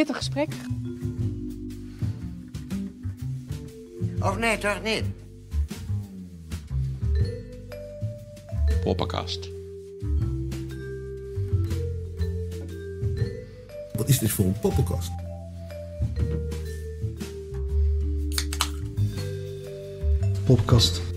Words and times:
Een 0.00 0.06
pittig 0.06 0.24
gesprek. 0.24 0.48
Of 4.20 4.38
nee, 4.38 4.58
toch 4.58 4.82
niet? 4.82 5.04
Poppenkast. 8.82 9.48
Wat 13.92 14.08
is 14.08 14.18
dit 14.18 14.30
voor 14.30 14.44
een 14.44 14.58
poppenkast? 14.60 15.12
Poppenkast. 20.44 21.09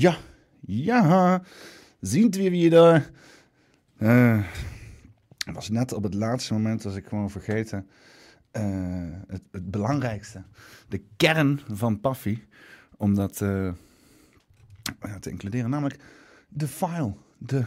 Ja, 0.00 0.16
ja. 0.60 1.42
Zien 2.00 2.30
we 2.30 2.50
weer. 2.50 2.74
Eh 3.98 4.44
het 5.48 5.54
was 5.54 5.68
net 5.68 5.92
op 5.92 6.02
het 6.02 6.14
laatste 6.14 6.52
moment 6.52 6.84
als 6.84 6.94
ik 6.96 7.06
gewoon 7.06 7.30
vergeten. 7.30 7.88
eh, 8.50 8.62
het, 9.26 9.42
het 9.50 9.70
belangrijkste. 9.70 10.42
De 10.88 11.02
kern 11.16 11.60
van 11.72 12.00
Paffy. 12.00 12.42
Om 12.96 13.14
dat 13.14 13.40
eh, 13.40 13.72
te 15.20 15.30
includeren. 15.30 15.70
Namelijk 15.70 16.00
de 16.48 16.68
file. 16.68 17.14
De. 17.38 17.64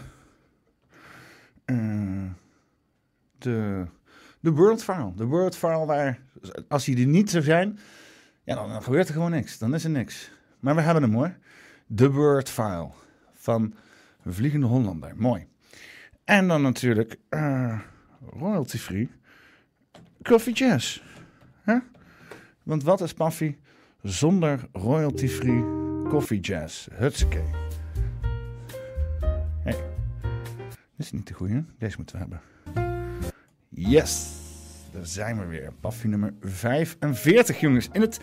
de. 3.38 3.86
De 4.40 4.52
Word 4.52 4.84
file. 4.84 5.14
De 5.16 5.26
Word 5.26 5.56
file 5.58 5.86
waar. 5.86 6.20
Als 6.68 6.86
die 6.86 6.98
er 6.98 7.06
niet 7.06 7.30
zou 7.30 7.44
zijn. 7.44 7.80
Ja, 8.44 8.56
dan 8.56 8.84
gebeurt 8.84 9.08
er 9.08 9.14
gewoon 9.14 9.32
niks. 9.32 9.58
Dan 9.58 9.74
is 9.74 9.84
er 9.84 9.90
niks. 9.90 10.32
Maar 10.60 10.76
we 10.76 10.82
hebben 10.82 11.04
hem 11.04 11.14
hoor. 11.14 11.38
De 11.94 12.12
Word 12.12 12.50
File 12.50 12.90
van 13.34 13.74
Vliegende 14.26 14.66
Hollander. 14.66 15.14
Mooi. 15.16 15.48
En 16.24 16.48
dan 16.48 16.62
natuurlijk 16.62 17.18
eh, 17.30 17.80
royalty 18.40 18.78
free 18.78 19.10
Coffee 20.24 20.54
Jazz. 20.54 21.02
Hè? 21.62 21.78
Want 22.64 22.84
wat 22.84 23.02
is 23.02 23.14
Paffy 23.14 23.56
zonder 24.02 24.60
royalty 24.72 25.28
free 25.28 25.64
Coffee 26.10 26.40
Jazz? 26.40 26.88
Hutsuke. 26.92 27.42
Hey. 29.64 29.84
Dit 30.72 31.06
is 31.06 31.12
niet 31.12 31.28
de 31.28 31.34
goede. 31.34 31.64
Deze 31.78 31.98
moeten 31.98 32.16
we 32.16 32.22
hebben. 32.22 32.42
Yes. 33.70 34.30
Daar 34.92 35.06
zijn 35.06 35.40
we 35.40 35.46
weer. 35.46 35.74
Paffy 35.80 36.08
nummer 36.08 36.34
45 36.42 37.60
jongens. 37.60 37.90
In 37.92 38.02
het 38.02 38.20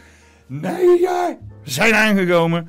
najaar 0.47 1.37
zijn 1.63 1.95
aangekomen. 1.95 2.69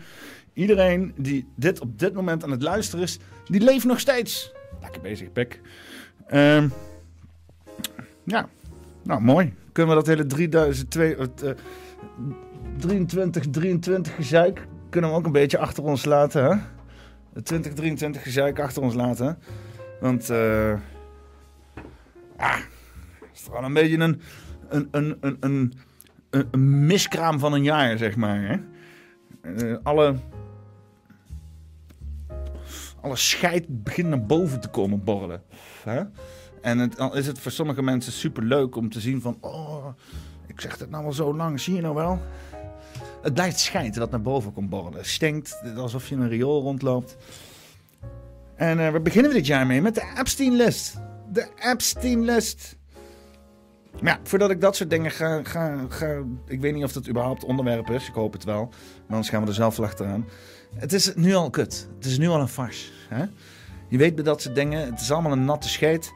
Iedereen 0.54 1.14
die 1.18 1.48
dit 1.56 1.80
op 1.80 2.00
dit 2.00 2.14
moment 2.14 2.44
aan 2.44 2.52
het 2.52 2.62
luisteren 2.62 3.04
is, 3.04 3.20
die 3.46 3.62
leeft 3.62 3.86
nog 3.86 4.00
steeds. 4.00 4.52
Lekker 4.82 5.02
bezig, 5.02 5.32
Pek. 5.32 5.62
Ehm, 6.28 6.68
ja, 8.24 8.50
nou 9.04 9.22
mooi. 9.22 9.54
Kunnen 9.72 9.96
we 9.96 10.04
dat 10.04 10.16
hele 10.16 10.26
3002, 10.26 11.16
het, 11.18 11.42
eh, 11.44 11.52
23, 12.78 13.50
23 13.50 14.16
gezeik, 14.16 14.68
kunnen 14.90 15.10
we 15.10 15.16
ook 15.16 15.26
een 15.26 15.32
beetje 15.32 15.58
achter 15.58 15.84
ons 15.84 16.06
laten, 16.06 16.44
hè? 16.44 16.58
Het 17.34 17.46
2023 17.46 18.24
gezeik 18.24 18.60
achter 18.60 18.82
ons 18.82 18.94
laten. 18.94 19.38
Want, 20.00 20.30
eh 20.30 20.74
ah, 22.38 22.56
het 23.20 23.30
is 23.34 23.44
gewoon 23.44 23.64
een 23.64 23.74
beetje 23.74 23.98
een, 23.98 24.22
een, 24.70 24.88
een, 24.92 25.18
een, 25.22 25.38
een, 25.40 25.74
een, 26.30 26.48
een 26.52 26.86
miskraam 26.86 27.40
van 27.40 27.54
een 27.54 27.64
jaar, 27.64 27.98
zeg 27.98 28.16
maar. 28.16 28.42
Hè? 28.42 28.58
Eh, 29.42 29.78
alle, 29.84 30.16
alle 33.02 33.16
scheid 33.16 33.84
begint 33.84 34.08
naar 34.08 34.26
boven 34.26 34.60
te 34.60 34.68
komen 34.68 35.04
borrelen. 35.04 35.44
Hè? 35.84 36.02
En 36.62 36.78
het, 36.78 36.96
dan 36.96 37.16
is 37.16 37.28
het 37.28 37.40
voor 37.40 37.52
sommige 37.52 37.82
mensen 37.82 38.12
super 38.12 38.44
leuk 38.44 38.76
om 38.76 38.90
te 38.90 39.00
zien 39.00 39.22
van... 39.22 39.38
Oh, 39.42 39.86
ik 40.48 40.62
zeg 40.62 40.78
het 40.78 40.90
nou 40.90 41.06
al 41.06 41.14
zo 41.14 41.36
lang, 41.36 41.60
zie 41.60 41.76
je 41.76 41.82
nou 41.82 41.96
wel? 41.96 42.22
Het 43.22 43.34
blijft 43.34 43.60
scheid 43.60 43.94
dat 43.94 44.12
naar 44.12 44.22
boven 44.22 44.54
komt 44.54 44.70
borrelen. 44.70 44.98
Het 44.98 45.08
stinkt, 45.08 45.62
alsof 45.78 46.08
je 46.08 46.16
in 46.16 46.22
een 46.22 46.30
riool 46.30 46.62
rondloopt. 46.62 47.18
En 48.56 48.80
eh, 48.80 48.92
we 48.92 49.00
beginnen 49.00 49.32
we 49.32 49.38
dit 49.38 49.48
jaar 49.48 49.66
mee 49.68 49.82
met 49.82 49.96
de 49.96 50.14
Epstein-list. 50.18 50.98
De 51.32 51.48
Epstein-list. 51.60 52.78
Maar 54.02 54.14
ja, 54.14 54.20
voordat 54.24 54.50
ik 54.50 54.62
dat 54.62 54.76
soort 54.76 54.90
dingen 54.90 55.12
ga, 55.12 55.44
ga, 55.44 55.86
ga... 55.90 56.24
Ik 56.46 56.62
weet 56.62 56.74
niet 56.74 56.84
of 56.84 56.92
dat 56.92 57.10
überhaupt 57.10 57.44
onderwerp 57.44 57.90
is. 57.90 58.08
Ik 58.08 58.14
hoop 58.14 58.34
het 58.34 58.44
wel. 58.44 58.70
Anders 59.10 59.30
gaan 59.30 59.42
we 59.42 59.48
er 59.48 59.54
zelf 59.54 59.80
achteraan. 59.80 60.26
Het 60.76 60.94
is 60.94 61.16
nu 61.16 61.34
al 61.34 61.50
kut. 61.50 61.90
Het 61.96 62.06
is 62.06 62.18
nu 62.18 62.28
al 62.28 62.40
een 62.40 62.48
farce. 62.48 62.92
Hè? 63.10 63.26
Je 63.88 63.98
weet 63.98 64.16
bij 64.16 64.24
dat 64.24 64.42
soort 64.42 64.56
dingen. 64.56 64.86
Het 64.86 65.02
is 65.02 65.12
allemaal 65.12 65.32
een 65.32 65.46
natte 65.46 65.70
scheet. 65.70 66.14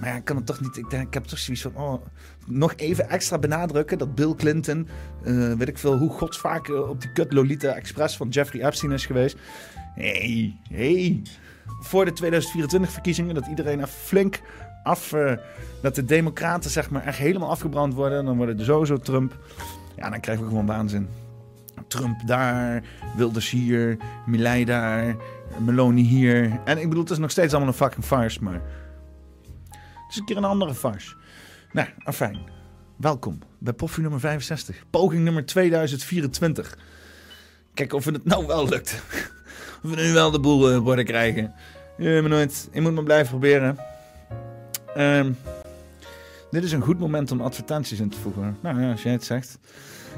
Maar 0.00 0.08
ja, 0.08 0.16
ik 0.16 0.24
kan 0.24 0.36
het 0.36 0.46
toch 0.46 0.60
niet... 0.60 0.76
Ik, 0.76 0.90
denk, 0.90 1.06
ik 1.06 1.14
heb 1.14 1.24
toch 1.24 1.38
zoiets 1.38 1.62
van... 1.62 1.76
Oh, 1.76 2.02
nog 2.46 2.74
even 2.76 3.08
extra 3.08 3.38
benadrukken 3.38 3.98
dat 3.98 4.14
Bill 4.14 4.34
Clinton... 4.34 4.88
eh, 5.24 5.52
weet 5.52 5.68
ik 5.68 5.78
veel 5.78 5.96
hoe 5.96 6.10
godsvaak 6.10 6.68
eh, 6.68 6.88
op 6.88 7.00
die 7.00 7.12
kut 7.12 7.32
Lolita 7.32 7.74
Express 7.74 8.16
van 8.16 8.28
Jeffrey 8.28 8.66
Epstein 8.66 8.92
is 8.92 9.06
geweest. 9.06 9.36
hey, 9.94 10.56
hey. 10.68 11.22
Voor 11.80 12.04
de 12.04 12.12
2024 12.12 12.90
verkiezingen 12.92 13.34
dat 13.34 13.46
iedereen 13.46 13.78
even 13.78 13.88
flink 13.88 14.40
af... 14.82 15.12
eh, 15.12 15.32
dat 15.82 15.94
de 15.94 16.04
democraten 16.04 16.70
zeg 16.70 16.90
maar 16.90 17.04
echt 17.04 17.18
helemaal 17.18 17.50
afgebrand 17.50 17.94
worden. 17.94 18.24
Dan 18.24 18.36
worden 18.36 18.58
er 18.58 18.64
sowieso 18.64 18.96
Trump. 18.96 19.38
Ja, 19.96 20.10
dan 20.10 20.20
krijgen 20.20 20.44
we 20.44 20.50
gewoon 20.50 20.66
waanzin. 20.66 21.08
Trump 21.88 22.26
daar, 22.26 22.82
Wilders 23.16 23.50
hier, 23.50 23.96
Milei 24.26 24.64
daar, 24.64 25.16
Meloni 25.58 26.02
hier. 26.02 26.60
En 26.64 26.78
ik 26.78 26.88
bedoel, 26.88 27.02
het 27.02 27.12
is 27.12 27.18
nog 27.18 27.30
steeds 27.30 27.52
allemaal 27.52 27.72
een 27.72 27.78
fucking 27.78 28.04
farce, 28.04 28.42
maar... 28.42 28.60
Het 29.70 30.12
is 30.12 30.16
een 30.16 30.24
keer 30.24 30.36
een 30.36 30.44
andere 30.44 30.74
farce. 30.74 31.14
Nou, 31.72 31.88
afijn. 32.04 32.38
Welkom 32.96 33.38
bij 33.58 33.72
Poffie 33.72 34.02
nummer 34.02 34.20
65. 34.20 34.84
Poging 34.90 35.24
nummer 35.24 35.46
2024. 35.46 36.78
Kijk 37.74 37.92
of 37.92 38.04
het 38.04 38.24
nou 38.24 38.46
wel 38.46 38.68
lukt. 38.68 38.92
Of 39.82 39.90
we 39.90 40.02
nu 40.02 40.12
wel 40.12 40.30
de 40.30 40.40
boel 40.40 40.70
eh, 40.70 40.78
worden 40.78 41.04
krijgen. 41.04 41.54
Je, 41.98 42.18
maar 42.20 42.30
nooit. 42.30 42.68
je 42.72 42.80
moet 42.80 42.94
maar 42.94 43.04
blijven 43.04 43.28
proberen. 43.28 43.78
Ehm, 44.94 45.32
dit 46.50 46.64
is 46.64 46.72
een 46.72 46.82
goed 46.82 46.98
moment 46.98 47.30
om 47.30 47.40
advertenties 47.40 48.00
in 48.00 48.08
te 48.08 48.18
voegen. 48.18 48.56
Nou 48.60 48.80
ja, 48.80 48.90
als 48.90 49.02
jij 49.02 49.12
het 49.12 49.24
zegt. 49.24 49.58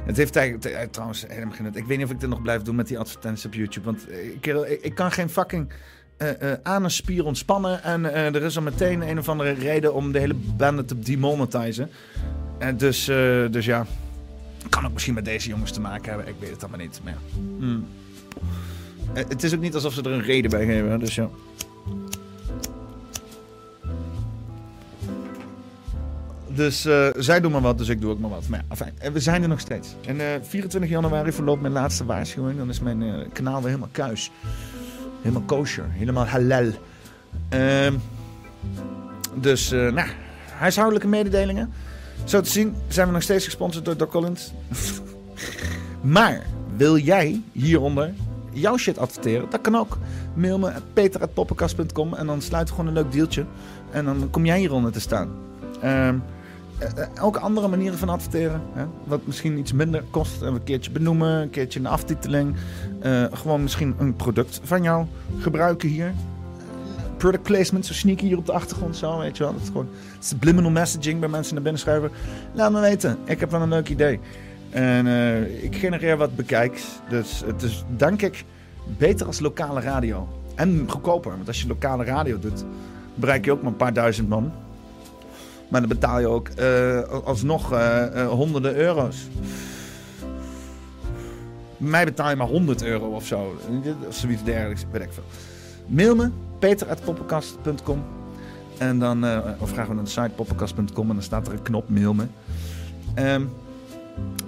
Het 0.06 0.17
heeft 0.17 0.37
eigenlijk 0.37 0.64
eh, 0.64 0.88
trouwens 0.91 1.25
helemaal 1.29 1.55
geen. 1.55 1.67
Ik 1.67 1.85
weet 1.85 1.97
niet 1.97 2.06
of 2.06 2.12
ik 2.12 2.20
dit 2.20 2.29
nog 2.29 2.43
blijf 2.43 2.62
doen 2.62 2.75
met 2.75 2.88
die 2.88 2.99
advertenties 2.99 3.47
op 3.47 3.55
YouTube. 3.55 3.87
Want 3.87 4.08
eh, 4.08 4.17
kerel, 4.41 4.67
ik, 4.67 4.94
kan 4.94 5.12
geen 5.12 5.29
fucking 5.29 5.73
eh 6.17 6.53
eh 6.53 6.58
anusspier 6.62 7.25
ontspannen. 7.25 7.82
En 7.82 8.05
er 8.05 8.43
is 8.43 8.56
al 8.56 8.62
meteen 8.62 9.08
een 9.08 9.19
of 9.19 9.29
andere 9.29 9.53
reden 9.53 9.94
om 9.94 10.12
de 10.12 10.19
hele 10.19 10.35
band 10.35 10.88
te 10.88 10.98
demonetizen. 10.98 11.91
En 12.58 12.77
dus, 12.77 13.05
dus 13.51 13.65
ja. 13.65 13.86
Kan 14.69 14.86
ook 14.86 14.93
misschien 14.93 15.15
met 15.15 15.25
deze 15.25 15.48
jongens 15.48 15.72
te 15.72 15.81
maken 15.81 16.08
hebben. 16.08 16.29
Ik 16.29 16.34
weet 16.39 16.51
het 16.51 16.63
allemaal 16.63 16.81
niet. 16.81 17.01
Maar 17.05 17.13
ja. 17.13 17.19
Hmm. 17.58 17.86
Het 19.13 19.43
is 19.43 19.55
ook 19.55 19.60
niet 19.60 19.75
alsof 19.75 19.93
ze 19.93 20.03
er 20.03 20.10
een 20.10 20.22
reden 20.22 20.51
bij 20.51 20.67
geven. 20.67 20.98
Dus 20.98 21.15
ja. 21.15 21.29
Dus 26.56 26.84
eh, 26.84 27.08
zij 27.17 27.41
doen 27.41 27.53
maar 27.53 27.60
wat, 27.60 27.79
dus 27.79 27.89
ik 27.89 28.01
doe 28.01 28.10
ook 28.10 28.19
maar 28.19 28.31
wat. 28.31 28.48
Maar 28.48 28.58
ja, 28.58 28.65
afijn, 28.69 28.94
eh, 28.98 29.10
we 29.10 29.20
zijn 29.20 29.43
er 29.43 29.48
nog 29.48 29.60
steeds. 29.60 29.94
En 30.06 30.20
eh 30.20 30.27
24 30.43 30.91
januari 30.91 31.32
verloopt 31.32 31.60
mijn 31.60 31.72
laatste 31.72 32.05
waarschuwing. 32.05 32.58
Dan 32.58 32.69
is 32.69 32.81
mijn 32.81 33.03
eh, 33.03 33.29
kanaal 33.32 33.58
weer 33.58 33.69
helemaal 33.69 33.89
kuis. 33.93 34.31
Helemaal 35.22 35.43
kosher. 35.46 35.84
Helemaal 35.91 36.27
halal. 36.27 36.70
Ehm, 37.48 37.94
dus, 39.34 39.72
eh, 39.72 39.93
nou, 39.93 40.08
huishoudelijke 40.58 41.08
mededelingen. 41.08 41.72
Zo 42.25 42.41
te 42.41 42.51
zien 42.51 42.75
zijn 42.89 43.06
we 43.06 43.13
nog 43.13 43.22
steeds 43.22 43.44
gesponsord 43.44 43.84
door 43.84 43.96
Doc 43.96 44.08
Collins. 44.08 44.53
maar 46.01 46.43
wil 46.77 46.98
jij 46.98 47.41
hieronder 47.53 48.15
jouw 48.53 48.77
shit 48.77 48.98
adverteren? 48.98 49.51
Dat 49.51 49.60
kan 49.60 49.77
ook. 49.77 49.98
Mail 50.34 50.58
me 50.58 50.72
peter.poppenkast.com 50.93 52.15
en 52.15 52.27
dan 52.27 52.43
sluit 52.43 52.70
gewoon 52.70 52.86
een 52.86 52.93
leuk 52.93 53.13
deeltje. 53.13 53.44
En 53.91 54.05
dan 54.05 54.29
kom 54.31 54.46
jij 54.46 54.58
hieronder 54.58 54.93
te 54.93 55.01
staan. 55.01 55.31
Eh, 55.81 56.08
eh, 56.08 56.15
elke 57.14 57.38
andere 57.38 57.68
manieren 57.68 57.98
van 57.98 58.08
adverteren. 58.08 58.60
Hè? 58.72 58.84
Wat 59.04 59.20
misschien 59.24 59.58
iets 59.58 59.72
minder 59.72 60.02
kost. 60.10 60.40
Een 60.40 60.62
keertje 60.62 60.90
benoemen, 60.90 61.42
een 61.42 61.50
keertje 61.50 61.80
een 61.80 61.86
aftiteling. 61.86 62.56
Eh, 63.00 63.24
gewoon 63.32 63.62
misschien 63.62 63.94
een 63.98 64.16
product 64.16 64.60
van 64.62 64.82
jou 64.82 65.06
gebruiken 65.38 65.88
hier. 65.88 66.12
Product 67.16 67.42
placement, 67.42 67.86
zo 67.86 67.92
sneaky 67.92 68.26
hier 68.26 68.36
op 68.36 68.46
de 68.46 68.52
achtergrond. 68.52 68.96
Zo, 68.96 69.18
weet 69.18 69.36
je 69.36 69.42
wel. 69.42 69.52
Dat 69.52 69.62
is 69.62 69.68
gewoon 69.68 69.88
subliminal 70.18 70.70
messaging 70.70 71.20
bij 71.20 71.28
mensen 71.28 71.54
naar 71.54 71.62
binnen 71.62 71.80
schuiven. 71.80 72.10
Laat 72.52 72.72
me 72.72 72.80
weten. 72.80 73.18
Ik 73.24 73.40
heb 73.40 73.50
wel 73.50 73.62
een 73.62 73.68
leuk 73.68 73.88
idee. 73.88 74.20
En 74.70 75.06
eh, 75.06 75.64
ik 75.64 75.76
genereer 75.76 76.16
wat 76.16 76.36
bekijks. 76.36 76.84
Dus 77.08 77.42
het 77.46 77.62
is, 77.62 77.84
denk 77.96 78.22
ik, 78.22 78.44
beter 78.98 79.26
als 79.26 79.40
lokale 79.40 79.80
radio. 79.80 80.28
En 80.54 80.84
goedkoper. 80.88 81.30
Want 81.30 81.48
als 81.48 81.60
je 81.60 81.68
lokale 81.68 82.04
radio 82.04 82.38
doet, 82.38 82.64
bereik 83.14 83.44
je 83.44 83.52
ook 83.52 83.62
maar 83.62 83.70
een 83.70 83.76
paar 83.76 83.92
duizend 83.92 84.28
man. 84.28 84.52
Maar 85.69 85.81
dan 85.81 85.89
betaal 85.89 86.19
je 86.20 86.27
ook 86.27 86.49
eh, 86.49 87.03
alsnog 87.25 87.73
eh, 87.73 88.23
eh, 88.23 88.29
honderden 88.29 88.77
euro's. 88.77 89.17
Mij 91.77 92.05
betaal 92.05 92.31
je 92.31 92.37
maar 92.37 92.46
100 92.46 92.82
euro 92.82 93.06
of 93.06 93.27
zo. 93.27 93.56
Of 94.08 94.15
zoiets 94.15 94.44
dergelijks, 94.44 94.85
weet 94.91 95.03
ik 95.03 95.13
veel. 95.13 95.25
Mail 95.87 96.15
me, 96.15 96.31
peter.poppenkast.com. 96.58 98.05
En 98.79 98.99
dan, 98.99 99.25
of 99.58 99.70
ga 99.70 99.81
gewoon 99.81 99.96
naar 99.96 100.05
de 100.05 100.11
site 100.11 100.31
poppenkast.com 100.35 101.08
en 101.08 101.15
dan 101.15 101.23
staat 101.23 101.46
er 101.46 101.53
een 101.53 101.63
knop 101.63 101.89
mail 101.89 102.15
me. 102.15 102.27
Ehm, 103.15 103.43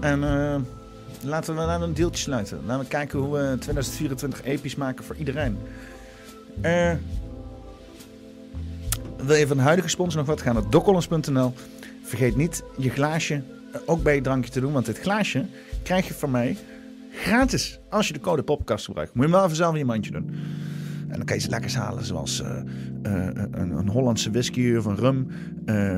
en 0.01 0.21
laten 1.23 1.57
we 1.57 1.61
we 1.61 1.71
een 1.71 1.95
deeltje 1.95 2.23
sluiten. 2.23 2.61
Laten 2.67 2.83
we 2.83 2.89
kijken 2.89 3.19
hoe 3.19 3.33
we 3.39 3.57
2024 3.59 4.45
episch 4.45 4.77
maken 4.77 5.05
voor 5.05 5.17
iedereen. 5.17 5.59
Eh, 6.61 6.93
wil 9.27 9.37
je 9.37 9.47
van 9.47 9.57
de 9.57 9.63
huidige 9.63 9.89
sponsor 9.89 10.19
nog 10.19 10.27
wat? 10.27 10.43
Ga 10.43 10.53
naar 10.53 10.71
dokkollens.nl. 10.71 11.53
Vergeet 12.03 12.37
niet 12.37 12.63
je 12.77 12.91
glaasje 12.91 13.43
eh, 13.73 13.81
ook 13.87 14.03
bij 14.03 14.15
je 14.15 14.21
drankje 14.21 14.51
te 14.51 14.61
doen. 14.61 14.73
Want 14.73 14.87
dit 14.87 14.99
glaasje 14.99 15.47
krijg 15.83 16.09
je 16.09 16.15
van 16.15 16.31
mij 16.31 16.57
gratis 17.13 17.81
als 17.91 18.07
je 18.07 18.13
de 18.13 18.21
code 18.21 18.43
poppenkast 18.43 18.85
gebruikt. 18.85 19.15
Moet 19.15 19.25
je 19.25 19.31
wel 19.31 19.45
even 19.45 19.57
zelf 19.57 19.73
in 19.73 19.79
je 19.79 19.85
mandje 19.85 20.11
doen. 20.11 20.31
En 21.09 21.17
dan 21.17 21.25
kan 21.25 21.37
je 21.37 21.43
ze 21.43 21.51
lekkers 21.51 21.77
halen, 21.77 22.05
zoals 22.05 22.43
eh, 22.43 22.59
eh, 23.03 23.29
een, 23.51 23.71
een 23.71 23.89
Hollandse 23.89 24.31
whisky 24.31 24.75
of 24.77 24.85
een 24.85 24.97
rum. 24.97 25.27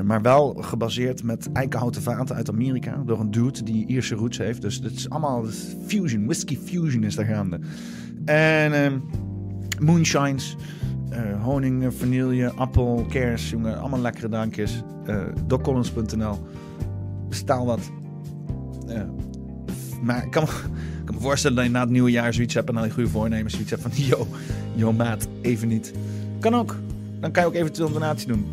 maar 0.05 0.21
wel 0.21 0.53
gebaseerd 0.53 1.23
met 1.23 1.51
eikenhouten 1.53 2.01
vaten 2.01 2.35
uit 2.35 2.49
Amerika. 2.49 3.03
Door 3.05 3.19
een 3.19 3.31
dude 3.31 3.63
die 3.63 3.87
Ierse 3.87 4.15
roots 4.15 4.37
heeft. 4.37 4.61
Dus 4.61 4.75
het 4.83 4.93
is 4.93 5.09
allemaal 5.09 5.45
fusion, 5.87 6.25
whisky 6.25 6.57
fusion 6.57 7.03
is 7.03 7.15
daar 7.15 7.25
gaande. 7.25 7.59
En 8.25 8.73
ehm, 8.73 8.99
moonshines, 9.79 10.55
eh, 11.11 11.43
honing, 11.43 11.83
eh, 11.83 11.89
vanille, 11.97 12.51
appel, 12.55 13.05
kers, 13.09 13.49
jongen. 13.49 13.79
Allemaal 13.79 13.99
lekkere 13.99 14.29
drankjes. 14.29 14.81
Uh, 15.07 15.15
DocCollins.nl. 15.47 16.37
Bestel 17.29 17.65
wat. 17.65 17.79
Maar 20.01 20.23
ik 20.25 20.31
kan, 20.31 20.43
me- 20.43 21.19
voorstellen 21.21 21.55
dat 21.55 21.65
je 21.65 21.71
na 21.71 21.79
het 21.81 21.89
nieuwe 21.89 22.11
jaar 22.11 22.33
zoiets 22.33 22.53
hebt 22.53 22.69
en 22.69 22.75
dan 22.75 22.83
je 22.83 22.91
goede 22.91 23.09
voornemens 23.09 23.53
zoiets 23.53 23.71
hebt 23.71 23.81
van 23.81 23.91
yo, 24.05 24.27
yo 24.75 24.93
maat, 24.93 25.27
even 25.41 25.67
niet. 25.67 25.93
Kan 26.39 26.55
ook. 26.55 26.75
Dan 27.19 27.31
kan 27.31 27.43
je 27.43 27.49
ook 27.49 27.55
eventueel 27.55 27.87
een 27.87 27.93
donatie 27.93 28.27
doen. 28.27 28.45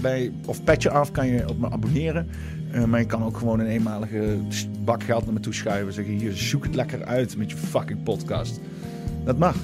Bij, 0.00 0.32
of 0.46 0.64
petje 0.64 0.90
af 0.90 1.10
kan 1.10 1.26
je 1.26 1.48
op 1.48 1.58
me 1.58 1.70
abonneren. 1.70 2.26
Eh, 2.70 2.84
maar 2.84 3.00
je 3.00 3.06
kan 3.06 3.24
ook 3.24 3.36
gewoon 3.36 3.60
een 3.60 3.66
eenmalige 3.66 4.38
bak 4.84 5.02
geld 5.02 5.24
naar 5.24 5.34
me 5.34 5.40
toe 5.40 5.54
schuiven. 5.54 5.92
Zeggen 5.92 6.14
hier, 6.14 6.32
zoek 6.32 6.64
het 6.64 6.74
lekker 6.74 7.04
uit 7.04 7.36
met 7.36 7.50
je 7.50 7.56
fucking 7.56 8.02
podcast. 8.02 8.60
Dat 9.24 9.38
mag. 9.38 9.56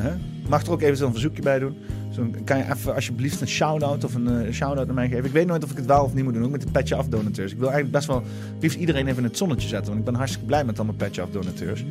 Hè? 0.00 0.10
Mag 0.50 0.62
er 0.66 0.70
ook 0.72 0.80
even 0.82 0.96
zo'n 0.96 1.10
verzoekje 1.12 1.42
bij 1.42 1.58
doen. 1.58 1.76
Zo 2.10 2.26
kan 2.44 2.58
je 2.58 2.64
even 2.72 2.94
alsjeblieft 2.94 3.40
een 3.40 3.48
shout-out 3.48 4.04
of 4.04 4.14
een 4.14 4.28
eh, 4.28 4.52
shout-out 4.52 4.86
naar 4.86 4.94
mij 4.94 5.08
geven. 5.08 5.24
Ik 5.24 5.32
weet 5.32 5.46
nooit 5.46 5.64
of 5.64 5.70
ik 5.70 5.76
het 5.76 5.86
wel 5.86 6.04
of 6.04 6.14
niet 6.14 6.24
moet 6.24 6.34
doen. 6.34 6.44
Ook 6.44 6.50
met 6.50 6.60
de 6.62 6.70
petje 6.70 6.94
af 6.94 7.08
donateurs. 7.08 7.52
Ik 7.52 7.58
wil 7.58 7.70
eigenlijk 7.70 7.96
best 7.96 8.06
wel 8.06 8.22
liefst 8.60 8.78
iedereen 8.78 9.06
even 9.06 9.18
in 9.18 9.24
het 9.28 9.36
zonnetje 9.36 9.68
zetten. 9.68 9.86
Want 9.86 9.98
ik 9.98 10.04
ben 10.04 10.14
hartstikke 10.14 10.46
blij 10.46 10.64
met 10.64 10.78
al 10.78 10.84
mijn 10.84 10.96
petje 10.96 11.22
af 11.22 11.30
donateurs. 11.30 11.84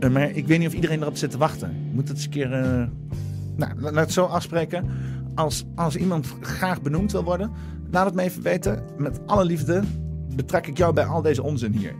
Eh, 0.00 0.10
maar 0.10 0.30
ik 0.30 0.46
weet 0.46 0.58
niet 0.58 0.68
of 0.68 0.74
iedereen 0.74 1.00
erop 1.02 1.16
zit 1.16 1.30
te 1.30 1.38
wachten. 1.38 1.68
Ik 1.70 1.92
moet 1.94 2.08
het 2.08 2.16
eens 2.16 2.24
een 2.24 2.30
keer... 2.30 2.52
eh, 2.52 2.82
Nou, 3.56 3.72
la- 3.80 3.90
laat 3.90 4.04
het 4.04 4.12
zo 4.12 4.24
afspreken. 4.24 4.84
Als, 5.34 5.64
als 5.74 5.96
iemand 5.96 6.26
graag 6.40 6.82
benoemd 6.82 7.12
wil 7.12 7.24
worden, 7.24 7.50
laat 7.90 8.04
het 8.06 8.14
me 8.14 8.22
even 8.22 8.42
weten. 8.42 8.82
Met 8.98 9.20
alle 9.26 9.44
liefde 9.44 9.82
betrek 10.36 10.66
ik 10.66 10.76
jou 10.76 10.92
bij 10.92 11.04
al 11.04 11.22
deze 11.22 11.42
onzin 11.42 11.72
hier. 11.72 11.94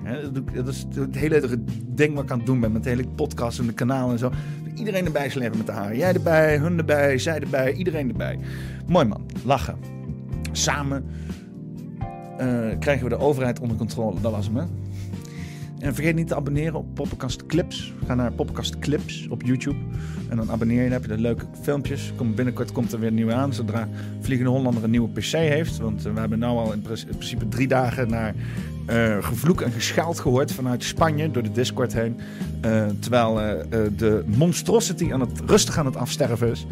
Dat 0.55 0.69
is 0.69 0.87
het 0.95 1.17
hele 1.17 1.59
ding 1.85 2.15
wat 2.15 2.25
ik 2.25 2.31
aan 2.31 2.39
het 2.39 2.47
doen 2.47 2.61
ben 2.61 2.73
met 2.73 2.83
de 2.83 2.89
hele 2.89 3.09
podcast 3.09 3.59
en 3.59 3.67
de 3.67 3.73
kanaal 3.73 4.11
en 4.11 4.19
zo. 4.19 4.31
Iedereen 4.75 5.07
erbij 5.07 5.29
slepen 5.29 5.57
met 5.57 5.67
de 5.67 5.73
haren. 5.73 5.97
Jij 5.97 6.13
erbij, 6.13 6.59
hun 6.59 6.79
erbij, 6.79 7.19
zij 7.19 7.41
erbij, 7.41 7.73
iedereen 7.73 8.09
erbij. 8.09 8.39
Mooi 8.87 9.07
man, 9.07 9.27
lachen. 9.45 9.79
Samen 10.53 11.05
eh, 12.39 12.79
krijgen 12.79 13.05
we 13.05 13.09
de 13.09 13.19
overheid 13.19 13.61
onder 13.61 13.77
controle. 13.77 14.21
Dat 14.21 14.33
was 14.33 14.47
hem, 14.47 14.57
hè? 14.57 14.65
En 15.85 15.95
vergeet 15.95 16.15
niet 16.15 16.29
te 16.29 16.35
abonneren 16.35 16.75
op 16.75 16.95
Poppenkast 16.95 17.47
Clips. 17.47 17.93
Ga 18.07 18.15
naar 18.15 18.33
Poppenkast 18.33 18.79
Clips 18.79 19.27
op 19.29 19.43
YouTube. 19.43 19.77
En 20.29 20.37
dan 20.37 20.51
abonneer 20.51 20.77
je. 20.77 20.83
Dan 20.83 20.93
heb 20.93 21.03
je 21.03 21.17
de 21.17 21.23
leuke 21.23 21.45
filmpjes. 21.63 22.13
Kom, 22.17 22.35
binnenkort 22.35 22.73
komt 22.73 22.93
er 22.93 22.99
weer 22.99 23.09
een 23.09 23.15
nieuwe 23.15 23.33
aan. 23.33 23.53
Zodra 23.53 23.89
Vliegende 24.21 24.51
Hollander 24.51 24.85
een 24.85 24.91
nieuwe 24.91 25.09
PC 25.09 25.33
heeft. 25.33 25.79
Want 25.79 26.07
eh, 26.07 26.13
we 26.13 26.21
hebben 26.21 26.39
nu 26.39 26.45
al 26.45 26.73
in, 26.73 26.83
principe 26.83 27.49
drie 27.49 27.69
dagen 27.69 28.09
naar 28.09 28.35
eh, 28.87 29.17
gevloek 29.21 29.61
en 29.61 29.73
geschaald 29.73 30.21
gehoord 30.21 30.53
vanuit 30.53 30.85
Spanje 30.85 31.31
door 31.31 31.43
de 31.43 31.53
Discord 31.53 31.93
heen. 31.93 32.21
Eh, 32.61 32.87
terwijl 32.99 33.35
de 33.97 34.25
monstrosity 34.27 35.13
aan 35.13 35.21
het, 35.21 35.41
rustig 35.47 35.79
aan 35.79 35.87
het 35.87 35.97
afsterven 35.97 36.51
is. 36.51 36.67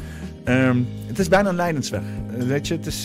Ehm, 0.45 0.78
het 1.07 1.19
is 1.19 1.28
bijna 1.28 1.49
een 1.49 1.57
lijdensweg. 1.57 2.02
Eh, 2.38 2.42
weet 2.47 2.69
je, 2.69 2.75
het 2.75 2.87
is, 2.87 3.04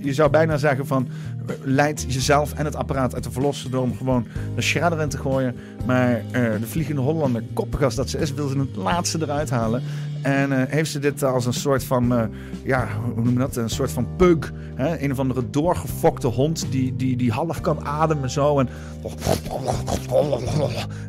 je 0.00 0.12
zou 0.12 0.30
bijna 0.30 0.56
zeggen 0.56 0.86
van... 0.86 1.08
eh, 1.46 1.56
leid 1.62 2.04
jezelf 2.08 2.52
en 2.52 2.64
het 2.64 2.76
apparaat 2.76 3.14
uit 3.14 3.22
te 3.22 3.30
verlossen... 3.30 3.70
door 3.70 3.82
hem 3.82 3.96
gewoon 3.96 4.26
de 4.54 4.62
shredder 4.62 5.00
in 5.00 5.08
te 5.08 5.18
gooien. 5.18 5.56
Maar 5.86 6.16
eh, 6.16 6.42
de 6.60 6.66
Vliegende 6.66 7.00
Hollander, 7.00 7.42
koppig 7.52 7.82
als 7.82 7.94
dat 7.94 8.10
ze 8.10 8.18
is... 8.18 8.34
wil 8.34 8.48
ze 8.48 8.58
het 8.58 8.76
laatste 8.76 9.18
eruit 9.20 9.50
halen. 9.50 9.82
En 10.22 10.52
eh, 10.52 10.72
heeft 10.72 10.90
ze 10.90 10.98
dit 10.98 11.22
als 11.22 11.46
een 11.46 11.52
soort 11.52 11.84
van... 11.84 12.14
eh, 12.14 12.24
ja, 12.62 12.88
hoe 13.14 13.24
noem 13.24 13.32
je 13.32 13.38
dat? 13.38 13.56
Een 13.56 13.70
soort 13.70 13.90
van 13.90 14.06
peuk. 14.16 14.52
Hè? 14.74 15.02
Een 15.02 15.12
of 15.12 15.18
andere 15.18 15.50
doorgefokte 15.50 16.26
hond... 16.26 16.66
die, 16.70 16.96
die, 16.96 17.16
die 17.16 17.32
half 17.32 17.60
kan 17.60 17.84
ademen 17.84 18.30
zo. 18.30 18.58
En 18.58 18.68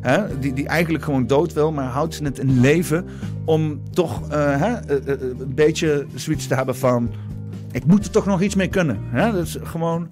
hè? 0.00 0.38
Die, 0.38 0.52
die 0.52 0.66
eigenlijk 0.66 1.04
gewoon 1.04 1.26
dood 1.26 1.52
wil... 1.52 1.72
maar 1.72 1.88
houdt 1.88 2.14
ze 2.14 2.24
het 2.24 2.38
in 2.38 2.60
leven... 2.60 3.06
om 3.44 3.80
toch 3.90 4.20
hè? 4.30 4.90
een 4.90 5.54
beetje 5.54 6.06
zoiets 6.14 6.46
te 6.46 6.54
hebben 6.54 6.76
van... 6.76 7.10
ik 7.74 7.86
moet 7.86 8.04
er 8.04 8.10
toch 8.10 8.26
nog 8.26 8.42
iets 8.42 8.54
mee 8.54 8.68
kunnen. 8.68 8.98
Hè? 9.02 9.32
Dat 9.32 9.46
is 9.46 9.56
gewoon... 9.62 10.08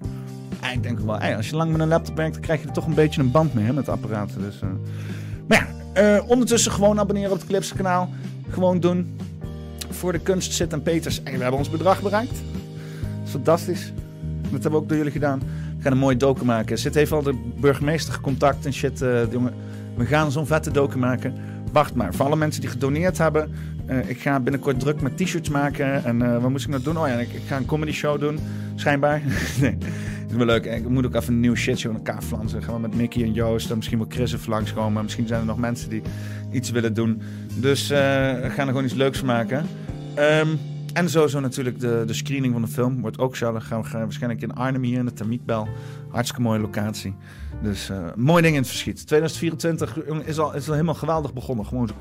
Ik 0.73 0.83
denk 0.83 0.99
wel, 0.99 1.17
als 1.17 1.49
je 1.49 1.55
lang 1.55 1.71
met 1.71 1.81
een 1.81 1.87
laptop 1.87 2.15
werkt, 2.15 2.33
dan 2.33 2.41
krijg 2.41 2.61
je 2.61 2.67
er 2.67 2.73
toch 2.73 2.85
een 2.85 2.93
beetje 2.93 3.21
een 3.21 3.31
band 3.31 3.53
mee 3.53 3.73
met 3.73 3.89
apparaten. 3.89 4.41
Dus, 4.41 4.61
eh. 4.61 4.69
Maar 5.47 5.67
ja, 5.93 6.17
eh, 6.17 6.29
ondertussen 6.29 6.71
gewoon 6.71 6.99
abonneren 6.99 7.31
op 7.31 7.37
het 7.37 7.47
Clips 7.47 7.73
kanaal. 7.73 8.09
Gewoon 8.49 8.79
doen. 8.79 9.17
Voor 9.89 10.11
de 10.11 10.19
kunst 10.19 10.53
zit 10.53 10.73
en 10.73 10.81
Peters. 10.81 11.23
En 11.23 11.33
we 11.33 11.41
hebben 11.41 11.57
ons 11.59 11.69
bedrag 11.69 12.01
bereikt. 12.01 12.41
Fantastisch. 13.23 13.93
Dat 14.41 14.51
hebben 14.51 14.71
we 14.71 14.77
ook 14.77 14.87
door 14.87 14.97
jullie 14.97 15.11
gedaan. 15.11 15.39
We 15.77 15.83
gaan 15.83 15.91
een 15.91 15.97
mooie 15.97 16.17
docu 16.17 16.45
maken. 16.45 16.77
Zit 16.79 16.93
heeft 16.93 17.11
al 17.11 17.23
de 17.23 17.51
burgemeester 17.59 18.21
contact 18.21 18.65
en 18.65 18.73
shit. 18.73 19.01
eh, 19.01 19.31
jongen, 19.31 19.53
we 19.95 20.05
gaan 20.05 20.31
zo'n 20.31 20.47
vette 20.47 20.71
docu 20.71 20.97
maken. 20.97 21.33
Wacht 21.71 21.95
maar, 21.95 22.13
voor 22.13 22.25
alle 22.25 22.35
mensen 22.35 22.61
die 22.61 22.69
gedoneerd 22.69 23.17
hebben. 23.17 23.51
Eh, 23.85 24.09
ik 24.09 24.19
ga 24.19 24.39
binnenkort 24.39 24.79
druk 24.79 25.01
met 25.01 25.17
t-shirts 25.17 25.49
maken. 25.49 26.03
En 26.03 26.21
eh, 26.21 26.41
wat 26.41 26.49
moest 26.49 26.63
ik 26.63 26.69
nou 26.69 26.83
doen? 26.83 26.97
Oh 26.97 27.07
ja, 27.07 27.13
ik, 27.13 27.29
ga 27.47 27.57
een 27.57 27.65
comedy 27.65 27.91
show 27.91 28.19
doen. 28.19 28.39
Schijnbaar. 28.75 29.21
nee, 29.61 29.77
is 30.29 30.35
wel 30.35 30.45
leuk. 30.45 30.65
Ik 30.65 30.89
moet 30.89 31.05
ook 31.05 31.15
even 31.15 31.33
een 31.33 31.39
nieuw 31.39 31.55
shitshow 31.55 31.91
in 31.91 31.97
elkaar 31.97 32.21
flansen. 32.21 32.63
Gaan 32.63 32.73
we 32.73 32.81
met 32.81 32.95
Mickey 32.95 33.23
en 33.23 33.33
Joost 33.33 33.69
en 33.69 33.75
misschien 33.75 33.97
wel 33.97 34.07
Chris 34.09 34.33
even 34.33 34.49
langskomen. 34.49 35.03
Misschien 35.03 35.27
zijn 35.27 35.39
er 35.39 35.45
nog 35.45 35.57
mensen 35.57 35.89
die 35.89 36.01
iets 36.51 36.69
willen 36.71 36.93
doen. 36.93 37.21
Dus 37.55 37.89
eh, 37.89 37.97
we 38.41 38.49
gaan 38.49 38.67
er 38.67 38.67
gewoon 38.67 38.83
iets 38.83 38.93
leuks 38.93 39.21
maken. 39.21 39.65
Ehm, 40.13 40.47
en 40.93 41.09
sowieso 41.09 41.39
natuurlijk 41.39 41.79
de, 41.79 42.03
de 42.07 42.13
screening 42.13 42.53
van 42.53 42.61
de 42.61 42.67
film. 42.67 43.01
Wordt 43.01 43.19
ook. 43.19 43.39
Dan 43.39 43.61
gaan 43.61 43.81
we 43.81 43.97
waarschijnlijk 43.97 44.41
in 44.41 44.53
Arnhem 44.53 44.83
hier 44.83 44.99
in 44.99 45.05
de 45.05 45.13
Termietbel. 45.13 45.67
Hartstikke 46.09 46.41
mooie 46.41 46.59
locatie. 46.59 47.15
Dus 47.61 47.89
eh 47.89 47.97
mooi 48.15 48.41
ding 48.41 48.53
in 48.53 48.61
het 48.61 48.69
verschiet. 48.69 49.07
2024 49.07 49.97
jongen, 50.07 50.25
is 50.25 50.39
al, 50.39 50.53
is 50.53 50.67
al 50.67 50.73
helemaal 50.73 50.95
geweldig 50.95 51.33
begonnen. 51.33 51.65
Gewoon 51.65 51.87
zo... 51.87 51.93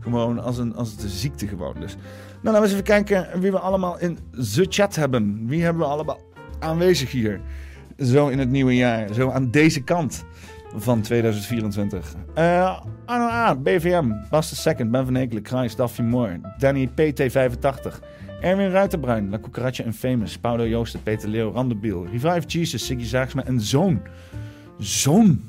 Gewoon 0.00 0.42
als 0.42 0.58
een, 0.58 0.74
als 0.74 0.96
een 1.02 1.08
ziekte 1.08 1.46
gewoon. 1.46 1.74
Dus. 1.80 1.94
Nou, 1.94 2.04
laten 2.42 2.52
we 2.52 2.58
eens 2.58 2.72
even 2.72 2.84
kijken 2.84 3.40
wie 3.40 3.50
we 3.50 3.58
allemaal 3.58 3.98
in 3.98 4.18
de 4.30 4.66
chat 4.68 4.96
hebben. 4.96 5.46
Wie 5.46 5.62
hebben 5.62 5.82
we 5.82 5.88
allemaal 5.88 6.20
aanwezig 6.58 7.10
hier. 7.10 7.40
Zo 7.96 8.28
in 8.28 8.38
het 8.38 8.50
nieuwe 8.50 8.76
jaar. 8.76 9.14
Zo 9.14 9.30
aan 9.30 9.50
deze 9.50 9.82
kant 9.82 10.24
van 10.76 11.00
2024. 11.00 12.14
Uh, 12.38 12.80
Arno 13.04 13.26
A, 13.26 13.54
BVM, 13.54 14.12
Bas 14.30 14.50
de 14.50 14.56
Second, 14.56 14.90
Ben 14.90 15.04
van 15.04 15.16
Ekelen, 15.16 15.42
Kruis, 15.42 15.76
Daffy 15.76 16.02
Moore, 16.02 16.40
Danny 16.58 16.88
PT85, 16.88 17.98
Erwin 18.40 18.70
Ruiterbruin, 18.70 19.30
La 19.30 19.38
Cucaracha 19.38 19.84
en 19.84 19.94
Famous, 19.94 20.38
Paulo 20.38 20.66
Joosten, 20.66 21.02
Peter 21.02 21.28
Leeuw, 21.28 21.52
Randebiel, 21.52 22.06
Revive 22.06 22.46
Jesus, 22.46 22.86
Siggy 22.86 23.04
Zaagsma 23.04 23.44
en 23.44 23.60
Zoon. 23.60 24.00
Zoon. 24.78 25.44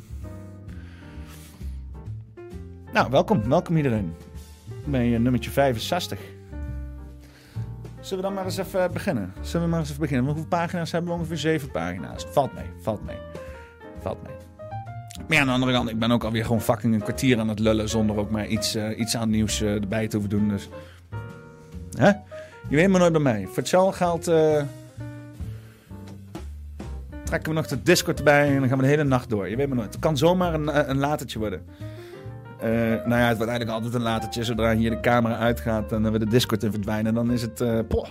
Nou, 2.94 3.10
welkom. 3.10 3.50
Welkom 3.50 3.78
iedereen. 3.78 4.14
Bij 4.86 5.18
nummertje 5.18 5.52
65. 5.52 6.20
Zullen 8.00 8.24
we 8.24 8.30
dan 8.30 8.34
maar 8.34 8.46
eens 8.46 8.58
even 8.58 8.92
beginnen? 8.94 9.34
Zullen 9.42 9.66
we 9.66 9.72
maar 9.72 9.80
eens 9.80 9.90
even 9.90 10.02
beginnen? 10.02 10.26
Hoeveel 10.26 10.46
pagina's 10.46 10.92
hebben 10.92 11.12
we? 11.12 11.18
Ongeveer 11.18 11.38
zeven 11.38 11.72
pagina's. 11.72 12.26
Valt 12.32 12.54
mee, 12.54 12.66
valt 12.82 13.06
mee. 13.06 13.18
Valt 14.00 14.24
mee. 14.24 14.34
Maar 15.28 15.36
ja, 15.36 15.40
aan 15.40 15.48
de 15.48 15.54
andere 15.54 15.72
kant, 15.72 15.90
ik 15.90 16.00
ben 16.00 16.12
ook 16.12 16.24
alweer 16.24 16.46
gewoon 16.46 16.62
fucking 16.62 16.94
een 16.94 17.02
kwartier 17.02 17.40
aan 17.40 17.48
het 17.48 17.60
lullen 17.60 17.90
zonder 17.90 18.18
ook 18.18 18.30
maar 18.30 18.48
iets, 18.48 18.76
uh, 18.76 19.00
iets 19.00 19.18
aan 19.18 19.30
nieuws 19.30 19.62
uh, 19.62 19.74
erbij 19.74 20.08
te 20.08 20.18
hoeven 20.18 20.38
doen. 20.38 20.50
Dus. 20.50 20.70
Hè? 21.98 22.08
Je 22.70 22.76
weet 22.76 22.90
maar 22.90 23.00
nooit 23.00 23.12
bij 23.12 23.22
mij. 23.22 23.46
Voor 23.46 23.56
hetzelfde 23.56 23.98
geld 23.98 24.24
trekken 27.24 27.50
we 27.50 27.60
nog 27.60 27.68
de 27.68 27.84
Discord 27.84 28.18
erbij 28.18 28.48
en 28.48 28.60
dan 28.60 28.68
gaan 28.68 28.78
we 28.78 28.84
de 28.84 28.90
hele 28.90 29.04
nacht 29.04 29.30
door. 29.30 29.50
Je 29.50 29.56
weet 29.56 29.68
maar 29.68 29.78
nooit. 29.78 29.94
Het 29.94 30.02
kan 30.02 30.18
zomaar 30.18 30.54
een, 30.54 30.90
een 30.90 30.98
latertje 30.98 31.40
worden. 31.40 31.66
Uh, 32.64 32.70
nou 32.70 33.10
ja, 33.10 33.28
het 33.28 33.38
wordt 33.38 33.52
eigenlijk 33.52 33.70
altijd 33.70 33.94
een 33.94 34.02
latertje. 34.02 34.44
Zodra 34.44 34.76
hier 34.76 34.90
de 34.90 35.00
camera 35.00 35.38
uitgaat 35.38 35.92
en 35.92 36.12
we 36.12 36.20
de 36.20 36.28
Discord 36.28 36.64
in 36.64 36.72
verdwijnen, 36.72 37.14
dan 37.14 37.32
is 37.32 37.42
het 37.42 37.62
uh, 37.62 37.80
poh, 37.88 38.10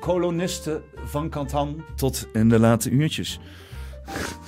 kolonisten 0.00 0.82
van 1.04 1.28
Kantan 1.28 1.84
tot 1.96 2.28
in 2.32 2.48
de 2.48 2.58
late 2.58 2.90
uurtjes. 2.90 3.40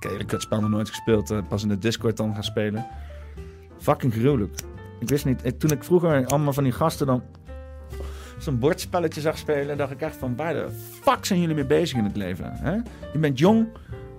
Ik 0.00 0.10
heb 0.18 0.30
het 0.30 0.42
spel 0.42 0.60
nog 0.60 0.70
nooit 0.70 0.88
gespeeld. 0.88 1.30
Uh, 1.30 1.38
pas 1.48 1.62
in 1.62 1.68
de 1.68 1.78
Discord 1.78 2.16
dan 2.16 2.34
gaan 2.34 2.44
spelen. 2.44 2.86
Fucking 3.78 4.12
gruwelijk. 4.12 4.60
Ik 5.00 5.08
wist 5.08 5.24
niet. 5.24 5.44
Ik, 5.44 5.58
toen 5.58 5.70
ik 5.70 5.84
vroeger 5.84 6.26
allemaal 6.26 6.52
van 6.52 6.62
die 6.62 6.72
gasten 6.72 7.06
dan 7.06 7.22
zo'n 8.38 8.58
bordspelletje 8.58 9.20
zag 9.20 9.38
spelen, 9.38 9.76
dacht 9.76 9.92
ik 9.92 10.00
echt 10.00 10.16
van 10.16 10.36
waar 10.36 10.52
de 10.54 10.68
fuck 11.02 11.24
zijn 11.24 11.40
jullie 11.40 11.54
mee 11.54 11.66
bezig 11.66 11.98
in 11.98 12.04
het 12.04 12.16
leven? 12.16 12.52
Hè? 12.52 12.72
Je 13.12 13.18
bent 13.18 13.38
jong, 13.38 13.66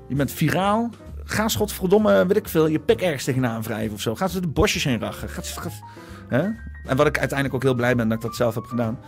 je 0.08 0.15
bent 0.15 0.31
viraal, 0.31 0.89
Ga 1.29 1.48
schotverdomme, 1.48 2.25
weet 2.25 2.38
ik 2.38 2.48
veel, 2.48 2.67
je 2.67 2.79
pik 2.79 3.01
ergens 3.01 3.24
tegenaan 3.24 3.62
wrijven 3.62 3.93
of 3.93 4.01
zo. 4.01 4.15
Ga 4.15 4.27
ze 4.27 4.41
de 4.41 4.48
bosjes 4.48 4.83
heen 4.83 5.00
rachen. 5.00 5.29
Ga, 5.29 5.41
ga, 5.41 5.69
hè? 6.27 6.41
En 6.86 6.98
wat 6.98 7.07
ik 7.07 7.19
uiteindelijk 7.19 7.53
ook 7.53 7.63
heel 7.63 7.74
blij 7.74 7.95
ben 7.95 8.07
dat 8.07 8.17
ik 8.17 8.24
dat 8.24 8.36
zelf 8.36 8.55
heb 8.55 8.63
gedaan. 8.63 9.00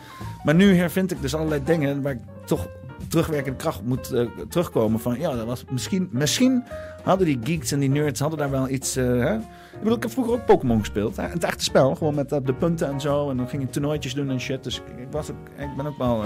Maar 0.44 0.56
nu 0.56 0.76
hervind 0.76 1.12
ik 1.12 1.22
dus 1.22 1.36
allerlei 1.36 1.64
dingen 1.64 2.02
waar 2.02 2.14
ik 2.14 2.20
toch 2.46 2.68
terugwerkende 3.08 3.58
kracht 3.58 3.82
moet 3.84 4.14
uh, 4.14 4.28
terugkomen. 4.50 5.00
Van 5.00 5.20
ja, 5.20 5.36
dat 5.36 5.46
was 5.46 5.64
misschien, 5.70 6.10
misschien 6.12 6.64
hadden 7.04 7.28
die 7.28 7.40
geeks 7.44 7.72
en 7.72 7.80
die 7.80 7.90
nerds 7.90 8.20
hadden 8.20 8.40
daar 8.40 8.52
wel 8.52 8.70
iets. 8.70 8.98
Uh, 8.98 9.06
hè? 9.06 9.36
Ik 9.36 9.80
bedoel, 9.80 9.96
ik 9.96 10.04
heb 10.04 10.12
vroeger 10.12 10.34
ook 10.34 10.46
Pokémon 10.46 10.80
gespeeld. 10.80 11.18
Het 11.18 11.44
echte 11.44 11.64
spel, 11.64 11.96
gewoon 11.96 12.16
met 12.16 12.32
uh, 12.32 12.40
de 12.44 12.54
punten 12.54 12.88
en 12.88 13.02
zo. 13.02 13.30
En 13.30 13.38
dan 13.38 13.48
ging 13.48 13.64
ik 13.64 13.72
toernooitjes 13.72 14.14
doen 14.14 14.30
en 14.30 14.40
shit. 14.40 14.64
Dus 14.64 14.78
ik, 14.78 15.08
was 15.12 15.32
ook, 15.32 15.48
ik 15.58 15.76
ben 15.78 15.86
ook 15.86 15.98
wel. 15.98 16.24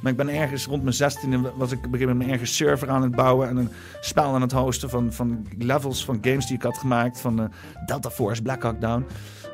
maar 0.00 0.12
ik 0.12 0.16
ben 0.16 0.28
ergens 0.28 0.66
rond 0.66 0.82
mijn 0.82 0.94
16 0.94 1.46
was 1.56 1.72
ik 1.72 1.78
gegeven 1.82 2.08
moment 2.08 2.30
ergens 2.30 2.56
server 2.56 2.90
aan 2.90 3.02
het 3.02 3.16
bouwen. 3.16 3.48
En 3.48 3.56
een 3.56 3.70
spel 4.00 4.34
aan 4.34 4.42
het 4.42 4.52
hosten 4.52 4.90
van, 4.90 5.12
van 5.12 5.46
levels 5.58 6.04
van 6.04 6.18
games 6.20 6.46
die 6.46 6.56
ik 6.56 6.62
had 6.62 6.78
gemaakt. 6.78 7.20
Van 7.20 7.50
Delta 7.86 8.10
Force, 8.10 8.42
Black 8.42 8.62
Hawk 8.62 8.80
Down. 8.80 9.06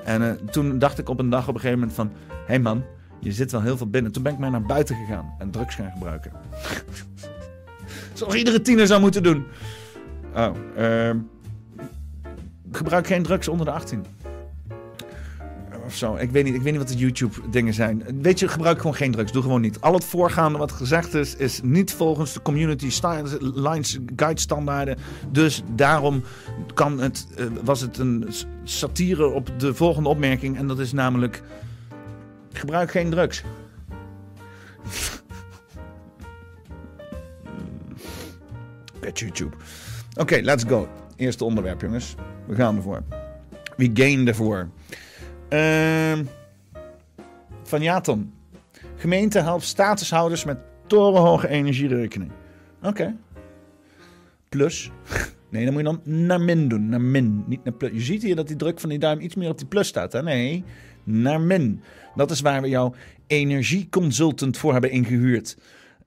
En 0.04 0.38
toen 0.50 0.78
dacht 0.78 0.98
ik 0.98 1.08
op 1.08 1.18
een 1.18 1.30
dag 1.30 1.48
op 1.48 1.54
een 1.54 1.60
gegeven 1.60 1.78
moment 1.78 1.96
van... 1.96 2.10
Hé 2.28 2.54
hey 2.54 2.58
man, 2.58 2.82
je 3.20 3.32
zit 3.32 3.52
wel 3.52 3.62
heel 3.62 3.76
veel 3.76 3.90
binnen. 3.90 4.12
Toen 4.12 4.22
ben 4.22 4.32
ik 4.32 4.38
maar 4.38 4.50
naar 4.50 4.62
buiten 4.62 4.96
gegaan 4.96 5.34
en 5.38 5.50
drugs 5.50 5.74
gaan 5.74 5.90
gebruiken. 5.92 6.32
Zoals 8.12 8.34
iedere 8.34 8.60
tiener 8.60 8.86
zou 8.86 9.00
moeten 9.00 9.22
doen. 9.22 9.44
Oh, 10.34 10.54
uh, 10.78 11.10
gebruik 12.72 13.06
geen 13.06 13.22
drugs 13.22 13.48
onder 13.48 13.66
de 13.66 13.72
18. 13.72 14.04
Of 15.84 15.94
zo. 15.94 16.16
Ik 16.16 16.30
weet 16.30 16.44
niet, 16.44 16.54
ik 16.54 16.62
weet 16.62 16.72
niet 16.72 16.80
wat 16.80 16.90
de 16.90 16.96
YouTube-dingen 16.96 17.74
zijn. 17.74 18.04
Weet 18.22 18.38
je, 18.38 18.48
gebruik 18.48 18.78
gewoon 18.78 18.94
geen 18.94 19.12
drugs. 19.12 19.32
Doe 19.32 19.42
gewoon 19.42 19.60
niet. 19.60 19.80
Al 19.80 19.94
het 19.94 20.04
voorgaande 20.04 20.58
wat 20.58 20.72
gezegd 20.72 21.14
is, 21.14 21.36
is 21.36 21.60
niet 21.62 21.92
volgens 21.92 22.32
de 22.32 22.42
community 22.42 22.90
lines 23.40 23.98
guide 24.16 24.40
standaarden. 24.40 24.98
Dus 25.30 25.62
daarom 25.74 26.22
kan 26.74 27.00
het, 27.00 27.26
uh, 27.38 27.46
was 27.64 27.80
het 27.80 27.98
een 27.98 28.28
satire 28.64 29.26
op 29.26 29.50
de 29.58 29.74
volgende 29.74 30.08
opmerking. 30.08 30.56
En 30.56 30.66
dat 30.66 30.78
is 30.78 30.92
namelijk 30.92 31.42
gebruik 32.58 32.90
geen 32.90 33.10
drugs. 33.10 33.42
Pet 39.00 39.18
YouTube. 39.18 39.56
Oké, 40.16 40.40
let's 40.42 40.64
go. 40.64 40.88
Eerste 41.16 41.44
onderwerp, 41.44 41.80
jongens. 41.80 42.14
We 42.46 42.54
gaan 42.54 42.76
ervoor. 42.76 43.02
We 43.76 43.90
gain 43.94 44.28
ervoor. 44.28 44.68
Uh, 45.50 46.18
van 47.62 47.82
Jaton. 47.82 48.32
Gemeente 48.96 49.40
helpt 49.40 49.64
statushouders 49.64 50.44
met 50.44 50.58
torenhoge 50.86 51.48
energierekening. 51.48 52.30
Oké. 52.82 53.16
Plus. 54.48 54.90
Nee, 55.50 55.64
dan 55.64 55.72
moet 55.72 55.82
je 55.82 55.88
dan 55.88 56.26
naar 56.26 56.40
min 56.40 56.68
doen. 56.68 56.88
Naar 56.88 57.00
min, 57.00 57.44
niet 57.46 57.64
naar 57.64 57.74
plus. 57.74 57.90
Je 57.90 58.00
ziet 58.00 58.22
hier 58.22 58.36
dat 58.36 58.48
die 58.48 58.56
druk 58.56 58.80
van 58.80 58.88
die 58.88 58.98
duim 58.98 59.20
iets 59.20 59.34
meer 59.34 59.50
op 59.50 59.58
die 59.58 59.66
plus 59.66 59.88
staat. 59.88 60.12
Hè? 60.12 60.22
Nee, 60.22 60.64
naar 61.04 61.40
min. 61.40 61.82
Dat 62.18 62.30
is 62.30 62.40
waar 62.40 62.62
we 62.62 62.68
jouw 62.68 62.94
energieconsultant 63.26 64.56
voor 64.56 64.72
hebben 64.72 64.90
ingehuurd. 64.90 65.56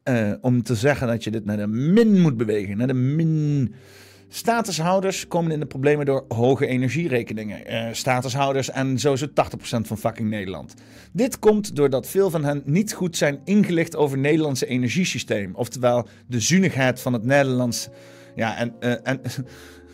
Uh, 0.03 0.33
om 0.41 0.63
te 0.63 0.75
zeggen 0.75 1.07
dat 1.07 1.23
je 1.23 1.31
dit 1.31 1.45
naar 1.45 1.57
de 1.57 1.67
min 1.67 2.21
moet 2.21 2.37
bewegen. 2.37 2.77
Naar 2.77 2.87
de 2.87 2.93
min. 2.93 3.73
Statushouders 4.27 5.27
komen 5.27 5.51
in 5.51 5.59
de 5.59 5.65
problemen 5.65 6.05
door 6.05 6.25
hoge 6.27 6.67
energierekeningen. 6.67 7.73
Uh, 7.73 7.87
statushouders 7.91 8.69
en 8.69 8.99
zo 8.99 9.13
is 9.13 9.27
80% 9.27 9.31
van 9.61 9.97
fucking 9.97 10.29
Nederland. 10.29 10.73
Dit 11.11 11.39
komt 11.39 11.75
doordat 11.75 12.07
veel 12.07 12.29
van 12.29 12.43
hen 12.43 12.61
niet 12.65 12.93
goed 12.93 13.17
zijn 13.17 13.39
ingelicht 13.43 13.95
over 13.95 14.17
het 14.17 14.25
Nederlandse 14.25 14.65
energiesysteem. 14.65 15.55
Oftewel 15.55 16.07
de 16.27 16.39
zuinigheid 16.39 17.01
van 17.01 17.13
het 17.13 17.23
Nederlands. 17.23 17.89
Ja, 18.35 18.57
en, 18.57 18.73
uh, 18.79 18.93
en 19.03 19.21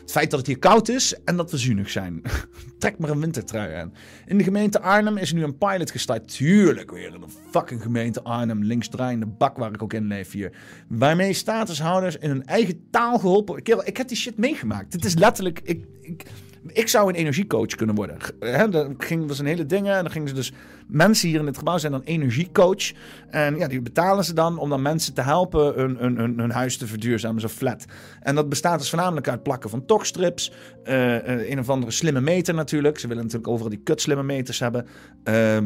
het 0.07 0.15
feit 0.15 0.31
dat 0.31 0.39
het 0.39 0.47
hier 0.47 0.59
koud 0.59 0.89
is 0.89 1.23
en 1.23 1.37
dat 1.37 1.51
we 1.51 1.57
zuinig 1.57 1.89
zijn. 1.89 2.21
Trek 2.79 2.97
maar 2.97 3.09
een 3.09 3.19
wintertrui 3.19 3.73
aan. 3.73 3.93
In 4.25 4.37
de 4.37 4.43
gemeente 4.43 4.81
Arnhem 4.81 5.17
is 5.17 5.33
nu 5.33 5.43
een 5.43 5.57
pilot 5.57 5.91
gestart. 5.91 6.35
Tuurlijk 6.35 6.91
weer 6.91 7.13
in 7.13 7.21
de 7.21 7.27
fucking 7.51 7.81
gemeente 7.81 8.23
Arnhem. 8.23 8.63
Linksdraaiende 8.63 9.25
bak 9.25 9.57
waar 9.57 9.73
ik 9.73 9.83
ook 9.83 9.93
in 9.93 10.07
leef 10.07 10.31
hier. 10.31 10.51
Waarmee 10.87 11.33
statushouders 11.33 12.17
in 12.17 12.29
hun 12.29 12.45
eigen 12.45 12.87
taal 12.91 13.19
geholpen. 13.19 13.57
Ik 13.57 13.97
heb 13.97 14.07
die 14.07 14.17
shit 14.17 14.37
meegemaakt. 14.37 14.91
Dit 14.91 15.05
is 15.05 15.15
letterlijk... 15.15 15.59
Ik, 15.63 15.85
ik, 16.01 16.25
ik 16.67 16.87
zou 16.87 17.09
een 17.09 17.15
energiecoach 17.15 17.75
kunnen 17.75 17.95
worden. 17.95 18.17
He, 18.39 18.69
dat 18.69 18.87
ging, 18.97 19.27
was 19.27 19.39
een 19.39 19.45
hele 19.45 19.65
ding. 19.65 19.89
En 19.89 20.03
dan 20.03 20.11
gingen 20.11 20.27
ze 20.27 20.33
dus... 20.33 20.53
Mensen 20.87 21.29
hier 21.29 21.39
in 21.39 21.45
het 21.45 21.57
gebouw 21.57 21.77
zijn 21.77 21.91
dan 21.91 22.01
energiecoach. 22.03 22.91
En 23.29 23.57
ja, 23.57 23.67
die 23.67 23.81
betalen 23.81 24.23
ze 24.23 24.33
dan 24.33 24.57
om 24.57 24.69
dan 24.69 24.81
mensen 24.81 25.13
te 25.13 25.21
helpen 25.21 25.73
hun, 25.73 25.97
hun, 25.97 26.39
hun, 26.39 26.51
huis 26.51 26.77
te 26.77 26.87
verduurzamen, 26.87 27.41
zo 27.41 27.47
flat. 27.47 27.85
En 28.19 28.35
dat 28.35 28.49
bestaat 28.49 28.79
dus 28.79 28.89
voornamelijk 28.89 29.27
uit 29.27 29.43
plakken 29.43 29.69
van 29.69 29.85
tochtstrips. 29.85 30.51
Uh, 30.85 31.13
uh, 31.13 31.49
een 31.49 31.59
of 31.59 31.69
andere 31.69 31.91
slimme 31.91 32.21
meter 32.21 32.53
natuurlijk. 32.53 32.99
Ze 32.99 33.07
willen 33.07 33.23
natuurlijk 33.23 33.51
overal 33.51 33.69
die 33.69 33.81
kutslimme 33.83 34.23
meters 34.23 34.59
hebben. 34.59 34.87
Uh, 35.23 35.57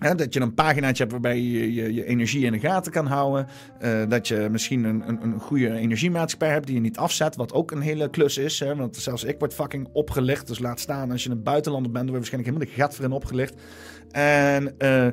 dat 0.00 0.34
je 0.34 0.40
een 0.40 0.54
paginaatje 0.54 1.02
hebt 1.02 1.12
waarbij 1.12 1.40
je, 1.40 1.94
je 1.94 2.04
energie 2.04 2.44
in 2.44 2.52
de 2.52 2.58
gaten 2.58 2.92
kan 2.92 3.06
houden. 3.06 3.46
Uh, 3.82 4.02
dat 4.08 4.28
je 4.28 4.48
misschien 4.50 4.84
een, 4.84 5.08
een, 5.08 5.22
een, 5.22 5.40
goede 5.40 5.72
energiemaatschappij 5.72 6.50
hebt 6.50 6.66
die 6.66 6.74
je 6.74 6.80
niet 6.80 6.96
afzet. 6.96 7.36
Wat 7.36 7.52
ook 7.52 7.70
een 7.70 7.80
hele 7.80 8.10
klus 8.10 8.38
is. 8.38 8.60
Hè? 8.60 8.76
Want 8.76 8.96
zelfs 8.96 9.24
ik 9.24 9.38
word 9.38 9.54
fucking 9.54 9.88
opgelicht. 9.92 10.46
Dus 10.46 10.58
laat 10.58 10.80
staan 10.80 11.10
als 11.10 11.24
je 11.24 11.30
een 11.30 11.42
buitenlander 11.42 11.92
bent. 11.92 12.06
Dan 12.06 12.14
word 12.14 12.26
je 12.26 12.36
waarschijnlijk 12.36 12.66
helemaal 12.68 12.88
de 12.88 12.96
gat 12.96 13.08
voor 13.08 13.16
opgelicht. 13.16 13.54
En, 14.10 14.74
uh, 14.78 15.06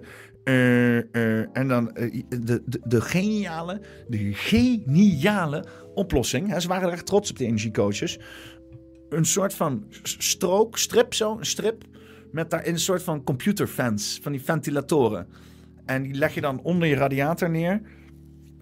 uh, 0.44 1.58
en 1.58 1.68
dan 1.68 1.92
de, 1.94 2.24
de, 2.44 2.80
de, 2.84 3.02
geniale, 3.02 3.82
de 4.08 4.34
geniale 4.34 5.66
oplossing. 5.94 6.50
Hè? 6.50 6.60
Ze 6.60 6.68
waren 6.68 6.88
er 6.88 6.94
echt 6.94 7.06
trots 7.06 7.30
op, 7.30 7.38
die 7.38 7.48
energiecoaches. 7.48 8.20
Een 9.10 9.26
soort 9.26 9.54
van 9.54 9.84
strook, 10.04 10.78
strip 10.78 11.14
zo, 11.14 11.38
een 11.38 11.46
strip 11.46 11.84
met 12.38 12.50
daarin 12.50 12.74
een 12.74 12.80
soort 12.80 13.04
van 13.04 13.24
computerfans, 13.24 14.20
van 14.22 14.32
die 14.32 14.42
ventilatoren. 14.42 15.28
En 15.86 16.04
die 16.04 16.14
leg 16.14 16.34
je 16.34 16.42
dan 16.42 16.62
onder 16.62 16.88
je 16.88 16.96
radiator 16.96 17.50
neer. 17.50 17.82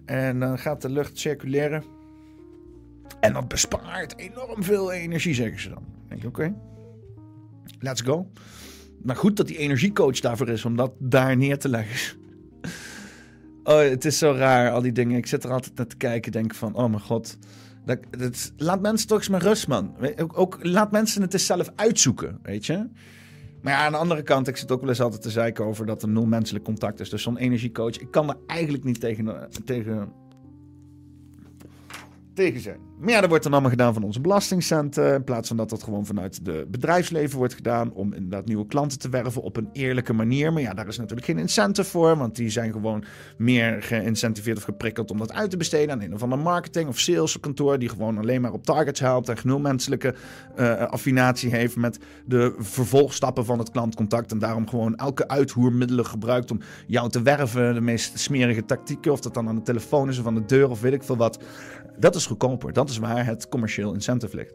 En 0.04 0.40
dan 0.40 0.58
gaat 0.58 0.82
de 0.82 0.88
lucht 0.88 1.18
circuleren. 1.18 1.84
En 3.20 3.32
dat 3.32 3.48
bespaart 3.48 4.18
enorm 4.18 4.62
veel 4.62 4.92
energie, 4.92 5.34
zeggen 5.34 5.60
ze 5.60 5.68
dan. 5.68 5.84
Dan 6.08 6.18
denk 6.18 6.24
oké, 6.24 6.54
let's 7.78 8.00
go. 8.00 8.30
Maar 9.02 9.16
goed 9.16 9.36
dat 9.36 9.46
die 9.46 9.56
energiecoach 9.56 10.20
daarvoor 10.20 10.48
is, 10.48 10.64
om 10.64 10.76
dat 10.76 10.92
daar 10.98 11.36
neer 11.36 11.58
te 11.58 11.68
leggen. 11.68 12.18
Oh, 13.62 13.78
het 13.78 14.04
is 14.04 14.18
zo 14.18 14.32
raar, 14.32 14.70
al 14.70 14.82
die 14.82 14.92
dingen. 14.92 15.16
Ik 15.16 15.26
zit 15.26 15.44
er 15.44 15.50
altijd 15.50 15.76
naar 15.76 15.86
te 15.86 15.96
kijken, 15.96 16.32
denk 16.32 16.54
van, 16.54 16.74
oh 16.74 16.88
mijn 16.88 17.00
god. 17.00 17.38
Dat, 17.84 17.98
dat, 18.10 18.52
laat 18.56 18.80
mensen 18.80 19.08
toch 19.08 19.18
eens 19.18 19.28
maar 19.28 19.42
rust, 19.42 19.68
man. 19.68 19.96
Ook, 20.16 20.38
ook, 20.38 20.58
laat 20.62 20.90
mensen 20.92 21.22
het 21.22 21.32
eens 21.32 21.46
zelf 21.46 21.72
uitzoeken, 21.74 22.38
weet 22.42 22.66
je. 22.66 22.88
Maar 23.62 23.72
ja, 23.72 23.84
aan 23.84 23.92
de 23.92 23.98
andere 23.98 24.22
kant, 24.22 24.48
ik 24.48 24.56
zit 24.56 24.72
ook 24.72 24.80
wel 24.80 24.88
eens 24.88 25.00
altijd 25.00 25.22
te 25.22 25.30
zeiken 25.30 25.64
over 25.64 25.86
dat 25.86 26.02
er 26.02 26.08
nul 26.08 26.26
menselijk 26.26 26.64
contact 26.64 27.00
is. 27.00 27.10
Dus 27.10 27.22
zo'n 27.22 27.36
energiecoach, 27.36 27.98
ik 27.98 28.10
kan 28.10 28.28
er 28.28 28.36
eigenlijk 28.46 28.84
niet 28.84 29.00
tegen, 29.00 29.48
tegen 29.64 30.12
tegen 32.36 32.60
zijn. 32.60 32.78
Maar 33.00 33.10
ja, 33.10 33.20
dat 33.20 33.28
wordt 33.28 33.44
dan 33.44 33.52
allemaal 33.52 33.70
gedaan 33.70 33.94
van 33.94 34.02
onze 34.02 34.20
belastingcenten. 34.20 35.14
In 35.14 35.24
plaats 35.24 35.48
van 35.48 35.56
dat 35.56 35.70
dat 35.70 35.82
gewoon 35.82 36.06
vanuit 36.06 36.44
de 36.44 36.66
bedrijfsleven 36.70 37.38
wordt 37.38 37.54
gedaan. 37.54 37.92
Om 37.92 38.12
inderdaad 38.12 38.46
nieuwe 38.46 38.66
klanten 38.66 38.98
te 38.98 39.08
werven 39.08 39.42
op 39.42 39.56
een 39.56 39.68
eerlijke 39.72 40.12
manier. 40.12 40.52
Maar 40.52 40.62
ja, 40.62 40.74
daar 40.74 40.86
is 40.86 40.98
natuurlijk 40.98 41.26
geen 41.26 41.38
incentive 41.38 41.90
voor. 41.90 42.16
Want 42.16 42.36
die 42.36 42.50
zijn 42.50 42.72
gewoon 42.72 43.04
meer 43.36 43.82
geïncentiveerd 43.82 44.56
of 44.56 44.62
geprikkeld 44.62 45.10
om 45.10 45.18
dat 45.18 45.32
uit 45.32 45.50
te 45.50 45.56
besteden 45.56 45.90
aan 45.90 46.00
een 46.00 46.14
of 46.14 46.22
ander 46.22 46.38
marketing 46.38 46.88
of 46.88 46.98
saleskantoor. 46.98 47.78
Die 47.78 47.88
gewoon 47.88 48.18
alleen 48.18 48.40
maar 48.40 48.52
op 48.52 48.64
targets 48.64 49.00
helpt. 49.00 49.28
En 49.28 49.38
genoeg 49.38 49.60
menselijke 49.60 50.14
uh, 50.58 50.82
affinatie 50.82 51.50
heeft 51.50 51.76
met 51.76 51.98
de 52.26 52.54
vervolgstappen 52.58 53.44
van 53.44 53.58
het 53.58 53.70
klantcontact. 53.70 54.32
En 54.32 54.38
daarom 54.38 54.68
gewoon 54.68 54.96
elke 54.96 55.28
uithoermiddelen 55.28 56.06
gebruikt 56.06 56.50
om 56.50 56.60
jou 56.86 57.10
te 57.10 57.22
werven. 57.22 57.74
De 57.74 57.80
meest 57.80 58.18
smerige 58.18 58.64
tactieken. 58.64 59.12
Of 59.12 59.20
dat 59.20 59.34
dan 59.34 59.48
aan 59.48 59.56
de 59.56 59.62
telefoon 59.62 60.08
is 60.08 60.18
of 60.18 60.26
aan 60.26 60.34
de 60.34 60.44
deur 60.44 60.70
of 60.70 60.80
weet 60.80 60.92
ik 60.92 61.02
veel 61.02 61.16
wat. 61.16 61.38
Dat 61.98 62.14
is 62.14 62.26
goedkoper. 62.26 62.72
Dat 62.72 62.90
is 62.90 62.98
waar 62.98 63.26
het 63.26 63.48
commercieel 63.48 63.92
incentive 63.92 64.36
ligt. 64.36 64.54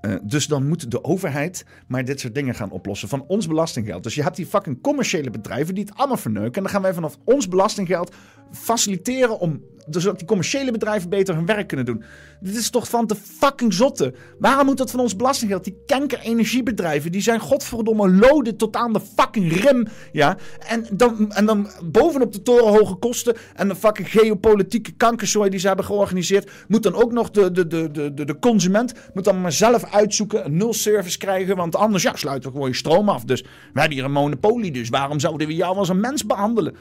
Uh, 0.00 0.14
dus 0.22 0.46
dan 0.46 0.68
moet 0.68 0.90
de 0.90 1.04
overheid 1.04 1.64
maar 1.86 2.04
dit 2.04 2.20
soort 2.20 2.34
dingen 2.34 2.54
gaan 2.54 2.70
oplossen 2.70 3.08
van 3.08 3.24
ons 3.26 3.46
belastinggeld. 3.46 4.02
Dus 4.02 4.14
je 4.14 4.22
hebt 4.22 4.36
die 4.36 4.46
fucking 4.46 4.80
commerciële 4.80 5.30
bedrijven 5.30 5.74
die 5.74 5.84
het 5.84 5.94
allemaal 5.96 6.16
verneuken. 6.16 6.54
En 6.54 6.62
dan 6.62 6.72
gaan 6.72 6.82
wij 6.82 6.94
vanaf 6.94 7.18
ons 7.24 7.48
belastinggeld 7.48 8.14
faciliteren 8.52 9.38
om 9.38 9.62
zodat 9.98 10.18
die 10.18 10.26
commerciële 10.26 10.70
bedrijven 10.70 11.08
beter 11.08 11.34
hun 11.34 11.46
werk 11.46 11.68
kunnen 11.68 11.86
doen. 11.86 12.04
Dit 12.40 12.56
is 12.56 12.70
toch 12.70 12.88
van 12.88 13.06
de 13.06 13.14
fucking 13.14 13.74
zotte. 13.74 14.14
Waarom 14.38 14.66
moet 14.66 14.76
dat 14.76 14.90
van 14.90 15.00
ons 15.00 15.16
belastinggeld? 15.16 15.64
Die 15.64 15.82
kanker 15.86 16.18
energiebedrijven, 16.18 17.12
die 17.12 17.20
zijn 17.20 17.40
godverdomme 17.40 18.10
loden 18.10 18.56
tot 18.56 18.76
aan 18.76 18.92
de 18.92 19.00
fucking 19.16 19.52
rim. 19.52 19.86
Ja? 20.12 20.36
En, 20.68 20.86
dan, 20.92 21.32
en 21.32 21.46
dan 21.46 21.70
bovenop 21.84 22.32
de 22.32 22.42
torenhoge 22.42 22.94
kosten 22.94 23.36
en 23.54 23.68
de 23.68 23.74
fucking 23.74 24.10
geopolitieke 24.10 24.92
kankerzooi 24.92 25.50
die 25.50 25.60
ze 25.60 25.66
hebben 25.66 25.84
georganiseerd, 25.84 26.50
moet 26.68 26.82
dan 26.82 26.94
ook 26.94 27.12
nog 27.12 27.30
de, 27.30 27.52
de, 27.52 27.66
de, 27.66 27.90
de, 27.90 28.24
de 28.24 28.38
consument 28.38 28.92
moet 29.14 29.24
dan 29.24 29.40
maar 29.40 29.52
zelf 29.52 29.84
uitzoeken, 29.84 30.44
een 30.44 30.56
nul 30.56 30.72
service 30.72 31.18
krijgen, 31.18 31.56
want 31.56 31.76
anders 31.76 32.02
ja, 32.02 32.16
sluiten 32.16 32.48
we 32.48 32.54
gewoon 32.54 32.70
je 32.70 32.76
stroom 32.76 33.08
af. 33.08 33.24
Dus 33.24 33.42
we 33.42 33.80
hebben 33.80 33.96
hier 33.96 34.04
een 34.04 34.12
monopolie, 34.12 34.70
dus 34.70 34.88
waarom 34.88 35.20
zouden 35.20 35.46
we 35.46 35.54
jou 35.54 35.76
als 35.76 35.88
een 35.88 36.00
mens 36.00 36.26
behandelen? 36.26 36.74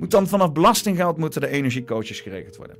Moet 0.00 0.10
dan 0.10 0.28
vanaf 0.28 0.52
belastinggeld 0.52 1.16
moeten 1.16 1.40
de 1.40 1.48
energiecoaches 1.48 2.20
geregeld 2.20 2.56
worden. 2.56 2.76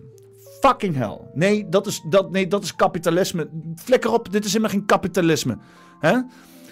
Fucking 0.61 0.97
hell. 0.97 1.19
Nee, 1.35 1.69
dat 1.69 1.87
is, 1.87 2.03
dat, 2.09 2.31
nee, 2.31 2.47
dat 2.47 2.65
is 2.65 2.77
kapitalisme. 2.77 3.49
Flikker 3.77 4.13
op, 4.13 4.33
dit 4.33 4.45
is 4.45 4.53
helemaal 4.53 4.73
geen 4.73 4.87
kapitalisme. 4.87 5.59
Hè? 5.99 6.19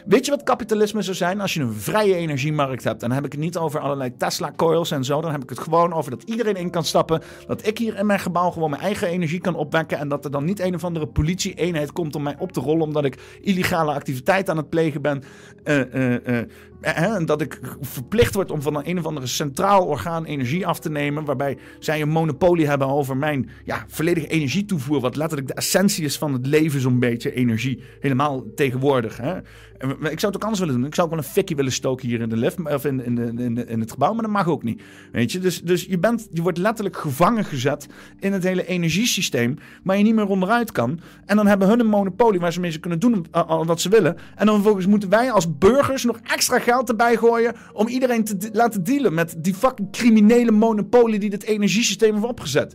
Weet 0.07 0.25
je 0.25 0.31
wat 0.31 0.43
kapitalisme 0.43 1.03
zou 1.03 1.17
zijn 1.17 1.41
als 1.41 1.55
je 1.55 1.61
een 1.61 1.73
vrije 1.73 2.15
energiemarkt 2.15 2.85
hebt? 2.85 3.03
En 3.03 3.09
dan 3.09 3.17
heb 3.17 3.27
ik 3.27 3.33
het 3.33 3.41
niet 3.41 3.57
over 3.57 3.81
allerlei 3.81 4.17
Tesla-coils 4.17 4.91
en 4.91 5.05
zo. 5.05 5.21
Dan 5.21 5.31
heb 5.31 5.43
ik 5.43 5.49
het 5.49 5.59
gewoon 5.59 5.93
over 5.93 6.11
dat 6.11 6.23
iedereen 6.23 6.57
in 6.57 6.71
kan 6.71 6.85
stappen. 6.85 7.23
Dat 7.47 7.67
ik 7.67 7.79
hier 7.79 7.97
in 7.97 8.07
mijn 8.07 8.19
gebouw 8.19 8.51
gewoon 8.51 8.71
mijn 8.71 8.83
eigen 8.83 9.09
energie 9.09 9.41
kan 9.41 9.55
opwekken. 9.55 9.99
En 9.99 10.09
dat 10.09 10.25
er 10.25 10.31
dan 10.31 10.45
niet 10.45 10.61
een 10.61 10.75
of 10.75 10.85
andere 10.85 11.07
politie-eenheid 11.07 11.93
komt 11.93 12.15
om 12.15 12.23
mij 12.23 12.37
op 12.39 12.53
te 12.53 12.61
rollen. 12.61 12.83
Omdat 12.83 13.05
ik 13.05 13.39
illegale 13.41 13.93
activiteit 13.93 14.51
aan 14.51 14.57
het 14.57 14.69
plegen 14.69 15.03
ben. 15.03 15.23
Uh, 15.65 15.95
uh, 15.95 16.13
uh, 16.27 16.39
en 16.81 17.27
dat 17.27 17.41
ik 17.41 17.61
verplicht 17.81 18.35
word 18.35 18.51
om 18.51 18.63
van 18.63 18.77
een, 18.77 18.89
een 18.89 18.99
of 18.99 19.07
andere 19.07 19.27
centraal 19.27 19.87
orgaan 19.87 20.25
energie 20.25 20.67
af 20.67 20.79
te 20.79 20.91
nemen. 20.91 21.25
Waarbij 21.25 21.59
zij 21.79 22.01
een 22.01 22.09
monopolie 22.09 22.67
hebben 22.67 22.89
over 22.89 23.17
mijn 23.17 23.51
ja, 23.65 23.85
volledige 23.89 24.27
energietoevoer. 24.27 25.01
Wat 25.01 25.17
letterlijk 25.17 25.49
de 25.49 25.55
essentie 25.55 26.05
is 26.05 26.19
van 26.19 26.33
het 26.33 26.47
leven, 26.47 26.81
zo'n 26.81 26.99
beetje 26.99 27.35
energie. 27.35 27.83
Helemaal 28.01 28.45
tegenwoordig. 28.55 29.17
Hè? 29.17 29.39
Ik 29.79 30.21
zou 30.21 30.33
het 30.33 30.35
ook 30.35 30.43
anders 30.43 30.61
willen 30.61 30.75
doen. 30.75 30.87
Ik 30.87 30.95
zou 30.95 31.07
ook 31.07 31.15
wel 31.15 31.23
een 31.23 31.31
fikkie 31.31 31.57
willen 31.57 31.73
stoken 31.73 32.09
hier 32.09 32.21
in 32.21 32.29
de 32.29 32.37
lift. 32.37 32.65
Of 32.65 32.85
in, 32.85 33.05
in, 33.05 33.39
in, 33.39 33.69
in 33.69 33.81
het 33.81 33.91
gebouw. 33.91 34.13
Maar 34.13 34.23
dat 34.23 34.33
mag 34.33 34.47
ook 34.47 34.63
niet. 34.63 34.83
Weet 35.13 35.33
je? 35.33 35.39
Dus, 35.39 35.63
dus 35.63 35.85
je, 35.85 35.99
bent, 35.99 36.29
je 36.33 36.43
wordt 36.43 36.59
letterlijk 36.59 36.97
gevangen 36.97 37.45
gezet 37.45 37.87
in 38.19 38.33
het 38.33 38.43
hele 38.43 38.67
energiesysteem. 38.67 39.59
Waar 39.83 39.97
je 39.97 40.03
niet 40.03 40.15
meer 40.15 40.29
onderuit 40.29 40.73
kan. 40.73 41.01
En 41.25 41.37
dan 41.37 41.47
hebben 41.47 41.69
hun 41.69 41.81
een 41.81 41.87
monopolie 41.87 42.41
waar 42.41 42.53
ze 42.53 42.61
mee 42.61 42.79
kunnen 42.79 42.99
doen 42.99 43.27
wat 43.47 43.81
ze 43.81 43.89
willen. 43.89 44.17
En 44.37 44.47
dan 44.47 44.55
vervolgens 44.55 44.87
moeten 44.87 45.09
wij 45.09 45.33
als 45.33 45.59
burgers 45.59 46.05
nog 46.05 46.19
extra 46.23 46.59
geld 46.59 46.89
erbij 46.89 47.17
gooien 47.17 47.55
om 47.73 47.87
iedereen 47.87 48.25
te 48.25 48.51
laten 48.53 48.85
dealen 48.85 49.15
met 49.15 49.35
die 49.39 49.55
fucking 49.55 49.93
criminele 49.93 50.51
monopolie 50.51 51.19
die 51.19 51.31
het 51.31 51.43
energiesysteem 51.43 52.15
heeft 52.15 52.27
opgezet. 52.27 52.73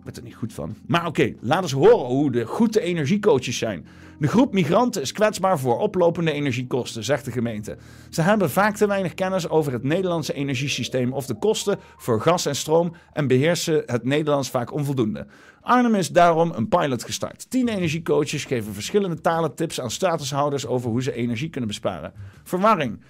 Ik 0.00 0.04
ben 0.04 0.14
er 0.14 0.22
niet 0.22 0.34
goed 0.34 0.52
van. 0.52 0.74
Maar 0.86 1.06
oké, 1.06 1.34
laat 1.40 1.62
eens 1.62 1.72
horen 1.72 2.06
hoe 2.06 2.30
de 2.30 2.44
goede 2.44 2.80
energiecoaches 2.80 3.58
zijn. 3.58 3.86
De 4.20 4.28
groep 4.28 4.52
migranten 4.52 5.02
is 5.02 5.12
kwetsbaar 5.12 5.58
voor 5.58 5.78
oplopende 5.78 6.32
energiekosten, 6.32 7.04
zegt 7.04 7.24
de 7.24 7.30
gemeente. 7.30 7.76
Ze 8.10 8.22
hebben 8.22 8.50
vaak 8.50 8.76
te 8.76 8.86
weinig 8.86 9.14
kennis 9.14 9.48
over 9.48 9.72
het 9.72 9.82
Nederlandse 9.82 10.32
energiesysteem 10.32 11.12
of 11.12 11.26
de 11.26 11.34
kosten 11.34 11.78
voor 11.96 12.20
gas 12.20 12.46
en 12.46 12.56
stroom 12.56 12.92
en 13.12 13.26
beheersen 13.26 13.82
het 13.86 14.04
Nederlands 14.04 14.50
vaak 14.50 14.72
onvoldoende. 14.72 15.26
Arnhem 15.60 15.94
is 15.94 16.08
daarom 16.10 16.52
een 16.54 16.68
pilot 16.68 17.04
gestart. 17.04 17.50
Tien 17.50 17.68
energiecoaches 17.68 18.44
geven 18.44 18.74
verschillende 18.74 19.20
talen 19.20 19.54
tips 19.54 19.80
aan 19.80 19.90
statushouders 19.90 20.66
over 20.66 20.90
hoe 20.90 21.02
ze 21.02 21.12
energie 21.12 21.50
kunnen 21.50 21.68
besparen. 21.68 22.12
Verwarring. 22.44 23.00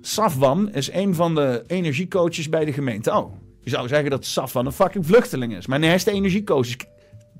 Safwan 0.00 0.72
is 0.72 0.92
een 0.92 1.14
van 1.14 1.34
de 1.34 1.64
energiecoaches 1.66 2.48
bij 2.48 2.64
de 2.64 2.72
gemeente. 2.72 3.16
Oh, 3.16 3.32
je 3.60 3.70
zou 3.70 3.88
zeggen 3.88 4.10
dat 4.10 4.24
Safwan 4.24 4.66
een 4.66 4.72
fucking 4.72 5.06
vluchteling 5.06 5.56
is. 5.56 5.66
Maar 5.66 5.78
nee, 5.78 5.88
hij 5.88 5.98
is 5.98 6.04
de 6.04 6.10
energiecoach. 6.10 6.76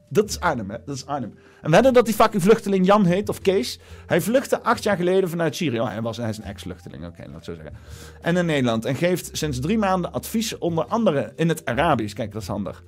Dat 0.08 0.28
is 0.28 0.40
Arnhem, 0.40 0.70
hè? 0.70 0.76
Dat 0.84 0.96
is 0.96 1.06
Arnhem. 1.06 1.34
En 1.62 1.70
wedden 1.70 1.92
dat 1.92 2.04
die 2.04 2.14
fucking 2.14 2.42
vluchteling 2.42 2.86
Jan 2.86 3.04
heet, 3.04 3.28
of 3.28 3.40
Kees. 3.40 3.78
Hij 4.06 4.20
vluchtte 4.20 4.62
acht 4.62 4.82
jaar 4.82 4.96
geleden 4.96 5.30
vanuit 5.30 5.56
Syrië. 5.56 5.80
Oh, 5.80 5.88
hij, 5.88 6.02
was, 6.02 6.16
hij 6.16 6.28
is 6.28 6.38
een 6.38 6.44
ex-vluchteling, 6.44 7.06
oké, 7.06 7.22
laat 7.26 7.34
het 7.34 7.44
zo 7.44 7.54
zeggen. 7.54 7.72
En 8.20 8.36
in 8.36 8.46
Nederland. 8.46 8.84
En 8.84 8.94
geeft 8.94 9.30
sinds 9.32 9.60
drie 9.60 9.78
maanden 9.78 10.12
advies, 10.12 10.58
onder 10.58 10.84
andere 10.84 11.32
in 11.36 11.48
het 11.48 11.64
Arabisch. 11.64 12.14
Kijk, 12.14 12.32
dat 12.32 12.42
is 12.42 12.48
handig. 12.48 12.84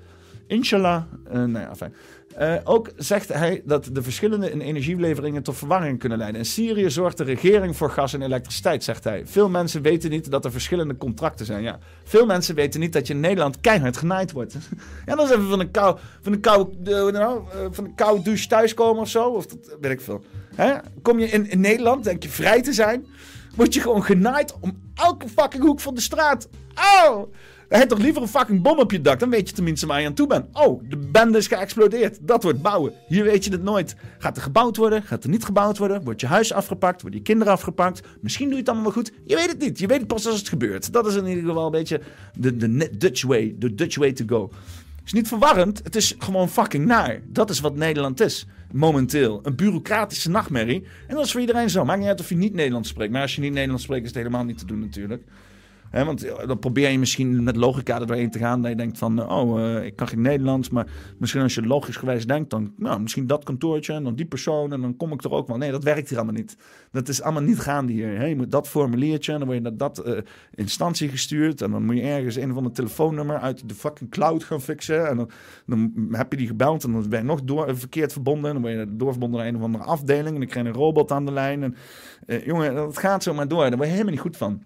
Inshallah. 0.50 1.02
Uh, 1.26 1.32
nou 1.32 1.58
ja, 1.58 1.76
fijn. 1.76 1.94
Uh, 2.40 2.54
ook 2.64 2.90
zegt 2.96 3.28
hij 3.28 3.62
dat 3.64 3.88
de 3.92 4.02
verschillende 4.02 4.50
in 4.50 4.60
energieleveringen 4.60 5.42
tot 5.42 5.56
verwarring 5.56 5.98
kunnen 5.98 6.18
leiden. 6.18 6.40
In 6.40 6.46
Syrië 6.46 6.90
zorgt 6.90 7.16
de 7.16 7.24
regering 7.24 7.76
voor 7.76 7.90
gas 7.90 8.14
en 8.14 8.22
elektriciteit, 8.22 8.84
zegt 8.84 9.04
hij. 9.04 9.26
Veel 9.26 9.48
mensen 9.48 9.82
weten 9.82 10.10
niet 10.10 10.30
dat 10.30 10.44
er 10.44 10.52
verschillende 10.52 10.96
contracten 10.96 11.46
zijn. 11.46 11.62
Ja. 11.62 11.78
Veel 12.04 12.26
mensen 12.26 12.54
weten 12.54 12.80
niet 12.80 12.92
dat 12.92 13.06
je 13.06 13.12
in 13.14 13.20
Nederland 13.20 13.60
keihard 13.60 13.96
genaaid 13.96 14.32
wordt. 14.32 14.54
ja, 15.06 15.14
dan 15.14 15.24
is 15.24 15.30
even 15.30 15.48
van 15.48 15.60
een 15.60 15.70
kou, 15.70 15.98
van 16.22 16.40
nou, 17.12 17.42
van 17.70 17.92
douche 17.96 18.46
thuiskomen 18.46 19.02
of 19.02 19.08
zo. 19.08 19.24
Of 19.28 19.46
dat 19.46 19.76
weet 19.80 19.92
ik 19.92 20.00
veel. 20.00 20.24
Hè? 20.54 20.74
Kom 21.02 21.18
je 21.18 21.26
in, 21.26 21.60
Nederland, 21.60 22.04
denk 22.04 22.22
je 22.22 22.28
vrij 22.28 22.62
te 22.62 22.72
zijn, 22.72 23.06
word 23.56 23.74
je 23.74 23.80
gewoon 23.80 24.04
genaaid 24.04 24.54
om 24.60 24.78
elke 24.94 25.28
fucking 25.28 25.62
hoek 25.62 25.80
van 25.80 25.94
de 25.94 26.00
straat. 26.00 26.48
Dan 27.70 27.78
heb 27.78 27.88
toch 27.88 27.98
liever 27.98 28.22
een 28.22 28.28
fucking 28.28 28.62
bom 28.62 28.78
op 28.78 28.90
je 28.90 29.00
dak. 29.00 29.18
Dan 29.18 29.30
weet 29.30 29.48
je 29.48 29.54
tenminste 29.54 29.86
waar 29.86 30.00
je 30.00 30.06
aan 30.06 30.14
toe 30.14 30.26
bent. 30.26 30.46
Oh, 30.52 30.82
de 30.88 30.96
bende 30.96 31.38
is 31.38 31.46
geëxplodeerd. 31.46 32.18
Dat 32.20 32.42
wordt 32.42 32.62
bouwen. 32.62 32.92
Hier 33.06 33.24
weet 33.24 33.44
je 33.44 33.50
het 33.50 33.62
nooit. 33.62 33.96
Gaat 34.18 34.36
er 34.36 34.42
gebouwd 34.42 34.76
worden? 34.76 35.02
Gaat 35.02 35.24
er 35.24 35.30
niet 35.30 35.44
gebouwd 35.44 35.78
worden? 35.78 36.04
Wordt 36.04 36.20
je 36.20 36.26
huis 36.26 36.52
afgepakt? 36.52 37.02
Worden 37.02 37.20
je 37.20 37.24
kinderen 37.26 37.52
afgepakt? 37.52 38.00
Misschien 38.20 38.44
doe 38.44 38.54
je 38.54 38.60
het 38.60 38.68
allemaal 38.68 38.92
wel 38.92 39.02
goed. 39.02 39.12
Je 39.24 39.34
weet 39.34 39.48
het 39.48 39.58
niet. 39.58 39.78
Je 39.78 39.86
weet 39.86 40.06
pas 40.06 40.26
als 40.26 40.38
het 40.38 40.48
gebeurt. 40.48 40.92
Dat 40.92 41.06
is 41.06 41.14
in 41.14 41.26
ieder 41.26 41.44
geval 41.44 41.64
een 41.64 41.70
beetje 41.70 42.00
de, 42.38 42.56
de 42.56 42.90
Dutch 42.98 43.22
way. 43.22 43.54
De 43.58 43.74
Dutch 43.74 43.96
way 43.96 44.12
to 44.12 44.24
go. 44.26 44.50
Het 44.96 45.06
is 45.06 45.12
niet 45.12 45.28
verwarrend. 45.28 45.80
Het 45.84 45.96
is 45.96 46.14
gewoon 46.18 46.48
fucking 46.48 46.86
naar. 46.86 47.20
Dat 47.26 47.50
is 47.50 47.60
wat 47.60 47.76
Nederland 47.76 48.20
is. 48.20 48.46
Momenteel. 48.72 49.40
Een 49.42 49.56
bureaucratische 49.56 50.30
nachtmerrie. 50.30 50.84
En 51.08 51.14
dat 51.14 51.24
is 51.24 51.32
voor 51.32 51.40
iedereen 51.40 51.70
zo. 51.70 51.84
Maakt 51.84 51.98
niet 51.98 52.08
uit 52.08 52.20
of 52.20 52.28
je 52.28 52.36
niet 52.36 52.54
Nederlands 52.54 52.88
spreekt. 52.88 53.12
Maar 53.12 53.22
als 53.22 53.34
je 53.34 53.40
niet 53.40 53.52
Nederlands 53.52 53.82
spreekt, 53.82 54.02
is 54.02 54.08
het 54.08 54.18
helemaal 54.18 54.44
niet 54.44 54.58
te 54.58 54.66
doen 54.66 54.80
natuurlijk 54.80 55.22
want 55.90 56.26
dan 56.46 56.58
probeer 56.58 56.90
je 56.90 56.98
misschien 56.98 57.42
met 57.42 57.56
logica 57.56 58.00
er 58.00 58.06
doorheen 58.06 58.30
te 58.30 58.38
gaan. 58.38 58.62
Dat 58.62 58.70
je 58.70 58.76
denkt 58.76 58.98
van, 58.98 59.30
oh, 59.30 59.58
uh, 59.58 59.84
ik 59.84 59.96
kan 59.96 60.08
geen 60.08 60.20
Nederlands. 60.20 60.70
Maar 60.70 60.86
misschien 61.18 61.42
als 61.42 61.54
je 61.54 61.66
logisch 61.66 61.96
gewijs 61.96 62.26
denkt, 62.26 62.50
dan 62.50 62.72
nou, 62.76 63.00
misschien 63.00 63.26
dat 63.26 63.44
kantoortje 63.44 63.92
en 63.92 64.04
dan 64.04 64.14
die 64.14 64.26
persoon. 64.26 64.72
En 64.72 64.80
dan 64.80 64.96
kom 64.96 65.12
ik 65.12 65.24
er 65.24 65.30
ook 65.30 65.46
wel. 65.46 65.56
Nee, 65.56 65.70
dat 65.70 65.84
werkt 65.84 66.08
hier 66.08 66.18
allemaal 66.18 66.36
niet. 66.36 66.56
Dat 66.92 67.08
is 67.08 67.22
allemaal 67.22 67.42
niet 67.42 67.60
gaande 67.60 67.92
hier. 67.92 68.16
Hè? 68.16 68.24
Je 68.24 68.36
moet 68.36 68.50
dat 68.50 68.68
formuliertje 68.68 69.32
en 69.32 69.38
dan 69.38 69.46
word 69.46 69.60
je 69.60 69.64
naar 69.64 69.76
dat 69.76 70.06
uh, 70.06 70.18
instantie 70.54 71.08
gestuurd. 71.08 71.62
En 71.62 71.70
dan 71.70 71.84
moet 71.84 71.96
je 71.96 72.02
ergens 72.02 72.36
een 72.36 72.54
van 72.54 72.62
de 72.62 72.70
telefoonnummer 72.70 73.38
uit 73.38 73.68
de 73.68 73.74
fucking 73.74 74.10
cloud 74.10 74.44
gaan 74.44 74.60
fixen. 74.60 75.08
En 75.08 75.16
dan, 75.16 75.30
dan 75.66 76.08
heb 76.12 76.30
je 76.32 76.38
die 76.38 76.46
gebeld 76.46 76.84
en 76.84 76.92
dan 76.92 77.08
ben 77.08 77.18
je 77.18 77.24
nog 77.24 77.42
door, 77.42 77.76
verkeerd 77.76 78.12
verbonden. 78.12 78.46
En 78.46 78.62
dan 78.62 78.62
word 78.62 78.88
je 78.88 78.96
doorverbonden 78.96 79.38
naar 79.38 79.48
een 79.48 79.56
of 79.56 79.62
andere 79.62 79.84
afdeling. 79.84 80.34
En 80.34 80.40
dan 80.40 80.48
krijg 80.48 80.66
je 80.66 80.72
een 80.72 80.78
robot 80.78 81.12
aan 81.12 81.26
de 81.26 81.32
lijn. 81.32 81.62
En 81.62 81.74
jongen, 82.44 82.74
dat 82.74 82.98
gaat 82.98 83.22
zo 83.22 83.34
maar 83.34 83.48
door. 83.48 83.60
Daar 83.60 83.76
word 83.76 83.84
je 83.84 83.90
helemaal 83.90 84.12
niet 84.12 84.20
goed 84.20 84.36
van. 84.36 84.62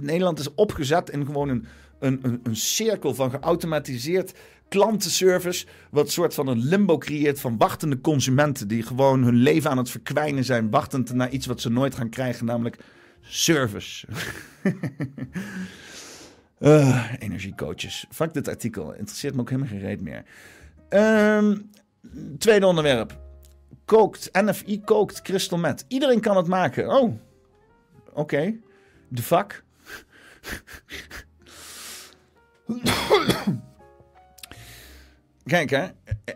Nederland 0.00 0.38
is 0.38 0.54
opgezet 0.54 1.10
in 1.10 1.26
gewoon 1.26 1.48
een, 1.48 1.66
een, 1.98 2.40
een, 2.42 2.56
cirkel 2.56 3.14
van 3.14 3.30
geautomatiseerd 3.30 4.34
klantenservice. 4.68 5.66
Wat 5.90 6.10
soort 6.10 6.34
van 6.34 6.46
een 6.46 6.64
limbo 6.64 6.98
creëert 6.98 7.40
van 7.40 7.58
wachtende 7.58 8.00
consumenten. 8.00 8.68
Die 8.68 8.82
gewoon 8.82 9.22
hun 9.22 9.34
leven 9.34 9.70
aan 9.70 9.78
het 9.78 9.90
verkwijnen 9.90 10.44
zijn. 10.44 10.70
Wachtend 10.70 11.12
naar 11.12 11.30
iets 11.30 11.46
wat 11.46 11.60
ze 11.60 11.70
nooit 11.70 11.94
gaan 11.94 12.08
krijgen, 12.08 12.46
namelijk 12.46 12.78
service. 13.20 14.06
uh, 16.58 17.12
energiecoaches. 17.18 18.06
Fuck 18.10 18.34
dit 18.34 18.48
artikel. 18.48 18.94
Interesseert 18.94 19.34
me 19.34 19.40
ook 19.40 19.50
helemaal 19.50 19.70
geen 19.70 19.80
reet 19.80 20.00
meer. 20.00 20.24
Um, 20.90 21.70
tweede 22.38 22.66
onderwerp. 22.66 23.18
Kookt. 23.84 24.28
NFI 24.32 24.80
kookt 24.80 25.22
crystal 25.22 25.58
meth. 25.58 25.84
Iedereen 25.88 26.20
kan 26.20 26.36
het 26.36 26.46
maken. 26.46 26.88
Oh, 27.00 27.20
oké. 28.12 28.54
De 29.08 29.22
fuck? 29.22 29.64
kijk 35.44 35.70
hè, 35.70 35.86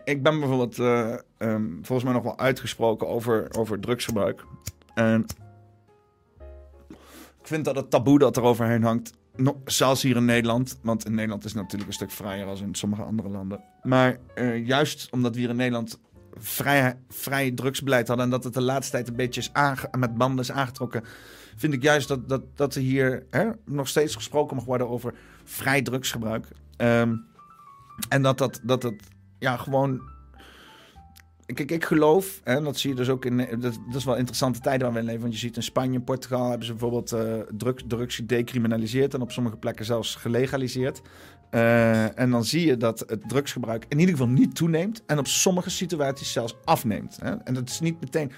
ik 0.03 0.23
ben 0.23 0.39
bijvoorbeeld 0.39 0.79
eh, 0.79 1.13
ehm, 1.37 1.69
volgens 1.71 2.03
mij 2.03 2.13
nog 2.13 2.23
wel 2.23 2.39
uitgesproken 2.39 3.07
over, 3.07 3.47
over 3.57 3.79
drugsgebruik. 3.79 4.45
En 4.93 5.25
ik 7.39 7.47
vind 7.47 7.65
dat 7.65 7.75
het 7.75 7.89
taboe 7.89 8.19
dat 8.19 8.37
er 8.37 8.43
overheen 8.43 8.83
hangt, 8.83 9.13
no- 9.35 9.61
zelfs 9.65 10.01
hier 10.01 10.15
in 10.15 10.25
Nederland, 10.25 10.79
want 10.81 11.05
in 11.05 11.15
Nederland 11.15 11.45
is 11.45 11.51
het 11.51 11.61
natuurlijk 11.61 11.89
een 11.89 11.95
stuk 11.95 12.11
vrijer 12.11 12.45
als 12.45 12.61
in 12.61 12.75
sommige 12.75 13.03
andere 13.03 13.29
landen. 13.29 13.63
Maar 13.83 14.19
eh, 14.35 14.65
juist 14.65 15.07
omdat 15.11 15.33
we 15.33 15.39
hier 15.39 15.49
in 15.49 15.55
Nederland 15.55 15.99
vrij, 16.37 16.97
vrij 17.09 17.51
drugsbeleid 17.51 18.07
hadden 18.07 18.25
en 18.25 18.31
dat 18.31 18.43
het 18.43 18.53
de 18.53 18.61
laatste 18.61 18.91
tijd 18.91 19.07
een 19.07 19.15
beetje 19.15 19.41
is 19.41 19.51
met 19.97 20.17
banden 20.17 20.43
is 20.43 20.51
aangetrokken, 20.51 21.03
vind 21.55 21.73
ik 21.73 21.83
juist 21.83 22.07
dat, 22.07 22.29
dat, 22.29 22.41
dat 22.55 22.75
er 22.75 22.81
hier 22.81 23.25
hè, 23.29 23.49
nog 23.65 23.87
steeds 23.87 24.15
gesproken 24.15 24.55
mag 24.55 24.65
worden 24.65 24.89
over 24.89 25.13
vrij 25.43 25.81
drugsgebruik. 25.81 26.47
Ehm, 26.77 27.15
en 28.09 28.21
dat 28.21 28.37
dat, 28.37 28.59
dat 28.63 28.93
ja, 29.39 29.57
gewoon. 29.57 30.11
Kijk, 31.45 31.71
ik 31.71 31.85
geloof, 31.85 32.41
hè, 32.43 32.61
dat 32.61 32.77
zie 32.77 32.89
je 32.89 32.95
dus 32.95 33.09
ook 33.09 33.25
in. 33.25 33.37
Dat, 33.37 33.61
dat 33.61 33.95
is 33.95 34.05
wel 34.05 34.15
interessante 34.15 34.59
tijden 34.59 34.81
waar 34.81 34.93
we 34.93 34.99
in 34.99 35.05
leven. 35.05 35.21
Want 35.21 35.33
je 35.33 35.39
ziet 35.39 35.55
in 35.55 35.63
Spanje 35.63 35.97
en 35.97 36.03
Portugal 36.03 36.49
hebben 36.49 36.65
ze 36.65 36.71
bijvoorbeeld 36.71 37.11
eh, 37.11 37.39
drugs, 37.57 37.83
drugs 37.87 38.15
gedecriminaliseerd 38.15 39.13
en 39.13 39.21
op 39.21 39.31
sommige 39.31 39.57
plekken 39.57 39.85
zelfs 39.85 40.15
gelegaliseerd. 40.15 41.01
Eh, 41.49 42.19
en 42.19 42.29
dan 42.29 42.45
zie 42.45 42.65
je 42.65 42.77
dat 42.77 42.99
het 43.07 43.29
drugsgebruik 43.29 43.85
in 43.89 43.99
ieder 43.99 44.15
geval 44.15 44.29
niet 44.31 44.55
toeneemt. 44.55 45.03
En 45.05 45.19
op 45.19 45.27
sommige 45.27 45.69
situaties 45.69 46.31
zelfs 46.31 46.55
afneemt. 46.63 47.17
Hè. 47.21 47.35
En 47.35 47.53
dat 47.53 47.69
is 47.69 47.79
niet 47.79 47.99
meteen. 47.99 48.31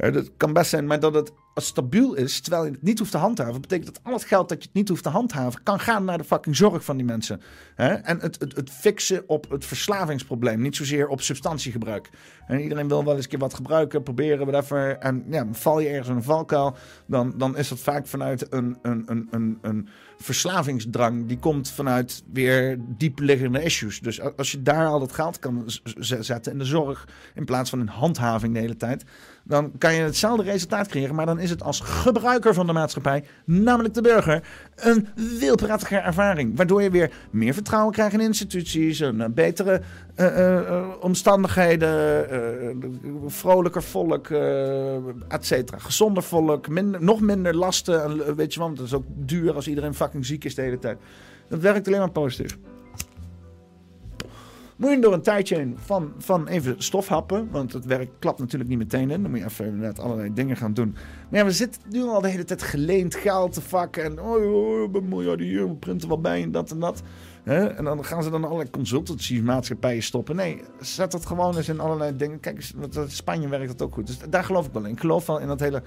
Dat 0.00 0.30
kan 0.36 0.52
best 0.52 0.70
zijn, 0.70 0.86
maar 0.86 1.00
dat 1.00 1.14
het 1.14 1.32
stabiel 1.60 2.14
is, 2.14 2.40
terwijl 2.40 2.64
je 2.64 2.70
het 2.70 2.82
niet 2.82 2.98
hoeft 2.98 3.10
te 3.10 3.18
handhaven, 3.18 3.60
betekent 3.60 3.94
dat 3.94 4.04
al 4.04 4.12
het 4.12 4.24
geld 4.24 4.48
dat 4.48 4.58
je 4.58 4.64
het 4.64 4.76
niet 4.76 4.88
hoeft 4.88 5.02
te 5.02 5.08
handhaven, 5.08 5.62
kan 5.62 5.80
gaan 5.80 6.04
naar 6.04 6.18
de 6.18 6.24
fucking 6.24 6.56
zorg 6.56 6.84
van 6.84 6.96
die 6.96 7.06
mensen. 7.06 7.40
Hè? 7.74 7.88
En 7.88 8.20
het, 8.20 8.40
het, 8.40 8.56
het 8.56 8.70
fixen 8.70 9.28
op 9.28 9.50
het 9.50 9.64
verslavingsprobleem, 9.64 10.60
niet 10.60 10.76
zozeer 10.76 11.08
op 11.08 11.20
substantiegebruik. 11.20 12.10
En 12.46 12.60
iedereen 12.60 12.88
wil 12.88 13.04
wel 13.04 13.14
eens 13.14 13.24
een 13.24 13.30
keer 13.30 13.38
wat 13.38 13.54
gebruiken, 13.54 14.02
proberen, 14.02 14.46
whatever. 14.46 14.96
En 14.98 15.24
ja, 15.30 15.46
val 15.52 15.80
je 15.80 15.88
ergens 15.88 16.08
in 16.08 16.14
een 16.14 16.22
valkuil, 16.22 16.76
dan, 17.06 17.34
dan 17.36 17.56
is 17.56 17.68
dat 17.68 17.78
vaak 17.78 18.06
vanuit 18.06 18.52
een, 18.52 18.78
een, 18.82 19.02
een, 19.06 19.28
een, 19.30 19.58
een 19.62 19.88
verslavingsdrang. 20.18 21.26
Die 21.26 21.38
komt 21.38 21.70
vanuit 21.70 22.22
weer 22.32 22.78
diepliggende 22.96 23.62
issues. 23.62 24.00
Dus 24.00 24.20
als 24.36 24.50
je 24.50 24.62
daar 24.62 24.86
al 24.86 25.00
het 25.00 25.12
geld 25.12 25.38
kan 25.38 25.64
zetten 25.98 26.52
in 26.52 26.58
de 26.58 26.64
zorg, 26.64 27.08
in 27.34 27.44
plaats 27.44 27.70
van 27.70 27.80
in 27.80 27.86
handhaving 27.86 28.54
de 28.54 28.60
hele 28.60 28.76
tijd, 28.76 29.04
dan 29.44 29.72
kan 29.78 29.94
je 29.94 30.02
hetzelfde 30.02 30.42
resultaat 30.42 30.88
creëren, 30.88 31.14
maar 31.14 31.26
dan 31.26 31.38
is 31.38 31.49
het 31.50 31.62
als 31.62 31.80
gebruiker 31.80 32.54
van 32.54 32.66
de 32.66 32.72
maatschappij, 32.72 33.24
namelijk 33.44 33.94
de 33.94 34.00
burger, 34.00 34.42
een 34.76 35.08
veel 35.16 35.54
prettiger 35.54 36.02
ervaring. 36.02 36.56
Waardoor 36.56 36.82
je 36.82 36.90
weer 36.90 37.10
meer 37.30 37.54
vertrouwen 37.54 37.92
krijgt 37.92 38.12
in 38.12 38.20
instituties, 38.20 38.98
een 38.98 39.20
eh, 39.20 39.28
betere 39.30 39.80
eh, 40.14 40.58
eh, 40.58 40.84
omstandigheden, 41.00 42.26
vrolijker 43.26 43.82
volk, 43.82 44.30
et 45.28 45.46
cetera. 45.46 45.78
Gezonder 45.78 46.22
volk, 46.22 46.68
minder, 46.68 47.02
nog 47.02 47.20
minder 47.20 47.56
lasten, 47.56 48.02
en, 48.02 48.36
weet 48.36 48.54
je 48.54 48.60
want 48.60 48.78
het 48.78 48.86
is 48.86 48.94
ook 48.94 49.04
duur 49.06 49.54
als 49.54 49.68
iedereen 49.68 49.94
fucking 49.94 50.26
ziek 50.26 50.44
is 50.44 50.54
de 50.54 50.62
hele 50.62 50.78
tijd. 50.78 50.98
Dat 51.48 51.60
werkt 51.60 51.86
alleen 51.86 51.98
maar 51.98 52.10
positief. 52.10 52.58
Moet 54.80 54.90
je 54.90 54.98
door 54.98 55.12
een 55.12 55.22
tijdje 55.22 55.72
van, 55.76 56.12
van 56.18 56.46
even 56.46 56.74
stofhappen. 56.78 57.48
Want 57.50 57.72
het 57.72 57.84
werk 57.84 58.10
klapt 58.18 58.38
natuurlijk 58.38 58.70
niet 58.70 58.78
meteen 58.78 59.10
in. 59.10 59.22
Dan 59.22 59.30
moet 59.30 59.40
je 59.40 59.46
even 59.46 59.66
inderdaad 59.66 59.98
allerlei 59.98 60.32
dingen 60.34 60.56
gaan 60.56 60.74
doen. 60.74 60.96
Maar 61.30 61.40
ja, 61.40 61.44
we 61.44 61.52
zitten 61.52 61.82
nu 61.90 62.02
al 62.02 62.20
de 62.20 62.28
hele 62.28 62.44
tijd 62.44 62.62
geleend 62.62 63.14
geld 63.14 63.52
te 63.52 63.60
vakken. 63.60 64.04
En 64.04 64.20
oh, 64.20 64.54
oh, 64.54 64.94
een 64.94 65.08
miljard 65.08 65.40
hier, 65.40 65.68
we 65.68 65.74
printen 65.74 66.08
wel 66.08 66.20
bij 66.20 66.42
en 66.42 66.52
dat 66.52 66.70
en 66.70 66.80
dat. 66.80 67.02
En 67.44 67.84
dan 67.84 68.04
gaan 68.04 68.22
ze 68.22 68.30
dan 68.30 68.44
allerlei 68.44 68.70
consultancy 68.70 69.40
maatschappijen 69.40 70.02
stoppen. 70.02 70.36
Nee, 70.36 70.62
zet 70.80 71.10
dat 71.10 71.26
gewoon 71.26 71.56
eens 71.56 71.68
in 71.68 71.80
allerlei 71.80 72.16
dingen. 72.16 72.40
Kijk 72.40 72.70
in 72.74 73.10
Spanje 73.10 73.48
werkt 73.48 73.68
dat 73.68 73.82
ook 73.82 73.94
goed. 73.94 74.06
Dus 74.06 74.18
daar 74.28 74.44
geloof 74.44 74.66
ik 74.66 74.72
wel 74.72 74.84
in. 74.84 74.90
Ik 74.92 75.00
geloof 75.00 75.26
wel 75.26 75.40
in 75.40 75.46
dat 75.46 75.60
hele 75.60 75.82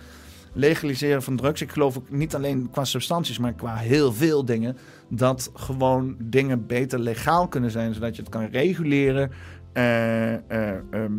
legaliseren 0.54 1.24
van 1.24 1.36
drugs. 1.36 1.62
Ik 1.62 1.72
geloof 1.72 1.98
ook 1.98 2.10
niet 2.12 2.36
alleen 2.36 2.70
qua 2.72 2.84
substanties, 2.86 3.38
maar 3.40 3.54
qua 3.54 3.76
heel 3.76 4.14
veel 4.14 4.46
dingen. 4.46 4.78
Dat 5.10 5.52
gewoon 5.54 6.16
dingen 6.20 6.66
beter 6.68 7.00
legaal 7.00 7.48
kunnen 7.48 7.72
zijn, 7.72 7.94
zodat 7.94 8.16
je 8.16 8.22
het 8.22 8.32
kan 8.32 8.46
reguleren. 8.46 9.32
eh, 9.74 10.34
eh, 10.34 10.42
ehm, 10.92 11.12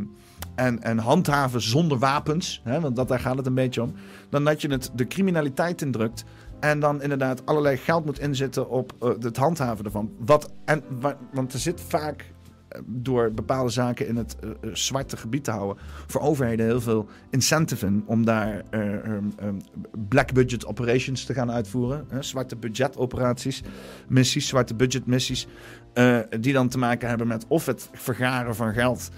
en, 0.55 0.83
en 0.83 0.99
handhaven 0.99 1.61
zonder 1.63 1.99
wapens, 1.99 2.61
hè, 2.65 2.81
want 2.81 2.97
dat, 2.97 3.09
daar 3.09 3.21
gaat 3.21 3.37
het 3.37 3.47
een 3.47 3.55
beetje 3.55 3.83
om. 3.83 3.93
Dan 4.31 4.45
dat 4.45 4.63
je 4.63 4.69
het 4.69 4.91
de 4.95 5.07
criminaliteit 5.07 5.83
indrukt. 5.83 6.25
En 6.61 6.81
dan 6.81 7.03
inderdaad 7.03 7.47
allerlei 7.47 7.77
geld 7.77 8.05
moet 8.05 8.19
inzetten 8.19 8.69
op 8.71 8.93
eh, 9.01 9.09
het 9.21 9.37
handhaven 9.37 9.85
ervan. 9.85 10.11
Wat, 10.19 10.53
en, 10.65 10.83
wa- 11.01 11.17
want 11.33 11.53
er 11.53 11.59
zit 11.59 11.81
vaak 11.89 12.33
door 12.85 13.33
bepaalde 13.33 13.71
zaken 13.71 14.07
in 14.07 14.17
het 14.17 14.37
eh, 14.41 14.51
eh, 14.51 14.57
zwarte 14.73 15.17
gebied 15.17 15.45
te 15.45 15.51
houden. 15.51 15.83
voor 16.07 16.21
overheden 16.21 16.67
heel 16.67 16.81
veel 16.81 17.07
incentive 17.31 17.87
in 17.87 18.03
om 18.07 18.25
daar 18.25 18.63
eh, 18.71 18.95
ehm, 18.95 19.25
ehm, 19.37 19.55
black 20.09 20.33
budget 20.33 20.67
operations 20.67 21.25
te 21.25 21.35
gaan 21.35 21.51
uitvoeren. 21.51 22.07
hè, 22.09 22.23
zwarte 22.23 22.57
budget 22.57 22.97
operaties, 22.97 23.63
missies, 24.09 24.49
zwarte 24.49 24.75
budget 24.75 25.07
missies. 25.07 25.47
die 26.41 26.53
dan 26.53 26.69
te 26.69 26.79
maken 26.79 27.09
hebben 27.09 27.27
met 27.27 27.45
of 27.49 27.67
het 27.67 27.89
vergaren 27.93 28.55
van 28.55 28.73
geld 28.73 29.11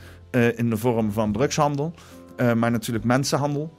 in 0.56 0.70
de 0.70 0.76
vorm 0.76 1.12
van 1.12 1.32
drugshandel. 1.32 1.92
maar 2.36 2.70
natuurlijk 2.70 3.04
mensenhandel. 3.04 3.74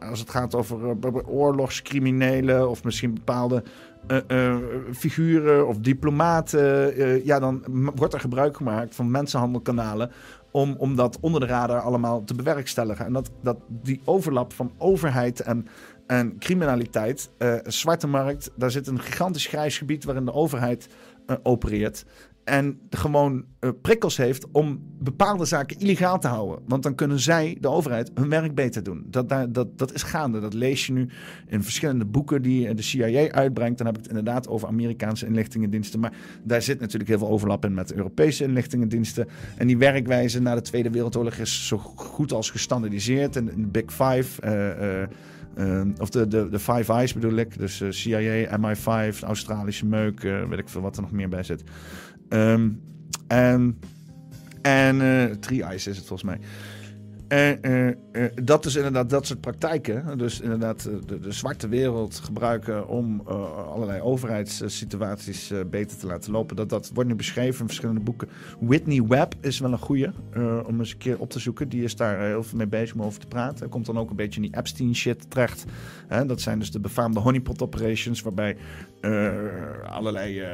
Als 0.00 0.20
het 0.20 0.30
gaat 0.30 0.54
over 0.54 0.96
oorlogscriminelen 1.26 2.70
of 2.70 2.84
misschien 2.84 3.14
bepaalde 3.14 3.62
eh, 4.06 4.56
figuren 4.92 5.68
of 5.68 5.78
diplomaten. 5.78 6.94
eh, 6.94 7.24
ja, 7.24 7.38
dan 7.38 7.64
wordt 7.94 8.14
er 8.14 8.20
gebruik 8.20 8.56
gemaakt 8.56 8.94
van 8.94 9.10
mensenhandelkanalen. 9.10 10.10
Om, 10.50 10.74
om 10.78 10.96
dat 10.96 11.18
onder 11.20 11.40
de 11.40 11.46
radar 11.46 11.80
allemaal 11.80 12.24
te 12.24 12.34
bewerkstelligen. 12.34 13.06
En 13.06 13.12
dat, 13.12 13.30
dat 13.42 13.56
die 13.68 14.00
overlap 14.04 14.52
van 14.52 14.72
overheid 14.78 15.40
en, 15.40 15.66
en 16.06 16.38
criminaliteit, 16.38 17.30
zwarte 17.64 18.06
markt, 18.06 18.50
daar 18.56 18.70
zit 18.70 18.86
een 18.86 19.00
gigantisch 19.00 19.46
grijs 19.46 19.78
gebied 19.78 20.04
waarin 20.04 20.24
de 20.24 20.32
overheid 20.32 20.88
opereert. 21.42 22.04
En 22.44 22.78
gewoon 22.90 23.44
eh, 23.58 23.70
prikkels 23.82 24.16
heeft 24.16 24.46
om 24.52 24.80
bepaalde 25.00 25.44
zaken 25.44 25.78
illegaal 25.78 26.18
te 26.18 26.28
houden. 26.28 26.58
Want 26.66 26.82
dan 26.82 26.94
kunnen 26.94 27.20
zij, 27.20 27.56
de 27.60 27.68
overheid, 27.68 28.10
hun 28.14 28.28
werk 28.28 28.54
beter 28.54 28.82
doen. 28.82 29.06
Dat, 29.06 29.28
daar- 29.28 29.52
dat, 29.52 29.78
dat 29.78 29.92
is 29.94 30.02
gaande. 30.02 30.40
Dat 30.40 30.54
lees 30.54 30.86
je 30.86 30.92
nu 30.92 31.08
in 31.46 31.62
verschillende 31.62 32.04
boeken 32.04 32.42
die 32.42 32.74
de 32.74 32.82
CIA 32.82 33.30
uitbrengt. 33.30 33.78
Dan 33.78 33.86
heb 33.86 33.96
ik 33.96 34.02
het 34.02 34.10
inderdaad 34.10 34.48
over 34.48 34.68
Amerikaanse 34.68 35.26
inlichtingendiensten. 35.26 36.00
Maar 36.00 36.12
daar 36.42 36.62
zit 36.62 36.80
natuurlijk 36.80 37.08
heel 37.10 37.18
veel 37.18 37.28
overlap 37.28 37.64
in 37.64 37.74
met 37.74 37.92
Europese 37.94 38.44
inlichtingendiensten. 38.44 39.28
En 39.56 39.66
die 39.66 39.78
werkwijze 39.78 40.40
na 40.40 40.54
de 40.54 40.60
Tweede 40.62 40.90
Wereldoorlog 40.90 41.34
is 41.34 41.66
zo 41.66 41.78
goed 41.78 42.32
als 42.32 42.50
gestandardiseerd. 42.50 43.36
En 43.36 43.44
de 43.44 43.52
Big 43.56 43.92
Five. 43.92 44.40
eh, 44.42 45.08
of 45.98 46.10
de, 46.10 46.28
de, 46.28 46.48
de 46.48 46.58
Five 46.58 46.92
Eyes 46.92 47.12
bedoel 47.14 47.36
ik. 47.36 47.58
Dus 47.58 47.82
CIA, 47.88 48.58
MI5, 48.60 49.18
Australische 49.20 49.86
meuk, 49.86 50.20
weet 50.20 50.58
ik 50.58 50.68
veel 50.68 50.80
wat 50.80 50.96
er 50.96 51.02
nog 51.02 51.10
meer 51.12 51.28
bij 51.28 51.42
zit. 51.42 51.62
Ehm, 52.34 52.68
en 53.26 53.78
en 54.62 55.00
eh 55.00 55.36
Three 55.36 55.62
Eyes 55.62 55.86
is 55.86 55.96
het 55.96 56.06
volgens 56.06 56.30
mij. 56.30 56.40
Eh, 57.28 57.88
eh, 57.88 57.94
dat 58.42 58.64
is 58.64 58.76
inderdaad 58.76 59.10
dat 59.10 59.26
soort 59.26 59.40
praktijken. 59.40 60.18
Dus 60.18 60.40
inderdaad 60.40 60.82
de, 61.06 61.20
de 61.20 61.32
zwarte 61.32 61.68
wereld 61.68 62.20
gebruiken 62.24 62.88
om 62.88 63.20
allerlei 63.70 64.00
overheidssituaties 64.00 65.52
beter 65.70 65.98
te 65.98 66.06
laten 66.06 66.32
lopen. 66.32 66.56
Dat, 66.56 66.68
dat 66.68 66.90
wordt 66.94 67.08
nu 67.08 67.14
beschreven 67.14 67.60
in 67.60 67.66
verschillende 67.66 68.00
boeken. 68.00 68.28
Whitney 68.60 69.02
Webb 69.02 69.34
is 69.40 69.58
wel 69.58 69.72
een 69.72 69.78
goeie 69.78 70.10
eh, 70.32 70.58
om 70.66 70.78
eens 70.78 70.92
een 70.92 70.98
keer 70.98 71.18
op 71.18 71.30
te 71.30 71.38
zoeken. 71.38 71.68
Die 71.68 71.82
is 71.82 71.96
daar 71.96 72.20
heel 72.20 72.42
veel 72.42 72.58
mee 72.58 72.66
bezig 72.66 72.94
om 72.94 73.02
over 73.02 73.20
te 73.20 73.26
praten. 73.26 73.58
Hij 73.58 73.68
komt 73.68 73.86
dan 73.86 73.98
ook 73.98 74.10
een 74.10 74.16
beetje 74.16 74.40
in 74.40 74.50
die 74.50 74.58
Epstein 74.58 74.94
shit 74.94 75.30
terecht. 75.30 75.64
Dat 76.26 76.40
zijn 76.40 76.58
dus 76.58 76.70
de 76.70 76.80
befaamde 76.80 77.20
honeypot 77.20 77.62
operations 77.62 78.22
waarbij 78.22 78.56
allerlei 79.94 80.40
eh, 80.40 80.48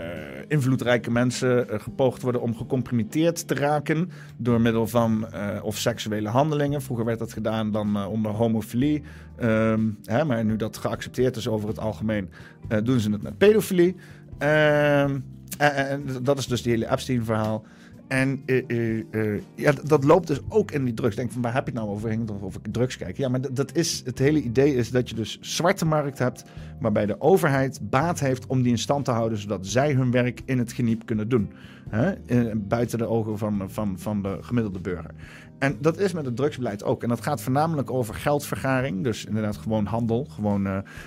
invloedrijke 0.49 1.11
mensen 1.11 1.69
eh, 1.69 1.81
gepoogd 1.81 2.23
worden 2.23 2.41
om 2.41 2.57
gecompromitteerd 2.57 3.47
te 3.47 3.55
raken 3.55 4.11
door 4.37 4.61
middel 4.61 4.87
van 4.87 5.33
eh, 5.33 5.65
of 5.65 5.77
seksuele 5.77 6.29
handelingen. 6.29 6.83
Vroeger 6.83 7.07
werd 7.07 7.19
dat 7.19 7.33
gedaan 7.33 7.71
dan 7.71 7.97
eh, 7.97 8.11
onder 8.11 8.33
homofilie. 8.33 9.03
Ehm, 9.37 9.89
hè, 10.05 10.25
maar 10.25 10.45
nu 10.45 10.57
dat 10.57 10.77
geaccepteerd 10.77 11.37
is 11.37 11.49
over 11.49 11.69
het 11.69 11.79
algemeen, 11.79 12.31
eh, 12.69 12.79
doen 12.83 13.01
ze 13.01 13.11
het 13.11 13.23
met 13.23 13.39
pedofilie. 13.39 13.97
Ehm, 14.39 15.19
en 15.59 16.05
dat 16.23 16.39
is 16.39 16.47
dus 16.47 16.63
die 16.63 16.73
hele 16.73 16.91
Epstein-verhaal. 16.91 17.65
En 18.11 18.43
eh, 18.47 18.63
eh, 18.67 19.05
eh, 19.11 19.43
ja, 19.55 19.73
dat 19.85 20.05
loopt 20.05 20.27
dus 20.27 20.41
ook 20.49 20.71
in 20.71 20.85
die 20.85 20.95
drugs. 20.95 21.17
Denk 21.17 21.33
van, 21.33 21.43
waar 21.43 21.55
heb 21.55 21.67
je 21.67 21.73
het 21.73 21.81
nou 21.81 21.93
over? 21.95 22.25
Toch 22.25 22.43
over 22.43 22.61
drugs 22.71 22.97
kijken? 22.97 23.23
Ja, 23.23 23.29
maar 23.29 23.41
dat 23.55 23.77
is, 23.77 24.03
het 24.05 24.19
hele 24.19 24.43
idee 24.43 24.75
is 24.75 24.91
dat 24.91 25.09
je 25.09 25.15
dus 25.15 25.39
zwarte 25.41 25.85
markt 25.85 26.19
hebt... 26.19 26.45
waarbij 26.81 27.07
de 27.07 27.21
overheid 27.21 27.81
baat 27.83 28.21
heeft 28.21 28.47
om 28.47 28.63
die 28.63 28.71
in 28.71 28.79
stand 28.79 29.05
te 29.05 29.11
houden... 29.11 29.39
zodat 29.39 29.67
zij 29.67 29.93
hun 29.93 30.11
werk 30.11 30.41
in 30.45 30.59
het 30.59 30.73
geniep 30.73 31.07
kunnen 31.07 31.29
doen. 31.29 31.53
Hè? 31.89 32.13
Buiten 32.57 32.99
de 32.99 33.07
ogen 33.07 33.39
van, 33.39 33.71
van, 33.71 33.99
van 33.99 34.23
de 34.23 34.39
gemiddelde 34.41 34.81
burger. 34.81 35.11
En 35.59 35.77
dat 35.81 35.99
is 35.99 36.13
met 36.13 36.25
het 36.25 36.37
drugsbeleid 36.37 36.85
ook. 36.85 37.03
En 37.03 37.09
dat 37.09 37.21
gaat 37.21 37.43
voornamelijk 37.43 37.91
over 37.91 38.15
geldvergaring. 38.15 39.05
Dus 39.05 39.25
inderdaad 39.25 39.57
gewoon 39.57 39.87
handel. 39.87 40.27
Gewoon, 40.31 40.63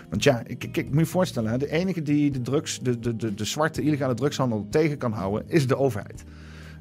want 0.10 0.24
ja, 0.24 0.42
ik, 0.46 0.64
ik, 0.64 0.78
ik 0.78 0.92
moet 0.92 1.00
je 1.00 1.06
voorstellen, 1.06 1.52
hè, 1.52 1.58
de 1.58 1.72
enige 1.72 2.02
die 2.02 2.32
de 2.32 2.42
drugs, 2.42 2.80
de, 2.80 3.00
de, 3.00 3.16
de, 3.16 3.34
de 3.34 3.46
zwarte 3.46 3.82
illegale 3.82 4.14
drugshandel 4.14 4.68
tegen 4.70 4.98
kan 4.98 5.12
houden, 5.12 5.50
is 5.50 5.68
de 5.68 5.78
overheid. 5.78 6.24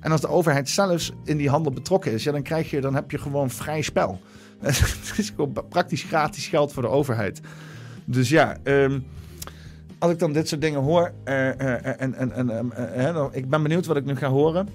En 0.02 0.10
als 0.12 0.20
de 0.20 0.28
overheid 0.28 0.68
zelfs 0.68 1.12
in 1.24 1.36
die 1.36 1.48
handel 1.48 1.72
betrokken 1.72 2.12
is, 2.12 2.24
ja, 2.24 2.32
dan, 2.32 2.42
krijg 2.42 2.70
je, 2.70 2.80
dan 2.80 2.94
heb 2.94 3.10
je 3.10 3.18
gewoon 3.18 3.50
vrij 3.50 3.82
spel. 3.82 4.20
Het 4.60 5.12
is 5.18 5.30
gewoon 5.36 5.52
praktisch 5.68 6.02
gratis 6.02 6.46
geld 6.46 6.72
voor 6.72 6.82
de 6.82 6.88
overheid. 6.88 7.40
Dus 8.04 8.28
ja, 8.28 8.56
ehm, 8.62 9.00
als 9.98 10.12
ik 10.12 10.18
dan 10.18 10.32
dit 10.32 10.48
soort 10.48 10.60
dingen 10.60 10.80
hoor, 10.80 11.12
eh, 11.24 11.48
eh, 11.48 12.00
en, 12.00 12.14
en, 12.14 12.32
en, 12.32 12.72
eh, 12.94 13.14
dan- 13.14 13.34
ik 13.34 13.48
ben 13.48 13.62
benieuwd 13.62 13.86
wat 13.86 13.96
ik 13.96 14.04
nu 14.04 14.16
ga 14.16 14.28
horen. 14.28 14.68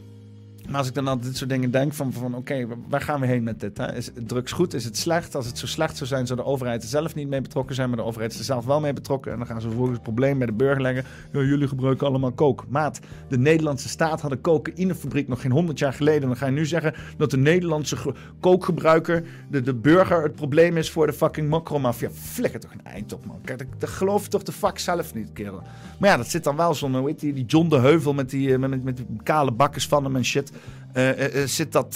Maar 0.67 0.77
als 0.77 0.87
ik 0.87 0.93
dan 0.93 1.09
aan 1.09 1.19
dit 1.19 1.37
soort 1.37 1.49
dingen 1.49 1.71
denk 1.71 1.93
van, 1.93 2.13
van 2.13 2.35
oké, 2.35 2.67
waar 2.89 3.01
gaan 3.01 3.19
we 3.19 3.25
heen 3.25 3.43
met 3.43 3.59
dit? 3.59 3.77
Hè? 3.77 3.95
Is 3.95 4.09
drugs 4.25 4.51
goed? 4.51 4.73
Is 4.73 4.83
het 4.85 4.97
slecht? 4.97 5.35
Als 5.35 5.45
het 5.45 5.57
zo 5.57 5.67
slecht 5.67 5.97
zou 5.97 6.09
zijn, 6.09 6.27
zou 6.27 6.39
de 6.39 6.45
overheid 6.45 6.83
er 6.83 6.89
zelf 6.89 7.15
niet 7.15 7.27
mee 7.27 7.41
betrokken 7.41 7.75
zijn. 7.75 7.87
Maar 7.89 7.97
de 7.97 8.03
overheid 8.03 8.31
is 8.33 8.39
er 8.39 8.45
zelf 8.45 8.65
wel 8.65 8.79
mee 8.79 8.93
betrokken. 8.93 9.31
En 9.31 9.37
dan 9.37 9.47
gaan 9.47 9.61
ze 9.61 9.67
vervolgens 9.67 9.95
het 9.95 10.05
probleem 10.05 10.37
bij 10.37 10.47
de 10.47 10.53
burger 10.53 10.81
leggen. 10.81 11.03
Ja, 11.31 11.39
jullie 11.41 11.67
gebruiken 11.67 12.07
allemaal 12.07 12.31
kook. 12.31 12.65
Maat, 12.69 12.99
de 13.27 13.37
Nederlandse 13.37 13.89
staat 13.89 14.21
had 14.21 14.31
een 14.31 14.41
cocaïnefabriek 14.41 15.27
nog 15.27 15.41
geen 15.41 15.51
honderd 15.51 15.79
jaar 15.79 15.93
geleden. 15.93 16.27
Dan 16.27 16.37
ga 16.37 16.45
je 16.45 16.51
nu 16.51 16.65
zeggen 16.65 16.93
dat 17.17 17.31
de 17.31 17.37
Nederlandse 17.37 17.95
ge- 17.97 18.13
kookgebruiker, 18.39 19.23
de, 19.49 19.61
de 19.61 19.73
burger, 19.73 20.23
het 20.23 20.35
probleem 20.35 20.77
is 20.77 20.91
voor 20.91 21.07
de 21.07 21.13
fucking 21.13 21.49
makromafia. 21.49 22.09
Flikker 22.11 22.59
toch 22.59 22.71
een 22.71 22.85
eind 22.85 23.13
op, 23.13 23.25
man. 23.25 23.39
Kijk, 23.43 23.65
dat, 23.77 23.89
geloof 23.89 24.23
je 24.23 24.29
toch 24.29 24.43
de 24.43 24.51
fuck 24.51 24.79
zelf 24.79 25.13
niet, 25.13 25.29
kerel. 25.33 25.61
Maar 25.99 26.09
ja, 26.09 26.17
dat 26.17 26.27
zit 26.27 26.43
dan 26.43 26.55
wel 26.55 26.73
zo'n, 26.73 26.95
hoe 26.95 27.07
heet 27.07 27.19
die, 27.19 27.45
John 27.45 27.67
de 27.69 27.77
Heuvel 27.79 28.13
met 28.13 28.29
die, 28.29 28.53
eh, 28.53 28.59
met, 28.59 28.83
met, 28.83 29.01
kale 29.23 29.51
bakkers 29.51 29.87
van 29.87 30.03
hem 30.03 30.15
en 30.15 30.25
shit. 30.25 30.51
Eh, 30.93 31.09
eh, 31.09 31.41
eh, 31.41 31.47
zit 31.47 31.71
dat 31.71 31.95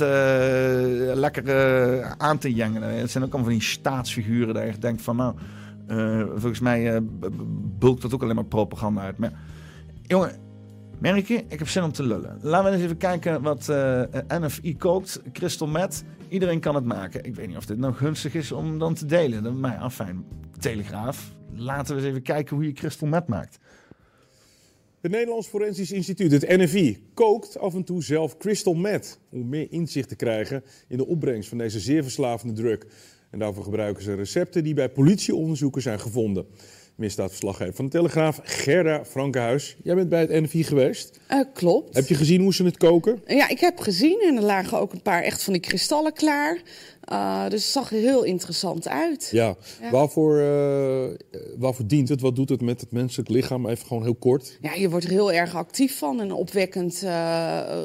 lekker 1.17 2.03
aan 2.17 2.37
te 2.37 2.53
jengelen. 2.53 2.89
Het 2.89 3.11
zijn 3.11 3.23
ook 3.23 3.33
allemaal 3.33 3.49
van 3.49 3.59
die 3.59 3.67
staatsfiguren 3.67 4.53
dat 4.53 4.63
je 4.63 4.77
denkt 4.79 5.01
van 5.01 5.15
nou, 5.15 5.35
volgens 6.29 6.59
mij 6.59 6.99
bulkt 7.79 8.01
dat 8.01 8.13
ook 8.13 8.23
alleen 8.23 8.35
maar 8.35 8.45
propaganda 8.45 9.01
uit. 9.01 9.17
Maar 9.17 9.31
jongen, 10.01 10.31
merk 10.99 11.27
je, 11.27 11.43
ik 11.47 11.59
heb 11.59 11.67
zin 11.67 11.83
om 11.83 11.91
te 11.91 12.03
lullen. 12.03 12.37
Laten 12.41 12.65
we 12.65 12.75
eens 12.75 12.83
even 12.83 12.97
kijken 12.97 13.41
wat 13.41 13.73
NFI 14.27 14.77
kookt. 14.77 15.21
Crystal 15.33 15.67
Meth, 15.67 16.03
iedereen 16.27 16.59
kan 16.59 16.75
het 16.75 16.85
maken. 16.85 17.25
Ik 17.25 17.35
weet 17.35 17.47
niet 17.47 17.57
of 17.57 17.65
dit 17.65 17.77
nou 17.77 17.93
gunstig 17.93 18.33
is 18.33 18.51
om 18.51 18.79
dan 18.79 18.93
te 18.93 19.05
delen. 19.05 19.59
Maar 19.59 19.73
ja, 19.73 19.89
fijn. 19.89 20.25
Telegraaf. 20.59 21.31
Laten 21.53 21.95
we 21.95 22.01
eens 22.01 22.09
even 22.09 22.23
kijken 22.23 22.55
hoe 22.55 22.65
je 22.65 22.73
crystal 22.73 23.07
meth 23.07 23.27
maakt. 23.27 23.59
Het 25.01 25.11
Nederlands 25.11 25.47
Forensisch 25.47 25.91
Instituut, 25.91 26.31
het 26.31 26.47
NFI, 26.47 27.03
kookt 27.13 27.57
af 27.57 27.75
en 27.75 27.83
toe 27.83 28.03
zelf 28.03 28.37
crystal 28.37 28.73
meth 28.73 29.19
om 29.31 29.49
meer 29.49 29.67
inzicht 29.69 30.09
te 30.09 30.15
krijgen 30.15 30.63
in 30.87 30.97
de 30.97 31.07
opbrengst 31.07 31.49
van 31.49 31.57
deze 31.57 31.79
zeer 31.79 32.03
verslavende 32.03 32.53
drug. 32.53 32.79
En 33.29 33.39
daarvoor 33.39 33.63
gebruiken 33.63 34.03
ze 34.03 34.13
recepten 34.13 34.63
die 34.63 34.73
bij 34.73 34.89
politieonderzoeken 34.89 35.81
zijn 35.81 35.99
gevonden. 35.99 36.45
Misdaadverslaggever 37.01 37.73
van 37.73 37.85
de 37.85 37.91
Telegraaf, 37.91 38.39
Gerda 38.43 39.05
Frankenhuis. 39.05 39.75
Jij 39.83 39.95
bent 39.95 40.09
bij 40.09 40.19
het 40.19 40.29
NFI 40.29 40.63
geweest. 40.63 41.19
Eh, 41.27 41.39
klopt. 41.53 41.95
Heb 41.95 42.07
je 42.07 42.15
gezien 42.15 42.41
hoe 42.41 42.53
ze 42.53 42.63
het 42.63 42.77
koken? 42.77 43.21
Ja, 43.27 43.49
ik 43.49 43.59
heb 43.59 43.79
gezien 43.79 44.21
en 44.21 44.35
er 44.35 44.43
lagen 44.43 44.79
ook 44.79 44.93
een 44.93 45.01
paar 45.01 45.23
echt 45.23 45.43
van 45.43 45.53
die 45.53 45.61
kristallen 45.61 46.13
klaar. 46.13 46.61
Eh, 47.01 47.43
dus 47.49 47.63
het 47.63 47.71
zag 47.71 47.91
er 47.91 47.99
heel 47.99 48.23
interessant 48.23 48.87
uit. 48.87 49.29
Ja. 49.31 49.55
Ja. 49.81 49.89
Waarvoor, 49.91 50.39
eh, 50.39 51.39
waarvoor 51.57 51.87
dient 51.87 52.09
het? 52.09 52.21
Wat 52.21 52.35
doet 52.35 52.49
het 52.49 52.61
met 52.61 52.81
het 52.81 52.91
menselijk 52.91 53.29
lichaam? 53.29 53.67
Even 53.67 53.87
gewoon 53.87 54.03
heel 54.03 54.15
kort. 54.15 54.57
Ja, 54.61 54.73
je 54.73 54.89
wordt 54.89 55.05
er 55.05 55.11
heel 55.11 55.31
erg 55.31 55.55
actief 55.55 55.97
van. 55.97 56.19
Een 56.19 56.33
opwekkend 56.33 57.05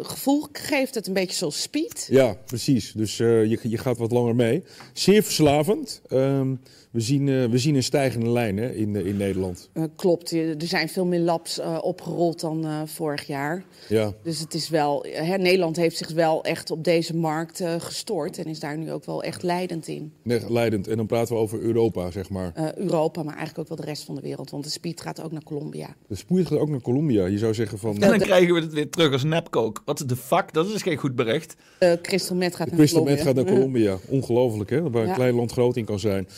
gevoel 0.02 0.46
geeft 0.52 0.94
het 0.94 1.06
een 1.06 1.12
beetje 1.12 1.36
zoals 1.36 1.62
speed. 1.62 2.06
Ja, 2.10 2.36
precies. 2.46 2.92
Dus 2.92 3.16
je, 3.16 3.58
je 3.62 3.78
gaat 3.78 3.98
wat 3.98 4.10
langer 4.10 4.34
mee. 4.34 4.62
Zeer 4.92 5.22
verslavend. 5.22 6.00
Ehm, 6.08 6.54
we, 6.96 7.02
zien, 7.02 7.28
eh, 7.28 7.44
we 7.44 7.58
zien 7.58 7.74
een 7.74 7.82
stijgende 7.82 8.28
lijn 8.30 8.56
hè, 8.56 8.72
in, 8.72 8.96
eh, 8.96 9.06
in 9.06 9.16
Nederland. 9.16 9.68
Eh, 9.72 9.82
klopt, 9.96 10.32
er 10.32 10.54
zijn 10.58 10.88
veel 10.88 11.04
meer 11.06 11.18
labs 11.20 11.58
eh, 11.58 11.78
opgerold 11.80 12.40
dan 12.40 12.64
eh, 12.64 12.80
vorig 12.84 13.26
jaar. 13.26 13.64
Ja. 13.88 14.12
Dus 14.22 14.40
het 14.40 14.54
is 14.54 14.68
wel, 14.68 15.06
hè, 15.08 15.36
Nederland 15.36 15.76
heeft 15.76 15.96
zich 15.96 16.10
wel 16.10 16.44
echt 16.44 16.70
op 16.70 16.84
deze 16.84 17.16
markt 17.16 17.60
eh, 17.60 17.74
gestort. 17.78 18.38
En 18.38 18.44
is 18.44 18.60
daar 18.60 18.78
nu 18.78 18.92
ook 18.92 19.04
wel 19.04 19.22
echt 19.22 19.42
leidend 19.42 19.88
in. 19.88 20.12
Nee, 20.22 20.40
leidend. 20.48 20.88
En 20.88 20.96
dan 20.96 21.06
praten 21.06 21.34
we 21.34 21.40
over 21.40 21.60
Europa, 21.60 22.10
zeg 22.10 22.30
maar. 22.30 22.50
Eh, 22.54 22.74
Europa, 22.74 23.22
maar 23.22 23.36
eigenlijk 23.36 23.58
ook 23.70 23.76
wel 23.76 23.86
de 23.86 23.92
rest 23.92 24.04
van 24.04 24.14
de 24.14 24.20
wereld. 24.20 24.50
Want 24.50 24.64
de 24.64 24.70
speed 24.70 25.00
gaat 25.00 25.22
ook 25.22 25.32
naar 25.32 25.42
Colombia. 25.42 25.96
De 26.08 26.14
spoed 26.14 26.46
gaat 26.46 26.58
ook 26.58 26.68
naar 26.68 26.80
Colombia. 26.80 27.26
Je 27.26 27.38
zou 27.38 27.54
zeggen 27.54 27.78
van... 27.78 27.94
En 28.02 28.08
dan 28.10 28.18
krijgen 28.18 28.54
we 28.54 28.60
het 28.60 28.72
weer 28.72 28.90
terug 28.90 29.12
als 29.12 29.24
nepkook. 29.24 29.82
Wat 29.84 30.04
de 30.06 30.16
fuck? 30.16 30.52
Dat 30.52 30.66
is 30.74 30.82
geen 30.82 30.96
goed 30.96 31.14
bericht. 31.14 31.56
Eh 31.78 31.92
crystal 32.02 32.36
meth 32.36 32.54
gaat 32.54 32.66
naar 32.66 32.76
crystal 32.76 32.98
Colombia. 33.02 33.24
meth 33.24 33.34
gaat 33.36 33.44
naar 33.44 33.54
Colombia. 33.56 33.96
Ongelooflijk, 34.08 34.70
hè? 34.70 34.90
Waar 34.90 35.02
een 35.02 35.08
Ja. 35.08 35.14
klein 35.14 35.34
land 35.34 35.52
groot 35.52 35.76
in 35.76 35.84
kan 35.84 35.98
zijn. 35.98 36.28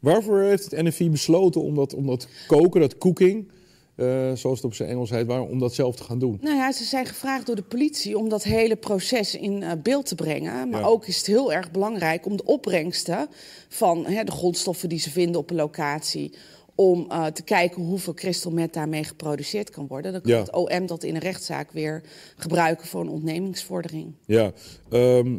Waarvoor 0.00 0.40
heeft 0.40 0.70
het 0.70 0.82
NFI 0.84 1.10
besloten 1.10 1.62
om 1.62 1.74
dat, 1.74 1.94
om 1.94 2.06
dat 2.06 2.28
koken, 2.46 2.80
dat 2.80 2.98
cooking... 2.98 3.50
eh, 3.94 4.32
zoals 4.34 4.56
het 4.56 4.64
op 4.64 4.74
zijn 4.74 4.88
Engels 4.88 5.10
heet, 5.10 5.26
waar, 5.26 5.40
om 5.42 5.58
dat 5.58 5.74
zelf 5.74 5.96
te 5.96 6.02
gaan 6.04 6.18
doen? 6.18 6.38
Nou 6.40 6.56
ja, 6.56 6.72
ze 6.72 6.84
zijn 6.84 7.06
gevraagd 7.06 7.46
door 7.46 7.56
de 7.56 7.62
politie 7.62 8.18
om 8.18 8.28
dat 8.28 8.42
hele 8.42 8.76
proces 8.76 9.34
in 9.36 9.62
eh, 9.62 9.70
beeld 9.82 10.06
te 10.06 10.14
brengen. 10.14 10.68
Maar 10.70 10.80
Ja. 10.80 10.86
ook 10.86 11.06
is 11.06 11.16
het 11.16 11.26
heel 11.26 11.52
erg 11.52 11.70
belangrijk 11.70 12.26
om 12.26 12.36
de 12.36 12.44
opbrengsten 12.44 13.28
van 13.68 14.06
hè, 14.06 14.24
de 14.24 14.32
grondstoffen 14.32 14.88
die 14.88 14.98
ze 14.98 15.10
vinden 15.10 15.40
op 15.40 15.50
een 15.50 15.56
locatie. 15.56 16.32
Om 16.74 17.06
eh, 17.10 17.26
te 17.26 17.42
kijken 17.42 17.82
hoeveel 17.82 18.14
crystal 18.14 18.52
meth 18.52 18.72
daarmee 18.74 19.04
geproduceerd 19.04 19.70
kan 19.70 19.86
worden. 19.86 20.12
Dan 20.12 20.20
kan 20.20 20.30
Ja. 20.30 20.38
het 20.38 20.52
OM 20.52 20.86
dat 20.86 21.02
in 21.02 21.14
een 21.14 21.20
rechtszaak 21.20 21.70
weer 21.72 22.02
gebruiken 22.36 22.86
voor 22.86 23.00
een 23.00 23.08
ontnemingsvordering. 23.08 24.12
Ja, 24.26 24.52
ehm, 24.90 25.38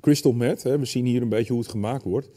crystal 0.00 0.32
meth, 0.32 0.62
hè, 0.62 0.78
we 0.78 0.84
zien 0.84 1.04
hier 1.06 1.22
een 1.22 1.28
beetje 1.28 1.52
hoe 1.52 1.62
het 1.62 1.70
gemaakt 1.70 2.02
wordt. 2.02 2.28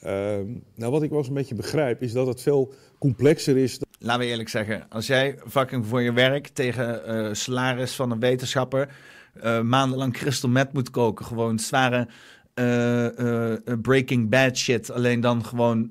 Ehm, 0.00 0.46
nou, 0.74 0.92
wat 0.92 1.02
ik 1.02 1.10
wel 1.10 1.18
eens 1.18 1.28
een 1.28 1.34
beetje 1.34 1.54
begrijp, 1.54 2.02
is 2.02 2.12
dat 2.12 2.26
het 2.26 2.42
veel 2.42 2.74
complexer 2.98 3.56
is. 3.56 3.80
Laten 3.98 4.20
we 4.20 4.26
eerlijk 4.26 4.48
zeggen, 4.48 4.86
als 4.88 5.06
jij 5.06 5.38
fucking 5.48 5.86
voor 5.86 6.02
je 6.02 6.12
werk 6.12 6.48
tegen 6.48 7.04
eh, 7.04 7.28
salaris 7.32 7.94
van 7.94 8.10
een 8.10 8.20
wetenschapper 8.20 8.88
eh, 9.32 9.60
maandenlang 9.60 10.12
crystal 10.12 10.50
meth 10.50 10.72
moet 10.72 10.90
koken, 10.90 11.24
gewoon 11.24 11.58
zware 11.58 12.08
eh, 12.54 13.76
Breaking 13.82 14.28
Bad 14.28 14.56
shit, 14.56 14.90
alleen 14.90 15.20
dan 15.20 15.44
gewoon 15.44 15.90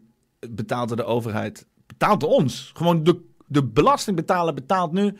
betaald 0.49 0.87
door 0.87 0.97
de 0.97 1.05
overheid, 1.05 1.65
betaalt 1.87 2.23
ons, 2.23 2.71
gewoon 2.73 3.03
de, 3.03 3.21
de 3.47 3.63
belastingbetaler 3.63 4.53
betaalt 4.53 4.91
nu 4.91 5.17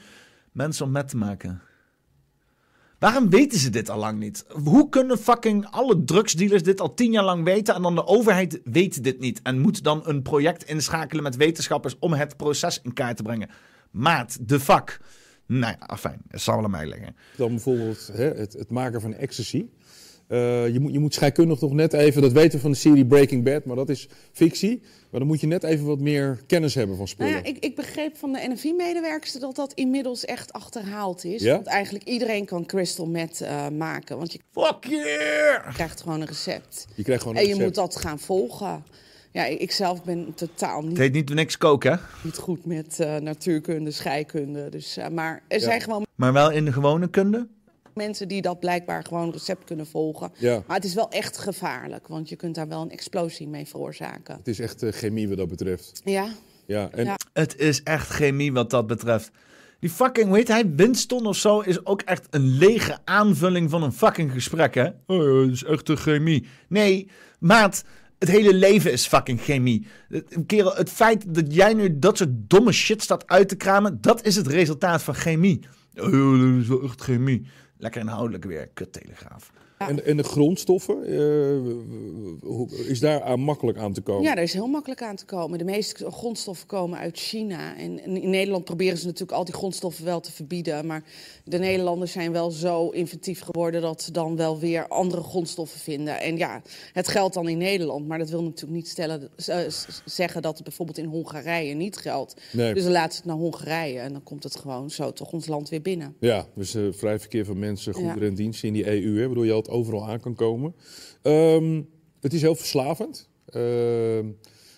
mensen 0.52 0.86
om 0.86 0.92
meth 0.92 1.08
te 1.08 1.18
maken. 1.18 1.62
Waarom 3.00 3.30
weten 3.30 3.60
ze 3.60 3.70
dit 3.70 3.90
al 3.90 4.00
lang 4.00 4.20
niet? 4.20 4.46
Hoe 4.64 4.90
kunnen 4.90 5.18
fucking 5.18 5.68
alle 5.70 6.04
drugsdealers 6.04 6.64
dit 6.64 6.82
al 6.82 6.94
tien 6.94 7.12
jaar 7.12 7.24
lang 7.24 7.44
weten 7.44 7.76
en 7.76 7.82
dan 7.82 7.96
de 7.96 8.06
overheid 8.06 8.62
weet 8.64 9.04
dit 9.04 9.20
niet 9.20 9.40
en 9.44 9.60
moet 9.60 9.84
dan 9.84 10.02
een 10.04 10.22
project 10.22 10.64
inschakelen 10.64 11.24
met 11.24 11.36
wetenschappers 11.36 11.96
om 12.00 12.14
het 12.14 12.38
proces 12.38 12.82
in 12.84 12.94
kaart 12.94 13.18
te 13.18 13.24
brengen? 13.24 13.50
Maat, 13.92 14.38
de 14.50 14.60
fuck. 14.60 15.00
Nou 15.46 15.76
ja, 15.80 15.86
afijn, 15.86 16.22
het 16.28 16.42
zal 16.42 16.56
wel 16.56 16.64
aan 16.64 16.72
mij 16.72 16.88
liggen. 16.88 17.16
Dan 17.36 17.50
bijvoorbeeld 17.50 18.10
hè, 18.14 18.26
het, 18.26 18.54
het 18.54 18.70
maken 18.70 19.02
van 19.02 19.14
ecstasy. 19.14 19.66
Eh, 20.28 20.68
je, 20.74 20.80
moet, 20.80 20.94
je 20.94 21.00
moet 21.00 21.14
scheikundig 21.14 21.62
nog 21.62 21.74
net 21.74 21.94
even, 21.94 22.22
dat 22.22 22.32
weten 22.32 22.52
we 22.52 22.60
van 22.60 22.72
de 22.72 22.78
serie 22.78 23.06
Breaking 23.06 23.44
Bad, 23.44 23.66
maar 23.66 23.76
dat 23.76 23.90
is 23.90 24.08
fictie. 24.32 24.82
Maar 25.10 25.20
dan 25.20 25.28
moet 25.30 25.42
je 25.42 25.48
net 25.48 25.64
even 25.64 25.86
wat 25.86 26.00
meer 26.00 26.40
kennis 26.48 26.76
hebben 26.76 26.98
van 26.98 27.08
spullen. 27.08 27.32
Nou 27.32 27.44
ja, 27.44 27.50
ik, 27.50 27.58
ik 27.64 27.76
begreep 27.76 28.18
van 28.18 28.32
de 28.32 28.48
NFI-medewerkster 28.54 29.42
dat 29.42 29.56
dat 29.56 29.74
inmiddels 29.74 30.26
echt 30.26 30.54
achterhaald 30.54 31.26
is. 31.26 31.42
Ja? 31.42 31.54
Want 31.54 31.68
eigenlijk 31.68 32.06
iedereen 32.06 32.46
kan 32.46 32.66
crystal 32.66 33.08
meth 33.08 33.42
eh, 33.42 33.68
maken. 33.68 34.18
Want 34.18 34.32
je 34.32 34.40
Fuck 34.52 34.86
yeah! 34.86 35.74
krijgt 35.74 36.02
gewoon 36.02 36.22
een 36.22 36.28
recept. 36.28 36.88
Je 36.96 37.04
krijgt 37.04 37.22
gewoon 37.22 37.38
een 37.38 37.44
En 37.44 37.48
je 37.48 37.64
moet 37.64 37.76
dat 37.76 37.96
gaan 37.96 38.20
volgen. 38.20 38.84
Ja, 39.32 39.46
ik, 39.46 39.60
ik 39.60 39.72
zelf 39.72 40.04
ben 40.04 40.34
totaal 40.36 40.82
niet 40.82 40.90
Het 40.90 40.98
heet 40.98 41.14
niet 41.14 41.34
niks 41.34 41.58
koken, 41.58 41.92
hè? 41.92 41.98
niet 42.24 42.38
goed 42.38 42.66
met 42.66 43.00
eh, 43.00 43.16
natuurkunde, 43.16 43.92
scheikunde. 43.92 44.70
Dus, 44.70 44.98
eh, 44.98 45.08
maar 45.08 45.44
er 45.48 45.60
zijn 45.60 45.82
gewoon 45.82 46.06
maar 46.16 46.34
wel 46.34 46.52
in 46.52 46.66
de 46.66 46.72
gewone 46.72 47.10
kunde. 47.10 47.48
Mensen 47.98 48.28
die 48.28 48.42
dat 48.42 48.60
blijkbaar 48.60 49.04
gewoon 49.04 49.32
recept 49.32 49.64
kunnen 49.64 49.88
volgen. 49.88 50.32
Ja. 50.38 50.64
Maar 50.68 50.76
het 50.76 50.86
is 50.86 50.94
wel 50.94 51.10
echt 51.10 51.38
gevaarlijk, 51.38 52.08
want 52.08 52.30
je 52.30 52.36
kunt 52.36 52.56
daar 52.56 52.68
wel 52.68 52.82
een 52.82 52.92
explosie 52.92 53.48
mee 53.48 53.66
veroorzaken. 53.68 54.36
Het 54.38 54.48
is 54.48 54.60
echt 54.60 54.84
eh, 54.84 54.92
chemie 54.92 55.28
wat 55.30 55.38
dat 55.38 55.48
betreft. 55.48 56.02
Ja, 56.04 56.28
Ja, 56.66 56.90
en 56.92 57.06
Ja. 57.06 57.16
Het 57.34 57.58
is 57.58 57.84
echt 57.84 58.10
chemie 58.10 58.54
wat 58.54 58.70
dat 58.70 58.88
betreft. 58.88 59.32
Die 59.80 59.90
fucking, 59.90 60.30
weet 60.32 60.48
hij, 60.48 60.70
Winston 60.76 61.26
of 61.26 61.36
zo 61.38 61.60
is 61.60 61.86
ook 61.86 62.02
echt 62.02 62.28
een 62.30 62.58
lege 62.58 62.98
aanvulling 63.06 63.70
van 63.70 63.84
een 63.84 63.92
fucking 63.92 64.32
gesprek, 64.32 64.74
hè? 64.76 64.86
Oh 65.08 65.24
ja, 65.24 65.42
het 65.42 65.52
is 65.52 65.64
echt 65.64 65.90
een 65.90 65.98
chemie. 65.98 66.46
Nee, 66.70 67.10
maat, 67.40 67.84
het 68.20 68.30
hele 68.30 68.54
leven 68.54 68.92
is 68.92 69.08
fucking 69.08 69.42
chemie. 69.42 69.88
Het- 70.10 70.38
Kerel, 70.46 70.76
het 70.76 70.90
feit 70.90 71.34
dat 71.36 71.54
jij 71.54 71.74
nu 71.74 72.00
dat 72.00 72.18
soort 72.18 72.30
domme 72.34 72.72
shit 72.72 73.02
staat 73.02 73.28
uit 73.28 73.50
te 73.50 73.56
kramen, 73.56 74.02
dat 74.02 74.26
is 74.26 74.36
het 74.36 74.48
resultaat 74.48 75.02
van 75.04 75.14
chemie. 75.16 75.60
Oh 75.96 76.12
ja, 76.12 76.52
dat 76.54 76.62
is 76.62 76.68
wel 76.68 76.84
echt 76.84 77.02
chemie. 77.02 77.48
Lekker 77.78 78.02
inhoudelijk 78.02 78.46
weer, 78.46 78.68
kut 78.68 78.98
En, 79.78 80.06
en 80.06 80.18
de 80.18 80.24
grondstoffen, 80.24 81.04
eh, 81.06 82.90
is 82.90 83.00
daar 83.00 83.22
aan 83.22 83.40
makkelijk 83.40 83.78
aan 83.78 83.94
te 83.94 84.02
komen? 84.02 84.24
Ja, 84.24 84.36
daar 84.36 84.44
is 84.44 84.54
heel 84.54 84.68
makkelijk 84.68 85.02
aan 85.02 85.16
te 85.16 85.26
komen. 85.26 85.58
De 85.58 85.64
meeste 85.64 86.12
grondstoffen 86.12 86.68
komen 86.68 87.00
uit 87.00 87.18
China. 87.18 87.78
En 87.78 88.06
in 88.06 88.30
Nederland 88.30 88.64
proberen 88.64 88.98
ze 88.98 89.06
natuurlijk 89.06 89.38
al 89.38 89.46
die 89.46 89.54
grondstoffen 89.54 90.06
wel 90.06 90.20
te 90.20 90.32
verbieden. 90.32 90.86
Maar 90.86 91.04
de 91.44 91.58
Nederlanders 91.58 92.12
zijn 92.12 92.32
wel 92.32 92.52
zo 92.52 92.90
inventief 92.90 93.42
geworden 93.42 93.82
dat 93.82 94.02
ze 94.02 94.12
dan 94.12 94.36
wel 94.36 94.60
weer 94.60 94.88
andere 94.88 95.24
grondstoffen 95.24 95.80
vinden. 95.80 96.20
En 96.20 96.38
ja, 96.38 96.62
het 96.94 97.08
geldt 97.08 97.34
dan 97.34 97.48
in 97.48 97.58
Nederland. 97.58 98.08
Maar 98.08 98.18
dat 98.18 98.30
wil 98.30 98.44
natuurlijk 98.44 98.76
niet 98.76 98.88
stellen, 98.88 99.30
eh, 99.46 99.60
zeggen 100.06 100.42
dat 100.42 100.56
het 100.56 100.64
bijvoorbeeld 100.64 100.98
in 100.98 101.06
Hongarije 101.06 101.74
niet 101.74 101.98
geldt. 101.98 102.42
Nee. 102.52 102.74
Dus 102.74 102.84
dan 102.84 102.92
laten 102.92 103.12
ze 103.12 103.18
het 103.18 103.28
naar 103.28 103.38
Hongarije 103.38 104.00
en 104.00 104.12
dan 104.12 104.24
komt 104.24 104.44
het 104.44 104.56
gewoon 104.56 104.90
zo 104.90 105.14
toch 105.14 105.32
ons 105.32 105.48
land 105.48 105.70
weer 105.70 105.82
binnen. 105.82 106.16
Ja, 106.20 106.46
dus 106.56 106.76
eh, 106.76 106.84
vrij 106.92 107.20
verkeer 107.20 107.46
van 107.46 107.60
mensen, 107.60 107.94
goederen 107.94 108.22
Ja. 108.22 108.28
en 108.28 108.36
diensten 108.36 108.68
in 108.68 108.74
die 108.74 108.88
EU, 108.88 109.18
hè, 109.20 109.26
waardoor 109.26 109.46
je 109.46 109.54
overal 109.70 110.08
aan 110.08 110.20
kan 110.20 110.36
komen. 110.36 110.76
Ehm, 111.22 111.82
het 112.22 112.34
is 112.34 112.42
heel 112.42 112.56
verslavend. 112.56 113.30
Ehm, 113.46 114.26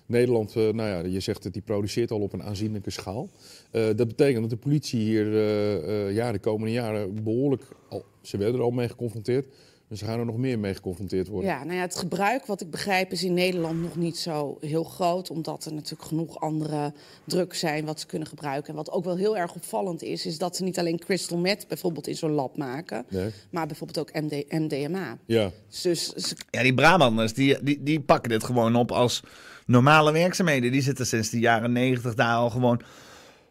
Nederland, 0.05 0.55
eh, 0.55 0.69
nou 0.69 0.89
ja, 0.89 1.11
je 1.11 1.19
zegt 1.19 1.43
dat 1.43 1.53
die 1.53 1.61
produceert 1.61 2.11
al 2.11 2.19
op 2.19 2.33
een 2.33 2.43
aanzienlijke 2.43 2.89
schaal. 2.89 3.29
Eh, 3.71 3.85
dat 3.95 4.07
betekent 4.07 4.41
dat 4.41 4.49
de 4.49 4.57
politie 4.57 4.99
hier 4.99 5.33
eh, 5.33 6.07
eh, 6.07 6.15
ja, 6.15 6.31
de 6.31 6.39
komende 6.39 6.71
jaren 6.71 7.23
behoorlijk, 7.23 7.63
al, 7.89 8.05
ze 8.21 8.37
werden 8.37 8.55
er 8.55 8.61
al 8.65 8.71
mee 8.71 8.89
geconfronteerd, 8.89 9.45
en 9.89 9.97
ze 9.97 10.05
gaan 10.05 10.19
er 10.19 10.25
nog 10.25 10.37
meer 10.37 10.59
mee 10.59 10.73
geconfronteerd 10.73 11.27
worden. 11.27 11.49
Ja, 11.49 11.63
nou 11.63 11.75
ja, 11.75 11.81
het 11.81 11.95
gebruik, 11.95 12.45
wat 12.45 12.61
ik 12.61 12.69
begrijp, 12.69 13.11
is 13.11 13.23
in 13.23 13.33
Nederland 13.33 13.81
nog 13.81 13.95
niet 13.95 14.17
zo 14.17 14.57
heel 14.61 14.83
groot. 14.83 15.29
Omdat 15.29 15.65
er 15.65 15.73
natuurlijk 15.73 16.03
genoeg 16.09 16.39
andere 16.39 16.93
drugs 17.23 17.59
zijn 17.59 17.85
wat 17.85 17.99
ze 17.99 18.05
kunnen 18.05 18.27
gebruiken. 18.27 18.69
En 18.69 18.75
wat 18.75 18.91
ook 18.91 19.03
wel 19.03 19.15
heel 19.17 19.37
erg 19.37 19.55
opvallend 19.55 20.03
is, 20.03 20.25
is 20.25 20.37
dat 20.37 20.55
ze 20.55 20.63
niet 20.63 20.79
alleen 20.79 20.99
crystal 20.99 21.37
meth 21.37 21.67
bijvoorbeeld 21.67 22.07
in 22.07 22.15
zo'n 22.15 22.31
lab 22.31 22.57
maken. 22.57 23.05
Nee. 23.09 23.29
Maar 23.49 23.67
bijvoorbeeld 23.67 23.99
ook 23.99 24.21
MD, 24.23 24.51
MDMA. 24.51 25.17
Ja, 25.25 25.51
Dus 25.81 26.13
ze- 26.13 26.35
Ja, 26.49 26.61
die 26.63 26.73
Brabanders, 26.73 27.33
die, 27.33 27.63
die, 27.63 27.83
die 27.83 27.99
pakken 27.99 28.29
dit 28.29 28.43
gewoon 28.43 28.75
op 28.75 28.91
als 28.91 29.23
normale 29.65 30.11
werkzaamheden. 30.11 30.71
Die 30.71 30.81
zitten 30.81 31.05
sinds 31.05 31.29
de 31.29 31.39
jaren 31.39 31.71
negentig 31.71 32.13
daar 32.13 32.35
al 32.35 32.49
gewoon 32.49 32.81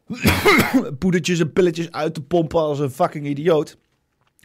poedertjes 0.99 1.41
en 1.41 1.53
pilletjes 1.53 1.91
uit 1.93 2.15
te 2.15 2.23
pompen 2.23 2.61
als 2.61 2.79
een 2.79 2.91
fucking 2.91 3.27
idioot. 3.27 3.77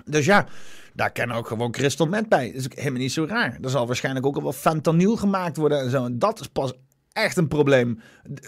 Dus 0.05 0.25
ja, 0.25 0.47
daar 0.93 1.11
kan 1.11 1.31
ook 1.31 1.47
gewoon 1.47 1.71
crystal 1.71 2.07
meth 2.07 2.29
bij. 2.29 2.51
Dat 2.51 2.55
is 2.55 2.67
helemaal 2.75 2.99
niet 2.99 3.11
zo 3.11 3.25
raar. 3.25 3.57
Er 3.61 3.69
zal 3.69 3.87
waarschijnlijk 3.87 4.25
ook 4.25 4.35
al 4.35 4.43
wel 4.43 4.53
fentanyl 4.53 5.15
gemaakt 5.15 5.57
worden 5.57 5.79
en 5.79 5.89
zo. 5.89 6.05
En 6.05 6.19
dat 6.19 6.39
is 6.39 6.47
pas 6.47 6.73
echt 7.11 7.37
een 7.37 7.47
probleem. 7.47 7.99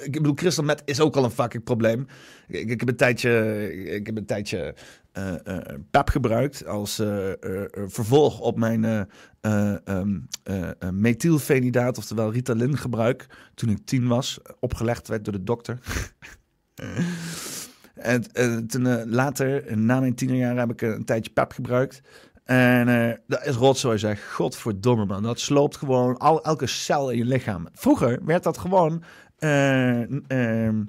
Ik 0.04 0.12
bedoel, 0.12 0.34
crystal 0.34 0.64
meth 0.64 0.82
is 0.86 1.00
ook 1.00 1.16
al 1.16 1.24
een 1.24 1.32
fucking 1.32 1.64
probleem. 1.64 2.08
Ik, 2.48 2.70
ik 2.70 2.80
heb 2.80 2.90
een 2.90 2.96
tijdje, 2.96 3.74
ik 3.94 4.06
heb 4.06 4.18
een 4.18 4.26
tijdje 4.26 4.76
eh, 5.12 5.48
eh, 5.48 5.58
pep 5.92 6.10
gebruikt 6.10 6.66
als 6.68 7.00
eh, 7.00 7.30
vervolg 7.88 8.40
op 8.40 8.58
mijn 8.58 9.08
eh, 9.46 10.92
methylfenidaat, 10.92 11.98
oftewel 11.98 12.32
Ritalin 12.32 12.78
gebruik, 12.78 13.26
toen 13.54 13.70
ik 13.70 13.86
tien 13.86 14.08
was, 14.08 14.40
opgelegd 14.60 15.08
werd 15.08 15.24
door 15.24 15.34
de 15.34 15.44
dokter. 15.44 15.80
en 17.96 18.24
eh, 18.34 18.58
toen 18.58 19.10
later, 19.10 19.78
na 19.78 20.00
mijn 20.00 20.16
tienerjaren, 20.16 20.58
heb 20.58 20.72
ik 20.72 20.82
een 20.82 21.06
tijdje 21.06 21.32
pep 21.32 21.52
gebruikt. 21.52 22.02
En 22.46 22.88
eh, 22.88 23.18
dat 23.28 23.46
is 23.46 23.56
rotzooi 23.56 23.98
zeg. 23.98 24.34
Godverdomme 24.34 25.06
man. 25.06 25.24
Dat 25.24 25.40
sloopt 25.40 25.78
gewoon 25.78 26.18
al, 26.18 26.44
elke 26.44 26.68
cel 26.68 27.10
in 27.10 27.18
je 27.18 27.26
lichaam. 27.26 27.68
Vroeger 27.74 28.20
werd 28.26 28.44
dat 28.44 28.58
gewoon 28.58 29.04
eh, 29.38 30.02
ehm, 30.02 30.84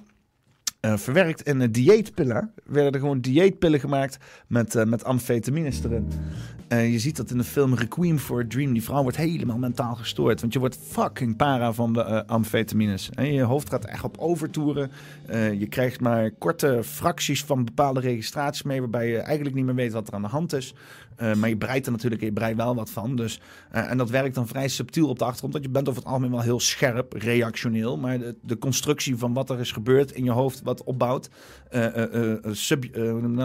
eh, 0.81 0.97
verwerkt 0.97 1.43
in 1.43 1.71
dieetpillen. 1.71 2.53
Werden 2.65 2.93
er 2.93 3.01
gewoon 3.01 3.21
dieetpillen 3.21 3.81
gemaakt 3.81 4.19
met, 4.47 4.85
met 4.87 5.05
amfetamines 5.05 5.85
erin. 5.85 6.09
Eh, 6.69 6.93
je 6.93 6.99
ziet 6.99 7.17
dat 7.17 7.31
in 7.31 7.39
de 7.39 7.45
film 7.45 7.75
Requiem 7.75 8.19
for 8.19 8.41
a 8.41 8.45
Dream. 8.49 8.73
Die 8.73 8.83
vrouw 8.83 9.03
wordt 9.03 9.17
helemaal 9.17 9.59
mentaal 9.59 9.95
gestoord. 9.95 10.41
Want 10.41 10.53
je 10.53 10.59
wordt 10.59 10.79
fucking 10.83 11.37
para 11.37 11.73
van 11.73 11.93
de 11.93 12.03
eh, 12.03 12.21
amfetamines. 12.27 13.11
En 13.11 13.33
je 13.33 13.43
hoofd 13.43 13.69
gaat 13.69 13.85
echt 13.85 14.05
op 14.05 14.19
overtoeren. 14.19 14.91
Eh, 15.27 15.61
je 15.61 15.67
krijgt 15.67 16.01
maar 16.01 16.31
korte 16.31 16.81
fracties 16.85 17.45
van 17.45 17.65
bepaalde 17.65 18.01
registraties 18.01 18.63
mee. 18.63 18.81
Waarbij 18.81 19.09
je 19.09 19.19
eigenlijk 19.19 19.57
niet 19.57 19.65
meer 19.65 19.75
weet 19.75 19.93
wat 19.93 20.09
er 20.09 20.15
aan 20.15 20.23
de 20.23 20.29
hand 20.29 20.53
is. 20.53 20.75
Maar 21.37 21.49
je 21.49 21.57
breidt 21.57 21.87
er 21.87 21.93
natuurlijk 21.93 22.23
je 22.23 22.33
brei 22.33 22.55
wel 22.55 22.75
wat 22.75 22.91
van. 22.91 23.17
Dus, 23.17 23.41
en 23.71 23.99
dat 23.99 24.11
werkt 24.11 24.35
dan 24.35 24.47
vrij 24.47 24.69
subtiel 24.69 25.09
op 25.09 25.19
de 25.19 25.25
achtergrond. 25.25 25.53
Want 25.53 25.65
je 25.65 25.71
bent 25.71 25.89
over 25.89 26.01
het 26.01 26.11
algemeen 26.11 26.31
wel 26.31 26.41
heel 26.41 26.61
scherp, 26.61 27.13
reactioneel. 27.13 27.97
Maar 27.97 28.19
de, 28.43 28.59
constructie 28.59 29.17
van 29.17 29.33
wat 29.33 29.51
er 29.51 29.61
is 29.61 29.73
gebeurd 29.73 30.13
in 30.13 30.25
je 30.25 30.31
hoofd, 30.31 30.63
wat 30.63 30.85
opbouwt, 30.85 31.31
sub, 32.51 32.97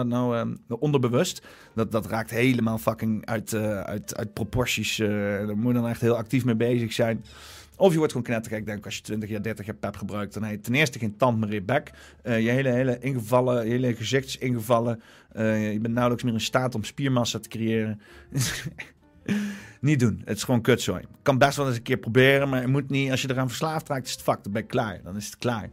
nou, 0.06 0.36
eh, 0.36 0.46
onderbewust. 0.78 1.42
Dat, 1.74 1.92
dat 1.92 2.06
raakt 2.06 2.30
helemaal 2.30 2.78
fucking 2.78 3.11
uit, 3.20 3.52
eh, 3.52 3.80
uit, 3.80 4.16
uit 4.16 4.32
proporties. 4.32 4.98
eh, 4.98 5.08
daar 5.08 5.56
moet 5.56 5.74
je 5.74 5.80
dan 5.80 5.88
echt 5.88 6.00
heel 6.00 6.16
actief 6.16 6.44
mee 6.44 6.54
bezig 6.54 6.92
zijn. 6.92 7.24
Of 7.76 7.90
je 7.90 7.96
wordt 7.96 8.12
gewoon 8.12 8.26
knettergek. 8.26 8.60
Ik 8.60 8.66
denk 8.66 8.84
als 8.84 8.96
je 8.96 9.02
20 9.02 9.28
jaar, 9.28 9.42
30 9.42 9.66
jaar 9.66 9.74
pep 9.74 9.96
gebruikt, 9.96 10.34
dan 10.34 10.42
heb 10.42 10.52
je 10.52 10.60
ten 10.60 10.74
eerste 10.74 10.98
geen 10.98 11.16
tand 11.16 11.38
meer 11.38 11.48
in 11.48 11.54
je 11.54 11.62
bek. 11.62 11.90
Eh, 12.22 12.40
je 12.40 12.50
hele, 12.50 12.68
hele 12.68 12.98
ingevallen, 12.98 13.64
je 13.64 13.70
hele 13.70 13.94
gezicht 13.94 14.26
is 14.26 14.38
ingevallen. 14.38 15.02
Je 15.34 15.78
bent 15.80 15.94
nauwelijks 15.94 16.24
meer 16.24 16.32
in 16.32 16.40
staat 16.40 16.74
om 16.74 16.84
spiermassa 16.84 17.38
te 17.38 17.48
creëren. 17.48 18.00
niet 19.80 20.00
doen. 20.00 20.22
Het 20.24 20.36
is 20.36 20.44
gewoon 20.44 20.60
kutzooi. 20.60 21.04
Kan 21.22 21.38
best 21.38 21.56
wel 21.56 21.66
eens 21.66 21.76
een 21.76 21.82
keer 21.82 21.96
proberen, 21.96 22.48
maar 22.48 22.60
je 22.60 22.66
moet 22.66 22.90
niet. 22.90 23.10
Als 23.10 23.22
je 23.22 23.30
eraan 23.30 23.48
verslaafd 23.48 23.88
raakt, 23.88 24.06
is 24.06 24.12
het 24.12 24.22
fuck. 24.22 24.42
Dan 24.42 24.52
ben 24.52 24.62
je 24.62 24.68
klaar. 24.68 25.00
Dan 25.02 25.16
is 25.16 25.26
het 25.26 25.36
klaar. 25.36 25.68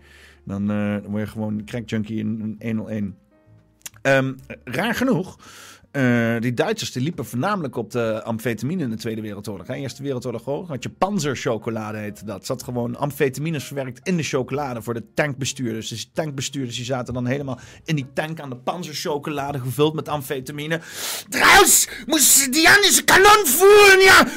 Dan, 0.46 0.68
word 1.08 1.24
je 1.24 1.32
gewoon 1.32 1.66
crack 1.66 1.90
junkie 1.90 2.20
in 2.20 2.58
een 2.60 2.78
101. 2.78 3.16
Ehm, 4.02 4.34
raar 4.64 4.96
genoeg. 4.96 5.38
Eh, 5.92 6.36
die 6.40 6.54
Duitsers 6.54 6.92
die 6.92 7.04
liepen 7.04 7.26
voornamelijk 7.26 7.76
op 7.76 7.92
de 7.92 8.24
amfetamine 8.24 8.84
in 8.84 8.90
de 8.90 8.96
Tweede 8.96 9.22
Wereldoorlog. 9.22 9.68
Hè. 9.68 9.74
Eerste 9.74 10.04
Wereldoorlog 10.04 10.48
ook. 10.48 10.68
Had 10.68 10.84
je 10.84 10.90
panzerchocolade 10.90 11.98
heette 11.98 12.26
dat. 12.26 12.46
Zat 12.46 12.64
gewoon 12.64 12.96
amfetamines 12.96 13.64
verwerkt 13.64 14.08
in 14.08 14.18
de 14.18 14.24
chocolade 14.24 14.82
voor 14.82 14.94
de 14.94 15.14
tankbestuurders. 15.14 15.88
Dus 15.88 16.02
die 16.02 16.12
tankbestuurders 16.14 16.76
die 16.76 16.86
zaten 16.86 17.14
dan 17.14 17.26
helemaal 17.26 17.60
in 17.86 17.96
die 17.96 18.08
tank 18.14 18.40
aan 18.40 18.50
de 18.50 18.58
panzerchocolade 18.58 19.60
gevuld 19.60 19.94
met 19.94 20.08
amfetamine. 20.08 20.80
Trouwens, 21.30 21.88
moesten 22.06 22.52
die 22.52 22.70
aan 22.70 22.82
deze 22.82 23.04
kanon 23.04 23.46
voeren, 23.46 24.00
ja. 24.00 24.28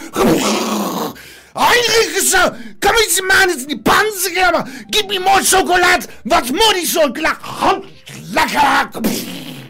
Heinrich 1.52 2.22
zo, 2.22 2.50
kom 2.78 2.96
eens 2.96 3.20
maar 3.20 3.48
in 3.58 3.66
die 3.66 3.80
panzer. 3.80 4.66
Gib 4.90 5.08
me 5.08 5.18
more 5.18 5.42
chocolade. 5.44 6.06
Wat 6.24 6.50
moet 6.50 6.74
die 6.74 6.86
chocolade? 6.86 7.84
Lekker. 8.32 9.61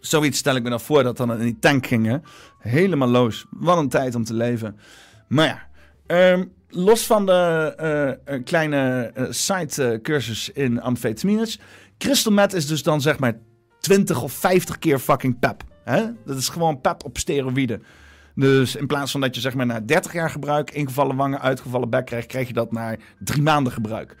Zoiets 0.00 0.38
stel 0.38 0.56
ik 0.56 0.62
me 0.62 0.70
dan 0.70 0.80
voor 0.80 1.02
dat 1.02 1.16
dan 1.16 1.32
in 1.32 1.38
die 1.38 1.58
tank 1.58 1.86
gingen. 1.86 2.22
Helemaal 2.58 3.08
loos. 3.08 3.46
Wat 3.50 3.78
een 3.78 3.88
tijd 3.88 4.14
om 4.14 4.24
te 4.24 4.34
leven. 4.34 4.78
Maar 5.28 5.46
ja, 5.46 5.68
ehm, 6.06 6.44
los 6.68 7.06
van 7.06 7.26
de 7.26 7.74
eh, 7.76 8.34
eh, 8.34 8.44
kleine 8.44 9.10
eh, 9.14 9.24
side-cursus 9.30 10.50
in 10.50 10.80
amfetamines. 10.80 11.60
Crystal 11.98 12.32
meth 12.32 12.52
is 12.52 12.66
dus 12.66 12.82
dan 12.82 13.00
zeg 13.00 13.18
maar 13.18 13.38
20 13.80 14.22
of 14.22 14.32
50 14.32 14.78
keer 14.78 14.98
fucking 14.98 15.38
pep. 15.38 15.62
Hè? 15.84 16.04
Dat 16.24 16.36
is 16.36 16.48
gewoon 16.48 16.80
pep 16.80 17.04
op 17.04 17.18
steroïden. 17.18 17.82
Dus 18.34 18.76
in 18.76 18.86
plaats 18.86 19.10
van 19.12 19.20
dat 19.20 19.34
je 19.34 19.40
zeg 19.40 19.54
maar 19.54 19.66
na 19.66 19.80
30 19.80 20.12
jaar 20.12 20.30
gebruik 20.30 20.70
ingevallen 20.70 21.16
wangen, 21.16 21.40
uitgevallen 21.40 21.90
bek 21.90 22.06
krijgt, 22.06 22.26
krijg 22.26 22.46
je 22.46 22.52
dat 22.52 22.72
na 22.72 22.96
drie 23.18 23.42
maanden 23.42 23.72
gebruik. 23.72 24.16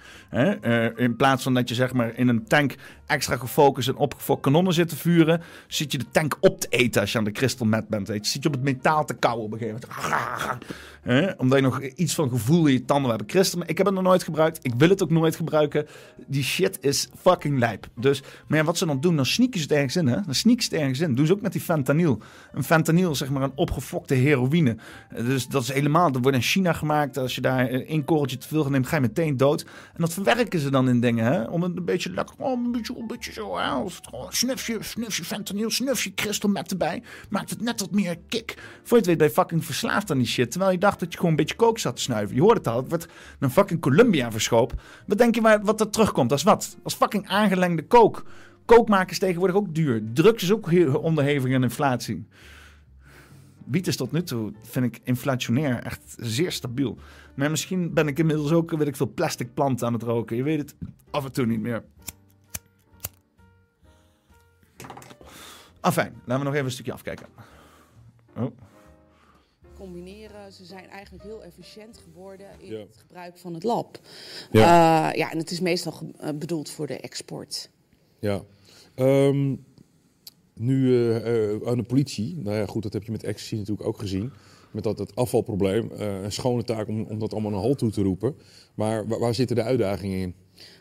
In 0.96 1.16
plaats 1.16 1.42
van 1.42 1.54
dat 1.54 1.68
je 1.68 1.74
zeg 1.74 1.92
maar 1.92 2.16
in 2.16 2.28
een 2.28 2.44
tank 2.46 2.74
extra 3.12 3.36
gefocust 3.36 3.88
en 3.88 3.96
opgefokt 3.96 4.42
kanonnen 4.42 4.72
zit 4.72 4.88
te 4.88 4.96
vuren, 4.96 5.42
zit 5.66 5.92
je 5.92 5.98
de 5.98 6.10
tank 6.10 6.36
op 6.40 6.60
te 6.60 6.66
eten 6.68 7.00
als 7.00 7.12
je 7.12 7.18
aan 7.18 7.24
de 7.24 7.32
crystal 7.32 7.66
meth 7.66 7.88
bent. 7.88 8.06
Je. 8.06 8.18
Zit 8.22 8.42
je 8.42 8.48
op 8.48 8.54
het 8.54 8.62
metaal 8.62 9.04
te 9.04 9.14
kauwen 9.14 9.44
op 9.44 9.52
een 9.52 9.58
gegeven 9.58 9.88
moment. 9.88 11.36
Omdat 11.36 11.58
je 11.58 11.64
nog 11.64 11.80
iets 11.82 12.14
van 12.14 12.28
gevoel 12.28 12.66
in 12.66 12.72
je 12.72 12.84
tanden 12.84 13.10
hebt. 13.10 13.24
Crystal, 13.24 13.62
ik 13.66 13.76
heb 13.76 13.86
het 13.86 13.94
nog 13.94 14.04
nooit 14.04 14.22
gebruikt. 14.22 14.58
Ik 14.62 14.74
wil 14.74 14.88
het 14.88 15.02
ook 15.02 15.10
nooit 15.10 15.36
gebruiken. 15.36 15.86
Die 16.26 16.42
shit 16.42 16.78
is 16.80 17.08
fucking 17.20 17.58
lijp. 17.58 17.86
Dus, 18.00 18.22
maar 18.46 18.64
wat 18.64 18.78
ze 18.78 18.86
dan 18.86 19.00
doen, 19.00 19.16
dan 19.16 19.26
sneaken 19.26 19.60
ze 19.60 19.64
het 19.64 19.74
ergens 19.74 19.96
in. 19.96 20.06
Hè? 20.06 20.20
Dan 20.24 20.34
sneaken 20.34 20.62
ze 20.62 20.68
het 20.70 20.80
ergens 20.80 21.00
in. 21.00 21.14
Doen 21.14 21.26
ze 21.26 21.32
ook 21.32 21.40
met 21.40 21.52
die 21.52 21.60
fentanyl. 21.60 22.20
Een 22.52 22.64
fentanyl 22.64 23.14
zeg 23.14 23.30
maar 23.30 23.42
een 23.42 23.52
opgefokte 23.54 24.14
heroïne. 24.14 24.76
Dus 25.14 25.48
dat 25.48 25.62
is 25.62 25.72
helemaal, 25.72 26.12
dat 26.12 26.22
wordt 26.22 26.36
in 26.36 26.42
China 26.42 26.72
gemaakt. 26.72 27.18
Als 27.18 27.34
je 27.34 27.40
daar 27.40 27.68
één 27.68 28.04
korreltje 28.04 28.38
te 28.38 28.48
veel 28.48 28.70
neemt, 28.70 28.86
ga 28.86 28.96
je 28.96 29.02
meteen 29.02 29.36
dood. 29.36 29.62
En 29.62 30.00
dat 30.00 30.12
verwerken 30.12 30.60
ze 30.60 30.70
dan 30.70 30.88
in 30.88 31.00
dingen, 31.00 31.24
hè? 31.24 31.42
Om 31.42 31.62
het 31.62 31.76
een 31.76 31.84
beetje 31.84 32.12
lekker, 32.12 32.34
oh, 32.38 32.64
een 32.64 32.72
beetje, 32.72 32.94
een 33.02 33.08
beetje 33.08 33.32
zo, 33.32 33.58
snufje, 34.28 34.76
snufje 34.80 35.24
fentanyl, 35.24 35.70
snufje 35.70 36.14
crystal 36.14 36.50
meth 36.50 36.70
erbij. 36.70 37.02
Maakt 37.30 37.50
het 37.50 37.60
net 37.60 37.80
wat 37.80 37.90
meer 37.90 38.18
kick. 38.28 38.54
Voor 38.82 38.88
je 38.88 38.96
het 38.96 39.06
weet 39.06 39.18
ben 39.18 39.26
je 39.26 39.32
fucking 39.32 39.64
verslaafd 39.64 40.10
aan 40.10 40.18
die 40.18 40.26
shit. 40.26 40.50
Terwijl 40.50 40.72
je 40.72 40.78
dacht 40.78 41.00
dat 41.00 41.12
je 41.12 41.16
gewoon 41.16 41.30
een 41.30 41.36
beetje 41.36 41.56
kook 41.56 41.78
zat 41.78 41.96
te 41.96 42.02
snuiven. 42.02 42.34
Je 42.34 42.42
hoort 42.42 42.56
het 42.56 42.68
al, 42.68 42.76
het 42.76 42.88
wordt 42.88 43.06
naar 43.38 43.50
fucking 43.50 43.80
Columbia 43.80 44.30
verschoop. 44.30 44.72
Wat 45.06 45.18
denk 45.18 45.34
je 45.34 45.40
waar, 45.40 45.62
wat 45.64 45.80
er 45.80 45.90
terugkomt? 45.90 46.32
Als 46.32 46.42
wat? 46.42 46.76
Als 46.82 46.94
fucking 46.94 47.28
aangelengde 47.28 47.86
kook. 47.86 48.24
Kook 48.64 48.88
maken 48.88 49.10
is 49.10 49.18
tegenwoordig 49.18 49.56
ook 49.56 49.74
duur. 49.74 50.02
Drugs 50.12 50.42
is 50.42 50.52
ook 50.52 50.70
onderhevig 51.02 51.54
aan 51.54 51.62
inflatie. 51.62 52.26
Wiet 53.64 53.86
is 53.86 53.96
tot 53.96 54.12
nu 54.12 54.22
toe, 54.22 54.52
vind 54.62 54.84
ik, 54.84 55.00
inflationair 55.04 55.82
echt 55.82 56.16
zeer 56.18 56.52
stabiel. 56.52 56.98
Maar 57.34 57.50
misschien 57.50 57.94
ben 57.94 58.08
ik 58.08 58.18
inmiddels 58.18 58.52
ook, 58.52 58.70
weet 58.70 58.86
ik 58.86 58.96
veel, 58.96 59.12
plastic 59.14 59.54
planten 59.54 59.86
aan 59.86 59.92
het 59.92 60.02
roken. 60.02 60.36
Je 60.36 60.42
weet 60.42 60.58
het 60.58 60.74
af 61.10 61.24
en 61.24 61.32
toe 61.32 61.46
niet 61.46 61.60
meer. 61.60 61.84
Afijn, 65.82 66.12
laten 66.14 66.38
we 66.38 66.44
nog 66.44 66.52
even 66.52 66.64
een 66.64 66.70
stukje 66.72 66.92
afkijken. 66.92 67.26
Oh. 68.36 68.46
Combineren, 69.76 70.52
ze 70.52 70.64
zijn 70.64 70.88
eigenlijk 70.88 71.24
heel 71.24 71.42
efficiënt 71.44 71.98
geworden 72.04 72.46
in 72.58 72.70
Ja. 72.70 72.78
het 72.78 72.96
gebruik 72.96 73.38
van 73.38 73.54
het 73.54 73.62
lab. 73.62 73.98
Ja. 74.50 74.60
Ja, 74.60 75.12
ja 75.12 75.30
en 75.30 75.38
het 75.38 75.50
is 75.50 75.60
meestal 75.60 75.92
eh, 76.18 76.28
bedoeld 76.34 76.70
voor 76.70 76.86
de 76.86 76.96
export. 77.00 77.70
Ja. 78.18 78.42
Ehm, 78.94 79.56
nu 80.54 80.94
eh, 80.94 81.52
eh, 81.54 81.60
aan 81.66 81.76
de 81.76 81.82
politie. 81.82 82.36
Nou 82.36 82.56
ja, 82.56 82.66
goed, 82.66 82.82
dat 82.82 82.92
heb 82.92 83.02
je 83.02 83.10
met 83.12 83.24
ecstasy 83.24 83.54
natuurlijk 83.56 83.88
ook 83.88 83.98
gezien. 83.98 84.32
Met 84.70 84.84
dat, 84.84 84.96
dat 84.96 85.16
afvalprobleem. 85.16 85.90
Eh, 85.90 86.22
een 86.22 86.32
schone 86.32 86.64
taak 86.64 86.88
om, 86.88 87.02
om 87.02 87.18
dat 87.18 87.32
allemaal 87.32 87.52
een 87.52 87.58
halt 87.58 87.78
toe 87.78 87.90
te 87.90 88.02
roepen. 88.02 88.36
Maar 88.74 89.06
waar, 89.06 89.18
waar 89.18 89.34
zitten 89.34 89.56
de 89.56 89.62
uitdagingen 89.62 90.18
in? 90.18 90.34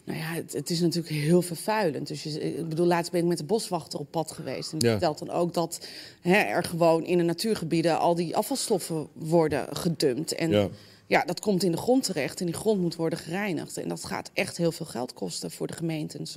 Nou 0.05 0.19
ja, 0.19 0.25
het, 0.25 0.53
het 0.53 0.69
is 0.69 0.79
natuurlijk 0.79 1.13
heel 1.13 1.41
vervuilend. 1.41 2.07
Dus 2.07 2.23
je, 2.23 2.57
ik 2.57 2.69
bedoel, 2.69 2.85
laatst 2.85 3.11
ben 3.11 3.21
ik 3.21 3.27
met 3.27 3.37
de 3.37 3.43
boswachter 3.43 3.99
op 3.99 4.11
pad 4.11 4.31
geweest. 4.31 4.71
En 4.71 4.77
die 4.79 4.87
Ja. 4.87 4.93
vertelt 4.97 5.19
dan 5.19 5.29
ook 5.29 5.53
dat 5.53 5.87
hè, 6.21 6.33
er 6.37 6.63
gewoon 6.63 7.03
in 7.05 7.17
de 7.17 7.23
natuurgebieden 7.23 7.99
al 7.99 8.15
die 8.15 8.35
afvalstoffen 8.35 9.07
worden 9.13 9.65
gedumpt. 9.71 10.35
En 10.35 10.49
Ja. 10.49 10.67
ja. 11.07 11.23
dat 11.25 11.39
komt 11.39 11.63
in 11.63 11.71
de 11.71 11.77
grond 11.77 12.03
terecht 12.03 12.39
en 12.39 12.45
die 12.45 12.55
grond 12.55 12.81
moet 12.81 12.95
worden 12.95 13.19
gereinigd. 13.19 13.77
En 13.77 13.87
dat 13.89 14.05
gaat 14.05 14.31
echt 14.33 14.57
heel 14.57 14.71
veel 14.71 14.85
geld 14.85 15.13
kosten 15.13 15.51
voor 15.51 15.67
de 15.67 15.73
gemeentes. 15.73 16.35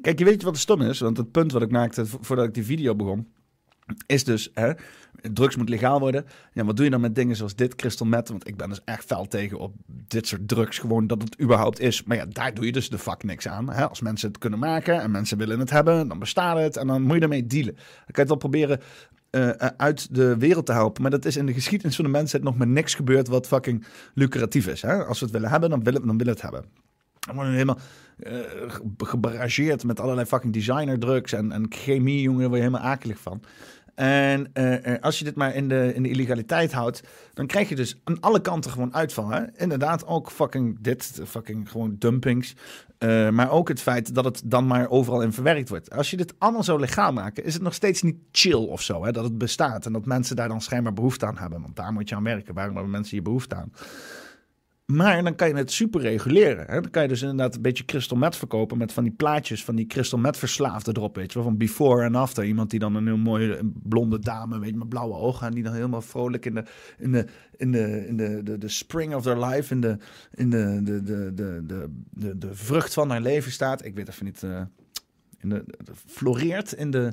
Kijk, 0.00 0.18
je 0.18 0.24
weet 0.24 0.42
wat 0.42 0.54
de 0.54 0.60
stom 0.60 0.80
is? 0.82 0.98
Want 0.98 1.16
het 1.16 1.30
punt 1.30 1.52
wat 1.52 1.62
ik 1.62 1.70
maakte 1.70 2.06
vo- 2.06 2.18
voordat 2.20 2.44
ik 2.46 2.54
die 2.54 2.64
video 2.64 2.94
begon, 2.94 3.26
is 4.06 4.24
dus, 4.24 4.50
hè, 4.54 4.72
drugs 5.32 5.56
moet 5.56 5.68
legaal 5.68 6.00
worden. 6.00 6.24
Ja, 6.52 6.64
wat 6.64 6.76
doe 6.76 6.84
je 6.84 6.90
dan 6.90 7.00
met 7.00 7.14
dingen 7.14 7.36
zoals 7.36 7.54
dit, 7.54 7.74
crystal 7.74 8.06
meth? 8.06 8.28
Want 8.28 8.48
ik 8.48 8.56
ben 8.56 8.68
dus 8.68 8.80
echt 8.84 9.04
fel 9.04 9.28
tegen 9.28 9.58
op 9.58 9.74
dit 9.86 10.26
soort 10.26 10.48
drugs, 10.48 10.78
gewoon 10.78 11.06
dat 11.06 11.22
het 11.22 11.40
überhaupt 11.40 11.80
is. 11.80 12.02
Maar 12.02 12.16
ja, 12.16 12.26
daar 12.26 12.54
doe 12.54 12.64
je 12.64 12.72
dus 12.72 12.90
de 12.90 12.98
fuck 12.98 13.22
niks 13.22 13.48
aan. 13.48 13.70
Hè? 13.70 13.88
Als 13.88 14.00
mensen 14.00 14.28
het 14.28 14.38
kunnen 14.38 14.58
maken 14.58 15.00
en 15.00 15.10
mensen 15.10 15.38
willen 15.38 15.58
het 15.58 15.70
hebben, 15.70 16.08
dan 16.08 16.18
bestaat 16.18 16.58
het 16.58 16.76
en 16.76 16.86
dan 16.86 17.02
moet 17.02 17.16
je 17.16 17.22
ermee 17.22 17.46
dealen. 17.46 17.74
Dan 17.74 17.84
kan 17.84 18.14
je 18.14 18.20
het 18.20 18.28
wel 18.28 18.36
proberen 18.36 18.80
eh, 19.30 19.48
eh, 19.48 19.68
uit 19.76 20.14
de 20.14 20.36
wereld 20.36 20.66
te 20.66 20.72
helpen. 20.72 21.02
Maar 21.02 21.10
dat 21.10 21.24
is 21.24 21.36
in 21.36 21.46
de 21.46 21.52
geschiedenis 21.52 21.96
van 21.96 22.04
de 22.04 22.10
mensheid 22.10 22.42
nog 22.42 22.56
met 22.56 22.68
niks 22.68 22.94
gebeurd 22.94 23.28
wat 23.28 23.46
fucking 23.46 23.84
lucratief 24.14 24.66
is. 24.66 24.82
Hè? 24.82 25.04
Als 25.04 25.18
we 25.18 25.24
het 25.24 25.34
willen 25.34 25.50
hebben, 25.50 25.70
dan 25.70 25.82
willen, 25.82 26.06
dan 26.06 26.18
willen 26.18 26.34
we 26.34 26.40
het 26.40 26.50
hebben. 26.50 26.81
Dan 27.26 27.34
worden 27.34 27.52
helemaal 27.52 27.78
eh, 28.18 28.32
ge- 28.66 28.82
gebarrageerd 28.96 29.84
met 29.84 30.00
allerlei 30.00 30.26
fucking 30.26 30.52
designer 30.52 30.98
drugs 30.98 31.32
en, 31.32 31.52
en 31.52 31.66
chemie, 31.68 32.20
jongen, 32.20 32.48
word 32.48 32.60
je 32.60 32.66
helemaal 32.66 32.90
akelig 32.90 33.18
van. 33.18 33.42
En 33.94 34.50
eh, 34.52 34.94
eh, 34.94 35.02
als 35.02 35.18
je 35.18 35.24
dit 35.24 35.34
maar 35.34 35.54
in 35.54 35.68
de, 35.68 35.92
in 35.94 36.02
de 36.02 36.08
illegaliteit 36.08 36.72
houdt, 36.72 37.02
dan 37.34 37.46
krijg 37.46 37.68
je 37.68 37.74
dus 37.74 38.00
aan 38.04 38.20
alle 38.20 38.40
kanten 38.40 38.70
gewoon 38.70 38.94
uitval. 38.94 39.28
Hè? 39.30 39.42
Inderdaad, 39.56 40.06
ook 40.06 40.30
fucking 40.30 40.78
dit, 40.80 41.20
fucking 41.26 41.70
gewoon 41.70 41.96
dumpings. 41.98 42.54
Maar 43.30 43.50
ook 43.50 43.68
het 43.68 43.80
feit 43.80 44.14
dat 44.14 44.24
het 44.24 44.42
dan 44.44 44.66
maar 44.66 44.88
overal 44.88 45.22
in 45.22 45.32
verwerkt 45.32 45.68
wordt. 45.68 45.90
Als 45.90 46.10
je 46.10 46.16
dit 46.16 46.34
allemaal 46.38 46.62
zo 46.62 46.76
legaal 46.78 47.12
maken, 47.12 47.44
is 47.44 47.54
het 47.54 47.62
nog 47.62 47.74
steeds 47.74 48.02
niet 48.02 48.16
chill 48.32 48.66
of 48.66 48.82
zo. 48.82 49.04
Hè? 49.04 49.12
Dat 49.12 49.24
het 49.24 49.38
bestaat 49.38 49.86
en 49.86 49.92
dat 49.92 50.06
mensen 50.06 50.36
daar 50.36 50.48
dan 50.48 50.60
schijnbaar 50.60 50.92
behoefte 50.92 51.26
aan 51.26 51.38
hebben. 51.38 51.62
Want 51.62 51.76
daar 51.76 51.92
moet 51.92 52.08
je 52.08 52.14
aan 52.14 52.24
werken. 52.24 52.54
Waarom 52.54 52.74
hebben 52.74 52.92
mensen 52.92 53.12
hier 53.14 53.22
behoefte 53.22 53.54
aan? 53.54 53.72
Maar 54.86 55.22
dan 55.22 55.34
kan 55.34 55.48
je 55.48 55.54
het 55.54 55.72
super 55.72 56.00
reguleren. 56.00 56.66
Hè? 56.66 56.80
Dan 56.80 56.90
kan 56.90 57.02
je 57.02 57.08
dus 57.08 57.22
inderdaad 57.22 57.54
een 57.54 57.62
beetje 57.62 57.84
crystal 57.84 58.16
meth 58.16 58.36
verkopen 58.36 58.78
met 58.78 58.92
van 58.92 59.04
die 59.04 59.12
plaatjes 59.12 59.64
van 59.64 59.76
die 59.76 59.86
crystal 59.86 60.18
meth 60.18 60.36
verslaafde 60.36 60.92
erop, 60.96 61.16
weet 61.16 61.32
je 61.32 61.42
van 61.42 61.56
before 61.56 62.04
en 62.04 62.14
after. 62.14 62.44
Iemand 62.44 62.70
die 62.70 62.78
dan 62.78 62.94
een 62.94 63.06
heel 63.06 63.16
mooie 63.16 63.72
blonde 63.82 64.18
dame, 64.18 64.58
weet 64.58 64.70
je, 64.70 64.76
met 64.76 64.88
blauwe 64.88 65.14
ogen 65.14 65.46
en 65.46 65.54
die 65.54 65.62
dan 65.62 65.74
helemaal 65.74 66.02
vrolijk 66.02 66.46
in 66.46 66.54
de, 66.54 66.64
in 66.98 67.12
de, 67.12 67.26
in 67.56 67.72
de, 67.72 68.06
in 68.06 68.16
de, 68.16 68.42
de, 68.42 68.58
de 68.58 68.68
spring 68.68 69.14
of 69.14 69.22
their 69.22 69.44
life, 69.44 69.74
in 69.74 69.80
de, 69.80 69.96
in 70.34 70.50
de, 70.50 70.80
de, 70.82 71.02
de, 71.02 71.32
de, 71.34 71.88
de, 72.10 72.38
de, 72.38 72.54
vrucht 72.54 72.94
van 72.94 73.10
haar 73.10 73.20
leven 73.22 73.52
staat. 73.52 73.84
Ik 73.84 73.94
weet 73.94 74.08
even 74.08 74.24
niet, 74.24 74.42
eh, 74.42 74.62
in 75.40 75.48
de- 75.48 75.64
floreert 76.06 76.72
in 76.72 76.90
de 76.90 77.12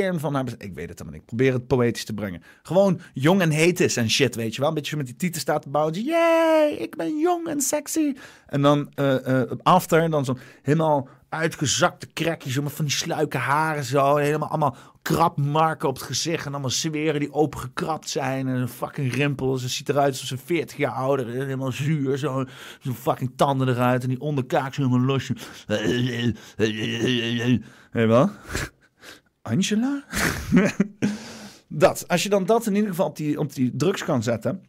kern 0.00 0.20
van 0.20 0.34
haar... 0.34 0.44
Ik 0.58 0.74
weet 0.74 0.88
het 0.88 0.98
helemaal 0.98 1.12
niet. 1.12 1.20
Ik 1.20 1.26
probeer 1.26 1.52
het 1.52 1.66
poëtisch 1.66 2.04
te 2.04 2.14
brengen. 2.14 2.42
Gewoon 2.62 3.00
jong 3.12 3.40
en 3.40 3.50
heet 3.50 3.80
is 3.80 3.96
en 3.96 4.10
shit, 4.10 4.34
weet 4.34 4.54
je 4.54 4.60
wel. 4.60 4.68
Een 4.68 4.74
beetje 4.74 4.90
zo 4.90 4.96
met 4.96 5.06
die 5.06 5.16
titel 5.16 5.40
staat 5.40 5.62
te 5.62 5.68
bouwen. 5.68 6.02
Yay, 6.02 6.70
ik 6.70 6.96
ben 6.96 7.18
jong 7.18 7.46
en 7.46 7.60
sexy. 7.60 8.14
En 8.46 8.62
dan 8.62 8.90
eh, 8.94 9.42
after, 9.62 10.10
dan 10.10 10.24
zo'n 10.24 10.38
helemaal 10.62 11.08
uitgezakte 11.28 12.06
krekje, 12.06 12.50
zo 12.50 12.62
van 12.64 12.84
die 12.84 12.94
sluike 12.94 13.38
haren 13.38 13.84
zo. 13.84 14.16
Helemaal 14.16 14.48
allemaal 14.48 14.76
krabmarken 15.02 15.88
op 15.88 15.94
het 15.94 16.04
gezicht. 16.04 16.46
En 16.46 16.52
allemaal 16.52 16.70
zweren 16.70 17.20
die 17.20 17.32
opengekrapt 17.32 18.08
zijn. 18.08 18.48
En 18.48 18.68
fucking 18.68 19.14
rimpel. 19.14 19.56
Ze 19.56 19.68
ziet 19.68 19.88
eruit 19.88 20.10
alsof 20.10 20.26
ze 20.26 20.38
40 20.38 20.76
jaar 20.76 20.92
ouder 20.92 21.28
is. 21.28 21.34
Helemaal 21.34 21.72
zuur. 21.72 22.18
Zo, 22.18 22.44
zo 22.80 22.92
fucking 22.92 23.32
tanden 23.36 23.68
eruit. 23.68 24.02
En 24.02 24.08
die 24.08 24.20
onderkaak 24.20 24.74
zo 24.74 24.82
helemaal 24.82 25.06
losje. 25.06 25.34
Weet 26.56 27.60
je 27.92 28.06
wel? 28.06 28.30
Angela? 29.46 30.04
dat. 31.68 32.08
Als 32.08 32.22
je 32.22 32.28
dan 32.28 32.44
dat 32.44 32.66
in 32.66 32.74
ieder 32.74 32.90
geval 32.90 33.06
op 33.06 33.16
die, 33.16 33.38
op 33.38 33.54
die 33.54 33.76
drugs 33.76 34.04
kan 34.04 34.22
zetten. 34.22 34.62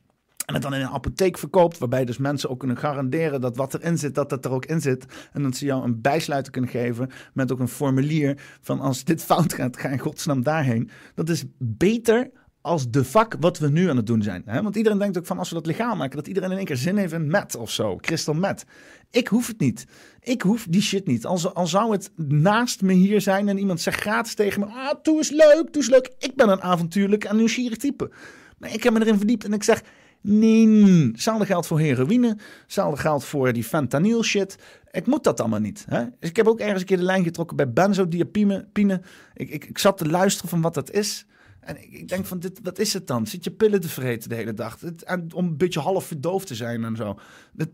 En 0.45 0.53
het 0.53 0.63
dan 0.63 0.73
in 0.73 0.82
een 0.82 0.88
apotheek 0.88 1.38
verkoopt, 1.38 1.78
waarbij 1.78 2.05
dus 2.05 2.17
mensen 2.17 2.49
ook 2.49 2.59
kunnen 2.59 2.78
garanderen 2.78 3.41
dat 3.41 3.55
wat 3.55 3.73
erin 3.73 3.97
zit, 3.97 4.15
dat 4.15 4.30
dat 4.30 4.45
er 4.45 4.51
ook 4.51 4.65
in 4.65 4.82
zit. 4.82 5.05
En 5.34 5.43
dat 5.43 5.55
ze 5.55 5.65
jou 5.65 5.84
een 5.84 6.01
bijsluiter 6.01 6.51
kunnen 6.51 6.69
geven 6.69 7.09
met 7.34 7.51
ook 7.51 7.59
een 7.59 7.67
formulier 7.67 8.38
van 8.61 8.80
als 8.80 9.03
dit 9.03 9.23
fout 9.23 9.53
gaat, 9.53 9.78
ga 9.78 9.89
in 9.89 9.99
godsnaam 9.99 10.43
daarheen. 10.43 10.89
Dat 11.15 11.30
is 11.30 11.43
beter 11.57 12.32
als 12.68 12.89
de 12.89 13.05
vak 13.05 13.36
wat 13.39 13.57
we 13.57 13.70
nu 13.70 13.89
aan 13.89 13.97
het 13.97 14.07
doen 14.07 14.22
zijn. 14.22 14.43
Want 14.45 14.76
iedereen 14.76 14.97
denkt 14.97 15.18
ook 15.18 15.26
van 15.26 15.38
als 15.38 15.49
we 15.49 15.55
dat 15.55 15.65
legaal 15.65 15.95
maken, 15.95 16.18
dat 16.18 16.28
iedereen 16.28 16.51
in 16.51 16.57
één 16.57 16.65
keer 16.65 16.78
zin 16.78 16.97
heeft 16.97 17.13
in 17.13 17.28
met 17.28 17.55
of 17.55 17.72
zo, 17.72 17.95
crystal 17.95 18.34
met. 18.34 18.65
Ik 19.11 19.28
hoef 19.28 19.47
het 19.47 19.59
niet. 19.59 19.86
Ik 20.20 20.41
hoef 20.41 20.65
die 20.70 20.82
shit 20.82 21.07
niet. 21.07 21.26
Al, 21.26 21.53
al 21.53 21.68
zou 21.68 21.91
het 21.91 22.11
naast 22.28 22.82
me 22.82 22.93
hier 22.93 23.22
zijn 23.22 23.49
en 23.49 23.57
iemand 23.57 23.82
zegt 23.82 24.01
gratis 24.01 24.34
tegen 24.34 24.59
me, 24.59 24.65
ah, 24.65 24.93
doe 25.01 25.18
eens 25.18 25.30
leuk, 25.30 25.63
doe 25.63 25.82
eens 25.82 25.89
leuk. 25.89 26.11
Ik 26.20 26.36
ben 26.36 26.49
een 26.49 26.61
avontuurlijk 26.61 27.24
en 27.24 27.36
nieuwsgierig 27.36 27.78
type. 27.78 28.11
Maar 28.57 28.74
ik 28.74 28.84
heb 28.84 28.93
me 28.93 28.99
erin 28.99 29.18
verdiept 29.18 29.43
en 29.43 29.53
ik 29.53 29.63
zeg, 29.63 29.82
nee, 30.22 30.68
hetzelfde 31.11 31.45
geldt 31.45 31.68
voor 31.68 31.80
heroïne, 31.80 32.38
hetzelfde 32.63 33.01
geldt 33.01 33.24
voor 33.24 33.53
die 33.53 33.63
fentanyl 33.63 34.24
shit. 34.24 34.57
Ik 34.91 35.05
moet 35.05 35.24
dat 35.24 35.39
allemaal 35.39 35.59
niet. 35.59 35.86
Hè? 35.89 36.03
Dus 36.20 36.30
ik 36.30 36.36
heb 36.36 36.47
ook 36.47 36.59
ergens 36.59 36.80
een 36.80 36.88
keer 36.88 36.97
de 36.97 37.03
lijn 37.03 37.24
getrokken 37.24 37.57
bij 37.57 37.72
benzodiazepine. 37.72 38.68
Pine. 38.74 39.01
Ik, 39.34 39.49
ik, 39.49 39.65
ik 39.65 39.78
zat 39.78 39.97
te 39.97 40.07
luisteren 40.07 40.49
van 40.49 40.61
wat 40.61 40.74
dat 40.74 40.91
is. 40.91 41.26
En 41.60 41.93
ik, 41.93 42.08
denk 42.08 42.26
van, 42.26 42.39
dit, 42.39 42.60
wat 42.64 42.80
is 42.80 42.93
het 42.93 43.08
dan? 43.08 43.28
Zit 43.28 43.43
je 43.43 43.51
pillen 43.51 43.82
te 43.82 43.89
vreten 43.89 44.30
de 44.30 44.36
hele 44.36 44.53
dag? 44.53 44.80
Het, 44.80 45.03
en 45.03 45.34
om 45.34 45.45
een 45.45 45.58
beetje 45.58 45.80
half 45.80 46.05
verdoofd 46.05 46.47
te 46.47 46.55
zijn 46.55 46.84
en 46.84 46.95
zo. 46.95 47.20
Dat, 47.58 47.70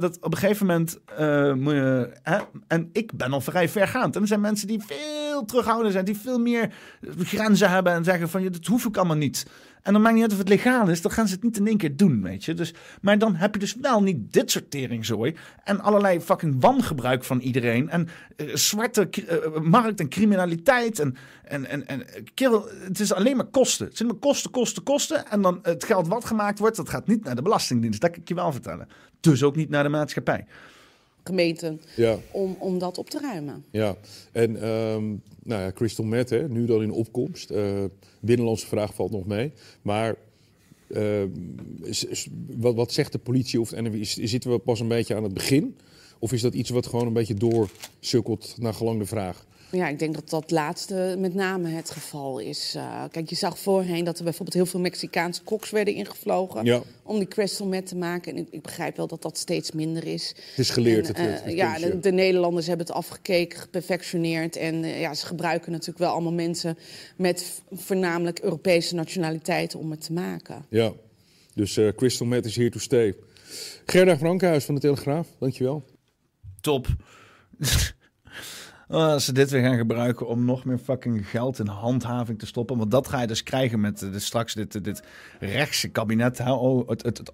dat, 0.00 0.16
op 0.20 0.32
een 0.32 0.38
gegeven 0.38 0.66
moment 0.66 0.98
eh, 1.16 1.52
moet 1.52 1.72
je... 1.72 2.12
En 2.66 2.88
ik 2.92 3.12
ben 3.12 3.32
al 3.32 3.40
vrij 3.40 3.68
vergaand. 3.68 4.16
En 4.16 4.22
er 4.22 4.28
zijn 4.28 4.40
mensen 4.40 4.66
die 4.66 4.80
veel 4.86 5.44
terughoudend 5.44 5.92
zijn. 5.92 6.04
Die 6.04 6.16
veel 6.16 6.38
meer 6.38 6.74
grenzen 7.18 7.70
hebben 7.70 7.92
en 7.92 8.04
zeggen 8.04 8.28
van... 8.28 8.42
Dat 8.42 8.66
hoef 8.66 8.84
ik 8.84 8.96
allemaal 8.96 9.16
niet. 9.16 9.46
En 9.82 9.92
dan 9.92 10.02
maakt 10.02 10.14
niet 10.14 10.22
uit 10.22 10.32
of 10.32 10.38
het 10.38 10.48
legaal 10.48 10.88
is. 10.88 11.02
Dan 11.02 11.10
gaan 11.10 11.28
ze 11.28 11.34
het 11.34 11.42
niet 11.42 11.56
in 11.56 11.66
één 11.66 11.76
keer 11.76 11.96
doen, 11.96 12.22
weet 12.22 12.44
je. 12.44 12.54
Dus, 12.54 12.74
maar 13.00 13.18
dan 13.18 13.34
heb 13.34 13.54
je 13.54 13.60
dus 13.60 13.74
wel 13.80 14.02
niet 14.02 14.32
dit 14.32 14.50
soort 14.50 14.70
teringzooi. 14.70 15.36
En 15.64 15.80
allerlei 15.80 16.20
fucking 16.20 16.56
wangebruik 16.60 17.24
van 17.24 17.40
iedereen. 17.40 17.90
En 17.90 18.08
eh, 18.36 18.54
zwarte 18.54 19.08
eh, 19.08 19.60
markt 19.60 20.00
en 20.00 20.08
criminaliteit. 20.08 20.98
En, 20.98 21.16
en, 21.44 21.66
en, 21.66 21.88
en 21.88 22.04
kerel, 22.34 22.68
het 22.80 23.00
is 23.00 23.12
alleen 23.12 23.36
maar 23.36 23.46
kosten. 23.46 23.86
Het 23.86 23.96
zijn 23.96 24.08
maar 24.08 24.18
kosten, 24.18 24.50
kosten, 24.50 24.82
kosten. 24.82 25.26
En 25.26 25.42
dan 25.42 25.58
het 25.62 25.84
geld 25.84 26.08
wat 26.08 26.24
gemaakt 26.24 26.58
wordt, 26.58 26.76
dat 26.76 26.88
gaat 26.88 27.06
niet 27.06 27.24
naar 27.24 27.34
de 27.34 27.42
Belastingdienst. 27.42 28.00
Dat 28.00 28.10
kan 28.10 28.20
ik 28.20 28.28
je 28.28 28.34
wel 28.34 28.52
vertellen. 28.52 28.88
Dus 29.22 29.42
ook 29.42 29.56
niet 29.56 29.68
naar 29.68 29.82
de 29.82 29.88
maatschappij. 29.88 30.44
Gemeenten 31.24 31.80
Ja, 31.96 32.18
om, 32.30 32.56
om 32.58 32.78
dat 32.78 32.98
op 32.98 33.10
te 33.10 33.18
ruimen. 33.20 33.64
ja. 33.70 33.96
En 34.32 34.56
ehm, 34.62 35.04
nou 35.42 35.62
ja, 35.62 35.72
crystal 35.72 36.04
meth, 36.04 36.30
hè, 36.30 36.48
nu 36.48 36.64
dan 36.66 36.82
in 36.82 36.90
opkomst. 36.90 37.50
Eh, 37.50 37.84
binnenlandse 38.20 38.66
vraag 38.66 38.94
valt 38.94 39.10
nog 39.10 39.26
mee. 39.26 39.52
Maar 39.82 40.14
ehm, 40.92 41.28
is- 41.82 42.04
is- 42.04 42.28
wat, 42.56 42.74
wat 42.74 42.92
zegt 42.92 43.12
de 43.12 43.18
politie 43.18 43.60
of 43.60 43.70
het 43.70 43.80
NWI? 43.80 44.00
Is- 44.00 44.16
Zitten 44.16 44.50
we 44.50 44.58
pas 44.58 44.80
een 44.80 44.88
beetje 44.88 45.14
aan 45.14 45.22
het 45.22 45.34
begin? 45.34 45.76
Of 46.18 46.32
is 46.32 46.40
dat 46.40 46.54
iets 46.54 46.70
wat 46.70 46.86
gewoon 46.86 47.06
een 47.06 47.12
beetje 47.12 47.34
doorsukkelt 47.34 48.54
naar 48.58 48.74
gelang 48.74 48.98
de 48.98 49.06
vraag? 49.06 49.46
Ja, 49.72 49.88
ik 49.88 49.98
denk 49.98 50.14
dat 50.14 50.30
dat 50.30 50.50
laatste 50.50 51.16
met 51.18 51.34
name 51.34 51.68
het 51.68 51.90
geval 51.90 52.38
is. 52.38 52.74
Eh, 52.76 53.04
kijk, 53.10 53.28
je 53.28 53.36
zag 53.36 53.58
voorheen 53.58 54.04
dat 54.04 54.18
er 54.18 54.24
bijvoorbeeld 54.24 54.56
heel 54.56 54.66
veel 54.66 54.80
Mexicaanse 54.80 55.42
koks 55.42 55.70
werden 55.70 55.94
ingevlogen 55.94 56.64
Ja. 56.64 56.82
om 57.02 57.18
die 57.18 57.28
crystal 57.28 57.66
meth 57.66 57.86
te 57.86 57.96
maken. 57.96 58.32
En 58.32 58.38
ik, 58.38 58.46
ik 58.50 58.62
begrijp 58.62 58.96
wel 58.96 59.06
dat 59.06 59.22
dat 59.22 59.38
steeds 59.38 59.72
minder 59.72 60.06
is. 60.06 60.28
Het 60.28 60.58
is 60.58 60.70
geleerd, 60.70 61.08
En, 61.08 61.22
het, 61.24 61.30
het, 61.32 61.40
eh, 61.40 61.46
het 61.46 61.54
ja, 61.54 61.78
de, 61.78 62.00
de 62.00 62.12
Nederlanders 62.12 62.66
hebben 62.66 62.86
het 62.86 62.94
afgekeken, 62.94 63.58
geperfectioneerd. 63.58 64.56
En 64.56 64.84
eh, 64.84 65.00
ja, 65.00 65.14
ze 65.14 65.26
gebruiken 65.26 65.70
natuurlijk 65.72 65.98
wel 65.98 66.12
allemaal 66.12 66.32
mensen 66.32 66.78
met 67.16 67.62
voornamelijk 67.70 68.38
Europese 68.38 68.94
nationaliteiten 68.94 69.78
om 69.78 69.90
het 69.90 70.00
te 70.00 70.12
maken. 70.12 70.64
Ja, 70.68 70.92
dus 71.54 71.76
eh, 71.76 71.88
crystal 71.96 72.26
meth 72.26 72.44
is 72.44 72.56
here 72.56 72.70
to 72.70 72.78
stay. 72.78 73.14
Gerda 73.86 74.16
Frankhuis 74.16 74.64
van 74.64 74.74
de 74.74 74.80
Telegraaf, 74.80 75.28
dankjewel. 75.38 75.84
Top. 76.60 76.86
Oh, 78.92 79.06
als 79.06 79.24
ze 79.24 79.32
dit 79.32 79.50
weer 79.50 79.62
gaan 79.62 79.76
gebruiken 79.76 80.26
om 80.26 80.44
nog 80.44 80.64
meer 80.64 80.78
fucking 80.78 81.28
geld 81.28 81.58
in 81.58 81.66
handhaving 81.66 82.38
te 82.38 82.46
stoppen. 82.46 82.78
Want 82.78 82.90
dat 82.90 83.08
ga 83.08 83.20
je 83.20 83.26
dus 83.26 83.42
krijgen 83.42 83.80
met 83.80 84.02
eh, 84.02 84.12
dit, 84.12 84.22
straks 84.22 84.54
dit, 84.54 84.84
dit 84.84 85.02
rechtse 85.40 85.88
kabinet. 85.88 86.40
Oh, 86.40 86.88
het, 86.88 87.02
het, 87.02 87.18
het 87.18 87.30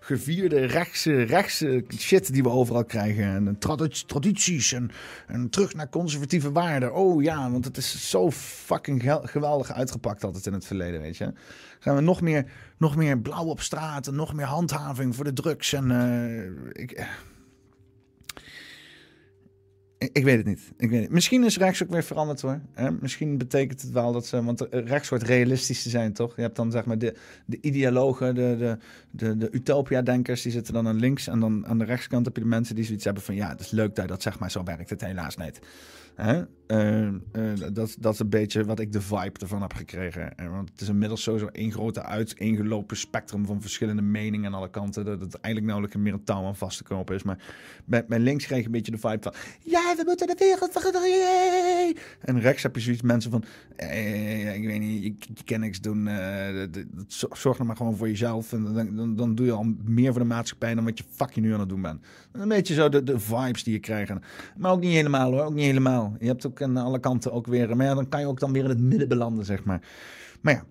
gevierde 0.00 0.64
rechtse, 0.64 1.22
rechtse 1.22 1.84
shit 1.98 2.32
die 2.32 2.42
we 2.42 2.48
overal 2.48 2.84
krijgen. 2.84 3.24
En 3.24 3.58
tradi- 3.58 4.04
tradities 4.06 4.72
en, 4.72 5.50
terug 5.50 5.74
naar 5.74 5.88
conservatieve 5.88 6.52
waarden. 6.52 6.94
Oh 6.94 7.22
ja, 7.22 7.50
want 7.50 7.64
het 7.64 7.76
is 7.76 8.10
zo 8.10 8.30
fucking 8.30 9.18
geweldig 9.22 9.72
uitgepakt 9.72 10.24
altijd 10.24 10.46
in 10.46 10.52
het 10.52 10.66
verleden, 10.66 11.00
weet 11.00 11.16
je. 11.16 11.32
Gaan 11.78 11.94
we 11.96 12.02
nog 12.02 12.20
meer, 12.20 12.44
nog 12.76 12.96
meer 12.96 13.18
blauw 13.18 13.44
op 13.44 13.60
straat 13.60 14.06
en 14.06 14.14
nog 14.14 14.34
meer 14.34 14.46
handhaving 14.46 15.16
voor 15.16 15.24
de 15.24 15.32
drugs. 15.32 15.72
En 15.72 15.90
eh, 15.90 16.82
ik, 16.82 17.06
ik, 20.00 20.24
weet 20.24 20.36
het 20.36 20.46
niet. 20.46 20.72
Ik 20.76 20.90
weet 20.90 21.02
het. 21.02 21.10
Misschien 21.10 21.44
is 21.44 21.58
rechts 21.58 21.82
ook 21.82 21.90
weer 21.90 22.04
veranderd 22.04 22.40
hoor. 22.40 22.60
Hè? 22.72 22.90
Misschien 22.90 23.38
betekent 23.38 23.82
het 23.82 23.90
wel 23.90 24.12
dat 24.12 24.26
ze. 24.26 24.44
Want 24.44 24.66
rechts 24.70 25.08
hoort 25.08 25.22
realistisch 25.22 25.82
te 25.82 25.88
zijn, 25.88 26.12
toch? 26.12 26.36
Je 26.36 26.42
hebt 26.42 26.56
dan 26.56 26.70
zeg 26.70 26.84
maar 26.84 26.98
de, 26.98 27.16
de 27.46 27.58
ideologen, 27.60 28.34
de, 28.34 28.56
de, 28.58 28.78
de, 29.10 29.36
de 29.36 29.50
utopia-denkers, 29.50 30.42
die 30.42 30.52
zitten 30.52 30.74
dan 30.74 30.88
aan 30.88 30.96
links. 30.96 31.26
En 31.26 31.40
dan 31.40 31.66
aan 31.66 31.78
de 31.78 31.84
rechtskant 31.84 32.24
heb 32.24 32.36
je 32.36 32.42
de 32.42 32.48
mensen 32.48 32.74
die 32.74 32.84
zoiets 32.84 33.04
hebben 33.04 33.22
van: 33.22 33.34
ja, 33.34 33.48
het 33.48 33.60
is 33.60 33.70
leuk 33.70 33.94
dat 33.94 34.08
dat 34.08 34.22
zeg 34.22 34.38
maar 34.38 34.50
zo 34.50 34.62
werkt. 34.64 34.90
Het 34.90 35.00
helaas 35.00 35.36
niet. 35.36 35.60
Hè? 36.14 36.42
Eh, 36.70 37.06
eh, 37.06 37.14
dat, 37.72 37.96
dat 37.98 38.12
is 38.12 38.18
een 38.18 38.28
beetje 38.28 38.64
wat 38.64 38.80
ik 38.80 38.92
de 38.92 39.00
vibe 39.00 39.40
ervan 39.40 39.60
heb 39.60 39.72
gekregen. 39.72 40.36
Eh, 40.36 40.48
want 40.48 40.70
het 40.70 40.80
is 40.80 40.88
inmiddels 40.88 41.22
sowieso 41.22 41.46
één 41.46 41.72
grote 41.72 42.02
uiteengelopen 42.02 42.96
spectrum 42.96 43.46
van 43.46 43.60
verschillende 43.60 44.02
meningen 44.02 44.46
aan 44.46 44.58
alle 44.58 44.70
kanten. 44.70 45.04
Dat 45.04 45.20
het 45.20 45.34
eigenlijk 45.34 45.66
nauwelijks 45.66 45.96
meer 45.96 46.12
een 46.12 46.24
touw 46.24 46.44
aan 46.44 46.56
vast 46.56 46.76
te 46.76 46.84
knopen 46.84 47.14
is. 47.14 47.22
Maar 47.22 47.38
bij 47.84 48.18
links 48.18 48.46
kreeg 48.46 48.64
een 48.64 48.70
beetje 48.70 48.92
de 48.92 48.98
vibe 48.98 49.18
van... 49.20 49.34
Ja, 49.60 49.94
we 49.96 50.02
moeten 50.04 50.26
de 50.26 50.34
wereld 50.38 50.72
veranderen. 50.72 51.96
En 52.20 52.40
rechts 52.40 52.62
heb 52.62 52.74
je 52.74 52.80
zoiets 52.80 53.02
mensen 53.02 53.30
van... 53.30 53.44
Eh, 53.76 54.54
ik 54.54 54.66
weet 54.66 54.80
niet, 54.80 55.02
je, 55.02 55.14
je 55.34 55.44
kan 55.44 55.60
niks 55.60 55.80
doen. 55.80 56.08
zorg 57.08 57.56
nou 57.56 57.64
maar 57.64 57.76
gewoon 57.76 57.96
voor 57.96 58.08
jezelf. 58.08 58.52
En 58.52 58.74
dan, 58.74 58.96
dan, 58.96 59.16
dan 59.16 59.34
doe 59.34 59.46
je 59.46 59.52
al 59.52 59.74
meer 59.84 60.10
voor 60.10 60.20
de 60.20 60.26
maatschappij 60.26 60.74
dan 60.74 60.84
wat 60.84 60.98
je 60.98 61.04
fucking 61.10 61.46
nu 61.46 61.52
aan 61.52 61.60
het 61.60 61.68
doen 61.68 61.82
bent. 61.82 62.04
Een 62.32 62.48
beetje 62.48 62.74
zo 62.74 62.88
de, 62.88 63.02
de 63.02 63.18
vibes 63.18 63.64
die 63.64 63.72
je 63.72 63.80
krijgt. 63.80 64.12
Maar 64.56 64.72
ook 64.72 64.80
niet 64.80 64.92
helemaal 64.92 65.32
hoor, 65.32 65.42
ook 65.42 65.54
niet 65.54 65.64
helemaal. 65.64 66.16
Je 66.18 66.26
hebt 66.26 66.46
ook 66.46 66.59
aan 66.62 66.76
alle 66.76 67.00
kanten 67.00 67.32
ook 67.32 67.46
weer... 67.46 67.76
Maar 67.76 67.86
ja, 67.86 67.94
dan 67.94 68.08
kan 68.08 68.20
je 68.20 68.26
ook 68.26 68.40
dan 68.40 68.52
weer 68.52 68.64
in 68.64 68.68
het 68.68 68.80
midden 68.80 69.08
belanden, 69.08 69.44
zeg 69.44 69.64
maar. 69.64 69.80
Maar 70.40 70.54
ja, 70.54 70.64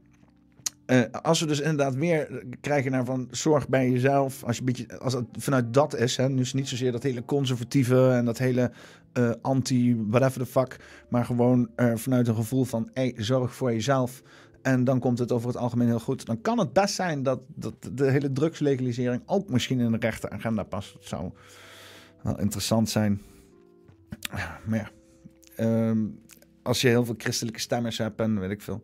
eh, 0.89 1.21
als 1.21 1.39
we 1.39 1.45
dus 1.45 1.59
inderdaad 1.59 1.95
weer 1.95 2.43
krijgen 2.61 2.91
naar 2.91 3.05
van 3.05 3.27
zorg 3.31 3.67
bij 3.67 3.89
jezelf. 3.89 4.43
Als, 4.43 4.55
je 4.55 4.61
een 4.61 4.65
beetje, 4.65 4.99
als 4.99 5.13
het 5.13 5.25
vanuit 5.31 5.73
dat 5.73 5.95
is, 5.95 6.17
hè, 6.17 6.35
dus 6.35 6.53
niet 6.53 6.67
zozeer 6.67 6.91
dat 6.91 7.03
hele 7.03 7.25
conservatieve 7.25 8.09
en 8.09 8.25
dat 8.25 8.37
hele 8.37 8.71
eh, 9.13 9.31
anti 9.41 10.03
whatever 10.07 10.39
the 10.39 10.45
fuck. 10.45 10.79
Maar 11.09 11.25
gewoon 11.25 11.69
eh, 11.75 11.95
vanuit 11.95 12.27
een 12.27 12.35
gevoel 12.35 12.63
van 12.63 12.89
hey, 12.93 13.13
zorg 13.17 13.55
voor 13.55 13.71
jezelf. 13.71 14.21
En 14.61 14.83
dan 14.83 14.99
komt 14.99 15.19
het 15.19 15.31
over 15.31 15.47
het 15.47 15.57
algemeen 15.57 15.87
heel 15.87 15.99
goed. 15.99 16.25
Dan 16.25 16.41
kan 16.41 16.59
het 16.59 16.73
best 16.73 16.95
zijn 16.95 17.23
dat, 17.23 17.39
dat 17.55 17.89
de 17.93 18.11
hele 18.11 18.31
drugslegalisering 18.31 19.21
ook 19.25 19.49
misschien 19.49 19.79
in 19.79 19.91
de 19.91 19.97
rechte 19.99 20.29
agenda 20.29 20.63
past. 20.63 20.93
Dat 20.93 21.05
zou 21.05 21.31
wel 22.21 22.39
interessant 22.39 22.89
zijn. 22.89 23.21
Maar 24.65 24.77
ja, 24.77 24.89
ehm, 25.59 26.05
als 26.63 26.81
je 26.81 26.87
heel 26.87 27.05
veel 27.05 27.15
christelijke 27.17 27.59
stemmers 27.59 27.97
hebt 27.97 28.19
en 28.19 28.39
weet 28.39 28.51
ik 28.51 28.61
veel. 28.61 28.81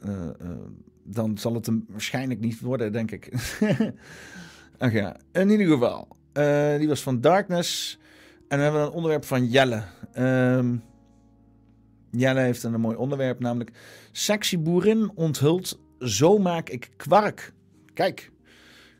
eh, 0.00 0.28
eh, 0.28 0.32
dan 1.04 1.38
zal 1.38 1.54
het 1.54 1.66
hem 1.66 1.84
waarschijnlijk 1.88 2.40
niet 2.40 2.60
worden, 2.60 2.92
denk 2.92 3.10
ik. 3.10 3.32
Ach 4.78 4.92
in 5.32 5.50
ieder 5.50 5.66
geval. 5.66 6.08
eh, 6.32 6.78
die 6.78 6.88
was 6.88 7.02
van 7.02 7.20
Darkness. 7.20 7.98
En 8.48 8.58
dan 8.58 8.60
hebben 8.60 8.80
we 8.80 8.86
een 8.86 8.92
onderwerp 8.94 9.24
van 9.24 9.46
Jelle. 9.46 9.82
Ehm, 10.12 10.76
Jelle 12.10 12.40
heeft 12.40 12.62
een 12.62 12.80
mooi 12.80 12.96
onderwerp, 12.96 13.38
namelijk... 13.40 13.70
Sexy 14.12 14.58
boerin 14.58 15.10
onthult, 15.14 15.80
zo 15.98 16.38
maak 16.38 16.68
ik 16.68 16.90
kwark. 16.96 17.52
Kijk. 17.94 18.30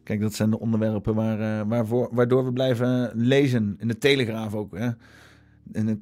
Kijk, 0.04 0.20
dat 0.20 0.34
zijn 0.34 0.50
de 0.50 0.58
onderwerpen 0.60 1.14
waar, 1.14 1.68
waarvoor, 1.68 2.08
waardoor 2.12 2.44
we 2.44 2.52
blijven 2.52 3.10
lezen. 3.14 3.76
In 3.78 3.88
de 3.88 3.98
Telegraaf 3.98 4.54
ook, 4.54 4.78
hè. 4.78 4.90
In 5.72 5.86
de 5.86 5.98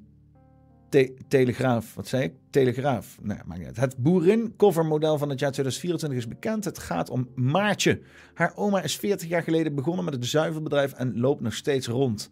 Te- 0.90 1.14
Telegraaf, 1.28 1.94
wat 1.94 2.08
zei 2.08 2.22
ik? 2.22 2.32
Telegraaf. 2.50 3.18
Nou, 3.22 3.40
maakt. 3.46 3.76
Het 3.76 3.96
boerin 3.96 4.54
covermodel 4.56 5.18
van 5.18 5.28
het 5.28 5.38
jaar 5.40 5.50
2024 5.50 6.18
is 6.18 6.28
bekend. 6.28 6.64
Het 6.64 6.78
gaat 6.78 7.10
om 7.10 7.28
Maartje. 7.34 8.00
Haar 8.34 8.52
oma 8.54 8.82
is 8.82 8.96
40 8.96 9.28
jaar 9.28 9.42
geleden 9.42 9.74
begonnen 9.74 10.04
met 10.04 10.14
het 10.14 10.26
zuivelbedrijf 10.26 10.92
en 10.92 11.20
loopt 11.20 11.40
nog 11.40 11.54
steeds 11.54 11.86
rond. 11.86 12.30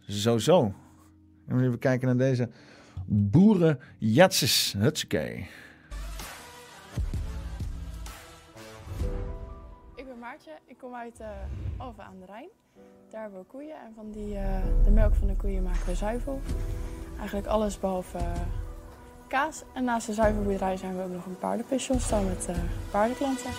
Zo, 0.00 0.38
zo. 0.38 0.74
En 1.46 1.60
even 1.64 1.78
kijken 1.78 2.06
naar 2.06 2.16
deze 2.16 2.48
boeren. 3.06 3.78
Hutskee. 4.78 5.48
Ik 9.94 10.06
ben 10.06 10.18
Maartje, 10.18 10.58
ik 10.66 10.78
kom 10.78 10.94
uit 10.94 11.20
uh, 11.20 11.28
aan 11.96 12.18
de 12.18 12.26
Rijn. 12.26 12.48
Daar 13.10 13.22
hebben 13.22 13.40
we 13.40 13.46
koeien 13.46 13.76
en 13.86 13.92
van 13.94 14.10
die, 14.10 14.36
eh, 14.36 14.62
de 14.84 14.90
melk 14.90 15.14
van 15.14 15.26
de 15.26 15.36
koeien 15.36 15.62
maken 15.62 15.86
we 15.86 15.94
zuivel. 15.94 16.40
Eigenlijk 17.18 17.46
alles 17.46 17.80
behalve 17.80 18.18
eh, 18.18 18.24
kaas. 19.28 19.62
En 19.72 19.84
naast 19.84 20.06
de 20.06 20.12
zuivelboerderij 20.12 20.76
zijn 20.76 20.96
we 20.96 21.02
ook 21.02 21.10
nog 21.10 21.26
een 21.26 21.38
paardenpension 21.38 22.00
staan 22.00 22.24
met 22.24 22.46
eh, 22.48 22.56
paardenklanten. 22.90 23.50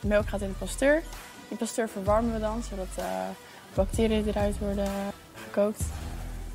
De 0.00 0.10
melk 0.10 0.28
gaat 0.28 0.40
in 0.40 0.48
de 0.48 0.54
pasteur. 0.54 1.02
Die 1.48 1.58
pasteur 1.58 1.88
verwarmen 1.88 2.32
we 2.32 2.40
dan, 2.40 2.62
zodat 2.62 2.86
eh, 2.96 3.04
bacteriën 3.74 4.28
eruit 4.28 4.58
worden 4.58 4.88
gekookt. 5.34 5.84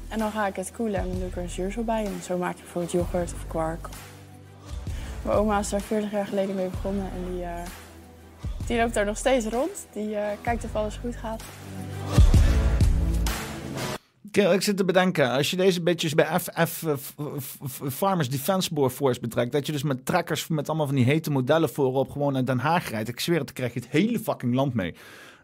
En 0.10 0.20
dan 0.20 0.32
ga 0.32 0.48
ik 0.48 0.56
het 0.56 0.72
koelen 0.72 1.00
en 1.00 1.10
dan 1.10 1.20
doe 1.20 1.28
ik 1.28 1.36
er 1.36 1.42
een 1.42 1.50
zuursel 1.50 1.84
bij. 1.84 2.06
En 2.06 2.22
zo 2.24 2.38
maak 2.38 2.56
je 2.56 2.62
bijvoorbeeld 2.62 2.92
yoghurt 2.92 3.34
of 3.34 3.48
kwark. 3.48 3.88
Mijn 5.22 5.38
oma 5.38 5.60
is 5.60 5.70
daar 5.70 5.82
40 5.82 6.12
jaar 6.12 6.26
geleden 6.26 6.56
mee 6.56 6.70
begonnen 6.70 7.06
en 7.06 7.32
die, 7.32 7.44
eh, 7.44 7.62
die 8.70 8.78
loopt 8.78 8.94
daar 8.94 9.06
nog 9.06 9.18
steeds 9.18 9.46
rond. 9.46 9.88
Die 9.94 10.16
eh, 10.16 10.38
kijkt 10.42 10.64
of 10.64 10.76
alles 10.76 10.96
goed 10.96 11.16
gaat. 11.16 11.44
Kerel, 14.32 14.54
ik 14.54 14.62
zit 14.62 14.78
te 14.78 14.86
bedenken, 14.86 15.32
als 15.32 15.50
je 15.50 15.56
deze 15.56 15.82
beetje 15.82 16.16
bij 16.16 16.40
FF 16.40 16.86
Farmers 17.92 18.30
Defense 18.30 18.90
Force 18.90 19.20
betrekt, 19.20 19.52
dat 19.52 19.66
je 19.66 19.72
dus 19.72 19.84
met 19.84 20.06
trekkers 20.06 20.48
met 20.48 20.68
allemaal 20.68 20.86
van 20.86 20.96
die 20.96 21.06
hete 21.06 21.32
modellen 21.32 21.70
voorop 21.70 22.10
gewoon 22.10 22.34
naar 22.34 22.46
Den 22.46 22.60
Haag 22.60 22.90
rijdt. 22.90 23.10
Ik 23.10 23.20
zweer 23.20 23.38
het, 23.38 23.46
dan 23.46 23.56
krijg 23.56 23.74
je 23.74 23.80
het 23.80 23.90
hele 23.90 24.20
fucking 24.20 24.54
land 24.54 24.74
mee. 24.74 24.96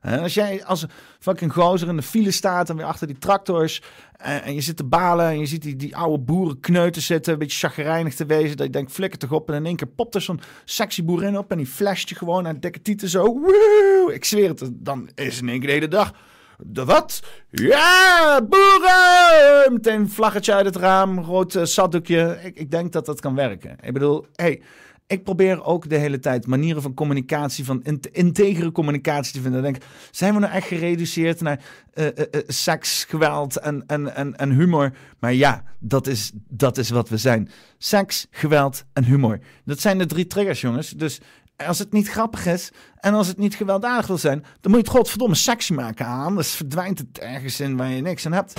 Als 0.02 0.34
jij 0.34 0.66
als 0.66 0.86
fucking 1.20 1.54
gozer 1.54 1.88
in 1.88 1.96
de 1.96 2.02
file 2.02 2.32
staat 2.32 2.70
en 2.70 2.76
weer 2.76 2.86
achter 2.86 3.08
die 3.08 3.18
tractors 3.18 3.82
en, 4.18 4.44
en 4.44 4.54
je 4.54 4.62
zit 4.62 4.78
te 4.78 4.84
balen 4.84 5.26
en 5.26 5.40
je 5.40 5.46
ziet 5.46 5.62
die, 5.62 5.76
die 5.76 5.96
oude 5.96 6.24
boerenkneuten 6.24 7.02
zitten, 7.02 7.34
een 7.34 7.40
beetje 7.40 7.68
chagrijnig 7.68 8.16
te 8.16 8.26
wezen, 8.26 8.58
dat 8.58 8.66
je 8.66 8.72
denkt 8.72 8.92
flikker 8.92 9.20
toch 9.20 9.32
op 9.32 9.50
en 9.50 9.56
in 9.56 9.66
één 9.66 9.76
keer 9.76 9.88
popt 9.88 10.16
er 10.16 10.22
zo'n 10.22 10.42
sexy 10.66 11.04
boerin 11.04 11.38
op 11.38 11.52
en 11.52 11.58
die 11.58 11.68
flasht 11.68 12.10
je 12.10 12.16
gewoon 12.16 12.44
naar 12.44 12.60
dikke 12.60 12.82
tieten 12.82 13.10
zo. 13.10 13.24
Woe! 13.24 14.12
Ik 14.14 14.26
zweer 14.26 14.50
het, 14.50 14.70
dan 14.74 15.10
is 15.16 15.42
in 15.42 15.50
één 15.50 15.60
keer 15.60 15.68
de 15.68 15.74
hele 15.74 15.88
dag 15.88 16.14
de 16.58 16.86
wat? 16.86 17.20
Ja, 17.50 18.42
boeren! 18.50 19.74
Meteen 19.74 20.00
een 20.00 20.10
vlaggetje 20.10 20.54
uit 20.54 20.66
het 20.66 20.76
raam, 20.76 21.20
rood 21.20 21.56
uh, 21.56 21.64
zatdoekje. 21.64 22.40
Ik, 22.44 22.58
ik 22.58 22.72
denk 22.72 22.92
dat 22.92 23.06
dat 23.06 23.20
kan 23.20 23.36
werken. 23.36 23.78
Ik 23.82 23.94
bedoel, 23.94 24.26
hey, 24.36 24.62
ik 25.08 25.24
probeer 25.24 25.64
ook 25.64 25.90
de 25.90 25.98
hele 25.98 26.20
tijd 26.20 26.48
manieren 26.48 26.82
van 26.82 26.94
communicatie, 26.94 27.66
van 27.66 27.84
in 27.84 28.00
integere 28.12 28.72
communicatie 28.72 29.34
te 29.34 29.42
vinden. 29.42 29.62
Denk, 29.62 29.78
zijn 30.12 30.34
we 30.34 30.40
nou 30.40 30.54
echt 30.54 30.68
gereduceerd 30.68 31.42
naar 31.42 31.60
uh, 31.94 32.06
uh, 32.06 32.12
seks, 32.48 33.04
geweld 33.04 33.58
en, 33.58 33.84
en, 33.88 34.38
en, 34.38 34.52
humor? 34.52 34.92
Maar 35.20 35.34
ja, 35.34 35.64
dat 35.80 36.08
is, 36.08 36.32
dat 36.50 36.78
is 36.78 36.90
wat 36.90 37.10
we 37.10 37.18
zijn. 37.18 37.50
Seks, 37.78 38.28
geweld 38.32 38.86
en 38.94 39.04
humor. 39.04 39.40
Dat 39.66 39.80
zijn 39.80 39.98
de 39.98 40.06
drie 40.06 40.28
triggers, 40.28 40.62
jongens. 40.62 40.90
Dus 40.90 41.20
als 41.66 41.80
het 41.80 41.92
niet 41.92 42.10
grappig 42.10 42.46
is 42.46 42.72
en 43.00 43.14
als 43.14 43.28
het 43.28 43.38
niet 43.38 43.56
gewelddadig 43.56 44.08
wil 44.08 44.18
zijn, 44.18 44.40
dan 44.40 44.72
moet 44.72 44.80
je 44.80 44.88
het 44.88 44.96
godverdomme 44.96 45.36
sexy 45.36 45.74
maken 45.74 46.06
aan. 46.06 46.26
Anders 46.26 46.52
verdwijnt 46.52 46.98
het 46.98 47.20
ergens 47.20 47.60
in 47.60 47.78
waar 47.78 47.90
je 47.90 48.02
niks 48.02 48.26
aan 48.26 48.32
hebt. 48.32 48.54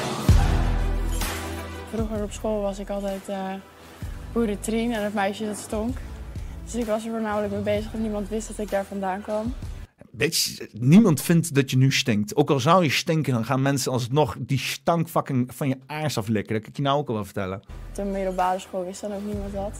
Vroeger 1.92 2.22
op 2.22 2.32
school 2.32 2.60
was 2.60 2.78
ik 2.78 2.90
altijd 2.90 3.28
uh, 3.28 3.54
boerentrien 4.32 4.92
en 4.92 5.04
het 5.04 5.14
meisje 5.14 5.44
dat 5.44 5.56
stonk. 5.56 5.96
Dus 6.66 6.74
ik 6.74 6.86
was 6.86 7.04
er 7.04 7.10
voornamelijk 7.10 7.52
mee 7.52 7.62
bezig 7.62 7.92
en 7.92 8.02
niemand 8.02 8.28
wist 8.28 8.48
dat 8.48 8.58
ik 8.58 8.70
daar 8.70 8.84
vandaan 8.84 9.22
kwam. 9.22 9.54
Je, 10.18 10.68
niemand 10.72 11.22
vindt 11.22 11.54
dat 11.54 11.70
je 11.70 11.76
nu 11.76 11.92
stinkt. 11.92 12.36
Ook 12.36 12.50
al 12.50 12.60
zou 12.60 12.82
je 12.82 12.90
stinken, 12.90 13.32
dan 13.32 13.44
gaan 13.44 13.62
mensen 13.62 13.92
alsnog 13.92 14.36
die 14.40 14.58
stank 14.58 15.08
fucking 15.08 15.54
van 15.54 15.68
je 15.68 15.76
aars 15.86 16.18
aflikken. 16.18 16.52
Dat 16.52 16.62
kan 16.62 16.70
ik 16.70 16.76
je 16.76 16.82
nou 16.82 16.98
ook 16.98 17.08
al 17.08 17.14
wel 17.14 17.24
vertellen. 17.24 17.60
Op 17.88 17.94
de 17.94 18.04
middelbare 18.04 18.58
school 18.58 18.84
wist 18.84 19.00
dan 19.00 19.12
ook 19.12 19.24
niemand 19.24 19.52
dat. 19.52 19.78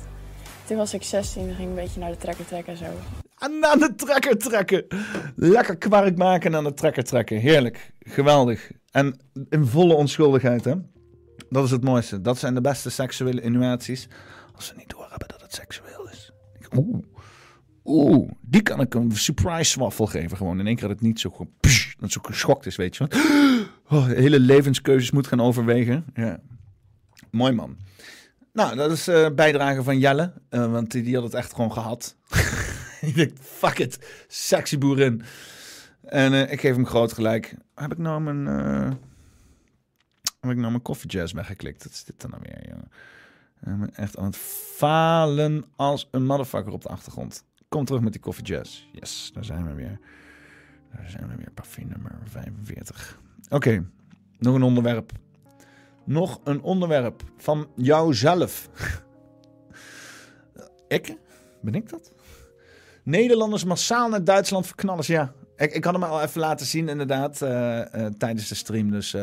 Toen 0.65 0.77
was 0.77 0.95
ik 0.95 1.03
16 1.03 1.49
en 1.49 1.55
ging 1.55 1.69
een 1.69 1.75
beetje 1.75 2.01
naar 2.01 2.11
de 2.11 2.17
trekker 2.17 2.47
trekken 2.47 2.73
en 2.73 2.79
zo. 2.79 2.85
En 3.39 3.65
aan 3.65 3.79
de 3.79 3.95
trekker 3.95 4.39
trekken. 4.39 4.87
Lekker 5.37 5.77
kwark 5.77 6.17
maken 6.17 6.51
en 6.51 6.57
aan 6.57 6.65
de 6.65 6.75
trekker 6.75 7.05
trekken. 7.05 7.39
Heerlijk. 7.39 7.93
Geweldig. 7.99 8.71
En 8.91 9.17
in 9.49 9.67
volle 9.67 9.95
onschuldigheid, 9.95 10.65
hè. 10.65 10.75
Dat 11.51 11.65
is 11.65 11.71
het 11.71 11.85
mooiste. 11.85 12.21
Dat 12.21 12.39
zijn 12.39 12.55
de 12.55 12.61
beste 12.61 12.91
seksuele 12.91 13.41
innovaties. 13.41 14.09
Als 14.55 14.67
ze 14.67 14.73
niet 14.77 14.91
doorhebben 14.91 15.29
dat 15.29 15.41
het 15.41 15.55
seksueel 15.55 16.06
Oeh. 17.85 18.31
Die 18.41 18.63
kan 18.63 18.81
ik 18.81 18.95
een 18.95 19.13
surprise 19.17 19.71
swaffel 19.71 20.07
geven. 20.07 20.37
Gewoon 20.37 20.61
in 20.61 20.67
één 20.67 20.77
keer 20.77 20.89
dat 20.89 20.97
het 20.97 21.07
niet 21.07 21.21
zo 21.21 21.31
gewoon... 21.31 21.53
dat 21.99 22.13
zo 22.13 22.21
geschokt 22.23 22.67
is, 22.67 22.77
weet 22.77 22.97
je 22.97 23.07
wel. 23.09 23.21
Oh, 23.89 24.07
hele 24.07 24.41
levenskeuzes 24.41 25.11
moet 25.11 25.27
gaan 25.27 25.41
overwegen. 25.41 26.05
Ja. 26.15 26.41
Mooi 27.31 27.53
man. 27.53 27.77
Nou, 28.53 28.77
dat 28.77 28.91
is 28.91 29.09
eh 29.09 29.27
bijdrage 29.35 29.83
van 29.83 29.99
Jelle. 29.99 30.33
eh, 30.49 30.71
want 30.71 30.91
die, 30.91 31.03
die 31.03 31.15
had 31.15 31.25
het 31.25 31.35
echt 31.35 31.55
gewoon 31.55 31.73
gehad. 31.73 32.17
ik 33.01 33.15
denk, 33.15 33.33
fuck 33.41 33.79
it. 33.79 34.25
Sexy 34.29 34.79
boerin. 34.79 35.23
En 36.03 36.33
eh, 36.33 36.53
ik 36.53 36.61
geef 36.61 36.75
hem 36.75 36.87
groot 36.87 37.13
gelijk. 37.13 37.55
Heb 37.75 37.93
ik 37.93 37.99
nou 37.99 38.21
mijn... 38.21 38.47
heb 40.41 40.51
ik 40.51 40.57
nou 40.57 40.71
mijn 40.71 40.83
weggeklikt? 41.33 41.85
Wat 41.85 41.93
is 41.93 42.05
dit 42.05 42.21
dan 42.21 42.31
nou 42.31 42.43
weer, 42.47 42.69
jongen? 42.69 42.91
Ben 43.61 43.95
echt 43.95 44.17
aan 44.17 44.25
het 44.25 44.37
falen 44.77 45.65
als 45.77 46.09
een 46.11 46.27
motherfucker 46.27 46.73
op 46.73 46.83
de 46.83 46.89
achtergrond. 46.89 47.45
Kom 47.69 47.85
terug 47.85 48.01
met 48.01 48.13
die 48.13 48.23
coffee 48.23 48.45
jazz. 48.45 48.87
Yes, 48.93 49.31
daar 49.35 49.45
zijn 49.45 49.67
we 49.67 49.75
weer. 49.75 49.99
Daar 50.95 51.11
zijn 51.11 51.29
we 51.29 51.37
weer. 51.37 51.51
Parfum 51.51 51.89
nummer 51.89 52.19
45. 52.25 53.21
Oké, 53.49 53.85
nog 54.39 54.55
een 54.55 54.63
onderwerp. 54.63 55.13
Nog 56.05 56.41
een 56.45 56.63
onderwerp 56.63 57.23
van 57.37 57.69
jouzelf. 57.75 58.69
ik? 60.89 61.17
Ben 61.63 61.75
ik 61.75 61.89
dat? 61.89 62.13
Nederlanders 63.03 63.65
massaal 63.65 64.09
naar 64.09 64.25
Duitsland 64.25 64.67
verknallen. 64.67 65.05
Ja, 65.07 65.33
ik, 65.57 65.73
ik 65.73 65.85
had 65.85 65.95
hem 65.95 66.03
al 66.03 66.23
even 66.23 66.41
laten 66.41 66.67
zien 66.67 66.89
inderdaad 66.89 67.43
eh, 67.43 68.07
eh, 68.07 68.13
tijdens 68.13 68.49
de 68.49 68.55
stream. 68.55 68.91
Dus, 68.91 69.15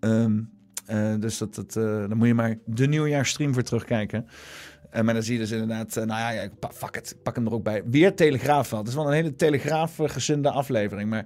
ehm, 0.00 0.42
eh, 0.86 1.14
dus 1.18 1.38
dat, 1.38 1.54
dat, 1.54 1.76
eh, 1.76 1.82
dan 1.82 2.16
moet 2.16 2.26
je 2.26 2.34
maar 2.34 2.58
de 2.64 2.86
nieuwjaarstream 2.86 3.52
voor 3.52 3.62
terugkijken. 3.62 4.26
Eh, 4.90 5.02
maar 5.02 5.14
dan 5.14 5.22
zie 5.22 5.32
je 5.32 5.38
dus 5.38 5.50
inderdaad, 5.50 5.94
nou 5.94 6.34
ja, 6.34 6.48
fuck 6.72 6.96
ik 6.96 7.12
pak 7.22 7.34
hem 7.34 7.46
er 7.46 7.52
ook 7.52 7.62
bij. 7.62 7.82
Weer 7.86 8.14
Telegraaf 8.14 8.70
wel. 8.70 8.78
Het 8.78 8.88
is 8.88 8.94
wel 8.94 9.06
een 9.06 9.12
hele 9.12 9.36
Telegraaf-gezinde 9.36 10.50
aflevering, 10.50 11.10
maar 11.10 11.24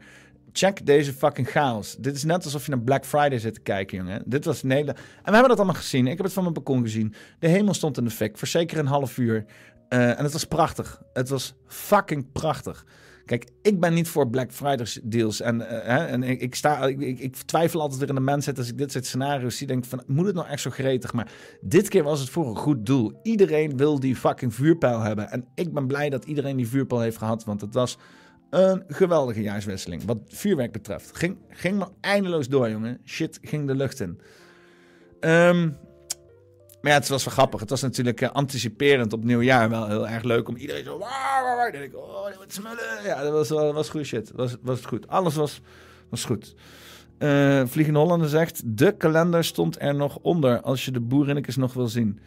check 0.52 0.86
deze 0.86 1.12
fucking 1.12 1.48
chaos. 1.48 1.96
Dit 1.98 2.14
is 2.14 2.24
net 2.24 2.44
alsof 2.44 2.64
je 2.64 2.70
naar 2.70 2.80
Black 2.80 3.04
Friday 3.04 3.38
zit 3.38 3.54
te 3.54 3.60
kijken, 3.60 3.96
jongen. 3.96 4.22
Dit 4.26 4.44
was 4.44 4.62
hele... 4.62 4.92
En 4.92 4.94
we 5.24 5.30
hebben 5.30 5.48
dat 5.48 5.56
allemaal 5.56 5.74
gezien. 5.74 6.06
Ik 6.06 6.16
heb 6.16 6.24
het 6.24 6.32
van 6.32 6.42
mijn 6.42 6.54
balkon 6.54 6.82
gezien. 6.82 7.14
De 7.38 7.48
hemel 7.48 7.74
stond 7.74 7.98
in 7.98 8.04
de 8.04 8.10
fik, 8.10 8.38
voor 8.38 8.48
zeker 8.48 8.78
een 8.78 8.86
half 8.86 9.18
uur. 9.18 9.44
En 9.88 10.22
het 10.22 10.32
was 10.32 10.44
prachtig. 10.44 11.02
Het 11.12 11.28
was 11.28 11.54
fucking 11.66 12.32
prachtig. 12.32 12.84
Kijk, 13.28 13.48
ik 13.62 13.80
ben 13.80 13.94
niet 13.94 14.08
voor 14.08 14.28
Black 14.28 14.52
Friday 14.52 14.86
deals. 15.02 15.40
En, 15.40 15.68
eh, 15.68 15.96
hè, 15.96 16.04
en 16.04 16.22
ik, 16.22 16.54
sta, 16.54 16.86
ik, 16.86 17.36
twijfel 17.36 17.80
altijd 17.80 18.00
weer 18.00 18.08
in 18.08 18.14
de 18.14 18.20
mensheid 18.20 18.58
als 18.58 18.68
ik 18.68 18.78
dit 18.78 18.92
soort 18.92 19.06
scenario's 19.06 19.56
zie. 19.56 19.66
Denk 19.66 19.84
van, 19.84 20.02
moet 20.06 20.26
het 20.26 20.34
nou 20.34 20.46
echt 20.48 20.62
zo 20.62 20.70
gretig? 20.70 21.12
Maar 21.12 21.32
dit 21.60 21.88
keer 21.88 22.02
was 22.02 22.20
het 22.20 22.28
voor 22.28 22.46
een 22.46 22.56
goed 22.56 22.86
doel. 22.86 23.20
Iedereen 23.22 23.76
wil 23.76 24.00
die 24.00 24.16
fucking 24.16 24.54
vuurpijl 24.54 25.00
hebben. 25.00 25.30
En 25.30 25.44
ik 25.54 25.72
ben 25.72 25.86
blij 25.86 26.10
dat 26.10 26.24
iedereen 26.24 26.56
die 26.56 26.68
vuurpijl 26.68 27.00
heeft 27.00 27.16
gehad. 27.16 27.44
Want 27.44 27.60
het 27.60 27.74
was 27.74 27.98
een 28.50 28.84
geweldige 28.86 29.42
jaarswisseling. 29.42 30.04
Wat 30.04 30.18
vuurwerk 30.26 30.72
betreft. 30.72 31.16
Ging, 31.16 31.36
ging 31.48 31.78
maar 31.78 31.90
eindeloos 32.00 32.48
door, 32.48 32.70
jongen. 32.70 33.00
Shit 33.04 33.38
ging 33.42 33.66
de 33.66 33.74
lucht 33.74 34.00
in. 34.00 34.20
Ehm, 35.20 35.70
maar 36.80 36.92
ja, 36.92 36.98
het 36.98 37.08
was 37.08 37.24
wel 37.24 37.34
grappig. 37.34 37.60
Het 37.60 37.70
was 37.70 37.82
natuurlijk 37.82 38.20
eh, 38.20 38.30
anticiperend 38.30 39.12
op 39.12 39.24
nieuwjaar 39.24 39.70
wel 39.70 39.88
heel 39.88 40.08
erg 40.08 40.22
leuk 40.22 40.48
om 40.48 40.56
iedereen 40.56 40.84
zo... 40.84 40.98
waar, 40.98 41.42
waar, 41.42 41.56
waar. 41.56 41.72
Denk 41.72 41.84
ik, 41.84 41.96
oh, 41.96 42.36
wordt 42.36 42.52
smullen. 42.52 43.02
Ja, 43.04 43.22
dat 43.22 43.32
was, 43.32 43.48
wel- 43.48 43.72
was 43.72 43.88
goed 43.88 44.06
shit. 44.06 44.30
Was, 44.34 44.56
was 44.62 44.80
goed. 44.84 45.08
Alles 45.08 45.34
was, 45.34 45.60
was 46.10 46.24
goed. 46.24 46.54
Eh 47.18 47.62
Vliegende 47.66 47.98
Hollander 47.98 48.28
zegt... 48.28 48.62
De 48.64 48.96
kalender 48.96 49.44
stond 49.44 49.80
er 49.80 49.94
nog 49.94 50.18
onder 50.22 50.60
als 50.60 50.84
je 50.84 50.90
de 50.90 51.00
boerinnekes 51.00 51.56
nog 51.56 51.72
wil 51.72 51.88
zien. 51.88 52.20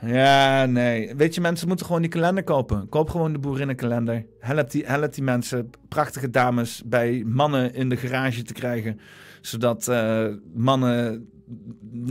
Ja, 0.00 0.66
nee. 0.66 1.14
Weet 1.16 1.34
je, 1.34 1.40
mensen 1.40 1.68
moeten 1.68 1.86
gewoon 1.86 2.02
die 2.02 2.10
kalender 2.10 2.44
kopen. 2.44 2.88
Koop 2.88 3.10
gewoon 3.10 3.32
de 3.32 3.38
boerinnenkalender. 3.38 4.26
Help 4.40 4.70
die, 4.70 4.86
help 4.86 5.14
die 5.14 5.22
mensen, 5.22 5.70
prachtige 5.88 6.30
dames, 6.30 6.82
bij 6.86 7.22
mannen 7.26 7.74
in 7.74 7.88
de 7.88 7.96
garage 7.96 8.42
te 8.42 8.52
krijgen. 8.52 9.00
Zodat 9.40 9.88
eh, 9.88 10.26
mannen, 10.54 11.28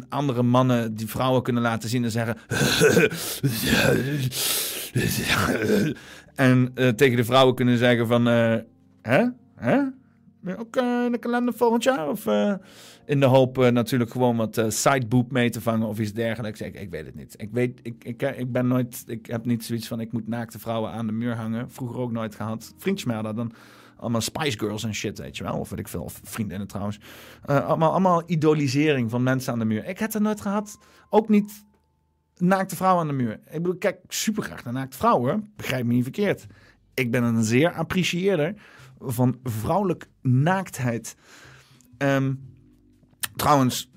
andere 0.10 0.44
mannen, 0.44 0.96
die 0.96 1.08
vrouwen 1.08 1.44
kunnen 1.44 1.64
laten 1.64 1.90
zien 1.90 2.04
en 2.04 2.12
zeggen... 2.12 2.38
en 6.36 6.72
eh, 6.76 6.90
tegen 6.90 7.18
de 7.18 7.24
vrouwen 7.24 7.56
kunnen 7.56 7.78
zeggen 7.78 8.08
van... 8.08 8.28
eh, 8.28 8.56
hè? 9.02 9.26
Hè? 9.56 9.82
Ook 10.58 10.76
eh, 10.76 11.04
in 11.06 11.12
de 11.12 11.18
kalender 11.18 11.54
volgend 11.54 11.84
jaar? 11.84 12.10
Of 12.10 12.26
in 13.06 13.20
de 13.20 13.26
hoop 13.26 13.72
natuurlijk 13.72 14.12
gewoon 14.12 14.38
wat 14.38 14.64
sideboob 14.68 15.32
mee 15.32 15.50
te 15.50 15.62
vangen 15.62 15.88
of 15.88 16.00
iets 16.00 16.14
dergelijks? 16.14 16.62
Ik, 16.62 16.80
ik 16.80 16.90
weet 16.90 17.06
het 17.06 17.16
niet. 17.16 17.34
Ik, 17.38 17.50
weet, 17.52 17.80
ik, 17.84 18.04
ik, 18.04 18.22
ik 18.22 18.52
ben 18.52 18.68
nooit... 18.68 19.04
Ik 19.08 19.26
heb 19.26 19.46
niet 19.46 19.66
zoiets 19.66 19.88
van 19.88 20.00
ik 20.00 20.12
moet 20.12 20.28
naakte 20.28 20.60
vrouwen 20.60 20.92
aan 20.92 21.08
de 21.08 21.14
muur 21.14 21.36
hangen. 21.36 21.70
Vroeger 21.70 22.00
ook 22.00 22.12
nooit 22.12 22.36
gehad. 22.36 22.74
Vriendjes 22.78 23.08
mij 23.08 23.22
dan 23.22 23.52
allemaal 23.98 24.22
Spice 24.22 24.60
Girls 24.60 24.84
en 24.84 24.94
shit, 24.94 25.18
weet 25.18 25.38
je 25.38 25.44
wel. 25.44 25.60
Of 25.60 25.70
weet 25.70 25.80
ik 25.80 25.88
veel. 25.88 26.10
Vriendinnen 26.24 26.68
trouwens. 26.68 27.00
Eh, 27.46 27.66
allemaal, 27.66 27.92
allemaal 27.92 28.24
idolisering 28.26 29.10
van 29.10 29.24
mensen 29.24 29.54
aan 29.54 29.60
de 29.60 29.66
muur. 29.66 29.86
Ik 29.86 30.00
heb 30.00 30.14
het 30.14 30.22
nooit 30.22 30.42
gehad. 30.42 30.78
Ook 31.10 31.30
niet 31.30 31.66
naakte 32.38 32.76
vrouwen 32.76 33.02
aan 33.02 33.08
de 33.08 33.24
muur. 33.24 33.34
Ik 33.34 33.62
bedoel, 33.62 33.78
kijk 33.78 34.00
super 34.08 34.44
graag 34.44 34.64
naar 34.64 34.74
naakte 34.74 34.98
vrouwen. 34.98 35.52
Begrijp 35.56 35.86
me 35.86 35.94
niet 35.94 36.04
verkeerd. 36.04 36.46
Ik 36.94 37.12
ben 37.12 37.24
een 37.24 37.44
zeer 37.44 37.74
apprecieerder 37.74 38.54
van 39.00 39.40
vrouwelijk 39.44 40.10
naaktheid. 40.22 41.16
Ehm, 41.98 42.34
trouwens, 43.36 43.92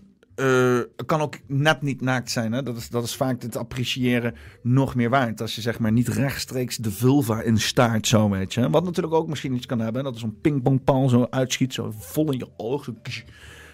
het 0.97 1.07
kan 1.07 1.20
ook 1.20 1.36
net 1.47 1.82
niet 1.82 2.01
naakt 2.01 2.30
zijn. 2.30 2.53
Hè? 2.53 2.62
Dat, 2.62 2.76
is, 2.76 2.88
dat 2.88 3.05
is 3.05 3.16
vaak 3.16 3.43
het 3.43 3.57
appreciëren 3.57 4.34
nog 4.62 4.95
meer 4.95 5.11
waard. 5.11 5.41
Als 5.41 5.55
je 5.55 5.61
zeg 5.61 5.78
maar 5.78 5.93
niet 5.93 6.09
rechtstreeks 6.09 6.76
de 6.76 6.91
vulva 6.91 7.43
in 7.43 7.59
staart 7.59 8.07
zo, 8.07 8.28
weet 8.28 8.55
je. 8.55 8.70
Wat 8.70 8.84
natuurlijk 8.84 9.14
ook 9.14 9.28
misschien 9.28 9.55
iets 9.55 9.66
kan 9.66 9.80
hebben. 9.80 10.05
Dat 10.05 10.14
is 10.14 10.20
zo'n 10.20 10.41
pingpongpaal 10.41 11.09
zo 11.09 11.26
uitschiet, 11.30 11.74
zo 11.74 11.93
vol 11.99 12.32
in 12.32 12.38
je. 12.38 13.22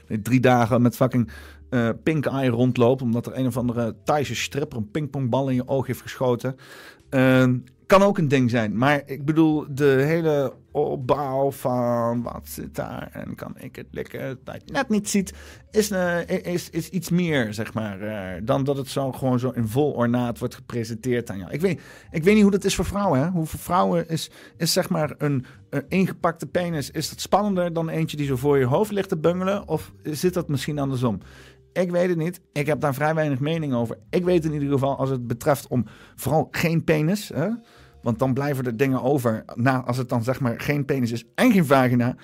Nee, 0.09 0.23
drie 0.23 0.41
dagen 0.41 0.83
met 0.83 0.97
fucking 0.97 1.31
eh, 1.71 1.89
pink 2.03 2.27
eye 2.27 2.51
rondloopt. 2.51 3.03
Omdat 3.03 3.27
er 3.27 3.39
een 3.39 3.47
of 3.47 3.57
andere 3.57 3.95
Thaise 4.05 4.35
stripper 4.35 4.79
een 4.79 4.91
pingpongbal 4.91 5.49
in 5.49 5.55
je 5.55 5.69
oog 5.69 5.87
heeft 5.87 6.01
geschoten. 6.01 6.57
Ehm, 7.11 7.59
kan 7.87 8.03
ook 8.03 8.19
een 8.19 8.29
ding 8.29 8.51
zijn. 8.51 8.79
Maar 8.79 9.03
ik 9.07 9.25
bedoel, 9.25 9.67
de 9.71 10.03
hele 10.07 10.53
opbouw 10.77 11.51
van 11.51 12.23
wat 12.23 12.49
zit 12.49 12.75
daar 12.75 13.09
en 13.13 13.35
kan 13.35 13.55
ik 13.59 13.77
het 13.77 13.87
likken 13.91 14.39
dat 14.45 14.63
net 14.67 14.89
niet 14.89 15.09
ziet, 15.09 15.35
is, 15.71 15.91
eh, 15.91 16.29
is, 16.29 16.71
is 16.71 16.89
iets 16.89 17.11
meer, 17.11 17.55
zeg 17.55 17.75
maar, 17.75 18.01
eh, 18.01 18.43
dan 18.43 18.65
dat 18.65 18.77
het 18.77 18.89
zo 18.89 19.13
gewoon 19.13 19.39
zo 19.39 19.51
in 19.51 19.69
vol 19.69 19.93
ornaat 19.93 20.39
wordt 20.39 20.55
gepresenteerd 20.55 21.31
aan 21.31 21.39
jou. 21.39 21.51
Ik 21.51 21.61
weet, 21.61 21.81
ik 22.11 22.25
weet 22.25 22.35
niet 22.35 22.43
hoe 22.43 22.53
dat 22.53 22.65
is 22.65 22.75
voor 22.75 22.85
vrouwen. 22.85 23.21
Hè? 23.21 23.29
Hoe 23.29 23.47
voor 23.47 23.61
vrouwen 23.61 24.09
is, 24.09 24.31
is 24.57 24.73
zeg 24.73 24.89
maar 24.89 25.15
een, 25.19 25.45
een 25.71 25.85
ingepakte 25.89 26.47
penis, 26.47 26.91
is 26.91 27.09
dat 27.09 27.21
spannender 27.21 27.73
dan 27.73 27.89
eentje 27.89 28.17
die 28.17 28.27
zo 28.27 28.37
voor 28.37 28.59
je 28.59 28.65
hoofd 28.65 28.91
ligt 28.91 29.09
te 29.09 29.19
bungelen? 29.19 29.69
Of 29.69 29.93
zit 30.03 30.35
dat 30.35 30.49
misschien 30.49 30.79
andersom? 30.79 31.21
Ik 31.73 31.91
weet 31.91 32.09
het 32.09 32.19
niet. 32.19 32.41
Ik 32.53 32.67
heb 32.67 32.81
daar 32.81 32.95
vrij 32.95 33.15
weinig 33.15 33.41
mening 33.41 33.75
over. 33.75 33.99
Ik 34.11 34.25
weet 34.25 34.45
in 34.45 34.53
ieder 34.53 34.69
geval 34.69 34.97
als 34.97 35.11
het 35.11 35.27
betreft 35.27 35.67
om 35.67 35.85
vooral 36.15 36.49
geen 36.51 36.85
penis. 36.85 37.29
Hè? 37.29 37.49
Want 38.07 38.19
dan 38.19 38.35
blijven 38.35 38.65
er 38.65 38.77
dingen 38.77 39.03
over. 39.03 39.45
Na, 39.55 39.85
als 39.85 39.97
het 39.97 40.09
dan 40.09 40.25
zeg 40.25 40.41
maar 40.41 40.61
geen 40.61 40.85
penis 40.85 41.13
is 41.13 41.25
en 41.35 41.53
geen 41.53 41.67
vagina. 41.67 42.17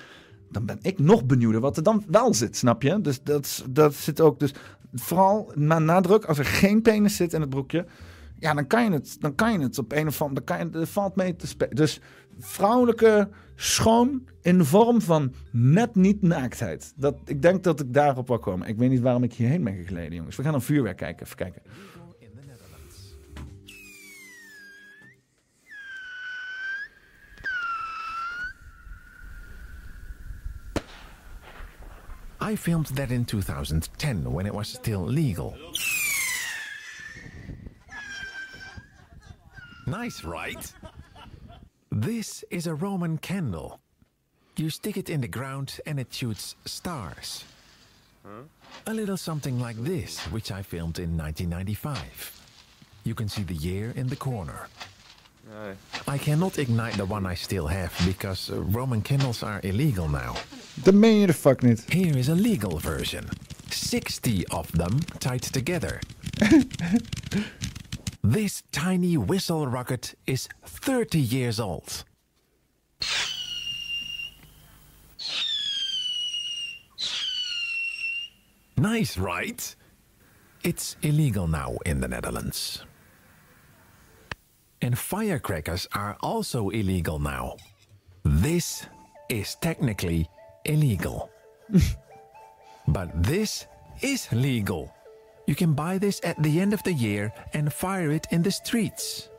Dan 0.51 0.65
ben 0.65 0.77
ik 0.81 0.99
nog 0.99 1.25
benieuwder 1.25 1.61
wat 1.61 1.77
er 1.77 1.83
dan 1.83 2.03
wel 2.07 2.33
zit. 2.33 2.57
Snap 2.57 2.81
je? 2.81 3.01
Dus 3.01 3.23
dat, 3.23 3.65
dat 3.69 3.93
zit 3.93 4.21
ook. 4.21 4.39
Dus 4.39 4.53
vooral 4.93 5.51
na 5.55 5.79
nadruk. 5.79 6.25
Als 6.25 6.37
er 6.37 6.45
geen 6.45 6.81
penis 6.81 7.15
zit 7.15 7.33
in 7.33 7.41
het 7.41 7.49
broekje. 7.49 7.85
Ja, 8.39 8.53
dan 8.53 8.67
kan 8.67 8.83
je 8.83 8.91
het, 8.91 9.15
dan 9.19 9.35
kan 9.35 9.51
je 9.51 9.59
het 9.59 9.77
op 9.77 9.91
een 9.91 10.07
of 10.07 10.21
andere. 10.21 10.45
Kan 10.45 10.73
er 10.73 10.87
valt 10.87 11.15
mee 11.15 11.35
te 11.35 11.47
spelen. 11.47 11.75
Dus 11.75 12.01
vrouwelijke 12.39 13.29
schoon 13.55 14.23
in 14.41 14.57
de 14.57 14.65
vorm 14.65 15.01
van 15.01 15.33
net 15.51 15.95
niet 15.95 16.21
naaktheid. 16.21 16.93
Dat, 16.95 17.15
ik 17.25 17.41
denk 17.41 17.63
dat 17.63 17.79
ik 17.79 17.93
daarop 17.93 18.27
wil 18.27 18.39
komen. 18.39 18.67
Ik 18.67 18.77
weet 18.77 18.89
niet 18.89 19.01
waarom 19.01 19.23
ik 19.23 19.33
hierheen 19.33 19.63
ben 19.63 19.75
gegleden, 19.75 20.15
jongens. 20.15 20.35
We 20.35 20.43
gaan 20.43 20.53
een 20.53 20.61
vuurwerk 20.61 20.97
kijken. 20.97 21.25
Even 21.25 21.37
kijken. 21.37 21.61
I 32.43 32.57
filmed 32.57 32.87
that 32.87 33.09
in 33.09 33.23
2010 33.23 34.29
when 34.29 34.45
it 34.45 34.53
was 34.53 34.67
still 34.67 34.99
legal. 34.99 35.55
Nice, 39.87 40.25
right? 40.25 40.73
This 41.89 42.43
is 42.51 42.67
a 42.67 42.75
Roman 42.75 43.17
candle. 43.17 43.79
You 44.57 44.69
stick 44.69 44.97
it 44.97 45.09
in 45.09 45.21
the 45.21 45.27
ground 45.29 45.79
and 45.85 45.97
it 46.01 46.13
shoots 46.13 46.57
stars. 46.65 47.45
A 48.87 48.93
little 48.93 49.15
something 49.15 49.57
like 49.57 49.81
this, 49.81 50.19
which 50.27 50.51
I 50.51 50.63
filmed 50.63 50.99
in 50.99 51.15
1995. 51.15 52.41
You 53.05 53.15
can 53.15 53.29
see 53.29 53.43
the 53.43 53.55
year 53.55 53.93
in 53.95 54.07
the 54.07 54.17
corner. 54.17 54.67
I 56.07 56.17
cannot 56.17 56.57
ignite 56.57 56.97
the 56.97 57.05
one 57.05 57.25
I 57.25 57.35
still 57.35 57.67
have 57.67 57.93
because 58.05 58.49
Roman 58.49 59.01
candles 59.01 59.43
are 59.43 59.59
illegal 59.63 60.07
now. 60.07 60.35
Dat 60.83 60.93
meen 60.93 61.19
je 61.19 61.27
de 61.27 61.33
fuck 61.33 61.61
niet. 61.61 61.85
Here 61.87 62.17
is 62.17 62.29
a 62.29 62.35
legal 62.35 62.79
version 62.79 63.29
60 63.69 64.47
of 64.49 64.71
them 64.71 64.99
tied 65.19 65.41
together. 65.53 65.99
This 68.25 68.63
tiny 68.71 69.17
whistle 69.17 69.67
rocket 69.67 70.15
is 70.25 70.47
30 70.63 71.19
years 71.19 71.59
old. 71.59 72.05
Nice, 78.77 79.17
right? 79.17 79.75
It's 80.63 80.95
illegal 81.01 81.47
now 81.47 81.77
in 81.85 81.99
the 81.99 82.07
Netherlands. 82.07 82.85
And 84.83 84.99
firecrackers 84.99 85.87
are 85.95 86.17
also 86.19 86.67
illegal 86.67 87.17
now. 87.17 87.55
This 88.25 88.85
is 89.29 89.55
technically 89.55 90.27
illegal. 90.65 91.29
but 92.89 93.07
this 93.23 93.65
is 94.01 94.29
legal. 94.33 94.93
You 95.47 95.55
can 95.55 95.71
buy 95.73 95.99
this 95.99 96.19
at 96.25 96.35
the 96.43 96.59
end 96.59 96.73
of 96.73 96.83
the 96.83 96.91
year 96.91 97.31
and 97.53 97.71
fire 97.71 98.11
it 98.11 98.27
in 98.31 98.43
the 98.43 98.51
streets. 98.51 99.29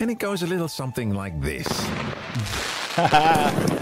And 0.00 0.10
it 0.10 0.18
goes 0.18 0.42
a 0.42 0.46
little 0.46 0.68
something 0.68 1.12
like 1.12 1.38
this. 1.42 1.68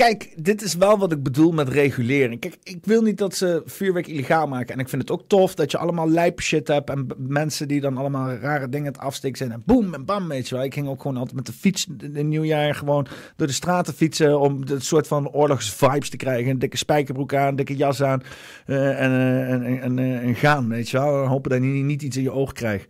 Kijk, 0.00 0.32
dit 0.36 0.62
is 0.62 0.74
wel 0.74 0.98
wat 0.98 1.12
ik 1.12 1.22
bedoel 1.22 1.52
met 1.52 1.68
regulering. 1.68 2.40
Kijk, 2.40 2.56
ik 2.62 2.78
wil 2.84 3.02
niet 3.02 3.18
dat 3.18 3.34
ze 3.34 3.62
vuurwerk 3.64 4.06
illegaal 4.06 4.46
maken. 4.46 4.74
En 4.74 4.80
ik 4.80 4.88
vind 4.88 5.02
het 5.02 5.10
ook 5.10 5.22
tof 5.26 5.54
dat 5.54 5.70
je 5.70 5.78
allemaal 5.78 6.08
lijp 6.08 6.40
shit 6.40 6.68
hebt. 6.68 6.90
En 6.90 7.06
mensen 7.16 7.68
die 7.68 7.80
dan 7.80 7.96
allemaal 7.96 8.34
rare 8.34 8.68
dingen 8.68 8.86
het 8.92 8.98
afsteken 8.98 9.36
zijn. 9.36 9.52
En 9.52 9.62
boem 9.66 9.94
en 9.94 10.04
bam, 10.04 10.28
weet 10.28 10.48
je 10.48 10.54
wel. 10.54 10.64
Ik 10.64 10.74
ging 10.74 10.88
ook 10.88 11.02
gewoon 11.02 11.16
altijd 11.16 11.36
met 11.36 11.46
de 11.46 11.52
fiets 11.52 11.86
in 12.12 12.28
nieuwjaar 12.28 12.74
gewoon 12.74 13.06
door 13.36 13.46
de 13.46 13.52
straten 13.52 13.94
fietsen. 13.94 14.40
Om 14.40 14.62
een 14.64 14.80
soort 14.80 15.06
van 15.06 15.30
oorlogsvibes 15.30 16.10
te 16.10 16.16
krijgen. 16.16 16.50
Een 16.50 16.58
dikke 16.58 16.76
spijkerbroek 16.76 17.34
aan, 17.34 17.48
een 17.48 17.56
dikke 17.56 17.76
jas 17.76 18.02
aan. 18.02 18.22
eh, 18.66 19.02
en, 19.02 19.10
eh, 19.10 19.52
en, 19.52 19.80
en, 19.82 19.98
eh, 19.98 20.22
en 20.22 20.34
gaan, 20.34 20.68
weet 20.68 20.90
je 20.90 20.98
wel. 20.98 21.26
Hopen 21.26 21.50
dat 21.50 21.60
je 21.60 21.66
niet 21.66 22.02
iets 22.02 22.16
in 22.16 22.22
je 22.22 22.32
oog 22.32 22.52
krijgt. 22.52 22.88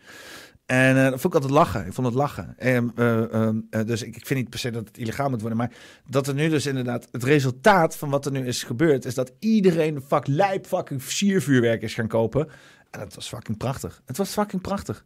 En 0.70 0.96
eh, 0.96 1.02
dat 1.10 1.20
vond 1.20 1.24
ik 1.24 1.34
altijd 1.34 1.52
lachen. 1.52 1.86
Ik 1.86 1.92
vond 1.92 2.06
het 2.06 2.16
lachen. 2.16 2.54
En, 2.58 2.92
eh, 2.96 3.32
ehm, 3.32 3.60
eh, 3.70 3.86
dus 3.86 4.02
ik, 4.02 4.16
ik 4.16 4.26
vind 4.26 4.40
niet 4.40 4.50
per 4.50 4.58
se 4.58 4.70
dat 4.70 4.86
het 4.86 4.98
illegaal 4.98 5.30
moet 5.30 5.40
worden. 5.40 5.58
Maar 5.58 5.70
dat 6.08 6.26
er 6.26 6.34
nu 6.34 6.48
dus 6.48 6.66
inderdaad... 6.66 7.08
Het 7.12 7.24
resultaat 7.24 7.96
van 7.96 8.10
wat 8.10 8.26
er 8.26 8.32
nu 8.32 8.46
is 8.46 8.62
gebeurd... 8.62 9.04
is 9.04 9.14
dat 9.14 9.32
iedereen 9.38 10.02
fuck 10.06 10.26
lijp 10.26 10.66
fucking 10.66 11.02
siervuurwerk 11.02 11.82
is 11.82 11.94
gaan 11.94 12.08
kopen. 12.08 12.48
En 12.90 13.00
het 13.00 13.14
was 13.14 13.28
fucking 13.28 13.56
prachtig. 13.56 14.02
Het 14.06 14.16
was 14.16 14.30
fucking 14.30 14.62
prachtig. 14.62 15.04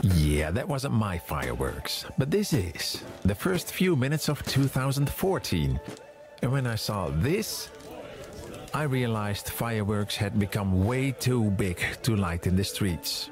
Yeah, 0.00 0.54
that 0.54 0.66
wasn't 0.66 0.92
my 0.92 1.20
fireworks, 1.26 2.06
but 2.16 2.30
this 2.30 2.52
is 2.52 3.02
the 3.26 3.34
first 3.34 3.70
few 3.70 3.96
minutes 3.96 4.28
of 4.28 4.42
2014. 4.42 5.80
And 6.40 6.52
when 6.52 6.66
I 6.66 6.76
saw 6.76 7.10
this, 7.22 7.68
I 8.74 8.86
realized 8.86 9.50
fireworks 9.50 10.16
had 10.16 10.38
become 10.38 10.84
way 10.84 11.14
too 11.18 11.50
big 11.50 11.76
to 12.00 12.16
light 12.16 12.46
in 12.46 12.56
the 12.56 12.64
streets. 12.64 13.30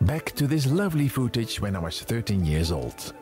Back 0.00 0.32
to 0.36 0.46
this 0.46 0.66
lovely 0.66 1.08
footage 1.08 1.60
when 1.60 1.74
I 1.74 1.80
was 1.80 2.00
13 2.00 2.44
years 2.44 2.70
old. 2.70 3.12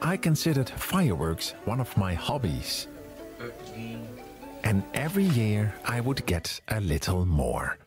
I 0.00 0.16
considered 0.16 0.68
fireworks 0.68 1.54
one 1.64 1.80
of 1.80 1.96
my 1.96 2.14
hobbies. 2.14 2.86
And 4.62 4.82
every 4.94 5.24
year 5.24 5.74
I 5.84 6.00
would 6.00 6.24
get 6.26 6.60
a 6.68 6.80
little 6.80 7.24
more. 7.24 7.78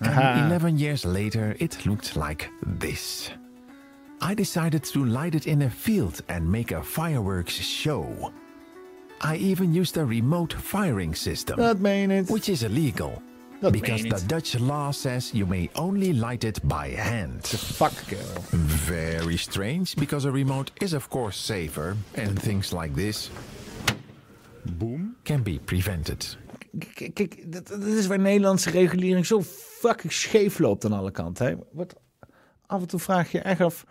And 0.00 0.46
11 0.46 0.78
years 0.78 1.04
later, 1.04 1.56
it 1.58 1.84
looked 1.84 2.16
like 2.16 2.48
this. 2.62 3.30
I 4.20 4.34
decided 4.34 4.84
to 4.84 5.04
light 5.04 5.34
it 5.34 5.46
in 5.46 5.62
a 5.62 5.70
field 5.70 6.22
and 6.28 6.50
make 6.50 6.72
a 6.72 6.82
fireworks 6.82 7.54
show. 7.54 8.32
I 9.20 9.36
even 9.36 9.74
used 9.74 9.96
a 9.96 10.04
remote 10.04 10.52
firing 10.52 11.14
system, 11.14 11.58
je 11.58 12.22
which 12.28 12.48
is 12.48 12.62
illegal. 12.62 13.22
Dat 13.60 13.72
because 13.72 14.02
the. 14.02 14.26
Dutch 14.26 14.58
law 14.58 14.92
says 14.92 15.30
you 15.32 15.46
may 15.46 15.68
only 15.74 16.12
light 16.12 16.44
it 16.44 16.62
by 16.62 16.88
hand. 16.88 17.46
Fuck, 17.46 17.92
kerel. 18.06 18.42
Very 18.86 19.36
strange, 19.36 19.94
because 19.96 20.28
a 20.28 20.30
remote 20.30 20.70
is 20.80 20.92
of 20.92 21.08
course 21.08 21.36
safer, 21.36 21.96
and 22.14 22.42
things 22.42 22.72
like 22.72 22.94
this 22.94 23.30
boom 24.62 25.16
can 25.22 25.42
be 25.42 25.58
prevented. 25.64 26.36
Kijk, 26.94 27.52
dit 27.52 27.70
is 27.70 28.06
waar 28.06 28.18
Nederlandse 28.18 28.70
regulering 28.70 29.26
zo 29.26 29.42
fucking 29.80 30.12
scheef 30.12 30.58
loopt 30.58 30.84
aan 30.84 30.92
alle 30.92 31.10
kanten. 31.10 31.46
Hè? 31.46 31.54
Wat, 31.72 31.94
af 32.66 32.80
en 32.80 32.86
toe 32.86 33.00
vraag 33.00 33.32
je 33.32 33.40
echt 33.40 33.60
af 33.60 33.84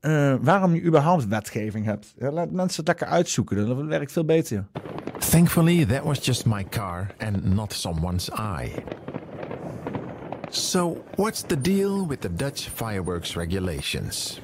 eh, 0.00 0.34
waarom 0.40 0.74
je 0.74 0.82
überhaupt 0.82 1.28
wetgeving 1.28 1.84
hebt. 1.84 2.14
Ja, 2.18 2.30
laat 2.30 2.50
mensen 2.50 2.76
het 2.76 2.86
lekker 2.86 3.06
uitzoeken, 3.06 3.66
dan 3.66 3.86
werkt 3.86 4.12
veel 4.12 4.24
beter. 4.24 4.66
Thankfully, 5.30 5.84
that 5.86 6.02
was 6.02 6.24
just 6.26 6.46
my 6.46 6.64
car 6.64 7.14
and 7.18 7.44
not 7.44 7.72
someone's 7.72 8.30
eye. 8.30 8.72
So, 10.54 11.04
what's 11.16 11.42
the 11.42 11.56
deal 11.56 12.06
with 12.06 12.20
the 12.20 12.28
Dutch 12.28 12.68
fireworks 12.68 13.34
regulations? 13.34 14.38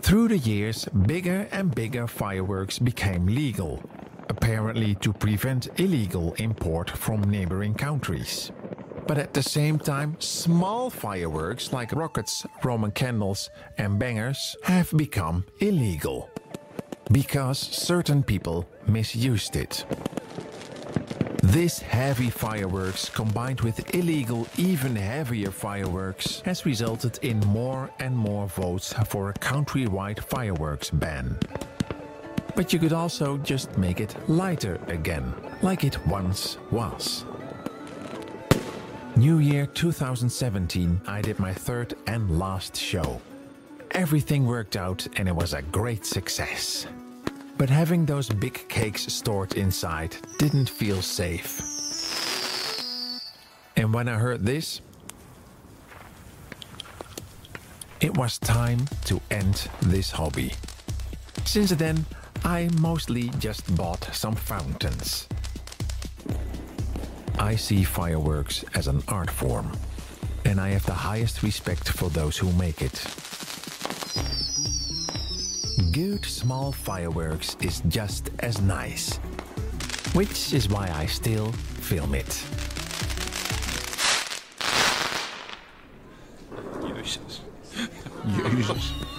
Through 0.00 0.28
the 0.28 0.38
years, 0.38 0.86
bigger 0.86 1.46
and 1.52 1.74
bigger 1.74 2.06
fireworks 2.06 2.78
became 2.78 3.26
legal, 3.26 3.82
apparently 4.30 4.94
to 4.94 5.12
prevent 5.12 5.78
illegal 5.78 6.32
import 6.38 6.88
from 6.88 7.20
neighboring 7.20 7.74
countries. 7.74 8.50
But 9.06 9.18
at 9.18 9.34
the 9.34 9.42
same 9.42 9.78
time, 9.78 10.16
small 10.20 10.88
fireworks 10.88 11.70
like 11.70 11.92
rockets, 11.92 12.46
Roman 12.64 12.90
candles, 12.90 13.50
and 13.76 13.98
bangers 13.98 14.56
have 14.62 14.90
become 14.96 15.44
illegal 15.58 16.30
because 17.12 17.58
certain 17.58 18.22
people 18.22 18.66
misused 18.86 19.54
it. 19.54 19.84
This 21.42 21.80
heavy 21.80 22.28
fireworks 22.28 23.08
combined 23.08 23.62
with 23.62 23.94
illegal, 23.94 24.46
even 24.58 24.94
heavier 24.94 25.50
fireworks 25.50 26.42
has 26.44 26.66
resulted 26.66 27.18
in 27.22 27.40
more 27.40 27.90
and 27.98 28.14
more 28.14 28.46
votes 28.46 28.92
for 29.08 29.30
a 29.30 29.34
countrywide 29.34 30.20
fireworks 30.20 30.90
ban. 30.90 31.38
But 32.54 32.72
you 32.72 32.78
could 32.78 32.92
also 32.92 33.38
just 33.38 33.78
make 33.78 34.00
it 34.00 34.14
lighter 34.28 34.78
again, 34.88 35.32
like 35.62 35.82
it 35.82 36.06
once 36.06 36.58
was. 36.70 37.24
New 39.16 39.38
Year 39.38 39.66
2017, 39.66 41.00
I 41.06 41.22
did 41.22 41.38
my 41.38 41.54
third 41.54 41.94
and 42.06 42.38
last 42.38 42.76
show. 42.76 43.20
Everything 43.92 44.46
worked 44.46 44.76
out 44.76 45.06
and 45.16 45.26
it 45.26 45.34
was 45.34 45.54
a 45.54 45.62
great 45.62 46.04
success. 46.04 46.86
But 47.60 47.68
having 47.68 48.06
those 48.06 48.30
big 48.30 48.66
cakes 48.70 49.02
stored 49.12 49.52
inside 49.52 50.16
didn't 50.38 50.70
feel 50.70 51.02
safe. 51.02 51.60
And 53.76 53.92
when 53.92 54.08
I 54.08 54.14
heard 54.14 54.46
this, 54.46 54.80
it 58.00 58.16
was 58.16 58.38
time 58.38 58.88
to 59.04 59.20
end 59.30 59.68
this 59.82 60.10
hobby. 60.10 60.54
Since 61.44 61.72
then, 61.72 62.06
I 62.46 62.70
mostly 62.80 63.28
just 63.38 63.76
bought 63.76 64.08
some 64.14 64.36
fountains. 64.36 65.28
I 67.38 67.56
see 67.56 67.84
fireworks 67.84 68.64
as 68.74 68.88
an 68.88 69.02
art 69.06 69.28
form, 69.28 69.70
and 70.46 70.58
I 70.58 70.70
have 70.70 70.86
the 70.86 70.94
highest 70.94 71.42
respect 71.42 71.90
for 71.90 72.08
those 72.08 72.38
who 72.38 72.50
make 72.54 72.80
it. 72.80 73.04
Good 75.92 76.24
small 76.24 76.70
fireworks 76.70 77.56
is 77.62 77.82
just 77.88 78.30
as 78.40 78.60
nice, 78.60 79.16
which 80.12 80.52
is 80.52 80.68
why 80.68 80.88
I 80.94 81.06
still 81.06 81.50
film 81.50 82.14
it. 82.14 82.44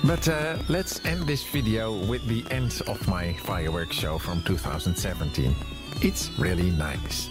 But 0.06 0.30
uh, 0.30 0.58
let's 0.70 1.04
end 1.06 1.28
this 1.28 1.44
video 1.44 2.06
with 2.06 2.26
the 2.30 2.46
end 2.52 2.82
of 2.88 3.06
my 3.06 3.34
fireworks 3.34 3.98
show 3.98 4.18
from 4.18 4.42
2017. 4.44 5.54
It's 6.02 6.30
really 6.40 6.72
nice. 6.72 7.28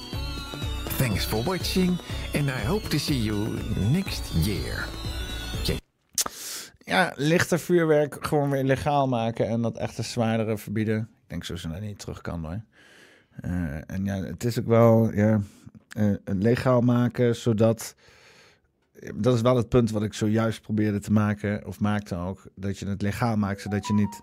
Thanks 0.99 1.25
for 1.25 1.43
watching, 1.45 1.99
and 2.35 2.51
I 2.51 2.59
hope 2.59 2.89
to 2.91 2.99
see 2.99 3.17
you 3.17 3.59
next 3.91 4.35
year. 4.35 4.85
Ja, 6.91 7.13
lichter 7.17 7.59
vuurwerk 7.59 8.27
gewoon 8.27 8.51
weer 8.51 8.65
legaal 8.65 9.09
maken 9.09 9.49
en 9.49 9.63
dat 9.63 9.77
echte 9.77 10.03
zwaardere 10.03 10.59
verbieden. 10.59 10.99
Ik 10.99 11.25
denk 11.27 11.45
zo 11.45 11.57
snel 11.57 11.81
niet 11.81 11.99
terug 11.99 12.21
kan 12.21 12.45
hoor. 12.45 12.61
Eh, 13.41 13.91
en 13.91 14.05
ja, 14.05 14.23
het 14.23 14.45
is 14.45 14.59
ook 14.59 14.67
wel 14.67 15.13
ja, 15.15 15.41
eh, 15.89 16.13
legaal 16.25 16.81
maken 16.81 17.37
zodat... 17.37 17.95
Dat 19.15 19.35
is 19.35 19.41
wel 19.41 19.57
het 19.57 19.69
punt 19.69 19.91
wat 19.91 20.03
ik 20.03 20.15
zojuist 20.15 20.63
probeerde 20.63 20.99
te 20.99 21.13
maken, 21.13 21.67
of 21.67 21.81
maakte 21.81 22.17
ook. 22.17 22.43
Dat 22.55 22.79
je 22.79 22.87
het 22.87 23.03
legaal 23.03 23.37
maakt, 23.37 23.61
zodat 23.61 23.87
je 23.87 23.93
niet 23.93 24.21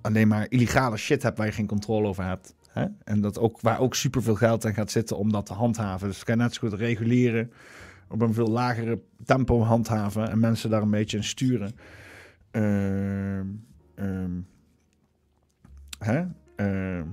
alleen 0.00 0.28
maar 0.28 0.46
illegale 0.48 0.96
shit 0.96 1.22
hebt 1.22 1.38
waar 1.38 1.46
je 1.46 1.52
geen 1.52 1.66
controle 1.66 2.08
over 2.08 2.24
hebt. 2.24 2.54
Hè? 2.68 2.86
En 3.04 3.20
dat 3.20 3.38
ook, 3.38 3.60
waar 3.60 3.80
ook 3.80 3.94
superveel 3.94 4.34
geld 4.34 4.66
aan 4.66 4.74
gaat 4.74 4.90
zitten 4.90 5.16
om 5.16 5.32
dat 5.32 5.46
te 5.46 5.52
handhaven. 5.52 6.08
Dus 6.08 6.24
kan 6.24 6.38
net 6.38 6.54
zo 6.54 6.68
goed 6.68 6.78
reguleren 6.78 7.52
op 8.12 8.20
een 8.20 8.34
veel 8.34 8.48
lagere 8.48 9.02
tempo 9.24 9.62
handhaven 9.62 10.30
en 10.30 10.38
mensen 10.38 10.70
daar 10.70 10.82
een 10.82 10.90
beetje 10.90 11.16
in 11.16 11.24
sturen. 11.24 11.72
Ehm, 12.50 13.46
hè? 15.98 16.24
Ehm, 16.56 17.06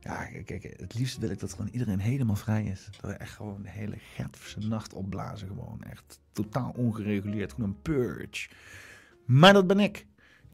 ja, 0.00 0.24
kijk, 0.44 0.74
het 0.76 0.94
liefst 0.94 1.18
wil 1.18 1.30
ik 1.30 1.40
dat 1.40 1.52
gewoon 1.52 1.70
iedereen 1.70 1.98
helemaal 1.98 2.36
vrij 2.36 2.64
is. 2.64 2.88
Dat 2.90 3.10
we 3.10 3.16
echt 3.16 3.34
gewoon 3.34 3.62
de 3.62 3.70
hele 3.70 3.96
Gertse 3.98 4.58
nacht 4.58 4.92
opblazen. 4.92 5.48
Gewoon 5.48 5.82
echt 5.82 6.20
totaal 6.32 6.72
ongereguleerd. 6.76 7.52
Gewoon 7.52 7.68
een 7.68 7.82
purge. 7.82 8.48
Maar 9.24 9.52
dat 9.52 9.66
ben 9.66 9.80
ik. 9.80 10.06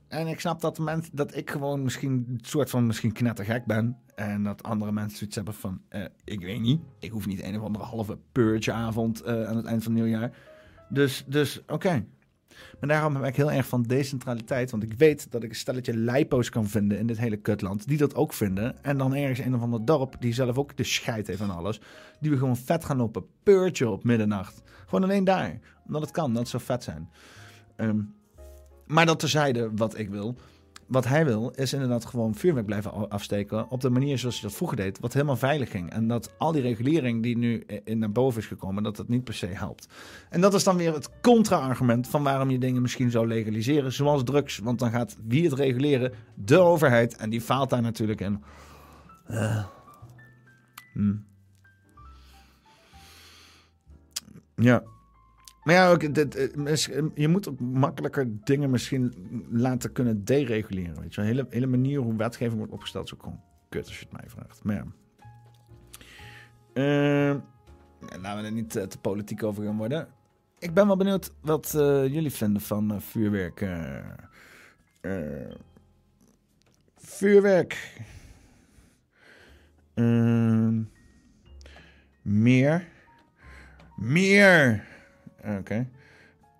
En 0.08 0.26
ik 0.26 0.40
snap 0.40 0.60
dat, 0.60 0.78
mensen, 0.78 1.16
dat 1.16 1.36
ik 1.36 1.50
gewoon 1.50 1.82
misschien 1.82 2.26
een 2.28 2.38
soort 2.42 2.70
van 2.70 2.86
misschien 2.86 3.12
knettergek 3.12 3.64
ben. 3.64 3.96
En 4.14 4.42
dat 4.42 4.62
andere 4.62 4.92
mensen 4.92 5.18
zoiets 5.18 5.36
hebben 5.36 5.54
van, 5.54 5.80
eh, 5.88 6.04
ik 6.24 6.40
weet 6.40 6.60
niet. 6.60 6.80
Ik 6.98 7.10
hoef 7.10 7.26
niet 7.26 7.42
een 7.42 7.56
of 7.56 7.62
andere 7.62 7.84
halve 7.84 8.18
purgeavond 8.32 9.22
eh 9.22 9.44
aan 9.44 9.56
het 9.56 9.66
eind 9.66 9.82
van 9.82 9.92
het 9.92 10.02
nieuwjaar. 10.02 10.32
Dus, 10.88 11.24
dus 11.26 11.62
oké. 11.66 12.04
Maar 12.80 12.88
daarom 12.88 13.12
ben 13.12 13.24
ik 13.24 13.36
heel 13.36 13.52
erg 13.52 13.66
van 13.66 13.82
decentraliteit. 13.82 14.70
Want 14.70 14.82
ik 14.82 14.92
weet 14.92 15.30
dat 15.30 15.42
ik 15.42 15.48
een 15.48 15.56
stelletje 15.56 15.96
lijpo's 15.96 16.48
kan 16.48 16.66
vinden 16.66 16.98
in 16.98 17.06
dit 17.06 17.18
hele 17.18 17.36
kutland. 17.36 17.86
Die 17.86 17.98
dat 17.98 18.14
ook 18.14 18.32
vinden. 18.32 18.84
En 18.84 18.98
dan 18.98 19.14
ergens 19.14 19.38
een 19.38 19.54
of 19.54 19.60
ander 19.60 19.84
dorp 19.84 20.16
die 20.20 20.32
zelf 20.32 20.58
ook 20.58 20.76
de 20.76 20.84
scheid 20.84 21.26
heeft 21.26 21.40
aan 21.40 21.56
alles. 21.56 21.80
Die 22.20 22.30
we 22.30 22.36
gewoon 22.36 22.56
vet 22.56 22.84
gaan 22.84 22.96
lopen. 22.96 23.24
Peurtje 23.42 23.88
op 23.88 24.04
middernacht. 24.04 24.62
Gewoon 24.84 25.04
alleen 25.04 25.24
daar. 25.24 25.58
Omdat 25.86 26.02
het 26.02 26.10
kan. 26.10 26.34
Dat 26.34 26.48
zou 26.48 26.62
vet 26.62 26.82
zijn. 26.82 27.10
Ehm, 27.76 28.00
maar 28.86 29.06
dat 29.06 29.18
terzijde 29.18 29.70
wat 29.74 29.98
ik 29.98 30.08
wil. 30.10 30.36
Wat 30.86 31.06
hij 31.06 31.24
wil 31.24 31.50
is 31.50 31.72
inderdaad 31.72 32.04
gewoon 32.04 32.34
vuurwerk 32.34 32.66
blijven 32.66 33.10
afsteken. 33.10 33.70
Op 33.70 33.80
de 33.80 33.90
manier 33.90 34.18
zoals 34.18 34.40
hij 34.40 34.48
dat 34.48 34.56
vroeger 34.56 34.76
deed. 34.76 35.00
Wat 35.00 35.12
helemaal 35.12 35.36
veilig 35.36 35.70
ging. 35.70 35.90
En 35.90 36.08
dat 36.08 36.34
al 36.38 36.52
die 36.52 36.62
regulering 36.62 37.22
die 37.22 37.38
nu 37.38 37.66
naar 37.84 38.12
boven 38.12 38.40
is 38.40 38.46
gekomen. 38.46 38.82
Dat 38.82 38.96
dat 38.96 39.08
niet 39.08 39.24
per 39.24 39.34
se 39.34 39.46
helpt. 39.46 39.88
En 40.30 40.40
dat 40.40 40.54
is 40.54 40.64
dan 40.64 40.76
weer 40.76 40.94
het 40.94 41.10
contra-argument 41.20 42.08
van 42.08 42.22
waarom 42.22 42.50
je 42.50 42.58
dingen 42.58 42.82
misschien 42.82 43.10
zou 43.10 43.26
legaliseren. 43.26 43.92
Zoals 43.92 44.24
drugs. 44.24 44.58
Want 44.58 44.78
dan 44.78 44.90
gaat 44.90 45.16
wie 45.26 45.44
het 45.44 45.52
reguleren? 45.52 46.12
De 46.34 46.58
overheid. 46.58 47.16
En 47.16 47.30
die 47.30 47.40
faalt 47.40 47.70
daar 47.70 47.82
natuurlijk 47.82 48.20
in. 48.20 48.42
Eh. 49.26 49.64
Hm. 50.92 51.14
Ja. 54.54 54.82
Maar 55.66 55.74
ja, 55.74 55.90
ook, 55.90 56.14
dit, 56.14 56.34
eh, 56.34 56.96
eh, 56.96 57.04
je 57.14 57.28
moet 57.28 57.48
ook 57.48 57.60
makkelijker 57.60 58.28
dingen 58.44 58.70
misschien 58.70 59.14
laten 59.50 59.92
kunnen 59.92 60.24
dereguleren. 60.24 61.00
Weet 61.00 61.14
je? 61.14 61.20
De 61.20 61.26
hele, 61.26 61.46
hele 61.50 61.66
manier 61.66 62.00
hoe 62.00 62.16
wetgeving 62.16 62.58
wordt 62.58 62.72
opgesteld 62.72 63.04
is 63.04 63.14
ook 63.14 63.22
gewoon 63.22 63.40
kut 63.68 63.86
als 63.86 63.98
je 63.98 64.06
het 64.08 64.20
mij 64.20 64.30
vraagt. 64.30 64.64
Maar 64.64 64.74
ja. 64.74 64.84
Eh, 66.72 67.40
laten 68.20 68.42
we 68.42 68.46
er 68.46 68.52
niet 68.52 68.70
te 68.70 68.98
politiek 69.00 69.42
over 69.42 69.64
gaan 69.64 69.76
worden. 69.76 70.08
Ik 70.58 70.74
ben 70.74 70.86
wel 70.86 70.96
benieuwd 70.96 71.32
wat 71.40 71.70
jullie 72.10 72.32
vinden 72.32 72.62
van 72.62 73.02
vuurwerk. 73.02 73.68
vuurwerk. 76.96 78.02
Ehm, 79.94 80.82
meer. 82.22 82.88
Meer. 83.96 84.94
Oké. 85.46 85.88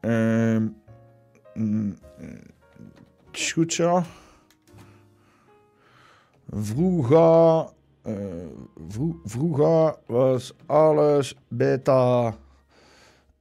Ehm 0.00 0.66
mm, 1.54 1.96
eh. 2.18 2.28
Vroeger, 6.50 7.68
eh, 8.02 8.14
vro- 8.88 9.20
vroeger 9.24 9.96
was 10.06 10.54
alles 10.66 11.36
beter. 11.48 12.34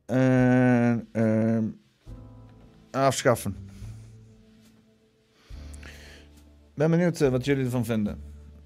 En 0.05 1.07
ehm, 1.11 1.65
afschaffen. 2.91 3.55
Ben 6.73 6.89
benieuwd 6.91 7.21
eh, 7.21 7.29
wat 7.29 7.45
jullie 7.45 7.63
ervan 7.65 7.85
vinden. 7.85 8.21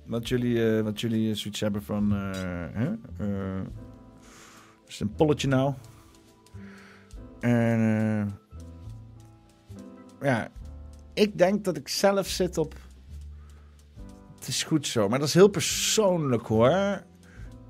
Wat 0.06 0.30
jullie, 0.30 0.82
wat 0.84 1.02
jullie 1.02 1.36
zoiets 1.36 1.60
hebben 1.60 1.84
van. 1.84 2.12
hè? 2.12 2.92
Is 4.88 5.00
het 5.00 5.10
een 5.10 5.16
polletje 5.16 5.48
nou? 5.48 5.74
En 7.40 7.80
eh, 10.20 10.28
ja, 10.30 10.48
ik 11.14 11.38
denk 11.38 11.64
dat 11.64 11.78
ik 11.78 11.88
zelf 11.88 12.28
zit 12.28 12.58
op. 12.58 12.76
Het 14.36 14.48
is 14.48 14.64
goed 14.64 14.88
zo, 14.88 15.10
maar 15.10 15.20
dat 15.20 15.28
is 15.28 15.34
heel 15.34 15.48
persoonlijk 15.48 16.48
hoor. 16.48 17.02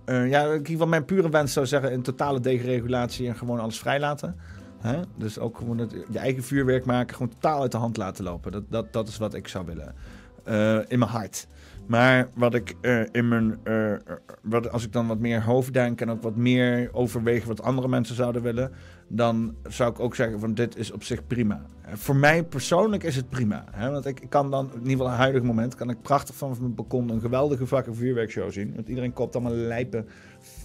Eh, 0.05 0.29
ja, 0.29 0.53
ik 0.53 0.75
van 0.77 0.89
mijn 0.89 1.05
pure 1.05 1.29
wens 1.29 1.53
zou 1.53 1.65
zeggen: 1.65 1.93
een 1.93 2.01
totale 2.01 2.39
deregulatie 2.39 3.27
en 3.27 3.35
gewoon 3.35 3.59
alles 3.59 3.79
vrijlaten. 3.79 4.35
Hè? 4.79 4.99
Dus 5.17 5.39
ook 5.39 5.57
gewoon 5.57 5.77
het, 5.77 5.95
je 6.11 6.19
eigen 6.19 6.43
vuurwerk 6.43 6.85
maken, 6.85 7.15
gewoon 7.15 7.31
totaal 7.31 7.61
uit 7.61 7.71
de 7.71 7.77
hand 7.77 7.97
laten 7.97 8.23
lopen. 8.23 8.51
Dat, 8.51 8.63
dat, 8.69 8.93
dat 8.93 9.07
is 9.07 9.17
wat 9.17 9.33
ik 9.33 9.47
zou 9.47 9.65
willen. 9.65 9.95
Eh, 10.43 10.79
in 10.87 10.99
mijn 10.99 11.11
hart. 11.11 11.47
Maar 11.89 12.29
wat 12.33 12.53
ik 12.53 12.73
eh, 12.81 13.01
in 13.11 13.27
mijn. 13.27 13.57
eh, 13.63 13.93
wat, 14.41 14.71
als 14.71 14.85
ik 14.85 14.91
dan 14.93 15.07
wat 15.07 15.19
meer 15.19 15.43
hoofd 15.43 15.73
denk 15.73 16.01
en 16.01 16.09
ook 16.09 16.21
wat 16.23 16.35
meer 16.35 16.89
overweeg 16.93 17.45
wat 17.45 17.61
andere 17.61 17.87
mensen 17.87 18.15
zouden 18.15 18.41
willen. 18.41 18.71
Dan 19.07 19.55
zou 19.67 19.91
ik 19.91 19.99
ook 19.99 20.15
zeggen: 20.15 20.39
van 20.39 20.53
dit 20.53 20.77
is 20.77 20.91
op 20.91 21.03
zich 21.03 21.27
prima. 21.27 21.61
Eh, 21.81 21.93
voor 21.93 22.15
mij 22.15 22.43
persoonlijk 22.43 23.03
is 23.03 23.15
het 23.15 23.29
prima. 23.29 23.63
Hè? 23.71 23.91
Want 23.91 24.05
ik, 24.05 24.21
kan 24.29 24.51
dan, 24.51 24.65
in 24.65 24.73
ieder 24.77 24.91
geval 24.91 25.07
een 25.07 25.13
huidig 25.13 25.43
moment, 25.43 25.75
kan 25.75 25.89
ik 25.89 26.01
prachtig 26.01 26.35
van 26.35 26.55
mijn 26.59 26.75
balkon 26.75 27.09
een 27.09 27.21
geweldige 27.21 27.67
fucking 27.67 27.97
vuurwerkshow 27.97 28.51
zien. 28.51 28.73
Want 28.75 28.87
iedereen 28.87 29.13
koopt 29.13 29.35
allemaal 29.35 29.53
lijpen 29.55 30.07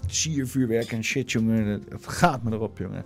siervuurwerk 0.07 0.93
en 0.93 1.05
shit, 1.05 1.33
jongen. 1.33 1.67
Het- 1.67 1.85
Het 1.89 2.07
gaat 2.07 2.43
me 2.43 2.53
erop, 2.53 2.79
jongen. 2.79 3.05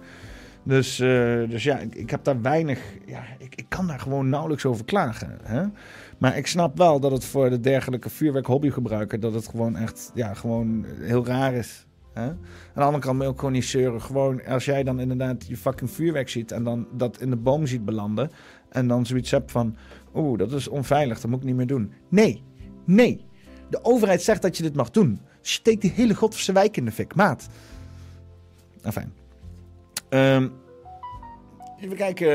Dus, 0.62 1.00
eh, 1.00 1.08
dus 1.48 1.62
ja, 1.64 1.78
ik, 1.78 1.94
ik 1.94 2.10
heb 2.10 2.24
daar 2.24 2.40
weinig. 2.42 2.80
Ja, 3.06 3.22
ik, 3.38 3.54
ik 3.54 3.64
kan 3.68 3.86
daar 3.86 4.00
gewoon 4.00 4.28
nauwelijks 4.28 4.64
over 4.66 4.84
klagen. 4.84 5.38
Hè? 5.42 5.62
Maar 6.18 6.36
ik 6.36 6.46
snap 6.46 6.78
wel 6.78 7.00
dat 7.00 7.10
het 7.10 7.24
voor 7.24 7.50
de 7.50 7.60
dergelijke 7.60 8.10
vuurwerk-hobbygebruiker. 8.10 9.20
dat 9.20 9.34
het 9.34 9.48
gewoon 9.48 9.76
echt. 9.76 10.10
Ja, 10.14 10.34
gewoon 10.34 10.84
heel 11.00 11.26
raar 11.26 11.54
is. 11.54 11.86
Hè? 12.12 12.28
Aan 12.28 12.38
de 12.74 12.80
andere 12.80 13.04
kant 13.04 13.24
ook 13.24 14.02
gewoon 14.02 14.44
als 14.44 14.64
jij 14.64 14.82
dan 14.82 15.00
inderdaad 15.00 15.46
je 15.46 15.56
fucking 15.56 15.90
vuurwerk 15.90 16.28
ziet. 16.28 16.52
en 16.52 16.64
dan 16.64 16.86
dat 16.92 17.20
in 17.20 17.30
de 17.30 17.36
boom 17.36 17.66
ziet 17.66 17.84
belanden. 17.84 18.30
en 18.68 18.88
dan 18.88 19.06
zoiets 19.06 19.30
hebt 19.30 19.50
van. 19.50 19.76
Oeh, 20.14 20.38
dat 20.38 20.52
is 20.52 20.68
onveilig, 20.68 21.20
dat 21.20 21.30
moet 21.30 21.40
ik 21.40 21.46
niet 21.46 21.56
meer 21.56 21.66
doen. 21.66 21.92
Nee, 22.08 22.42
nee. 22.84 23.26
De 23.70 23.84
overheid 23.84 24.22
zegt 24.22 24.42
dat 24.42 24.56
je 24.56 24.62
dit 24.62 24.74
mag 24.74 24.90
doen. 24.90 25.20
Steek 25.40 25.80
die 25.80 25.92
hele 25.94 26.14
godverse 26.14 26.52
wijk 26.52 26.76
in 26.76 26.84
de 26.84 26.92
fik, 26.92 27.14
maat. 27.14 27.48
Enfin. 28.82 29.12
Ehm, 30.08 30.48
even 31.80 31.96
kijken. 31.96 32.28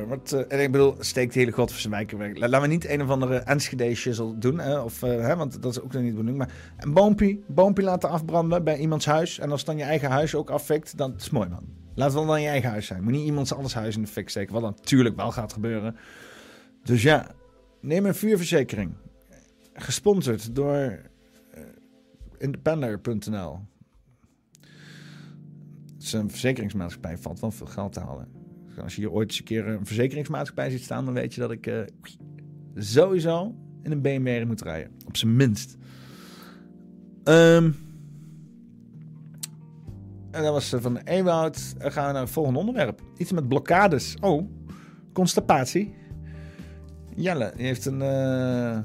eh, 0.00 0.08
Wat, 0.08 0.32
eh, 0.32 0.52
en 0.58 0.62
ik 0.62 0.72
bedoel, 0.72 0.94
steek 0.98 1.32
de 1.32 1.38
hele 1.38 1.52
godverse 1.52 1.88
wijk 1.88 2.12
in 2.12 2.18
de 2.18 2.24
fik. 2.24 2.38
La- 2.38 2.48
Laten 2.48 2.68
we 2.68 2.74
niet 2.74 2.88
een 2.88 3.02
of 3.02 3.08
andere 3.08 3.36
Enschede 3.38 3.94
shizzle 3.94 4.38
doen. 4.38 4.58
Hè, 4.58 4.78
of, 4.80 5.02
eh, 5.02 5.10
hè, 5.20 5.36
want 5.36 5.62
dat 5.62 5.70
is 5.72 5.80
ook 5.80 5.92
niet 5.94 6.14
de. 6.14 6.36
Maar 6.36 6.74
een 6.78 6.92
boompie, 6.92 7.44
boompie 7.46 7.84
laten 7.84 8.08
afbranden 8.10 8.64
bij 8.64 8.78
iemands 8.78 9.06
huis. 9.06 9.38
En 9.38 9.50
als 9.50 9.64
dan 9.64 9.76
je 9.76 9.82
eigen 9.82 10.10
huis 10.10 10.34
ook 10.34 10.50
afvikt, 10.50 10.96
dan 10.96 11.14
is 11.16 11.30
mooi 11.30 11.48
man. 11.48 11.64
Laat 11.94 12.06
het 12.06 12.16
wel 12.16 12.26
dan 12.26 12.42
je 12.42 12.48
eigen 12.48 12.70
huis 12.70 12.86
zijn. 12.86 13.02
Moet 13.02 13.12
niet 13.12 13.26
iemands 13.26 13.54
anders 13.54 13.74
huis 13.74 13.96
in 13.96 14.02
de 14.02 14.08
fik 14.08 14.28
steken. 14.28 14.52
Wat 14.52 14.62
dan 14.62 14.74
natuurlijk 14.76 15.16
wel 15.16 15.30
gaat 15.32 15.52
gebeuren. 15.52 15.96
Dus 16.82 17.02
ja, 17.02 17.30
neem 17.80 18.06
een 18.06 18.14
vuurverzekering. 18.14 18.92
Gesponsord 19.74 20.54
door 20.54 20.98
independer.nl. 22.38 23.60
Het 25.94 26.02
is 26.02 26.12
een 26.12 26.30
verzekeringsmaatschappij, 26.30 27.18
valt 27.18 27.40
wel 27.40 27.50
veel 27.50 27.66
geld 27.66 27.92
te 27.92 28.00
halen. 28.00 28.28
Als 28.82 28.94
je 28.94 29.00
hier 29.00 29.10
ooit 29.10 29.28
eens 29.28 29.38
een 29.38 29.44
keer 29.44 29.66
een 29.68 29.86
verzekeringsmaatschappij 29.86 30.70
ziet 30.70 30.82
staan, 30.82 31.04
dan 31.04 31.14
weet 31.14 31.34
je 31.34 31.40
dat 31.40 31.50
ik 31.50 31.66
eh, 31.66 31.80
sowieso 32.74 33.54
in 33.82 33.92
een 33.92 34.00
BMW 34.00 34.46
moet 34.46 34.62
rijden. 34.62 34.92
Op 35.06 35.16
zijn 35.16 35.36
minst. 35.36 35.76
Ehm, 37.24 37.70
en 40.30 40.42
dat 40.42 40.52
was 40.52 40.72
eh, 40.72 40.80
van 40.80 40.96
Ewoud. 40.96 41.80
Dan 41.80 41.92
gaan 41.92 42.06
we 42.06 42.12
naar 42.12 42.22
het 42.22 42.30
volgende 42.30 42.58
onderwerp. 42.58 43.00
Iets 43.16 43.32
met 43.32 43.48
blokkades. 43.48 44.16
Oh, 44.20 44.48
constipatie. 45.12 45.94
Jelle, 47.16 47.52
heeft 47.56 47.86
een, 47.86 48.02
eh, 48.02 48.78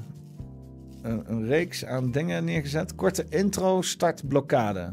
een, 1.02 1.32
een 1.32 1.46
reeks 1.46 1.84
aan 1.84 2.10
dingen 2.10 2.44
neergezet. 2.44 2.94
Korte 2.94 3.26
intro, 3.28 3.82
start 3.82 4.28
blokkade. 4.28 4.92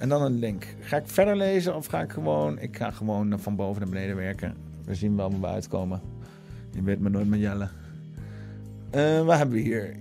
En 0.00 0.08
dan 0.08 0.22
een 0.22 0.38
link. 0.38 0.66
Ga 0.80 0.96
ik 0.96 1.06
verder 1.06 1.36
lezen 1.36 1.76
of 1.76 1.86
ga 1.86 2.00
ik 2.00 2.12
gewoon... 2.12 2.58
Ik 2.58 2.76
ga 2.76 2.90
gewoon 2.90 3.38
van 3.38 3.56
boven 3.56 3.80
naar 3.80 3.90
beneden 3.90 4.16
werken. 4.16 4.54
We 4.84 4.94
zien 4.94 5.16
wel 5.16 5.30
waar 5.30 5.40
we 5.40 5.46
uitkomen. 5.46 6.00
Je 6.70 6.82
weet 6.82 7.00
me 7.00 7.08
nooit 7.08 7.28
met 7.28 7.40
Jelle. 7.40 7.68
Eh, 8.90 9.24
wat 9.24 9.36
hebben 9.36 9.54
we 9.56 9.62
hier? 9.62 9.96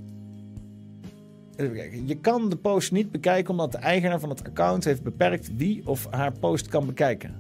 Even 1.56 1.76
kijken. 1.76 2.08
Je 2.08 2.18
kan 2.18 2.50
de 2.50 2.56
post 2.56 2.92
niet 2.92 3.12
bekijken 3.12 3.52
omdat 3.52 3.72
de 3.72 3.78
eigenaar 3.78 4.20
van 4.20 4.30
het 4.30 4.48
account 4.48 4.84
heeft 4.84 5.04
beperkt 5.04 5.56
wie 5.56 5.88
of 5.88 6.08
haar 6.10 6.32
post 6.40 6.68
kan 6.68 6.86
bekijken. 6.86 7.36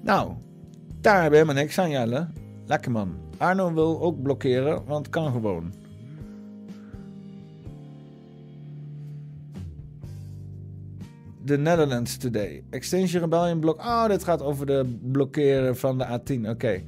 Nou, 0.00 0.32
daar 1.00 1.12
hebben 1.12 1.30
we 1.30 1.36
helemaal 1.36 1.62
niks 1.62 1.78
aan, 1.78 1.90
Jelle. 1.90 2.26
Lekker 2.66 2.90
man. 2.90 3.14
Arno 3.36 3.72
wil 3.72 4.00
ook 4.00 4.22
blokkeren, 4.22 4.84
want 4.84 5.08
kan 5.08 5.32
gewoon. 5.32 5.81
The 11.44 11.56
Netherlands 11.56 12.16
Today. 12.16 12.62
Extinction 12.70 13.20
Rebellion 13.20 13.60
blok. 13.60 13.78
Oh, 13.78 14.06
dit 14.06 14.24
gaat 14.24 14.42
over 14.42 14.66
de 14.66 14.98
blokkeren 15.02 15.76
van 15.76 15.98
de 15.98 16.06
A10. 16.06 16.48
Oké. 16.48 16.82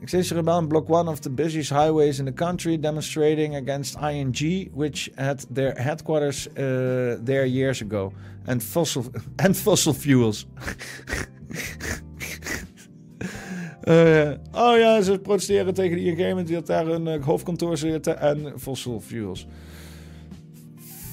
Extinction 0.00 0.36
Rebellion 0.36 0.68
blocked 0.68 0.90
one 0.90 1.10
of 1.10 1.20
the 1.20 1.30
busiest 1.30 1.70
highways 1.70 2.18
in 2.18 2.24
the 2.24 2.32
country, 2.32 2.80
demonstrating 2.80 3.56
against 3.56 3.96
ING, 3.96 4.70
which 4.74 5.10
had 5.14 5.46
their 5.54 5.74
headquarters 5.82 6.46
uh, 6.46 6.54
there 7.24 7.46
years 7.46 7.82
ago, 7.82 8.12
and 8.46 8.62
fossil 8.62 9.04
and 9.44 9.56
fossil 9.56 9.94
fuels. 9.94 10.46
Eh, 13.80 14.30
oh 14.64 14.78
ja, 14.78 15.02
ze 15.02 15.18
protesteren 15.18 15.74
tegen 15.74 15.96
de 15.96 16.04
ING, 16.04 16.34
want 16.34 16.46
die 16.46 16.56
had 16.56 16.66
daar 16.66 16.86
een 16.86 17.06
eh, 17.06 17.24
hoofdkantoor 17.24 17.76
zitten 17.76 18.20
en 18.20 18.52
fossil 18.56 19.00
fuels. 19.00 19.46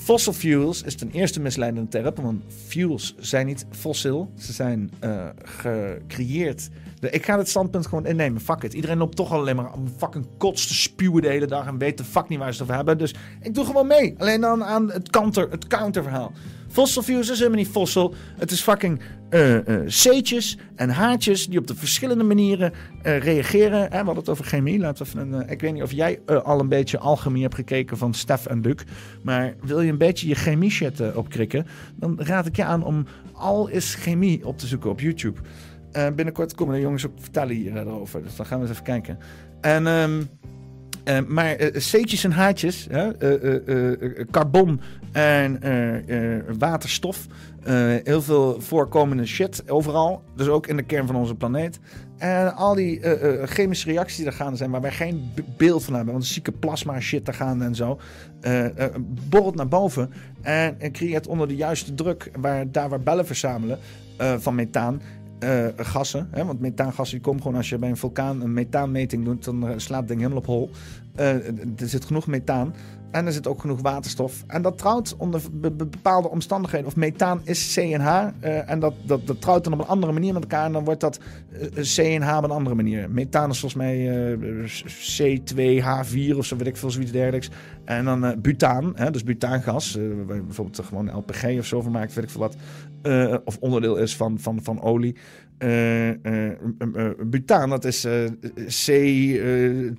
Fossil 0.03 0.33
fuels 0.33 0.83
is 0.83 0.95
ten 0.95 1.11
eerste 1.11 1.39
misleidende 1.39 1.89
term, 1.89 2.23
want 2.23 2.41
fuels 2.67 3.15
zijn 3.17 3.45
niet 3.45 3.65
fossiel. 3.71 4.31
Ze 4.37 4.53
zijn 4.53 4.91
eh, 4.99 5.27
gecreëerd. 5.43 6.69
Ik 6.99 7.25
ga 7.25 7.37
het 7.37 7.49
standpunt 7.49 7.87
gewoon 7.87 8.05
innemen. 8.05 8.41
Fuck 8.41 8.63
it. 8.63 8.73
Iedereen 8.73 8.97
loopt 8.97 9.15
toch 9.15 9.31
alleen 9.31 9.55
maar 9.55 9.73
om 9.73 9.93
fucking 9.97 10.27
kots 10.37 10.67
te 10.67 10.73
spuwen 10.73 11.21
de 11.21 11.27
hele 11.27 11.45
dag 11.45 11.67
en 11.67 11.77
weet 11.77 11.97
de 11.97 12.03
fuck 12.03 12.27
niet 12.29 12.39
waar 12.39 12.53
ze 12.53 12.53
het 12.53 12.61
over 12.61 12.75
hebben. 12.75 12.97
Dus 12.97 13.15
ik 13.41 13.53
doe 13.53 13.65
gewoon 13.65 13.87
mee. 13.87 14.15
Alleen 14.17 14.41
dan 14.41 14.63
aan 14.63 14.91
het 14.91 15.09
counter, 15.09 15.49
het 15.49 15.67
counterverhaal. 15.67 16.31
Fossil 16.71 17.01
fuels 17.01 17.29
is 17.29 17.37
helemaal 17.37 17.59
niet 17.59 17.67
fossiel. 17.67 18.13
Het 18.37 18.51
is 18.51 18.61
fucking 18.61 19.01
eh 19.29 19.67
eh, 19.67 19.87
C'tjes 19.87 20.57
en 20.75 20.89
haartjes 20.89 21.47
die 21.47 21.59
op 21.59 21.67
de 21.67 21.75
verschillende 21.75 22.23
manieren 22.23 22.73
eh, 23.01 23.17
reageren. 23.19 23.79
Hè, 23.81 23.89
we 23.89 23.95
hadden 23.95 24.15
het 24.15 24.29
over 24.29 24.45
chemie. 24.45 24.79
Laten 24.79 25.05
we 25.05 25.11
even 25.11 25.41
eh, 25.45 25.51
ik 25.51 25.61
weet 25.61 25.73
niet 25.73 25.83
of 25.83 25.91
jij 25.91 26.19
eh, 26.25 26.41
al 26.41 26.59
een 26.59 26.69
beetje 26.69 26.99
alchemie 26.99 27.41
hebt 27.41 27.55
gekeken 27.55 27.97
van 27.97 28.13
Stef 28.13 28.45
en 28.45 28.61
Luc. 28.61 28.83
Maar 29.23 29.55
wil 29.61 29.81
je 29.81 29.91
een 29.91 29.97
beetje 29.97 30.27
je 30.27 30.35
chemie 30.35 30.69
shit 30.69 30.99
eh, 30.99 31.17
opkrikken, 31.17 31.65
dan 31.95 32.19
raad 32.21 32.45
ik 32.45 32.55
je 32.55 32.63
aan 32.63 32.83
om 32.83 33.05
al 33.33 33.67
is 33.67 33.95
chemie 33.95 34.45
op 34.45 34.57
te 34.57 34.67
zoeken 34.67 34.89
op 34.89 34.99
YouTube. 34.99 35.39
Eh, 35.91 36.07
binnenkort 36.15 36.55
komen 36.55 36.75
de 36.75 36.81
jongens 36.81 37.05
ook 37.05 37.19
vertellen 37.19 37.55
hier 37.55 37.75
eh, 37.75 37.81
erover. 37.81 38.23
Dus 38.23 38.35
dan 38.35 38.45
gaan 38.45 38.57
we 38.59 38.63
eens 38.63 38.73
even 38.73 38.83
kijken. 38.83 39.17
En, 39.61 39.87
ehm, 39.87 40.21
eh, 41.03 41.19
maar 41.27 41.55
eh, 41.55 41.81
C'tjes 41.81 42.23
en 42.23 42.31
haartjes, 42.31 42.87
hè, 42.89 43.17
eh, 43.17 44.25
carbon 44.31 44.81
en 45.11 45.59
waterstof. 46.57 47.27
heel 48.03 48.21
veel 48.21 48.61
voorkomende 48.61 49.25
shit 49.25 49.69
overal. 49.69 50.23
Dus 50.35 50.47
ook 50.47 50.67
in 50.67 50.77
de 50.77 50.83
kern 50.83 51.07
van 51.07 51.15
onze 51.15 51.35
planeet. 51.35 51.79
En 52.17 52.55
al 52.55 52.75
die 52.75 53.01
chemische 53.47 53.91
reacties 53.91 54.17
die 54.17 54.25
er 54.25 54.33
gaande 54.33 54.57
zijn, 54.57 54.71
waar 54.71 54.81
wij 54.81 54.91
geen 54.91 55.31
beeld 55.57 55.83
van 55.83 55.93
hebben. 55.93 56.13
Want 56.13 56.25
zieke 56.25 56.51
plasma 56.51 56.99
shit 56.99 57.27
er 57.27 57.33
gaande 57.33 57.65
en 57.65 57.75
zo. 57.75 57.99
borrelt 59.29 59.55
naar 59.55 59.67
boven. 59.67 60.11
En 60.41 60.91
creëert 60.91 61.27
onder 61.27 61.47
de 61.47 61.55
juiste 61.55 61.93
druk, 61.93 62.31
waar, 62.39 62.71
daar 62.71 62.89
waar 62.89 63.01
bellen 63.01 63.25
verzamelen 63.25 63.79
van 64.17 64.55
methaan. 64.55 65.01
Eh, 65.41 65.65
gassen, 65.75 66.27
hè, 66.31 66.45
want 66.45 66.59
methaangassen 66.59 67.17
die 67.17 67.25
komen 67.25 67.41
gewoon 67.41 67.57
als 67.57 67.69
je 67.69 67.77
bij 67.77 67.89
een 67.89 67.97
vulkaan 67.97 68.41
een 68.41 68.53
methaanmeting 68.53 69.25
doet, 69.25 69.43
dan 69.43 69.67
eh, 69.67 69.73
slaat 69.77 69.99
het 69.99 70.07
ding 70.07 70.19
helemaal 70.19 70.39
op 70.41 70.45
hol. 70.45 70.69
Eh, 71.15 71.35
er 71.79 71.87
zit 71.87 72.05
genoeg 72.05 72.27
methaan 72.27 72.73
en 73.11 73.25
er 73.25 73.31
zit 73.31 73.47
ook 73.47 73.61
genoeg 73.61 73.81
waterstof. 73.81 74.43
En 74.47 74.61
dat 74.61 74.77
trouwt 74.77 75.15
onder 75.17 75.41
be- 75.51 75.71
be- 75.71 75.85
bepaalde 75.85 76.29
omstandigheden. 76.29 76.87
Of 76.87 76.95
methaan 76.95 77.41
is 77.43 77.73
CNH 77.73 78.07
eh, 78.39 78.69
en 78.69 78.79
dat, 78.79 78.93
dat, 79.05 79.27
dat 79.27 79.41
trouwt 79.41 79.63
dan 79.63 79.73
op 79.73 79.79
een 79.79 79.87
andere 79.87 80.11
manier 80.11 80.33
met 80.33 80.41
elkaar 80.41 80.65
en 80.65 80.71
dan 80.71 80.83
wordt 80.83 80.99
dat 80.99 81.19
CNH 81.75 82.37
op 82.37 82.43
een 82.43 82.51
andere 82.51 82.75
manier. 82.75 83.09
Methaan 83.09 83.49
is 83.49 83.59
volgens 83.59 83.81
mij 83.81 84.09
eh, 84.09 84.37
C2H4 85.19 86.37
of 86.37 86.45
zo, 86.45 86.55
weet 86.57 86.67
ik 86.67 86.77
veel, 86.77 86.91
zoiets 86.91 87.11
dergelijks. 87.11 87.49
En 87.85 88.05
dan 88.05 88.35
butaan, 88.41 88.91
hè, 88.95 89.11
dus 89.11 89.23
butaangas, 89.23 89.97
bijvoorbeeld 90.27 90.85
gewoon 90.85 91.15
LPG 91.15 91.57
of 91.57 91.65
zo 91.65 91.81
van 91.81 91.91
maakt, 91.91 92.13
weet 92.13 92.23
ik 92.23 92.29
veel 92.29 92.39
wat. 92.41 92.55
Eh, 93.01 93.35
of 93.45 93.57
onderdeel 93.59 93.97
is 93.97 94.15
van, 94.15 94.39
van, 94.39 94.63
van 94.63 94.81
olie. 94.81 95.15
Eh, 95.61 96.09
eh, 96.09 96.47
eh, 96.47 96.55
butaan, 97.25 97.69
dat 97.69 97.85
is 97.85 98.05
eh, 98.05 98.13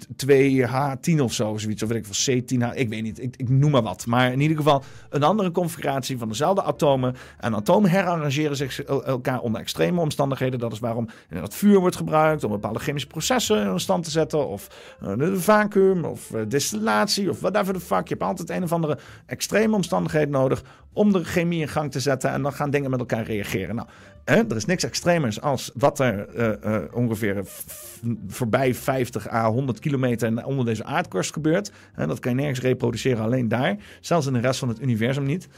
C2H10 0.06 1.20
of 1.20 1.32
zo, 1.32 1.56
zoiets. 1.56 1.82
Of 1.82 1.88
weet 1.88 2.06
ik 2.06 2.14
veel, 2.14 2.34
C10H, 2.42 2.76
ik 2.76 2.88
weet 2.88 3.02
niet, 3.02 3.22
ik, 3.22 3.36
ik 3.36 3.48
noem 3.48 3.70
maar 3.70 3.82
wat. 3.82 4.06
Maar 4.06 4.32
in 4.32 4.40
ieder 4.40 4.56
geval 4.56 4.82
een 5.10 5.22
andere 5.22 5.50
configuratie 5.50 6.18
van 6.18 6.28
dezelfde 6.28 6.62
atomen. 6.62 7.14
En 7.38 7.54
atomen 7.54 7.90
herarrangeren 7.90 8.56
zich 8.56 8.82
el- 8.82 9.04
elkaar 9.04 9.40
onder 9.40 9.60
extreme 9.60 10.00
omstandigheden. 10.00 10.58
Dat 10.58 10.72
is 10.72 10.78
waarom 10.78 11.08
dat 11.28 11.54
vuur 11.54 11.78
wordt 11.78 11.96
gebruikt 11.96 12.44
om 12.44 12.50
bepaalde 12.50 12.78
chemische 12.78 13.08
processen 13.08 13.66
in 13.66 13.80
stand 13.80 14.04
te 14.04 14.10
zetten. 14.10 14.48
Of 14.48 14.68
de 15.16 15.40
vacuüm, 15.40 16.04
of 16.04 16.32
distillatie, 16.48 17.30
of 17.30 17.40
whatever 17.40 17.74
the 17.74 17.80
fuck. 17.80 18.08
Je 18.08 18.14
hebt 18.14 18.22
altijd 18.22 18.50
een 18.50 18.62
of 18.62 18.72
andere 18.72 18.98
extreme 19.26 19.74
omstandigheid 19.74 20.30
nodig 20.30 20.62
om 20.92 21.12
de 21.12 21.24
chemie 21.24 21.60
in 21.60 21.68
gang 21.68 21.90
te 21.90 22.00
zetten. 22.00 22.30
En 22.30 22.42
dan 22.42 22.52
gaan 22.52 22.70
dingen 22.70 22.90
met 22.90 23.00
elkaar 23.00 23.24
reageren. 23.24 23.74
Nou, 23.74 23.88
hè, 24.24 24.34
er 24.34 24.56
is 24.56 24.64
niks 24.64 24.84
extremers 24.84 25.40
als 25.53 25.70
wat 25.74 25.98
er 25.98 26.28
eh, 26.28 26.76
eh, 26.76 26.82
ongeveer 26.94 27.44
voorbij 28.26 28.74
50 28.74 29.30
à 29.30 29.50
100 29.50 29.78
kilometer 29.78 30.44
onder 30.44 30.64
deze 30.64 30.84
aardkorst 30.84 31.32
gebeurt. 31.32 31.72
Hè, 31.92 32.07
dat 32.07 32.18
kan 32.18 32.30
je 32.30 32.36
nergens 32.36 32.61
reproduceren, 32.61 33.24
alleen 33.24 33.48
daar. 33.48 33.76
Zelfs 34.00 34.26
in 34.26 34.32
de 34.32 34.40
rest 34.40 34.59
van 34.59 34.68
het 34.68 34.80
universum 34.82 35.24
niet. 35.24 35.48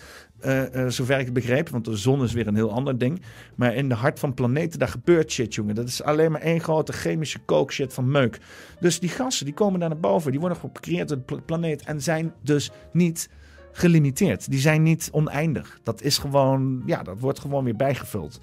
Eh, 0.40 0.74
eh, 0.74 0.90
zover 0.90 1.18
ik 1.18 1.24
het 1.24 1.34
begreep, 1.34 1.68
want 1.68 1.84
de 1.84 1.96
zon 1.96 2.22
is 2.22 2.32
weer 2.32 2.46
een 2.46 2.54
heel 2.54 2.72
ander 2.72 2.98
ding. 2.98 3.22
Maar 3.54 3.74
in 3.74 3.88
de 3.88 3.94
hart 3.94 4.18
van 4.18 4.34
planeten, 4.34 4.78
daar 4.78 4.88
gebeurt 4.88 5.32
shit, 5.32 5.54
jongen. 5.54 5.74
Dat 5.74 5.88
is 5.88 6.02
alleen 6.02 6.32
maar 6.32 6.40
één 6.40 6.60
grote 6.60 6.92
chemische 6.92 7.38
kookshit 7.38 7.94
van 7.94 8.10
meuk. 8.10 8.38
Dus 8.80 9.00
die 9.00 9.08
gassen, 9.08 9.44
die 9.44 9.54
komen 9.54 9.80
daar 9.80 9.88
naar 9.88 10.00
boven. 10.00 10.30
Die 10.30 10.40
worden 10.40 10.58
gecreëerd 10.58 11.08
door 11.08 11.16
de 11.16 11.22
pla- 11.22 11.40
planeet 11.40 11.82
en 11.82 12.02
zijn 12.02 12.32
dus 12.42 12.70
niet 12.92 13.28
gelimiteerd. 13.72 14.50
Die 14.50 14.60
zijn 14.60 14.82
niet 14.82 15.08
oneindig. 15.12 15.78
Dat 15.82 16.02
is 16.02 16.18
gewoon, 16.18 16.82
ja, 16.86 17.02
dat 17.02 17.20
wordt 17.20 17.38
gewoon 17.38 17.64
weer 17.64 17.76
bijgevuld. 17.76 18.40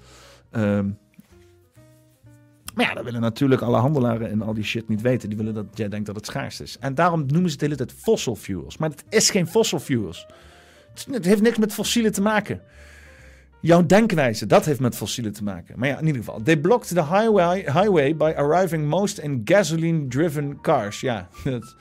Ehm, 0.50 0.88
maar 2.74 2.86
ja, 2.86 2.94
dat 2.94 3.04
willen 3.04 3.20
natuurlijk 3.20 3.62
alle 3.62 3.76
handelaren 3.76 4.30
en 4.30 4.42
al 4.42 4.54
die 4.54 4.64
shit 4.64 4.88
niet 4.88 5.00
weten. 5.00 5.28
Die 5.28 5.38
willen 5.38 5.54
dat 5.54 5.66
jij 5.74 5.88
denkt 5.88 6.06
dat 6.06 6.16
het 6.16 6.26
schaars 6.26 6.60
is. 6.60 6.76
En 6.80 6.94
daarom 6.94 7.20
noemen 7.26 7.50
ze 7.50 7.50
het 7.50 7.58
de 7.58 7.64
hele 7.64 7.76
tijd 7.76 7.92
fossil 7.92 8.36
fuels. 8.36 8.76
Maar 8.76 8.90
het 8.90 9.04
is 9.08 9.30
geen 9.30 9.46
fossil 9.46 9.78
fuels. 9.78 10.26
Het 11.10 11.24
heeft 11.24 11.42
niks 11.42 11.58
met 11.58 11.72
fossielen 11.72 12.12
te 12.12 12.22
maken. 12.22 12.60
Jouw 13.60 13.86
denkwijze, 13.86 14.46
dat 14.46 14.64
heeft 14.64 14.80
met 14.80 14.96
fossielen 14.96 15.32
te 15.32 15.42
maken. 15.42 15.78
Maar 15.78 15.88
ja, 15.88 15.98
in 15.98 16.06
ieder 16.06 16.22
geval. 16.24 16.42
They 16.42 16.56
blocked 16.56 16.88
the 16.88 17.04
highway, 17.04 17.58
highway 17.58 18.16
by 18.16 18.32
arriving 18.36 18.88
most 18.88 19.18
in 19.18 19.40
gasoline-driven 19.44 20.60
cars. 20.60 21.00
Ja, 21.00 21.28
dat, 21.44 21.76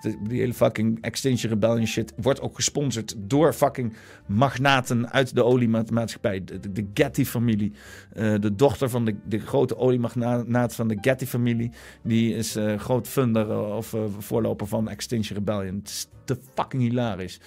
die 0.00 0.40
hele 0.40 0.54
fucking 0.54 0.98
Extinction 1.00 1.50
Rebellion 1.50 1.86
shit 1.86 2.12
wordt 2.16 2.40
ook 2.40 2.54
gesponsord 2.54 3.14
door 3.18 3.52
fucking 3.52 3.92
magnaten 4.26 5.12
uit 5.12 5.34
de 5.34 5.44
oliemaatschappij. 5.44 6.44
De, 6.44 6.72
de, 6.72 6.86
Getty-familie. 6.94 7.72
Eh, 8.12 8.34
de 8.40 8.54
dochter 8.54 8.90
van 8.90 9.04
de, 9.04 9.14
de 9.24 9.38
grote 9.38 9.76
oliemagnaat 9.76 10.74
van 10.74 10.88
de 10.88 10.98
Getty-familie. 11.00 11.70
Die 12.02 12.34
is 12.34 12.56
eh, 12.56 12.78
groot 12.78 13.08
funder 13.08 13.50
eh, 13.50 13.76
of 13.76 13.94
voorloper 14.18 14.66
van 14.66 14.88
Extinction 14.88 15.38
Rebellion. 15.38 15.74
Het 15.74 15.88
is 15.88 16.08
te 16.24 16.38
fucking 16.54 16.82
hilarisch. 16.82 17.40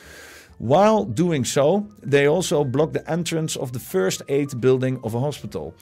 While 0.58 1.14
doing 1.14 1.48
so, 1.48 1.88
they 2.10 2.28
also 2.28 2.66
blocked 2.66 2.94
the 2.94 3.12
entrance 3.12 3.60
of 3.60 3.72
the 3.72 3.80
first 3.80 4.24
aid 4.28 4.60
building 4.60 5.02
of 5.02 5.14
a 5.16 5.18
hospital. 5.18 5.74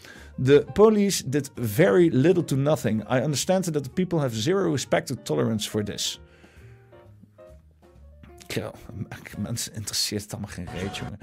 The 0.43 0.65
police 0.74 1.24
did 1.30 1.51
very 1.55 2.09
little 2.13 2.43
to 2.43 2.55
nothing. 2.55 3.01
I 3.01 3.22
understand 3.22 3.74
that 3.74 3.84
the 3.84 3.89
people 3.89 4.20
have 4.20 4.36
zero 4.36 4.72
respect 4.72 5.11
or 5.11 5.18
tolerance 5.24 5.70
for 5.70 5.84
this. 5.84 6.20
Ja, 8.48 8.72
mensen 9.38 9.74
interesseert 9.74 10.22
het 10.22 10.32
allemaal 10.32 10.52
geen 10.52 10.68
reet, 10.74 10.98
jongen. 10.98 11.20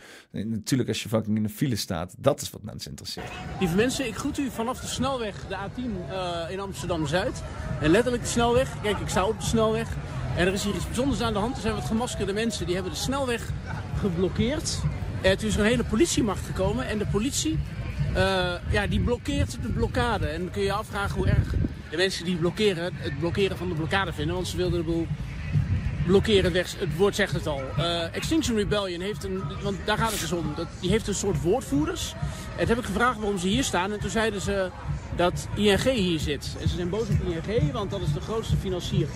Natuurlijk, 0.50 0.88
als 0.88 1.02
je 1.02 1.08
fucking 1.08 1.36
in 1.36 1.42
de 1.42 1.48
file 1.48 1.76
staat, 1.76 2.14
dat 2.18 2.40
is 2.40 2.50
wat 2.50 2.62
mensen 2.62 2.90
interesseert. 2.90 3.30
Lieve 3.60 3.76
mensen, 3.76 4.06
ik 4.06 4.14
groet 4.14 4.38
u 4.38 4.50
vanaf 4.50 4.80
de 4.80 4.86
snelweg, 4.86 5.46
de 5.48 5.56
A10 5.56 6.10
eh, 6.10 6.50
in 6.50 6.60
Amsterdam-Zuid. 6.60 7.42
En 7.80 7.90
letterlijk 7.90 8.22
de 8.22 8.28
snelweg. 8.28 8.82
Kijk, 8.82 8.98
ik 8.98 9.08
sta 9.08 9.26
op 9.26 9.40
de 9.40 9.46
snelweg. 9.46 9.88
En 10.36 10.46
er 10.46 10.52
is 10.52 10.64
hier 10.64 10.74
iets 10.74 10.86
bijzonders 10.86 11.20
aan 11.20 11.32
de 11.32 11.38
hand. 11.38 11.56
Er 11.56 11.62
zijn 11.62 11.74
wat 11.74 11.84
gemaskerde 11.84 12.32
mensen 12.32 12.66
die 12.66 12.74
hebben 12.74 12.92
de 12.92 12.98
snelweg 12.98 13.50
geblokkeerd. 13.98 14.78
En 15.22 15.38
toen 15.38 15.48
is 15.48 15.54
er 15.54 15.60
een 15.60 15.66
hele 15.66 15.84
politiemacht 15.84 16.46
gekomen. 16.46 16.86
En 16.86 16.98
de 16.98 17.06
politie, 17.06 17.58
eh, 18.14 18.54
ja, 18.70 18.86
die 18.86 19.00
blokkeert 19.00 19.62
de 19.62 19.68
blokkade. 19.68 20.26
En 20.26 20.40
dan 20.40 20.50
kun 20.50 20.60
je 20.60 20.66
je 20.66 20.72
afvragen 20.72 21.16
hoe 21.16 21.28
erg 21.28 21.54
de 21.90 21.96
mensen 21.96 22.24
die 22.24 22.36
blokkeren, 22.36 22.94
het 22.94 23.18
blokkeren 23.18 23.56
van 23.56 23.68
de 23.68 23.74
blokkade 23.74 24.12
vinden. 24.12 24.34
Want 24.34 24.48
ze 24.48 24.56
wilden 24.56 24.78
de 24.78 24.84
boel 24.84 25.06
blokkeren 26.06 26.52
weg. 26.52 26.74
Het 26.78 26.96
woord 26.96 27.14
zegt 27.14 27.32
het 27.32 27.46
al. 27.46 27.62
Eh, 27.76 28.14
Extinction 28.14 28.56
Rebellion 28.56 29.00
heeft 29.00 29.24
een, 29.24 29.42
want 29.62 29.76
daar 29.84 29.98
gaat 29.98 30.10
het 30.10 30.20
dus 30.20 30.32
om. 30.32 30.52
Dat, 30.56 30.66
die 30.80 30.90
heeft 30.90 31.08
een 31.08 31.14
soort 31.14 31.42
woordvoerders. 31.42 32.14
En 32.52 32.58
toen 32.58 32.68
heb 32.68 32.78
ik 32.78 32.84
gevraagd 32.84 33.18
waarom 33.18 33.38
ze 33.38 33.48
hier 33.48 33.64
staan. 33.64 33.92
En 33.92 34.00
toen 34.00 34.10
zeiden 34.10 34.40
ze 34.40 34.70
dat 35.16 35.48
ING 35.56 35.82
hier 35.82 36.18
zit. 36.18 36.56
En 36.60 36.68
ze 36.68 36.74
zijn 36.74 36.88
boos 36.88 37.02
op 37.02 37.46
ING, 37.48 37.72
want 37.72 37.90
dat 37.90 38.00
is 38.00 38.12
de 38.12 38.20
grootste 38.20 38.56
financier 38.56 39.06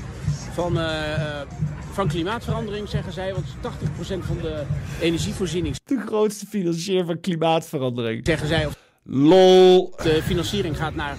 van, 0.52 0.78
eh, 0.78 1.14
eh, 1.14 1.46
van 1.92 2.08
klimaatverandering, 2.08 2.88
zeggen 2.88 3.12
zij. 3.12 3.32
Want 3.32 3.46
80% 3.60 4.24
van 4.24 4.36
de 4.42 4.62
energievoorziening, 5.00 5.76
De 5.84 6.02
grootste 6.06 6.46
financier 6.46 7.04
van 7.04 7.20
klimaatverandering. 7.20 8.20
zeggen 8.26 8.48
zij, 8.48 8.66
of 8.66 8.76
LOL. 9.02 9.94
de 10.02 10.22
financiering 10.22 10.76
gaat 10.76 10.94
naar 10.94 11.16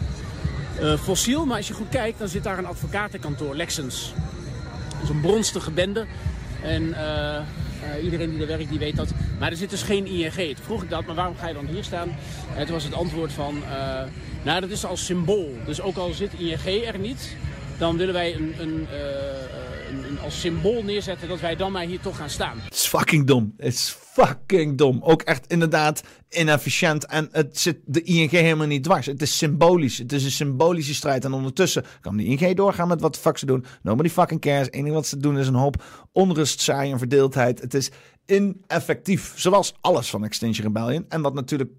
fossiel. 0.99 1.45
Maar 1.45 1.57
als 1.57 1.67
je 1.67 1.73
goed 1.73 1.89
kijkt, 1.89 2.19
dan 2.19 2.27
zit 2.27 2.43
daar 2.43 2.57
een 2.57 2.65
advocatenkantoor, 2.65 3.55
Lexens. 3.55 4.13
Is 5.03 5.09
een 5.09 5.21
bronstige 5.21 5.71
bende. 5.71 6.05
En 6.61 6.93
eh, 6.93 7.41
eh, 7.81 8.03
iedereen 8.03 8.29
die 8.29 8.41
er 8.41 8.47
werkt, 8.47 8.69
die 8.69 8.79
weet 8.79 8.95
dat. 8.95 9.11
Maar 9.39 9.51
er 9.51 9.57
zit 9.57 9.69
dus 9.69 9.81
geen 9.81 10.05
ING. 10.05 10.33
Toen 10.33 10.63
vroeg 10.63 10.83
ik 10.83 10.89
dat, 10.89 11.05
maar 11.05 11.15
waarom 11.15 11.35
ga 11.37 11.47
je 11.47 11.53
dan 11.53 11.65
hier 11.65 11.83
staan? 11.83 12.15
En 12.55 12.65
toen 12.65 12.73
was 12.73 12.83
het 12.83 12.93
antwoord 12.93 13.31
van, 13.31 13.63
eh, 13.63 14.01
nou 14.43 14.61
dat 14.61 14.69
is 14.69 14.85
als 14.85 15.05
symbool. 15.05 15.55
Dus 15.65 15.81
ook 15.81 15.97
al 15.97 16.13
zit 16.13 16.33
ING 16.37 16.85
er 16.85 16.99
niet, 16.99 17.35
dan 17.77 17.97
willen 17.97 18.13
wij 18.13 18.35
een, 18.35 18.55
een, 18.57 18.87
eh, 18.91 18.97
als 20.23 20.39
symbool 20.39 20.83
neerzetten 20.83 21.27
dat 21.27 21.39
wij 21.39 21.55
dan 21.55 21.71
maar 21.71 21.85
hier 21.85 21.99
toch 21.99 22.17
gaan 22.17 22.29
staan. 22.29 22.59
Het 22.59 22.73
is 22.73 22.85
fucking 22.85 23.27
dom. 23.27 23.53
Het 23.57 23.73
is 23.73 23.97
fucking 24.11 24.77
dom. 24.77 24.99
Ook 25.03 25.21
echt 25.21 25.47
inderdaad 25.47 26.03
inefficiënt. 26.29 27.05
En 27.05 27.29
het 27.31 27.59
zit 27.59 27.77
de 27.85 28.03
ING 28.03 28.31
helemaal 28.31 28.67
niet 28.67 28.83
dwars. 28.83 29.05
Het 29.05 29.21
is 29.21 29.37
symbolisch. 29.37 29.97
Het 29.97 30.11
is 30.11 30.23
een 30.23 30.31
symbolische 30.31 30.93
strijd. 30.93 31.25
En 31.25 31.33
ondertussen 31.33 31.85
kan 32.01 32.17
de 32.17 32.25
ING 32.25 32.55
doorgaan 32.55 32.87
met 32.87 33.01
wat 33.01 33.13
de 33.13 33.19
fuck 33.19 33.37
ze 33.37 33.45
doen. 33.45 33.65
Nobody 33.81 34.09
fucking 34.09 34.41
cares. 34.41 34.65
Het 34.65 34.73
enige 34.73 34.93
wat 34.93 35.07
ze 35.07 35.17
doen 35.17 35.37
is 35.37 35.47
een 35.47 35.53
hoop 35.53 35.83
onrust, 36.11 36.61
saai 36.61 36.91
en 36.91 36.97
verdeeldheid. 36.97 37.61
Het 37.61 37.73
is 37.73 37.89
ineffectief. 38.31 39.33
Zoals 39.35 39.73
alles 39.81 40.09
van 40.09 40.23
Extinction 40.23 40.65
Rebellion. 40.65 41.05
En 41.09 41.21
wat 41.21 41.33
natuurlijk 41.33 41.71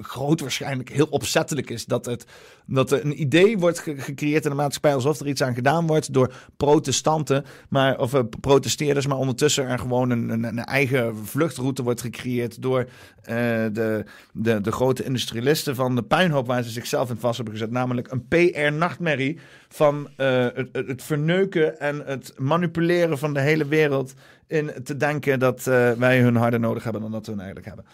groot 0.00 0.40
waarschijnlijk 0.40 0.88
heel 0.88 1.06
opzettelijk 1.10 1.70
is. 1.70 1.84
Dat, 1.84 2.06
het, 2.06 2.24
dat 2.66 2.92
er 2.92 3.04
een 3.04 3.20
idee 3.20 3.58
wordt 3.58 3.78
ge- 3.78 3.98
gecreëerd 3.98 4.44
in 4.44 4.50
de 4.50 4.56
maatschappij. 4.56 4.94
Alsof 4.94 5.20
er 5.20 5.26
iets 5.28 5.42
aan 5.42 5.54
gedaan 5.54 5.86
wordt 5.86 6.12
door 6.12 6.32
protestanten. 6.56 7.44
Maar, 7.68 7.98
of 7.98 8.14
eh, 8.14 8.20
protesteerders. 8.40 9.06
Maar 9.06 9.18
ondertussen 9.18 9.68
er 9.68 9.78
gewoon 9.78 10.10
een, 10.10 10.28
een, 10.28 10.44
een 10.44 10.64
eigen 10.64 11.16
vluchtroute 11.16 11.82
wordt 11.82 12.00
gecreëerd. 12.00 12.62
Door 12.62 12.88
eh, 13.22 13.36
de, 13.72 14.04
de, 14.32 14.60
de 14.60 14.72
grote 14.72 15.04
industrialisten 15.04 15.74
van 15.74 15.94
de 15.94 16.02
puinhoop 16.02 16.46
waar 16.46 16.62
ze 16.62 16.70
zichzelf 16.70 17.10
in 17.10 17.16
vast 17.16 17.36
hebben 17.36 17.54
gezet. 17.54 17.70
Namelijk 17.70 18.10
een 18.10 18.26
PR-nachtmerrie 18.28 19.38
van 19.68 20.08
eh, 20.16 20.46
het 20.54 20.96
het 20.96 21.02
verneuken 21.02 21.80
en 21.80 22.02
het 22.06 22.32
manipuleren 22.36 23.18
van 23.18 23.34
de 23.34 23.40
hele 23.40 23.66
wereld. 23.66 24.14
In 24.48 24.72
te 24.84 24.96
denken 24.96 25.38
dat 25.38 25.66
eh, 25.66 25.90
wij 25.90 26.20
hun 26.20 26.36
harder 26.36 26.60
nodig 26.60 26.82
hebben 26.82 27.02
dan 27.02 27.10
dat 27.10 27.26
we 27.26 27.32
hun 27.32 27.40
eigenlijk 27.40 27.66
hebben. 27.66 27.84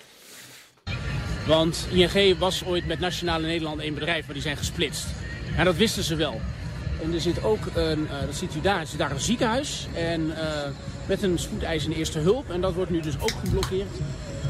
Want 1.47 1.89
ING 1.93 2.39
was 2.39 2.65
ooit 2.65 2.87
met 2.87 3.01
Nationale 3.01 3.47
Nederland 3.47 3.81
één 3.81 3.95
bedrijf, 3.95 4.25
maar 4.25 4.35
die 4.35 4.43
zijn 4.43 4.57
gesplitst. 4.57 5.07
En 5.57 5.65
dat 5.65 5.77
wisten 5.77 6.03
ze 6.03 6.17
wel. 6.17 6.41
En 7.03 7.13
er 7.15 7.21
zit 7.21 7.45
ook 7.45 7.67
een, 7.75 8.09
eh, 8.09 8.21
dat 8.27 8.35
ziet 8.35 8.55
u 8.55 8.61
daar, 8.61 8.81
er 8.81 8.97
daar 8.97 9.11
een 9.11 9.21
ziekenhuis. 9.21 9.89
En 9.95 10.37
eh, 10.37 10.71
met 11.07 11.23
een 11.23 11.39
spoedeisende 11.39 11.97
eerste 11.97 12.19
hulp. 12.19 12.51
En 12.51 12.61
dat 12.61 12.75
wordt 12.75 12.91
nu 12.91 13.01
dus 13.01 13.21
ook 13.21 13.35
geblokkeerd. 13.45 13.97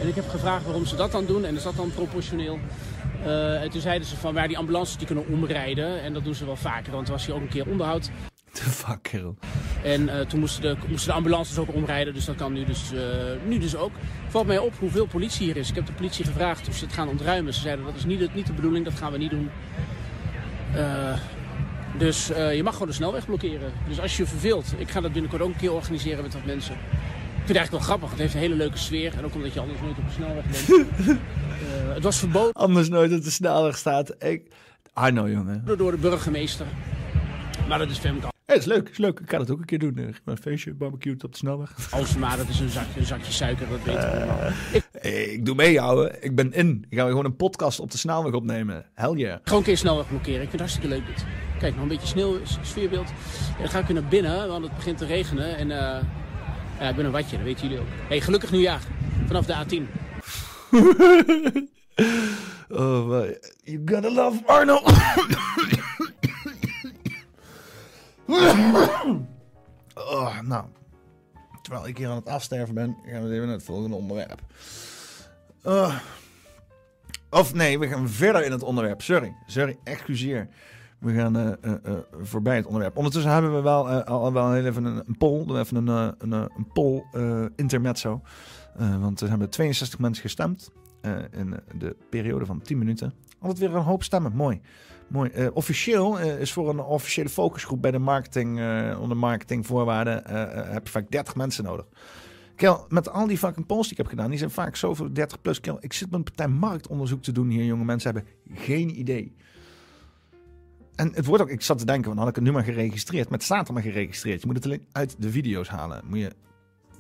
En 0.01 0.09
ik 0.09 0.15
heb 0.15 0.29
gevraagd 0.29 0.65
waarom 0.65 0.87
ze 0.87 0.97
dat 0.97 1.13
dan 1.13 1.27
doen. 1.27 1.45
En 1.45 1.57
is 1.57 1.63
dat 1.63 1.77
dan 1.77 1.93
proportioneel? 1.95 2.59
En 3.25 3.71
toen 3.71 3.81
zeiden 3.81 4.09
ze 4.09 4.17
van, 4.17 4.35
maar 4.35 4.49
die 4.49 4.59
ambulances 4.59 4.97
die 4.97 5.07
kunnen 5.07 5.27
omrijden. 5.27 6.03
En 6.03 6.13
dat 6.13 6.25
doen 6.25 6.35
ze 6.35 6.45
wel 6.45 6.57
vaker, 6.57 6.93
want 6.93 7.07
er 7.07 7.13
was 7.13 7.27
hier 7.27 7.35
ook 7.35 7.41
een 7.41 7.49
keer 7.49 7.69
onderhoud. 7.69 8.11
The 8.59 8.63
fuck, 8.63 8.99
kerel. 9.03 9.37
En 9.85 10.09
eh, 10.09 10.27
toen 10.27 10.41
moesten 10.41 10.63
de, 10.63 10.77
moesten 10.89 11.09
de 11.11 11.17
ambulances 11.17 11.59
ook 11.59 11.75
omrijden, 11.75 12.15
dus 12.15 12.25
dat 12.25 12.37
kan 12.37 12.53
nu 12.53 12.65
dus, 12.65 12.93
eh, 12.93 13.01
nu 13.47 13.59
dus 13.59 13.77
ook. 13.77 13.93
Valt 14.29 14.47
mij 14.47 14.59
op 14.59 14.73
hoeveel 14.79 15.07
politie 15.07 15.47
hier 15.47 15.57
is. 15.57 15.69
Ik 15.69 15.75
heb 15.75 15.87
de 15.87 15.93
politie 15.93 16.25
gevraagd 16.25 16.69
of 16.69 16.77
ze 16.77 16.85
het 16.85 16.95
gaan 16.95 17.09
ontruimen. 17.09 17.55
Ze 17.55 17.61
zeiden 17.61 17.85
dat 17.85 17.95
is 17.95 18.05
niet, 18.05 18.19
de- 18.19 18.29
niet 18.35 18.47
de 18.47 18.53
bedoeling, 18.53 18.85
dat 18.85 18.95
gaan 18.95 19.13
we 19.13 19.19
niet 19.19 19.31
doen. 19.31 19.51
Eh, 20.75 21.19
dus 21.99 22.27
je 22.27 22.61
mag 22.65 22.73
gewoon 22.73 22.89
de 22.89 22.95
snelweg 22.95 23.27
blokkeren. 23.27 23.73
Dus 23.89 24.01
als 24.01 24.17
je 24.17 24.23
je 24.23 24.29
verveelt, 24.29 24.75
ik 24.79 24.91
ga 24.91 25.01
dat 25.01 25.13
binnenkort 25.13 25.43
ook 25.43 25.49
een 25.49 25.57
keer 25.57 25.73
organiseren 25.73 26.23
met 26.23 26.33
wat 26.33 26.45
mensen. 26.45 26.75
Ik 26.75 27.49
vind 27.49 27.49
het 27.49 27.57
eigenlijk 27.57 27.71
wel 27.71 27.81
grappig, 27.81 28.11
het 28.11 28.19
heeft 28.19 28.35
een 28.35 28.41
hele 28.41 28.55
leuke 28.55 28.79
sfeer. 28.79 29.15
En 29.19 29.25
ook 29.25 29.35
omdat 29.35 29.53
je 29.55 29.61
anders 29.61 29.81
nooit 29.81 29.99
op 29.99 30.05
de 30.05 30.13
snelweg 30.13 30.45
bent. 30.45 31.21
Het 31.95 32.03
was 32.03 32.19
verboden 32.19 32.53
Anders 32.53 32.89
nooit 32.89 33.13
op 33.13 33.23
de 33.23 33.31
snelweg 33.31 33.77
staat. 33.77 34.23
Ik... 34.25 34.43
Arno, 34.93 35.29
jongen. 35.29 35.65
door 35.77 35.91
de 35.91 35.97
burgemeester. 35.97 36.67
Maar 37.69 37.79
dat 37.79 37.91
is 37.91 37.99
Femke 37.99 38.32
Het 38.47 38.59
is 38.59 38.65
leuk, 38.65 38.89
is 38.89 38.99
leuk. 38.99 39.21
Ik 39.21 39.27
kan 39.27 39.41
het 39.41 39.51
ook 39.51 39.59
een 39.59 39.65
keer 39.65 39.79
doen. 39.79 39.97
Eh, 39.99 40.05
Een 40.25 40.37
feestje, 40.37 40.75
barbecue 40.75 41.13
op 41.13 41.21
de 41.33 41.37
snelweg. 41.39 41.75
Alsema, 41.91 42.37
dat 42.37 42.49
is 42.49 42.61
een 42.61 42.69
zakje, 42.69 43.01
een 43.01 43.07
zakje 43.07 43.33
suiker, 43.33 43.69
dat 43.69 43.79
weten 43.85 44.11
we 44.11 44.17
allemaal. 44.17 44.51
Hey, 44.93 45.25
ik 45.25 45.45
doe 45.47 45.55
mee, 45.55 45.81
ouwe. 45.81 46.17
Ik 46.21 46.35
ben 46.35 46.53
in. 46.53 46.87
Ik 46.89 46.99
ga 46.99 47.07
gewoon 47.07 47.25
een 47.25 47.37
podcast 47.37 47.81
op 47.81 47.91
de 47.91 47.99
snelweg 47.99 48.33
opnemen. 48.33 48.87
Hell 48.95 49.11
yeah. 49.13 49.39
Gewoon 49.43 49.59
een 49.59 49.65
keer 49.65 49.77
snelweg 49.77 50.09
blokkeren. 50.09 50.43
Ik 50.43 50.49
vind 50.49 50.53
het 50.53 50.61
hartstikke 50.61 50.89
leuk 50.89 51.07
dit. 51.07 51.25
Kijk, 51.59 51.73
nog 51.75 51.83
een 51.83 51.89
beetje 51.89 52.07
sneeuw, 52.07 52.37
sfeerbeeld. 52.63 53.09
En 53.09 53.59
dan 53.59 53.69
ga 53.69 53.79
ik 53.79 53.87
weer 53.87 54.01
naar 54.01 54.09
binnen, 54.11 54.49
want 54.49 54.65
het 54.65 54.75
begint 54.77 54.99
te 54.99 55.07
regenen. 55.07 55.57
En 55.57 55.71
eh, 55.71 56.03
ja, 56.81 56.89
ik 56.89 56.97
ben 56.97 57.05
een 57.05 57.11
watje, 57.11 57.37
dat 57.37 57.45
weten 57.45 57.63
jullie 57.63 57.79
ook. 57.83 57.89
hey, 58.09 58.21
gelukkig 58.21 58.51
nieuwjaar. 58.51 58.81
Vanaf 59.27 59.47
de 59.47 59.55
A10. 59.55 59.83
Oh, 62.69 63.07
maar- 63.09 63.37
you 63.65 63.83
gotta 63.85 64.11
love 64.11 64.41
Arno. 64.47 64.81
oh, 69.95 70.41
nou. 70.41 70.65
Terwijl 71.63 71.87
ik 71.87 71.99
hier 71.99 72.09
aan 72.09 72.17
het 72.17 72.29
afsterven 72.29 72.75
ben, 72.75 72.97
gaan 73.07 73.29
we 73.29 73.35
even 73.35 73.47
naar 73.47 73.55
het 73.55 73.65
volgende 73.65 73.97
onderwerp. 73.97 74.41
Uh, 75.67 75.99
of 77.31 77.55
nee, 77.55 77.79
we 77.79 77.89
gaan 77.89 78.09
verder 78.09 78.45
in 78.45 78.53
het 78.53 78.63
onderwerp. 78.63 79.03
Sorry, 79.03 79.35
sorry, 79.47 79.79
excuseer. 79.85 80.49
We 80.99 81.15
gaan 81.15 81.37
eh, 81.37 81.73
eh, 81.73 81.99
voorbij 82.21 82.57
het 82.57 82.67
onderwerp. 82.67 82.97
Ondertussen 82.97 83.33
hebben 83.33 83.55
we 83.55 83.61
wel 83.61 83.91
al 83.91 84.33
wel 84.33 84.53
heel 84.53 84.65
even 84.65 84.85
een, 84.85 85.03
een 85.07 85.17
poll. 85.17 85.47
Doen 85.47 85.59
Even 85.59 85.77
een, 85.77 86.15
een, 86.19 86.33
een 86.33 86.69
poll 86.73 87.05
intermezzo. 87.57 88.21
Want 89.01 89.21
er 89.21 89.29
hebben 89.29 89.51
62 89.51 89.99
mensen 89.99 90.23
gestemd 90.23 90.71
in 91.31 91.61
de 91.79 91.97
periode 92.11 92.47
van 92.47 92.61
10 92.61 92.79
minuten. 92.79 93.13
Altijd 93.39 93.59
weer 93.59 93.75
een 93.75 93.83
hoop 93.83 94.03
stemmen. 94.03 94.33
Mooi. 94.33 94.61
Mooi. 95.13 95.31
Eh, 95.31 95.47
officieel 95.53 96.21
eh, 96.21 96.41
is 96.41 96.53
voor 96.53 96.69
een 96.69 96.81
officiële 96.81 97.29
focusgroep 97.29 97.83
bij 97.83 97.91
de 97.91 97.99
marketing, 97.99 98.61
eh, 98.61 98.99
onder 99.01 99.17
marketingvoorwaarden, 99.17 100.23
heb 100.73 100.87
je 100.87 100.93
vaak 100.93 101.11
30 101.11 101.35
mensen 101.35 101.65
nodig. 101.65 101.87
Kel, 102.57 102.87
met 102.89 103.11
al 103.11 103.27
die 103.27 103.39
fucking 103.39 103.67
polls 103.67 103.83
die 103.83 103.93
ik 103.93 103.97
heb 103.97 104.07
gedaan, 104.07 104.31
die 104.31 104.39
zijn 104.39 104.51
vaak 104.51 104.77
zoveel 104.77 105.13
30 105.13 105.41
plus. 105.41 105.61
Kel, 105.61 105.77
ik 105.81 105.93
zit 105.93 106.11
met 106.11 106.19
een 106.19 106.25
partij 106.25 106.49
marktonderzoek 106.49 107.23
te 107.23 107.33
doen 107.33 107.49
hier, 107.49 107.65
jonge 107.65 107.85
mensen 107.85 108.15
hebben 108.15 108.33
geen 108.55 108.99
idee. 108.99 109.37
En 110.95 111.13
het 111.15 111.27
wordt 111.27 111.43
ook, 111.43 111.51
ik 111.51 111.63
zat 111.63 111.79
te 111.79 111.85
denken, 111.85 112.11
van 112.11 112.19
had 112.19 112.29
ik 112.29 112.35
het 112.35 112.45
nu 112.45 112.53
maar 112.53 112.65
geregistreerd, 112.65 113.31
het 113.31 113.43
staat 113.43 113.69
er 113.69 113.75
maar 113.75 113.83
geregistreerd. 113.83 114.41
Je 114.41 114.47
moet 114.47 114.57
het 114.57 114.65
alleen 114.65 114.87
uit 114.93 115.17
de 115.19 115.31
video's 115.31 115.69
halen. 115.69 116.03
Moet 116.07 116.19
je 116.19 116.33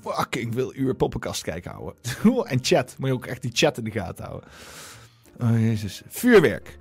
fucking 0.01 0.55
veel 0.55 0.74
uur 0.74 0.94
poppenkast 0.94 1.43
kijken 1.43 1.70
houden. 1.70 1.94
en 2.52 2.59
chat, 2.62 2.94
moet 2.98 3.09
je 3.09 3.14
ook 3.14 3.26
echt 3.26 3.43
die 3.43 3.51
chat 3.55 3.78
in 3.78 3.84
de 3.84 3.90
gaten 3.90 4.24
houden. 4.24 4.48
Oh 5.40 5.60
jezus. 5.60 6.02
Vuurwerk. 6.09 6.78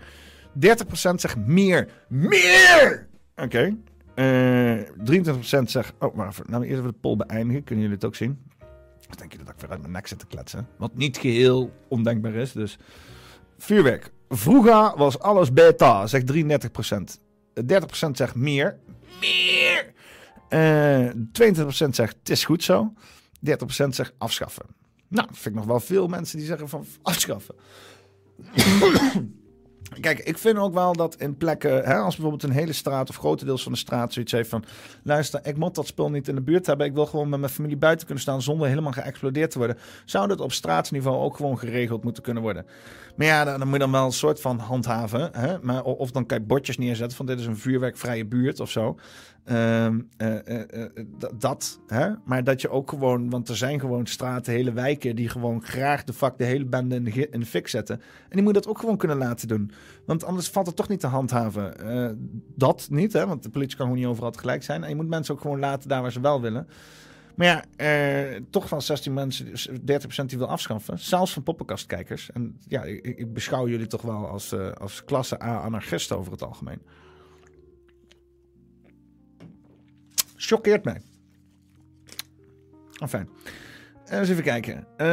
30% 0.55 1.15
zegt 1.15 1.35
meer. 1.37 1.89
Meer! 2.07 3.07
Oké. 3.35 3.75
Eh 4.15 4.79
23% 4.79 5.63
zegt... 5.63 5.93
Oh, 5.99 6.15
maar 6.15 6.27
even, 6.27 6.45
we 6.59 6.65
eerst 6.65 6.79
even 6.79 6.83
de 6.83 6.97
poll 7.01 7.15
beëindigen. 7.15 7.63
Kunnen 7.63 7.83
jullie 7.83 7.99
het 7.99 8.05
ook 8.05 8.15
zien? 8.15 8.39
Dan 9.07 9.17
denk 9.17 9.31
je 9.31 9.37
dat 9.37 9.49
ik 9.49 9.59
weer 9.59 9.69
uit 9.69 9.81
mijn 9.81 9.91
nek 9.91 10.07
zit 10.07 10.19
te 10.19 10.25
kletsen. 10.25 10.67
Wat 10.77 10.95
niet 10.95 11.17
geheel 11.17 11.71
ondenkbaar 11.87 12.33
is. 12.33 12.51
Dus 12.51 12.77
vuurwerk. 13.57 14.11
Vroeger 14.29 14.97
was 14.97 15.19
alles 15.19 15.53
beta, 15.53 16.07
zegt 16.07 16.27
33%. 16.27 17.19
Eh, 17.53 17.63
30% 17.63 18.17
zegt 18.17 18.35
meer. 18.35 18.79
Meer! 19.19 19.93
Eh 20.49 21.09
22% 21.31 21.95
zegt 21.95 22.15
het 22.19 22.29
is 22.29 22.45
goed 22.45 22.63
zo. 22.63 22.93
30% 23.39 23.95
zegt 23.95 24.13
afschaffen. 24.17 24.65
Nou, 25.07 25.27
vind 25.31 25.45
ik 25.45 25.53
nog 25.53 25.65
wel 25.65 25.79
veel 25.79 26.07
mensen 26.07 26.37
die 26.37 26.47
zeggen 26.47 26.69
van 26.69 26.85
afschaffen. 27.01 27.55
Kijk, 29.99 30.19
ik 30.19 30.37
vind 30.37 30.57
ook 30.57 30.73
wel 30.73 30.93
dat 30.93 31.15
in 31.15 31.37
plekken, 31.37 31.83
hè, 31.83 31.95
als 31.95 32.15
bijvoorbeeld 32.15 32.43
een 32.43 32.57
hele 32.57 32.73
straat 32.73 33.09
of 33.09 33.15
grotendeels 33.15 33.63
van 33.63 33.71
de 33.71 33.77
straat 33.77 34.13
zoiets 34.13 34.31
heeft 34.31 34.49
van, 34.49 34.63
luister, 35.03 35.39
ik 35.43 35.57
moet 35.57 35.75
dat 35.75 35.87
spul 35.87 36.09
niet 36.09 36.27
in 36.27 36.35
de 36.35 36.41
buurt 36.41 36.65
hebben, 36.65 36.85
ik 36.85 36.93
wil 36.93 37.05
gewoon 37.05 37.29
met 37.29 37.39
mijn 37.39 37.51
familie 37.51 37.77
buiten 37.77 38.05
kunnen 38.05 38.23
staan 38.23 38.41
zonder 38.41 38.67
helemaal 38.67 38.91
geëxplodeerd 38.91 39.51
te 39.51 39.57
worden, 39.57 39.77
zou 40.05 40.27
dat 40.27 40.39
op 40.39 40.51
straatsniveau 40.51 41.17
ook 41.17 41.35
gewoon 41.35 41.59
geregeld 41.59 42.03
moeten 42.03 42.23
kunnen 42.23 42.43
worden. 42.43 42.65
Maar 43.15 43.27
ja, 43.27 43.43
dan, 43.43 43.59
moet 43.59 43.73
je 43.73 43.79
dan 43.79 43.91
wel 43.91 44.05
een 44.05 44.11
soort 44.11 44.41
van 44.41 44.59
handhaven, 44.59 45.29
hè? 45.31 45.57
Maar, 45.61 45.83
of, 45.83 45.97
of 45.97 46.11
dan 46.11 46.25
kan 46.25 46.37
je 46.37 46.43
bordjes 46.43 46.77
neerzetten 46.77 47.17
van 47.17 47.25
dit 47.25 47.39
is 47.39 47.45
een 47.45 47.57
vuurwerkvrije 47.57 48.25
buurt 48.25 48.59
of 48.59 48.69
zo. 48.69 48.97
Ehm, 49.43 49.99
eh, 50.17 50.47
eh, 50.47 50.83
eh, 50.83 51.05
dat, 51.37 51.79
hè? 51.87 52.09
maar 52.25 52.43
dat 52.43 52.61
je 52.61 52.69
ook 52.69 52.89
gewoon, 52.89 53.29
want 53.29 53.49
er 53.49 53.57
zijn 53.57 53.79
gewoon 53.79 54.05
straten, 54.05 54.53
hele 54.53 54.71
wijken 54.71 55.15
die 55.15 55.29
gewoon 55.29 55.63
graag 55.63 56.03
de 56.03 56.13
fuck 56.13 56.37
de 56.37 56.43
hele 56.43 56.65
bende 56.65 56.95
in 56.95 57.03
de, 57.03 57.29
in 57.29 57.45
fik 57.45 57.67
zetten. 57.67 57.95
En 57.95 58.35
die 58.35 58.43
moet 58.43 58.53
dat 58.53 58.67
ook 58.67 58.79
gewoon 58.79 58.97
kunnen 58.97 59.17
laten 59.17 59.47
doen. 59.47 59.71
Want 60.05 60.23
anders 60.23 60.49
valt 60.49 60.65
het 60.65 60.75
toch 60.75 60.87
niet 60.87 60.99
te 60.99 61.07
handhaven. 61.07 61.73
Dat 62.55 62.87
niet, 62.91 63.13
hè? 63.13 63.27
want 63.27 63.43
de 63.43 63.49
politie 63.49 63.77
kan 63.77 63.85
gewoon 63.85 64.01
niet 64.01 64.11
overal 64.11 64.31
tegelijk 64.31 64.63
zijn. 64.63 64.83
En 64.83 64.89
je 64.89 64.95
moet 64.95 65.07
mensen 65.07 65.33
ook 65.33 65.41
gewoon 65.41 65.59
laten 65.59 65.89
daar 65.89 66.01
waar 66.01 66.11
ze 66.11 66.21
wel 66.21 66.41
willen. 66.41 66.67
Maar 67.35 67.47
ja, 67.47 67.63
eh, 67.75 68.41
toch 68.49 68.67
van 68.67 68.81
16 68.81 69.13
mensen, 69.13 69.47
30% 69.81 70.29
die 70.29 70.37
wil 70.37 70.47
afschaffen. 70.47 70.99
Zelfs 70.99 71.33
van 71.33 71.43
poppenkastkijkers. 71.43 72.31
En 72.31 72.57
ja, 72.67 72.83
ik, 72.83 73.33
beschouw 73.33 73.67
jullie 73.67 73.87
toch 73.87 74.01
wel 74.01 74.27
als, 74.27 74.55
als 74.79 75.03
klasse 75.03 75.43
A-anarchisten 75.43 76.17
over 76.17 76.31
het 76.31 76.43
algemeen. 76.43 76.81
Choqueert 80.41 80.83
mij. 80.83 81.01
Enfin. 82.99 83.29
Eh, 84.05 84.19
Eens 84.19 84.29
even 84.29 84.43
kijken. 84.43 84.87
Eh, 84.97 85.07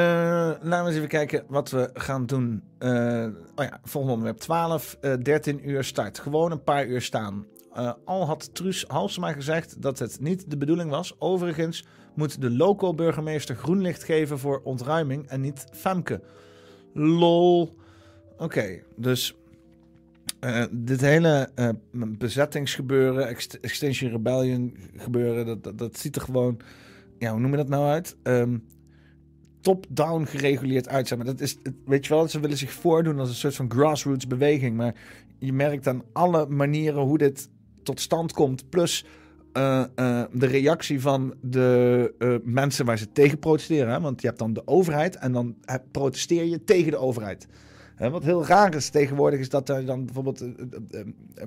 laten 0.60 0.68
we 0.82 0.86
eens 0.86 0.96
even 0.96 1.08
kijken 1.08 1.44
wat 1.48 1.70
we 1.70 1.90
gaan 1.94 2.26
doen. 2.26 2.62
Eh, 2.78 3.26
oh 3.54 3.64
ja, 3.64 3.80
volgende 3.82 4.14
onderwerp 4.14 4.38
12. 4.38 4.96
eh 5.00 5.14
13 5.22 5.68
uur 5.70 5.84
start. 5.84 6.18
Gewoon 6.18 6.50
een 6.52 6.62
paar 6.62 6.86
uur 6.86 7.02
staan. 7.02 7.46
Eh, 7.74 7.92
al 8.04 8.26
had 8.26 8.54
Truus 8.54 8.84
Halsema 8.86 9.32
gezegd 9.32 9.82
dat 9.82 9.98
het 9.98 10.20
niet 10.20 10.50
de 10.50 10.56
bedoeling 10.56 10.90
was. 10.90 11.14
Overigens 11.18 11.84
moet 12.14 12.40
de 12.40 12.50
local 12.50 12.94
burgemeester 12.94 13.56
groen 13.56 13.80
licht 13.80 14.04
geven 14.04 14.38
voor 14.38 14.60
ontruiming 14.64 15.28
en 15.28 15.40
niet 15.40 15.66
Femke. 15.72 16.20
Lol. 16.92 17.76
Oké, 18.38 18.82
dus 18.96 19.34
Eh, 20.40 20.64
dit 20.70 21.00
hele 21.00 21.48
eh, 21.54 21.68
bezettingsgebeuren, 21.92 23.28
Ext- 23.28 23.58
Extinction 23.60 24.10
Rebellion 24.10 24.76
gebeuren, 24.96 25.62
dat, 25.62 25.78
dat, 25.78 25.98
ziet 25.98 26.16
er 26.16 26.22
gewoon, 26.22 26.60
ja, 27.18 27.30
hoe 27.30 27.40
noem 27.40 27.50
je 27.50 27.56
dat 27.56 27.68
nou 27.68 27.88
uit? 27.88 28.16
Ehm, 28.22 28.58
Top-down 29.60 30.24
gereguleerd 30.24 30.88
uit. 30.88 31.16
Maar. 31.16 31.24
dat 31.26 31.40
is, 31.40 31.56
weet 31.84 32.06
je 32.06 32.14
wel, 32.14 32.28
ze 32.28 32.40
willen 32.40 32.56
zich 32.56 32.72
voordoen 32.72 33.18
als 33.18 33.28
een 33.28 33.34
soort 33.34 33.54
van 33.54 33.70
grassroots 33.70 34.26
beweging. 34.26 34.76
Maar 34.76 34.94
je 35.38 35.52
merkt 35.52 35.86
aan 35.86 36.02
alle 36.12 36.46
manieren 36.46 37.02
hoe 37.02 37.18
dit 37.18 37.48
tot 37.82 38.00
stand 38.00 38.32
komt. 38.32 38.70
Plus 38.70 39.04
eh, 39.52 39.84
de 40.32 40.46
reactie 40.46 41.00
van 41.00 41.34
de 41.40 42.40
mensen 42.44 42.84
waar 42.84 42.98
ze 42.98 43.12
tegen 43.12 43.38
protesteren. 43.38 43.92
Hè? 43.92 44.00
Want 44.00 44.20
je 44.20 44.26
hebt 44.26 44.38
dan 44.38 44.52
de 44.52 44.66
overheid 44.66 45.16
en 45.16 45.32
dan 45.32 45.56
protesteer 45.90 46.44
je 46.44 46.64
tegen 46.64 46.90
de 46.90 46.98
overheid. 46.98 47.46
Wat 47.98 48.24
heel 48.24 48.46
raar 48.46 48.74
is 48.74 48.88
tegenwoordig 48.88 49.40
is 49.40 49.48
dat 49.48 49.68
er 49.68 49.86
dan 49.86 50.04
bijvoorbeeld 50.04 50.40
eh, 50.40 50.48
eh, 50.48 51.00
eh, 51.34 51.46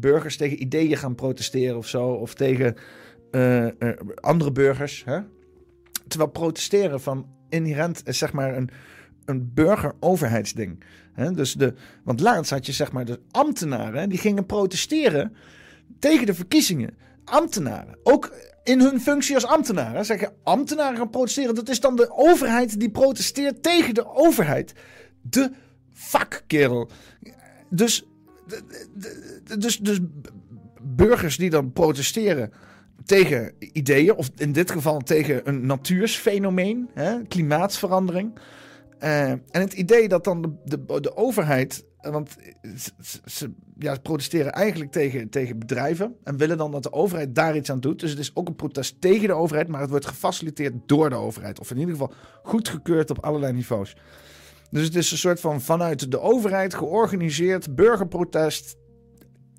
burgers 0.00 0.36
tegen 0.36 0.62
ideeën 0.62 0.96
gaan 0.96 1.14
protesteren 1.14 1.76
of 1.76 1.88
zo. 1.88 2.06
Of 2.08 2.34
tegen 2.34 2.76
andere 4.14 4.52
burgers. 4.52 5.04
Hè? 5.04 5.20
Terwijl 6.08 6.30
protesteren 6.30 7.00
van 7.00 7.26
inherent 7.48 8.02
is 8.04 8.18
zeg 8.18 8.32
maar 8.32 8.56
een, 8.56 8.70
een 9.24 9.50
burger-overheidsding. 9.54 10.84
Dus 11.34 11.54
de, 11.54 11.74
want 12.04 12.20
laatst 12.20 12.50
had 12.50 12.66
je 12.66 12.72
zeg 12.72 12.92
maar 12.92 13.04
de 13.04 13.20
ambtenaren 13.30 14.08
die 14.08 14.18
gingen 14.18 14.46
protesteren 14.46 15.36
tegen 15.98 16.26
de 16.26 16.34
verkiezingen. 16.34 16.96
Ambtenaren. 17.24 17.98
Ook 18.02 18.32
in 18.64 18.80
hun 18.80 19.00
functie 19.00 19.34
als 19.34 19.46
ambtenaren. 19.46 20.04
Zeggen 20.04 20.32
ambtenaren 20.42 20.96
gaan 20.96 21.10
protesteren. 21.10 21.54
Dat 21.54 21.68
is 21.68 21.80
dan 21.80 21.96
de 21.96 22.10
overheid 22.10 22.80
die 22.80 22.90
protesteert 22.90 23.62
tegen 23.62 23.94
de 23.94 24.06
overheid. 24.14 24.74
De 25.22 25.50
fuck, 25.92 26.44
kerel. 26.46 26.90
Dus, 27.68 28.06
dus, 29.58 29.78
dus 29.78 29.98
burgers 30.82 31.36
die 31.36 31.50
dan 31.50 31.72
protesteren 31.72 32.52
tegen 33.04 33.52
ideeën, 33.72 34.14
of 34.14 34.30
in 34.36 34.52
dit 34.52 34.70
geval 34.70 34.98
tegen 34.98 35.48
een 35.48 35.66
natuursfenomeen, 35.66 36.90
hè, 36.94 37.22
klimaatsverandering. 37.28 38.38
Eh, 38.98 39.30
en 39.30 39.40
het 39.50 39.72
idee 39.72 40.08
dat 40.08 40.24
dan 40.24 40.42
de, 40.42 40.52
de, 40.64 41.00
de 41.00 41.16
overheid, 41.16 41.84
want 42.00 42.36
ze, 42.76 43.20
ze- 43.24 43.52
ja, 43.78 43.96
protesteren 44.02 44.52
eigenlijk 44.52 44.92
tegen, 44.92 45.28
tegen 45.28 45.58
bedrijven 45.58 46.16
en 46.24 46.36
willen 46.36 46.56
dan 46.58 46.70
dat 46.70 46.82
de 46.82 46.92
overheid 46.92 47.34
daar 47.34 47.56
iets 47.56 47.70
aan 47.70 47.80
doet. 47.80 48.00
Dus 48.00 48.10
het 48.10 48.18
is 48.18 48.30
ook 48.34 48.48
een 48.48 48.54
protest 48.56 49.00
tegen 49.00 49.26
de 49.28 49.34
overheid, 49.34 49.68
maar 49.68 49.80
het 49.80 49.90
wordt 49.90 50.06
gefaciliteerd 50.06 50.74
door 50.86 51.08
de 51.10 51.16
overheid. 51.16 51.60
Of 51.60 51.70
in 51.70 51.78
ieder 51.78 51.92
geval 51.92 52.12
goedgekeurd 52.42 53.10
op 53.10 53.18
allerlei 53.24 53.52
niveaus. 53.52 53.96
Dus 54.70 54.84
het 54.84 54.94
is 54.96 55.10
een 55.10 55.18
soort 55.18 55.40
van 55.40 55.60
vanuit 55.60 56.10
de 56.10 56.20
overheid 56.20 56.74
georganiseerd 56.74 57.74
burgerprotest 57.74 58.76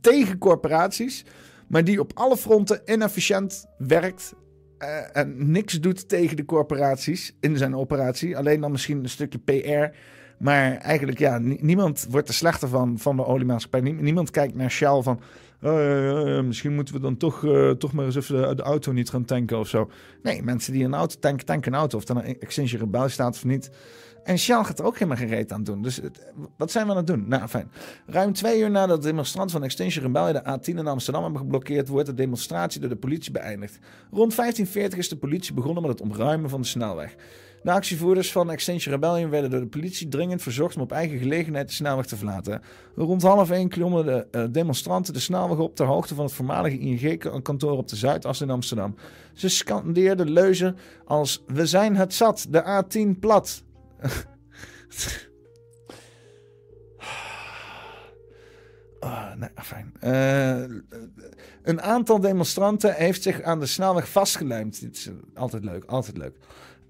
tegen 0.01 0.38
corporaties, 0.38 1.25
maar 1.67 1.83
die 1.83 1.99
op 1.99 2.11
alle 2.13 2.38
fronten 2.38 2.81
inefficiënt 2.85 3.65
werkt 3.77 4.33
eh, 4.77 5.17
en 5.17 5.51
niks 5.51 5.79
doet 5.79 6.09
tegen 6.09 6.35
de 6.38 6.45
corporaties 6.45 7.35
in 7.39 7.57
zijn 7.57 7.75
operatie. 7.75 8.38
Alleen 8.38 8.61
dan 8.61 8.71
misschien 8.71 8.97
een 9.03 9.09
stukje 9.09 9.39
PR. 9.39 9.97
Maar 10.39 10.75
eigenlijk, 10.77 11.19
ja, 11.19 11.38
nie- 11.38 11.57
niemand 11.61 12.07
wordt 12.09 12.27
er 12.27 12.33
slechter 12.33 12.67
van, 12.67 12.99
van 12.99 13.15
de 13.15 13.25
oliemaatschappij. 13.25 13.81
Nie- 13.81 13.93
niemand 13.93 14.31
kijkt 14.31 14.55
naar 14.55 14.71
Shell 14.71 15.01
van... 15.01 15.19
"Oh, 15.61 16.41
misschien 16.43 16.75
moeten 16.75 16.93
we 16.93 16.99
dan 16.99 17.17
toch, 17.17 17.45
eh, 17.45 17.69
toch 17.69 17.93
maar 17.93 18.05
eens 18.05 18.15
even 18.15 18.47
de, 18.49 18.55
de 18.55 18.61
auto 18.61 18.91
niet 18.91 19.09
gaan 19.09 19.25
tanken 19.25 19.59
of 19.59 19.67
zo. 19.67 19.89
Nee, 20.23 20.43
mensen 20.43 20.73
die 20.73 20.83
een 20.83 20.93
auto 20.93 21.15
tanken, 21.19 21.45
tanken 21.45 21.73
een 21.73 21.79
auto. 21.79 21.97
Of 21.97 22.05
dan 22.05 22.17
een 22.17 22.39
Extinction 22.39 22.81
Rebel 22.81 23.09
staat 23.09 23.35
of 23.35 23.45
niet. 23.45 23.69
En 24.23 24.38
Shell 24.38 24.64
gaat 24.64 24.80
er 24.80 24.85
ook 24.85 24.93
helemaal 24.93 25.18
geen 25.18 25.27
reet 25.27 25.52
aan 25.52 25.64
doen. 25.64 25.81
Dus 25.81 25.99
wat 26.57 26.72
zijn 26.72 26.85
we 26.85 26.91
aan 26.91 26.98
het 26.98 27.07
doen? 27.07 27.27
Nou, 27.27 27.48
fijn. 27.48 27.72
Ruim 28.06 28.34
twee 28.34 28.60
uur 28.60 28.72
nadat 28.72 29.02
de 29.02 29.07
demonstranten 29.07 29.52
van 29.52 29.64
Extinction 29.64 30.03
Rebellion 30.03 30.34
de 30.34 30.60
A10 30.60 30.77
in 30.77 30.88
Amsterdam 30.88 31.23
hebben 31.23 31.41
geblokkeerd, 31.41 31.88
wordt 31.88 32.07
de 32.07 32.14
demonstratie 32.14 32.80
door 32.80 32.89
de 32.89 32.95
politie 32.95 33.31
beëindigd. 33.31 33.80
Rond 34.11 34.35
1540 34.35 34.99
is 34.99 35.10
de 35.10 35.18
politie 35.18 35.53
begonnen 35.53 35.81
met 35.81 35.91
het 35.91 36.02
ontruimen 36.02 36.49
van 36.49 36.61
de 36.61 36.68
snelweg. 36.68 37.15
De 37.64 37.72
actievoerders 37.72 38.31
van 38.31 38.52
Extinction 38.52 38.93
Rebellion 38.93 39.30
werden 39.30 39.49
door 39.49 39.60
de 39.60 39.68
politie 39.68 40.07
dringend 40.07 40.41
verzocht 40.41 40.76
om 40.76 40.81
op 40.81 40.91
eigen 40.91 41.18
gelegenheid 41.18 41.68
de 41.68 41.73
snelweg 41.73 42.06
te 42.06 42.18
verlaten. 42.18 42.61
Rond 42.95 43.22
half 43.22 43.52
één 43.52 43.69
klommen 43.69 44.06
de 44.06 44.27
eh, 44.31 44.43
demonstranten 44.52 45.14
de 45.14 45.19
snelweg 45.19 45.57
op 45.57 45.76
ter 45.76 45.85
hoogte 45.85 46.15
van 46.15 46.26
het 46.26 46.34
voormalige 46.34 46.80
ING-kantoor 46.80 47.77
op 47.77 47.88
de 47.88 47.95
Zuidas 47.95 48.41
in 48.41 48.49
Amsterdam. 48.49 48.95
Ze 49.34 49.49
scandeerden 49.49 50.30
leuzen 50.30 50.77
als 51.06 51.43
We 51.48 51.65
zijn 51.65 51.95
het 51.95 52.14
zat, 52.14 52.48
de 52.49 52.84
A10 52.84 53.19
plat. 53.19 53.64
Ah, 58.99 59.34
nee, 59.36 59.49
fijn. 59.56 59.94
Eh, 59.99 60.60
een 61.64 61.82
aantal 61.82 62.19
demonstranten 62.19 62.94
heeft 62.94 63.23
zich 63.23 63.41
aan 63.41 63.60
de 63.60 63.65
snelweg 63.65 64.10
vastgelijmd. 64.10 64.80
Dit 64.82 64.95
is 64.95 65.10
altijd 65.34 65.64
leuk, 65.64 65.84
altijd 65.86 66.18
leuk. 66.18 66.38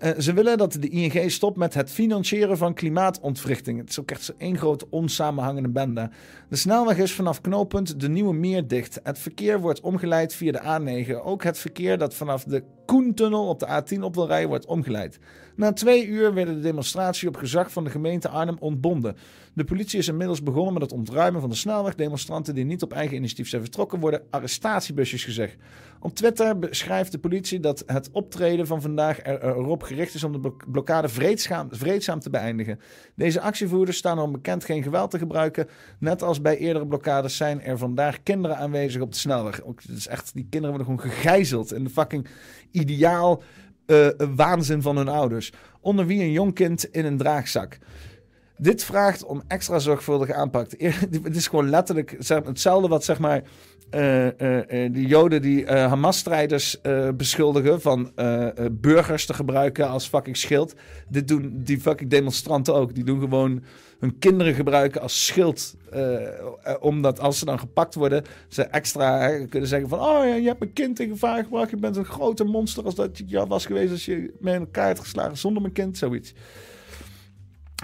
Eh, 0.01 0.11
ze 0.19 0.33
willen 0.33 0.57
dat 0.57 0.77
de 0.79 0.89
ING 0.89 1.31
stopt 1.31 1.57
met 1.57 1.73
het 1.73 1.91
financieren 1.91 2.57
van 2.57 2.73
klimaatontwrichting. 2.73 3.79
Het 3.79 3.89
is 3.89 3.99
ook 3.99 4.11
echt 4.11 4.33
één 4.37 4.57
grote 4.57 4.87
onsamenhangende 4.89 5.69
bende. 5.69 6.09
De 6.49 6.55
snelweg 6.55 6.97
is 6.97 7.13
vanaf 7.13 7.41
knooppunt 7.41 7.99
de 7.99 8.09
Nieuwe 8.09 8.33
Meer 8.33 8.67
dicht. 8.67 8.99
Het 9.03 9.19
verkeer 9.19 9.59
wordt 9.59 9.81
omgeleid 9.81 10.33
via 10.33 10.51
de 10.51 11.05
A9. 11.05 11.23
Ook 11.23 11.43
het 11.43 11.57
verkeer 11.57 11.97
dat 11.97 12.13
vanaf 12.13 12.43
de 12.43 12.63
Koentunnel 12.85 13.47
op 13.47 13.59
de 13.59 13.67
A10 13.67 13.99
op 13.99 14.15
wil 14.15 14.27
rijden 14.27 14.49
wordt 14.49 14.65
omgeleid. 14.65 15.19
Na 15.55 15.73
twee 15.73 16.05
uur 16.05 16.33
werd 16.33 16.47
de 16.47 16.59
demonstratie 16.59 17.27
op 17.27 17.35
gezag 17.35 17.71
van 17.71 17.83
de 17.83 17.89
gemeente 17.89 18.29
Arnhem 18.29 18.57
ontbonden. 18.59 19.15
De 19.53 19.63
politie 19.63 19.99
is 19.99 20.07
inmiddels 20.07 20.43
begonnen 20.43 20.73
met 20.73 20.81
het 20.81 20.91
ontruimen 20.91 21.41
van 21.41 21.49
de 21.49 21.55
snelweg. 21.55 21.95
Demonstranten 21.95 22.55
die 22.55 22.65
niet 22.65 22.83
op 22.83 22.93
eigen 22.93 23.15
initiatief 23.15 23.49
zijn 23.49 23.61
vertrokken 23.61 23.99
worden 23.99 24.21
arrestatiebusjes 24.29 25.23
gezegd. 25.23 25.57
Op 25.99 26.15
Twitter 26.15 26.59
beschrijft 26.59 27.11
de 27.11 27.19
politie 27.19 27.59
dat 27.59 27.83
het 27.85 28.09
optreden 28.11 28.67
van 28.67 28.81
vandaag 28.81 29.19
er, 29.25 29.43
erop 29.43 29.83
gericht 29.83 30.13
is 30.13 30.23
om 30.23 30.31
de 30.31 30.39
blok- 30.39 30.71
blokkade 30.71 31.09
vreedzaam, 31.09 31.67
vreedzaam 31.71 32.19
te 32.19 32.29
beëindigen. 32.29 32.79
Deze 33.15 33.41
actievoerders 33.41 33.97
staan 33.97 34.17
erom 34.17 34.31
bekend 34.31 34.65
geen 34.65 34.83
geweld 34.83 35.11
te 35.11 35.17
gebruiken. 35.17 35.67
Net 35.99 36.21
als 36.23 36.41
bij 36.41 36.57
eerdere 36.57 36.87
blokkades 36.87 37.37
zijn 37.37 37.61
er 37.61 37.77
vandaag 37.77 38.23
kinderen 38.23 38.57
aanwezig 38.57 39.01
op 39.01 39.11
de 39.11 39.17
snelweg. 39.17 39.63
Ook, 39.63 39.81
is 39.83 40.07
echt, 40.07 40.33
die 40.33 40.47
kinderen 40.49 40.77
worden 40.77 40.95
gewoon 40.95 41.13
gegijzeld 41.13 41.73
in 41.73 41.83
de 41.83 41.89
fucking 41.89 42.27
ideaal 42.71 43.43
eh, 43.85 44.07
waanzin 44.35 44.81
van 44.81 44.97
hun 44.97 45.07
ouders. 45.07 45.51
Onder 45.79 46.05
wie 46.05 46.21
een 46.21 46.31
jong 46.31 46.53
kind 46.53 46.83
in 46.83 47.05
een 47.05 47.17
draagzak. 47.17 47.77
Dit 48.61 48.83
vraagt 48.83 49.23
om 49.23 49.41
extra 49.47 49.79
zorgvuldige 49.79 50.33
aanpak. 50.33 50.71
Het 51.23 51.35
is 51.35 51.47
gewoon 51.47 51.69
letterlijk 51.69 52.15
hetzelfde 52.27 52.87
wat 52.87 53.03
zeg 53.03 53.19
maar 53.19 53.43
eh, 53.89 54.27
eh, 54.27 54.85
eh, 54.85 54.93
die 54.93 55.07
Joden 55.07 55.41
die 55.41 55.67
Hamas-strijders 55.67 56.81
beschuldigen 57.15 57.81
van 57.81 58.11
burgers 58.71 59.25
te 59.25 59.33
gebruiken 59.33 59.89
als 59.89 60.07
fucking 60.07 60.37
schild. 60.37 60.73
Dit 61.07 61.27
doen 61.27 61.51
die 61.63 61.79
fucking 61.79 62.09
demonstranten 62.09 62.73
ook. 62.73 62.95
Die 62.95 63.03
doen 63.03 63.19
gewoon 63.19 63.63
hun 63.99 64.19
kinderen 64.19 64.53
gebruiken 64.53 65.01
als 65.01 65.25
schild. 65.25 65.75
omdat 66.79 67.19
als 67.19 67.39
ze 67.39 67.45
dan 67.45 67.59
gepakt 67.59 67.95
worden, 67.95 68.23
ze 68.47 68.63
extra 68.63 69.19
hè, 69.19 69.45
kunnen 69.45 69.69
zeggen 69.69 69.89
van... 69.89 69.99
Oh 69.99 70.25
ja, 70.25 70.35
je 70.35 70.47
hebt 70.47 70.61
een 70.61 70.73
kind 70.73 70.99
in 70.99 71.09
gevaar 71.09 71.43
gebracht. 71.43 71.69
Je 71.69 71.77
bent 71.77 71.95
een 71.95 72.05
grote 72.05 72.43
monster 72.43 72.83
als 72.83 72.95
dat 72.95 73.21
je 73.25 73.47
was 73.47 73.65
geweest 73.65 73.91
als 73.91 74.05
je 74.05 74.33
me 74.39 74.53
in 74.53 74.59
elkaar 74.59 74.87
had 74.87 74.99
geslagen 74.99 75.37
zonder 75.37 75.61
mijn 75.61 75.73
kind. 75.73 75.97
Zoiets. 75.97 76.33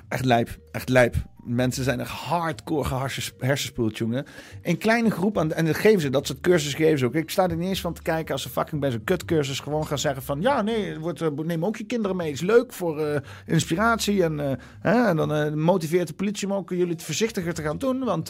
Echt 0.08 0.26
lijp, 0.26 0.58
echt 0.72 0.90
lijp. 0.90 1.16
Mensen 1.48 1.84
zijn 1.84 2.00
echt 2.00 2.10
hardcore 2.10 2.84
geharses- 2.84 3.34
hersenspoeld, 3.40 3.98
jongen. 3.98 4.26
Een 4.64 4.78
kleine 4.78 5.10
groep, 5.10 5.38
aan, 5.38 5.54
en 5.54 5.66
dat 5.66 5.76
geven 5.76 6.02
ze, 6.02 6.10
dat 6.10 6.28
soort 6.28 6.42
cursussen 6.42 6.80
geven 6.80 7.00
ze 7.00 7.06
ook. 7.06 7.16
Ik 7.16 7.30
sta 7.30 7.50
er 7.50 7.56
niet 7.56 7.68
eens 7.68 7.82
van 7.82 7.94
te 7.94 8.02
kijken 8.02 8.34
als 8.34 8.42
ze 8.42 8.50
fucking 8.50 8.82
bij 8.82 8.92
zo'n 8.92 9.04
kutcursus 9.04 9.60
gewoon 9.60 9.88
gaan 9.88 10.00
zeggen 10.00 10.24
van... 10.24 10.42
Ja, 10.42 10.62
nee, 10.62 11.00
wordt, 11.00 11.22
eh, 11.22 11.28
neem 11.30 11.66
ook 11.66 11.78
je 11.78 11.84
kinderen 11.84 12.18
mee. 12.18 12.32
Is 12.32 12.42
leuk 12.42 12.74
voor 12.74 13.00
eh, 13.00 13.22
inspiratie. 13.46 14.24
En, 14.24 14.40
eh, 14.40 14.52
hè, 14.80 15.08
en 15.08 15.16
dan 15.16 15.60
motiveert 15.60 16.08
de 16.08 16.14
politie 16.14 16.48
om 16.48 16.54
ook 16.54 16.70
jullie 16.70 16.94
het 16.94 17.04
voorzichtiger 17.04 17.54
te 17.54 17.62
gaan 17.62 17.78
doen. 17.78 18.04
Want 18.04 18.26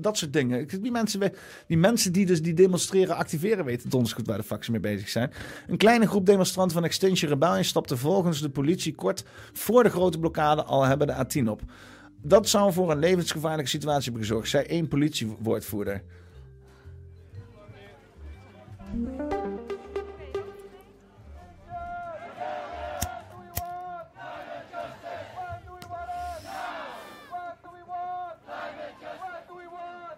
dat 0.00 0.18
soort 0.18 0.32
dingen. 0.32 0.66
Die 0.80 0.90
mensen, 0.90 1.32
die 1.66 1.78
mensen 1.78 2.12
die 2.12 2.26
dus 2.26 2.42
die 2.42 2.54
demonstreren, 2.54 3.16
activeren, 3.16 3.64
weten 3.64 3.90
donders 3.90 4.12
goed 4.12 4.26
waar 4.26 4.38
de 4.38 4.44
fuck 4.44 4.64
ze 4.64 4.70
mee 4.70 4.80
bezig 4.80 5.08
zijn. 5.08 5.32
Een 5.66 5.76
kleine 5.76 6.06
groep 6.06 6.26
demonstranten 6.26 6.74
van 6.74 6.84
Extinction 6.84 7.30
Rebellion 7.30 7.64
stapte 7.64 7.96
volgens 7.96 8.40
de 8.40 8.50
politie 8.50 8.94
kort 8.94 9.24
voor 9.52 9.82
de 9.82 9.90
grote 9.90 10.18
blokkade 10.18 10.64
al 10.64 10.84
hebben 10.84 11.06
de 11.06 11.14
A10 11.14 11.48
op. 11.48 11.62
Dat 12.24 12.48
zou 12.48 12.72
voor 12.72 12.90
een 12.90 12.98
levensgevaarlijke 12.98 13.70
situatie 13.70 14.04
hebben 14.04 14.22
gezorgd, 14.22 14.48
zei 14.48 14.64
één 14.64 14.88
politiewoordvoerder. 14.88 16.02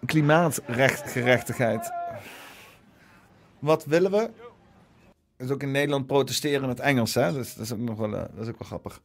Klimaatgerechtigheid. 0.07 1.93
Wat 3.59 3.85
willen 3.85 4.11
we? 4.11 4.31
Dat 5.37 5.47
is 5.47 5.51
ook 5.51 5.63
in 5.63 5.71
Nederland 5.71 6.07
protesteren 6.07 6.69
het 6.69 6.81
Engels, 6.81 7.15
hè? 7.15 7.33
Dat 7.33 7.57
is 7.61 7.73
ook 7.73 7.79
nog 7.79 7.99
wel, 7.99 8.15
eh, 8.15 8.21
dat 8.21 8.47
is 8.47 8.49
ook 8.49 8.59
wel 8.59 8.69
grappig. 8.69 9.01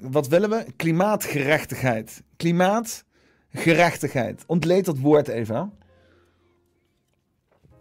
Wat 0.00 0.28
willen 0.28 0.50
we? 0.50 0.66
Klimaatgerechtigheid. 0.76 2.22
Klimaat 2.36 3.04
Gerechtigheid. 3.52 4.44
Ontleed 4.46 4.84
dat 4.84 4.98
woord 4.98 5.28
even. 5.28 5.72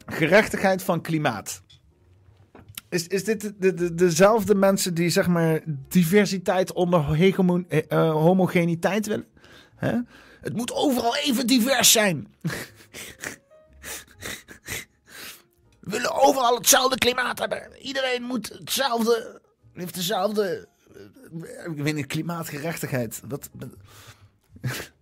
Gerechtigheid 0.06 0.84
van 0.84 1.02
klimaat. 1.02 1.62
Is, 2.90 3.08
is 3.08 3.24
dit 3.24 3.42
de, 3.42 3.58
de, 3.58 3.74
de- 3.74 3.94
dezelfde 3.94 4.56
mensen 4.56 4.94
die 4.94 5.10
zeg 5.10 5.28
maar 5.28 5.62
diversiteit 5.88 6.74
onder 6.74 7.16
hegemoon, 7.16 7.66
eh, 7.70 7.80
eh, 7.88 8.12
homogeniteit 8.12 9.08
willen? 9.08 9.28
Het 10.42 10.56
moet 10.56 10.74
overal 10.74 11.16
even 11.16 11.48
divers 11.48 11.92
zijn. 11.92 12.34
We 15.80 15.94
willen 15.94 16.14
overal 16.14 16.56
hetzelfde 16.56 16.98
klimaat 16.98 17.40
hebben. 17.40 17.82
Iedereen 17.82 18.24
moet 18.24 18.50
hetzelfde. 18.50 19.42
Heeft 19.74 19.96
dezelfde. 19.96 20.68
Ik 21.76 21.84
weet 21.84 21.96
niet, 21.96 22.06
klimaatgerechtigheid. 22.06 23.22
Wat. 23.28 23.50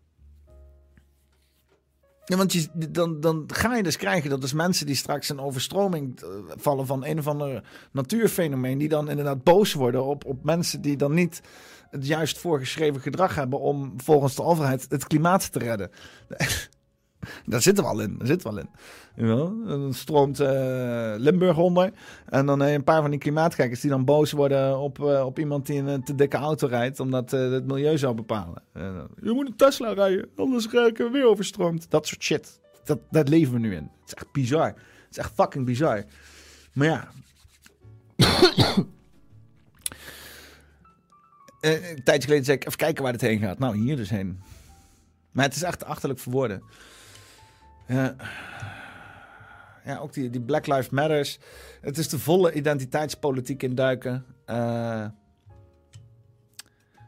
Ja, 2.27 2.37
want 2.37 2.53
je, 2.53 2.67
dan, 2.89 3.19
dan 3.19 3.43
ga 3.47 3.75
je 3.75 3.83
dus 3.83 3.97
krijgen 3.97 4.29
dat 4.29 4.41
dus 4.41 4.53
mensen 4.53 4.85
die 4.85 4.95
straks 4.95 5.29
een 5.29 5.39
overstroming 5.39 6.21
eh, 6.21 6.27
vallen 6.55 6.85
van 6.85 7.05
een 7.05 7.19
of 7.19 7.27
ander 7.27 7.63
natuurfenomeen, 7.91 8.77
die 8.77 8.89
dan 8.89 9.09
inderdaad 9.09 9.43
boos 9.43 9.73
worden 9.73 10.03
op, 10.03 10.25
op 10.25 10.43
mensen 10.43 10.81
die 10.81 10.97
dan 10.97 11.13
niet 11.13 11.41
het 11.89 12.07
juist 12.07 12.37
voorgeschreven 12.37 13.01
gedrag 13.01 13.35
hebben 13.35 13.59
om 13.59 13.93
volgens 13.97 14.35
de 14.35 14.43
overheid 14.43 14.85
het 14.89 15.07
klimaat 15.07 15.51
te 15.51 15.59
redden. 15.59 15.89
Daar 17.45 17.61
zitten 17.61 17.83
we 17.83 17.89
al 17.89 17.99
in. 17.99 18.17
Daar 18.17 18.27
zitten 18.27 18.49
we 18.49 18.55
al 18.55 18.61
in. 18.61 18.69
Wel? 19.27 19.65
Dan 19.65 19.93
stroomt 19.93 20.39
eh, 20.39 21.13
Limburg 21.17 21.57
onder. 21.57 21.91
En 22.25 22.45
dan 22.45 22.61
eh, 22.61 22.73
een 22.73 22.83
paar 22.83 23.01
van 23.01 23.09
die 23.09 23.19
klimaatgekkers 23.19 23.81
die 23.81 23.89
dan 23.89 24.05
boos 24.05 24.31
worden 24.31 24.79
op, 24.79 25.05
eh, 25.05 25.25
op 25.25 25.39
iemand 25.39 25.65
die 25.65 25.79
een 25.79 26.03
te 26.03 26.15
dikke 26.15 26.37
auto 26.37 26.67
rijdt. 26.67 26.99
Omdat 26.99 27.31
het 27.31 27.65
milieu 27.65 27.97
zou 27.97 28.15
bepalen. 28.15 28.61
Je 29.21 29.31
moet 29.31 29.47
een 29.47 29.55
Tesla 29.55 29.93
rijden, 29.93 30.29
anders 30.35 30.69
raak 30.69 30.99
ik 30.99 31.11
weer 31.11 31.27
overstroomd. 31.27 31.89
Dat 31.89 32.07
soort 32.07 32.23
shit. 32.23 32.59
Dat, 32.83 32.99
dat 33.11 33.29
leven 33.29 33.53
we 33.53 33.59
nu 33.59 33.75
in. 33.75 33.91
Het 33.99 34.07
is 34.07 34.13
echt 34.13 34.31
bizar. 34.31 34.67
Het 34.67 34.77
is 35.11 35.17
echt 35.17 35.31
fucking 35.33 35.65
bizar. 35.65 36.03
Maar 36.73 36.87
ja. 36.87 37.07
Een 41.61 42.03
tijdje 42.03 42.23
geleden 42.23 42.45
zei 42.45 42.57
ik, 42.57 42.65
even 42.65 42.77
kijken 42.77 43.03
waar 43.03 43.11
dit 43.11 43.21
heen 43.21 43.39
gaat. 43.39 43.59
Nou, 43.59 43.77
hier 43.77 43.95
dus 43.95 44.09
heen. 44.09 44.39
Maar 45.31 45.45
het 45.45 45.55
is 45.55 45.63
echt 45.63 45.85
achterlijk 45.85 46.19
voor 46.19 46.31
woorden. 46.31 46.63
Ja. 47.87 48.15
ja, 49.85 49.97
ook 49.97 50.13
die, 50.13 50.29
die 50.29 50.41
Black 50.41 50.67
Lives 50.67 50.89
Matters. 50.89 51.39
Het 51.81 51.97
is 51.97 52.09
de 52.09 52.19
volle 52.19 52.53
identiteitspolitiek 52.53 53.63
induiken. 53.63 54.25
Eh 54.45 55.05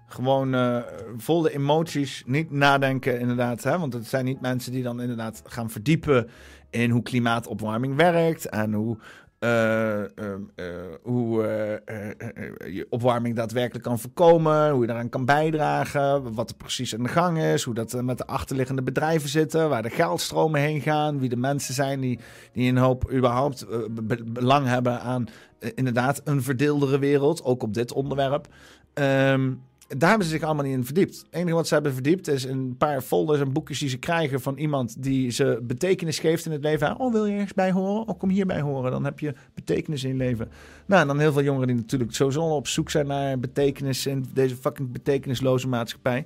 gewoon 0.07 0.53
eh, 0.53 0.81
vol 1.17 1.41
de 1.41 1.53
emoties, 1.53 2.23
niet 2.25 2.51
nadenken 2.51 3.19
inderdaad. 3.19 3.63
Hè? 3.63 3.79
Want 3.79 3.93
het 3.93 4.07
zijn 4.07 4.25
niet 4.25 4.41
mensen 4.41 4.71
die 4.71 4.83
dan 4.83 5.01
inderdaad 5.01 5.41
gaan 5.45 5.69
verdiepen 5.69 6.29
in 6.69 6.89
hoe 6.89 7.01
klimaatopwarming 7.01 7.95
werkt. 7.95 8.45
En 8.45 8.73
hoe, 8.73 8.97
eh, 9.39 10.01
eh, 10.03 10.07
eh, 10.55 10.65
hoe 11.01 11.43
eh, 11.45 12.73
je 12.73 12.87
opwarming 12.89 13.35
daadwerkelijk 13.35 13.83
kan 13.85 13.99
voorkomen. 13.99 14.71
Hoe 14.71 14.81
je 14.81 14.87
daaraan 14.87 15.09
kan 15.09 15.25
bijdragen. 15.25 16.33
Wat 16.33 16.49
er 16.49 16.55
precies 16.55 16.95
aan 16.95 17.03
de 17.03 17.09
gang 17.09 17.39
is. 17.39 17.63
Hoe 17.63 17.73
dat 17.73 18.01
met 18.01 18.17
de 18.17 18.25
achterliggende 18.25 18.81
bedrijven 18.83 19.29
zitten. 19.29 19.69
Waar 19.69 19.81
de 19.81 19.89
geldstromen 19.89 20.61
heen 20.61 20.81
gaan. 20.81 21.19
Wie 21.19 21.29
de 21.29 21.35
mensen 21.37 21.73
zijn 21.73 21.99
die, 21.99 22.19
die 22.53 22.69
een 22.69 22.77
hoop 22.77 23.11
überhaupt 23.11 23.65
be- 23.91 24.23
belang 24.25 24.67
hebben 24.67 25.01
aan 25.01 25.27
inderdaad 25.75 26.21
een 26.23 26.43
verdeeldere 26.43 26.99
wereld. 26.99 27.43
Ook 27.43 27.63
op 27.63 27.73
dit 27.73 27.93
onderwerp. 27.93 28.47
Ehm, 28.93 29.53
daar 29.87 30.09
hebben 30.09 30.27
ze 30.27 30.33
zich 30.33 30.43
allemaal 30.43 30.63
niet 30.63 30.73
in 30.73 30.85
verdiept. 30.85 31.17
Het 31.17 31.27
enige 31.29 31.55
wat 31.55 31.67
ze 31.67 31.73
hebben 31.73 31.93
verdiept 31.93 32.27
is 32.27 32.43
een 32.43 32.75
paar 32.77 33.01
folders 33.01 33.39
en 33.39 33.53
boekjes 33.53 33.79
die 33.79 33.89
ze 33.89 33.97
krijgen 33.97 34.41
van 34.41 34.57
iemand 34.57 35.03
die 35.03 35.31
ze 35.31 35.59
betekenis 35.63 36.19
geeft 36.19 36.45
in 36.45 36.51
het 36.51 36.63
leven. 36.63 36.99
Oh, 36.99 37.11
wil 37.11 37.25
je 37.25 37.33
ergens 37.33 37.53
bij 37.53 37.71
horen? 37.71 38.07
Oh, 38.07 38.19
kom 38.19 38.29
hierbij 38.29 38.61
horen. 38.61 38.91
Dan 38.91 39.03
heb 39.03 39.19
je 39.19 39.33
betekenis 39.53 40.03
in 40.03 40.17
leven. 40.17 40.49
Nou, 40.85 41.01
en 41.01 41.07
dan 41.07 41.19
heel 41.19 41.31
veel 41.31 41.43
jongeren 41.43 41.67
die 41.67 41.75
natuurlijk 41.75 42.13
sowieso 42.13 42.41
al 42.41 42.55
op 42.55 42.67
zoek 42.67 42.89
zijn 42.89 43.07
naar 43.07 43.39
betekenis 43.39 44.05
in 44.05 44.25
deze 44.33 44.55
fucking 44.55 44.91
betekenisloze 44.91 45.67
maatschappij. 45.67 46.25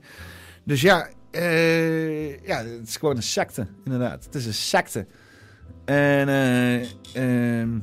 Dus 0.64 0.82
ja, 0.82 1.10
eh, 1.32 2.46
ja, 2.46 2.64
het 2.64 2.88
is 2.88 2.98
gewoon 2.98 3.16
een 3.16 3.24
secte, 3.24 3.68
inderdaad. 3.84 4.26
Het 4.26 4.36
is 4.36 4.46
een 4.46 4.54
secte. 4.54 5.06
En 5.86 6.30
eh, 6.30 6.82
ehm, 7.14 7.80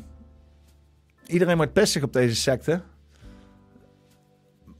iedereen 1.26 1.56
wordt 1.56 1.72
pissig 1.72 2.02
op 2.02 2.12
deze 2.12 2.34
secte. 2.34 2.82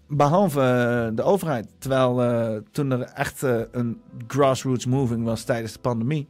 Behalve 0.09 0.61
eh, 0.61 1.17
de 1.17 1.23
overheid. 1.23 1.69
Terwijl 1.79 2.23
eh, 2.23 2.61
toen 2.71 2.91
er 2.91 3.01
echt 3.01 3.43
eh, 3.43 3.61
een 3.71 4.01
grassroots 4.27 4.87
moving 4.87 5.25
was 5.25 5.45
tijdens 5.45 5.73
de 5.73 5.79
pandemie. 5.79 6.29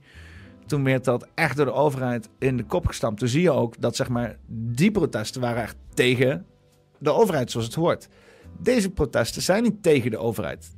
Toen 0.66 0.84
werd 0.84 1.04
dat 1.04 1.28
echt 1.34 1.56
door 1.56 1.66
de 1.66 1.72
overheid 1.72 2.28
in 2.38 2.56
de 2.56 2.64
kop 2.64 2.86
gestampt. 2.86 3.18
Toen 3.18 3.28
zie 3.28 3.42
je 3.42 3.50
ook 3.50 3.80
dat 3.80 3.96
zeg 3.96 4.08
maar, 4.08 4.36
die 4.46 4.90
protesten 4.90 5.40
waren 5.40 5.62
echt 5.62 5.76
tegen 5.94 6.46
de 6.98 7.12
overheid 7.12 7.50
zoals 7.50 7.66
het 7.66 7.74
hoort. 7.74 8.08
Deze 8.60 8.90
protesten 8.90 9.42
zijn 9.42 9.62
niet 9.62 9.82
tegen 9.82 10.10
de 10.10 10.18
overheid. 10.18 10.76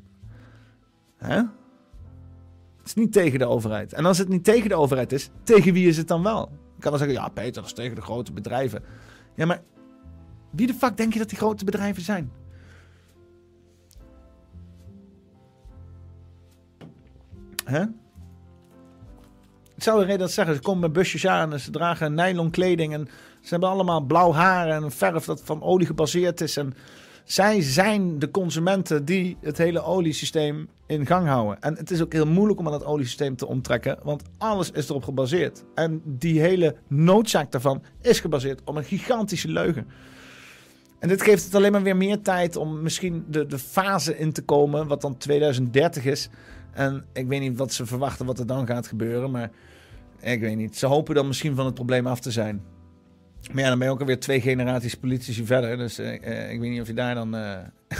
Hè? 1.16 1.36
Het 2.76 2.86
is 2.86 2.94
niet 2.94 3.12
tegen 3.12 3.38
de 3.38 3.46
overheid. 3.46 3.92
En 3.92 4.04
als 4.04 4.18
het 4.18 4.28
niet 4.28 4.44
tegen 4.44 4.68
de 4.68 4.74
overheid 4.74 5.12
is, 5.12 5.30
tegen 5.42 5.72
wie 5.72 5.88
is 5.88 5.96
het 5.96 6.08
dan 6.08 6.22
wel? 6.22 6.42
Ik 6.76 6.80
kan 6.80 6.90
dan 6.90 7.00
zeggen, 7.00 7.16
ja 7.16 7.28
Peter, 7.28 7.52
dat 7.52 7.64
is 7.64 7.72
tegen 7.72 7.94
de 7.94 8.02
grote 8.02 8.32
bedrijven. 8.32 8.82
Ja, 9.34 9.46
maar 9.46 9.62
wie 10.50 10.66
de 10.66 10.74
fuck 10.74 10.96
denk 10.96 11.12
je 11.12 11.18
dat 11.18 11.28
die 11.28 11.38
grote 11.38 11.64
bedrijven 11.64 12.02
zijn? 12.02 12.39
Hè? 17.70 17.84
Hetzelfde 19.74 20.04
reden 20.04 20.20
dat 20.20 20.28
ze 20.28 20.34
zeggen, 20.34 20.54
ze 20.54 20.60
komen 20.60 20.80
met 20.80 20.92
busjes 20.92 21.26
aan 21.26 21.52
en 21.52 21.60
ze 21.60 21.70
dragen 21.70 22.14
nylon 22.14 22.50
kleding 22.50 22.92
en 22.92 23.08
ze 23.40 23.48
hebben 23.48 23.68
allemaal 23.68 24.00
blauw 24.00 24.32
haar 24.32 24.68
en 24.68 24.82
een 24.82 24.90
verf 24.90 25.24
dat 25.24 25.40
van 25.44 25.62
olie 25.62 25.86
gebaseerd 25.86 26.40
is. 26.40 26.56
En 26.56 26.74
zij 27.24 27.62
zijn 27.62 28.18
de 28.18 28.30
consumenten 28.30 29.04
die 29.04 29.36
het 29.40 29.58
hele 29.58 29.82
oliesysteem 29.82 30.68
in 30.86 31.06
gang 31.06 31.26
houden. 31.26 31.60
En 31.60 31.76
het 31.76 31.90
is 31.90 32.02
ook 32.02 32.12
heel 32.12 32.26
moeilijk 32.26 32.58
om 32.58 32.66
aan 32.66 32.72
dat 32.72 32.84
oliesysteem 32.84 33.36
te 33.36 33.46
onttrekken, 33.46 33.98
want 34.02 34.22
alles 34.38 34.70
is 34.70 34.88
erop 34.88 35.04
gebaseerd. 35.04 35.64
En 35.74 36.02
die 36.04 36.40
hele 36.40 36.76
noodzaak 36.86 37.52
daarvan 37.52 37.82
is 38.00 38.20
gebaseerd 38.20 38.60
op 38.64 38.76
een 38.76 38.84
gigantische 38.84 39.48
leugen. 39.48 39.86
En 40.98 41.08
dit 41.08 41.22
geeft 41.22 41.44
het 41.44 41.54
alleen 41.54 41.72
maar 41.72 41.82
weer 41.82 41.96
meer 41.96 42.22
tijd 42.22 42.56
om 42.56 42.82
misschien 42.82 43.24
de, 43.28 43.46
de 43.46 43.58
fase 43.58 44.18
in 44.18 44.32
te 44.32 44.42
komen, 44.42 44.86
wat 44.86 45.00
dan 45.00 45.16
2030 45.16 46.04
is. 46.04 46.28
En 46.80 47.04
ik 47.12 47.26
weet 47.26 47.40
niet 47.40 47.58
wat 47.58 47.72
ze 47.72 47.86
verwachten 47.86 48.26
wat 48.26 48.38
er 48.38 48.46
dan 48.46 48.66
gaat 48.66 48.86
gebeuren, 48.86 49.30
maar 49.30 49.50
ik 50.20 50.40
weet 50.40 50.56
niet. 50.56 50.76
Ze 50.76 50.86
hopen 50.86 51.14
dan 51.14 51.26
misschien 51.26 51.54
van 51.56 51.64
het 51.64 51.74
probleem 51.74 52.06
af 52.06 52.20
te 52.20 52.30
zijn. 52.30 52.62
Maar 53.52 53.62
ja, 53.62 53.68
dan 53.68 53.78
ben 53.78 53.86
je 53.88 53.92
ook 53.94 54.00
alweer 54.00 54.20
twee 54.20 54.40
generaties 54.40 54.94
politici 54.94 55.46
verder. 55.46 55.76
Dus 55.76 55.98
eh, 55.98 56.14
eh, 56.14 56.50
ik 56.52 56.60
weet 56.60 56.70
niet 56.70 56.80
of 56.80 56.86
je 56.86 56.94
daar 56.94 57.14
dan. 57.14 57.34
eh, 57.36 57.58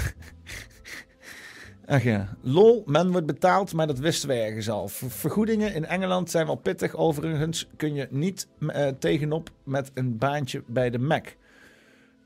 Ach 1.86 2.02
ja, 2.02 2.36
lol, 2.40 2.82
men 2.86 3.11
wordt 3.11 3.27
betaald, 3.27 3.73
maar 3.73 3.86
dat 3.86 3.98
wisten 3.98 4.28
we 4.28 4.35
ergens 4.35 4.70
al. 4.70 4.89
Ver- 4.89 5.11
Vergoedingen 5.11 5.74
in 5.74 5.85
Engeland 5.86 6.31
zijn 6.31 6.47
wel 6.47 6.55
pittig. 6.55 6.94
Overigens 6.94 7.69
kun 7.77 7.94
je 7.94 8.07
niet 8.11 8.48
tegenop 8.98 9.51
met 9.65 9.90
een 9.94 10.19
baantje 10.19 10.62
bij 10.66 10.90
de 10.90 10.98
Mac. 10.98 11.27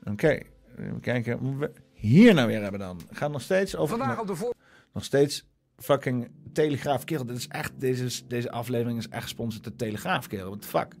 Oké, 0.03 0.39
even 0.79 0.99
kijken 1.01 1.37
hoe 1.37 1.57
we 1.57 1.71
hier 1.93 2.33
nou 2.33 2.47
weer 2.47 2.61
hebben 2.61 2.79
dan. 2.79 3.01
Gaat 3.11 3.31
nog 3.31 3.41
steeds 3.41 3.75
over. 3.75 3.97
Vandaag 3.97 4.19
op 4.19 4.27
de 4.27 4.35
voor... 4.35 4.53
Nog 4.93 5.03
steeds 5.03 5.45
fucking 5.77 6.27
Telegraaf 6.55 7.03
kerel. 7.03 7.25
Dit 7.25 7.37
is 7.37 7.47
echt, 7.47 7.71
deze, 7.77 8.27
deze 8.27 8.51
aflevering 8.51 8.97
is 8.97 9.09
echt 9.09 9.23
gesponsord 9.23 9.63
door 9.63 9.75
Telegraaf 9.75 10.27
kerel. 10.27 10.47
What 10.47 10.61
the 10.61 10.67
fuck? 10.67 10.93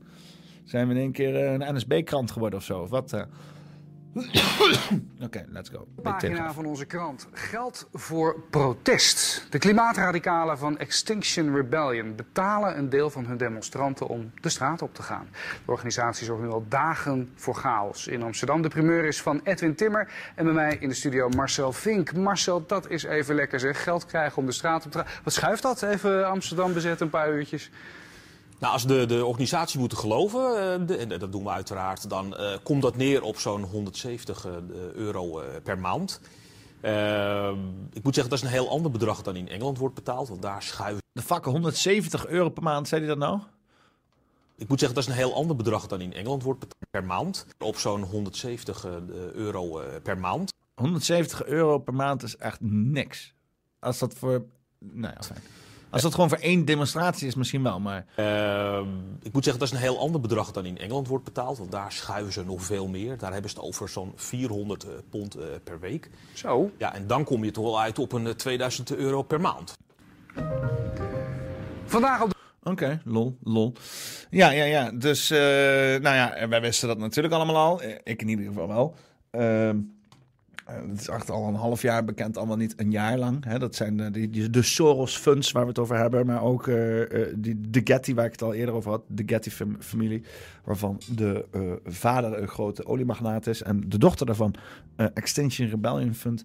Zijn 0.63 0.87
we 0.87 0.93
in 0.93 0.99
één 0.99 1.11
keer 1.11 1.35
eh, 1.35 1.51
een 1.51 1.75
NSB-krant 1.75 2.31
geworden 2.31 2.59
of 2.59 2.65
zo? 2.65 2.81
Of 2.81 2.89
wat? 2.89 3.27
Oké, 5.21 5.45
let's 5.49 5.69
go. 5.69 5.87
Pagina 6.01 6.53
van 6.53 6.65
onze 6.65 6.85
krant. 6.85 7.27
Geld 7.31 7.87
voor 7.93 8.39
protest. 8.49 9.47
De 9.49 9.57
klimaatradicalen 9.57 10.57
van 10.57 10.77
Extinction 10.77 11.55
Rebellion 11.55 12.15
betalen 12.15 12.77
een 12.77 12.89
deel 12.89 13.09
van 13.09 13.25
hun 13.25 13.37
demonstranten 13.37 14.07
om 14.07 14.31
de 14.41 14.49
straat 14.49 14.81
op 14.81 14.93
te 14.93 15.01
gaan. 15.01 15.27
De 15.65 15.71
organisatie 15.71 16.25
zorgt 16.25 16.43
nu 16.43 16.49
al 16.49 16.65
dagen 16.69 17.31
voor 17.35 17.55
chaos. 17.55 18.07
In 18.07 18.23
Amsterdam 18.23 18.61
de 18.61 18.67
primeur 18.67 19.05
is 19.05 19.21
van 19.21 19.41
Edwin 19.43 19.75
Timmer 19.75 20.11
en 20.35 20.45
bij 20.45 20.53
mij 20.53 20.77
in 20.79 20.89
de 20.89 20.95
studio 20.95 21.29
Marcel 21.29 21.71
Vink. 21.71 22.13
Marcel, 22.13 22.65
dat 22.65 22.89
is 22.89 23.03
even 23.03 23.35
lekker 23.35 23.59
zeg. 23.59 23.83
Geld 23.83 24.05
krijgen 24.05 24.37
om 24.37 24.45
de 24.45 24.51
straat 24.51 24.85
op 24.85 24.91
te 24.91 24.97
gaan. 24.97 25.07
Wat 25.23 25.33
schuift 25.33 25.61
dat? 25.61 25.81
Even 25.81 26.27
Amsterdam 26.27 26.73
bezetten 26.73 27.05
een 27.05 27.11
paar 27.11 27.33
uurtjes. 27.33 27.71
Nou, 28.59 28.73
als 28.73 28.85
de, 28.87 29.05
de 29.05 29.25
organisatie 29.25 29.79
moeten 29.79 29.97
geloven, 29.97 30.73
eh, 30.81 30.87
de- 30.87 30.97
en 30.97 31.09
dat 31.19 31.31
doen 31.31 31.43
we 31.43 31.49
uiteraard, 31.49 32.09
dan 32.09 32.35
eh, 32.37 32.57
komt 32.63 32.81
dat 32.81 32.95
neer 32.95 33.21
op 33.21 33.37
zo'n 33.39 33.63
170 33.63 34.45
eh, 34.45 34.51
euro 34.93 35.39
eh, 35.39 35.47
per 35.63 35.79
maand. 35.79 36.21
Eh, 36.81 37.51
ik 37.93 38.03
moet 38.03 38.13
zeggen, 38.13 38.29
dat 38.33 38.39
is 38.43 38.45
een 38.45 38.51
heel 38.55 38.69
ander 38.69 38.91
bedrag 38.91 39.21
dan 39.21 39.35
in 39.35 39.47
Engeland 39.49 39.77
wordt 39.77 39.95
betaald, 39.95 40.27
want 40.29 40.41
daar 40.41 40.63
schuiven. 40.63 41.03
De 41.11 41.21
fuck, 41.21 41.45
170 41.45 42.27
euro 42.27 42.49
per 42.49 42.63
maand, 42.63 42.87
zei 42.87 43.01
hij 43.01 43.09
dat 43.09 43.17
nou? 43.19 43.39
Ik 44.57 44.67
moet 44.67 44.79
zeggen, 44.79 44.97
dat 44.99 45.07
is 45.07 45.13
een 45.13 45.19
heel 45.19 45.35
ander 45.35 45.55
bedrag 45.55 45.87
dan 45.87 46.01
in 46.01 46.13
Engeland 46.13 46.43
wordt 46.43 46.59
betaald 46.59 46.89
per 46.91 47.03
maand. 47.03 47.45
Op 47.59 47.77
zo'n 47.77 48.01
170 48.03 48.85
eh, 48.85 48.91
euro 49.33 49.79
eh, 49.79 50.01
per 50.03 50.17
maand. 50.17 50.53
170 50.75 51.45
euro 51.45 51.77
per 51.79 51.93
maand 51.93 52.23
is 52.23 52.37
echt 52.37 52.57
niks. 52.61 53.33
Als 53.79 53.99
dat 53.99 54.13
voor... 54.13 54.45
Nou 54.79 55.13
ja, 55.17 55.23
fijn. 55.23 55.39
Als 55.95 56.03
dat 56.03 56.13
gewoon 56.13 56.29
voor 56.29 56.37
één 56.37 56.65
demonstratie 56.65 57.27
is, 57.27 57.35
misschien 57.35 57.63
wel. 57.63 57.79
Maar 57.79 58.05
Ehm, 58.15 58.87
ik 59.21 59.33
moet 59.33 59.43
zeggen, 59.43 59.59
dat 59.59 59.71
is 59.71 59.71
een 59.71 59.83
heel 59.83 59.99
ander 59.99 60.21
bedrag 60.21 60.51
dan 60.51 60.65
in 60.65 60.77
Engeland 60.77 61.07
wordt 61.07 61.23
betaald. 61.23 61.57
Want 61.57 61.71
daar 61.71 61.91
schuiven 61.91 62.33
ze 62.33 62.43
nog 62.45 62.63
veel 62.63 62.87
meer. 62.87 63.17
Daar 63.17 63.31
hebben 63.33 63.49
ze 63.49 63.55
het 63.55 63.65
over 63.65 63.89
zo'n 63.89 64.11
400 64.15 64.83
eh, 64.83 64.89
pond 65.09 65.35
eh, 65.35 65.43
per 65.63 65.79
week. 65.79 66.09
Zo. 66.33 66.71
Ja, 66.77 66.93
en 66.95 67.07
dan 67.07 67.23
kom 67.23 67.43
je 67.43 67.51
toch 67.51 67.63
wel 67.63 67.81
uit 67.81 67.99
op 67.99 68.11
een 68.11 68.27
eh, 68.27 68.33
2000 68.33 68.95
euro 68.95 69.21
per 69.21 69.41
maand. 69.41 69.77
Vandaag 71.85 72.21
op 72.21 72.33
Oké, 72.63 73.01
lol, 73.03 73.37
lol. 73.43 73.73
Ja, 74.29 74.49
ja, 74.49 74.63
ja. 74.63 74.91
Dus, 74.91 75.29
eh, 75.29 75.37
nou 76.01 76.15
ja, 76.15 76.47
wij 76.49 76.61
wisten 76.61 76.87
dat 76.87 76.97
natuurlijk 76.97 77.33
allemaal 77.33 77.55
al. 77.57 77.81
Eh, 77.81 77.95
Ik 78.03 78.21
in 78.21 78.27
ieder 78.29 78.45
geval 78.45 78.67
wel. 78.67 78.95
Ehm, 79.31 79.43
eh, 79.43 79.73
Het 80.65 80.99
is 80.99 81.07
echt 81.07 81.29
al 81.29 81.47
een 81.47 81.53
half 81.55 81.81
jaar 81.81 82.03
bekend, 82.05 82.37
allemaal 82.37 82.57
niet 82.57 82.73
een 82.77 82.91
jaar 82.91 83.17
lang. 83.17 83.43
Hè? 83.45 83.59
Dat 83.59 83.75
zijn 83.75 83.97
de, 83.97 84.11
die- 84.29 84.49
de 84.49 84.61
Soros 84.61 85.17
funds 85.17 85.51
waar 85.51 85.61
we 85.63 85.69
het 85.69 85.79
over 85.79 85.97
hebben. 85.97 86.25
Maar 86.25 86.41
ook 86.43 86.67
eh, 86.67 87.01
eh, 87.01 87.33
die, 87.37 87.61
de 87.69 87.81
Getty, 87.83 88.13
waar 88.13 88.25
ik 88.25 88.31
het 88.31 88.41
al 88.41 88.53
eerder 88.53 88.75
over 88.75 88.91
had. 88.91 89.01
De 89.07 89.23
Getty-familie. 89.25 90.23
Waarvan 90.63 91.01
de 91.15 91.45
eh, 91.51 91.61
vader 91.85 92.41
een 92.41 92.47
grote 92.47 92.85
oliemagnaat 92.85 93.47
is. 93.47 93.61
En 93.63 93.83
de 93.89 93.97
dochter 93.97 94.25
daarvan 94.25 94.53
eh, 94.95 95.05
Extinction 95.13 95.69
Rebellion 95.69 96.13
Fund. 96.13 96.43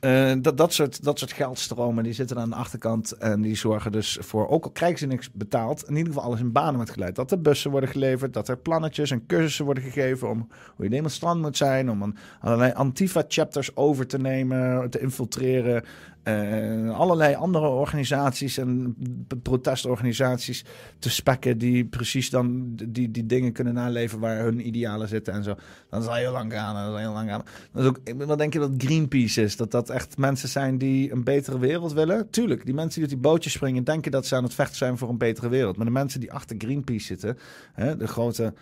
Eh, 0.00 0.32
dat, 0.38 0.56
dat, 0.56 0.72
soort, 0.72 1.04
dat 1.04 1.18
soort 1.18 1.32
geldstromen 1.32 2.04
die 2.04 2.12
zitten 2.12 2.38
aan 2.38 2.50
de 2.50 2.56
achterkant. 2.56 3.12
En 3.12 3.40
die 3.40 3.56
zorgen 3.56 3.92
dus 3.92 4.18
voor, 4.20 4.48
ook 4.48 4.64
al 4.64 4.70
krijgen 4.70 4.98
ze 4.98 5.06
niks 5.06 5.30
betaald, 5.32 5.82
in 5.88 5.96
ieder 5.96 6.12
geval 6.12 6.28
alles 6.28 6.40
in 6.40 6.52
banen 6.52 6.74
wordt 6.74 6.90
geleid. 6.90 7.14
Dat 7.16 7.30
er 7.30 7.40
bussen 7.40 7.70
worden 7.70 7.88
geleverd, 7.88 8.32
dat 8.32 8.48
er 8.48 8.58
plannetjes 8.58 9.10
en 9.10 9.26
cursussen 9.26 9.64
worden 9.64 9.82
gegeven 9.82 10.28
om 10.28 10.48
hoe 10.76 10.84
je 10.84 10.90
demonstrant 10.90 11.40
moet 11.40 11.56
zijn. 11.56 11.90
Om 11.90 12.02
een, 12.02 12.16
allerlei 12.40 12.72
Antifa-chapters 12.72 13.76
over 13.76 14.06
te 14.06 14.18
nemen, 14.18 14.90
te 14.90 15.00
infiltreren. 15.00 15.84
Eh, 16.28 16.98
allerlei 16.98 17.34
andere 17.34 17.68
organisaties 17.68 18.58
en 18.58 18.96
protestorganisaties 19.42 20.64
te 20.98 21.10
spekken 21.10 21.58
die 21.58 21.84
precies 21.84 22.30
dan 22.30 22.72
die, 22.88 23.10
die 23.10 23.26
dingen 23.26 23.52
kunnen 23.52 23.74
naleven 23.74 24.18
waar 24.18 24.38
hun 24.38 24.66
idealen 24.66 25.08
zitten 25.08 25.32
en 25.34 25.44
zo. 25.44 25.54
Dat 25.90 26.02
is 26.02 26.08
al 26.08 26.14
heel 26.14 26.32
lang 26.32 26.52
gaan. 26.52 26.74
Dat 26.74 26.94
is 26.94 27.00
heel 27.00 27.12
lang 27.12 27.28
gaan. 27.28 27.42
Dat 27.72 27.82
is 27.82 27.88
ook, 27.88 28.26
wat 28.26 28.38
denk 28.38 28.52
je 28.52 28.58
dat 28.58 28.70
Greenpeace 28.78 29.42
is? 29.42 29.56
Dat 29.56 29.70
dat 29.70 29.90
echt 29.90 30.16
mensen 30.18 30.48
zijn 30.48 30.78
die 30.78 31.12
een 31.12 31.24
betere 31.24 31.58
wereld 31.58 31.92
willen? 31.92 32.30
Tuurlijk, 32.30 32.64
die 32.64 32.74
mensen 32.74 33.00
die 33.00 33.10
op 33.10 33.22
die 33.22 33.30
bootjes 33.30 33.52
springen 33.52 33.84
denken 33.84 34.10
dat 34.10 34.26
ze 34.26 34.36
aan 34.36 34.44
het 34.44 34.54
vechten 34.54 34.76
zijn 34.76 34.98
voor 34.98 35.08
een 35.08 35.18
betere 35.18 35.48
wereld. 35.48 35.76
Maar 35.76 35.86
de 35.86 35.92
mensen 35.92 36.20
die 36.20 36.32
achter 36.32 36.56
Greenpeace 36.58 37.04
zitten, 37.04 37.38
hè, 37.72 37.96
de 37.96 38.06
grote, 38.06 38.54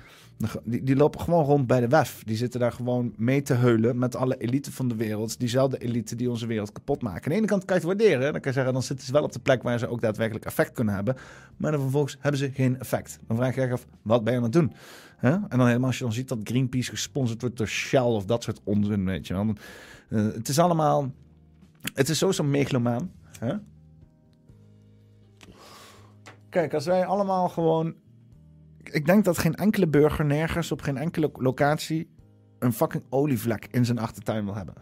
die, 0.65 0.83
die 0.83 0.97
lopen 0.97 1.21
gewoon 1.21 1.45
rond 1.45 1.67
bij 1.67 1.81
de 1.81 1.89
WEF. 1.89 2.23
Die 2.25 2.37
zitten 2.37 2.61
daar 2.61 2.73
gewoon 2.73 3.15
mee 3.17 3.43
te 3.43 3.55
heulen 3.55 3.99
met 3.99 4.17
alle 4.17 4.37
elite 4.37 4.73
van 4.73 4.89
de 4.89 4.95
wereld. 4.95 5.39
Diezelfde 5.39 5.79
elite 5.79 6.17
die 6.17 6.31
onze 6.31 6.47
wereld 6.47 6.73
kapot 6.73 7.03
maken. 7.03 7.25
Aan 7.25 7.31
de 7.31 7.37
ene 7.37 7.47
kant 7.47 7.65
kan 7.65 7.77
je 7.81 7.87
het 7.87 7.99
waarderen. 7.99 8.33
Dan 8.33 8.41
kan 8.41 8.51
je 8.51 8.53
zeggen, 8.53 8.73
dan 8.73 8.83
zitten 8.83 9.07
ze 9.07 9.13
wel 9.13 9.23
op 9.23 9.33
de 9.33 9.39
plek 9.39 9.63
waar 9.63 9.79
ze 9.79 9.89
ook 9.89 10.01
daadwerkelijk 10.01 10.45
effect 10.45 10.73
kunnen 10.73 10.95
hebben. 10.95 11.17
Maar 11.57 11.71
dan 11.71 11.81
vervolgens 11.81 12.17
hebben 12.21 12.41
ze 12.41 12.51
geen 12.51 12.79
effect. 12.79 13.19
Dan 13.27 13.37
vraag 13.37 13.55
je 13.55 13.61
je 13.61 13.73
af, 13.73 13.87
wat 14.03 14.25
ben 14.25 14.33
je 14.33 14.39
aan 14.39 14.45
het 14.45 14.53
doen? 14.53 14.73
En 15.21 15.47
dan 15.49 15.67
helemaal 15.67 15.87
als 15.87 15.99
je 15.99 16.05
dan 16.05 16.13
ziet 16.13 16.29
dat 16.29 16.39
Greenpeace 16.43 16.91
gesponsord 16.91 17.41
wordt 17.41 17.57
door 17.57 17.69
Shell 17.69 18.01
of 18.01 18.25
dat 18.25 18.43
soort 18.43 18.61
onzin, 18.65 19.05
weet 19.05 19.27
je 19.27 19.35
wel. 19.35 19.53
Eh, 20.09 20.25
het 20.35 20.49
is 20.49 20.59
allemaal... 20.59 21.13
Het 21.95 22.09
is 22.09 22.19
sowieso 22.19 22.45
megalomaan. 22.45 23.13
Hè? 23.39 23.55
Kijk, 26.49 26.75
als 26.75 26.87
wij 26.87 27.07
allemaal 27.07 27.49
gewoon... 27.49 27.95
Ik 28.93 29.07
denk 29.07 29.25
dat 29.25 29.39
geen 29.39 29.55
enkele 29.55 29.87
burger 29.87 30.25
nergens 30.25 30.73
op 30.73 30.83
geen 30.83 30.97
enkele 30.97 31.31
locatie 31.33 32.09
een 32.59 32.73
fucking 32.73 33.05
olievlek 33.09 33.69
in 33.71 33.85
zijn 33.85 33.99
achtertuin 33.99 34.45
wil 34.45 34.55
hebben. 34.55 34.75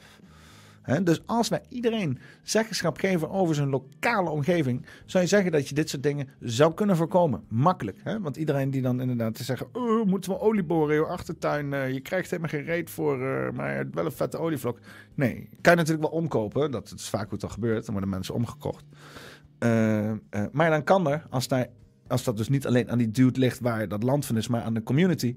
Dus 1.02 1.26
als 1.26 1.48
wij 1.48 1.62
iedereen 1.68 2.18
zeggenschap 2.42 2.98
geven 2.98 3.30
over 3.30 3.54
zijn 3.54 3.68
lokale 3.68 4.30
omgeving, 4.30 4.86
zou 5.06 5.22
je 5.22 5.28
zeggen 5.28 5.52
dat 5.52 5.68
je 5.68 5.74
dit 5.74 5.90
soort 5.90 6.02
dingen 6.02 6.28
zou 6.40 6.74
kunnen 6.74 6.96
voorkomen. 6.96 7.44
Makkelijk. 7.48 8.00
Want 8.20 8.36
iedereen 8.36 8.70
die 8.70 8.82
dan 8.82 9.00
inderdaad 9.00 9.34
te 9.34 9.44
zeggen, 9.44 9.66
oh, 9.72 10.06
moeten 10.06 10.30
we 10.30 10.40
olie 10.40 10.64
boren 10.64 10.94
in 10.94 11.00
je 11.00 11.06
achtertuin, 11.06 11.72
eh, 11.72 11.92
je 11.92 12.00
krijgt 12.00 12.30
helemaal 12.30 12.50
geen 12.50 12.64
reet 12.64 12.90
voor, 12.90 13.14
eh, 13.14 13.52
maar 13.52 13.86
wel 13.90 14.04
een 14.04 14.12
vette 14.12 14.38
olievlok. 14.38 14.78
Nee, 15.14 15.48
kan 15.60 15.72
je 15.72 15.78
natuurlijk 15.78 16.10
wel 16.10 16.20
omkopen. 16.20 16.70
Dat 16.70 16.92
is 16.96 17.08
vaak 17.08 17.22
hoe 17.22 17.32
het 17.32 17.40
dan 17.40 17.50
gebeurt. 17.50 17.84
Dan 17.84 17.92
worden 17.92 18.10
mensen 18.10 18.34
omgekocht. 18.34 18.84
Eh, 19.58 20.12
maar 20.52 20.70
dan 20.70 20.84
kan 20.84 21.08
er, 21.08 21.26
als, 21.30 21.48
daar, 21.48 21.66
als 22.06 22.24
dat 22.24 22.36
dus 22.36 22.48
niet 22.48 22.66
alleen 22.66 22.90
aan 22.90 22.98
die 22.98 23.10
dude 23.10 23.40
ligt 23.40 23.60
waar 23.60 23.88
dat 23.88 24.02
land 24.02 24.26
van 24.26 24.36
is, 24.36 24.48
maar 24.48 24.62
aan 24.62 24.74
de 24.74 24.82
community, 24.82 25.36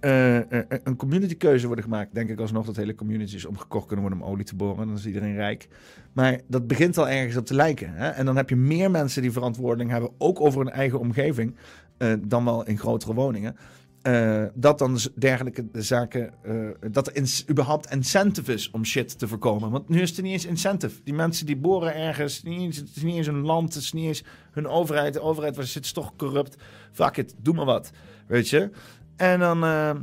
eh, 0.00 0.36
eh, 0.36 0.64
een 0.84 0.96
community 0.96 1.36
keuze 1.36 1.66
worden 1.66 1.84
gemaakt. 1.84 2.14
Denk 2.14 2.30
ik 2.30 2.40
alsnog 2.40 2.66
dat 2.66 2.76
hele 2.76 2.94
communities 2.94 3.44
omgekocht 3.44 3.86
kunnen 3.86 4.06
worden 4.06 4.24
om 4.24 4.32
olie 4.32 4.44
te 4.44 4.56
boren. 4.56 4.86
Dan 4.86 4.96
is 4.96 5.06
iedereen 5.06 5.34
rijk. 5.34 5.68
Maar 6.12 6.40
dat 6.46 6.66
begint 6.66 6.98
al 6.98 7.08
ergens 7.08 7.36
op 7.36 7.46
te 7.46 7.54
lijken. 7.54 7.92
Hè? 7.94 8.08
En 8.08 8.24
dan 8.24 8.36
heb 8.36 8.48
je 8.48 8.56
meer 8.56 8.90
mensen 8.90 9.22
die 9.22 9.32
verantwoording 9.32 9.90
hebben, 9.90 10.10
ook 10.18 10.40
over 10.40 10.60
hun 10.60 10.70
eigen 10.70 10.98
omgeving, 10.98 11.56
eh, 11.96 12.12
dan 12.26 12.44
wel 12.44 12.66
in 12.66 12.78
grotere 12.78 13.14
woningen. 13.14 13.56
Eh, 14.02 14.44
dat 14.54 14.78
dan 14.78 14.98
z- 14.98 15.08
dergelijke 15.14 15.64
zaken, 15.72 16.32
eh, 16.42 16.90
dat 16.90 17.06
er 17.16 17.44
überhaupt 17.50 17.90
incentive 17.92 18.52
is 18.52 18.70
om 18.70 18.84
shit 18.84 19.18
te 19.18 19.28
voorkomen. 19.28 19.70
Want 19.70 19.88
nu 19.88 20.00
is 20.00 20.16
er 20.16 20.22
niet 20.22 20.32
eens 20.32 20.44
incentive. 20.46 21.00
Die 21.04 21.14
mensen 21.14 21.46
die 21.46 21.56
boren 21.56 21.94
ergens, 21.94 22.36
het 22.36 22.44
is 22.46 22.50
niet 22.50 22.60
eens, 22.60 22.76
het 22.76 23.02
niet 23.02 23.16
eens 23.16 23.26
hun 23.26 23.40
land, 23.42 23.74
het 23.74 23.82
is 23.82 23.92
niet 23.92 24.06
eens 24.06 24.24
hun 24.52 24.66
overheid. 24.66 25.12
De 25.14 25.20
overheid 25.20 25.56
was, 25.56 25.76
is 25.76 25.92
toch 25.92 26.16
corrupt. 26.16 26.56
Fuck 26.92 27.16
it, 27.16 27.34
doe 27.38 27.54
maar 27.54 27.64
wat. 27.64 27.90
Weet 28.26 28.48
je? 28.48 28.70
En 29.16 29.38
dan 29.38 29.64
eh, 29.64 29.94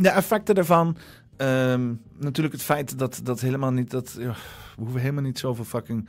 de 0.00 0.08
effecten 0.08 0.54
daarvan. 0.54 0.96
ehm, 1.36 1.94
natuurlijk 2.18 2.54
het 2.54 2.62
feit 2.64 2.98
dat 2.98 3.20
dat 3.24 3.40
helemaal 3.40 3.72
niet, 3.72 3.90
dat 3.90 4.12
we 4.12 4.32
hoeven 4.76 5.00
helemaal 5.00 5.22
niet 5.22 5.38
zoveel 5.38 5.64
fucking 5.64 6.08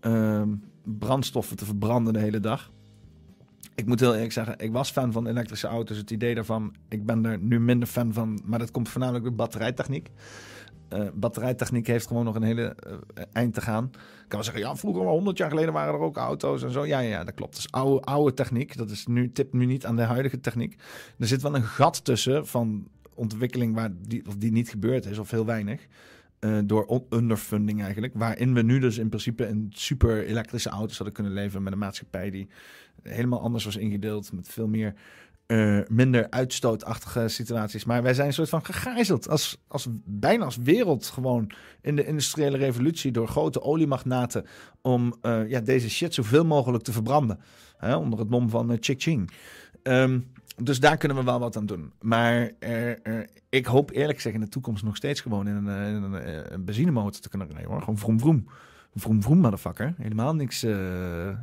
ehm, 0.00 0.48
brandstoffen 0.84 1.56
te 1.56 1.64
verbranden 1.64 2.12
de 2.12 2.18
hele 2.18 2.40
dag. 2.40 2.70
Ik 3.80 3.86
moet 3.86 4.00
heel 4.00 4.14
eerlijk 4.14 4.32
zeggen, 4.32 4.54
ik 4.58 4.72
was 4.72 4.90
fan 4.90 5.12
van 5.12 5.26
elektrische 5.26 5.66
auto's. 5.66 5.96
Het 5.96 6.10
idee 6.10 6.34
daarvan, 6.34 6.74
ik 6.88 7.06
ben 7.06 7.24
er 7.24 7.38
nu 7.38 7.60
minder 7.60 7.88
fan 7.88 8.12
van. 8.12 8.40
Maar 8.44 8.58
dat 8.58 8.70
komt 8.70 8.88
voornamelijk 8.88 9.24
door 9.24 9.34
batterijtechniek. 9.34 10.10
Eh, 10.88 11.06
batterijtechniek 11.14 11.86
heeft 11.86 12.06
gewoon 12.06 12.24
nog 12.24 12.34
een 12.34 12.42
hele 12.42 12.74
eh, 13.14 13.24
eind 13.32 13.54
te 13.54 13.60
gaan. 13.60 13.84
Ik 13.84 14.00
kan 14.28 14.28
wel 14.28 14.42
zeggen, 14.42 14.62
ja, 14.62 14.76
vroeger, 14.76 15.02
maar 15.02 15.12
100 15.12 15.38
jaar 15.38 15.50
geleden 15.50 15.72
waren 15.72 15.94
er 15.94 16.00
ook 16.00 16.16
auto's 16.16 16.62
en 16.62 16.70
zo. 16.70 16.86
Ja, 16.86 16.98
ja, 16.98 17.24
dat 17.24 17.34
klopt. 17.34 17.52
Dat 17.52 17.60
is 17.60 17.70
oude, 17.72 18.00
oude 18.00 18.34
techniek. 18.34 18.76
Dat 18.76 18.90
is 18.90 19.06
nu, 19.06 19.32
tip 19.32 19.52
nu 19.52 19.66
niet 19.66 19.86
aan 19.86 19.96
de 19.96 20.02
huidige 20.02 20.40
techniek. 20.40 20.76
Er 21.18 21.26
zit 21.26 21.42
wel 21.42 21.54
een 21.54 21.62
gat 21.62 22.04
tussen 22.04 22.46
van 22.46 22.88
ontwikkeling 23.14 23.74
waar 23.74 23.90
die 24.38 24.52
niet 24.52 24.70
gebeurd 24.70 25.06
is, 25.06 25.18
of 25.18 25.30
heel 25.30 25.46
weinig. 25.46 25.86
Eh, 26.40 26.58
door 26.64 27.04
underfunding 27.10 27.82
eigenlijk. 27.82 28.12
Waarin 28.14 28.54
we 28.54 28.62
nu 28.62 28.78
dus 28.78 28.98
in 28.98 29.08
principe 29.08 29.46
in 29.46 29.66
super 29.70 30.24
elektrische 30.24 30.68
auto's 30.68 30.96
hadden 30.96 31.14
kunnen 31.14 31.32
leven 31.32 31.62
met 31.62 31.72
een 31.72 31.78
maatschappij 31.78 32.30
die 32.30 32.48
helemaal 33.02 33.40
anders 33.40 33.64
was 33.64 33.76
ingedeeld. 33.76 34.32
Met 34.32 34.48
veel 34.48 34.68
meer 34.68 34.94
eh, 35.50 35.78
minder 35.88 36.30
uitstootachtige 36.30 37.28
situaties. 37.28 37.84
Maar 37.84 38.02
wij 38.02 38.14
zijn 38.14 38.26
een 38.26 38.32
soort 38.32 38.48
van 38.48 38.64
gegijzeld. 38.64 39.28
Als, 39.28 39.62
als, 39.68 39.86
bijna 40.04 40.44
als 40.44 40.56
wereld 40.56 41.06
gewoon 41.06 41.50
in 41.80 41.96
de 41.96 42.06
industriële 42.06 42.56
revolutie 42.56 43.10
door 43.10 43.28
grote 43.28 43.62
oliemagnaten. 43.62 44.46
Om 44.82 45.14
eh, 45.20 45.48
ja, 45.48 45.60
deze 45.60 45.90
shit 45.90 46.14
zoveel 46.14 46.44
mogelijk 46.44 46.84
te 46.84 46.92
verbranden. 46.92 47.40
Hè, 47.76 47.96
onder 47.96 48.18
het 48.18 48.30
mom 48.30 48.50
van 48.50 48.70
uh, 48.70 48.76
Ching. 48.80 49.30
Ehm, 49.82 50.20
dus 50.62 50.80
daar 50.80 50.96
kunnen 50.96 51.16
we 51.16 51.24
wel 51.24 51.38
wat 51.38 51.56
aan 51.56 51.66
doen. 51.66 51.92
Maar 52.00 52.50
eh, 52.58 52.90
eh, 52.90 53.26
ik 53.48 53.66
hoop 53.66 53.90
eerlijk 53.90 54.16
gezegd 54.16 54.34
in 54.34 54.40
de 54.40 54.48
toekomst 54.48 54.84
nog 54.84 54.96
steeds 54.96 55.20
gewoon 55.20 55.48
in 55.48 55.68
eh, 55.68 55.96
eh, 55.96 56.44
een 56.48 56.64
benzinemotor 56.64 57.20
te 57.20 57.28
kunnen 57.28 57.48
rijden. 57.48 57.70
Hoor. 57.70 57.80
Gewoon 57.80 57.98
vroom 57.98 58.18
vroom. 58.20 58.46
Vroom 58.94 59.22
vroom, 59.22 59.38
motherfucker. 59.38 59.94
Helemaal 59.96 60.34
niks... 60.34 60.62
eh, 60.62 61.38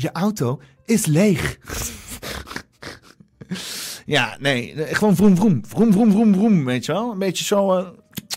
Je 0.00 0.12
auto 0.12 0.60
is 0.84 1.06
leeg. 1.06 1.58
ja, 4.06 4.36
nee, 4.40 4.72
eh, 4.72 4.96
gewoon 4.96 5.16
vroom 5.16 5.36
vroom. 5.36 5.66
Vroom 5.66 5.92
vroom 5.92 6.32
vroom 6.32 6.64
weet 6.64 6.86
je 6.86 6.92
wel? 6.92 7.12
Een 7.12 7.18
beetje 7.18 7.44
zo, 7.44 7.78
uh, 7.78 7.88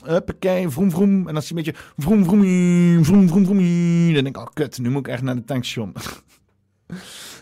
huppakee, 0.03 0.69
vroom 0.69 0.91
vroom. 0.91 1.27
En 1.27 1.35
als 1.35 1.49
je 1.49 1.55
een 1.55 1.63
beetje 1.63 1.81
vroom 1.97 2.23
vroom, 2.23 2.39
vroom 3.03 3.27
vroom 3.27 3.45
vroom, 3.45 3.57
dan 4.13 4.23
denk 4.23 4.27
ik, 4.27 4.37
oh 4.37 4.53
kut, 4.53 4.79
nu 4.79 4.89
moet 4.89 5.07
ik 5.07 5.13
echt 5.13 5.21
naar 5.21 5.35
de 5.35 5.43
tankstation. 5.43 5.93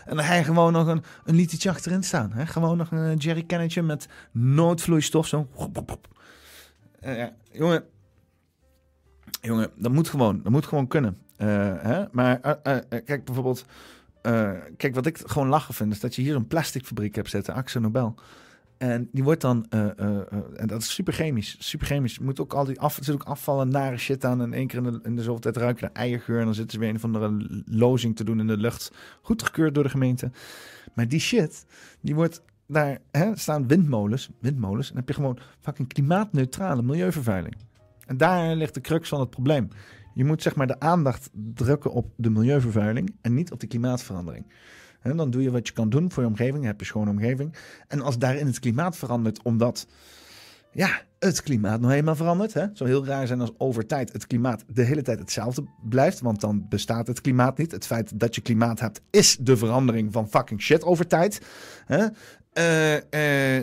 en 0.06 0.16
dan 0.16 0.24
ga 0.24 0.34
je 0.34 0.44
gewoon 0.44 0.72
nog 0.72 0.86
een, 0.86 1.02
een 1.24 1.48
achterin 1.68 2.02
staan. 2.02 2.32
Hè? 2.32 2.46
Gewoon 2.46 2.76
nog 2.76 2.90
een 2.90 3.16
jerry 3.16 3.46
cannetje 3.46 3.82
met 3.82 4.08
noodvloeistof, 4.32 5.26
zo. 5.26 5.48
Uh, 5.56 7.16
ja, 7.16 7.32
jongen, 7.52 7.84
jongen, 9.40 9.70
dat 9.76 9.92
moet 9.92 10.08
gewoon, 10.08 10.40
dat 10.42 10.52
moet 10.52 10.66
gewoon 10.66 10.86
kunnen. 10.86 11.18
Hè? 11.36 12.04
Maar 12.10 12.58
kijk 13.04 13.24
bijvoorbeeld, 13.24 13.64
kijk 14.76 14.94
wat 14.94 15.06
ik 15.06 15.18
gewoon 15.24 15.48
lachen 15.48 15.74
vind, 15.74 15.92
is 15.92 16.00
dat 16.00 16.14
je 16.14 16.22
hier 16.22 16.34
een 16.34 16.46
plasticfabriek 16.46 17.14
hebt 17.14 17.30
zitten, 17.30 17.54
Axel 17.54 17.80
Nobel. 17.80 18.14
En 18.80 19.08
die 19.12 19.24
wordt 19.24 19.40
dan, 19.40 19.66
eh, 19.68 19.80
eh, 19.80 20.16
eh, 20.16 20.38
en 20.56 20.66
dat 20.66 20.80
is 20.80 20.94
super 20.94 21.12
chemisch, 21.12 21.56
super 21.58 21.86
chemisch. 21.86 22.18
Moet 22.18 22.40
ook 22.40 22.52
al 22.52 22.64
die 22.64 22.80
af, 22.80 22.96
er 22.96 23.04
zit 23.04 23.14
ook 23.14 23.22
afvallen, 23.22 23.68
nare 23.68 23.96
shit 23.96 24.24
aan. 24.24 24.42
En 24.42 24.52
één 24.52 24.66
keer 24.66 24.78
in 24.78 24.92
de, 24.92 25.00
in 25.02 25.18
zoveel 25.18 25.38
tijd 25.38 25.56
ruiken 25.56 25.82
naar 25.84 26.04
eiergeur. 26.04 26.38
En 26.38 26.44
dan 26.44 26.54
zitten 26.54 26.72
ze 26.72 26.78
weer 26.78 26.88
een 26.88 27.00
van 27.00 27.12
de 27.12 27.62
lozing 27.66 28.16
te 28.16 28.24
doen 28.24 28.40
in 28.40 28.46
de 28.46 28.56
lucht. 28.56 28.92
Goed 29.22 29.42
gekeurd 29.42 29.74
door 29.74 29.82
de 29.82 29.90
gemeente. 29.90 30.30
Maar 30.94 31.08
die 31.08 31.20
shit, 31.20 31.66
die 32.00 32.14
wordt 32.14 32.42
daar, 32.66 32.98
hè, 33.10 33.36
staan 33.36 33.66
windmolens, 33.66 34.30
windmolens. 34.38 34.88
En 34.88 34.94
dan 34.94 35.04
heb 35.04 35.08
je 35.08 35.22
gewoon 35.22 35.38
fucking 35.60 35.88
klimaatneutrale 35.88 36.82
milieuvervuiling. 36.82 37.56
En 38.06 38.16
daar 38.16 38.56
ligt 38.56 38.74
de 38.74 38.80
crux 38.80 39.08
van 39.08 39.20
het 39.20 39.30
probleem. 39.30 39.68
Je 40.14 40.24
moet 40.24 40.42
zeg 40.42 40.54
maar 40.54 40.66
de 40.66 40.80
aandacht 40.80 41.30
drukken 41.54 41.92
op 41.92 42.12
de 42.16 42.30
milieuvervuiling 42.30 43.16
en 43.20 43.34
niet 43.34 43.52
op 43.52 43.60
de 43.60 43.66
klimaatverandering. 43.66 44.46
En 45.00 45.16
dan 45.16 45.30
doe 45.30 45.42
je 45.42 45.50
wat 45.50 45.66
je 45.66 45.72
kan 45.72 45.88
doen 45.88 46.12
voor 46.12 46.22
je 46.22 46.28
omgeving, 46.28 46.64
heb 46.64 46.80
je 46.80 46.86
schone 46.86 47.10
omgeving. 47.10 47.54
En 47.88 48.00
als 48.00 48.18
daarin 48.18 48.46
het 48.46 48.58
klimaat 48.58 48.96
verandert, 48.96 49.42
omdat 49.42 49.86
ja, 50.72 51.00
het 51.18 51.42
klimaat 51.42 51.80
nog 51.80 51.90
helemaal 51.90 52.16
verandert. 52.16 52.52
Hè? 52.54 52.66
Zou 52.72 52.90
heel 52.90 53.06
raar 53.06 53.26
zijn 53.26 53.40
als 53.40 53.52
over 53.58 53.86
tijd 53.86 54.12
het 54.12 54.26
klimaat 54.26 54.64
de 54.66 54.82
hele 54.82 55.02
tijd 55.02 55.18
hetzelfde 55.18 55.64
blijft. 55.88 56.20
Want 56.20 56.40
dan 56.40 56.66
bestaat 56.68 57.06
het 57.06 57.20
klimaat 57.20 57.58
niet. 57.58 57.72
Het 57.72 57.86
feit 57.86 58.20
dat 58.20 58.34
je 58.34 58.40
klimaat 58.40 58.80
hebt, 58.80 59.00
is 59.10 59.36
de 59.36 59.56
verandering 59.56 60.12
van 60.12 60.28
fucking 60.28 60.62
shit 60.62 60.82
over 60.82 61.06
tijd. 61.06 61.40
Hè? 61.86 62.06
Eh, 62.52 62.96
eh, 62.96 63.58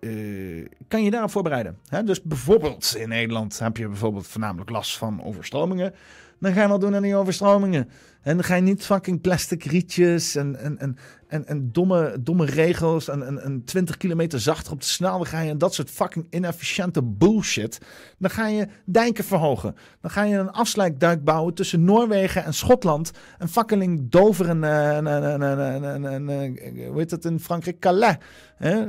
eh, 0.00 0.66
kan 0.88 1.02
je 1.02 1.10
daarop 1.10 1.30
voorbereiden? 1.30 1.78
Hè? 1.88 2.04
Dus 2.04 2.22
bijvoorbeeld 2.22 2.94
in 2.96 3.08
Nederland 3.08 3.58
heb 3.58 3.76
je 3.76 3.88
bijvoorbeeld 3.88 4.26
voornamelijk 4.26 4.70
last 4.70 4.96
van 4.98 5.22
overstromingen. 5.24 5.94
Dan 6.38 6.52
ga 6.52 6.62
je 6.62 6.68
wat 6.68 6.80
doen 6.80 6.94
aan 6.94 7.02
die 7.02 7.16
overstromingen. 7.16 7.90
En 8.22 8.34
dan 8.34 8.44
ga 8.44 8.54
je 8.54 8.62
niet 8.62 8.84
fucking 8.84 9.20
plastic 9.20 9.64
rietjes 9.64 10.34
en, 10.34 10.56
en, 10.56 10.78
en, 10.78 10.96
en, 11.28 11.46
en 11.46 11.72
domme, 11.72 12.16
domme 12.20 12.44
regels 12.44 13.08
en, 13.08 13.26
en, 13.26 13.42
en 13.42 13.64
20 13.64 13.96
kilometer 13.96 14.40
zachter 14.40 14.72
op 14.72 14.80
de 14.80 14.86
snelweg 14.86 15.30
je 15.30 15.36
en 15.36 15.58
dat 15.58 15.74
soort 15.74 15.90
fucking 15.90 16.26
inefficiënte 16.30 17.02
bullshit. 17.02 17.78
Dan 18.18 18.30
ga 18.30 18.46
je 18.46 18.68
dijken 18.84 19.24
verhogen. 19.24 19.74
Dan 20.00 20.10
ga 20.10 20.22
je 20.22 20.36
een 20.36 20.50
afsluitduik 20.50 21.24
bouwen 21.24 21.54
tussen 21.54 21.84
Noorwegen 21.84 22.44
en 22.44 22.54
Schotland. 22.54 23.10
En 23.38 23.48
fucking 23.48 24.10
Dover 24.10 24.48
en, 24.48 24.64
en, 24.64 25.06
en, 25.06 25.42
en, 25.42 26.04
en, 26.04 26.86
hoe 26.86 26.98
heet 26.98 27.10
dat 27.10 27.24
in 27.24 27.40
Frankrijk? 27.40 27.78
Calais. 27.78 28.16
Hè? 28.56 28.86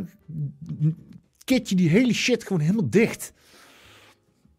Kitje 1.44 1.76
die 1.76 1.90
hele 1.90 2.14
shit 2.14 2.44
gewoon 2.44 2.62
helemaal 2.62 2.90
dicht. 2.90 3.34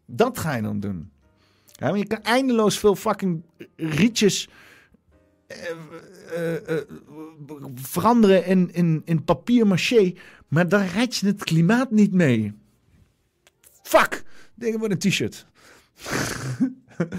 Dat 0.05 0.37
ga 0.37 0.55
je 0.55 0.61
dan 0.61 0.79
doen. 0.79 1.12
Ja, 1.73 1.95
je 1.95 2.07
kan 2.07 2.21
eindeloos 2.21 2.79
veel 2.79 2.95
fucking 2.95 3.43
rietjes 3.75 4.49
uh, 5.51 6.53
uh, 6.69 6.77
veranderen 7.75 8.45
in, 8.45 8.69
in, 8.73 9.01
in 9.05 9.23
papier 9.23 9.67
maché. 9.67 10.13
Maar 10.47 10.67
daar 10.67 10.87
red 10.87 11.15
je 11.15 11.27
het 11.27 11.43
klimaat 11.43 11.91
niet 11.91 12.13
mee. 12.13 12.53
Fuck! 13.81 14.23
Dingen 14.55 14.79
wordt 14.79 14.93
een 14.93 15.11
t-shirt. 15.11 15.45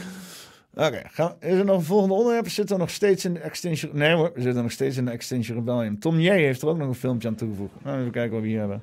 Oké, 0.76 1.02
okay, 1.16 1.36
is 1.40 1.58
er 1.58 1.64
nog 1.64 1.76
een 1.76 1.84
volgende 1.84 2.14
onderwerp? 2.14 2.48
Zitten 2.48 2.76
we 2.76 2.82
nog 2.82 2.90
steeds 2.90 3.24
in 3.24 3.34
de 3.34 3.40
Extinction... 3.40 3.90
Nee 3.92 4.16
we 4.16 4.32
zitten 4.36 4.62
nog 4.62 4.72
steeds 4.72 4.96
in 4.96 5.04
de 5.04 5.10
Extinction 5.10 5.56
Rebellion. 5.56 5.98
Tom 5.98 6.20
J. 6.20 6.28
heeft 6.28 6.62
er 6.62 6.68
ook 6.68 6.76
nog 6.76 6.88
een 6.88 6.94
filmpje 6.94 7.28
aan 7.28 7.34
toegevoegd. 7.34 7.72
Nou, 7.82 8.00
even 8.00 8.12
kijken 8.12 8.32
wat 8.32 8.42
we 8.42 8.48
hier 8.48 8.58
hebben. 8.58 8.82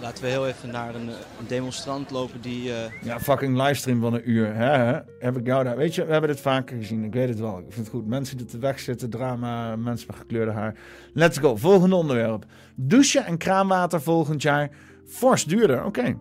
Laten 0.00 0.24
we 0.24 0.30
heel 0.30 0.46
even 0.46 0.70
naar 0.70 0.94
een, 0.94 1.10
demonstrant 1.46 2.10
lopen 2.10 2.40
die... 2.40 2.68
Uh... 2.68 2.74
Ja, 3.02 3.20
fucking 3.20 3.56
livestream 3.56 4.00
van 4.00 4.14
een 4.14 4.30
uur. 4.30 4.54
Hè? 4.54 5.00
Heb 5.18 5.36
ik 5.36 5.46
jou 5.46 5.64
daar... 5.64 5.76
Weet 5.76 5.94
je, 5.94 6.04
we 6.04 6.12
hebben 6.12 6.30
dit 6.30 6.40
vaker 6.40 6.76
gezien. 6.76 7.04
Ik 7.04 7.12
weet 7.12 7.28
het 7.28 7.40
wel. 7.40 7.58
Ik 7.58 7.64
vind 7.68 7.76
het 7.76 7.88
goed. 7.88 8.06
Mensen 8.06 8.36
die 8.36 8.46
te 8.46 8.58
weg 8.58 8.80
zitten, 8.80 9.10
drama, 9.10 9.76
mensen 9.76 10.06
met 10.06 10.16
gekleurde 10.16 10.50
haar. 10.50 10.74
Let's 11.12 11.38
go. 11.38 11.56
Volgende 11.56 11.94
onderwerp. 11.94 12.44
Douchen 12.74 13.26
en 13.26 13.38
kraanwater 13.38 14.00
volgend 14.02 14.42
jaar 14.42 14.70
fors 15.06 15.44
duurder. 15.44 15.84
Oké. 15.84 16.16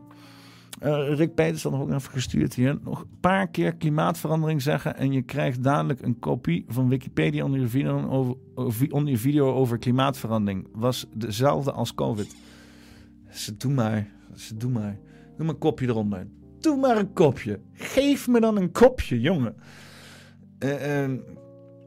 Uh, 0.84 1.16
Rick 1.16 1.36
Peters 1.36 1.64
had 1.64 1.72
nog 1.72 1.82
ook 1.82 1.92
even 1.92 2.12
gestuurd 2.12 2.54
hier. 2.54 2.78
Nog 2.84 3.00
een 3.00 3.18
paar 3.20 3.48
keer 3.48 3.76
klimaatverandering 3.76 4.62
zeggen 4.62 4.98
en 4.98 5.12
je 5.12 5.22
krijgt 5.22 5.64
dadelijk 5.64 6.02
een 6.02 6.20
kopie 6.20 6.66
van 6.68 6.90
Wikipedia 6.90 7.44
onder 7.44 7.70
video 7.70 8.10
over, 8.10 8.36
onder 8.92 9.12
je 9.12 9.18
video 9.18 9.54
over 9.54 9.78
klimaatverandering. 9.78 10.68
Was 10.72 11.06
dezelfde 11.14 11.72
als 11.72 11.94
COVID. 11.94 12.36
Ze 13.32 13.58
doe 13.58 13.72
maar. 13.72 14.08
Ze 14.36 14.58
doe 14.58 14.72
maar. 14.72 14.98
Doe 15.38 15.46
maar 15.46 15.56
een 15.56 15.58
kopje 15.58 15.88
eronder. 15.88 16.28
Doe 16.60 16.78
maar 16.78 16.98
een 16.98 17.14
kopje. 17.14 17.60
Geef 17.74 18.28
me 18.28 18.40
dan 18.40 18.58
een 18.58 18.72
kopje, 18.72 19.22
jongen. 19.22 19.56
Uh, 20.60 21.08
uh, 21.08 21.18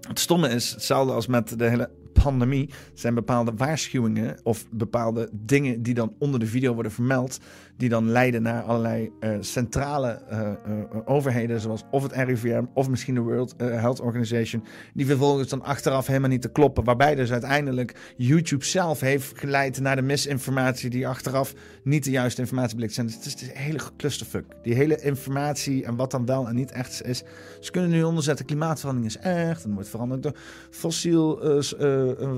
het 0.01 0.19
stomme 0.19 0.49
is 0.49 0.71
hetzelfde 0.71 1.13
als 1.13 1.27
met 1.27 1.59
de 1.59 1.69
hele 1.69 1.91
pandemie 2.13 2.71
zijn 2.95 3.15
bepaalde 3.15 3.53
waarschuwingen 3.57 4.41
of 4.43 4.67
bepaalde 4.71 5.29
dingen 5.33 5.83
die 5.83 5.95
dan 5.95 6.15
onder 6.19 6.41
de 6.41 6.47
video 6.47 6.75
worden 6.75 6.93
vermeld, 6.93 7.39
die 7.83 7.91
dan 7.91 8.11
leiden 8.11 8.43
naar 8.43 8.63
allerlei 8.63 9.11
uh, 9.21 9.37
centrale 9.41 10.23
uh, 10.31 10.39
uh, 10.41 10.97
overheden, 11.05 11.61
zoals 11.61 11.83
of 11.91 12.03
het 12.03 12.13
RIVM 12.13 12.65
of 12.75 12.89
misschien 12.89 13.15
de 13.15 13.21
World 13.21 13.55
Health 13.57 14.01
Organization, 14.01 14.65
die 14.95 15.07
vervolgens 15.07 15.49
dan 15.49 15.63
achteraf 15.63 16.07
helemaal 16.07 16.29
niet 16.29 16.43
te 16.43 16.49
kloppen, 16.49 16.85
waarbij 16.85 17.15
dus 17.15 17.33
uiteindelijk 17.33 18.13
YouTube 18.17 18.65
zelf 18.65 19.01
heeft 19.01 19.39
geleid 19.39 19.81
naar 19.81 19.97
de 19.97 20.03
misinformatie 20.03 20.91
die 20.91 21.09
achteraf 21.09 21.55
niet 21.85 22.05
de 22.05 22.11
juiste 22.11 22.41
informatie 22.41 22.77
blijkt 22.77 22.95
zijn. 22.95 23.07
Dus 23.07 23.15
het 23.15 23.25
is 23.25 23.43
een 23.43 23.57
hele 23.57 23.79
clusterfuck. 23.97 24.45
Die 24.63 24.75
hele 24.75 25.01
informatie 25.01 25.85
en 25.85 25.97
wat 25.97 26.11
dan 26.11 26.27
wel 26.27 26.49
en 26.49 26.55
niet 26.55 26.73
echt 26.73 27.05
is. 27.05 27.23
Ze 27.61 27.71
kunnen 27.71 27.91
nu 27.91 28.03
onderzetten, 28.03 28.47
klimaatverandering 28.47 29.11
is 29.15 29.19
echt, 29.19 29.65
en 29.65 29.75
wordt 29.75 29.89
veranderd 29.89 30.23
door 30.23 30.37
fossiel 30.71 31.39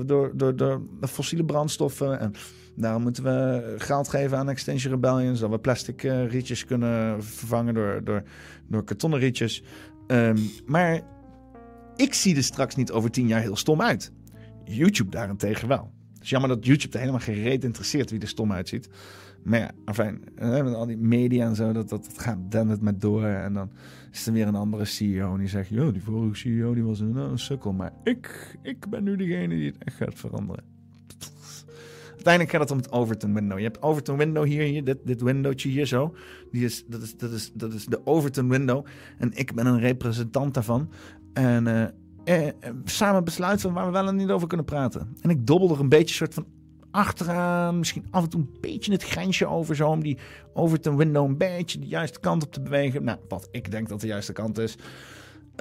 door, 0.05 0.55
door 0.55 0.81
fossiele 1.01 1.45
brandstoffen. 1.45 2.19
En 2.19 2.33
daarom 2.75 3.01
moeten 3.01 3.23
we 3.23 3.75
geld 3.77 4.07
geven 4.07 4.37
aan 4.37 4.49
Extinction 4.49 4.93
Rebellion. 4.93 5.35
Zodat 5.35 5.51
we 5.51 5.59
plastic 5.59 6.03
uh, 6.03 6.29
rietjes 6.29 6.65
kunnen 6.65 7.23
vervangen 7.23 7.73
door, 7.73 8.01
door, 8.03 8.23
door 8.67 8.83
kartonnen 8.83 9.19
rietjes. 9.19 9.63
Um, 10.07 10.37
maar 10.65 11.01
ik 11.95 12.13
zie 12.13 12.35
er 12.35 12.43
straks 12.43 12.75
niet 12.75 12.91
over 12.91 13.11
tien 13.11 13.27
jaar 13.27 13.41
heel 13.41 13.55
stom 13.55 13.81
uit. 13.81 14.11
YouTube 14.63 15.09
daarentegen 15.09 15.67
wel. 15.67 15.93
Het 16.13 16.23
is 16.23 16.29
jammer 16.29 16.49
dat 16.49 16.65
YouTube 16.65 16.93
er 16.93 16.99
helemaal 16.99 17.21
geen 17.21 17.41
reet 17.41 17.63
interesseert 17.63 18.11
wie 18.11 18.19
er 18.19 18.27
stom 18.27 18.51
uitziet. 18.51 18.89
Maar 19.43 19.59
ja, 19.59 19.71
enfin, 19.85 20.23
met 20.35 20.73
al 20.73 20.85
die 20.85 20.97
media 20.97 21.47
en 21.47 21.55
zo, 21.55 21.71
dat, 21.71 21.89
dat, 21.89 22.05
dat 22.05 22.19
gaat 22.19 22.37
dan 22.49 22.69
het 22.69 22.81
met 22.81 23.01
door. 23.01 23.25
En 23.25 23.53
dan 23.53 23.71
is 24.11 24.27
er 24.27 24.33
weer 24.33 24.47
een 24.47 24.55
andere 24.55 24.85
CEO 24.85 25.33
en 25.33 25.39
die 25.39 25.47
zegt... 25.47 25.69
joh, 25.69 25.93
die 25.93 26.03
vorige 26.03 26.35
CEO 26.35 26.73
die 26.73 26.83
was 26.83 26.99
een, 26.99 27.15
een 27.15 27.39
sukkel. 27.39 27.73
Maar 27.73 27.93
ik, 28.03 28.57
ik 28.61 28.89
ben 28.89 29.03
nu 29.03 29.15
degene 29.15 29.55
die 29.55 29.65
het 29.65 29.77
echt 29.83 29.95
gaat 29.95 30.19
veranderen. 30.19 30.74
Uiteindelijk 32.25 32.51
gaat 32.51 32.79
het 32.79 32.91
om 32.91 32.97
het 32.97 33.01
Overton 33.01 33.33
window. 33.33 33.57
Je 33.57 33.63
hebt 33.63 33.81
Overton 33.81 34.17
window 34.17 34.45
hier, 34.45 34.63
hier 34.63 34.83
dit, 34.83 34.97
dit 35.03 35.21
windowtje 35.21 35.69
hier 35.69 35.85
zo. 35.85 36.15
Die 36.51 36.65
is, 36.65 36.85
dat, 36.87 37.01
is, 37.01 37.17
dat, 37.17 37.31
is, 37.31 37.51
dat 37.53 37.73
is 37.73 37.85
de 37.85 38.05
Overton 38.05 38.49
window. 38.49 38.85
En 39.17 39.31
ik 39.33 39.55
ben 39.55 39.65
een 39.65 39.79
representant 39.79 40.53
daarvan. 40.53 40.89
En... 41.33 41.67
Uh, 41.67 41.83
eh, 42.47 42.53
samen 42.83 43.23
besluiten 43.23 43.73
waar 43.73 43.85
we 43.85 43.91
wel 43.91 44.07
en 44.07 44.15
niet 44.15 44.29
over 44.29 44.47
kunnen 44.47 44.65
praten. 44.65 45.15
En 45.21 45.29
ik 45.29 45.47
dobbel 45.47 45.69
er 45.71 45.79
een 45.79 45.89
beetje 45.89 46.15
soort 46.15 46.33
van 46.33 46.45
achteraan. 46.91 47.77
Misschien 47.77 48.05
af 48.11 48.23
en 48.23 48.29
toe 48.29 48.39
een 48.39 48.57
beetje 48.61 48.91
het 48.91 49.03
grensje 49.03 49.47
over 49.47 49.75
zo. 49.75 49.89
Om 49.89 50.03
die 50.03 50.17
over 50.53 50.79
ten 50.79 50.97
window 50.97 51.25
een 51.25 51.37
beetje 51.37 51.79
de 51.79 51.87
juiste 51.87 52.19
kant 52.19 52.43
op 52.43 52.53
te 52.53 52.61
bewegen. 52.61 53.03
Nou, 53.03 53.17
wat 53.27 53.47
ik 53.51 53.71
denk 53.71 53.89
dat 53.89 54.01
de 54.01 54.07
juiste 54.07 54.33
kant 54.33 54.57
is. 54.57 54.77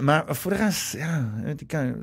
Maar 0.02 0.36
voor 0.36 0.50
de 0.50 0.56
rest, 0.56 0.92
ja, 0.92 1.32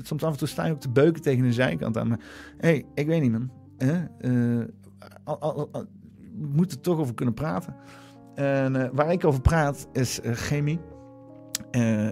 soms 0.02 0.22
af 0.22 0.32
en 0.32 0.38
toe 0.38 0.48
sta 0.48 0.64
je 0.64 0.72
ook 0.72 0.80
te 0.80 0.90
beuken 0.90 1.22
tegen 1.22 1.42
de 1.42 1.52
zijkant 1.52 1.96
aan. 1.96 2.08
Maar 2.08 2.20
hey, 2.58 2.84
ik 2.94 3.06
weet 3.06 3.20
niet 3.20 3.32
man. 3.32 3.61
Uh, 3.82 4.64
al, 5.24 5.40
al, 5.40 5.70
we 6.38 6.46
moeten 6.52 6.76
er 6.76 6.82
toch 6.82 6.98
over 6.98 7.14
kunnen 7.14 7.34
praten. 7.34 7.74
En 8.34 8.74
uh, 8.74 8.88
waar 8.92 9.12
ik 9.12 9.24
over 9.24 9.40
praat 9.40 9.88
is 9.92 10.20
uh, 10.20 10.32
chemie. 10.32 10.80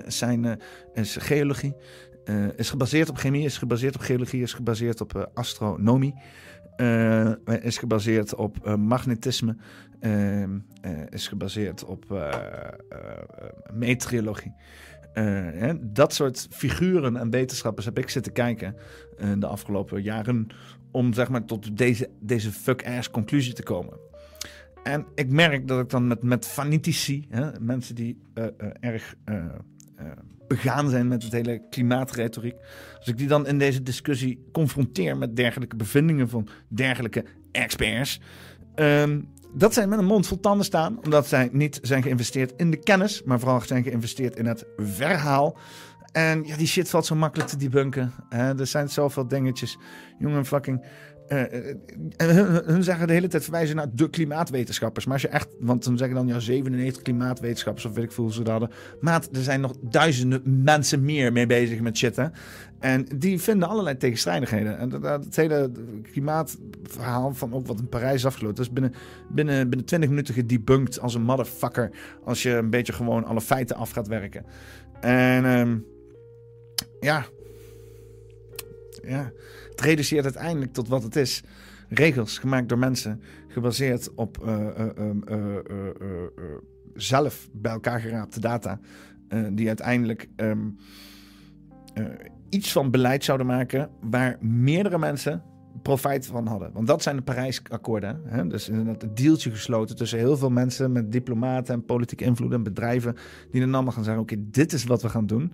zijn, 0.07 0.61
is 0.93 1.17
geologie. 1.17 1.75
is 2.57 2.71
gebaseerd 2.71 3.09
op 3.09 3.17
chemie, 3.17 3.45
is 3.45 3.59
gebaseerd 3.59 3.95
op 3.95 4.01
geologie, 4.01 4.43
is 4.43 4.53
gebaseerd 4.53 5.01
op 5.01 5.31
astronomie. 5.35 6.15
Is 7.61 7.79
gebaseerd 7.79 8.35
op 8.35 8.77
magnetisme, 8.77 9.57
uh, 10.01 10.45
is 11.09 11.29
gebaseerd 11.29 11.85
op 11.85 12.31
meteorologie. 13.73 14.55
dat 15.81 16.15
soort 16.15 16.47
figuren 16.51 17.17
en 17.17 17.31
wetenschappers 17.31 17.87
heb 17.87 17.99
ik 17.99 18.11
zitten 18.11 18.33
kijken 18.33 18.77
de 19.39 19.47
afgelopen 19.47 20.03
jaren 20.03 20.49
om 20.93 21.13
zeg 21.13 21.29
maar 21.29 21.45
tot 21.45 21.77
deze, 21.77 22.11
deze 22.21 22.53
fuck-ass 22.53 23.11
conclusie 23.11 23.53
te 23.53 23.63
komen. 23.63 23.99
En 24.83 25.07
ik 25.15 25.31
merk 25.31 25.69
dat 25.69 25.81
ik 25.81 25.91
dan 25.91 26.07
met, 26.07 26.23
met 26.23 26.47
fanatici, 26.47 27.27
hè, 27.29 27.61
mensen 27.61 27.95
die 27.95 28.19
erg 28.81 29.15
begaan 30.49 30.91
zijn 30.91 31.09
met 31.09 31.23
het 31.23 31.33
hele 31.33 31.63
klimaatretoriek. 31.71 32.57
Als 32.99 33.09
ik 33.09 33.19
die 33.19 33.29
dan 33.29 33.47
in 33.47 33.59
deze 33.59 33.83
discussie 33.83 34.49
confronteer 34.53 35.17
met 35.17 35.37
dergelijke 35.37 35.77
bevindingen 35.77 36.29
van 36.29 36.49
dergelijke 36.69 37.25
experts. 37.53 38.21
Um, 38.75 39.29
dat 39.55 39.75
zij 39.75 39.87
met 39.87 39.99
een 39.99 40.05
mond 40.05 40.27
vol 40.27 40.41
tanden 40.41 40.65
staan, 40.65 41.05
omdat 41.05 41.27
zij 41.27 41.49
niet 41.53 41.79
zijn 41.83 42.03
geïnvesteerd 42.03 42.53
in 42.57 42.71
de 42.71 42.77
kennis, 42.77 43.23
maar 43.23 43.39
vooral 43.41 43.61
zijn 43.61 43.83
geïnvesteerd 43.83 44.37
in 44.37 44.47
het 44.47 44.65
verhaal. 44.77 45.59
En 46.13 46.45
ja, 46.45 46.57
die 46.57 46.67
shit 46.67 46.91
valt 46.91 47.07
zo 47.07 47.15
makkelijk 47.15 47.49
te 47.49 47.57
debunken. 47.57 48.13
Hè? 48.29 48.59
Er 48.59 48.67
zijn 48.67 48.89
zoveel 48.89 49.29
dingetjes. 49.29 49.79
Jongen, 50.19 50.47
fucking. 50.47 50.85
en 51.27 51.79
hun, 52.17 52.63
hun 52.65 52.83
zeggen 52.83 53.07
de 53.07 53.13
hele 53.13 53.29
tijd 53.29 53.43
verwijzen 53.43 53.77
naar 53.77 53.95
de 53.95 54.11
klimaatwetenschappers. 54.11 55.05
Maar 55.05 55.15
als 55.15 55.23
je 55.23 55.29
echt, 55.29 55.49
want 55.59 55.85
dan 55.85 55.99
zeggen 55.99 56.17
dan 56.17 56.27
ja 56.27 56.39
97 56.39 57.03
klimaatwetenschappers 57.03 57.85
of 57.85 57.95
weet 57.95 58.05
ik 58.05 58.13
veel 58.13 58.25
hoe 58.25 58.33
ze 58.33 58.43
dat 58.43 58.51
hadden. 58.51 58.71
Maat, 59.01 59.29
er 59.33 59.43
zijn 59.43 59.61
nog 59.61 59.73
duizenden 59.81 60.63
mensen 60.65 61.05
meer 61.05 61.33
mee 61.33 61.47
bezig 61.47 61.81
met 61.81 61.97
shit. 61.97 62.17
Hè? 62.17 62.27
En 62.81 63.07
die 63.17 63.41
vinden 63.41 63.69
allerlei 63.69 63.97
tegenstrijdigheden. 63.97 64.79
En 64.79 64.89
dat, 64.89 65.37
hele 65.37 65.71
klimaatverhaal 66.13 67.35
van 67.35 67.53
ook 67.53 67.67
wat 67.67 67.79
in 67.79 67.89
Parijs 67.89 68.15
is 68.15 68.27
afgelopen. 68.27 68.57
Dat 68.57 68.67
is 68.67 68.73
binnen, 68.73 68.95
binnen, 69.29 69.69
binnen 69.69 69.87
20 69.87 70.09
minuten 70.09 70.35
gedebunked 70.35 71.01
als 71.01 71.15
een 71.15 71.23
motherfucker. 71.23 71.91
Als 72.25 72.43
je 72.43 72.51
een 72.51 72.71
beetje 72.71 72.93
gewoon 72.93 73.25
alle 73.25 73.41
feiten 73.41 73.77
af 73.77 73.91
gaat 73.91 74.09
werken. 74.09 74.45
En 75.01 75.45
ehm, 75.45 75.79
ja. 77.01 77.27
Ja. 79.03 79.33
Het 79.71 79.81
reduceert 79.81 80.25
uiteindelijk 80.25 80.73
tot 80.73 80.89
wat 80.89 81.03
het 81.03 81.17
is. 81.17 81.43
Regels 81.89 82.39
gemaakt 82.39 82.69
door 82.69 82.79
mensen. 82.79 83.23
Gebaseerd 83.49 84.15
op 84.15 84.47
eh, 84.47 84.69
eh, 84.79 85.17
eh, 85.27 85.57
zelf 86.95 87.49
bij 87.53 87.73
elkaar 87.73 88.01
geraapte 88.01 88.41
data. 88.41 88.81
die 89.53 89.67
uiteindelijk 89.67 90.29
ehm, 90.37 90.69
eh, 91.95 92.05
iets 92.49 92.73
van 92.73 92.91
beleid 92.91 93.25
zouden 93.25 93.47
maken. 93.47 93.91
waar 94.01 94.37
meerdere 94.41 94.99
mensen 94.99 95.43
profijt 95.83 96.27
van 96.27 96.47
hadden. 96.47 96.73
Want 96.73 96.87
dat 96.87 97.03
zijn 97.03 97.17
de 97.17 97.23
Parijsakkoorden. 97.23 98.21
Hè? 98.25 98.47
Dus 98.47 98.69
inderdaad 98.69 99.03
het 99.03 99.17
deeltje 99.17 99.51
gesloten 99.51 99.97
tussen 99.97 100.19
heel 100.19 100.37
veel 100.37 100.51
mensen 100.51 100.93
met 100.93 101.13
diplomaten 101.13 101.75
en 101.75 101.85
politieke 101.85 102.25
invloed 102.25 102.53
en 102.53 102.63
bedrijven. 102.63 103.17
Die 103.51 103.61
dan 103.61 103.75
allemaal 103.75 103.93
gaan 103.93 104.05
zeggen: 104.05 104.23
oké, 104.23 104.37
dit 104.39 104.73
is 104.73 104.85
wat 104.85 105.03
we 105.03 105.09
gaan 105.09 105.27
doen. 105.27 105.53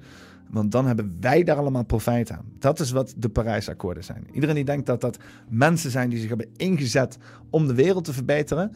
Want 0.50 0.72
dan 0.72 0.86
hebben 0.86 1.16
wij 1.20 1.44
daar 1.44 1.56
allemaal 1.56 1.84
profijt 1.84 2.30
aan. 2.30 2.44
Dat 2.58 2.80
is 2.80 2.90
wat 2.90 3.14
de 3.16 3.28
Parijsakkoorden 3.28 4.04
zijn. 4.04 4.26
Iedereen 4.32 4.54
die 4.54 4.64
denkt 4.64 4.86
dat 4.86 5.00
dat 5.00 5.18
mensen 5.48 5.90
zijn 5.90 6.10
die 6.10 6.18
zich 6.18 6.28
hebben 6.28 6.50
ingezet 6.56 7.18
om 7.50 7.66
de 7.66 7.74
wereld 7.74 8.04
te 8.04 8.12
verbeteren. 8.12 8.72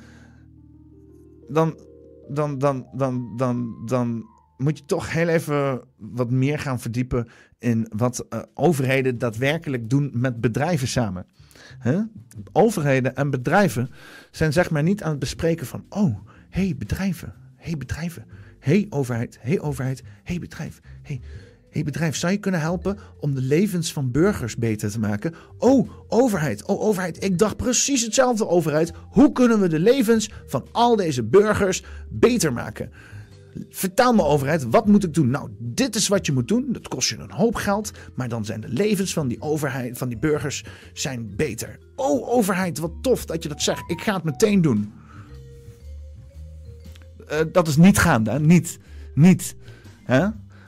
Dan, 1.49 1.79
dan, 2.29 2.59
dan, 2.59 2.87
dan, 2.93 3.37
dan, 3.37 3.87
dan 3.87 4.25
moet 4.57 4.79
je 4.79 4.85
toch 4.85 5.13
heel 5.13 5.29
even 5.29 5.81
wat 5.97 6.31
meer 6.31 6.59
gaan 6.59 6.81
verdiepen 6.81 7.29
in 7.59 7.87
wat 7.97 8.27
eh, 8.29 8.43
overheden 8.55 9.19
daadwerkelijk 9.19 9.91
doen 9.91 10.11
met 10.13 10.41
bedrijven 10.41 10.89
samen. 10.89 11.27
Overheden 12.53 13.15
en 13.15 13.31
bedrijven 13.31 13.91
zijn 14.31 14.53
zeg 14.53 14.71
maar 14.71 14.83
niet 14.83 15.03
aan 15.03 15.11
het 15.11 15.19
bespreken 15.19 15.67
van, 15.67 15.85
oh, 15.89 16.19
hey 16.49 16.75
bedrijven, 16.79 17.35
hey 17.57 17.77
bedrijven, 17.77 18.25
hey 18.59 18.87
overheid, 18.91 19.39
hey 19.41 19.61
overheid, 19.61 20.03
hey 20.23 20.39
bedrijf, 20.39 20.81
hey, 21.03 21.21
hey 21.71 21.83
bedrijf, 21.83 22.17
zou 22.17 22.33
je 22.33 22.39
kunnen 22.39 22.61
helpen 22.61 22.99
om 23.21 23.35
de 23.35 23.41
levens 23.41 23.93
van 23.93 24.11
burgers 24.11 24.57
beter 24.57 24.91
te 24.91 24.99
maken? 24.99 25.35
Oh, 25.59 25.91
overheid, 26.09 26.65
oh 26.65 26.81
overheid, 26.81 27.25
ik 27.25 27.39
dacht 27.39 27.57
precies 27.57 28.03
hetzelfde 28.03 28.49
overheid. 28.49 28.93
Hoe 29.11 29.33
kunnen 29.33 29.61
we 29.61 29.69
de 29.69 29.79
levens 29.79 30.31
van 30.47 30.67
al 30.73 30.97
deze 30.97 31.23
burgers 31.23 31.83
beter 32.09 32.53
maken? 32.53 32.91
Vertel 33.71 34.15
me 34.15 34.25
overheid, 34.25 34.65
wat 34.65 34.87
moet 34.87 35.05
ik 35.05 35.15
doen? 35.15 35.31
Nou, 35.31 35.51
dit 35.59 35.97
is 35.97 36.09
wat 36.09 36.27
je 36.27 36.33
moet 36.33 36.49
doen. 36.49 36.67
Dat 36.69 36.89
kost 36.89 37.09
je 37.09 37.19
een 37.19 37.31
hoop 37.31 37.55
geld, 37.55 37.91
maar 38.15 38.29
dan 38.29 38.45
zijn 38.45 38.61
de 38.61 38.69
levens 38.69 39.13
van 39.13 39.29
die 39.29 39.41
overheid, 39.41 39.99
van 39.99 40.09
die 40.09 40.19
burgers, 40.19 40.65
zijn 40.93 41.33
beter. 41.37 41.79
Oh, 41.97 42.29
overheid, 42.29 42.79
wat 42.79 42.93
tof 43.03 43.25
dat 43.25 43.43
je 43.43 43.49
dat 43.49 43.63
zegt. 43.63 43.91
Ik 43.91 44.01
ga 44.01 44.15
het 44.15 44.25
meteen 44.25 44.63
doen. 44.63 44.93
Eh, 47.27 47.39
dat 47.53 47.69
is 47.69 47.77
niet 47.77 47.99
gaande, 47.99 48.31
hè? 48.31 48.41
niet, 48.41 48.79
niet. 49.15 49.55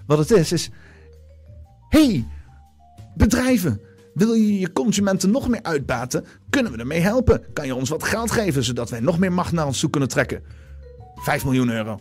Wat 0.06 0.18
het 0.18 0.30
is, 0.30 0.52
is, 0.52 0.70
hey, 1.92 2.24
bedrijven, 3.14 3.80
wil 4.14 4.32
je 4.34 4.58
je 4.58 4.72
consumenten 4.72 5.30
nog 5.30 5.48
meer 5.48 5.62
uitbaten? 5.62 6.24
Kunnen 6.50 6.72
we 6.72 6.78
ermee 6.78 7.00
helpen? 7.00 7.42
Kan 7.52 7.66
je 7.66 7.74
ons 7.74 7.88
wat 7.88 8.02
geld 8.04 8.30
geven, 8.30 8.64
zodat 8.64 8.90
wij 8.90 9.00
nog 9.00 9.18
meer 9.18 9.32
macht 9.32 9.52
naar 9.52 9.66
ons 9.66 9.80
toe 9.80 9.90
kunnen 9.90 10.08
trekken? 10.08 10.42
5 11.14 11.44
miljoen 11.44 11.70
euro. 11.70 12.00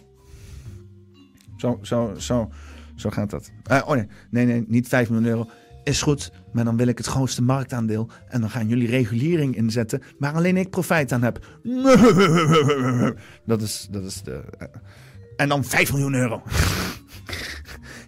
Zo, 1.58 1.80
zo, 1.82 2.14
zo, 2.18 2.50
zo 2.96 3.10
gaat 3.10 3.30
dat. 3.30 3.52
Eh, 3.64 3.82
oh 3.86 3.96
nee, 3.96 4.08
nee, 4.30 4.46
nee, 4.46 4.66
niet 4.68 4.88
5 4.88 5.10
miljoen 5.10 5.28
euro. 5.30 5.50
Is 5.84 6.02
goed, 6.02 6.32
maar 6.54 6.64
dan 6.66 6.78
wil 6.78 6.88
ik 6.88 6.98
het 6.98 7.08
grootste 7.08 7.42
marktaandeel. 7.42 8.10
En 8.28 8.42
dan 8.42 8.50
gaan 8.50 8.68
jullie 8.68 8.88
regulering 8.88 9.56
inzetten, 9.56 10.02
waar 10.20 10.34
alleen 10.34 10.58
ik 10.58 10.70
profijt 10.70 11.12
aan 11.12 11.24
heb. 11.24 11.40
Dat 13.46 13.62
is, 13.62 13.88
dat 13.92 14.04
is 14.04 14.22
de. 14.24 14.42
eh, 14.58 14.68
En 15.36 15.50
dan 15.50 15.64
5 15.64 15.92
miljoen 15.92 16.14
euro. 16.14 16.42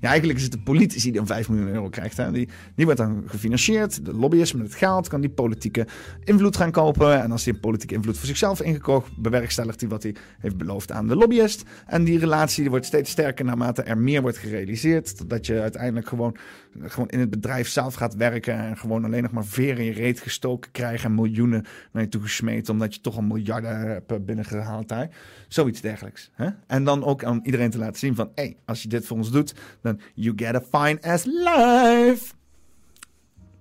Ja, 0.04 0.10
eigenlijk 0.10 0.38
is 0.40 0.44
het 0.44 0.52
de 0.52 0.60
politici 0.60 1.04
die 1.04 1.18
dan 1.18 1.28
5 1.28 1.50
miljoen 1.50 1.68
euro 1.68 1.90
krijgt. 1.90 2.18
Hè. 2.18 2.32
Die, 2.32 2.50
wordt 2.76 2.98
dan 2.98 3.24
gefinancierd. 3.26 4.06
De 4.06 4.14
lobbyist 4.14 4.54
met 4.54 4.66
het 4.66 4.76
geld 4.76 5.08
kan 5.08 5.22
die 5.22 5.30
politieke 5.30 5.88
invloed 6.24 6.58
gaan 6.58 6.72
kopen. 6.72 7.22
En 7.22 7.32
als 7.32 7.46
hij 7.46 7.54
een 7.54 7.60
politieke 7.60 7.94
invloed 7.96 8.18
voor 8.18 8.28
zichzelf 8.28 8.62
ingekocht, 8.62 9.18
bewerkstelligt 9.18 9.80
hij 9.80 9.90
wat 9.90 10.04
hij 10.04 10.16
heeft 10.40 10.58
beloofd 10.58 10.92
aan 10.92 11.08
de 11.08 11.16
lobbyist. 11.16 11.64
En 11.86 12.04
die 12.04 12.20
relatie 12.20 12.70
wordt 12.70 12.86
steeds 12.86 13.12
sterker 13.12 13.46
naarmate 13.46 13.82
er 13.82 13.98
meer 13.98 14.22
wordt 14.22 14.38
gerealiseerd. 14.38 15.18
Totdat 15.18 15.46
je 15.46 15.62
uiteindelijk 15.62 16.08
gewoon, 16.08 16.36
gewoon 16.82 17.10
in 17.10 17.20
het 17.20 17.30
bedrijf 17.30 17.68
zelf 17.68 17.94
gaat 17.94 18.16
werken. 18.16 18.58
En 18.58 18.78
gewoon 18.78 19.06
alleen 19.06 19.24
nog 19.24 19.32
maar 19.32 19.46
veren 19.46 19.78
in 19.78 19.86
je 19.86 19.94
reet 19.94 20.20
gestoken 20.20 20.72
krijgt. 20.72 21.04
En 21.04 21.16
miljoenen 21.16 21.66
naar 21.92 22.04
je 22.04 22.10
toe 22.10 22.22
gesmeten. 22.22 22.74
Omdat 22.74 22.94
je 22.94 23.02
toch 23.02 23.16
al 23.16 23.22
miljarden 23.22 23.80
hebt 23.80 24.26
binnengehaald 24.26 24.88
daar. 24.88 25.10
Zoiets 25.48 25.82
dergelijks. 25.82 26.32
Hè? 26.34 26.50
En 26.68 26.84
dan 26.84 27.04
ook 27.04 27.24
aan 27.24 27.40
iedereen 27.44 27.70
te 27.70 27.78
laten 27.78 28.00
zien 28.00 28.16
van... 28.16 28.32
hé, 28.36 28.44
hey, 28.44 28.58
als 28.66 28.82
je 28.82 28.88
dit 28.88 29.06
voor 29.06 29.18
ons 29.18 29.32
doet, 29.32 29.54
dan 29.82 29.93
you 30.14 30.34
get 30.36 30.56
a 30.56 30.62
fine 30.62 31.02
as 31.02 31.26
life. 31.26 32.34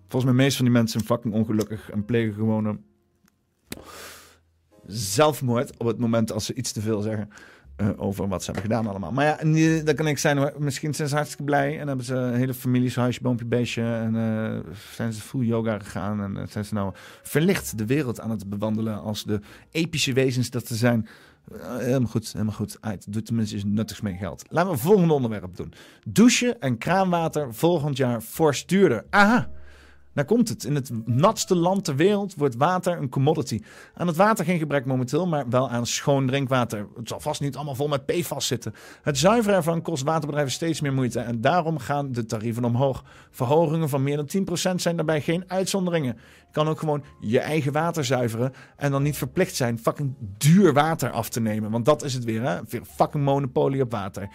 Volgens 0.08 0.32
mij 0.32 0.42
meest 0.44 0.56
van 0.56 0.64
die 0.64 0.74
mensen 0.74 1.00
zijn 1.00 1.04
fucking 1.04 1.34
ongelukkig 1.34 1.90
en 1.90 2.04
plegen 2.04 2.34
gewoon 2.34 2.64
een 2.64 2.84
zelfmoord 4.86 5.76
op 5.78 5.86
het 5.86 5.98
moment 5.98 6.32
als 6.32 6.44
ze 6.44 6.54
iets 6.54 6.72
te 6.72 6.80
veel 6.80 7.00
zeggen 7.00 7.28
eh, 7.76 7.88
over 7.96 8.28
wat 8.28 8.44
ze 8.44 8.50
hebben 8.50 8.70
gedaan 8.70 8.86
allemaal. 8.86 9.12
Maar 9.12 9.24
ja, 9.24 9.82
dat 9.82 9.94
kan 9.94 10.06
ik 10.06 10.18
zijn. 10.18 10.52
Misschien 10.58 10.94
zijn 10.94 11.08
ze 11.08 11.14
hartstikke 11.14 11.44
blij 11.44 11.78
en 11.80 11.86
hebben 11.86 12.06
ze 12.06 12.14
een 12.14 12.34
hele 12.34 12.54
familie, 12.54 12.92
huisje, 12.94 13.22
boompje, 13.22 13.46
beestje 13.46 13.82
en 13.82 14.16
eh, 14.16 14.72
zijn 14.94 15.12
ze 15.12 15.20
full 15.20 15.44
yoga 15.44 15.78
gegaan 15.78 16.22
en 16.22 16.36
eh, 16.36 16.42
zijn 16.48 16.64
ze 16.64 16.74
nou 16.74 16.92
verlicht 17.22 17.78
de 17.78 17.86
wereld 17.86 18.20
aan 18.20 18.30
het 18.30 18.48
bewandelen 18.48 19.02
als 19.02 19.24
de 19.24 19.40
epische 19.70 20.12
wezens 20.12 20.50
dat 20.50 20.66
ze 20.66 20.74
zijn. 20.74 21.08
Eh, 21.50 21.76
helemaal 21.76 22.08
goed, 22.08 22.32
helemaal 22.32 22.54
goed. 22.54 22.76
Uit. 22.80 23.12
Doe 23.12 23.22
tenminste 23.22 23.54
iets 23.54 23.64
nuttigs 23.64 24.00
met 24.00 24.16
geld. 24.18 24.44
Laten 24.48 24.70
we 24.70 24.76
het 24.76 24.86
volgende 24.86 25.14
onderwerp 25.14 25.56
doen. 25.56 25.72
Douchen 26.08 26.60
en 26.60 26.78
kraanwater 26.78 27.54
volgend 27.54 27.96
jaar 27.96 28.20
fors 28.20 28.66
duurder. 28.66 29.04
Aha! 29.10 29.50
Daar 30.14 30.24
komt 30.24 30.48
het. 30.48 30.64
In 30.64 30.74
het 30.74 30.90
natste 31.04 31.54
land 31.54 31.84
ter 31.84 31.96
wereld 31.96 32.34
wordt 32.34 32.56
water 32.56 32.98
een 32.98 33.08
commodity. 33.08 33.62
Aan 33.94 34.06
het 34.06 34.16
water 34.16 34.44
geen 34.44 34.58
gebrek 34.58 34.84
momenteel, 34.84 35.26
maar 35.26 35.48
wel 35.48 35.70
aan 35.70 35.86
schoon 35.86 36.26
drinkwater. 36.26 36.86
Het 36.96 37.08
zal 37.08 37.20
vast 37.20 37.40
niet 37.40 37.56
allemaal 37.56 37.74
vol 37.74 37.88
met 37.88 38.06
PFAS 38.06 38.46
zitten. 38.46 38.74
Het 39.02 39.18
zuiveren 39.18 39.56
ervan 39.56 39.82
kost 39.82 40.02
waterbedrijven 40.02 40.52
steeds 40.52 40.80
meer 40.80 40.92
moeite. 40.92 41.20
En 41.20 41.40
daarom 41.40 41.78
gaan 41.78 42.12
de 42.12 42.24
tarieven 42.24 42.64
omhoog. 42.64 43.04
Verhogingen 43.30 43.88
van 43.88 44.02
meer 44.02 44.16
dan 44.16 44.28
10% 44.72 44.74
zijn 44.74 44.96
daarbij 44.96 45.20
geen 45.20 45.44
uitzonderingen. 45.46 46.16
Je 46.16 46.52
kan 46.52 46.68
ook 46.68 46.78
gewoon 46.78 47.04
je 47.20 47.40
eigen 47.40 47.72
water 47.72 48.04
zuiveren. 48.04 48.52
En 48.76 48.90
dan 48.90 49.02
niet 49.02 49.16
verplicht 49.16 49.54
zijn 49.54 49.78
fucking 49.78 50.14
duur 50.38 50.72
water 50.72 51.10
af 51.10 51.28
te 51.28 51.40
nemen. 51.40 51.70
Want 51.70 51.84
dat 51.84 52.02
is 52.04 52.14
het 52.14 52.24
weer, 52.24 52.42
hè? 52.42 52.60
Weer 52.68 52.84
fucking 52.84 53.24
monopolie 53.24 53.82
op 53.82 53.90
water. 53.90 54.28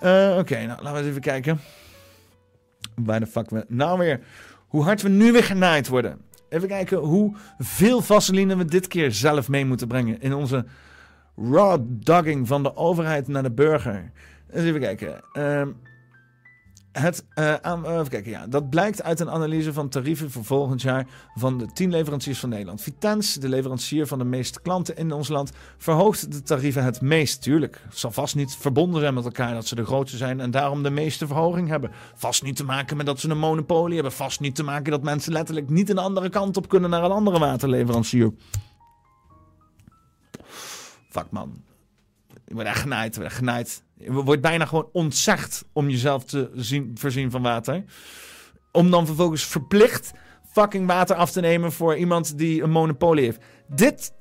Eh, 0.00 0.36
Oké, 0.38 0.56
nou 0.66 0.82
laten 0.82 0.92
we 0.92 0.98
eens 0.98 1.08
even 1.08 1.20
kijken. 1.20 1.60
Waar 2.94 3.20
de 3.20 3.26
fuck 3.26 3.50
we 3.50 3.64
nou 3.68 3.98
weer... 3.98 4.20
Hoe 4.66 4.82
hard 4.82 5.02
we 5.02 5.08
nu 5.08 5.32
weer 5.32 5.44
genaaid 5.44 5.88
worden. 5.88 6.20
Even 6.48 6.68
kijken 6.68 6.98
hoeveel 6.98 8.00
vaseline 8.00 8.56
we 8.56 8.64
dit 8.64 8.86
keer 8.86 9.12
zelf 9.12 9.48
mee 9.48 9.64
moeten 9.64 9.88
brengen. 9.88 10.20
In 10.20 10.34
onze 10.34 10.64
raw 11.36 11.84
dogging 11.88 12.46
van 12.46 12.62
de 12.62 12.76
overheid 12.76 13.28
naar 13.28 13.42
de 13.42 13.50
burger. 13.50 14.10
Even 14.50 14.80
kijken. 14.80 15.20
Ehm, 15.32 15.68
het, 17.00 17.24
eh, 17.34 17.54
aan, 17.54 17.86
eh, 17.86 17.92
even 17.92 18.08
kijken, 18.08 18.30
ja. 18.30 18.46
Dat 18.46 18.70
blijkt 18.70 19.02
uit 19.02 19.20
een 19.20 19.30
analyse 19.30 19.72
van 19.72 19.88
tarieven 19.88 20.30
voor 20.30 20.44
volgend 20.44 20.82
jaar 20.82 21.06
van 21.34 21.58
de 21.58 21.66
10 21.72 21.90
leveranciers 21.90 22.38
van 22.38 22.48
Nederland. 22.48 22.82
Vitens, 22.82 23.34
de 23.34 23.48
leverancier 23.48 24.06
van 24.06 24.18
de 24.18 24.24
meeste 24.24 24.60
klanten 24.60 24.96
in 24.96 25.12
ons 25.12 25.28
land, 25.28 25.52
verhoogt 25.78 26.32
de 26.32 26.42
tarieven 26.42 26.84
het 26.84 27.00
meest. 27.00 27.42
Tuurlijk, 27.42 27.82
zal 27.90 28.10
vast 28.10 28.34
niet 28.34 28.56
verbonden 28.56 29.00
zijn 29.00 29.14
met 29.14 29.24
elkaar 29.24 29.54
dat 29.54 29.66
ze 29.66 29.74
de 29.74 29.84
grootste 29.84 30.16
zijn 30.16 30.40
en 30.40 30.50
daarom 30.50 30.82
de 30.82 30.90
meeste 30.90 31.26
verhoging 31.26 31.68
hebben. 31.68 31.90
Vast 32.14 32.42
niet 32.42 32.56
te 32.56 32.64
maken 32.64 32.96
met 32.96 33.06
dat 33.06 33.20
ze 33.20 33.28
een 33.28 33.38
monopolie 33.38 33.94
hebben. 33.94 34.12
Vast 34.12 34.40
niet 34.40 34.54
te 34.54 34.62
maken 34.62 34.90
dat 34.90 35.02
mensen 35.02 35.32
letterlijk 35.32 35.68
niet 35.68 35.90
een 35.90 35.98
andere 35.98 36.28
kant 36.28 36.56
op 36.56 36.68
kunnen 36.68 36.90
naar 36.90 37.04
een 37.04 37.10
andere 37.10 37.38
waterleverancier. 37.38 38.32
Fuck 41.08 41.30
man. 41.30 41.62
Je 42.46 42.54
wordt 42.54 42.68
echt 42.68 42.80
genaaid, 42.80 43.14
je 43.14 43.20
wordt 43.20 43.48
echt. 43.48 43.85
Wordt 43.98 44.40
bijna 44.40 44.64
gewoon 44.64 44.88
ontzegd 44.92 45.64
om 45.72 45.90
jezelf 45.90 46.24
te 46.24 46.50
zien, 46.54 46.90
voorzien 46.94 47.30
van 47.30 47.42
water. 47.42 47.84
Om 48.72 48.90
dan 48.90 49.06
vervolgens 49.06 49.44
verplicht 49.44 50.12
fucking 50.52 50.86
water 50.86 51.16
af 51.16 51.30
te 51.30 51.40
nemen 51.40 51.72
voor 51.72 51.96
iemand 51.96 52.38
die 52.38 52.62
een 52.62 52.70
monopolie 52.70 53.24
heeft. 53.24 53.40
Dit 53.68 54.12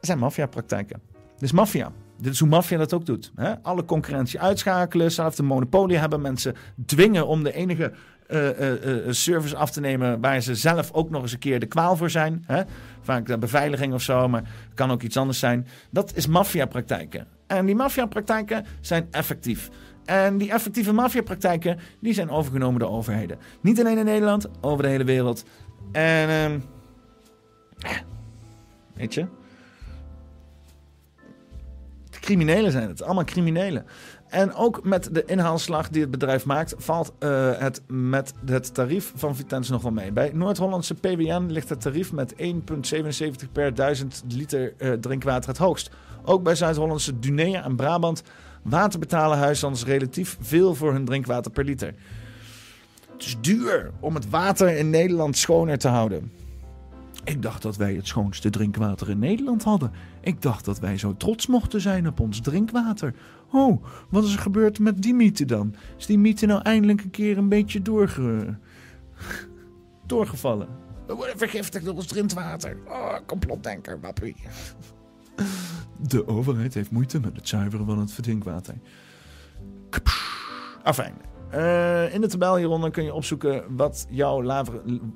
zijn 0.00 0.18
maffiapraktijken. 0.18 1.00
Dit 1.32 1.42
is 1.42 1.52
maffia. 1.52 1.92
Dit 2.20 2.32
is 2.32 2.38
hoe 2.38 2.48
maffia 2.48 2.78
dat 2.78 2.92
ook 2.92 3.06
doet. 3.06 3.32
Hè? 3.34 3.62
Alle 3.62 3.84
concurrentie 3.84 4.40
uitschakelen, 4.40 5.12
zelf 5.12 5.38
een 5.38 5.44
monopolie 5.44 5.96
hebben, 5.96 6.20
mensen 6.20 6.54
dwingen 6.86 7.26
om 7.26 7.42
de 7.42 7.52
enige 7.52 7.92
eh, 8.26 8.48
eh, 8.48 9.06
eh, 9.06 9.12
service 9.12 9.56
af 9.56 9.70
te 9.70 9.80
nemen 9.80 10.20
waar 10.20 10.40
ze 10.40 10.54
zelf 10.54 10.92
ook 10.92 11.10
nog 11.10 11.22
eens 11.22 11.32
een 11.32 11.38
keer 11.38 11.60
de 11.60 11.66
kwaal 11.66 11.96
voor 11.96 12.10
zijn. 12.10 12.44
Hè? 12.46 12.62
Vaak 13.00 13.26
de 13.26 13.38
beveiliging 13.38 13.94
of 13.94 14.02
zo, 14.02 14.28
maar 14.28 14.42
kan 14.74 14.90
ook 14.90 15.02
iets 15.02 15.16
anders 15.16 15.38
zijn. 15.38 15.66
Dat 15.90 16.12
is 16.14 16.26
maffiapraktijken. 16.26 17.26
En 17.48 17.66
die 17.66 17.74
maffiapraktijken 17.74 18.66
zijn 18.80 19.08
effectief. 19.10 19.68
En 20.04 20.38
die 20.38 20.52
effectieve 20.52 20.92
maffiapraktijken 20.92 21.78
die 22.00 22.12
zijn 22.12 22.30
overgenomen 22.30 22.80
door 22.80 22.90
overheden. 22.90 23.38
Niet 23.60 23.80
alleen 23.80 23.98
in 23.98 24.04
Nederland, 24.04 24.46
over 24.60 24.82
de 24.82 24.88
hele 24.88 25.04
wereld. 25.04 25.44
En 25.92 26.28
ehm, 26.28 26.60
weet 28.94 29.14
je, 29.14 29.26
de 32.10 32.18
criminelen 32.20 32.72
zijn 32.72 32.88
het, 32.88 33.02
allemaal 33.02 33.24
criminelen. 33.24 33.86
En 34.28 34.54
ook 34.54 34.84
met 34.84 35.08
de 35.12 35.24
inhaalslag 35.24 35.88
die 35.88 36.00
het 36.00 36.10
bedrijf 36.10 36.44
maakt, 36.44 36.74
valt 36.78 37.12
eh, 37.18 37.50
het 37.58 37.82
met 37.86 38.32
het 38.46 38.74
tarief 38.74 39.12
van 39.14 39.36
Vitens 39.36 39.68
nog 39.68 39.82
wel 39.82 39.92
mee. 39.92 40.12
Bij 40.12 40.30
Noord-Hollandse 40.34 40.94
PWN 40.94 41.46
ligt 41.46 41.68
het 41.68 41.80
tarief 41.80 42.12
met 42.12 42.34
1,77 42.34 43.52
per 43.52 43.74
1000 43.74 44.24
liter 44.28 44.74
eh, 44.78 44.92
drinkwater 44.92 45.48
het 45.48 45.58
hoogst. 45.58 45.90
Ook 46.24 46.42
bij 46.42 46.54
Zuid-Hollandse 46.54 47.18
Dunea 47.18 47.64
en 47.64 47.76
Brabant 47.76 48.22
water 48.62 48.98
betalen 48.98 49.38
huishoudens 49.38 49.84
relatief 49.84 50.36
veel 50.40 50.74
voor 50.74 50.92
hun 50.92 51.04
drinkwater 51.04 51.50
per 51.50 51.64
liter. 51.64 51.94
Het 53.12 53.26
is 53.26 53.36
duur 53.40 53.90
om 54.00 54.14
het 54.14 54.30
water 54.30 54.76
in 54.76 54.90
Nederland 54.90 55.36
schoner 55.36 55.78
te 55.78 55.88
houden. 55.88 56.32
Ik 57.28 57.42
dacht 57.42 57.62
dat 57.62 57.76
wij 57.76 57.94
het 57.94 58.06
schoonste 58.06 58.50
drinkwater 58.50 59.10
in 59.10 59.18
Nederland 59.18 59.62
hadden. 59.62 59.92
Ik 60.20 60.42
dacht 60.42 60.64
dat 60.64 60.78
wij 60.78 60.98
zo 60.98 61.16
trots 61.16 61.46
mochten 61.46 61.80
zijn 61.80 62.06
op 62.06 62.20
ons 62.20 62.40
drinkwater. 62.40 63.14
Oh, 63.52 63.84
wat 64.08 64.24
is 64.24 64.32
er 64.32 64.38
gebeurd 64.38 64.78
met 64.78 65.02
die 65.02 65.14
mythe 65.14 65.44
dan? 65.44 65.74
Is 65.98 66.06
die 66.06 66.18
mythe 66.18 66.46
nou 66.46 66.62
eindelijk 66.62 67.02
een 67.02 67.10
keer 67.10 67.38
een 67.38 67.48
beetje 67.48 67.82
doorge... 67.82 68.56
doorgevallen? 70.06 70.68
We 71.06 71.14
worden 71.14 71.38
vergiftigd 71.38 71.84
door 71.84 71.94
ons 71.94 72.06
drinkwater. 72.06 72.76
Oh, 72.86 73.16
complotdenker, 73.26 74.00
wappie. 74.00 74.36
De 75.96 76.26
overheid 76.26 76.74
heeft 76.74 76.90
moeite 76.90 77.20
met 77.20 77.36
het 77.36 77.48
zuiveren 77.48 77.86
van 77.86 77.98
het 77.98 78.22
drinkwater. 78.22 78.74
Afijn. 80.82 81.14
Uh, 81.54 82.14
in 82.14 82.20
de 82.20 82.26
tabel 82.26 82.56
hieronder 82.56 82.90
kun 82.90 83.04
je 83.04 83.14
opzoeken 83.14 83.76
wat 83.76 84.06
jouw 84.10 84.42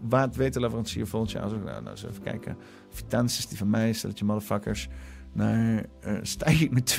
waterleverancier 0.09 1.07
volgend 1.07 1.31
jaar... 1.31 1.49
Nou, 1.49 1.63
nou 1.65 1.89
eens 1.89 2.05
even 2.05 2.23
kijken. 2.23 2.57
Vitens 2.91 3.39
is 3.39 3.47
die 3.47 3.59
van 3.59 3.71
mij, 3.71 3.93
stel 3.93 4.11
je 4.15 4.25
motherfuckers. 4.25 4.89
Naar 5.33 5.85
uh, 6.07 6.19
stijging 6.23 6.71
met 6.71 6.99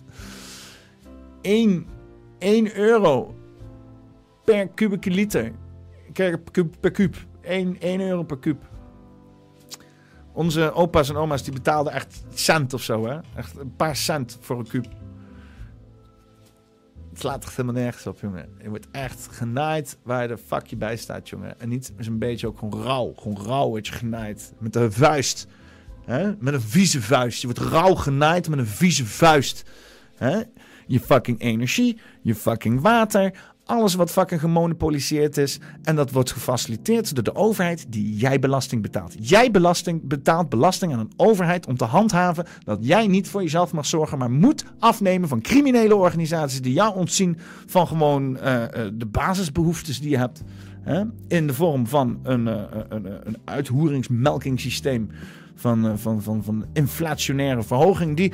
22%. 0.00 0.04
1, 1.40 1.86
1 2.38 2.76
euro 2.76 3.34
per 4.44 4.68
kubieke 4.68 5.10
liter. 5.10 5.52
Per. 6.12 6.40
Per 6.80 6.90
kuub. 6.90 7.16
1, 7.40 7.80
1 7.80 8.00
euro 8.00 8.22
per 8.22 8.38
kuub. 8.38 8.68
Onze 10.32 10.72
opa's 10.72 11.08
en 11.08 11.16
oma's 11.16 11.42
die 11.42 11.52
betaalden 11.52 11.92
echt 11.92 12.24
cent 12.34 12.74
of 12.74 12.82
zo, 12.82 13.06
hè? 13.06 13.18
Echt 13.34 13.58
een 13.58 13.76
paar 13.76 13.96
cent 13.96 14.38
voor 14.40 14.58
een 14.58 14.68
kuub. 14.68 14.86
Slaat 17.20 17.44
echt 17.44 17.56
helemaal 17.56 17.82
nergens 17.82 18.06
op, 18.06 18.20
jongen. 18.20 18.48
Je 18.62 18.68
wordt 18.68 18.86
echt 18.90 19.28
genaaid 19.30 19.98
waar 20.02 20.28
de 20.28 20.38
fuck 20.38 20.66
je 20.66 20.76
bij 20.76 20.96
staat, 20.96 21.28
jongen. 21.28 21.60
En 21.60 21.68
niet 21.68 21.92
een 21.96 22.18
beetje 22.18 22.46
ook 22.46 22.58
gewoon 22.58 22.82
rauw. 22.82 23.12
Gewoon 23.16 23.46
rauw 23.46 23.68
word 23.68 23.86
je 23.86 23.92
genaaid. 23.92 24.52
Met 24.58 24.76
een 24.76 24.92
vuist. 24.92 25.46
Hè? 26.04 26.32
Met 26.38 26.54
een 26.54 26.60
vieze 26.60 27.02
vuist. 27.02 27.40
Je 27.40 27.46
wordt 27.46 27.72
rauw 27.72 27.94
genaaid 27.94 28.48
met 28.48 28.58
een 28.58 28.66
vieze 28.66 29.06
vuist. 29.06 29.70
Je 30.86 31.00
fucking 31.00 31.40
energie, 31.40 32.00
je 32.22 32.34
fucking 32.34 32.80
water, 32.80 33.52
alles 33.70 33.94
wat 33.94 34.10
fucking 34.10 34.40
gemonopoliseerd 34.40 35.36
is. 35.36 35.58
En 35.82 35.96
dat 35.96 36.10
wordt 36.10 36.32
gefaciliteerd 36.32 37.14
door 37.14 37.24
de 37.24 37.34
overheid 37.34 37.86
die 37.88 38.16
jij 38.16 38.38
belasting 38.38 38.82
betaalt. 38.82 39.14
Jij 39.20 39.50
belasting, 39.50 40.08
betaalt 40.08 40.48
belasting 40.48 40.92
aan 40.92 40.98
een 40.98 41.12
overheid 41.16 41.66
om 41.66 41.76
te 41.76 41.84
handhaven 41.84 42.46
dat 42.64 42.78
jij 42.80 43.06
niet 43.06 43.28
voor 43.28 43.42
jezelf 43.42 43.72
mag 43.72 43.86
zorgen, 43.86 44.18
maar 44.18 44.30
moet 44.30 44.64
afnemen 44.78 45.28
van 45.28 45.40
criminele 45.40 45.94
organisaties 45.94 46.60
die 46.60 46.72
jou 46.72 46.96
ontzien 46.96 47.38
van 47.66 47.86
gewoon 47.86 48.36
uh, 48.36 48.64
de 48.92 49.06
basisbehoeftes 49.06 50.00
die 50.00 50.10
je 50.10 50.18
hebt. 50.18 50.42
Hè? 50.80 51.02
In 51.28 51.46
de 51.46 51.54
vorm 51.54 51.86
van 51.86 52.20
een, 52.22 52.46
uh, 52.46 52.62
een, 52.88 53.04
een 53.26 53.36
uithoeringsmelkingssysteem 53.44 55.10
van, 55.54 55.98
van, 55.98 56.22
van, 56.22 56.44
van 56.44 56.64
inflationaire 56.72 57.62
verhoging 57.62 58.16
die 58.16 58.32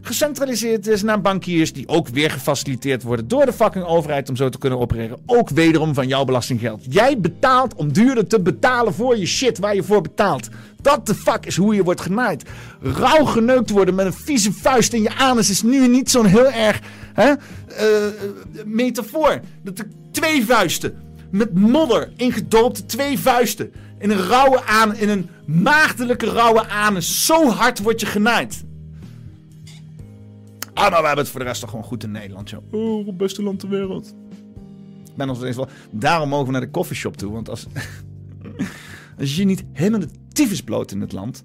gecentraliseerd 0.00 0.86
is 0.86 1.02
naar 1.02 1.20
bankiers 1.20 1.72
die 1.72 1.88
ook 1.88 2.08
weer 2.08 2.30
gefaciliteerd 2.30 3.02
worden 3.02 3.28
door 3.28 3.44
de 3.44 3.52
fucking 3.52 3.84
overheid 3.84 4.28
om 4.28 4.36
zo 4.36 4.48
te 4.48 4.58
kunnen 4.58 4.78
opereren. 4.78 5.18
Ook 5.26 5.48
wederom 5.48 5.94
van 5.94 6.08
jouw 6.08 6.24
belastinggeld. 6.24 6.84
Jij 6.88 7.20
betaalt 7.20 7.74
om 7.74 7.92
duurder 7.92 8.26
te 8.26 8.40
betalen 8.40 8.94
voor 8.94 9.16
je 9.16 9.26
shit 9.26 9.58
waar 9.58 9.74
je 9.74 9.82
voor 9.82 10.00
betaalt. 10.00 10.48
Dat 10.82 11.06
de 11.06 11.14
fuck 11.14 11.46
is 11.46 11.56
hoe 11.56 11.74
je 11.74 11.82
wordt 11.82 12.00
genaaid. 12.00 12.44
Rauw 12.80 13.24
geneukt 13.24 13.70
worden 13.70 13.94
met 13.94 14.06
een 14.06 14.12
vieze 14.12 14.52
vuist 14.52 14.92
in 14.92 15.02
je 15.02 15.14
anus 15.14 15.50
is 15.50 15.62
nu 15.62 15.88
niet 15.88 16.10
zo'n 16.10 16.26
heel 16.26 16.50
erg 16.50 16.80
hè, 17.14 17.30
uh, 17.30 17.36
metafoor. 18.64 19.40
Dat 19.62 19.84
twee 20.12 20.46
vuisten 20.46 20.94
met 21.30 21.54
modder 21.54 22.12
ingedoopte 22.16 22.86
twee 22.86 23.18
vuisten 23.18 23.72
in 23.98 24.10
een 24.10 24.26
rauwe 24.26 24.64
aan, 24.64 24.96
in 24.96 25.08
een 25.08 25.28
maagdelijke 25.46 26.26
rauwe 26.26 26.68
anus. 26.68 27.26
Zo 27.26 27.48
hard 27.48 27.78
word 27.78 28.00
je 28.00 28.06
genaaid. 28.06 28.64
Ah, 30.78 30.90
maar 30.90 31.00
we 31.00 31.06
hebben 31.06 31.24
het 31.24 31.28
voor 31.28 31.40
de 31.40 31.46
rest 31.46 31.60
toch 31.60 31.70
gewoon 31.70 31.84
goed 31.84 32.02
in 32.02 32.10
Nederland, 32.10 32.50
joh. 32.50 32.72
Oh, 32.72 33.16
beste 33.16 33.42
land 33.42 33.60
ter 33.60 33.68
wereld. 33.68 34.14
Ik 35.04 35.16
ben 35.16 35.26
nog 35.26 35.36
steeds 35.36 35.56
wel... 35.56 35.68
Daarom 35.90 36.28
mogen 36.28 36.46
we 36.46 36.52
naar 36.52 36.60
de 36.60 36.70
coffeeshop 36.70 37.16
toe, 37.16 37.32
want 37.32 37.48
als... 37.48 37.66
als 39.18 39.36
je 39.36 39.44
niet 39.44 39.64
helemaal 39.72 40.00
de 40.00 40.08
tyfus 40.32 40.62
bloot 40.62 40.90
in 40.90 41.00
het 41.00 41.12
land... 41.12 41.42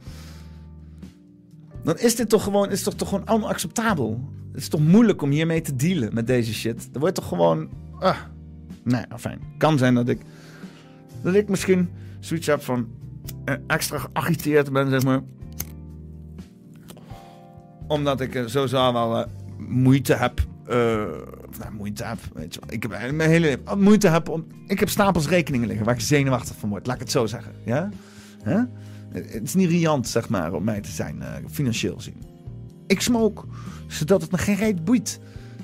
dan 1.83 1.97
is 1.97 2.15
dit 2.15 2.29
toch 2.29 2.43
gewoon, 2.43 2.71
is 2.71 2.83
toch, 2.83 2.93
toch 2.93 3.09
gewoon 3.09 3.29
onacceptabel. 3.29 4.29
Het 4.51 4.61
is 4.61 4.67
toch 4.67 4.81
moeilijk 4.81 5.21
om 5.21 5.31
hiermee 5.31 5.61
te 5.61 5.75
dealen 5.75 6.13
met 6.13 6.27
deze 6.27 6.53
shit. 6.53 6.89
Er 6.93 6.99
wordt 6.99 7.15
toch 7.15 7.27
gewoon... 7.27 7.69
Ah, 7.99 8.17
nee, 8.83 9.05
fijn. 9.17 9.39
Kan 9.57 9.77
zijn 9.77 9.93
dat 9.93 10.09
ik... 10.09 10.21
Dat 11.21 11.33
ik 11.33 11.49
misschien 11.49 11.89
zoiets 12.19 12.47
heb 12.47 12.61
van... 12.61 12.87
Eh, 13.45 13.55
extra 13.67 13.97
geagiteerd 13.97 14.71
ben, 14.71 14.89
zeg 14.89 15.03
maar 15.03 15.21
omdat 17.87 18.21
ik 18.21 18.43
sowieso 18.45 18.93
wel 18.93 19.19
uh, 19.19 19.25
moeite 19.57 20.13
heb. 20.13 20.39
Uh, 20.69 20.75
nou, 21.59 21.73
moeite 21.77 22.03
heb. 22.03 22.17
Weet 22.33 22.53
je, 22.53 22.59
ik 22.69 22.81
heb 22.81 23.11
mijn 23.11 23.29
hele 23.29 23.59
moeite 23.77 24.07
heb 24.07 24.29
om. 24.29 24.45
Ik 24.67 24.79
heb 24.79 24.89
stapels 24.89 25.27
rekeningen 25.27 25.67
liggen 25.67 25.85
waar 25.85 25.95
ik 25.95 26.01
zenuwachtig 26.01 26.55
van 26.55 26.69
word. 26.69 26.85
Laat 26.85 26.95
ik 26.95 27.01
het 27.01 27.11
zo 27.11 27.25
zeggen. 27.25 27.51
Ja? 27.65 27.89
Huh? 28.45 28.61
Het 29.11 29.43
is 29.43 29.53
niet 29.53 29.69
riant, 29.69 30.07
zeg 30.07 30.29
maar, 30.29 30.53
om 30.53 30.63
mij 30.63 30.81
te 30.81 30.91
zijn, 30.91 31.23
financieel 31.51 31.95
gezien. 31.95 32.23
Ik 32.87 33.01
smoke, 33.01 33.43
zodat 33.87 34.21
het 34.21 34.31
me 34.31 34.37
geen 34.37 34.55
reet 34.55 34.83
boeit. 34.85 35.19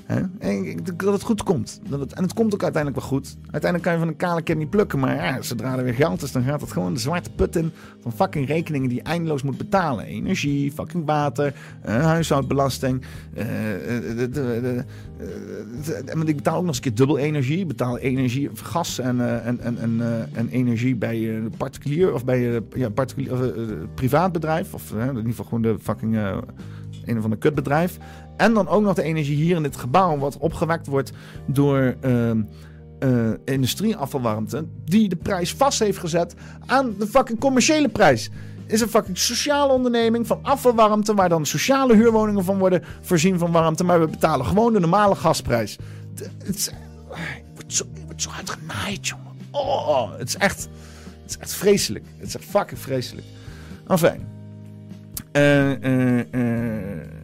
En 0.10 0.80
dat 0.98 1.14
het 1.14 1.22
goed 1.22 1.44
komt. 1.44 1.81
Het, 1.90 2.14
en 2.14 2.23
het 2.23 2.34
komt 2.34 2.53
ook 2.53 2.64
uiteindelijk 2.64 3.02
wel 3.02 3.11
goed. 3.11 3.38
Uiteindelijk 3.41 3.84
kan 3.84 3.94
je 3.94 3.99
van 3.99 4.07
een 4.07 4.15
kale 4.15 4.41
kip 4.41 4.57
niet 4.57 4.69
plukken. 4.69 4.99
Maar 4.99 5.15
ja, 5.15 5.41
zodra 5.41 5.77
er 5.77 5.84
weer 5.84 5.94
geld 5.94 6.22
is, 6.22 6.31
dan 6.31 6.44
gaat 6.44 6.61
het 6.61 6.72
gewoon 6.72 6.94
de 6.94 6.99
zwarte 6.99 7.30
put 7.31 7.56
in 7.56 7.72
van 7.99 8.11
fucking 8.11 8.48
rekeningen 8.48 8.90
die 8.90 8.98
je 8.98 9.03
eindeloos 9.03 9.44
moet 9.44 9.57
betalen. 9.57 10.06
Energie, 10.06 10.72
fucking 10.72 11.06
water, 11.06 11.56
uh, 11.86 12.03
huishoudbelasting. 12.03 13.03
Uh, 13.38 13.48
ik 16.27 16.36
betaal 16.36 16.56
ook 16.56 16.60
nog 16.60 16.68
eens 16.68 16.77
een 16.77 16.84
keer 16.84 16.95
dubbel 16.95 17.18
energie. 17.18 17.60
Ik 17.60 17.68
betaal 17.68 17.98
energie, 17.98 18.49
gas 18.53 18.99
en, 18.99 19.44
en, 19.44 19.60
en, 19.60 19.77
en, 19.77 20.02
en 20.34 20.49
energie 20.49 20.95
bij 20.95 21.36
een 21.36 21.53
particulier 21.57 22.14
of 22.14 22.26
bij 22.26 22.61
ja, 22.76 22.90
particulier, 22.90 23.53
privaat 23.94 24.31
bedrijf. 24.31 24.73
Of 24.73 24.91
in 24.91 25.07
ieder 25.07 25.23
geval 25.23 25.45
gewoon 25.45 25.61
de 25.61 25.76
fucking 25.81 26.18
een 27.06 27.18
of 27.18 27.23
ander 27.23 27.40
kutbedrijf. 27.40 27.98
En 28.40 28.53
dan 28.53 28.68
ook 28.68 28.84
nog 28.84 28.94
de 28.94 29.03
energie 29.03 29.36
hier 29.36 29.56
in 29.56 29.64
dit 29.64 29.78
gebouw, 29.78 30.18
wat 30.18 30.38
opgewekt 30.38 30.88
wordt 30.88 31.11
door 31.45 31.95
uh, 32.06 32.32
uh, 32.99 33.32
industrieafvalwarmte, 33.45 34.66
die 34.86 35.10
de 35.10 35.16
prijs 35.16 35.53
vast 35.53 35.80
heeft 35.80 35.98
gezet 35.98 36.34
aan 36.66 36.95
de 36.98 37.07
fucking 37.07 37.40
commerciële 37.40 37.90
prijs. 37.90 38.30
Is 38.66 38.82
een 38.82 38.90
fucking 38.90 39.18
sociale 39.18 39.74
onderneming 39.74 40.28
van 40.28 40.40
afvalwarmte, 40.41 41.14
waar 41.14 41.30
dan 41.30 41.45
sociale 41.45 41.95
huurwoningen 41.95 42.44
van 42.44 42.57
worden 42.57 42.84
voorzien 43.02 43.40
van 43.40 43.52
warmte, 43.52 43.84
maar 43.84 43.99
we 43.99 44.07
betalen 44.07 44.45
gewoon 44.45 44.74
de 44.74 44.80
normale 44.80 45.16
gasprijs. 45.16 45.78
Het 46.44 46.74
wordt 47.53 47.74
zo, 47.74 47.86
wordt 48.06 48.22
zo 48.22 48.30
hard 48.30 48.49
genaaid, 48.49 49.07
jongen. 49.07 49.38
Oh, 49.52 50.18
het 50.18 50.28
is 50.28 50.36
echt, 50.36 50.70
het 51.22 51.30
is 51.30 51.38
echt 51.38 51.53
vreselijk. 51.53 52.06
Het 52.18 52.28
is 52.28 52.36
echt 52.36 52.45
fucking 52.45 52.80
vreselijk. 52.80 53.28
Enfin. 53.88 54.28
Uh, 55.34 55.82
uh, 55.82 56.18
uh, 56.32 57.19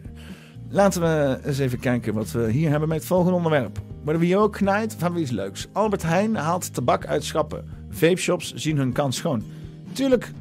Laten 0.76 1.00
we 1.00 1.38
eens 1.44 1.58
even 1.58 1.78
kijken 1.78 2.14
wat 2.14 2.30
we 2.30 2.50
hier 2.50 2.70
hebben 2.70 2.88
met 2.88 2.98
het 2.98 3.06
volgende 3.06 3.36
onderwerp. 3.36 3.78
Worden 4.02 4.20
we 4.20 4.26
hier 4.26 4.38
ook 4.38 4.56
genaaid 4.56 4.94
of 4.94 5.00
hebben 5.00 5.18
we 5.18 5.24
iets 5.24 5.34
leuks? 5.34 5.68
Albert 5.72 6.02
Heijn 6.02 6.34
haalt 6.34 6.74
tabak 6.74 7.06
uit 7.06 7.24
schappen. 7.24 7.64
Vape 7.90 8.16
shops 8.16 8.54
zien 8.54 8.76
hun 8.76 8.92
kans 8.92 9.16
schoon. 9.16 9.42
Tuurlijk 9.92 10.32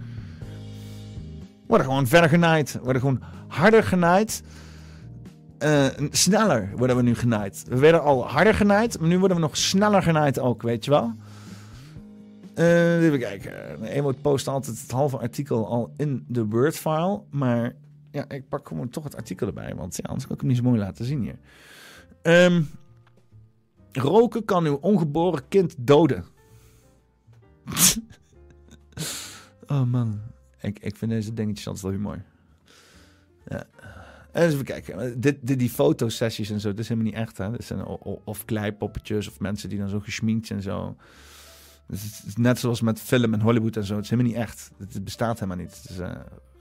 worden 1.67 1.87
gewoon 1.87 2.07
verder 2.07 2.29
genaaid. 2.29 2.79
Worden 2.83 3.01
gewoon 3.01 3.21
harder 3.47 3.83
genaaid. 3.83 4.43
eh, 5.57 5.85
sneller 6.11 6.71
worden 6.75 6.95
we 6.95 7.01
nu 7.01 7.15
genaaid. 7.15 7.63
We 7.69 7.79
werden 7.79 8.01
al 8.01 8.27
harder 8.27 8.53
genaaid, 8.53 8.99
maar 8.99 9.09
nu 9.09 9.19
worden 9.19 9.37
we 9.37 9.43
nog 9.43 9.57
sneller 9.57 10.03
genaaid 10.03 10.39
ook, 10.39 10.61
weet 10.61 10.85
je 10.85 10.91
wel? 10.91 11.13
Eh, 12.55 13.03
even 13.03 13.19
kijken. 13.19 13.83
Emote 13.83 14.19
post 14.21 14.47
altijd 14.47 14.81
het 14.81 14.91
halve 14.91 15.17
artikel 15.17 15.67
al 15.67 15.93
in 15.97 16.25
de 16.27 16.45
Word-file. 16.45 17.21
Maar 17.29 17.73
ja, 18.15 18.29
ik 18.29 18.49
pak 18.49 18.67
gewoon 18.67 18.89
toch 18.89 19.03
het 19.03 19.15
artikel 19.15 19.47
erbij. 19.47 19.75
Want 19.75 19.95
ja, 19.95 20.03
anders 20.03 20.25
kan 20.25 20.35
ik 20.35 20.41
hem 20.41 20.49
niet 20.49 20.57
zo 20.57 20.63
mooi 20.63 20.79
laten 20.79 21.05
zien 21.05 21.21
hier. 21.21 21.39
Ehm, 22.21 22.63
roken 23.91 24.45
kan 24.45 24.65
uw 24.65 24.75
ongeboren 24.75 25.47
kind 25.47 25.75
doden. 25.77 26.25
oh 29.67 29.83
man. 29.83 30.21
Ik, 30.61 30.79
ik 30.79 30.95
vind 30.95 31.11
deze 31.11 31.33
dingetjes 31.33 31.67
altijd 31.67 31.83
wel 31.83 31.93
heel 31.93 32.01
mooi. 32.01 32.21
Ja. 33.47 33.63
En 34.31 34.47
even 34.47 34.63
kijken. 34.63 35.21
Dit, 35.21 35.37
dit, 35.41 35.59
die 35.59 35.69
fotosessies 35.69 36.49
en 36.49 36.59
zo, 36.59 36.69
dat 36.69 36.79
is 36.79 36.89
helemaal 36.89 37.11
niet 37.11 37.19
echt. 37.19 37.37
Hè? 37.37 37.51
Dat 37.51 37.63
zijn 37.63 37.85
of 38.23 38.45
kleipoppetjes 38.45 39.27
of 39.27 39.39
mensen 39.39 39.69
die 39.69 39.79
dan 39.79 39.89
zo 39.89 39.99
geschminkt 39.99 40.49
en 40.49 40.61
zo. 40.61 40.95
Net 42.35 42.59
zoals 42.59 42.81
met 42.81 43.01
film 43.01 43.33
en 43.33 43.41
Hollywood 43.41 43.75
en 43.75 43.83
zo. 43.83 43.95
Het 43.95 44.03
is 44.03 44.09
helemaal 44.09 44.31
niet 44.31 44.41
echt. 44.41 44.71
Het 44.77 45.03
bestaat 45.03 45.39
helemaal 45.39 45.65
niet. 45.65 45.75
Het 45.75 45.89
is 45.89 45.97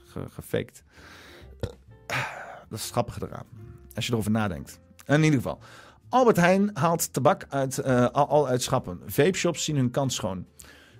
ge 0.05 0.29
gefaked. 0.29 0.83
Dat 2.69 2.79
is 2.79 2.83
het 2.83 2.91
grappige 2.91 3.19
eraan. 3.23 3.45
Als 3.95 4.05
je 4.05 4.11
erover 4.11 4.31
nadenkt. 4.31 4.79
In 5.05 5.23
ieder 5.23 5.39
geval. 5.39 5.59
Albert 6.09 6.37
Heijn 6.37 6.69
haalt 6.73 7.13
tabak 7.13 7.45
uit, 7.49 7.81
uh, 7.85 8.07
al, 8.07 8.47
uit 8.47 8.61
schappen. 8.61 9.01
Vape 9.05 9.37
shops 9.37 9.63
zien 9.63 9.75
hun 9.75 9.91
kans 9.91 10.15
schoon. 10.15 10.45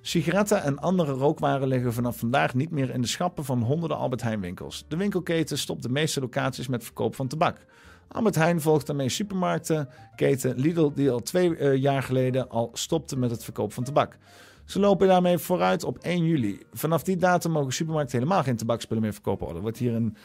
Sigaretten 0.02 0.64
en 0.64 0.80
andere 0.80 1.11
rookwaren 1.11 1.68
liggen 1.68 1.94
vanaf 1.94 2.18
vandaag 2.18 2.53
niet 2.53 2.72
meer 2.72 2.90
in 2.90 3.02
de 3.02 3.07
schappen 3.07 3.45
van 3.45 3.61
honderden 3.61 3.98
Albert 3.98 4.22
Heijn 4.22 4.41
winkels. 4.41 4.86
De 4.88 4.98
winkelketen 4.98 5.57
stopt 5.57 5.84
de 5.84 5.90
meeste 5.90 6.19
locaties 6.19 6.68
met 6.68 6.84
verkoop 6.84 7.15
van 7.15 7.27
tabak. 7.27 7.65
Albert 8.07 8.36
Heijn 8.36 8.61
volgt 8.61 8.88
daarmee 8.88 9.10
supermarktenketen 9.10 10.60
Lidl, 10.60 10.91
die 10.94 11.11
al 11.11 11.19
twee 11.22 11.57
uh, 11.57 11.76
jaar 11.76 12.03
geleden 12.03 12.49
al 12.49 12.69
stopte 12.73 13.18
met 13.18 13.32
het 13.32 13.44
verkoop 13.44 13.73
van 13.73 13.84
tabak. 13.84 14.18
Ze 14.65 14.80
lopen 14.80 15.07
daarmee 15.07 15.38
vooruit 15.38 15.84
op 15.84 15.98
1 15.98 16.26
juli. 16.26 16.60
Vanaf 16.73 17.03
die 17.03 17.18
datum 17.18 17.52
mogen 17.52 17.73
supermarkten 17.73 18.19
helemaal 18.19 18.44
geen 18.44 18.56
tabakspullen 18.56 19.03
meer 19.03 19.14
verkopen. 19.14 19.48
Oh, 19.48 19.56
er 19.56 19.61
wordt 19.61 19.77
hier 19.77 19.95
een, 19.95 20.18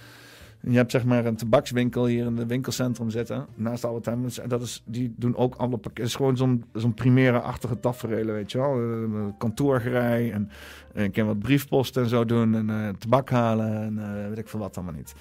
je 0.62 0.76
hebt 0.76 0.90
zeg 0.90 1.04
maar 1.04 1.26
een 1.26 1.36
tabakswinkel 1.36 2.06
hier 2.06 2.26
in 2.26 2.36
het 2.36 2.48
winkelcentrum 2.48 3.10
zitten. 3.10 3.46
Naast 3.54 3.84
Albert 3.84 4.04
Heijn. 4.04 4.30
Dat 4.48 4.62
is, 4.62 4.82
die 4.86 5.14
doen 5.16 5.36
ook 5.36 5.54
alle 5.54 5.70
pakketten. 5.70 6.02
Het 6.02 6.12
is 6.12 6.14
gewoon 6.14 6.36
zo'n 6.36 6.64
zo'n 6.72 6.94
primaire-achtige 6.94 7.80
tafereel, 7.80 8.26
weet 8.26 8.52
je 8.52 8.58
wel. 8.58 8.80
Uh, 8.80 9.24
kantoorgerij 9.38 10.32
en 10.32 10.50
uh, 10.94 11.04
ik 11.04 11.12
kan 11.12 11.26
wat 11.26 11.38
briefpost 11.38 11.96
en 11.96 12.08
zo 12.08 12.24
doen. 12.24 12.54
En 12.54 12.68
uh, 12.68 12.88
tabak 12.88 13.30
halen 13.30 13.98
en 13.98 14.28
weet 14.28 14.38
ik 14.38 14.48
veel 14.48 14.60
wat 14.60 14.76
allemaal 14.76 14.94
niet. 14.94 15.14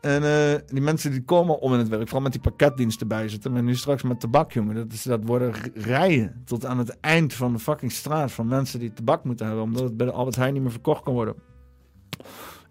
En 0.00 0.22
die 0.66 0.82
mensen 0.82 1.10
die 1.10 1.24
komen 1.24 1.60
om 1.60 1.72
in 1.72 1.78
het 1.78 1.88
werk, 1.88 2.02
vooral 2.02 2.22
met 2.22 2.32
die 2.32 2.40
pakketdiensten 2.40 3.08
bij 3.08 3.28
zitten. 3.28 3.52
Maar 3.52 3.62
nu 3.62 3.74
straks 3.74 4.02
met 4.02 4.20
tabak, 4.20 4.52
jongen. 4.52 4.74
Dat, 4.74 4.92
is, 4.92 5.02
dat 5.02 5.20
worden 5.24 5.52
rijen 5.74 6.42
tot 6.44 6.64
aan 6.66 6.78
het 6.78 7.00
eind 7.00 7.34
van 7.34 7.52
de 7.52 7.58
fucking 7.58 7.92
straat 7.92 8.32
van 8.32 8.46
mensen 8.46 8.78
die 8.78 8.92
tabak 8.92 9.24
moeten 9.24 9.46
hebben. 9.46 9.64
Omdat 9.64 9.82
het 9.82 9.96
bij 9.96 10.06
de 10.06 10.12
Albert 10.12 10.36
Heijn 10.36 10.52
niet 10.52 10.62
meer 10.62 10.70
verkocht 10.70 11.02
kan 11.02 11.14
worden. 11.14 11.34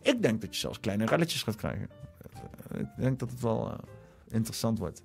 Ik 0.02 0.22
denk 0.22 0.42
dat 0.42 0.54
je 0.54 0.60
zelfs 0.60 0.80
kleine 0.80 1.06
relletjes 1.06 1.44
gaat 1.44 1.56
krijgen. 1.56 1.90
Ik 2.78 2.88
denk 2.98 3.20
dat 3.20 3.30
het 3.30 3.42
wel 3.42 3.68
uh, 3.68 3.74
interessant 4.30 4.80
wordt. 4.80 5.04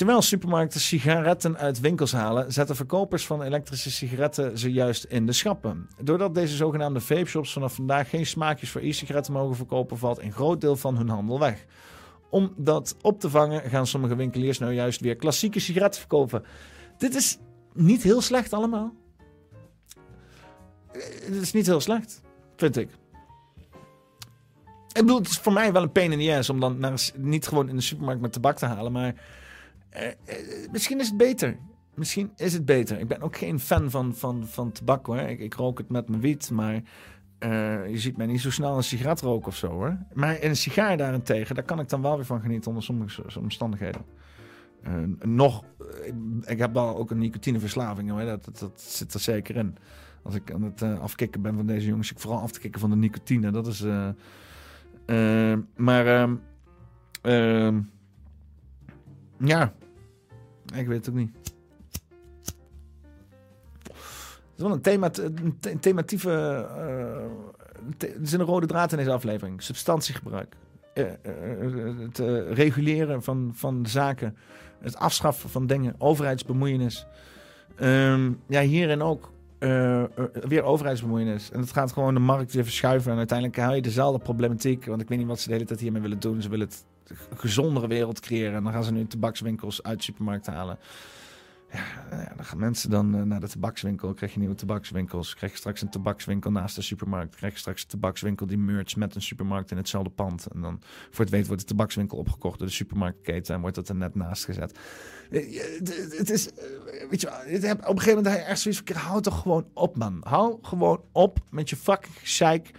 Terwijl 0.00 0.22
supermarkten 0.22 0.80
sigaretten 0.80 1.56
uit 1.56 1.80
winkels 1.80 2.12
halen, 2.12 2.52
zetten 2.52 2.76
verkopers 2.76 3.26
van 3.26 3.42
elektrische 3.42 3.90
sigaretten 3.90 4.58
ze 4.58 4.72
juist 4.72 5.04
in 5.04 5.26
de 5.26 5.32
schappen. 5.32 5.88
Doordat 6.02 6.34
deze 6.34 6.56
zogenaamde 6.56 7.00
vape 7.00 7.24
shops 7.24 7.52
vanaf 7.52 7.74
vandaag 7.74 8.08
geen 8.08 8.26
smaakjes 8.26 8.70
voor 8.70 8.80
e-sigaretten 8.80 9.32
mogen 9.32 9.56
verkopen, 9.56 9.98
valt 9.98 10.18
een 10.18 10.32
groot 10.32 10.60
deel 10.60 10.76
van 10.76 10.96
hun 10.96 11.08
handel 11.08 11.38
weg. 11.38 11.64
Om 12.30 12.54
dat 12.56 12.96
op 13.02 13.20
te 13.20 13.30
vangen 13.30 13.70
gaan 13.70 13.86
sommige 13.86 14.14
winkeliers 14.16 14.58
nou 14.58 14.72
juist 14.72 15.00
weer 15.00 15.16
klassieke 15.16 15.60
sigaretten 15.60 16.00
verkopen. 16.00 16.44
Dit 16.98 17.14
is 17.14 17.38
niet 17.74 18.02
heel 18.02 18.20
slecht 18.20 18.52
allemaal. 18.52 18.94
Dit 21.26 21.42
is 21.42 21.52
niet 21.52 21.66
heel 21.66 21.80
slecht, 21.80 22.20
vind 22.56 22.76
ik. 22.76 22.90
Ik 24.92 25.00
bedoel, 25.00 25.18
het 25.18 25.28
is 25.28 25.38
voor 25.38 25.52
mij 25.52 25.72
wel 25.72 25.82
een 25.82 25.92
pain 25.92 26.12
in 26.12 26.18
the 26.18 26.36
ass 26.36 26.50
om 26.50 26.60
dan 26.60 26.78
naar, 26.78 27.10
niet 27.16 27.46
gewoon 27.46 27.68
in 27.68 27.76
de 27.76 27.82
supermarkt 27.82 28.20
met 28.20 28.32
tabak 28.32 28.56
te 28.56 28.66
halen, 28.66 28.92
maar 28.92 29.14
uh, 29.96 30.02
uh, 30.06 30.70
misschien 30.72 31.00
is 31.00 31.08
het 31.08 31.16
beter. 31.16 31.56
Misschien 31.94 32.32
is 32.36 32.52
het 32.52 32.64
beter. 32.64 32.98
Ik 32.98 33.08
ben 33.08 33.20
ook 33.20 33.36
geen 33.36 33.60
fan 33.60 33.90
van, 33.90 34.14
van, 34.14 34.46
van 34.46 34.72
tabak 34.72 35.06
hoor. 35.06 35.18
Ik, 35.18 35.54
rook 35.54 35.78
het 35.78 35.88
met 35.88 36.08
mijn 36.08 36.20
wiet, 36.20 36.50
maar 36.50 36.74
uh, 36.74 37.88
je 37.88 37.98
ziet 37.98 38.16
mij 38.16 38.26
niet 38.26 38.40
zo 38.40 38.50
snel 38.50 38.76
een 38.76 38.82
sigaret 38.82 39.20
roken 39.20 39.48
of 39.48 39.56
zo 39.56 39.68
hoor. 39.68 39.98
Maar 40.12 40.36
een 40.40 40.56
sigaar 40.56 40.96
daarentegen, 40.96 41.54
daar 41.54 41.64
kan 41.64 41.80
ik 41.80 41.88
dan 41.88 42.02
wel 42.02 42.16
weer 42.16 42.24
van 42.24 42.40
genieten 42.40 42.68
onder 42.68 42.84
sommige 42.84 43.22
omstandigheden. 43.38 44.04
nog, 45.22 45.64
ik, 46.44 46.58
heb 46.58 46.74
wel 46.74 46.96
ook 46.96 47.10
een 47.10 47.18
nicotineverslaving 47.18 48.10
hoor. 48.10 48.24
Dat, 48.24 48.44
dat, 48.44 48.58
dat 48.58 48.80
zit 48.80 49.14
er 49.14 49.20
zeker 49.20 49.56
in. 49.56 49.76
Als 50.22 50.34
ik 50.34 50.52
aan 50.52 50.62
het 50.62 50.82
afkicken 50.82 51.42
ben 51.42 51.56
van 51.56 51.66
deze 51.66 51.86
jongens, 51.86 52.10
ik 52.10 52.18
vooral 52.18 52.40
af 52.40 52.50
te 52.52 52.60
kicken 52.60 52.80
van 52.80 52.90
de 52.90 52.96
nicotine. 52.96 53.50
Dat 53.50 53.66
is. 53.66 53.84
Maar. 55.76 56.06
ehm, 56.06 56.34
ehm, 57.22 57.80
ja, 59.38 59.72
ik 60.74 60.86
weet 60.86 60.96
het 60.96 61.08
ook 61.08 61.14
niet. 61.14 61.30
Het 63.82 64.56
is 64.56 64.62
wel 64.62 64.72
een, 64.72 64.80
thema, 64.80 65.10
een 65.60 65.78
thematieve. 65.80 66.28
Uh, 66.28 68.10
er 68.20 68.26
zit 68.26 68.40
een 68.40 68.46
rode 68.46 68.66
draad 68.66 68.92
in 68.92 68.98
deze 68.98 69.12
aflevering: 69.12 69.62
substantiegebruik. 69.62 70.56
Uh, 70.94 71.04
uh, 71.04 71.98
het 71.98 72.18
reguleren 72.56 73.22
van, 73.22 73.50
van 73.54 73.86
zaken. 73.86 74.36
Het 74.80 74.96
afschaffen 74.96 75.50
van 75.50 75.66
dingen. 75.66 75.94
Overheidsbemoeienis. 75.98 77.06
Um, 77.80 78.40
ja, 78.46 78.60
hierin 78.60 79.02
ook. 79.02 79.32
Weer 80.48 80.62
overheidsbemoeienis. 80.62 81.50
En 81.50 81.60
het 81.60 81.72
gaat 81.72 81.92
gewoon 81.92 82.14
de 82.14 82.20
markt 82.20 82.52
weer 82.52 82.64
verschuiven. 82.64 83.12
En 83.12 83.18
uiteindelijk 83.18 83.58
haal 83.58 83.74
je 83.74 83.82
dezelfde 83.82 84.18
problematiek. 84.18 84.86
Want 84.86 85.00
ik 85.00 85.08
weet 85.08 85.18
niet 85.18 85.26
wat 85.26 85.40
ze 85.40 85.48
de 85.48 85.54
hele 85.54 85.66
tijd 85.66 85.80
hiermee 85.80 86.02
willen 86.02 86.20
doen. 86.20 86.42
Ze 86.42 86.48
willen 86.48 86.66
het 86.66 86.84
gezondere 87.34 87.86
wereld 87.86 88.20
creëren. 88.20 88.54
En 88.54 88.62
dan 88.62 88.72
gaan 88.72 88.84
ze 88.84 88.92
nu 88.92 89.06
tabakswinkels 89.06 89.82
uit 89.82 90.02
supermarkten 90.02 90.52
halen. 90.52 90.78
Ja, 91.72 92.32
dan 92.36 92.44
gaan 92.44 92.58
mensen 92.58 92.90
dan 92.90 93.16
uh, 93.16 93.22
naar 93.22 93.40
de 93.40 93.48
tabakswinkel. 93.48 94.14
Krijg 94.14 94.32
je 94.32 94.38
nieuwe 94.38 94.54
tabakswinkels. 94.54 95.34
Krijg 95.34 95.52
je 95.52 95.58
straks 95.58 95.82
een 95.82 95.90
tabakswinkel 95.90 96.50
naast 96.50 96.76
de 96.76 96.82
supermarkt. 96.82 97.36
Krijg 97.36 97.52
je 97.52 97.58
straks 97.58 97.82
een 97.82 97.88
tabakswinkel 97.88 98.46
die 98.46 98.58
merge 98.58 98.98
met 98.98 99.14
een 99.14 99.22
supermarkt 99.22 99.70
in 99.70 99.76
hetzelfde 99.76 100.10
pand. 100.10 100.46
En 100.46 100.60
dan 100.60 100.80
voor 101.10 101.24
het 101.24 101.34
weet 101.34 101.46
wordt 101.46 101.62
de 101.62 101.68
tabakswinkel 101.68 102.18
opgekocht 102.18 102.58
door 102.58 102.66
de 102.66 102.72
supermarktketen. 102.72 103.54
En 103.54 103.60
wordt 103.60 103.76
dat 103.76 103.88
er 103.88 103.94
net 103.94 104.14
naast 104.14 104.44
gezet. 104.44 104.78
Het 105.30 106.30
is, 106.30 106.48
weet 107.10 107.20
je 107.20 107.28
op 107.30 107.88
een 107.88 108.00
gegeven 108.00 108.16
moment 108.16 108.26
heb 108.26 108.36
je 108.36 108.42
echt 108.42 108.60
zoiets 108.60 108.82
van, 108.84 108.96
hou 108.96 109.22
toch 109.22 109.40
gewoon 109.40 109.66
op 109.74 109.96
man. 109.96 110.20
Hou 110.22 110.58
gewoon 110.62 111.02
op 111.12 111.38
met 111.50 111.70
je 111.70 111.76
fucking 111.76 112.14
gezeik. 112.18 112.70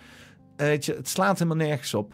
Weet 0.56 0.86
je, 0.86 0.94
het 0.94 1.10
slaat 1.10 1.40
helemaal 1.40 1.68
nergens 1.68 1.94
op. 1.94 2.14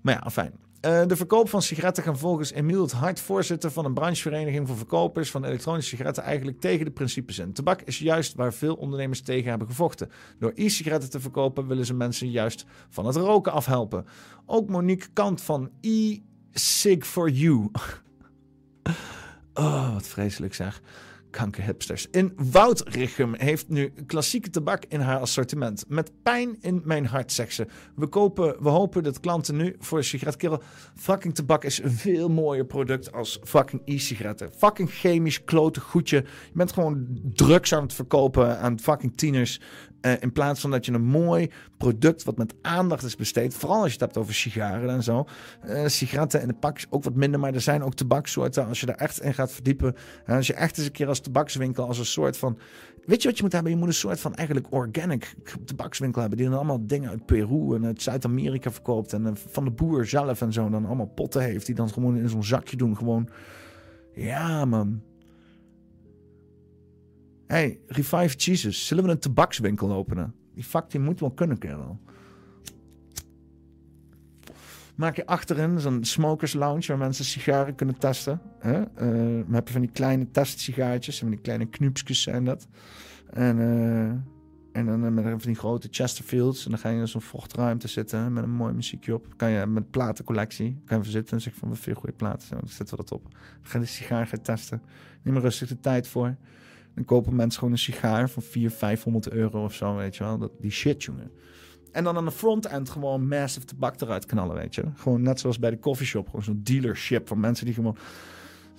Maar 0.00 0.20
ja, 0.22 0.30
fijn. 0.30 0.52
De 0.80 1.16
verkoop 1.16 1.48
van 1.48 1.62
sigaretten 1.62 2.02
gaan 2.02 2.18
volgens 2.18 2.52
Emiel 2.52 2.82
het 2.82 2.92
Hart, 2.92 3.20
voorzitter 3.20 3.70
van 3.70 3.84
een 3.84 3.94
branchevereniging 3.94 4.66
voor 4.66 4.76
verkopers 4.76 5.30
van 5.30 5.44
elektronische 5.44 5.90
sigaretten, 5.90 6.22
eigenlijk 6.22 6.60
tegen 6.60 6.84
de 6.84 6.90
principes 6.90 7.38
in. 7.38 7.52
Tabak 7.52 7.82
is 7.82 7.98
juist 7.98 8.34
waar 8.34 8.52
veel 8.52 8.74
ondernemers 8.74 9.20
tegen 9.20 9.48
hebben 9.48 9.68
gevochten. 9.68 10.10
Door 10.38 10.52
e-sigaretten 10.54 11.10
te 11.10 11.20
verkopen 11.20 11.66
willen 11.66 11.86
ze 11.86 11.94
mensen 11.94 12.30
juist 12.30 12.64
van 12.88 13.06
het 13.06 13.16
roken 13.16 13.52
afhelpen. 13.52 14.06
Ook 14.46 14.68
Monique 14.68 15.08
Kant 15.12 15.40
van 15.40 15.70
e-Sig 15.80 17.06
for 17.06 17.30
You. 17.30 17.70
oh, 19.60 19.92
wat 19.92 20.06
vreselijk 20.06 20.54
zeg 20.54 20.82
kankerhipsters. 21.30 22.06
In 22.10 22.32
Woudrichem 22.36 23.34
heeft 23.34 23.68
nu 23.68 23.92
klassieke 24.06 24.50
tabak 24.50 24.84
in 24.88 25.00
haar 25.00 25.20
assortiment. 25.20 25.84
Met 25.88 26.12
pijn 26.22 26.56
in 26.60 26.80
mijn 26.84 27.06
hart, 27.06 27.32
zegt 27.32 27.54
ze. 27.54 27.66
We, 27.94 28.06
kopen, 28.06 28.62
we 28.62 28.68
hopen 28.68 29.02
dat 29.02 29.20
klanten 29.20 29.56
nu 29.56 29.76
voor 29.78 29.98
een 29.98 30.58
Fucking 30.94 31.34
tabak 31.34 31.64
is 31.64 31.82
een 31.82 31.90
veel 31.90 32.28
mooier 32.28 32.64
product 32.64 33.12
als 33.12 33.38
fucking 33.44 33.82
e-sigaretten. 33.84 34.52
Fucking 34.56 34.90
chemisch 34.90 35.44
klote 35.44 35.80
goedje. 35.80 36.16
Je 36.16 36.52
bent 36.52 36.72
gewoon 36.72 37.20
drugs 37.34 37.74
aan 37.74 37.82
het 37.82 37.92
verkopen 37.92 38.58
aan 38.58 38.80
fucking 38.80 39.16
tieners. 39.16 39.60
Uh, 40.02 40.12
in 40.20 40.32
plaats 40.32 40.60
van 40.60 40.70
dat 40.70 40.86
je 40.86 40.92
een 40.92 41.04
mooi 41.04 41.50
product 41.76 42.24
wat 42.24 42.36
met 42.36 42.54
aandacht 42.62 43.02
is 43.02 43.16
besteed. 43.16 43.54
Vooral 43.54 43.76
als 43.76 43.86
je 43.86 43.92
het 43.92 44.00
hebt 44.00 44.16
over 44.16 44.34
sigaren 44.34 44.90
en 44.90 45.02
zo. 45.02 45.26
Uh, 45.66 45.86
sigaretten 45.86 46.40
in 46.40 46.48
de 46.48 46.54
pak 46.54 46.78
ook 46.90 47.04
wat 47.04 47.14
minder. 47.14 47.40
Maar 47.40 47.54
er 47.54 47.60
zijn 47.60 47.82
ook 47.82 47.94
tabaksoorten. 47.94 48.66
Als 48.66 48.80
je 48.80 48.86
daar 48.86 48.96
echt 48.96 49.20
in 49.20 49.34
gaat 49.34 49.52
verdiepen. 49.52 49.94
En 50.24 50.36
als 50.36 50.46
je 50.46 50.54
echt 50.54 50.78
eens 50.78 50.86
een 50.86 50.92
keer 50.92 51.08
als 51.08 51.20
tabakswinkel. 51.20 51.86
Als 51.86 51.98
een 51.98 52.04
soort 52.04 52.36
van. 52.36 52.58
Weet 53.04 53.22
je 53.22 53.28
wat 53.28 53.36
je 53.36 53.42
moet 53.42 53.52
hebben? 53.52 53.72
Je 53.72 53.78
moet 53.78 53.88
een 53.88 53.94
soort 53.94 54.20
van 54.20 54.34
eigenlijk 54.34 54.66
organic 54.70 55.34
tabakswinkel 55.64 56.20
hebben. 56.20 56.38
Die 56.38 56.48
dan 56.48 56.56
allemaal 56.56 56.86
dingen 56.86 57.10
uit 57.10 57.26
Peru 57.26 57.74
en 57.74 57.84
uit 57.84 58.02
Zuid-Amerika 58.02 58.70
verkoopt. 58.70 59.12
En 59.12 59.22
uh, 59.22 59.30
van 59.34 59.64
de 59.64 59.70
boer 59.70 60.06
zelf 60.06 60.40
en 60.40 60.52
zo. 60.52 60.68
Dan 60.70 60.86
allemaal 60.86 61.12
potten 61.14 61.42
heeft. 61.42 61.66
Die 61.66 61.74
dan 61.74 61.90
gewoon 61.90 62.16
in 62.16 62.28
zo'n 62.28 62.44
zakje 62.44 62.76
doen. 62.76 62.96
Gewoon. 62.96 63.28
Ja, 64.14 64.64
man. 64.64 65.02
Hey, 67.50 67.80
Revive 67.86 68.36
Jesus, 68.36 68.86
zullen 68.86 69.04
we 69.04 69.10
een 69.10 69.18
tabakswinkel 69.18 69.92
openen? 69.92 70.34
Die 70.54 70.64
fuck, 70.64 70.90
die 70.90 71.00
moet 71.00 71.20
wel 71.20 71.30
kunnen, 71.30 71.58
kerel. 71.58 71.98
Maak 74.94 75.16
je 75.16 75.26
achterin 75.26 75.80
zo'n 75.80 76.04
smokers 76.04 76.52
lounge 76.52 76.86
waar 76.86 76.98
mensen 76.98 77.24
sigaren 77.24 77.74
kunnen 77.74 77.98
testen. 77.98 78.40
Hè? 78.58 78.82
Eh, 78.82 79.44
dan 79.44 79.54
heb 79.54 79.66
je 79.66 79.72
van 79.72 79.80
die 79.80 79.90
kleine 79.90 80.30
testsigaartjes, 80.30 81.18
van 81.18 81.30
die 81.30 81.40
kleine 81.40 81.66
knoepsjes 81.66 82.22
zijn 82.22 82.44
dat. 82.44 82.68
En, 83.30 83.58
eh, 83.58 84.80
en 84.80 84.86
dan 84.86 85.04
eh, 85.04 85.10
met 85.10 85.24
van 85.24 85.38
die 85.38 85.54
grote 85.54 85.88
Chesterfields. 85.90 86.64
En 86.64 86.70
dan 86.70 86.80
ga 86.80 86.88
je 86.88 87.00
in 87.00 87.08
zo'n 87.08 87.20
vochtruimte 87.20 87.88
zitten 87.88 88.32
met 88.32 88.44
een 88.44 88.50
mooi 88.50 88.72
muziekje 88.72 89.14
op. 89.14 89.26
Kan 89.36 89.50
je 89.50 89.66
met 89.66 89.90
platencollectie, 89.90 90.80
kan 90.84 90.96
je 90.96 91.02
even 91.02 91.12
zitten 91.12 91.36
en 91.36 91.42
zeg 91.42 91.54
van 91.54 91.68
wat 91.68 91.78
veel 91.78 91.94
goede 91.94 92.16
platen. 92.16 92.48
Dan 92.50 92.68
zetten 92.68 92.96
we 92.96 93.02
dat 93.02 93.12
op. 93.12 93.28
Ga 93.62 93.78
de 93.78 93.84
sigaar 93.84 94.26
gaan 94.26 94.42
testen. 94.42 94.82
Neem 95.22 95.36
er 95.36 95.42
rustig 95.42 95.68
de 95.68 95.80
tijd 95.80 96.08
voor. 96.08 96.36
Dan 96.94 97.04
kopen 97.04 97.36
mensen 97.36 97.58
gewoon 97.58 97.74
een 97.74 97.80
sigaar 97.80 98.30
van 98.30 98.42
400, 98.42 98.78
500 98.80 99.30
euro 99.30 99.64
of 99.64 99.74
zo, 99.74 99.96
weet 99.96 100.16
je 100.16 100.24
wel. 100.24 100.38
Dat, 100.38 100.50
die 100.60 100.70
shit, 100.70 101.02
jongen. 101.02 101.30
En 101.92 102.04
dan 102.04 102.16
aan 102.16 102.24
de 102.24 102.30
front-end 102.30 102.90
gewoon 102.90 103.28
massive 103.28 103.66
tabak 103.66 104.00
eruit 104.00 104.26
knallen, 104.26 104.56
weet 104.56 104.74
je. 104.74 104.84
Gewoon 104.94 105.22
net 105.22 105.40
zoals 105.40 105.58
bij 105.58 105.70
de 105.70 105.78
coffeeshop. 105.78 106.26
Gewoon 106.26 106.42
zo'n 106.42 106.60
dealership 106.62 107.28
van 107.28 107.40
mensen 107.40 107.64
die 107.64 107.74
gewoon, 107.74 107.96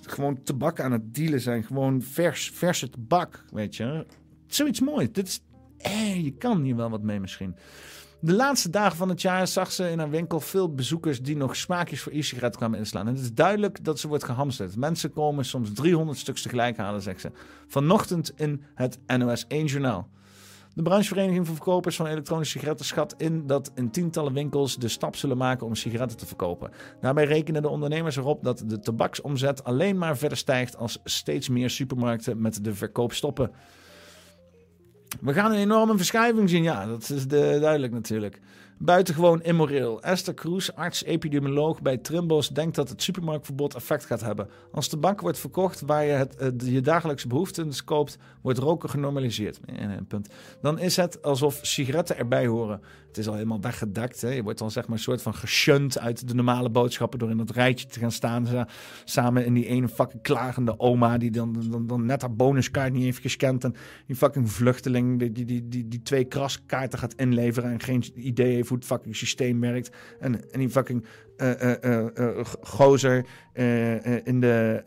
gewoon 0.00 0.42
tabak 0.42 0.80
aan 0.80 0.92
het 0.92 1.14
dealen 1.14 1.40
zijn. 1.40 1.64
Gewoon 1.64 2.02
vers, 2.02 2.50
verse 2.50 2.90
tabak, 2.90 3.44
weet 3.50 3.76
je. 3.76 4.06
Zoiets 4.46 4.80
moois. 4.80 5.12
Dit 5.12 5.26
is, 5.26 5.40
eh, 5.76 6.24
je 6.24 6.32
kan 6.32 6.62
hier 6.62 6.76
wel 6.76 6.90
wat 6.90 7.02
mee 7.02 7.20
misschien. 7.20 7.54
De 8.24 8.32
laatste 8.32 8.70
dagen 8.70 8.96
van 8.96 9.08
het 9.08 9.22
jaar 9.22 9.46
zag 9.46 9.72
ze 9.72 9.90
in 9.90 9.98
haar 9.98 10.10
winkel 10.10 10.40
veel 10.40 10.74
bezoekers 10.74 11.22
die 11.22 11.36
nog 11.36 11.56
smaakjes 11.56 12.00
voor 12.00 12.12
e-sigaret 12.12 12.56
kwamen 12.56 12.78
inslaan. 12.78 13.06
Het 13.06 13.18
is 13.18 13.34
duidelijk 13.34 13.84
dat 13.84 13.98
ze 13.98 14.08
wordt 14.08 14.24
gehamsterd. 14.24 14.76
Mensen 14.76 15.12
komen 15.12 15.44
soms 15.44 15.72
300 15.72 16.18
stuks 16.18 16.42
tegelijk 16.42 16.76
halen, 16.76 17.02
zegt 17.02 17.20
ze. 17.20 17.30
Vanochtend 17.66 18.32
in 18.36 18.62
het 18.74 18.98
NOS 19.06 19.44
1 19.48 19.66
Journaal. 19.66 20.08
De 20.74 20.82
branchevereniging 20.82 21.46
voor 21.46 21.54
verkopers 21.54 21.96
van 21.96 22.06
elektronische 22.06 22.58
sigaretten 22.58 22.86
schat 22.86 23.14
in 23.16 23.46
dat 23.46 23.70
in 23.74 23.90
tientallen 23.90 24.32
winkels 24.32 24.76
de 24.76 24.88
stap 24.88 25.16
zullen 25.16 25.36
maken 25.36 25.66
om 25.66 25.74
sigaretten 25.74 26.18
te 26.18 26.26
verkopen. 26.26 26.70
Daarbij 27.00 27.24
rekenen 27.24 27.62
de 27.62 27.68
ondernemers 27.68 28.16
erop 28.16 28.44
dat 28.44 28.62
de 28.66 28.78
tabaksomzet 28.78 29.64
alleen 29.64 29.98
maar 29.98 30.16
verder 30.16 30.38
stijgt 30.38 30.76
als 30.76 30.98
steeds 31.04 31.48
meer 31.48 31.70
supermarkten 31.70 32.40
met 32.40 32.64
de 32.64 32.74
verkoop 32.74 33.12
stoppen. 33.12 33.50
We 35.20 35.32
gaan 35.32 35.52
een 35.52 35.58
enorme 35.58 35.96
verschuiving 35.96 36.50
zien, 36.50 36.62
ja, 36.62 36.86
dat 36.86 37.10
is 37.10 37.26
de, 37.26 37.58
duidelijk 37.60 37.92
natuurlijk. 37.92 38.40
Buitengewoon 38.78 39.42
immoreel. 39.42 40.02
Esther 40.02 40.34
Kroes, 40.34 40.74
arts-epidemioloog 40.74 41.82
bij 41.82 41.96
Trimbos, 41.96 42.48
denkt 42.48 42.74
dat 42.74 42.88
het 42.88 43.02
supermarktverbod 43.02 43.74
effect 43.74 44.04
gaat 44.04 44.20
hebben. 44.20 44.48
Als 44.72 44.88
tabak 44.88 45.20
wordt 45.20 45.38
verkocht 45.38 45.80
waar 45.80 46.04
je 46.04 46.12
het, 46.12 46.62
je 46.64 46.80
dagelijkse 46.80 47.28
behoeften 47.28 47.84
koopt, 47.84 48.18
wordt 48.40 48.58
roken 48.58 48.90
genormaliseerd. 48.90 49.60
punt. 50.08 50.28
Dan 50.60 50.78
is 50.78 50.96
het 50.96 51.22
alsof 51.22 51.58
sigaretten 51.62 52.18
erbij 52.18 52.46
horen. 52.46 52.80
Het 53.12 53.20
is 53.20 53.28
al 53.28 53.34
helemaal 53.34 53.60
weggedekt. 53.60 54.20
Hè. 54.20 54.28
Je 54.28 54.42
wordt 54.42 54.58
dan 54.58 54.70
zeg 54.70 54.86
maar 54.86 54.96
een 54.96 55.02
soort 55.02 55.22
van 55.22 55.34
geshunt 55.34 55.98
uit 55.98 56.28
de 56.28 56.34
normale 56.34 56.70
boodschappen 56.70 57.18
door 57.18 57.30
in 57.30 57.36
dat 57.36 57.50
rijtje 57.50 57.86
te 57.86 57.98
gaan 57.98 58.12
staan. 58.12 58.66
Samen 59.04 59.44
in 59.44 59.54
die 59.54 59.66
ene 59.66 59.88
fucking 59.88 60.22
klagende 60.22 60.78
oma 60.78 61.18
die 61.18 61.30
dan, 61.30 61.64
dan, 61.70 61.86
dan 61.86 62.06
net 62.06 62.20
haar 62.20 62.34
bonuskaart 62.34 62.92
niet 62.92 63.02
heeft 63.02 63.18
gescand. 63.18 63.64
En 63.64 63.74
die 64.06 64.16
fucking 64.16 64.50
vluchteling 64.50 65.18
die, 65.18 65.32
die, 65.32 65.44
die, 65.44 65.68
die, 65.68 65.88
die 65.88 66.02
twee 66.02 66.24
kraskaarten 66.24 66.98
gaat 66.98 67.14
inleveren 67.14 67.70
en 67.70 67.80
geen 67.80 68.04
idee 68.14 68.54
heeft 68.54 68.68
hoe 68.68 68.78
het 68.78 68.86
fucking 68.86 69.16
systeem 69.16 69.60
werkt. 69.60 69.96
En, 70.20 70.52
en 70.52 70.58
die 70.58 70.70
fucking 70.70 71.04
uh, 71.36 71.50
uh, 71.60 72.06
uh, 72.14 72.44
gozer 72.60 73.26
in, 73.54 74.40
de, 74.40 74.82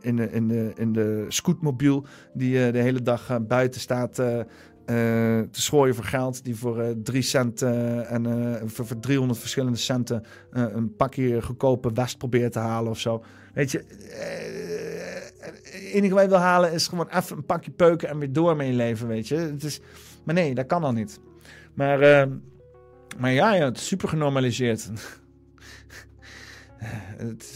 in, 0.00 0.16
de, 0.16 0.30
in, 0.30 0.48
de, 0.48 0.72
in 0.74 0.92
de 0.92 1.24
scootmobiel 1.28 2.06
die 2.34 2.70
de 2.72 2.78
hele 2.78 3.02
dag 3.02 3.46
buiten 3.46 3.80
staat 3.80 4.22
te 4.86 5.62
schooien 5.62 5.94
voor 5.94 6.04
geld. 6.04 6.44
Die 6.44 6.56
voor 6.56 6.82
uh, 6.82 6.88
3 7.02 7.22
cent 7.22 7.62
en 7.62 8.60
voor, 8.66 8.86
voor 8.86 9.00
300 9.00 9.38
verschillende 9.40 9.78
centen 9.78 10.24
een 10.50 10.96
pakje 10.96 11.42
goedkope 11.42 11.92
West 11.92 12.18
probeert 12.18 12.52
te 12.52 12.58
halen 12.58 12.90
of 12.90 12.98
zo. 12.98 13.24
Weet 13.54 13.70
je, 13.70 13.84
het 15.38 15.92
enige 15.92 16.14
wat 16.14 16.22
je 16.22 16.28
wil 16.28 16.38
halen 16.38 16.72
is 16.72 16.88
gewoon 16.88 17.08
even 17.08 17.36
een 17.36 17.46
pakje 17.46 17.70
peuken 17.70 18.08
en 18.08 18.18
weer 18.18 18.32
door 18.32 18.56
mee 18.56 18.72
leven, 18.72 19.08
weet 19.08 19.28
je. 19.28 19.36
Het 19.36 19.64
is, 19.64 19.80
maar 20.24 20.34
nee, 20.34 20.54
dat 20.54 20.66
kan 20.66 20.80
dan 20.80 20.94
niet. 20.94 21.20
Maar 21.74 22.28
maar 23.18 23.32
ja, 23.32 23.54
ja, 23.54 23.64
het 23.64 23.76
is 23.76 23.86
super 23.86 24.08
genormaliseerd. 24.08 24.90
het, 27.16 27.42
is, 27.42 27.54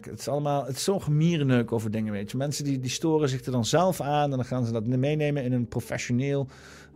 het 0.00 0.18
is 0.18 0.28
allemaal, 0.28 0.66
het 0.66 0.76
is 0.76 0.84
zo'n 0.84 1.02
gemierenneuk 1.02 1.72
over 1.72 1.90
dingen, 1.90 2.12
weet 2.12 2.30
je. 2.30 2.36
Mensen 2.36 2.64
die, 2.64 2.78
die 2.78 2.90
storen 2.90 3.28
zich 3.28 3.44
er 3.44 3.52
dan 3.52 3.64
zelf 3.64 4.00
aan 4.00 4.30
en 4.30 4.36
dan 4.36 4.44
gaan 4.44 4.66
ze 4.66 4.72
dat 4.72 4.86
meenemen 4.86 5.44
in 5.44 5.52
een 5.52 5.68
professioneel 5.68 6.46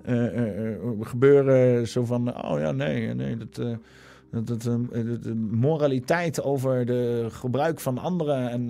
uh, 0.07 0.77
gebeuren. 1.01 1.89
Zo 1.89 2.05
van, 2.05 2.45
oh 2.45 2.59
ja, 2.59 2.73
nee, 2.73 3.15
nee, 3.15 3.37
dat... 3.37 3.55
dat, 3.55 4.47
dat 4.47 4.63
de 4.63 5.35
moraliteit 5.51 6.43
over 6.43 6.87
de 6.87 7.27
gebruik 7.31 7.81
van 7.81 7.99
anderen 7.99 8.51
en 8.51 8.67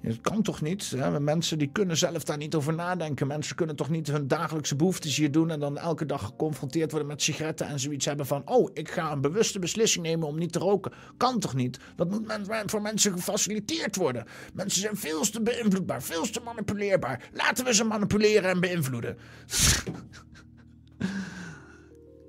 dat 0.00 0.20
kan 0.20 0.42
toch 0.42 0.60
niet? 0.60 0.90
Hè? 0.96 1.20
Mensen 1.20 1.58
die 1.58 1.72
kunnen 1.72 1.96
zelf 1.96 2.24
daar 2.24 2.36
niet 2.36 2.54
over 2.54 2.74
nadenken. 2.74 3.26
Mensen 3.26 3.56
kunnen 3.56 3.76
toch 3.76 3.90
niet 3.90 4.06
hun 4.06 4.28
dagelijkse 4.28 4.76
behoeftes 4.76 5.16
hier 5.16 5.30
doen 5.30 5.50
en 5.50 5.60
dan 5.60 5.78
elke 5.78 6.06
dag 6.06 6.24
geconfronteerd 6.24 6.90
worden 6.90 7.08
met 7.08 7.22
sigaretten 7.22 7.66
en 7.66 7.80
zoiets 7.80 8.04
hebben 8.04 8.26
van: 8.26 8.42
oh, 8.44 8.70
ik 8.72 8.90
ga 8.90 9.12
een 9.12 9.20
bewuste 9.20 9.58
beslissing 9.58 10.04
nemen 10.04 10.26
om 10.26 10.38
niet 10.38 10.52
te 10.52 10.58
roken. 10.58 10.92
Kan 11.16 11.38
toch 11.38 11.54
niet? 11.54 11.78
Dat 11.96 12.10
moet 12.10 12.32
voor 12.66 12.82
mensen 12.82 13.12
gefaciliteerd 13.12 13.96
worden. 13.96 14.24
Mensen 14.54 14.80
zijn 14.80 14.96
veel 14.96 15.20
te 15.20 15.42
beïnvloedbaar, 15.42 16.02
veel 16.02 16.30
te 16.30 16.40
manipuleerbaar. 16.44 17.28
Laten 17.32 17.64
we 17.64 17.74
ze 17.74 17.84
manipuleren 17.84 18.50
en 18.50 18.60
beïnvloeden. 18.60 19.16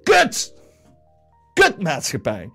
Kut! 0.03 0.53
Kut 1.53 1.81
maatschappij. 1.81 2.49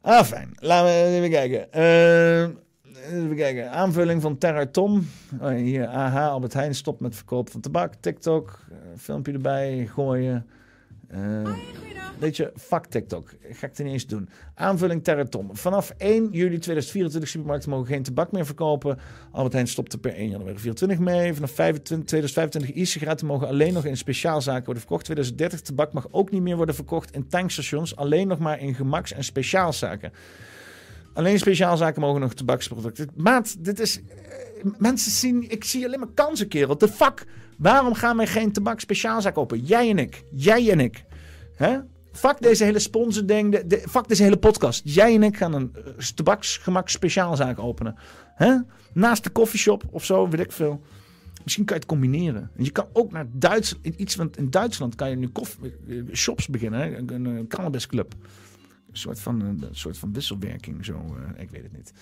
Ah, 0.00 0.24
fijn. 0.24 0.50
Laten 0.54 0.86
we 0.86 1.16
even 1.16 1.30
kijken. 1.30 1.68
Uh, 1.74 2.63
Even 3.10 3.36
kijken. 3.36 3.70
Aanvulling 3.70 4.22
van 4.22 4.38
Terra 4.38 4.66
Tom. 4.66 5.08
Oh, 5.40 5.48
hier, 5.48 5.86
AH, 5.86 6.16
Albert 6.16 6.52
Heijn 6.52 6.74
stopt 6.74 7.00
met 7.00 7.16
verkoop 7.16 7.50
van 7.50 7.60
tabak. 7.60 7.94
TikTok. 8.00 8.58
Uh, 8.70 8.76
filmpje 8.96 9.32
erbij 9.32 9.88
gooien. 9.92 10.46
Uh, 11.14 11.54
weet 12.18 12.36
je, 12.36 12.52
fuck 12.56 12.84
TikTok. 12.84 13.28
Ga 13.42 13.66
ik 13.66 13.76
het 13.76 13.78
niet 13.78 13.92
eens 13.92 14.06
doen. 14.06 14.28
Aanvulling 14.54 15.04
Terratom. 15.04 15.56
Vanaf 15.56 15.94
1 15.96 16.28
juli 16.30 16.58
2024 16.58 17.30
supermarkten 17.30 17.70
mogen 17.70 17.86
geen 17.86 18.02
tabak 18.02 18.32
meer 18.32 18.46
verkopen. 18.46 18.98
Albert 19.30 19.52
Heijn 19.52 19.68
stopte 19.68 19.98
per 19.98 20.14
1 20.14 20.28
januari 20.28 20.56
2024 20.56 20.98
mee. 20.98 21.34
Vanaf 21.34 21.50
25, 21.50 22.06
2025 22.06 22.82
e-sigaretten 22.82 23.26
mogen 23.26 23.48
alleen 23.48 23.72
nog 23.72 23.84
in 23.84 23.96
speciaalzaken 23.96 24.64
worden 24.64 24.82
verkocht. 24.82 25.04
2030 25.04 25.60
tabak 25.60 25.92
mag 25.92 26.06
ook 26.10 26.30
niet 26.30 26.42
meer 26.42 26.56
worden 26.56 26.74
verkocht 26.74 27.14
in 27.14 27.28
tankstations. 27.28 27.96
Alleen 27.96 28.28
nog 28.28 28.38
maar 28.38 28.60
in 28.60 28.74
gemaks- 28.74 29.12
en 29.12 29.24
speciaalzaken. 29.24 30.12
Alleen 31.14 31.38
speciaalzaken 31.38 32.00
mogen 32.00 32.20
nog 32.20 32.34
tabaksproducten. 32.34 33.10
Maat, 33.16 33.64
dit 33.64 33.80
is. 33.80 34.00
Eh, 34.00 34.70
mensen 34.78 35.10
zien. 35.10 35.50
Ik 35.50 35.64
zie 35.64 35.86
alleen 35.86 35.98
maar 35.98 36.12
kansen, 36.14 36.48
kerel. 36.48 36.78
De 36.78 36.88
fuck. 36.88 37.26
Waarom 37.58 37.94
gaan 37.94 38.16
wij 38.16 38.26
geen 38.26 38.52
tabak 38.52 38.80
speciaalzaak 38.80 39.38
open? 39.38 39.60
Jij 39.60 39.90
en 39.90 39.98
ik. 39.98 40.24
Jij 40.30 40.70
en 40.70 40.80
ik. 40.80 41.04
Hè? 41.56 41.78
Fuck 42.12 42.40
deze 42.40 42.64
hele 42.64 42.78
sponsording. 42.78 43.52
De, 43.52 43.66
de, 43.66 43.82
fuck 43.88 44.08
deze 44.08 44.22
hele 44.22 44.36
podcast. 44.36 44.82
Jij 44.84 45.14
en 45.14 45.22
ik 45.22 45.36
gaan 45.36 45.52
een 45.52 45.72
uh, 45.76 46.06
tabaksgemak 46.14 46.88
speciaalzaak 46.88 47.58
openen. 47.58 47.96
Hè? 48.34 48.56
Naast 48.92 49.24
de 49.24 49.30
koffieshop 49.30 49.82
of 49.90 50.04
zo, 50.04 50.28
weet 50.28 50.40
ik 50.40 50.52
veel. 50.52 50.82
Misschien 51.42 51.64
kan 51.64 51.76
je 51.76 51.82
het 51.82 51.90
combineren. 51.90 52.50
Je 52.56 52.70
kan 52.70 52.86
ook 52.92 53.12
naar 53.12 53.26
Duitsland. 53.32 53.86
Iets, 53.96 54.14
want 54.14 54.36
in 54.36 54.50
Duitsland 54.50 54.94
kan 54.94 55.10
je 55.10 55.16
nu 55.16 55.30
eh, 55.88 55.96
shops 56.12 56.48
beginnen. 56.48 56.80
Hè? 56.80 56.96
Een, 56.96 57.24
een 57.24 57.46
cannabisclub. 57.46 58.14
Soort 58.96 59.20
van, 59.20 59.40
een, 59.40 59.64
soort 59.70 59.98
van 59.98 60.12
wisselwerking. 60.12 60.84
Zo, 60.84 60.92
uh, 60.92 61.42
ik 61.42 61.50
weet 61.50 61.62
het 61.62 61.72
niet. 61.72 61.92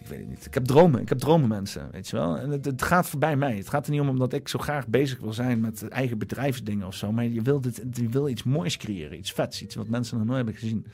Ik 0.00 0.06
weet 0.06 0.18
het 0.18 0.28
niet. 0.28 0.46
Ik 0.46 0.54
heb 0.54 0.64
dromen. 0.64 1.00
Ik 1.00 1.08
heb 1.08 1.18
dromen, 1.18 1.48
mensen. 1.48 1.88
Weet 1.90 2.08
je 2.08 2.16
wel. 2.16 2.38
En 2.38 2.50
het, 2.50 2.82
gaat 2.82 3.08
voorbij 3.08 3.36
mij. 3.36 3.56
Het 3.56 3.68
gaat 3.68 3.84
er 3.86 3.92
niet 3.92 4.00
om 4.00 4.08
omdat 4.08 4.32
ik 4.32 4.48
zo 4.48 4.58
graag 4.58 4.88
bezig 4.88 5.18
wil 5.18 5.32
zijn 5.32 5.60
met 5.60 5.88
eigen 5.88 6.18
bedrijfsdingen 6.18 6.86
of 6.86 6.94
zo. 6.94 7.12
Maar 7.12 7.24
je 7.24 7.42
wil, 7.42 7.60
dit, 7.60 7.82
je 7.92 8.08
wil 8.08 8.28
iets 8.28 8.42
moois 8.42 8.76
creëren. 8.76 9.18
Iets 9.18 9.32
vets. 9.32 9.62
Iets 9.62 9.74
wat 9.74 9.88
mensen 9.88 10.16
nog 10.16 10.26
nooit 10.26 10.36
hebben 10.36 10.54
gezien. 10.54 10.86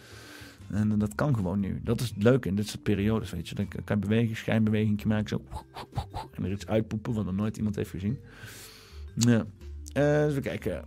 En 0.71 0.99
dat 0.99 1.15
kan 1.15 1.35
gewoon 1.35 1.61
nu. 1.61 1.81
Dat 1.85 2.01
is 2.01 2.09
het 2.09 2.23
leuke 2.23 2.49
in 2.49 2.55
dit 2.55 2.69
soort 2.69 2.83
periodes, 2.83 3.31
weet 3.31 3.49
je. 3.49 3.55
Dan 3.55 3.69
kan 3.69 4.01
je 4.01 4.07
bewegen, 4.07 4.37
schijnbeweging 4.37 5.05
maken, 5.05 5.29
zo. 5.29 5.43
En 6.35 6.45
er 6.45 6.51
iets 6.51 6.67
uitpoepen 6.67 7.15
wat 7.15 7.25
nog 7.25 7.35
nooit 7.35 7.57
iemand 7.57 7.77
heeft 7.77 7.91
gezien. 7.91 8.19
Ja. 9.15 9.45
Uh, 9.97 10.25
even 10.25 10.43
kijken. 10.43 10.85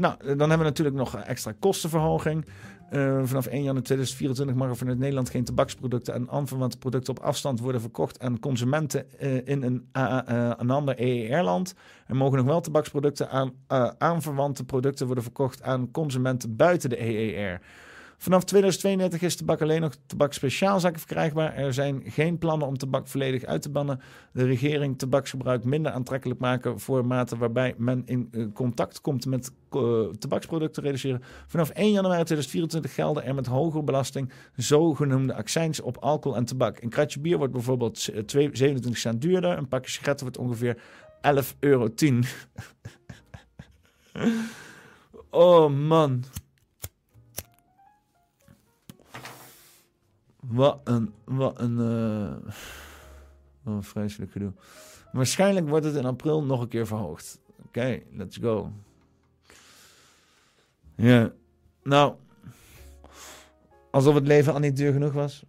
Nou, 0.00 0.16
dan 0.18 0.38
hebben 0.38 0.58
we 0.58 0.64
natuurlijk 0.64 0.96
nog 0.96 1.16
extra 1.16 1.54
kostenverhoging. 1.58 2.44
Uh, 2.90 3.20
vanaf 3.24 3.46
1 3.46 3.62
januari 3.62 3.82
2024 3.82 4.56
mag 4.56 4.68
er 4.68 4.76
vanuit 4.76 4.98
Nederland 4.98 5.30
geen 5.30 5.44
tabaksproducten 5.44 6.14
en 6.14 6.30
aanverwante 6.30 6.78
producten 6.78 7.16
op 7.16 7.22
afstand 7.22 7.60
worden 7.60 7.80
verkocht 7.80 8.20
aan 8.20 8.40
consumenten 8.40 9.06
uh, 9.20 9.34
in 9.46 9.62
een, 9.62 9.88
uh, 9.96 10.20
een 10.56 10.70
ander 10.70 11.00
EER-land. 11.00 11.74
Er 12.06 12.16
mogen 12.16 12.36
nog 12.36 12.46
wel 12.46 12.60
tabaksproducten 12.60 13.30
aan 13.30 13.52
aanverwante 13.98 14.64
producten 14.64 15.06
worden 15.06 15.24
verkocht 15.24 15.62
aan 15.62 15.90
consumenten 15.90 16.56
buiten 16.56 16.90
de 16.90 17.02
EER. 17.02 17.60
Vanaf 18.20 18.44
2032 18.44 19.22
is 19.22 19.36
tabak 19.36 19.62
alleen 19.62 19.80
nog 19.80 19.94
tabak 20.06 20.32
speciaalzakken 20.32 21.00
verkrijgbaar. 21.00 21.54
Er 21.54 21.72
zijn 21.74 22.02
geen 22.06 22.38
plannen 22.38 22.66
om 22.66 22.76
tabak 22.78 23.06
volledig 23.08 23.44
uit 23.44 23.62
te 23.62 23.70
bannen. 23.70 24.00
De 24.32 24.44
regering 24.44 24.98
tabaksgebruik 24.98 25.64
minder 25.64 25.92
aantrekkelijk 25.92 26.40
maken 26.40 26.80
voor 26.80 27.06
maten 27.06 27.38
waarbij 27.38 27.74
men 27.76 28.02
in 28.04 28.28
eh, 28.32 28.44
contact 28.54 29.00
komt 29.00 29.26
met 29.26 29.50
eh, 29.70 30.06
tabaksproducten 30.18 30.82
reduceren. 30.82 31.22
Vanaf 31.46 31.68
1 31.70 31.90
januari 31.90 32.24
2024 32.24 32.94
gelden 32.94 33.24
er 33.24 33.34
met 33.34 33.46
hogere 33.46 33.82
belasting 33.82 34.32
zogenoemde 34.56 35.34
accijns 35.34 35.80
op 35.80 35.96
alcohol 35.96 36.36
en 36.38 36.44
tabak. 36.44 36.80
Een 36.82 36.88
kratje 36.88 37.20
bier 37.20 37.38
wordt 37.38 37.52
bijvoorbeeld 37.52 37.98
z- 37.98 38.08
eh, 38.08 38.22
twee- 38.22 38.50
27 38.52 39.00
cent 39.00 39.20
duurder. 39.22 39.58
Een 39.58 39.68
pakje 39.68 39.90
sigaretten 39.90 40.26
wordt 40.26 40.40
ongeveer 40.40 40.76
11,10 41.20 41.58
euro. 41.58 41.88
oh 45.30 45.70
man. 45.70 46.24
Wat 50.48 50.80
een, 50.84 51.12
wat 51.24 51.60
een, 51.60 51.78
eh, 51.78 52.50
wat 53.62 53.74
een 53.74 53.82
vreselijk 53.82 54.32
gedoe. 54.32 54.52
Waarschijnlijk 55.12 55.68
wordt 55.68 55.84
het 55.84 55.94
in 55.94 56.04
april 56.04 56.44
nog 56.44 56.60
een 56.60 56.68
keer 56.68 56.86
verhoogd. 56.86 57.40
Oké, 57.66 58.00
let's 58.12 58.36
go. 58.36 58.72
Ja, 60.94 61.32
nou, 61.82 62.14
alsof 63.90 64.14
het 64.14 64.26
leven 64.26 64.52
al 64.52 64.58
niet 64.58 64.76
duur 64.76 64.92
genoeg 64.92 65.12
was. 65.12 65.44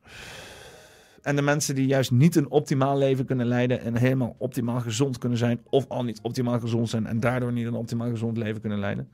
En 1.21 1.35
de 1.35 1.41
mensen 1.41 1.76
die 1.76 1.88
juist 1.88 2.11
niet 2.11 2.35
een 2.35 2.49
optimaal 2.49 2.97
leven 2.97 3.26
kunnen 3.26 3.45
leiden 3.45 3.81
en 3.81 3.95
helemaal 3.95 4.35
optimaal 4.38 4.80
gezond 4.80 5.17
kunnen 5.17 5.38
zijn, 5.38 5.61
of 5.69 5.85
al 5.88 6.03
niet 6.03 6.19
optimaal 6.21 6.59
gezond 6.59 6.89
zijn 6.89 7.05
en 7.05 7.19
daardoor 7.19 7.51
niet 7.51 7.65
een 7.65 7.73
optimaal 7.73 8.09
gezond 8.09 8.38
leven 8.38 8.61
kunnen 8.61 8.80
leiden. 8.80 9.09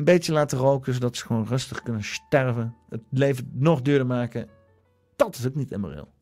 Een 0.00 0.06
beetje 0.06 0.32
laten 0.32 0.58
roken, 0.58 0.94
zodat 0.94 1.16
ze 1.16 1.26
gewoon 1.26 1.46
rustig 1.46 1.82
kunnen 1.82 2.04
sterven. 2.04 2.74
Het 2.88 3.00
leven 3.10 3.50
nog 3.54 3.82
duurder 3.82 4.06
maken. 4.06 4.48
Dat 5.16 5.36
is 5.36 5.46
ook 5.46 5.54
niet 5.54 5.70
immoreel. 5.70 6.12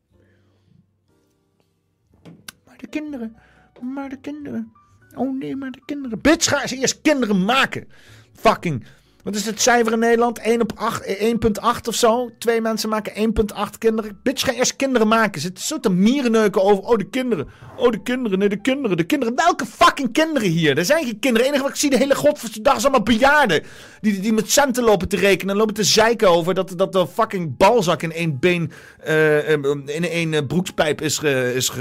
Maar 2.65 2.77
de 2.77 2.87
kinderen, 2.87 3.35
maar 3.81 4.09
de 4.09 4.19
kinderen. 4.19 4.73
Oh 5.15 5.37
nee, 5.37 5.55
maar 5.55 5.71
de 5.71 5.81
kinderen. 5.85 6.21
Bitch, 6.21 6.49
ga 6.49 6.61
eens 6.61 6.71
eerst 6.71 7.01
kinderen 7.01 7.45
maken. 7.45 7.87
Fucking. 8.33 8.85
Wat 9.23 9.35
is 9.35 9.45
het 9.45 9.61
cijfer 9.61 9.93
in 9.93 9.99
Nederland? 9.99 10.39
1 10.39 10.61
op 10.61 10.71
8, 10.75 11.05
1,8 11.05 11.87
of 11.87 11.95
zo? 11.95 12.29
Twee 12.37 12.61
mensen 12.61 12.89
maken 12.89 13.33
1,8 13.33 13.77
kinderen. 13.77 14.19
Bitch, 14.23 14.45
ga 14.45 14.53
eerst 14.53 14.75
kinderen 14.75 15.07
maken. 15.07 15.41
Zit 15.41 15.59
zo 15.59 15.79
te 15.79 15.89
mierenneuken 15.89 16.63
over. 16.63 16.83
Oh, 16.83 16.97
de 16.97 17.09
kinderen. 17.09 17.47
Oh, 17.77 17.91
de 17.91 18.01
kinderen. 18.01 18.39
Nee, 18.39 18.49
de 18.49 18.61
kinderen. 18.61 18.97
De 18.97 19.03
kinderen. 19.03 19.35
Welke 19.35 19.65
fucking 19.65 20.13
kinderen 20.13 20.49
hier? 20.49 20.77
Er 20.77 20.85
zijn 20.85 21.05
geen 21.05 21.19
kinderen. 21.19 21.47
Enige 21.47 21.61
wat 21.61 21.71
ik 21.71 21.77
zie 21.77 21.89
de 21.89 21.97
hele 21.97 22.15
godverdomme 22.15 22.63
dag 22.63 22.75
is 22.75 22.81
allemaal 22.81 23.03
bejaarden. 23.03 23.63
Die, 24.01 24.19
die, 24.19 24.33
met 24.33 24.51
centen 24.51 24.83
lopen 24.83 25.07
te 25.07 25.17
rekenen. 25.17 25.53
En 25.53 25.59
lopen 25.59 25.73
te 25.73 25.83
zeiken 25.83 26.29
over 26.29 26.53
dat, 26.53 26.73
dat 26.75 26.93
de 26.93 27.07
fucking 27.07 27.57
balzak 27.57 28.01
in 28.01 28.11
één 28.11 28.39
been. 28.39 28.71
eh, 28.99 29.53
eh, 29.53 29.59
in 29.85 30.03
één 30.03 30.33
eh, 30.33 30.45
broekspijp 30.47 31.01
is 31.01 31.17
ge. 31.17 31.53
Is 31.55 31.71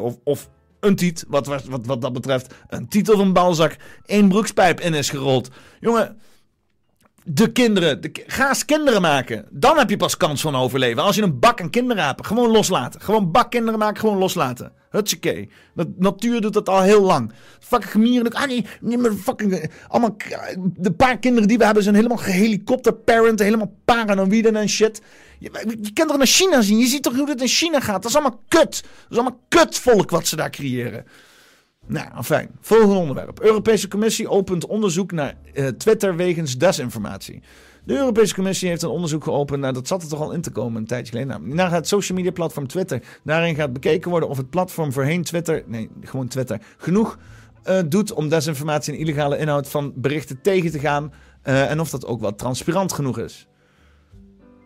of, 0.00 0.16
of 0.24 0.48
een 0.80 0.96
tiet, 0.96 1.24
wat, 1.28 1.46
wat, 1.46 1.86
wat, 1.86 2.00
dat 2.00 2.12
betreft. 2.12 2.54
Een 2.68 2.88
titel 2.88 3.16
van 3.16 3.32
balzak. 3.32 3.76
één 4.06 4.28
broekspijp 4.28 4.80
in 4.80 4.94
is 4.94 5.10
gerold. 5.10 5.48
Jongen. 5.80 6.18
De 7.26 7.52
kinderen. 7.52 8.00
De, 8.00 8.08
ki- 8.08 8.22
ga 8.26 8.48
eens 8.48 8.64
kinderen 8.64 9.00
maken. 9.02 9.44
Dan 9.50 9.78
heb 9.78 9.90
je 9.90 9.96
pas 9.96 10.16
kans 10.16 10.40
van 10.40 10.56
overleven. 10.56 11.02
Als 11.02 11.16
je 11.16 11.22
een 11.22 11.38
bak 11.38 11.60
aan 11.60 11.70
kinderen 11.70 12.04
hebt. 12.04 12.26
Gewoon 12.26 12.50
loslaten. 12.50 13.00
Gewoon 13.00 13.30
bak 13.30 13.50
kinderen 13.50 13.78
maken. 13.78 14.00
Gewoon 14.00 14.18
loslaten. 14.18 14.72
Hutsakee. 14.90 15.50
De 15.74 15.92
natuur 15.98 16.40
doet 16.40 16.52
dat 16.52 16.68
al 16.68 16.82
heel 16.82 17.02
lang. 17.02 17.32
Fucking 17.60 17.90
gemieren. 17.90 18.32
Ah 18.32 18.46
nee, 18.46 18.66
nee 18.80 19.12
fucking... 19.12 19.52
eh, 19.52 19.68
Allemaal... 19.88 20.16
De 20.76 20.92
paar 20.92 21.18
kinderen 21.18 21.48
die 21.48 21.58
we 21.58 21.64
hebben 21.64 21.82
zijn 21.82 21.94
helemaal 21.94 22.16
gehelikopterparent. 22.16 23.38
Helemaal 23.38 23.74
paranoïden 23.84 24.56
en 24.56 24.68
shit. 24.68 25.02
Je, 25.38 25.76
je 25.82 25.92
kan 25.92 26.06
toch 26.06 26.16
naar 26.16 26.26
China 26.26 26.60
zien. 26.62 26.78
Je 26.78 26.86
ziet 26.86 27.02
toch 27.02 27.16
hoe 27.16 27.26
dit 27.26 27.40
in 27.40 27.48
China 27.48 27.80
gaat. 27.80 28.02
Dat 28.02 28.10
is 28.10 28.16
allemaal 28.16 28.40
kut. 28.48 28.82
Dat 28.82 29.10
is 29.10 29.16
allemaal 29.18 29.40
kutvolk 29.48 30.10
wat 30.10 30.26
ze 30.26 30.36
daar 30.36 30.50
creëren. 30.50 31.04
Nou, 31.86 32.22
fijn. 32.22 32.50
Volgende 32.60 32.94
onderwerp. 32.94 33.40
Europese 33.40 33.88
Commissie 33.88 34.28
opent 34.28 34.66
onderzoek 34.66 35.12
naar 35.12 35.36
eh, 35.54 35.66
Twitter 35.66 36.16
wegens 36.16 36.58
desinformatie. 36.58 37.42
De 37.84 37.96
Europese 37.96 38.34
Commissie 38.34 38.68
heeft 38.68 38.82
een 38.82 38.88
onderzoek 38.88 39.24
geopend. 39.24 39.60
Nou, 39.60 39.72
dat 39.74 39.86
zat 39.88 40.02
er 40.02 40.08
toch 40.08 40.20
al 40.20 40.32
in 40.32 40.40
te 40.40 40.50
komen 40.50 40.80
een 40.80 40.86
tijdje 40.86 41.12
geleden. 41.12 41.28
Nou, 41.28 41.54
naar 41.54 41.70
het 41.72 41.88
social 41.88 42.18
media 42.18 42.32
platform 42.32 42.66
Twitter. 42.66 43.02
Daarin 43.22 43.54
gaat 43.54 43.72
bekeken 43.72 44.10
worden 44.10 44.28
of 44.28 44.36
het 44.36 44.50
platform 44.50 44.92
voorheen 44.92 45.22
Twitter, 45.22 45.62
nee, 45.66 45.90
gewoon 46.00 46.28
Twitter, 46.28 46.60
genoeg 46.76 47.18
eh, 47.62 47.78
doet 47.86 48.12
om 48.12 48.28
desinformatie 48.28 48.92
en 48.92 48.98
illegale 48.98 49.38
inhoud 49.38 49.68
van 49.68 49.92
berichten 49.96 50.40
tegen 50.40 50.70
te 50.70 50.78
gaan. 50.78 51.12
eh, 51.42 51.70
en 51.70 51.80
of 51.80 51.90
dat 51.90 52.06
ook 52.06 52.20
wel 52.20 52.34
transparant 52.34 52.92
genoeg 52.92 53.18
is. 53.18 53.46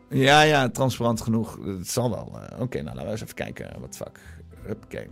Ja, 0.09 0.43
ja, 0.43 0.69
transparant 0.69 1.21
genoeg. 1.21 1.59
Het 1.65 1.89
zal 1.89 2.11
wel. 2.11 2.39
Oké, 2.59 2.83
nou 2.83 2.95
laten 2.97 3.05
we 3.05 3.11
eens 3.11 3.23
even 3.23 3.35
kijken. 3.35 3.71
Wat 3.81 3.97
fuck. 3.97 4.21
Oké. 4.85 5.07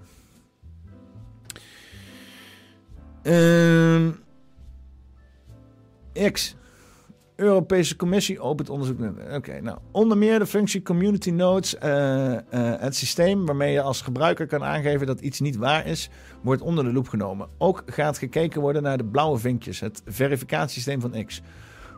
Ehm 3.27 4.11
X. 6.32 6.57
Europese 7.36 7.97
Commissie 7.97 8.40
opent 8.40 8.70
onderzoek. 8.70 8.98
Oké, 9.32 9.61
nou. 9.61 9.78
Onder 9.90 10.19
meer 10.19 10.39
de 10.39 10.47
functie 10.47 10.82
Community 10.82 11.31
Notes. 11.31 11.78
eh, 11.78 12.35
eh, 12.35 12.40
het 12.81 12.97
systeem 12.97 13.47
waarmee 13.47 13.73
je 13.73 13.81
als 13.81 14.03
gebruiker 14.03 14.47
kan 14.47 14.65
aangeven 14.65 15.07
dat 15.07 15.20
iets 15.20 15.40
niet 15.40 15.57
waar 15.57 15.86
is, 15.86 16.11
wordt 16.43 16.62
onder 16.62 16.85
de 16.85 16.93
loep 16.93 17.09
genomen. 17.09 17.48
Ook 17.59 17.82
gaat 17.86 18.19
gekeken 18.19 18.61
worden 18.61 18.82
naar 18.82 18.97
de 18.97 19.05
blauwe 19.05 19.39
vinkjes, 19.39 19.81
het 19.81 20.03
verificatiesysteem 20.07 21.01
van 21.01 21.24
X. 21.27 21.43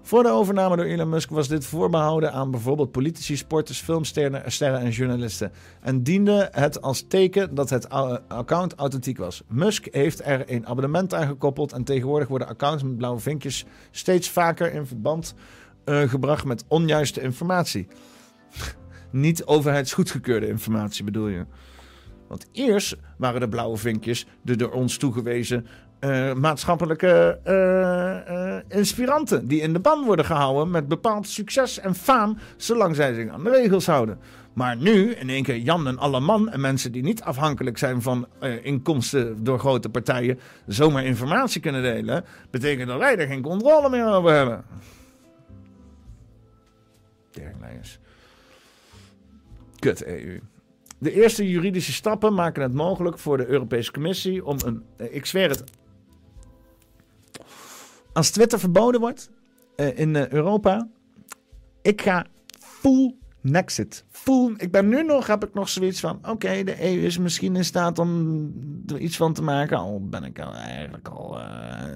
Voor 0.02 0.22
de 0.22 0.30
overname 0.30 0.76
door 0.76 0.84
Elon 0.84 1.08
Musk 1.08 1.30
was 1.30 1.48
dit 1.48 1.66
voorbehouden 1.66 2.32
aan 2.32 2.50
bijvoorbeeld 2.50 2.92
politici, 2.92 3.36
sporters, 3.36 3.80
filmsterren 3.80 4.52
sterren 4.52 4.80
en 4.80 4.90
journalisten. 4.90 5.52
En 5.80 6.02
diende 6.02 6.48
het 6.52 6.82
als 6.82 7.04
teken 7.08 7.54
dat 7.54 7.70
het 7.70 7.88
account 8.28 8.74
authentiek 8.74 9.18
was. 9.18 9.42
Musk 9.48 9.86
heeft 9.90 10.24
er 10.24 10.42
een 10.46 10.66
abonnement 10.66 11.14
aan 11.14 11.26
gekoppeld 11.26 11.72
en 11.72 11.84
tegenwoordig 11.84 12.28
worden 12.28 12.48
accounts 12.48 12.82
met 12.82 12.96
blauwe 12.96 13.20
vinkjes 13.20 13.64
steeds 13.90 14.30
vaker 14.30 14.72
in 14.72 14.86
verband 14.86 15.34
eh, 15.84 16.08
gebracht 16.08 16.44
met 16.44 16.64
onjuiste 16.68 17.20
informatie. 17.20 17.86
Niet 19.10 19.44
overheidsgoedgekeurde 19.44 20.48
informatie 20.48 21.04
bedoel 21.04 21.28
je. 21.28 21.46
Want 22.28 22.46
eerst 22.52 22.96
waren 23.16 23.40
de 23.40 23.48
blauwe 23.48 23.76
vinkjes 23.76 24.26
de 24.42 24.56
door 24.56 24.72
ons 24.72 24.96
toegewezen 24.96 25.66
eh, 25.98 26.34
maatschappelijke 26.34 27.38
eh, 27.44 28.56
eh, 28.56 28.62
inspiranten. 28.68 29.48
Die 29.48 29.60
in 29.60 29.72
de 29.72 29.78
ban 29.78 30.04
worden 30.04 30.24
gehouden 30.24 30.70
met 30.70 30.88
bepaald 30.88 31.28
succes 31.28 31.78
en 31.78 31.94
faam, 31.94 32.38
zolang 32.56 32.96
zij 32.96 33.14
zich 33.14 33.28
aan 33.28 33.44
de 33.44 33.50
regels 33.50 33.86
houden. 33.86 34.18
Maar 34.52 34.76
nu, 34.76 35.12
in 35.12 35.28
één 35.28 35.42
keer 35.42 35.56
Jan 35.56 35.86
en 35.86 35.98
alle 35.98 36.20
man 36.20 36.50
en 36.50 36.60
mensen 36.60 36.92
die 36.92 37.02
niet 37.02 37.22
afhankelijk 37.22 37.78
zijn 37.78 38.02
van 38.02 38.26
inkomsten 38.62 39.44
door 39.44 39.58
grote 39.58 39.88
partijen, 39.88 40.40
zomaar 40.66 41.04
informatie 41.04 41.60
kunnen 41.60 41.82
delen, 41.82 42.24
betekent 42.50 42.88
dat 42.88 42.98
wij 42.98 43.16
er 43.16 43.26
geen 43.26 43.42
controle 43.42 43.90
meer 43.90 44.06
over 44.06 44.32
hebben. 44.32 44.64
Teringlijers. 47.30 47.98
Kut 49.78 50.04
EU. 50.04 50.40
De 50.98 51.12
eerste 51.12 51.48
juridische 51.48 51.92
stappen 51.92 52.34
maken 52.34 52.62
het 52.62 52.74
mogelijk 52.74 53.18
voor 53.18 53.36
de 53.36 53.46
Europese 53.46 53.92
Commissie 53.92 54.44
om 54.44 54.56
een. 54.64 54.82
Ik 55.10 55.26
zweer 55.26 55.48
het. 55.48 55.64
Als 58.18 58.30
Twitter 58.30 58.58
verboden 58.58 59.00
wordt 59.00 59.30
eh, 59.76 59.98
in 59.98 60.16
eh, 60.16 60.28
Europa. 60.28 60.88
Ik 61.82 62.02
ga 62.02 62.26
full 62.60 63.14
Nexit. 63.40 64.04
Full, 64.10 64.54
ik 64.56 64.70
ben 64.70 64.88
nu 64.88 65.02
nog, 65.02 65.26
heb 65.26 65.44
ik 65.44 65.54
nog 65.54 65.68
zoiets 65.68 66.00
van. 66.00 66.18
Oké, 66.28 66.64
de 66.64 66.84
EU 66.84 67.04
is 67.04 67.18
misschien 67.18 67.56
in 67.56 67.64
staat 67.64 67.98
om 67.98 68.52
er 68.86 68.98
iets 68.98 69.16
van 69.16 69.32
te 69.32 69.42
maken. 69.42 69.76
Al 69.76 70.08
ben 70.08 70.24
ik 70.24 70.40
al 70.40 70.52
eigenlijk 70.52 71.08
al. 71.08 71.38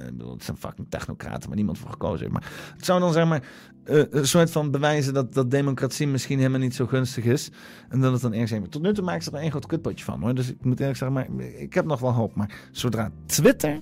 bedoel, 0.04 0.32
het 0.32 0.44
zijn 0.44 0.56
fucking 0.56 0.86
technocraten 0.90 1.48
waar 1.48 1.56
niemand 1.56 1.78
voor 1.78 1.90
gekozen 1.90 2.18
heeft. 2.18 2.32
Maar 2.32 2.72
het 2.76 2.84
zou 2.84 3.00
dan 3.00 3.12
zeg 3.12 3.26
maar. 3.26 3.42
een 3.84 4.26
soort 4.26 4.50
van 4.50 4.70
bewijzen 4.70 5.14
dat, 5.14 5.34
dat 5.34 5.50
democratie 5.50 6.06
misschien 6.06 6.38
helemaal 6.38 6.60
niet 6.60 6.74
zo 6.74 6.86
gunstig 6.86 7.24
is. 7.24 7.50
En 7.88 8.00
dat 8.00 8.12
het 8.12 8.22
dan 8.22 8.32
eerst 8.32 8.52
even. 8.52 8.70
Tot 8.70 8.82
nu 8.82 8.94
toe 8.94 9.04
maakt 9.04 9.24
ze 9.24 9.30
er 9.30 9.38
één 9.38 9.50
groot 9.50 9.66
kutpotje 9.66 10.04
van 10.04 10.20
hoor. 10.20 10.34
Dus 10.34 10.48
ik 10.50 10.64
moet 10.64 10.80
eerlijk 10.80 10.98
zeggen, 10.98 11.16
maar 11.16 11.44
ik 11.58 11.74
heb 11.74 11.84
nog 11.84 12.00
wel 12.00 12.12
hoop. 12.12 12.34
Maar 12.34 12.68
zodra 12.70 13.10
Twitter 13.26 13.80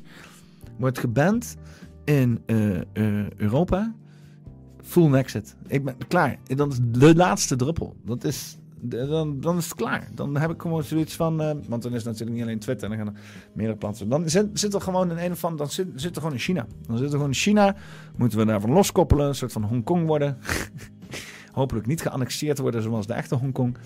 wordt 0.79 0.99
geband 0.99 1.57
in 2.11 2.43
eh, 2.47 2.77
eh, 2.81 3.31
Europa. 3.37 3.95
Full 4.83 5.15
exit. 5.15 5.57
Ik 5.67 5.85
ben 5.85 5.97
klaar. 6.09 6.39
Dat 6.45 6.73
is 6.73 6.79
de 6.83 7.15
laatste 7.15 7.57
druppel. 7.57 7.97
Dat 8.05 8.25
is, 8.25 8.59
dan, 8.81 9.41
dan 9.41 9.57
is 9.57 9.65
het 9.65 9.75
klaar. 9.75 10.09
Dan 10.15 10.37
heb 10.37 10.51
ik 10.51 10.63
gewoon 10.63 10.83
zoiets 10.83 11.17
van. 11.17 11.41
eh, 11.41 11.55
want 11.69 11.83
dan 11.83 11.93
is 11.93 11.97
het 11.97 12.07
natuurlijk 12.07 12.33
niet 12.33 12.43
alleen 12.43 12.59
Twitter. 12.59 12.89
Dan 12.89 12.99
gaan 12.99 13.07
er 13.07 13.21
meerdere 13.53 13.79
plaatsen. 13.79 14.09
Dan 14.09 14.29
zit, 14.29 14.47
zit 14.53 14.75
er 14.75 14.81
gewoon 14.81 15.11
in 15.11 15.19
een 15.19 15.37
andere. 15.41 15.57
Dan 15.57 15.71
zit, 15.71 15.87
zit 15.95 16.15
er 16.17 16.23
gewoon 16.23 16.37
in 16.37 16.43
China. 16.43 16.67
Dan 16.87 16.97
zit 16.97 17.07
er 17.07 17.13
gewoon 17.13 17.29
in 17.29 17.35
China. 17.35 17.77
Moeten 18.17 18.39
we 18.39 18.45
daarvan 18.45 18.71
loskoppelen. 18.71 19.29
Een 19.29 19.35
soort 19.35 19.53
van 19.53 19.65
Hongkong 19.65 20.07
worden. 20.07 20.39
Hopelijk 21.53 21.87
niet 21.87 22.01
geannexeerd 22.03 22.59
worden 22.59 22.83
zoals 22.83 23.07
de 23.07 23.13
echte 23.13 23.35
Hongkong. 23.35 23.77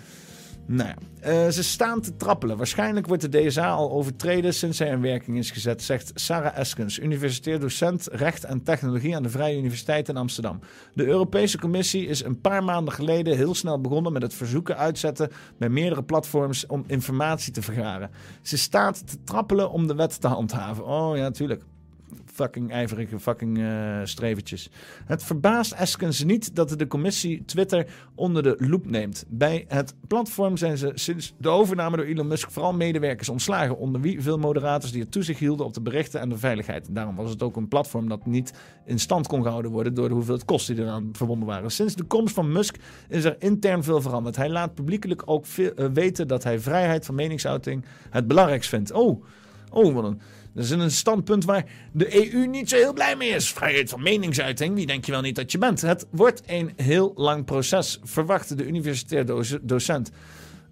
Nou 0.66 0.88
ja, 0.88 0.96
eh, 1.20 1.50
ze 1.50 1.62
staan 1.62 2.00
te 2.00 2.16
trappelen. 2.16 2.56
Waarschijnlijk 2.56 3.06
wordt 3.06 3.32
de 3.32 3.46
DSA 3.46 3.70
al 3.70 3.90
overtreden 3.90 4.54
sinds 4.54 4.78
hij 4.78 4.88
in 4.88 5.00
werking 5.00 5.38
is 5.38 5.50
gezet, 5.50 5.82
zegt 5.82 6.10
Sarah 6.14 6.58
Eskens, 6.58 6.98
universitair 6.98 7.60
docent 7.60 8.08
recht 8.12 8.44
en 8.44 8.62
technologie 8.62 9.16
aan 9.16 9.22
de 9.22 9.28
Vrije 9.28 9.58
Universiteit 9.58 10.08
in 10.08 10.16
Amsterdam. 10.16 10.60
De 10.94 11.06
Europese 11.06 11.58
Commissie 11.58 12.06
is 12.06 12.24
een 12.24 12.40
paar 12.40 12.64
maanden 12.64 12.94
geleden 12.94 13.36
heel 13.36 13.54
snel 13.54 13.80
begonnen 13.80 14.12
met 14.12 14.22
het 14.22 14.34
verzoeken 14.34 14.76
uitzetten 14.76 15.30
bij 15.58 15.68
meerdere 15.68 16.02
platforms 16.02 16.66
om 16.66 16.84
informatie 16.86 17.52
te 17.52 17.62
vergaren. 17.62 18.10
Ze 18.42 18.58
staat 18.58 19.06
te 19.06 19.16
trappelen 19.24 19.70
om 19.70 19.86
de 19.86 19.94
wet 19.94 20.20
te 20.20 20.28
handhaven. 20.28 20.86
Oh 20.86 21.16
ja, 21.16 21.22
natuurlijk 21.22 21.62
fucking 22.34 22.70
ijverige 22.70 23.18
fucking 23.18 23.58
uh. 23.58 24.02
Het 25.04 25.22
verbaast 25.22 25.72
Eskens 25.72 26.24
niet 26.24 26.54
dat 26.54 26.78
de 26.78 26.86
commissie 26.86 27.44
Twitter 27.44 27.86
onder 28.14 28.42
de 28.42 28.54
loep 28.58 28.90
neemt. 28.90 29.24
Bij 29.28 29.64
het 29.68 29.94
platform 30.08 30.56
zijn 30.56 30.78
ze 30.78 30.92
sinds 30.94 31.34
de 31.38 31.48
overname 31.48 31.96
door 31.96 32.06
Elon 32.06 32.26
Musk 32.26 32.50
vooral 32.50 32.72
medewerkers 32.72 33.28
ontslagen, 33.28 33.78
onder 33.78 34.00
wie 34.00 34.22
veel 34.22 34.38
moderators 34.38 34.92
die 34.92 35.00
het 35.00 35.12
toezicht 35.12 35.40
hielden 35.40 35.66
op 35.66 35.74
de 35.74 35.80
berichten 35.80 36.20
en 36.20 36.28
de 36.28 36.38
veiligheid. 36.38 36.88
Daarom 36.90 37.16
was 37.16 37.30
het 37.30 37.42
ook 37.42 37.56
een 37.56 37.68
platform 37.68 38.08
dat 38.08 38.26
niet 38.26 38.52
in 38.84 38.98
stand 38.98 39.26
kon 39.26 39.42
gehouden 39.42 39.70
worden 39.70 39.94
door 39.94 40.08
de 40.08 40.14
hoeveelheid 40.14 40.44
kosten 40.44 40.74
die 40.74 40.84
eraan 40.84 41.08
verbonden 41.12 41.48
waren. 41.48 41.70
Sinds 41.70 41.94
de 41.94 42.04
komst 42.04 42.34
van 42.34 42.52
Musk 42.52 42.76
is 43.08 43.24
er 43.24 43.36
intern 43.38 43.82
veel 43.82 44.00
veranderd. 44.00 44.36
Hij 44.36 44.48
laat 44.50 44.74
publiekelijk 44.74 45.22
ook 45.24 45.46
veel, 45.46 45.72
uh, 45.76 45.86
weten 45.92 46.28
dat 46.28 46.44
hij 46.44 46.60
vrijheid 46.60 47.06
van 47.06 47.14
meningsuiting 47.14 47.84
het 48.10 48.26
belangrijkst 48.26 48.68
vindt. 48.68 48.92
Oh, 48.92 49.24
oh 49.70 49.94
wat 49.94 50.04
een... 50.04 50.20
Dat 50.54 50.64
is 50.64 50.70
een 50.70 50.90
standpunt 50.90 51.44
waar 51.44 51.64
de 51.92 52.32
EU 52.32 52.46
niet 52.46 52.68
zo 52.68 52.76
heel 52.76 52.92
blij 52.92 53.16
mee 53.16 53.30
is. 53.30 53.52
Vrijheid 53.52 53.90
van 53.90 54.02
meningsuiting, 54.02 54.74
wie 54.74 54.86
denk 54.86 55.04
je 55.04 55.12
wel 55.12 55.20
niet 55.20 55.36
dat 55.36 55.52
je 55.52 55.58
bent? 55.58 55.80
Het 55.80 56.06
wordt 56.10 56.42
een 56.46 56.72
heel 56.76 57.12
lang 57.16 57.44
proces, 57.44 58.00
verwacht 58.02 58.58
de 58.58 58.66
universitair 58.66 59.26
docent. 59.62 60.10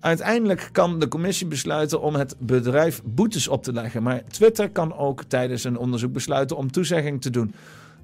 Uiteindelijk 0.00 0.68
kan 0.72 0.98
de 0.98 1.08
commissie 1.08 1.46
besluiten 1.46 2.00
om 2.00 2.14
het 2.14 2.34
bedrijf 2.38 3.00
boetes 3.04 3.48
op 3.48 3.62
te 3.62 3.72
leggen. 3.72 4.02
Maar 4.02 4.22
Twitter 4.28 4.70
kan 4.70 4.96
ook 4.96 5.24
tijdens 5.24 5.64
een 5.64 5.76
onderzoek 5.76 6.12
besluiten 6.12 6.56
om 6.56 6.70
toezegging 6.70 7.22
te 7.22 7.30
doen. 7.30 7.54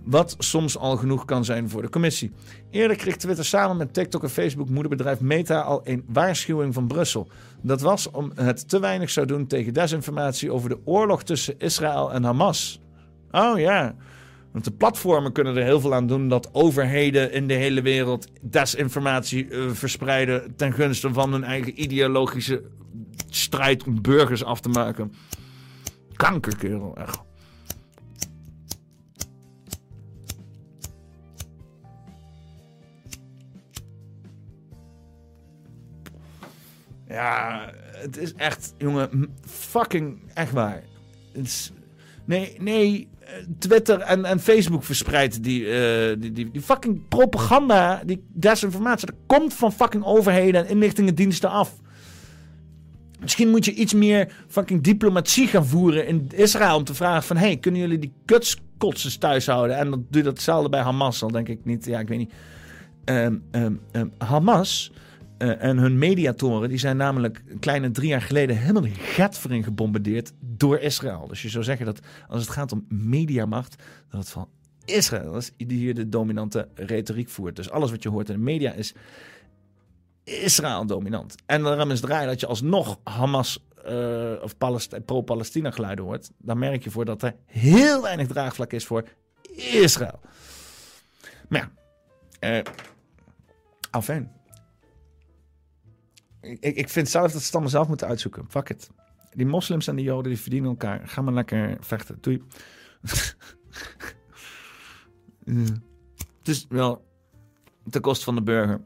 Wat 0.04 0.34
soms 0.38 0.78
al 0.78 0.96
genoeg 0.96 1.24
kan 1.24 1.44
zijn 1.44 1.68
voor 1.68 1.82
de 1.82 1.88
commissie. 1.88 2.32
Eerder 2.70 2.96
kreeg 2.96 3.16
Twitter 3.16 3.44
samen 3.44 3.76
met 3.76 3.94
TikTok 3.94 4.22
en 4.22 4.30
Facebook 4.30 4.68
moederbedrijf 4.68 5.20
Meta 5.20 5.60
al 5.60 5.80
een 5.84 6.04
waarschuwing 6.08 6.74
van 6.74 6.86
Brussel. 6.86 7.28
Dat 7.62 7.80
was 7.80 8.10
om 8.10 8.32
het 8.34 8.68
te 8.68 8.80
weinig 8.80 9.10
zou 9.10 9.26
doen 9.26 9.46
tegen 9.46 9.74
desinformatie 9.74 10.52
over 10.52 10.68
de 10.68 10.78
oorlog 10.84 11.22
tussen 11.22 11.58
Israël 11.58 12.12
en 12.12 12.24
Hamas. 12.24 12.80
Oh 13.30 13.58
ja. 13.58 13.94
Want 14.52 14.64
de 14.64 14.70
platformen 14.70 15.32
kunnen 15.32 15.56
er 15.56 15.64
heel 15.64 15.80
veel 15.80 15.94
aan 15.94 16.06
doen 16.06 16.28
dat 16.28 16.48
overheden 16.52 17.32
in 17.32 17.46
de 17.46 17.54
hele 17.54 17.82
wereld 17.82 18.26
desinformatie 18.40 19.48
uh, 19.48 19.70
verspreiden 19.70 20.56
ten 20.56 20.72
gunste 20.72 21.12
van 21.12 21.32
hun 21.32 21.44
eigen 21.44 21.82
ideologische 21.82 22.62
strijd 23.30 23.84
om 23.84 24.02
burgers 24.02 24.44
af 24.44 24.60
te 24.60 24.68
maken. 24.68 25.12
Kankerkerel, 26.16 26.96
echt. 26.96 27.27
Ja, 37.08 37.70
het 37.92 38.16
is 38.16 38.34
echt, 38.34 38.74
jongen, 38.78 39.34
fucking 39.46 40.20
echt 40.34 40.52
waar. 40.52 40.82
Nee, 42.24 42.56
nee, 42.58 43.08
Twitter 43.58 44.00
en, 44.00 44.24
en 44.24 44.40
Facebook 44.40 44.84
verspreidt 44.84 45.42
die, 45.42 45.60
uh, 45.60 46.20
die, 46.20 46.32
die, 46.32 46.50
die, 46.50 46.62
fucking 46.62 47.08
propaganda, 47.08 48.02
die 48.04 48.24
desinformatie. 48.32 49.06
Dat 49.06 49.16
komt 49.26 49.54
van 49.54 49.72
fucking 49.72 50.04
overheden 50.04 50.64
en 50.64 50.70
inlichtingendiensten 50.70 51.50
af. 51.50 51.74
Misschien 53.20 53.50
moet 53.50 53.64
je 53.64 53.72
iets 53.72 53.94
meer 53.94 54.32
fucking 54.48 54.82
diplomatie 54.82 55.46
gaan 55.46 55.66
voeren 55.66 56.06
in 56.06 56.28
Israël 56.34 56.76
om 56.76 56.84
te 56.84 56.94
vragen 56.94 57.22
van... 57.22 57.36
hey, 57.36 57.56
kunnen 57.56 57.80
jullie 57.80 57.98
die 57.98 58.12
kutskotsers 58.24 59.16
thuis 59.16 59.46
houden? 59.46 59.76
En 59.76 59.90
dan 59.90 60.06
doe 60.10 60.22
je 60.22 60.28
datzelfde 60.28 60.68
bij 60.68 60.80
Hamas, 60.80 61.22
al 61.22 61.30
denk 61.30 61.48
ik 61.48 61.64
niet. 61.64 61.84
Ja, 61.84 61.98
ik 61.98 62.08
weet 62.08 62.18
niet. 62.18 62.32
Um, 63.04 63.42
um, 63.52 63.80
um, 63.92 64.12
Hamas 64.18 64.92
uh, 65.38 65.62
en 65.62 65.78
hun 65.78 65.98
mediatoren, 65.98 66.68
die 66.68 66.78
zijn 66.78 66.96
namelijk 66.96 67.42
een 67.48 67.58
kleine 67.58 67.90
drie 67.90 68.08
jaar 68.08 68.22
geleden 68.22 68.56
helemaal 68.56 68.82
de 68.82 68.94
gat 68.94 69.40
gebombardeerd 69.48 70.32
door 70.40 70.78
Israël. 70.78 71.26
Dus 71.28 71.42
je 71.42 71.48
zou 71.48 71.64
zeggen 71.64 71.86
dat 71.86 72.00
als 72.28 72.40
het 72.40 72.50
gaat 72.50 72.72
om 72.72 72.86
mediamacht, 72.88 73.82
dat 74.10 74.20
het 74.20 74.28
van 74.28 74.48
Israël 74.84 75.36
is 75.36 75.50
die 75.56 75.78
hier 75.78 75.94
de 75.94 76.08
dominante 76.08 76.68
retoriek 76.74 77.28
voert. 77.28 77.56
Dus 77.56 77.70
alles 77.70 77.90
wat 77.90 78.02
je 78.02 78.08
hoort 78.08 78.28
in 78.28 78.34
de 78.34 78.40
media 78.40 78.72
is 78.72 78.94
Israël 80.24 80.86
dominant. 80.86 81.34
En 81.46 81.62
daarom 81.62 81.90
is 81.90 82.00
raar 82.00 82.26
dat 82.26 82.40
je 82.40 82.46
alsnog 82.46 82.98
Hamas 83.04 83.66
uh, 83.88 84.32
of 84.42 84.56
pro-Palestina 85.04 85.70
geluiden 85.70 86.04
hoort. 86.04 86.30
Dan 86.38 86.58
merk 86.58 86.84
je 86.84 86.90
voor 86.90 87.04
dat 87.04 87.22
er 87.22 87.34
heel 87.46 88.02
weinig 88.02 88.26
draagvlak 88.26 88.72
is 88.72 88.86
voor 88.86 89.04
Israël. 89.56 90.20
Maar 91.48 91.70
ja, 92.40 92.58
uh, 92.58 92.62
afijn 93.90 94.37
ik, 96.48 96.76
ik 96.76 96.88
vind 96.88 97.08
zelf 97.08 97.32
dat 97.32 97.40
ze 97.40 97.46
het 97.46 97.52
allemaal 97.52 97.70
zelf 97.72 97.88
moeten 97.88 98.06
uitzoeken. 98.06 98.44
Fuck 98.48 98.68
it. 98.68 98.90
Die 99.30 99.46
moslims 99.46 99.86
en 99.86 99.96
die 99.96 100.04
joden 100.04 100.32
die 100.32 100.40
verdienen 100.40 100.70
elkaar. 100.70 101.08
Ga 101.08 101.22
maar 101.22 101.34
lekker 101.34 101.76
vechten. 101.80 102.18
Doei. 102.20 102.42
Het 106.38 106.48
is 106.48 106.66
wel 106.68 107.04
ten 107.90 108.00
koste 108.00 108.24
van 108.24 108.34
de 108.34 108.42
burger. 108.42 108.80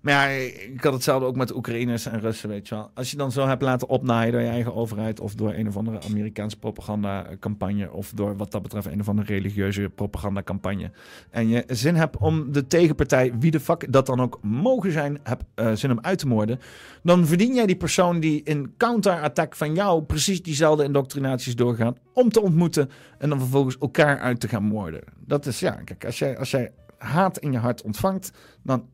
Maar 0.00 0.12
ja, 0.12 0.26
ik 0.72 0.84
had 0.84 0.92
hetzelfde 0.92 1.26
ook 1.26 1.36
met 1.36 1.54
Oekraïners 1.54 2.06
en 2.06 2.20
Russen, 2.20 2.48
weet 2.48 2.68
je 2.68 2.74
wel. 2.74 2.90
Als 2.94 3.10
je 3.10 3.16
dan 3.16 3.32
zo 3.32 3.46
hebt 3.46 3.62
laten 3.62 3.88
opnaaien 3.88 4.32
door 4.32 4.40
je 4.40 4.48
eigen 4.48 4.74
overheid... 4.74 5.20
of 5.20 5.34
door 5.34 5.54
een 5.54 5.68
of 5.68 5.76
andere 5.76 6.00
Amerikaanse 6.08 6.58
propagandacampagne... 6.58 7.92
of 7.92 8.12
door 8.14 8.36
wat 8.36 8.50
dat 8.50 8.62
betreft 8.62 8.86
een 8.86 9.00
of 9.00 9.08
andere 9.08 9.26
religieuze 9.26 9.90
propagandacampagne... 9.94 10.90
en 11.30 11.48
je 11.48 11.64
zin 11.66 11.94
hebt 11.94 12.16
om 12.16 12.52
de 12.52 12.66
tegenpartij, 12.66 13.32
wie 13.38 13.50
de 13.50 13.60
fuck 13.60 13.92
dat 13.92 14.06
dan 14.06 14.20
ook 14.20 14.38
mogen 14.42 14.92
zijn... 14.92 15.18
heb 15.22 15.42
uh, 15.54 15.72
zin 15.72 15.90
om 15.90 16.00
uit 16.00 16.18
te 16.18 16.26
moorden... 16.26 16.60
dan 17.02 17.26
verdien 17.26 17.54
jij 17.54 17.66
die 17.66 17.76
persoon 17.76 18.20
die 18.20 18.42
in 18.42 18.74
counterattack 18.76 19.56
van 19.56 19.74
jou... 19.74 20.02
precies 20.02 20.42
diezelfde 20.42 20.84
indoctrinaties 20.84 21.56
doorgaat... 21.56 21.98
om 22.12 22.30
te 22.30 22.40
ontmoeten 22.40 22.90
en 23.18 23.28
dan 23.28 23.38
vervolgens 23.38 23.78
elkaar 23.78 24.18
uit 24.18 24.40
te 24.40 24.48
gaan 24.48 24.64
moorden. 24.64 25.00
Dat 25.18 25.46
is, 25.46 25.60
ja, 25.60 25.70
kijk, 25.70 26.04
als 26.04 26.18
jij, 26.18 26.38
als 26.38 26.50
jij 26.50 26.72
haat 26.98 27.38
in 27.38 27.52
je 27.52 27.58
hart 27.58 27.82
ontvangt... 27.82 28.32
dan 28.62 28.84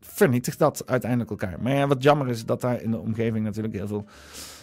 vernietigt 0.00 0.58
dat 0.58 0.86
uiteindelijk 0.86 1.30
elkaar. 1.30 1.62
Maar 1.62 1.72
ja, 1.72 1.86
wat 1.86 2.02
jammer 2.02 2.28
is 2.28 2.44
dat 2.44 2.60
daar 2.60 2.82
in 2.82 2.90
de 2.90 2.98
omgeving 2.98 3.44
natuurlijk 3.44 3.74
heel 3.74 3.86
veel 3.86 4.06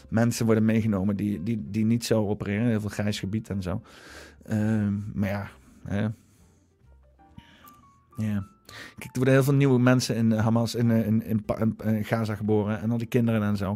mensen 0.09 0.45
worden 0.45 0.65
meegenomen 0.65 1.15
die, 1.15 1.43
die, 1.43 1.63
die 1.69 1.85
niet 1.85 2.05
zo 2.05 2.27
opereren. 2.27 2.67
Heel 2.67 2.79
veel 2.79 2.89
grijs 2.89 3.19
gebied 3.19 3.49
en 3.49 3.61
zo. 3.61 3.81
Uh, 4.49 4.87
maar 5.13 5.29
ja, 5.29 5.49
hè. 5.83 6.01
ja. 8.17 8.51
Kijk, 8.97 9.11
er 9.11 9.15
worden 9.15 9.33
heel 9.33 9.43
veel 9.43 9.53
nieuwe 9.53 9.79
mensen 9.79 10.15
in 10.15 10.31
Hamas, 10.31 10.75
in, 10.75 10.91
in, 10.91 11.23
in, 11.23 11.43
in, 11.83 12.05
Gaza 12.05 12.35
geboren. 12.35 12.81
En 12.81 12.91
al 12.91 12.97
die 12.97 13.07
kinderen 13.07 13.43
en 13.43 13.57
zo. 13.57 13.69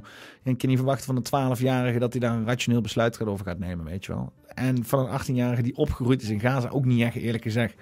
En 0.44 0.52
je 0.52 0.56
kan 0.56 0.70
niet 0.70 0.78
verwachten 0.78 1.06
van 1.06 1.16
een 1.16 1.56
12-jarige 1.58 2.00
dat 2.00 2.12
hij 2.12 2.22
daar 2.22 2.34
een 2.34 2.46
rationeel 2.46 2.82
besluit 2.82 3.26
over 3.26 3.46
gaat 3.46 3.60
nemen, 3.60 3.86
weet 3.86 4.06
je 4.06 4.14
wel. 4.14 4.34
En 4.48 4.86
van 4.86 5.00
een 5.00 5.20
18-jarige 5.22 5.62
die 5.62 5.76
opgegroeid 5.76 6.22
is 6.22 6.30
in 6.30 6.40
Gaza 6.40 6.70
ook 6.70 6.86
niet 6.86 7.02
echt, 7.02 7.16
eerlijk 7.16 7.44
gezegd. 7.44 7.76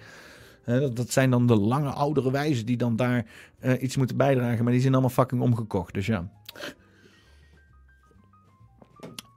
Dat 0.94 1.12
zijn 1.12 1.30
dan 1.30 1.48
de 1.48 1.56
lange 1.56 1.90
oudere 1.90 2.32
wijzen 2.32 2.66
die 2.66 2.78
dan 2.78 2.96
daar 2.96 3.26
uh, 3.62 3.82
iets 3.82 3.98
moeten 3.98 4.18
bijdragen. 4.18 4.64
Maar 4.64 4.74
die 4.74 4.82
zijn 4.82 4.94
allemaal 4.94 5.12
fucking 5.12 5.42
omgekocht. 5.42 5.94
Dus 5.94 6.06
ja. 6.06 6.30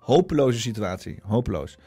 Hopeloze 0.01 0.61
situatie. 0.61 1.19
Hopeloos. 1.23 1.79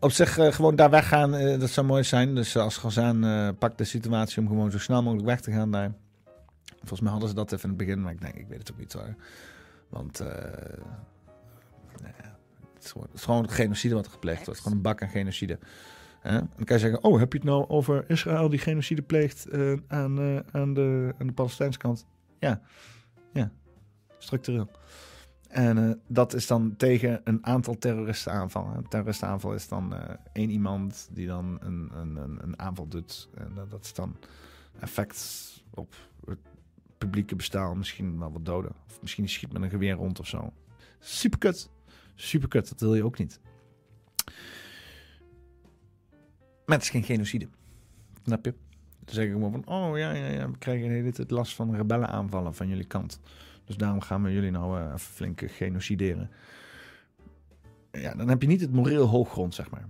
Op 0.00 0.10
zich 0.10 0.38
uh, 0.38 0.52
gewoon 0.52 0.76
daar 0.76 0.90
weggaan, 0.90 1.34
uh, 1.34 1.60
dat 1.60 1.70
zou 1.70 1.86
mooi 1.86 2.04
zijn. 2.04 2.34
Dus 2.34 2.56
als 2.56 2.76
Gazaan 2.76 3.56
pakt 3.58 3.78
de 3.78 3.84
situatie 3.84 4.40
om 4.40 4.48
gewoon 4.48 4.70
zo 4.70 4.78
snel 4.78 5.02
mogelijk 5.02 5.26
weg 5.26 5.40
te 5.40 5.52
gaan 5.52 5.70
daar. 5.70 5.92
Volgens 6.78 7.00
mij 7.00 7.10
hadden 7.10 7.28
ze 7.28 7.34
dat 7.34 7.52
even 7.52 7.62
in 7.62 7.68
het 7.68 7.78
begin, 7.78 8.02
maar 8.02 8.12
ik 8.12 8.20
denk, 8.20 8.34
ik 8.34 8.48
weet 8.48 8.58
het 8.58 8.72
ook 8.72 8.78
niet 8.78 8.92
hoor. 8.92 9.14
Want 9.88 10.18
nou 10.18 12.12
ja, 12.22 12.36
het, 12.74 12.84
is 12.84 12.90
gewoon, 12.90 13.06
het, 13.06 13.16
is 13.16 13.24
gewoon, 13.24 13.50
genocide 13.50 13.94
wat 13.94 14.04
er 14.04 14.10
gepleegd 14.10 14.44
wordt. 14.44 14.60
Gewoon 14.60 14.76
een 14.76 14.82
bak 14.82 15.02
aan 15.02 15.08
genocide. 15.08 15.58
Dan 16.32 16.64
kan 16.64 16.76
je 16.76 16.78
zeggen, 16.78 17.04
oh, 17.04 17.18
heb 17.18 17.32
je 17.32 17.38
het 17.38 17.46
nou 17.46 17.68
over 17.68 18.04
Israël 18.08 18.48
die 18.48 18.58
genocide 18.58 19.02
pleegt 19.02 19.46
uh, 19.52 19.78
aan, 19.86 20.20
uh, 20.20 20.38
aan, 20.52 20.74
de, 20.74 21.14
aan 21.18 21.34
Palestijnse 21.34 21.78
kant? 21.78 22.06
Ja, 22.38 22.60
ja, 23.32 23.50
structureel. 24.18 24.70
En 25.48 25.78
uh, 25.78 25.92
dat 26.06 26.34
is 26.34 26.46
dan 26.46 26.76
tegen 26.76 27.20
een 27.24 27.46
aantal 27.46 27.78
terroristen 27.78 28.32
aanvallen. 28.32 28.76
Een 28.76 28.88
terroristenaanval 28.88 29.54
is 29.54 29.68
dan 29.68 29.94
één 30.32 30.50
iemand 30.50 31.08
die 31.12 31.26
dan 31.26 31.58
een, 31.60 31.90
een, 31.94 32.38
een, 32.42 32.58
aanval 32.58 32.88
doet. 32.88 33.28
En 33.34 33.52
dat 33.68 33.84
is 33.84 33.94
dan 33.94 34.16
effect 34.80 35.50
op 35.70 35.94
het 36.26 36.38
publieke 36.98 37.36
bestaan. 37.36 37.78
Misschien 37.78 38.18
wel 38.18 38.32
wat 38.32 38.44
doden. 38.44 38.72
Of 38.86 39.00
misschien 39.00 39.28
schiet 39.28 39.52
met 39.52 39.62
een 39.62 39.70
geweer 39.70 39.94
rond 39.94 40.20
of 40.20 40.26
zo. 40.26 40.52
Superkut. 40.98 41.70
Superkut, 42.14 42.68
dat 42.68 42.80
wil 42.80 42.94
je 42.94 43.04
ook 43.04 43.18
niet. 43.18 43.40
Maar 46.68 46.76
het 46.76 46.86
is 46.86 46.92
geen 46.92 47.02
genocide. 47.02 47.48
Snap 48.24 48.44
je? 48.44 48.54
Dan 49.04 49.14
zeg 49.14 49.24
ik 49.24 49.32
gewoon 49.32 49.50
van, 49.50 49.66
oh 49.66 49.98
ja, 49.98 50.12
ja, 50.12 50.26
ja, 50.26 50.50
we 50.50 50.58
krijgen 50.58 50.88
de 50.88 50.94
hele 50.94 51.24
last 51.28 51.54
van 51.54 51.76
rebellenaanvallen 51.76 52.54
van 52.54 52.68
jullie 52.68 52.86
kant. 52.86 53.20
Dus 53.64 53.76
daarom 53.76 54.00
gaan 54.00 54.22
we 54.22 54.32
jullie 54.32 54.50
nou 54.50 54.82
even 54.84 54.98
flink 54.98 55.42
genocideren. 55.46 56.30
Ja, 57.92 58.14
dan 58.14 58.28
heb 58.28 58.42
je 58.42 58.48
niet 58.48 58.60
het 58.60 58.72
moreel 58.72 59.06
hooggrond, 59.06 59.54
zeg 59.54 59.70
maar. 59.70 59.84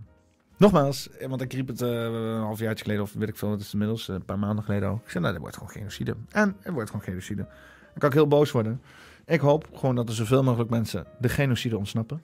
Nogmaals, 0.57 1.11
eh, 1.11 1.29
want 1.29 1.41
ik 1.41 1.53
riep 1.53 1.69
het 1.69 1.83
eh, 1.83 2.03
een 2.03 2.41
half 2.41 2.59
jaar 2.59 2.79
geleden, 2.79 3.03
of 3.03 3.13
weet 3.13 3.29
ik 3.29 3.37
veel, 3.37 3.51
het 3.51 3.61
is 3.61 3.73
inmiddels 3.73 4.09
een 4.09 4.25
paar 4.25 4.39
maanden 4.39 4.65
geleden 4.65 4.89
ook. 4.89 5.05
Ik 5.05 5.11
zei, 5.11 5.21
nou, 5.21 5.33
dit 5.33 5.43
wordt 5.43 5.57
gewoon 5.57 5.73
genocide. 5.73 6.17
En 6.31 6.57
het 6.61 6.73
wordt 6.73 6.91
gewoon 6.91 7.05
genocide. 7.05 7.43
Dan 7.83 7.99
kan 7.99 8.09
ik 8.09 8.15
heel 8.15 8.29
boos 8.29 8.51
worden. 8.51 8.83
Ik 9.25 9.41
hoop 9.41 9.69
gewoon 9.75 9.95
dat 9.95 10.09
er 10.09 10.15
zoveel 10.15 10.43
mogelijk 10.43 10.71
mensen 10.71 11.07
de 11.19 11.29
genocide 11.29 11.79
ontsnappen. 11.79 12.23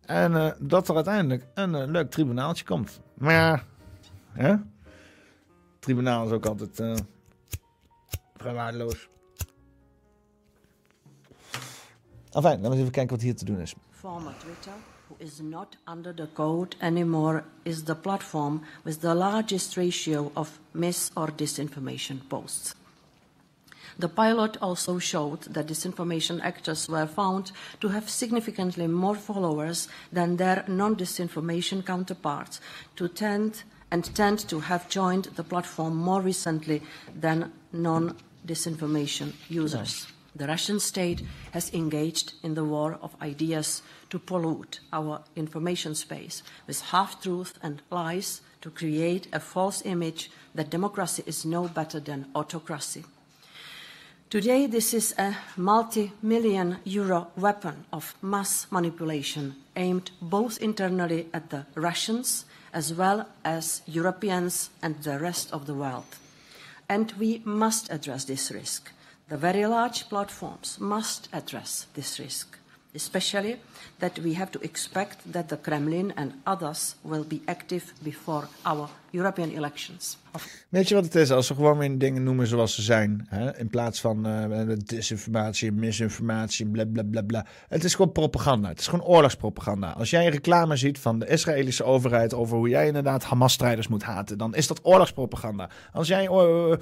En 0.00 0.56
dat 0.58 0.88
er 0.88 0.94
uiteindelijk 0.94 1.46
een 1.54 1.90
leuk 1.90 2.10
tribunaaltje 2.10 2.64
komt. 2.64 3.00
Maar 3.14 3.32
ja, 3.32 3.62
hè? 4.38 4.54
tribunaal 5.78 6.26
is 6.26 6.32
ook 6.32 6.46
altijd 6.46 6.80
eh 6.80 6.96
vrij 8.36 8.54
waardeloos. 8.54 9.08
Enfin, 12.32 12.60
laten 12.60 12.70
we 12.70 12.76
even 12.76 12.90
kijken 12.90 13.16
wat 13.16 13.24
hier 13.24 13.36
te 13.36 13.44
doen 13.44 13.60
is. 13.60 13.74
Former 13.90 14.34
Twitter, 14.38 14.72
who 15.08 15.16
is 15.18 15.40
not 15.40 15.76
under 15.92 16.14
the 16.14 16.28
code 16.32 16.76
anymore, 16.80 17.44
is 17.62 17.82
the 17.82 17.94
platform 17.94 18.62
with 18.82 19.00
the 19.00 19.14
largest 19.14 19.76
ratio 19.76 20.30
of 20.34 20.60
mis 20.70 21.10
or 21.14 21.32
disinformation 21.36 22.26
posts. 22.28 22.74
The 23.98 24.08
pilot 24.08 24.60
also 24.60 24.98
showed 24.98 25.52
that 25.52 25.66
disinformation 25.66 26.40
actors 26.40 26.86
were 26.86 27.06
found 27.06 27.50
to 27.80 27.88
have 27.88 28.08
significantly 28.08 28.86
more 28.86 29.16
followers 29.16 29.88
than 30.12 30.36
their 30.36 30.64
non 30.68 30.94
disinformation 30.96 31.82
counterparts, 31.82 32.60
to 32.94 33.08
tend 33.08 33.64
and 33.90 34.14
tend 34.14 34.38
to 34.48 34.60
have 34.60 34.88
joined 34.88 35.24
the 35.36 35.44
platform 35.44 35.96
more 35.96 36.20
recently 36.20 36.82
than 37.14 37.52
non 37.72 38.16
disinformation 38.46 39.32
users. 39.48 40.06
The 40.36 40.46
Russian 40.46 40.78
state 40.78 41.22
has 41.52 41.72
engaged 41.74 42.34
in 42.42 42.54
the 42.54 42.64
war 42.64 42.98
of 43.02 43.16
ideas 43.20 43.82
to 44.10 44.18
pollute 44.18 44.80
our 44.92 45.22
information 45.34 45.94
space 45.94 46.42
with 46.66 46.80
half 46.80 47.20
truth 47.20 47.58
and 47.62 47.82
lies 47.90 48.40
to 48.60 48.70
create 48.70 49.26
a 49.32 49.40
false 49.40 49.82
image 49.84 50.30
that 50.54 50.70
democracy 50.70 51.22
is 51.26 51.44
no 51.44 51.66
better 51.68 51.98
than 52.00 52.26
autocracy. 52.34 53.04
Today, 54.30 54.66
this 54.66 54.92
is 54.92 55.14
a 55.16 55.34
multi 55.56 56.12
million 56.20 56.78
euro 56.84 57.28
weapon 57.36 57.86
of 57.92 58.14
mass 58.20 58.66
manipulation 58.70 59.54
aimed 59.74 60.10
both 60.20 60.60
internally 60.60 61.28
at 61.32 61.48
the 61.48 61.64
Russians 61.74 62.44
as 62.78 62.94
well 62.94 63.26
as 63.44 63.82
Europeans 63.88 64.70
and 64.80 64.94
the 65.02 65.18
rest 65.18 65.52
of 65.52 65.66
the 65.66 65.74
world. 65.74 66.10
And 66.88 67.12
we 67.18 67.42
must 67.44 67.90
address 67.90 68.24
this 68.24 68.52
risk. 68.52 68.92
The 69.28 69.36
very 69.36 69.66
large 69.66 70.08
platforms 70.08 70.78
must 70.78 71.28
address 71.32 71.88
this 71.94 72.20
risk, 72.20 72.56
especially 72.98 73.58
that 73.98 74.18
we 74.18 74.34
have 74.34 74.50
to 74.50 74.60
expect 74.60 75.16
that 75.30 75.48
the 75.48 75.58
Kremlin 75.60 76.12
and 76.16 76.32
others 76.44 76.96
will 77.02 77.24
be 77.28 77.40
active 77.46 77.84
before 78.02 78.48
our 78.62 78.88
European 79.10 79.50
elections. 79.50 80.18
Weet 80.68 80.88
je 80.88 80.94
wat 80.94 81.04
het 81.04 81.14
is? 81.14 81.30
Als 81.30 81.48
we 81.48 81.54
gewoon 81.54 81.78
weer 81.78 81.98
dingen 81.98 82.22
noemen 82.22 82.46
zoals 82.46 82.74
ze 82.74 82.82
zijn. 82.82 83.26
Hè? 83.28 83.58
In 83.58 83.68
plaats 83.68 84.00
van 84.00 84.26
eh, 84.26 84.76
disinformatie, 84.84 85.72
misinformatie, 85.72 86.66
bla 86.66 86.84
bla 86.84 87.02
bla 87.02 87.22
bla. 87.22 87.46
Het 87.68 87.84
is 87.84 87.94
gewoon 87.94 88.12
propaganda. 88.12 88.68
Het 88.68 88.80
is 88.80 88.86
gewoon 88.86 89.06
oorlogspropaganda. 89.06 89.90
Als 89.90 90.10
jij 90.10 90.28
reclame 90.28 90.76
ziet 90.76 90.98
van 90.98 91.18
de 91.18 91.26
Israëlische 91.26 91.84
overheid 91.84 92.34
over 92.34 92.56
hoe 92.56 92.68
jij 92.68 92.86
inderdaad 92.86 93.24
Hamas-strijders 93.24 93.88
moet 93.88 94.02
haten, 94.02 94.38
dan 94.38 94.54
is 94.54 94.66
dat 94.66 94.80
oorlogspropaganda. 94.82 95.68
Als 95.92 96.08
jij 96.08 96.26
eh, 96.26 96.72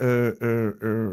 uh, 0.00 0.40
uh, 0.40 1.08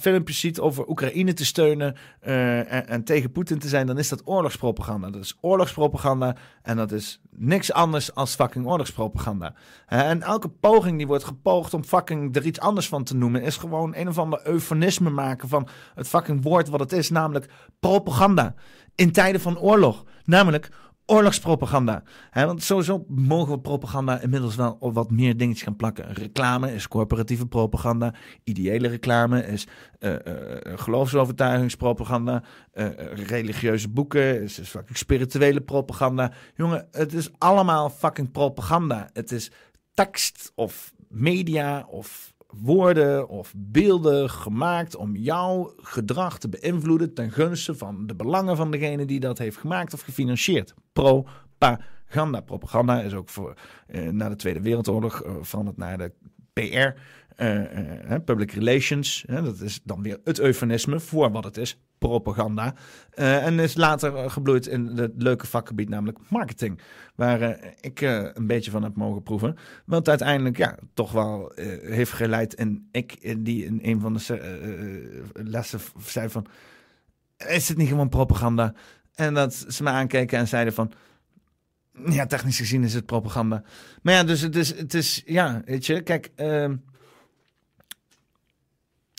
filmpjes 0.00 0.40
ziet 0.40 0.60
over 0.60 0.88
Oekraïne 0.88 1.32
te 1.32 1.44
steunen 1.44 1.96
en, 2.20 3.04
tegen 3.04 3.32
Poetin 3.32 3.58
te 3.58 3.68
zijn, 3.68 3.86
dan 3.86 3.98
is 3.98 4.08
dat 4.08 4.22
oorlogspropaganda. 4.24 5.10
Dat 5.10 5.22
is 5.22 5.38
oorlogspropaganda 5.40 6.36
en 6.62 6.76
dat 6.76 6.92
is 6.92 7.20
niks 7.30 7.72
anders 7.72 8.14
dan 8.14 8.26
fucking 8.26 8.66
oorlogspropaganda. 8.66 9.54
En 9.86 10.22
elke 10.22 10.48
poging 10.48 10.96
die 10.96 11.06
wordt 11.06 11.24
gepoogd 11.24 11.74
om 11.74 11.84
fucking 11.84 12.36
er 12.36 12.44
iets 12.44 12.60
anders 12.60 12.88
van 12.88 13.04
te 13.04 13.16
noemen, 13.16 13.42
is 13.42 13.56
gewoon 13.56 13.94
een 13.96 14.08
of 14.08 14.18
ander 14.18 14.40
eufemisme 14.46 15.10
maken 15.10 15.48
van 15.48 15.68
het 15.94 16.08
fucking 16.08 16.42
woord 16.42 16.68
wat 16.68 16.80
het 16.80 16.92
is, 16.92 17.10
namelijk 17.10 17.52
propaganda 17.80 18.54
in 18.94 19.12
tijden 19.12 19.40
van 19.40 19.58
oorlog. 19.58 20.04
Namelijk 20.24 20.70
oorlogspropaganda. 21.12 22.02
Want 22.32 22.62
sowieso 22.62 23.04
mogen 23.08 23.52
we 23.52 23.60
propaganda 23.60 24.20
inmiddels 24.20 24.56
wel 24.56 24.76
op 24.80 24.94
wat 24.94 25.10
meer 25.10 25.36
dingetjes 25.36 25.62
gaan 25.62 25.76
plakken. 25.76 26.12
Reclame 26.12 26.74
is 26.74 26.88
corporatieve 26.88 27.46
propaganda. 27.46 28.14
Ideële 28.44 28.88
reclame 28.88 29.46
is 29.46 29.66
eh, 29.98 30.26
eh, 30.26 30.78
geloofsovertuigingspropaganda. 30.78 32.42
eh, 32.72 32.86
eh, 32.86 33.26
religieuze 33.28 33.88
boeken 33.88 34.42
is, 34.42 34.58
is 34.58 34.68
fucking 34.68 34.98
spirituele 34.98 35.60
propaganda. 35.60 36.32
Jongen, 36.54 36.88
het 36.90 37.12
is 37.12 37.30
allemaal 37.38 37.90
fucking 37.90 38.30
propaganda. 38.30 39.10
Het 39.12 39.32
is 39.32 39.50
tekst 39.94 40.52
of 40.54 40.92
media 41.08 41.86
of 41.88 42.31
woorden 42.56 43.28
of 43.28 43.52
beelden 43.56 44.30
gemaakt 44.30 44.96
om 44.96 45.16
jouw 45.16 45.72
gedrag 45.76 46.38
te 46.38 46.48
beïnvloeden 46.48 47.14
ten 47.14 47.30
gunste 47.30 47.74
van 47.74 48.06
de 48.06 48.14
belangen 48.14 48.56
van 48.56 48.70
degene 48.70 49.04
die 49.04 49.20
dat 49.20 49.38
heeft 49.38 49.56
gemaakt 49.56 49.94
of 49.94 50.00
gefinancierd. 50.00 50.74
Propaganda. 50.92 52.40
Propaganda 52.44 53.00
is 53.00 53.14
ook 53.14 53.28
voor 53.28 53.54
eh, 53.86 54.08
na 54.08 54.28
de 54.28 54.36
Tweede 54.36 54.60
Wereldoorlog 54.60 55.22
eh, 55.22 55.34
het 55.66 55.76
naar 55.76 55.98
de 55.98 56.12
PR. 56.52 56.60
eh, 57.36 58.12
eh, 58.14 58.24
public 58.24 58.52
relations, 58.52 59.24
dat 59.26 59.60
is 59.60 59.80
dan 59.84 60.02
weer 60.02 60.20
het 60.24 60.40
eufemisme 60.40 61.00
voor 61.00 61.30
wat 61.30 61.44
het 61.44 61.56
is, 61.56 61.78
propaganda. 62.08 62.74
Eh, 63.10 63.46
en 63.46 63.58
is 63.58 63.74
later 63.74 64.30
gebloeid 64.30 64.66
in 64.66 64.86
het 64.86 65.12
leuke 65.16 65.46
vakgebied, 65.46 65.88
namelijk 65.88 66.18
marketing. 66.28 66.80
Waar 67.14 67.40
eh, 67.40 67.70
ik 67.80 68.00
eh, 68.00 68.26
een 68.32 68.46
beetje 68.46 68.70
van 68.70 68.82
heb 68.82 68.96
mogen 68.96 69.22
proeven. 69.22 69.56
Want 69.84 70.08
uiteindelijk, 70.08 70.56
ja, 70.56 70.78
toch 70.94 71.12
wel 71.12 71.52
heeft 71.82 72.12
geleid. 72.12 72.54
En 72.54 72.88
ik, 72.90 73.36
die 73.44 73.64
in 73.64 73.78
een 73.82 74.00
van 74.00 74.12
de 74.12 74.18
se- 74.18 75.30
lessen 75.32 75.80
zei 76.06 76.28
van... 76.28 76.46
Is 77.36 77.68
het 77.68 77.76
niet 77.76 77.88
gewoon 77.88 78.08
propaganda? 78.08 78.74
En 79.14 79.34
dat 79.34 79.54
ze 79.54 79.82
me 79.82 79.90
aankeken 79.90 80.38
en 80.38 80.48
zeiden 80.48 80.74
van... 80.74 80.92
Ja, 82.06 82.26
technisch 82.26 82.58
gezien 82.58 82.84
is 82.84 82.94
het 82.94 83.06
propaganda. 83.06 83.62
Maar 84.02 84.14
ja, 84.14 84.24
dus 84.24 84.40
het 84.40 84.56
is, 84.56 84.76
het 84.76 84.94
is 84.94 85.22
ja, 85.26 85.62
weet 85.64 85.86
je, 85.86 86.02
kijk... 86.02 86.30
ehm, 86.34 86.76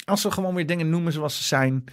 als 0.05 0.23
we 0.23 0.31
gewoon 0.31 0.55
weer 0.55 0.65
dingen 0.65 0.89
noemen 0.89 1.13
zoals 1.13 1.37
ze 1.37 1.43
zijn, 1.43 1.83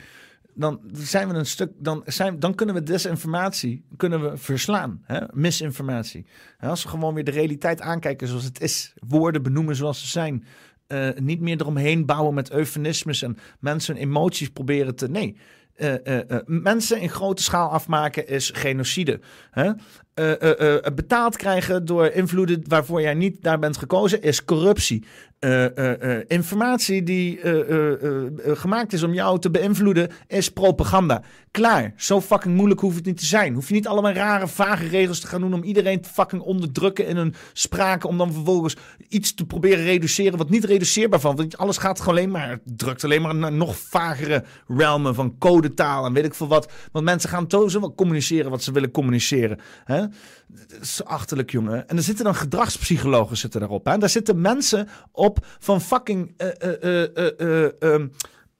dan 0.54 0.80
zijn 0.92 1.28
we 1.28 1.34
een 1.34 1.46
stuk, 1.46 1.72
dan, 1.78 2.02
zijn, 2.06 2.38
dan 2.38 2.54
kunnen 2.54 2.74
we 2.74 2.82
desinformatie 2.82 3.84
kunnen 3.96 4.30
we 4.30 4.36
verslaan, 4.36 5.02
hè? 5.04 5.20
misinformatie. 5.32 6.26
Als 6.60 6.82
we 6.82 6.88
gewoon 6.88 7.14
weer 7.14 7.24
de 7.24 7.30
realiteit 7.30 7.80
aankijken 7.80 8.28
zoals 8.28 8.44
het 8.44 8.60
is, 8.60 8.94
woorden 9.08 9.42
benoemen 9.42 9.76
zoals 9.76 10.00
ze 10.00 10.06
zijn, 10.06 10.44
eh, 10.90 11.08
niet 11.16 11.40
meer 11.40 11.60
eromheen 11.60 12.06
bouwen 12.06 12.34
met 12.34 12.50
eufemismes 12.50 13.22
en 13.22 13.36
mensen 13.60 13.96
emoties 13.96 14.48
proberen 14.48 14.94
te, 14.94 15.08
nee. 15.08 15.36
eh, 15.74 16.30
eh, 16.30 16.40
mensen 16.46 17.00
in 17.00 17.08
grote 17.08 17.42
schaal 17.42 17.70
afmaken 17.70 18.28
is 18.28 18.50
genocide. 18.54 19.20
Hè? 19.50 19.72
Betaald 20.94 21.36
krijgen 21.36 21.84
door 21.84 22.06
invloeden 22.06 22.62
waarvoor 22.66 23.00
jij 23.00 23.14
niet 23.14 23.42
daar 23.42 23.58
bent 23.58 23.76
gekozen 23.76 24.22
is 24.22 24.44
corruptie. 24.44 25.04
Eh, 25.40 25.76
eh, 25.76 26.18
eh, 26.18 26.24
informatie 26.28 27.02
die 27.02 27.40
gemaakt 28.44 28.92
is 28.92 29.02
om 29.02 29.14
jou 29.14 29.38
te 29.38 29.50
beïnvloeden 29.50 30.10
is 30.26 30.50
propaganda. 30.50 31.22
Klaar. 31.50 31.92
Zo 31.96 32.20
fucking 32.20 32.54
moeilijk 32.54 32.80
hoeft 32.80 32.96
het 32.96 33.04
niet 33.04 33.18
te 33.18 33.24
zijn. 33.24 33.54
Hoef 33.54 33.68
je 33.68 33.74
niet 33.74 33.86
allemaal 33.86 34.12
rare, 34.12 34.48
vage 34.48 34.88
regels 34.88 35.20
te 35.20 35.26
gaan 35.26 35.40
doen 35.40 35.54
om 35.54 35.62
iedereen 35.62 36.00
te 36.00 36.08
fucking 36.08 36.42
onderdrukken 36.42 37.06
in 37.06 37.16
hun 37.16 37.34
spraken. 37.52 38.08
Om 38.08 38.18
dan 38.18 38.32
vervolgens 38.32 38.76
iets 39.08 39.34
te 39.34 39.46
proberen 39.46 39.84
reduceren 39.84 40.38
wat 40.38 40.50
niet 40.50 40.64
reduceerbaar 40.64 41.20
valt. 41.20 41.38
Want 41.38 41.58
alles 41.58 41.76
gaat 41.76 42.00
gewoon 42.00 42.14
alleen 42.14 42.30
maar, 42.30 42.58
drukt 42.64 43.04
alleen 43.04 43.22
maar 43.22 43.34
naar 43.34 43.52
nog 43.52 43.78
vagere 43.78 44.44
realmen 44.68 45.14
van 45.14 45.38
codetaal 45.38 46.04
en 46.04 46.12
weet 46.12 46.24
ik 46.24 46.34
veel 46.34 46.48
wat. 46.48 46.72
Want 46.92 47.04
mensen 47.04 47.30
gaan 47.30 47.44
zo 47.48 47.80
wel 47.80 47.94
communiceren 47.94 48.50
wat 48.50 48.62
ze 48.62 48.72
willen 48.72 48.90
communiceren. 48.90 49.58
Dat 50.68 50.80
is 50.80 51.04
achterlijk, 51.04 51.50
jongen. 51.50 51.88
En 51.88 51.96
er 51.96 52.02
zitten 52.02 52.24
dan 52.24 52.34
gedragspsychologen 52.34 53.36
zitten 53.36 53.60
daarop. 53.60 53.84
Hè? 53.84 53.98
Daar 53.98 54.08
zitten 54.08 54.40
mensen 54.40 54.88
op 55.12 55.46
van 55.58 55.80
fucking... 55.80 56.34
eh, 56.36 56.82
eh, 56.82 57.64
eh, 57.80 58.00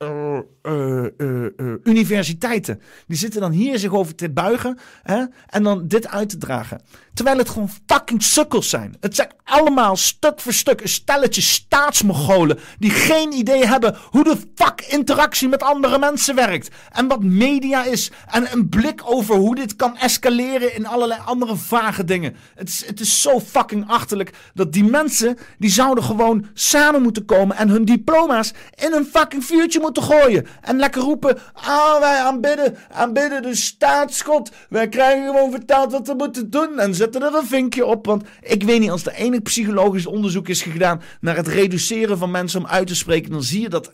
eh, 0.01 0.37
eh, 0.61 1.45
eh, 1.57 1.73
universiteiten. 1.83 2.81
Die 3.07 3.17
zitten 3.17 3.41
dan 3.41 3.51
hier 3.51 3.79
zich 3.79 3.93
over 3.93 4.15
te 4.15 4.29
buigen 4.29 4.77
hè, 5.03 5.23
en 5.47 5.63
dan 5.63 5.87
dit 5.87 6.07
uit 6.07 6.29
te 6.29 6.37
dragen. 6.37 6.81
Terwijl 7.13 7.37
het 7.37 7.49
gewoon 7.49 7.69
fucking 7.85 8.23
sukkels 8.23 8.69
zijn. 8.69 8.95
Het 8.99 9.15
zijn 9.15 9.31
allemaal 9.43 9.95
stuk 9.95 10.39
voor 10.39 10.53
stuk 10.53 10.81
een 10.81 10.89
stelletje 10.89 11.41
staatsmogolen 11.41 12.59
die 12.79 12.89
geen 12.89 13.31
idee 13.31 13.65
hebben 13.65 13.97
hoe 14.09 14.23
de 14.23 14.37
fuck 14.55 14.81
interactie 14.87 15.47
met 15.47 15.63
andere 15.63 15.99
mensen 15.99 16.35
werkt. 16.35 16.69
En 16.91 17.07
wat 17.07 17.23
media 17.23 17.83
is. 17.83 18.11
En 18.27 18.51
een 18.51 18.69
blik 18.69 19.01
over 19.05 19.35
hoe 19.35 19.55
dit 19.55 19.75
kan 19.75 19.97
escaleren 19.97 20.75
in 20.75 20.85
allerlei 20.85 21.21
andere 21.25 21.55
vage 21.55 22.03
dingen. 22.03 22.35
Het 22.55 22.67
is, 22.67 22.85
het 22.85 22.99
is 22.99 23.21
zo 23.21 23.39
fucking 23.39 23.87
achterlijk 23.87 24.33
dat 24.53 24.73
die 24.73 24.83
mensen, 24.83 25.37
die 25.57 25.69
zouden 25.69 26.03
gewoon 26.03 26.45
samen 26.53 27.01
moeten 27.01 27.25
komen 27.25 27.57
en 27.57 27.69
hun 27.69 27.85
diploma's 27.85 28.53
in 28.75 28.93
een 28.93 29.05
fucking 29.05 29.45
vuurtje 29.45 29.79
moeten 29.79 29.89
gooien. 29.99 30.45
En 30.61 30.77
lekker 30.77 31.01
roepen, 31.01 31.37
ah 31.53 31.99
wij 31.99 32.19
aanbidden, 32.19 32.77
aanbidden 32.91 33.41
de 33.41 33.55
staatsgod. 33.55 34.51
Wij 34.69 34.89
krijgen 34.89 35.25
gewoon 35.25 35.51
verteld 35.51 35.91
wat 35.91 36.07
we 36.07 36.13
moeten 36.13 36.49
doen. 36.49 36.79
En 36.79 36.95
zetten 36.95 37.21
er 37.21 37.35
een 37.35 37.47
vinkje 37.47 37.85
op. 37.85 38.05
Want 38.05 38.23
ik 38.41 38.63
weet 38.63 38.79
niet, 38.79 38.91
als 38.91 39.05
er 39.05 39.13
enig 39.13 39.41
psychologisch 39.41 40.05
onderzoek 40.05 40.47
is 40.47 40.61
gedaan 40.61 41.01
naar 41.21 41.35
het 41.35 41.47
reduceren 41.47 42.17
van 42.17 42.31
mensen 42.31 42.59
om 42.59 42.67
uit 42.67 42.87
te 42.87 42.95
spreken, 42.95 43.31
dan 43.31 43.43
zie 43.43 43.61
je 43.61 43.69
dat 43.69 43.93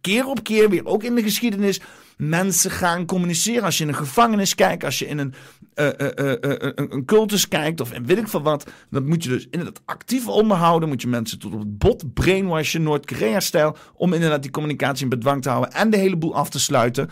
keer 0.00 0.26
op 0.26 0.42
keer 0.42 0.70
weer, 0.70 0.86
ook 0.86 1.02
in 1.02 1.14
de 1.14 1.22
geschiedenis, 1.22 1.80
mensen 2.16 2.70
gaan 2.70 3.06
communiceren. 3.06 3.62
Als 3.62 3.76
je 3.78 3.82
in 3.82 3.88
een 3.88 3.96
gevangenis 3.96 4.54
kijkt, 4.54 4.84
als 4.84 4.98
je 4.98 5.06
in 5.06 5.18
een, 5.18 5.34
eh, 5.78 6.18
eh, 6.18 6.42
eh, 6.42 6.72
een, 6.74 7.04
cultus 7.04 7.48
kijkt 7.48 7.80
of 7.80 7.92
in 7.92 8.06
weet 8.06 8.18
ik 8.18 8.28
veel 8.28 8.42
wat, 8.42 8.70
dan 8.90 9.06
moet 9.06 9.24
je 9.24 9.28
dus 9.28 9.46
inderdaad 9.50 9.82
actief 9.84 10.28
onderhouden. 10.28 10.88
Moet 10.88 11.02
je 11.02 11.08
mensen 11.08 11.38
tot 11.38 11.52
op 11.52 11.58
het 11.58 11.78
bot 11.78 12.14
brainwashen, 12.14 12.82
Noord-Korea-stijl, 12.82 13.76
om 13.94 14.12
inderdaad 14.12 14.42
die 14.42 14.50
communicatie 14.50 15.02
in 15.02 15.08
bedwang 15.08 15.42
te 15.42 15.48
houden 15.48 15.72
en 15.72 15.90
de 15.90 15.96
hele 15.96 16.16
boel 16.16 16.34
af 16.34 16.50
te 16.50 16.60
sluiten. 16.60 17.08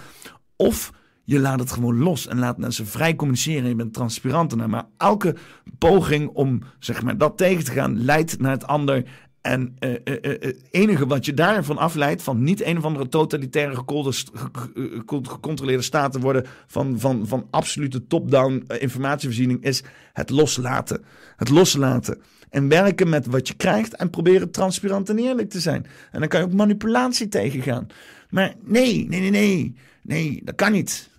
Of 0.57 0.93
je 1.25 1.41
laat 1.41 1.61
het 1.61 1.73
gewoon 1.73 1.99
los 1.99 2.27
en 2.27 2.39
laat 2.39 2.59
mensen 2.59 2.87
vrij 2.87 3.17
communiceren. 3.17 3.69
Je 3.69 3.75
bent 3.75 3.93
transparant. 3.95 4.67
Maar 4.67 4.87
elke 4.97 5.37
poging 5.79 6.29
om 6.29 6.63
zeg 6.79 7.03
maar, 7.03 7.19
dat 7.19 7.37
tegen 7.37 7.65
te 7.65 7.73
gaan 7.73 8.05
leidt 8.05 8.39
naar 8.39 8.53
het 8.53 8.67
ander. 8.67 9.05
En 9.47 9.77
eh, 9.79 9.91
eh, 9.91 9.99
eh, 10.05 10.41
het 10.41 10.63
enige 10.71 11.07
wat 11.07 11.25
je 11.25 11.35
daarvan 11.35 11.79
afleidt, 11.79 12.23
van 12.23 12.43
niet 12.43 12.63
een 12.65 12.77
of 12.79 12.85
andere 12.85 13.09
totalitaire 13.09 13.75
gecontroleerde, 13.75 14.49
ge- 14.53 15.03
ge- 15.07 15.21
gecontroleerde 15.23 15.83
staten 15.83 16.21
worden, 16.21 16.45
van, 16.67 17.01
van, 17.01 17.27
van 17.27 17.47
absolute 17.51 18.07
top-down 18.07 18.65
informatievoorziening, 18.79 19.65
is 19.65 19.83
het 20.13 20.31
loslaten. 20.31 21.05
Het 21.37 21.49
loslaten. 21.49 22.19
En 22.51 22.69
werken 22.69 23.09
met 23.09 23.27
wat 23.27 23.49
je 23.49 23.55
krijgt 23.55 23.97
en 23.97 24.11
proberen 24.11 24.51
transparant 24.51 25.09
en 25.09 25.19
eerlijk 25.19 25.51
te 25.51 25.61
zijn. 25.61 25.87
En 26.13 26.21
dan 26.21 26.29
kan 26.29 26.41
je 26.41 26.47
ook 26.47 26.53
manipulatie 26.53 27.29
tegengaan. 27.29 27.87
Maar 28.31 28.55
nee, 28.65 29.07
nee, 29.09 29.21
nee, 29.21 29.31
nee. 29.31 29.75
Nee, 30.03 30.41
dat 30.45 30.55
kan 30.55 30.73
niet. 30.73 31.11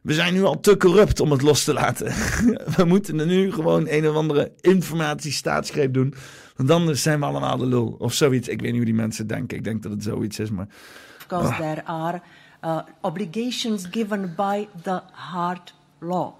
We 0.00 0.14
zijn 0.14 0.34
nu 0.34 0.42
al 0.42 0.60
te 0.60 0.76
corrupt 0.76 1.20
om 1.20 1.30
het 1.30 1.42
los 1.42 1.64
te 1.64 1.72
laten. 1.72 2.06
We 2.76 2.84
moeten 2.84 3.20
er 3.20 3.26
nu 3.26 3.52
gewoon 3.52 3.86
een 3.88 4.08
of 4.08 4.14
andere 4.16 4.52
informatiestaatsgreep 4.60 5.94
doen. 5.94 6.14
Want 6.56 6.70
anders 6.70 7.02
zijn 7.02 7.20
we 7.20 7.26
allemaal 7.26 7.56
de 7.56 7.66
lul. 7.66 7.96
Of 7.98 8.12
zoiets. 8.12 8.48
Ik 8.48 8.60
weet 8.60 8.68
niet 8.68 8.76
hoe 8.76 8.84
die 8.84 8.94
mensen 8.94 9.26
denken. 9.26 9.56
Ik 9.56 9.64
denk 9.64 9.82
dat 9.82 9.92
het 9.92 10.02
zoiets 10.02 10.38
is, 10.38 10.50
maar... 10.50 10.66
because 11.18 11.48
Ah. 11.52 11.58
there 11.58 11.84
are 11.84 12.20
uh, 12.64 12.82
obligations 13.00 13.86
given 13.90 14.34
by 14.36 14.66
the 14.82 15.00
hard 15.12 15.74
law. 16.00 16.32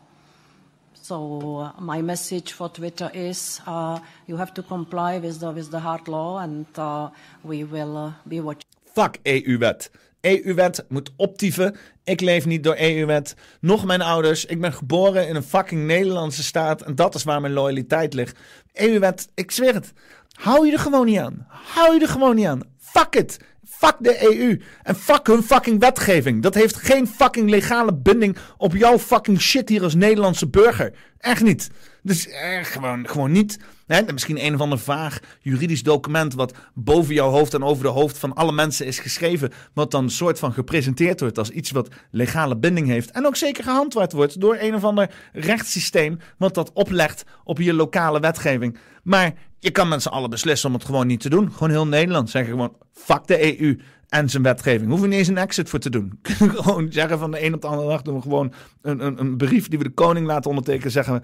So 1.01 1.61
uh, 1.61 1.71
my 1.81 2.01
message 2.03 2.55
for 2.55 2.71
Twitter 2.71 3.15
is 3.15 3.61
uh, 3.67 3.99
you 4.27 4.39
have 4.39 4.53
to 4.53 4.63
comply 4.63 5.21
with 5.21 5.39
the 5.39 5.53
with 5.53 5.71
the 5.71 5.79
hard 5.79 6.07
law, 6.07 6.39
and 6.39 6.67
uh, 6.79 7.09
we 7.43 7.65
will 7.65 7.97
uh, 7.97 8.13
be 8.23 8.41
watching. 8.41 8.71
Fuck 8.93 9.17
EU-wet. 9.23 9.91
EU-wet 10.21 10.85
moet 10.89 11.11
optieven. 11.17 11.77
Ik 12.05 12.21
leef 12.21 12.47
niet 12.47 12.65
door 12.65 12.77
EU-wet. 12.79 13.35
Nog 13.61 13.85
mijn 13.85 14.03
ouders. 14.03 14.45
Ik 14.45 14.61
ben 14.61 14.73
geboren 14.73 15.29
in 15.29 15.37
een 15.37 15.43
fucking 15.43 15.87
Nederlandse 15.87 16.43
staat. 16.43 16.83
En 16.83 16.95
dat 16.95 17.15
is 17.15 17.25
waar 17.25 17.41
mijn 17.41 17.53
loyaliteit 17.53 18.15
ligt. 18.15 18.39
EU-wet, 18.73 19.29
ik 19.35 19.51
zweer 19.51 19.75
het. 19.75 19.93
Hou 20.33 20.67
je 20.67 20.73
er 20.73 20.79
gewoon 20.79 21.07
niet 21.07 21.19
aan. 21.19 21.47
Hou 21.49 21.95
je 21.95 22.01
er 22.01 22.09
gewoon 22.09 22.35
niet 22.35 22.47
aan. 22.47 22.61
Fuck 22.79 23.15
it. 23.15 23.39
Fuck 23.69 23.97
de 23.99 24.37
EU. 24.37 24.61
En 24.83 24.97
fuck 24.97 25.27
hun 25.27 25.43
fucking 25.43 25.81
wetgeving. 25.81 26.43
Dat 26.43 26.55
heeft 26.55 26.77
geen 26.77 27.07
fucking 27.07 27.51
legale 27.51 27.95
binding 27.95 28.37
op 28.57 28.77
jouw 28.77 28.99
fucking 28.99 29.41
shit 29.41 29.69
hier 29.69 29.83
als 29.83 29.95
Nederlandse 29.95 30.49
burger. 30.49 30.93
Echt 31.19 31.43
niet. 31.43 31.71
Dus 32.05 32.29
eh, 32.29 32.65
gewoon, 32.65 33.09
gewoon 33.09 33.33
niet. 33.33 33.59
Hè, 33.87 34.13
misschien 34.13 34.45
een 34.45 34.55
of 34.55 34.61
ander 34.61 34.79
vaag 34.79 35.19
juridisch 35.41 35.83
document 35.83 36.35
wat 36.35 36.55
boven 36.75 37.15
jouw 37.15 37.31
hoofd 37.31 37.55
en 37.55 37.63
over 37.63 37.85
de 37.85 37.91
hoofd 37.91 38.19
van 38.19 38.35
alle 38.35 38.53
mensen 38.53 38.87
is 38.87 38.99
geschreven. 38.99 39.53
Wat 39.73 39.91
dan 39.91 40.11
soort 40.11 40.39
van 40.39 40.53
gepresenteerd 40.53 41.21
wordt 41.21 41.39
als 41.39 41.51
iets 41.51 41.71
wat 41.71 41.89
legale 42.11 42.57
binding 42.57 42.87
heeft. 42.87 43.11
En 43.11 43.27
ook 43.27 43.37
zeker 43.37 43.65
gehandhaafd 43.65 44.13
wordt 44.13 44.41
door 44.41 44.57
een 44.61 44.75
of 44.75 44.85
ander 44.85 45.11
rechtssysteem 45.33 46.19
wat 46.39 46.55
dat 46.55 46.73
oplegt 46.73 47.25
op 47.45 47.59
je 47.59 47.75
lokale 47.75 48.21
wetgeving. 48.21 48.79
Maar 49.03 49.35
je 49.59 49.71
kan 49.71 49.89
met 49.89 50.03
z'n 50.03 50.09
allen 50.09 50.31
beslissen 50.31 50.69
om 50.69 50.75
het 50.75 50.85
gewoon 50.85 51.07
niet 51.07 51.21
te 51.21 51.29
doen. 51.29 51.53
Gewoon 51.53 51.71
heel 51.71 51.87
Nederland 51.87 52.31
zeggen 52.31 52.53
gewoon 52.53 52.77
fuck 52.93 53.27
de 53.27 53.61
EU 53.61 53.81
en 54.09 54.31
zijn 54.31 54.43
wetgeving. 54.43 54.91
Hoeven 54.91 55.09
niet 55.09 55.19
eens 55.19 55.29
een 55.29 55.39
exit 55.39 55.69
voor 55.69 55.79
te 55.79 55.91
doen. 55.91 56.19
Gewoon 56.63 56.93
zeggen 56.93 57.19
van 57.19 57.31
de 57.31 57.45
een 57.45 57.55
op 57.55 57.61
de 57.61 57.67
andere 57.67 57.89
dag 57.89 58.03
doen 58.03 58.15
we 58.15 58.23
gewoon 58.23 58.53
een, 58.83 59.07
een, 59.07 59.21
een 59.21 59.37
brief 59.37 59.69
die 59.69 59.79
we 59.79 59.85
de 59.85 59.91
koning 59.91 60.27
laten 60.27 60.51
ondertekenen. 60.51 60.91
Zeggen 60.91 61.15
we 61.15 61.21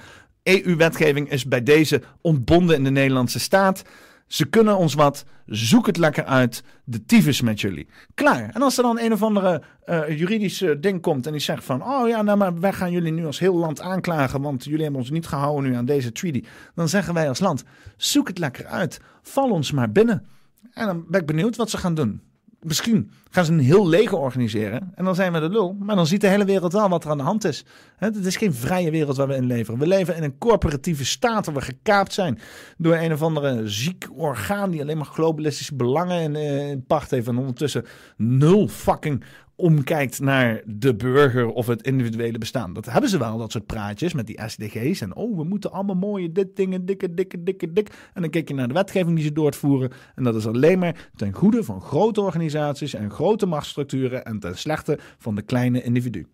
EU-wetgeving 0.54 1.30
is 1.30 1.44
bij 1.44 1.62
deze 1.62 2.02
ontbonden 2.20 2.76
in 2.76 2.84
de 2.84 2.90
Nederlandse 2.90 3.38
staat. 3.38 3.82
Ze 4.26 4.44
kunnen 4.44 4.76
ons 4.76 4.94
wat. 4.94 5.24
Zoek 5.46 5.86
het 5.86 5.96
lekker 5.96 6.24
uit. 6.24 6.62
De 6.84 7.04
tyfus 7.04 7.40
met 7.40 7.60
jullie. 7.60 7.88
Klaar. 8.14 8.50
En 8.52 8.62
als 8.62 8.76
er 8.76 8.82
dan 8.82 9.00
een 9.00 9.12
of 9.12 9.22
andere 9.22 9.62
eh 9.84 10.18
juridisch 10.18 10.62
eh, 10.62 10.70
ding 10.80 11.00
komt 11.00 11.26
en 11.26 11.32
die 11.32 11.40
zegt 11.40 11.64
van... 11.64 11.84
Oh 11.84 12.08
ja, 12.08 12.22
nou 12.22 12.38
maar 12.38 12.60
wij 12.60 12.72
gaan 12.72 12.90
jullie 12.90 13.12
nu 13.12 13.26
als 13.26 13.38
heel 13.38 13.56
land 13.56 13.80
aanklagen... 13.80 14.42
want 14.42 14.64
jullie 14.64 14.82
hebben 14.82 15.00
ons 15.00 15.10
niet 15.10 15.26
gehouden 15.26 15.70
nu 15.70 15.76
aan 15.76 15.84
deze 15.84 16.12
treaty. 16.12 16.44
Dan 16.74 16.88
zeggen 16.88 17.14
wij 17.14 17.28
als 17.28 17.40
land, 17.40 17.64
zoek 17.96 18.28
het 18.28 18.38
lekker 18.38 18.66
uit. 18.66 19.00
Val 19.22 19.50
ons 19.50 19.72
maar 19.72 19.92
binnen. 19.92 20.26
En 20.72 20.86
dan 20.86 21.04
ben 21.08 21.20
ik 21.20 21.26
benieuwd 21.26 21.56
wat 21.56 21.70
ze 21.70 21.78
gaan 21.78 21.94
doen. 21.94 22.20
Misschien 22.60 23.10
gaan 23.30 23.44
ze 23.44 23.52
een 23.52 23.58
heel 23.58 23.88
leger 23.88 24.18
organiseren 24.18 24.92
en 24.94 25.04
dan 25.04 25.14
zijn 25.14 25.32
we 25.32 25.40
de 25.40 25.48
lul. 25.48 25.76
Maar 25.78 25.96
dan 25.96 26.06
ziet 26.06 26.20
de 26.20 26.26
hele 26.26 26.44
wereld 26.44 26.72
wel 26.72 26.88
wat 26.88 27.04
er 27.04 27.10
aan 27.10 27.18
de 27.18 27.22
hand 27.22 27.44
is. 27.44 27.64
Het 27.96 28.26
is 28.26 28.36
geen 28.36 28.54
vrije 28.54 28.90
wereld 28.90 29.16
waar 29.16 29.28
we 29.28 29.34
in 29.34 29.46
leven. 29.46 29.78
We 29.78 29.86
leven 29.86 30.16
in 30.16 30.22
een 30.22 30.38
corporatieve 30.38 31.04
staat 31.04 31.46
waar 31.46 31.54
we 31.54 31.60
gekaapt 31.60 32.12
zijn 32.12 32.38
door 32.76 32.94
een 32.94 33.12
of 33.12 33.22
andere 33.22 33.68
ziek 33.68 34.08
orgaan 34.16 34.70
die 34.70 34.80
alleen 34.80 34.96
maar 34.96 35.06
globalistische 35.06 35.74
belangen 35.74 36.20
in, 36.20 36.36
eh, 36.36 36.68
in 36.68 36.84
pacht 36.84 37.10
heeft. 37.10 37.28
En 37.28 37.38
ondertussen 37.38 37.84
nul 38.16 38.68
fucking 38.68 39.24
omkijkt 39.60 40.20
naar 40.20 40.62
de 40.66 40.94
burger 40.94 41.46
of 41.46 41.66
het 41.66 41.82
individuele 41.82 42.38
bestaan. 42.38 42.72
Dat 42.72 42.86
hebben 42.86 43.10
ze 43.10 43.18
wel, 43.18 43.38
dat 43.38 43.52
soort 43.52 43.66
praatjes 43.66 44.12
met 44.12 44.26
die 44.26 44.40
SDG's. 44.46 45.00
En 45.00 45.14
oh, 45.14 45.36
we 45.36 45.44
moeten 45.44 45.72
allemaal 45.72 45.96
mooie 45.96 46.32
dit 46.32 46.56
dingen, 46.56 46.86
dikke, 46.86 47.14
dikke, 47.14 47.42
dikke, 47.42 47.72
dik. 47.72 47.88
En 48.14 48.20
dan 48.22 48.30
kijk 48.30 48.48
je 48.48 48.54
naar 48.54 48.68
de 48.68 48.74
wetgeving 48.74 49.14
die 49.16 49.24
ze 49.24 49.32
doorvoeren. 49.32 49.90
En 50.14 50.24
dat 50.24 50.34
is 50.34 50.46
alleen 50.46 50.78
maar 50.78 51.10
ten 51.16 51.32
goede 51.32 51.64
van 51.64 51.80
grote 51.80 52.20
organisaties 52.20 52.94
en 52.94 53.10
grote 53.10 53.46
machtsstructuren 53.46 54.24
en 54.24 54.38
ten 54.38 54.58
slechte 54.58 54.98
van 55.18 55.34
de 55.34 55.42
kleine 55.42 55.82
individu. 55.82 56.26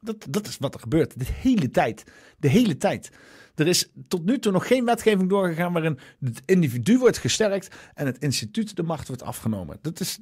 Dat, 0.00 0.26
dat 0.30 0.46
is 0.46 0.58
wat 0.58 0.74
er 0.74 0.80
gebeurt. 0.80 1.18
De 1.18 1.26
hele 1.26 1.70
tijd. 1.70 2.04
De 2.38 2.48
hele 2.48 2.76
tijd. 2.76 3.10
Er 3.54 3.66
is 3.66 3.90
tot 4.08 4.24
nu 4.24 4.38
toe 4.38 4.52
nog 4.52 4.66
geen 4.66 4.84
wetgeving 4.84 5.28
doorgegaan 5.28 5.72
waarin 5.72 5.98
het 6.20 6.42
individu 6.44 6.98
wordt 6.98 7.18
gesterkt 7.18 7.76
en 7.94 8.06
het 8.06 8.18
instituut 8.18 8.76
de 8.76 8.82
macht 8.82 9.06
wordt 9.06 9.22
afgenomen. 9.22 9.78
Dat 9.80 10.00
is, 10.00 10.18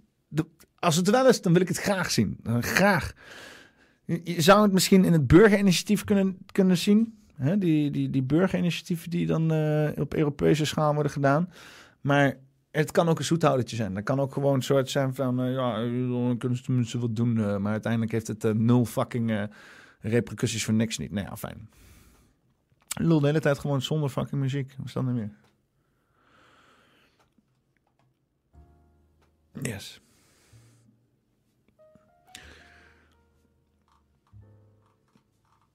als 0.82 0.96
het 0.96 1.10
wel 1.10 1.28
is, 1.28 1.42
dan 1.42 1.52
wil 1.52 1.62
ik 1.62 1.68
het 1.68 1.78
graag 1.78 2.10
zien. 2.10 2.38
Eh, 2.44 2.58
graag. 2.58 3.12
Je, 4.04 4.40
zou 4.40 4.62
het 4.62 4.72
misschien 4.72 5.04
in 5.04 5.12
het 5.12 5.26
burgerinitiatief 5.26 6.04
kunnen, 6.04 6.38
kunnen 6.52 6.76
zien. 6.76 7.18
Hè? 7.34 7.58
Die, 7.58 7.90
die, 7.90 8.10
die 8.10 8.22
burgerinitiatieven 8.22 9.10
die 9.10 9.26
dan 9.26 9.52
eh, 9.52 10.00
op 10.00 10.14
Europese 10.14 10.64
schaal 10.64 10.94
worden 10.94 11.12
gedaan. 11.12 11.50
Maar 12.00 12.36
het 12.70 12.90
kan 12.90 13.08
ook 13.08 13.18
een 13.18 13.24
zoethoudertje 13.24 13.76
zijn. 13.76 13.94
Dat 13.94 14.02
kan 14.04 14.20
ook 14.20 14.32
gewoon 14.32 14.54
een 14.54 14.62
soort 14.62 14.90
zijn 14.90 15.14
van... 15.14 15.40
eh, 15.40 15.52
ja, 15.52 15.76
dan 16.08 16.36
kunnen 16.38 16.58
ze 16.58 16.64
tenminste 16.64 16.98
wat 16.98 17.16
doen. 17.16 17.62
maar 17.62 17.72
uiteindelijk 17.72 18.12
heeft 18.12 18.26
het 18.26 18.58
nul 18.58 18.84
fucking 18.84 19.48
repercussies 20.00 20.64
voor 20.64 20.74
niks 20.74 20.98
niet. 20.98 21.10
Nee, 21.10 21.24
ja, 21.24 21.36
fijn. 21.36 21.68
Lul 23.00 23.20
de 23.20 23.26
hele 23.26 23.40
tijd 23.40 23.58
gewoon 23.58 23.82
zonder 23.82 24.08
fucking 24.08 24.40
muziek. 24.40 24.74
Wat 24.76 24.86
is 24.86 24.92
dat 24.92 25.02
nou 25.02 25.14
meer? 25.14 25.30
Yes. 29.62 30.00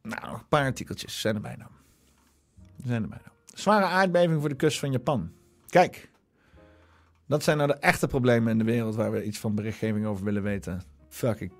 Nou, 0.07 0.31
nog 0.31 0.39
een 0.39 0.47
paar 0.47 0.65
artikeltjes. 0.65 1.21
Zijn 1.21 1.35
er 1.35 1.41
bijna. 1.41 1.67
Zijn 2.85 3.03
er 3.03 3.09
bijna. 3.09 3.31
Zware 3.45 3.85
aardbeving 3.85 4.39
voor 4.39 4.49
de 4.49 4.55
kust 4.55 4.79
van 4.79 4.91
Japan. 4.91 5.31
Kijk. 5.67 6.09
Dat 7.27 7.43
zijn 7.43 7.57
nou 7.57 7.69
de 7.69 7.77
echte 7.77 8.07
problemen 8.07 8.51
in 8.51 8.57
de 8.57 8.63
wereld 8.63 8.95
waar 8.95 9.11
we 9.11 9.23
iets 9.23 9.39
van 9.39 9.55
berichtgeving 9.55 10.05
over 10.05 10.25
willen 10.25 10.43
weten. 10.43 10.81
Fucking 11.09 11.51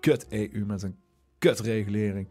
kut 0.00 0.26
EU 0.28 0.64
met 0.66 0.82
een 0.82 0.96
kut 1.38 1.60
regulering. 1.60 2.28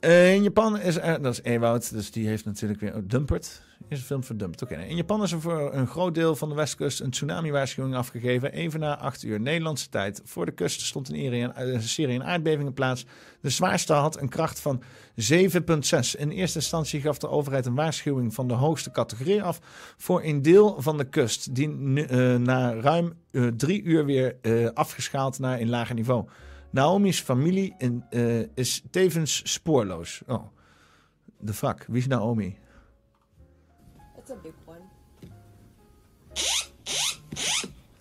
Eh, 0.00 0.34
in 0.34 0.42
Japan 0.42 0.78
is 0.78 0.96
er, 0.96 1.22
dat 1.22 1.32
is 1.32 1.42
Ewout, 1.42 1.92
dus 1.92 2.10
die 2.10 2.26
heeft 2.26 2.44
natuurlijk 2.44 2.80
weer, 2.80 3.02
Dumpert, 3.06 3.62
is 3.88 3.98
een 3.98 4.04
film 4.04 4.24
voor 4.24 4.36
Dumpert. 4.36 4.62
Oké, 4.62 4.74
in 4.74 4.96
Japan 4.96 5.22
is 5.22 5.32
er 5.32 5.40
voor 5.40 5.74
een 5.74 5.86
groot 5.86 6.14
deel 6.14 6.36
van 6.36 6.48
de 6.48 6.54
westkust 6.54 7.00
een 7.00 7.10
tsunami-waarschuwing 7.10 7.94
afgegeven. 7.96 8.52
Even 8.52 8.80
na 8.80 8.98
8 8.98 9.22
uur 9.22 9.40
Nederlandse 9.40 9.88
tijd. 9.88 10.20
Voor 10.24 10.46
de 10.46 10.52
kust 10.52 10.80
stond 10.80 11.08
een, 11.08 11.82
serie- 11.82 12.14
een 12.14 12.24
aardbevingen 12.24 12.72
plaats. 12.72 13.06
De 13.40 13.50
zwaarste 13.50 13.92
had 13.92 14.20
een 14.20 14.28
kracht 14.28 14.60
van 14.60 14.82
7,6. 14.82 14.86
In 16.18 16.30
eerste 16.30 16.58
instantie 16.58 17.00
gaf 17.00 17.18
de 17.18 17.28
overheid 17.28 17.66
een 17.66 17.74
waarschuwing 17.74 18.34
van 18.34 18.48
de 18.48 18.54
hoogste 18.54 18.90
categorie 18.90 19.42
af 19.42 19.60
voor 19.96 20.22
een 20.22 20.42
deel 20.42 20.82
van 20.82 20.96
de 20.96 21.08
kust, 21.08 21.54
die 21.54 22.04
eh, 22.06 22.36
na 22.36 22.74
ruim 22.80 23.12
eh, 23.30 23.46
drie 23.46 23.82
uur 23.82 24.04
weer 24.04 24.36
eh, 24.42 24.66
afgeschaald 24.74 25.38
naar 25.38 25.60
een 25.60 25.68
lager 25.68 25.94
niveau. 25.94 26.28
Naomi's 26.70 27.20
familie 27.20 27.74
in, 27.78 28.04
eh, 28.10 28.38
is 28.54 28.82
tevens 28.90 29.52
spoorloos. 29.52 30.22
Oh, 30.26 30.44
de 31.38 31.52
fuck. 31.52 31.84
Wie 31.88 31.98
is 31.98 32.06
Naomi? 32.06 32.58
It's 34.28 34.32
a 34.32 34.36
big 34.42 34.54
one. 34.64 34.82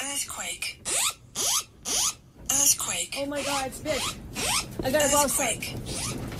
Earthquake. 0.01 0.81
Earthquake. 2.51 3.15
Oh 3.19 3.25
my 3.27 3.43
god, 3.43 3.67
it's 3.67 3.79
big. 3.81 4.01
I 4.83 4.89
got 4.89 5.03
a 5.03 5.17
outside. 5.17 5.61
The 5.61 6.34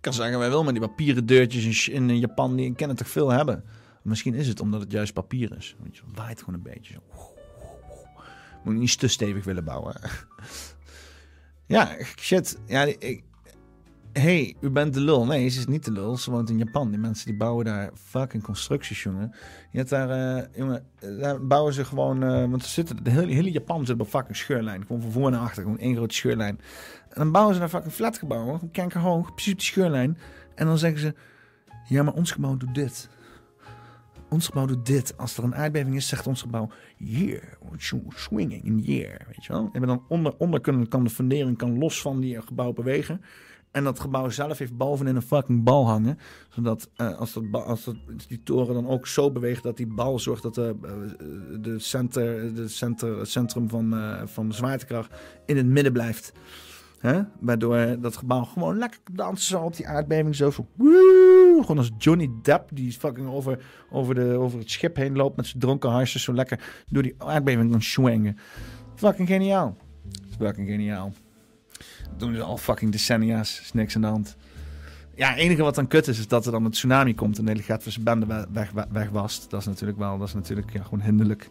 kan 0.00 0.12
zeggen, 0.12 0.38
wij 0.38 0.50
wel, 0.50 0.64
maar 0.64 0.72
die 0.72 0.82
papieren 0.82 1.26
deurtjes 1.26 1.88
in, 1.88 2.10
in 2.10 2.18
Japan, 2.18 2.56
die 2.56 2.74
kennen 2.74 2.96
toch 2.96 3.08
veel 3.08 3.30
hebben. 3.30 3.64
Misschien 4.02 4.34
is 4.34 4.48
het 4.48 4.60
omdat 4.60 4.80
het 4.80 4.92
juist 4.92 5.12
papier 5.12 5.56
is. 5.56 5.76
Want 5.78 5.96
je 5.96 6.02
waait 6.14 6.38
gewoon 6.38 6.54
een 6.54 6.72
beetje. 6.72 6.92
Zo. 6.92 7.00
Moet 8.64 8.74
niet 8.74 8.98
te 8.98 9.08
stevig 9.08 9.44
willen 9.44 9.64
bouwen. 9.64 10.00
ja, 11.66 11.96
shit. 12.20 12.58
Ja, 12.66 12.82
ik, 12.82 13.22
hey, 14.18 14.54
u 14.60 14.70
bent 14.70 14.94
de 14.94 15.00
lul. 15.00 15.26
Nee, 15.26 15.48
ze 15.48 15.58
is 15.58 15.66
niet 15.66 15.84
de 15.84 15.92
lul. 15.92 16.16
Ze 16.16 16.30
woont 16.30 16.50
in 16.50 16.58
Japan. 16.58 16.90
Die 16.90 16.98
mensen 16.98 17.26
die 17.26 17.36
bouwen 17.36 17.64
daar 17.64 17.90
fucking 17.94 18.42
constructies, 18.42 19.02
jongen. 19.02 19.34
Je 19.70 19.78
hebt 19.78 19.90
daar, 19.90 20.10
eh, 20.10 20.44
jongen, 20.56 20.84
eh, 20.98 21.18
daar 21.18 21.46
bouwen 21.46 21.72
ze 21.72 21.84
gewoon, 21.84 22.22
eh, 22.22 22.50
want 22.50 22.64
ze 22.64 22.70
zitten, 22.70 23.04
de 23.04 23.10
hele, 23.10 23.50
Japan 23.50 23.86
zit 23.86 23.94
op 23.94 24.00
een 24.00 24.06
fucking 24.06 24.36
scheurlijn. 24.36 24.86
Gewoon 24.86 25.02
van 25.02 25.10
voor 25.10 25.30
naar 25.30 25.40
achter, 25.40 25.62
gewoon 25.62 25.78
één 25.78 25.96
grote 25.96 26.14
scheurlijn. 26.14 26.60
En 27.08 27.14
dan 27.14 27.32
bouwen 27.32 27.54
ze 27.54 27.60
daar 27.60 27.68
fucking 27.68 27.92
flatgebouwen, 27.92 28.54
gewoon 28.54 28.70
kankerhoog, 28.70 29.34
precies 29.34 29.52
op 29.52 29.58
die 29.58 29.68
scheurlijn. 29.68 30.18
En 30.54 30.66
dan 30.66 30.78
zeggen 30.78 31.00
ze, 31.00 31.14
ja, 31.88 32.02
maar 32.02 32.14
ons 32.14 32.30
gebouw 32.30 32.56
doet 32.56 32.74
dit. 32.74 33.08
Ons 34.28 34.46
gebouw 34.46 34.66
doet 34.66 34.86
dit. 34.86 35.16
Als 35.16 35.36
er 35.36 35.44
een 35.44 35.54
aardbeving 35.54 35.96
is, 35.96 36.08
zegt 36.08 36.26
ons 36.26 36.40
gebouw, 36.40 36.70
here, 36.96 37.42
swinging 38.08 38.64
in 38.64 38.84
air, 38.86 39.26
weet 39.26 39.44
je 39.44 39.52
wel. 39.52 39.70
En 39.72 39.82
dan 39.82 40.04
onder, 40.08 40.34
onder 40.38 40.60
kunnen, 40.60 40.88
kan 40.88 41.04
de 41.04 41.10
fundering 41.10 41.56
kan 41.56 41.78
los 41.78 42.00
van 42.00 42.20
die 42.20 42.42
gebouw 42.42 42.72
bewegen. 42.72 43.20
En 43.78 43.84
dat 43.84 44.00
gebouw 44.00 44.28
zelf 44.28 44.58
heeft 44.58 44.76
bovenin 44.76 45.16
een 45.16 45.22
fucking 45.22 45.64
bal 45.64 45.86
hangen. 45.86 46.18
Zodat 46.48 46.90
eh, 46.96 47.18
als, 47.18 47.32
dat, 47.32 47.64
als 47.64 47.84
dat, 47.84 47.96
die 48.28 48.42
toren 48.42 48.74
dan 48.74 48.88
ook 48.88 49.06
zo 49.06 49.30
beweegt 49.30 49.62
dat 49.62 49.76
die 49.76 49.86
bal 49.86 50.18
zorgt 50.18 50.42
dat 50.42 50.54
de, 50.54 50.76
eh, 51.62 51.72
center, 51.76 52.54
de 52.54 52.68
center, 52.68 53.18
het 53.18 53.28
centrum 53.28 53.68
van, 53.68 53.94
eh, 53.94 54.22
van 54.24 54.48
de 54.48 54.54
zwaartekracht 54.54 55.14
in 55.46 55.56
het 55.56 55.66
midden 55.66 55.92
blijft. 55.92 56.32
Hè? 56.98 57.20
Waardoor 57.40 58.00
dat 58.00 58.16
gebouw 58.16 58.44
gewoon 58.44 58.78
lekker 58.78 59.00
dansen 59.12 59.48
zo 59.48 59.62
op 59.62 59.76
die 59.76 59.88
aardbeving. 59.88 60.36
Zo, 60.36 60.50
zo 60.50 60.66
woe, 60.74 61.58
gewoon 61.60 61.78
als 61.78 61.90
Johnny 61.98 62.30
Depp 62.42 62.70
die 62.72 62.92
fucking 62.92 63.28
over, 63.28 63.64
over, 63.90 64.14
de, 64.14 64.36
over 64.36 64.58
het 64.58 64.70
schip 64.70 64.96
heen 64.96 65.16
loopt 65.16 65.36
met 65.36 65.46
zijn 65.46 65.60
dronken 65.60 65.90
harsjes. 65.90 66.22
Zo 66.22 66.34
lekker 66.34 66.84
door 66.88 67.02
die 67.02 67.14
aardbeving 67.18 67.70
kan 67.70 67.82
swingen. 67.82 68.36
Fucking 68.94 69.28
geniaal. 69.28 69.76
Fucking 70.38 70.68
geniaal. 70.68 71.12
Doen 72.16 72.34
ze 72.34 72.42
al 72.42 72.56
fucking 72.56 72.92
decennia's. 72.92 73.60
Is 73.60 73.72
niks 73.72 73.94
aan 73.94 74.00
de 74.00 74.06
hand. 74.06 74.36
Ja, 75.14 75.28
het 75.28 75.38
enige 75.38 75.62
wat 75.62 75.74
dan 75.74 75.86
kut 75.86 76.08
is, 76.08 76.18
is 76.18 76.28
dat 76.28 76.46
er 76.46 76.52
dan 76.52 76.64
een 76.64 76.70
tsunami 76.70 77.14
komt 77.14 77.38
en 77.38 77.44
de 77.44 77.50
hele 77.50 77.62
Gatvische 77.62 78.00
bende 78.00 78.46
weg. 78.90 79.10
Dat 79.48 79.60
is 79.60 79.66
natuurlijk 79.66 79.98
wel, 79.98 80.18
dat 80.18 80.28
is 80.28 80.34
natuurlijk 80.34 80.70
gewoon 80.70 81.00
hinderlijk. 81.00 81.50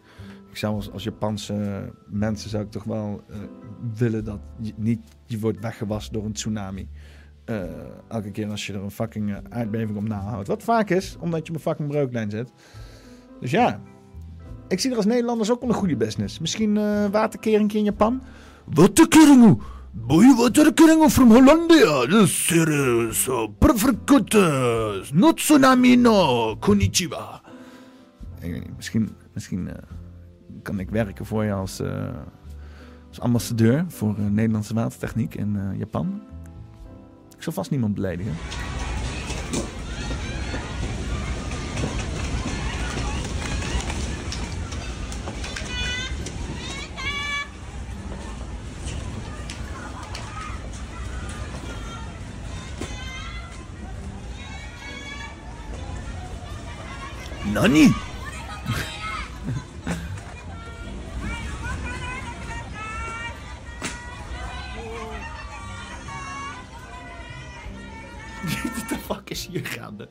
Ik 0.49 0.57
zou 0.57 0.81
als, 0.93 1.03
Japanse 1.03 1.89
mensen 2.05 2.49
zou 2.49 2.63
ik 2.63 2.71
toch 2.71 2.83
wel 2.83 3.23
eh, 3.29 3.37
willen 3.97 4.23
dat 4.23 4.39
je 4.61 4.73
niet 4.75 4.99
je 5.25 5.39
wordt 5.39 5.59
weggewast 5.59 6.13
door 6.13 6.25
een 6.25 6.33
tsunami. 6.33 6.87
Eh, 7.45 7.63
elke 8.07 8.31
keer 8.31 8.49
als 8.49 8.67
je 8.67 8.73
er 8.73 8.83
een 8.83 8.91
fucking 8.91 9.31
eh, 9.31 9.37
aardbeving 9.49 9.97
op 9.97 10.07
nahoudt. 10.07 10.47
Wat 10.47 10.63
vaak 10.63 10.89
is, 10.89 11.17
omdat 11.19 11.47
je 11.47 11.49
op 11.49 11.55
een 11.55 11.61
fucking 11.61 11.89
breuklijn 11.89 12.29
zit. 12.29 12.51
Dus 13.39 13.51
ja, 13.51 13.81
ik 14.67 14.79
zie 14.79 14.91
er 14.91 14.97
als 14.97 15.05
Nederlanders 15.05 15.51
ook 15.51 15.59
wel 15.59 15.69
een 15.69 15.75
goede 15.75 15.97
business. 15.97 16.39
Misschien 16.39 16.77
eh 16.77 17.05
waterkering 17.05 17.73
in 17.73 17.83
Japan. 17.83 18.21
Waterkering? 18.65 19.61
Boy, 20.05 20.35
waterkering 20.35 21.09
from 21.09 21.31
Hollandia. 21.31 22.05
Dus 22.05 22.51
er 22.51 22.69
is 23.09 23.27
perfect. 23.59 24.33
No 25.13 25.33
tsunami 25.33 25.95
no. 25.95 26.55
Konnichiwa. 26.59 27.41
Ik 28.39 28.51
weet 28.51 28.63
niet, 28.63 28.75
misschien, 28.75 29.09
misschien 29.33 29.67
eh, 29.67 29.75
kan 30.61 30.79
ik 30.79 30.89
werken 30.89 31.25
voor 31.25 31.43
je 31.43 31.53
als, 31.53 31.79
eh, 31.79 32.15
als 33.09 33.19
ambassadeur 33.19 33.85
voor 33.87 34.15
eh, 34.17 34.25
Nederlandse 34.25 34.73
watertechniek 34.73 35.35
in 35.35 35.55
eh, 35.55 35.79
Japan. 35.79 36.21
Ik 37.37 37.43
zal 37.43 37.53
vast 37.53 37.69
niemand 37.71 37.93
beledigen. 37.93 38.33
Nani? 57.57 57.87
What 68.63 68.89
the 68.89 68.97
fuck 68.97 69.29
is 69.29 69.47
hier 69.47 69.65
gaande? 69.65 70.09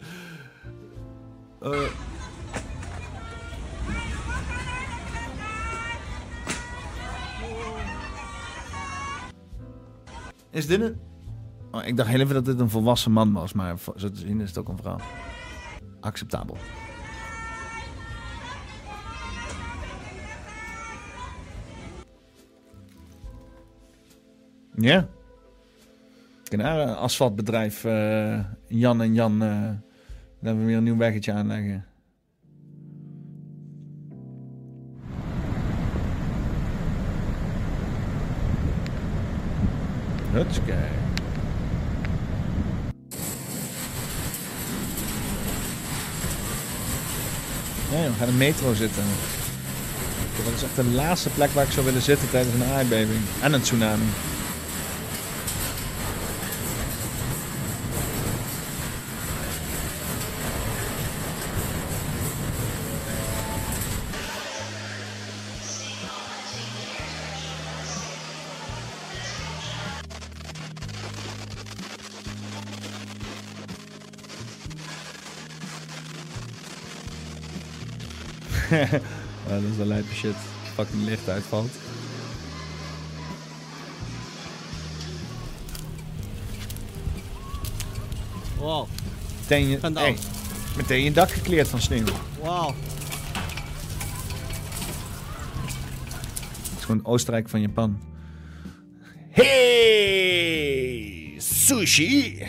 Eh. 1.60 1.88
Is 10.50 10.66
dit 10.66 10.80
een... 10.80 11.00
Oh, 11.70 11.84
ik 11.84 11.96
dacht 11.96 12.08
heel 12.08 12.20
even 12.20 12.34
dat 12.34 12.44
dit 12.44 12.60
een 12.60 12.70
volwassen 12.70 13.12
man 13.12 13.32
was, 13.32 13.52
maar 13.52 13.78
zo 13.96 14.10
te 14.10 14.18
zien 14.18 14.40
is 14.40 14.48
het 14.48 14.58
ook 14.58 14.68
een 14.68 14.78
vrouw. 14.78 14.98
Acceptabel. 16.00 16.56
Ja. 24.76 25.08
Een 26.50 26.62
asfaltbedrijf 26.94 27.84
eh, 27.84 28.38
Jan 28.66 29.00
en 29.02 29.14
Jan. 29.14 29.42
eh 29.42 29.48
daar 30.40 30.54
hebben 30.54 30.60
we 30.62 30.66
weer 30.66 30.76
een 30.76 30.84
nieuw 30.84 30.96
weggetje 30.96 31.32
aanleggen. 31.32 31.84
Hutskei. 40.32 40.78
Ja, 47.90 48.02
joh, 48.02 48.10
we 48.10 48.16
gaan 48.18 48.28
in 48.28 48.36
metro 48.36 48.74
zitten. 48.74 49.02
Dat 50.44 50.54
is 50.54 50.62
echt 50.62 50.76
de 50.76 50.84
laatste 50.84 51.28
plek 51.28 51.50
waar 51.50 51.64
ik 51.64 51.70
zou 51.70 51.86
willen 51.86 52.02
zitten 52.02 52.30
tijdens 52.30 52.54
een 52.54 52.64
aardbeving. 52.64 53.20
En 53.42 53.52
een 53.52 53.60
tsunami. 53.60 54.04
dat 79.48 79.62
is 79.70 79.76
wel 79.76 79.86
lijpe 79.86 80.14
shit. 80.14 80.34
Fucking 80.74 81.04
licht 81.04 81.28
uitvalt. 81.28 81.70
Wow. 88.58 88.88
Meteen 89.40 89.68
je, 89.68 89.78
Vandaan. 89.78 90.04
hey, 90.04 90.16
meteen 90.76 91.02
je 91.02 91.12
dak 91.12 91.30
gekleerd 91.30 91.68
van 91.68 91.80
sneeuw. 91.80 92.04
Wow. 92.42 92.66
Het 96.62 96.78
is 96.78 96.84
gewoon 96.84 97.04
Oostenrijk 97.04 97.48
van 97.48 97.60
Japan. 97.60 98.02
Hey, 99.30 100.24
sushi. 101.38 102.38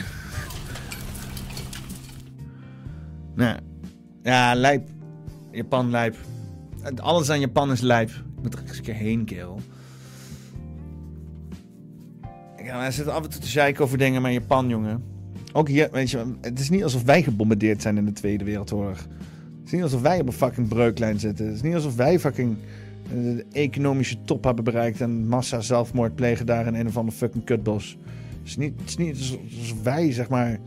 Nou, 3.35 3.59
ja, 4.23 4.55
lijp. 4.55 4.96
Japan 5.57 5.89
lijp. 5.89 6.15
Alles 6.95 7.29
aan 7.29 7.39
Japan 7.39 7.71
is 7.71 7.81
lijp. 7.81 8.09
Ik 8.09 8.43
moet 8.43 8.53
er 8.53 8.59
eens 8.67 8.77
een 8.77 8.83
keer 8.83 8.93
heen, 8.93 9.25
kerel. 9.25 9.59
Ja, 12.63 12.79
hij 12.79 12.91
zit 12.91 13.07
af 13.07 13.23
en 13.23 13.29
toe 13.29 13.41
te 13.41 13.47
zeiken 13.47 13.83
over 13.83 13.97
dingen, 13.97 14.21
maar 14.21 14.31
Japan, 14.31 14.69
jongen. 14.69 15.03
Ook 15.53 15.67
hier, 15.67 15.89
weet 15.91 16.09
je, 16.09 16.25
het 16.41 16.59
is 16.59 16.69
niet 16.69 16.83
alsof 16.83 17.03
wij 17.03 17.23
gebombardeerd 17.23 17.81
zijn 17.81 17.97
in 17.97 18.05
de 18.05 18.11
Tweede 18.11 18.43
Wereldoorlog. 18.43 18.97
Het 18.97 19.65
is 19.65 19.71
niet 19.71 19.83
alsof 19.83 20.01
wij 20.01 20.19
op 20.19 20.27
een 20.27 20.33
fucking 20.33 20.67
breuklijn 20.67 21.19
zitten. 21.19 21.45
Het 21.45 21.55
is 21.55 21.61
niet 21.61 21.73
alsof 21.75 21.95
wij 21.95 22.19
fucking 22.19 22.57
eh, 23.03 23.11
de 23.11 23.45
economische 23.51 24.17
top 24.21 24.43
hebben 24.43 24.63
bereikt 24.63 25.01
en 25.01 25.27
massa 25.27 25.61
zelfmoord 25.61 26.15
plegen 26.15 26.45
daar 26.45 26.67
in 26.67 26.75
een 26.75 26.87
of 26.87 26.97
ander 26.97 27.13
fucking 27.13 27.43
kutbos. 27.43 27.97
Het 28.39 28.47
is 28.47 28.57
niet, 28.57 28.73
het 28.79 28.89
is 28.89 28.97
niet 28.97 29.39
alsof 29.59 29.83
wij, 29.83 30.11
zeg 30.11 30.29
maar. 30.29 30.59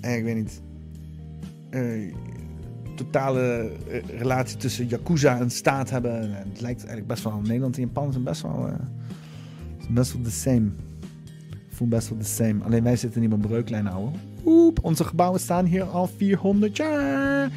eh, 0.00 0.16
ik 0.16 0.24
weet 0.24 0.34
niet. 0.36 0.60
eh, 1.70 2.14
totale 2.94 3.70
eh, 3.88 4.18
relatie 4.18 4.56
tussen 4.56 4.86
Yakuza 4.86 5.38
en 5.38 5.50
staat 5.50 5.90
hebben. 5.90 6.20
En 6.20 6.48
het 6.48 6.60
lijkt 6.60 6.78
eigenlijk 6.78 7.06
best 7.06 7.24
wel. 7.24 7.40
Nederland 7.40 7.76
en 7.76 7.82
Japan 7.82 8.12
zijn 8.12 8.24
best 8.24 8.42
wel. 8.42 8.68
zijn 9.78 9.94
best 9.94 10.12
wel 10.12 10.22
the 10.22 10.30
same. 10.30 10.68
Voel 11.68 11.88
best 11.88 12.08
wel 12.08 12.18
the 12.18 12.24
same. 12.24 12.64
Alleen 12.64 12.82
wij 12.82 12.96
zitten 12.96 13.20
niet 13.20 13.32
op 13.32 13.42
een 13.42 13.48
breuklijn, 13.48 13.86
ouwe. 13.86 14.10
Oep, 14.44 14.78
onze 14.82 15.04
gebouwen 15.04 15.40
staan 15.40 15.64
hier 15.64 15.82
al 15.82 16.06
400 16.06 16.76
jaar. 16.76 17.50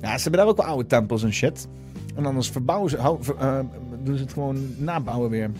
Ja, 0.00 0.16
ze 0.16 0.22
hebben 0.22 0.40
daar 0.40 0.46
ook 0.48 0.56
wel 0.56 0.66
oude 0.66 0.86
tempels 0.86 1.22
en 1.22 1.32
shit. 1.32 1.68
En 2.14 2.26
anders 2.26 2.50
verbouwen 2.50 2.90
ze, 2.90 2.96
eh, 2.96 3.60
doen 4.02 4.16
ze 4.16 4.22
het 4.22 4.32
gewoon 4.32 4.58
nabouwen 4.78 5.30
weer. 5.30 5.50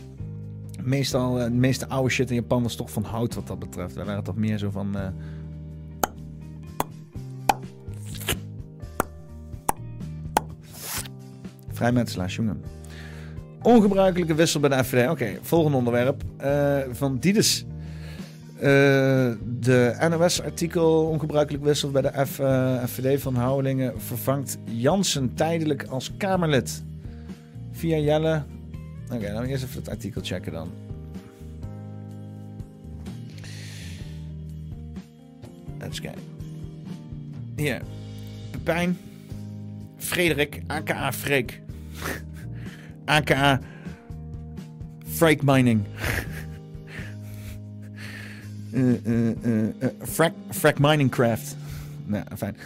Meestal, 0.87 1.39
eh, 1.39 1.45
de 1.45 1.51
meeste 1.51 1.89
oude 1.89 2.11
shit 2.11 2.31
in 2.31 2.35
Japan 2.35 2.63
was 2.63 2.75
toch 2.75 2.91
van 2.91 3.05
hout 3.05 3.35
wat 3.35 3.47
dat 3.47 3.59
betreft. 3.59 3.95
Wij 3.95 4.05
waren 4.05 4.25
toch 4.25 4.37
meer 4.37 4.59
zo 4.59 4.71
van... 4.71 4.97
eh, 4.97 5.09
Vrijmetselaars, 11.69 12.37
jongen. 12.37 12.63
Ongebruikelijke 13.63 14.35
wissel 14.35 14.61
bij 14.61 14.71
de 14.71 14.85
FVD. 14.85 15.11
Oké, 15.11 15.39
volgende 15.43 15.77
onderwerp. 15.77 16.23
Eh, 16.37 16.79
van 16.91 17.19
Dides. 17.19 17.65
De 18.59 20.07
NOS-artikel 20.11 21.07
ongebruikelijk 21.07 21.65
wissel 21.65 21.91
bij 21.91 22.03
de 22.03 22.27
F, 22.27 22.41
FVD 22.91 23.21
van 23.21 23.35
Houwelingen 23.35 24.01
vervangt 24.01 24.59
Jansen 24.65 25.35
tijdelijk 25.35 25.87
als 25.89 26.17
Kamerlid. 26.17 26.85
Via 27.73 27.97
Jelle. 27.97 28.43
Oké, 29.13 29.33
dan 29.33 29.45
eerst 29.45 29.65
even 29.65 29.77
het 29.79 29.89
artikel 29.89 30.21
checken 30.25 30.53
dan. 30.53 30.71
Even 35.79 36.01
kijken. 36.03 36.23
Hier. 37.57 37.83
Pepijn. 38.51 38.99
Frederik, 39.97 40.63
aka 40.67 41.13
Freek. 41.13 41.61
aka 43.05 43.61
Freak 45.07 45.43
Mining. 45.43 45.85
Eh, 48.73 49.07
eh, 49.07 49.29
eh, 49.43 49.69
eh, 49.79 49.89
frack, 50.03 50.33
frack 50.51 50.79
Miningcraft. 50.79 51.57
Nou, 52.05 52.25
fijn. 52.37 52.57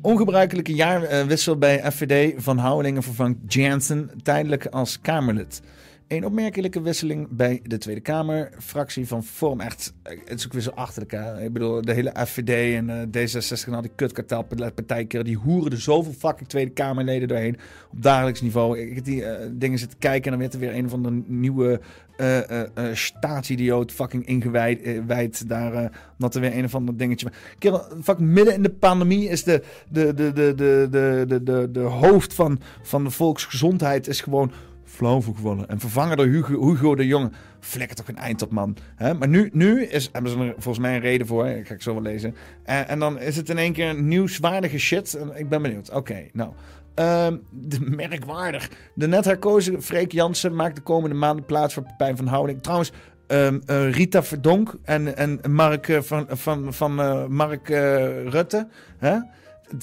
Ongebruikelijke 0.00 0.74
jaarwissel 0.74 1.56
bij 1.56 1.92
FVD 1.92 2.34
van 2.42 2.58
Houwelingen 2.58 3.02
vervangt 3.02 3.52
Jansen 3.52 4.10
tijdelijk 4.22 4.66
als 4.66 5.00
Kamerlid. 5.00 5.62
Een 6.08 6.24
opmerkelijke 6.24 6.80
wisseling 6.80 7.28
bij 7.30 7.60
de 7.62 7.78
Tweede 7.78 8.00
Kamer. 8.00 8.50
Fractie 8.58 9.06
van 9.06 9.24
Vorm. 9.24 9.60
Echt, 9.60 9.92
eh, 10.02 10.18
het 10.24 10.38
is 10.38 10.46
ook 10.46 10.52
weer 10.52 10.62
zo 10.62 10.70
achterlijk. 10.70 11.12
Hè? 11.12 11.42
Ik 11.42 11.52
bedoel, 11.52 11.82
de 11.82 11.92
hele 11.92 12.14
FVD 12.26 12.74
en 12.74 12.90
eh, 12.90 13.26
D66 13.26 13.66
en 13.66 13.74
al 13.74 13.82
die 13.82 13.90
kutkartelpartijkeren. 13.94 15.24
Die 15.24 15.36
hoeren 15.36 15.72
er 15.72 15.80
zoveel 15.80 16.12
fucking 16.12 16.48
Tweede 16.48 16.70
Kamerleden 16.70 17.28
doorheen. 17.28 17.56
Op 17.92 18.02
dagelijks 18.02 18.40
niveau. 18.40 18.78
Ik 18.78 18.94
heb 18.94 19.04
die 19.04 19.24
eh, 19.24 19.46
dingen 19.52 19.78
zitten 19.78 19.98
kijken 19.98 20.24
en 20.24 20.30
dan 20.30 20.40
werd 20.40 20.54
er 20.54 20.60
weer 20.60 20.74
een 20.74 20.88
van 20.88 21.02
de 21.02 21.22
nieuwe 21.26 21.80
eh 22.16 22.50
eh, 22.50 22.94
staatsidioot 22.94 23.92
fucking 23.92 24.26
ingewijd 24.26 25.06
wijd 25.06 25.48
daar. 25.48 25.92
omdat 26.12 26.34
er 26.34 26.40
weer 26.40 26.56
een 26.56 26.64
of 26.64 26.74
ander 26.74 26.96
dingetje... 26.96 27.32
Kerel, 27.58 27.84
fucking 28.02 28.28
midden 28.28 28.54
in 28.54 28.62
de 28.62 28.70
pandemie 28.70 29.28
is 29.28 29.44
de, 29.44 29.62
de, 29.88 30.14
de, 30.14 30.32
de, 30.32 30.54
de, 30.54 30.88
de, 30.90 31.24
de, 31.28 31.42
de, 31.42 31.68
de 31.70 31.80
hoofd 31.80 32.34
van, 32.34 32.60
van 32.82 33.04
de 33.04 33.10
volksgezondheid 33.10 34.08
is 34.08 34.20
gewoon 34.20 34.52
flauw 34.96 35.20
gevallen. 35.20 35.68
En 35.68 35.80
vervangen 35.80 36.16
door 36.16 36.26
Hugo, 36.26 36.68
Hugo 36.68 36.94
de 36.94 37.06
Jonge. 37.06 37.30
Flikker 37.60 37.96
toch 37.96 38.08
een 38.08 38.16
eind 38.16 38.42
op, 38.42 38.50
man. 38.50 38.76
Hè? 38.96 39.14
Maar 39.14 39.28
nu, 39.28 39.50
nu 39.52 39.84
is, 39.84 40.08
hebben 40.12 40.30
ze 40.30 40.38
er 40.38 40.52
volgens 40.52 40.78
mij 40.78 40.94
een 40.94 41.00
reden 41.00 41.26
voor. 41.26 41.46
Ik 41.46 41.66
ga 41.66 41.74
ik 41.74 41.82
zo 41.82 41.92
wel 41.92 42.02
lezen. 42.02 42.34
En, 42.64 42.88
en 42.88 42.98
dan 42.98 43.20
is 43.20 43.36
het 43.36 43.48
in 43.48 43.58
één 43.58 43.72
keer 43.72 44.02
nieuwswaardige 44.02 44.78
shit. 44.78 45.18
Ik 45.34 45.48
ben 45.48 45.62
benieuwd. 45.62 45.90
Oké, 45.90 46.26
nou. 46.32 46.50
Ehm, 46.94 47.36
de, 47.50 47.80
merkwaardig. 47.80 48.70
De 48.94 49.08
net 49.08 49.24
herkozen 49.24 49.82
Freek 49.82 50.12
Jansen 50.12 50.54
maakt 50.54 50.76
de 50.76 50.82
komende 50.82 51.16
maanden 51.16 51.44
plaats 51.44 51.74
voor 51.74 51.82
Pepijn 51.82 52.16
van 52.16 52.26
Houding. 52.26 52.62
Trouwens, 52.62 52.92
eh, 53.26 53.90
Rita 53.90 54.22
Verdonk 54.22 54.74
en, 54.84 55.16
en 55.16 55.40
Mark 55.50 55.88
eh, 55.88 56.00
van, 56.00 56.26
van, 56.28 56.74
van 56.74 57.00
eh, 57.00 57.26
Mark 57.26 57.68
eh, 57.68 58.26
Rutte. 58.28 58.68
Hè? 58.98 59.18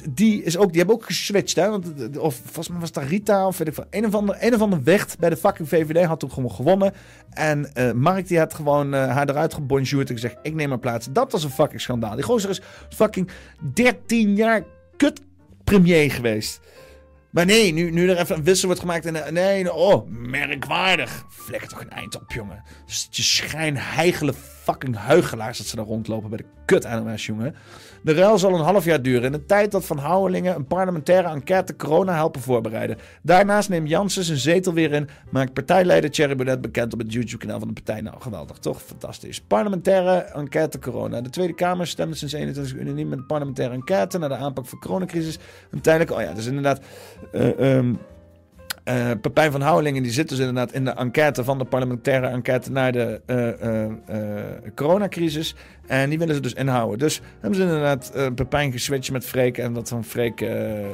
Die, 0.09 0.43
is 0.43 0.57
ook, 0.57 0.67
die 0.67 0.77
hebben 0.77 0.95
ook 0.95 1.05
geswitcht. 1.05 1.55
Hè? 1.55 1.69
Want, 1.69 2.17
of 2.17 2.35
volgens 2.35 2.67
mij 2.67 2.79
was 2.79 2.91
dat 2.91 3.03
Rita 3.03 3.47
of 3.47 3.59
ik. 3.59 3.75
Een 3.89 4.05
of 4.05 4.13
ander, 4.13 4.37
een 4.39 4.61
of 4.61 4.83
weg 4.83 5.17
bij 5.17 5.29
de 5.29 5.37
fucking 5.37 5.69
VVD 5.69 6.05
had 6.05 6.19
toen 6.19 6.31
gewoon 6.31 6.51
gewonnen. 6.51 6.93
En 7.29 7.73
eh, 7.73 7.91
Mark 7.91 8.27
die 8.27 8.39
had 8.39 8.53
gewoon 8.53 8.93
eh, 8.93 9.07
haar 9.09 9.29
eruit 9.29 9.53
gebonjourd 9.53 10.09
en 10.09 10.15
gezegd: 10.15 10.35
Ik 10.41 10.53
neem 10.53 10.67
mijn 10.67 10.79
plaats. 10.79 11.07
Dat 11.11 11.31
was 11.31 11.43
een 11.43 11.49
fucking 11.49 11.81
schandaal. 11.81 12.15
Die 12.15 12.23
gozer 12.23 12.49
is 12.49 12.61
fucking 12.89 13.29
13 13.73 14.35
jaar 14.35 14.63
kut 14.97 15.21
premier 15.63 16.11
geweest. 16.11 16.59
Maar 17.29 17.45
nee, 17.45 17.73
nu, 17.73 17.91
nu 17.91 18.09
er 18.09 18.17
even 18.17 18.35
een 18.35 18.43
wissel 18.43 18.65
wordt 18.65 18.81
gemaakt 18.81 19.05
en 19.05 19.33
nee, 19.33 19.73
oh, 19.73 20.07
merkwaardig. 20.09 21.25
Flikker 21.29 21.69
toch 21.69 21.81
een 21.81 21.89
eind 21.89 22.15
op, 22.15 22.31
jongen. 22.31 22.63
Je 22.85 23.21
schijnheigele 23.21 24.33
fucking 24.63 24.95
huigelaars 24.95 25.57
dat 25.57 25.67
ze 25.67 25.75
daar 25.75 25.85
rondlopen 25.85 26.29
bij 26.29 26.37
de 26.37 26.45
kut 26.65 26.87
jongen. 27.15 27.55
De 28.01 28.13
ruil 28.13 28.37
zal 28.37 28.53
een 28.53 28.65
half 28.65 28.85
jaar 28.85 29.01
duren 29.01 29.23
in 29.23 29.31
de 29.31 29.45
tijd 29.45 29.71
dat 29.71 29.85
Van 29.85 29.97
Houwelingen 29.97 30.55
een 30.55 30.65
parlementaire 30.65 31.27
enquête 31.27 31.75
corona 31.75 32.13
helpen 32.13 32.41
voorbereiden. 32.41 32.97
Daarnaast 33.21 33.69
neemt 33.69 33.89
Jansen 33.89 34.23
zijn 34.23 34.37
zetel 34.37 34.73
weer 34.73 34.91
in, 34.91 35.09
maakt 35.29 35.53
partijleider 35.53 36.11
Thierry 36.11 36.35
Baudet 36.35 36.61
bekend 36.61 36.93
op 36.93 36.99
het 36.99 37.13
YouTube-kanaal 37.13 37.59
van 37.59 37.67
de 37.67 37.73
partij. 37.73 38.01
Nou, 38.01 38.21
geweldig, 38.21 38.57
toch? 38.57 38.81
Fantastisch. 38.81 39.41
Parlementaire 39.41 40.17
enquête 40.17 40.79
corona. 40.79 41.21
De 41.21 41.29
Tweede 41.29 41.53
Kamer 41.53 41.87
stemde 41.87 42.15
sinds 42.15 42.33
21 42.33 42.75
unaniem 42.75 43.07
met 43.07 43.27
parlementaire 43.27 43.73
enquête 43.73 44.17
naar 44.17 44.29
de 44.29 44.35
aanpak 44.35 44.65
van 44.65 44.79
coronacrisis. 44.79 45.39
Een 45.71 45.81
tijdelijke, 45.81 46.13
oh 46.13 46.21
ja, 46.21 46.33
dus 46.33 46.45
inderdaad... 46.45 46.81
ehm, 47.31 47.93
eh, 48.83 49.11
Pepijn 49.21 49.51
van 49.51 49.61
Houwelingen 49.61 50.03
die 50.03 50.11
zit 50.11 50.29
dus 50.29 50.39
inderdaad 50.39 50.73
in 50.73 50.85
de 50.85 50.91
enquête 50.91 51.43
van 51.43 51.57
de 51.57 51.65
parlementaire 51.65 52.27
enquête 52.27 52.71
naar 52.71 52.91
de 52.91 53.21
eh, 53.25 53.83
eh, 53.83 53.93
coronacrisis. 54.75 55.55
En 55.87 56.09
die 56.09 56.19
willen 56.19 56.35
ze 56.35 56.41
dus 56.41 56.53
inhouden. 56.53 56.99
Dus 56.99 57.21
hebben 57.39 57.59
ze 57.59 57.65
inderdaad 57.65 58.11
Pepijn 58.35 58.71
geswitcht 58.71 59.11
met 59.11 59.25
Freek 59.25 59.57
en 59.57 59.73
dat 59.73 59.89
van 59.89 60.03
Freek 60.03 60.45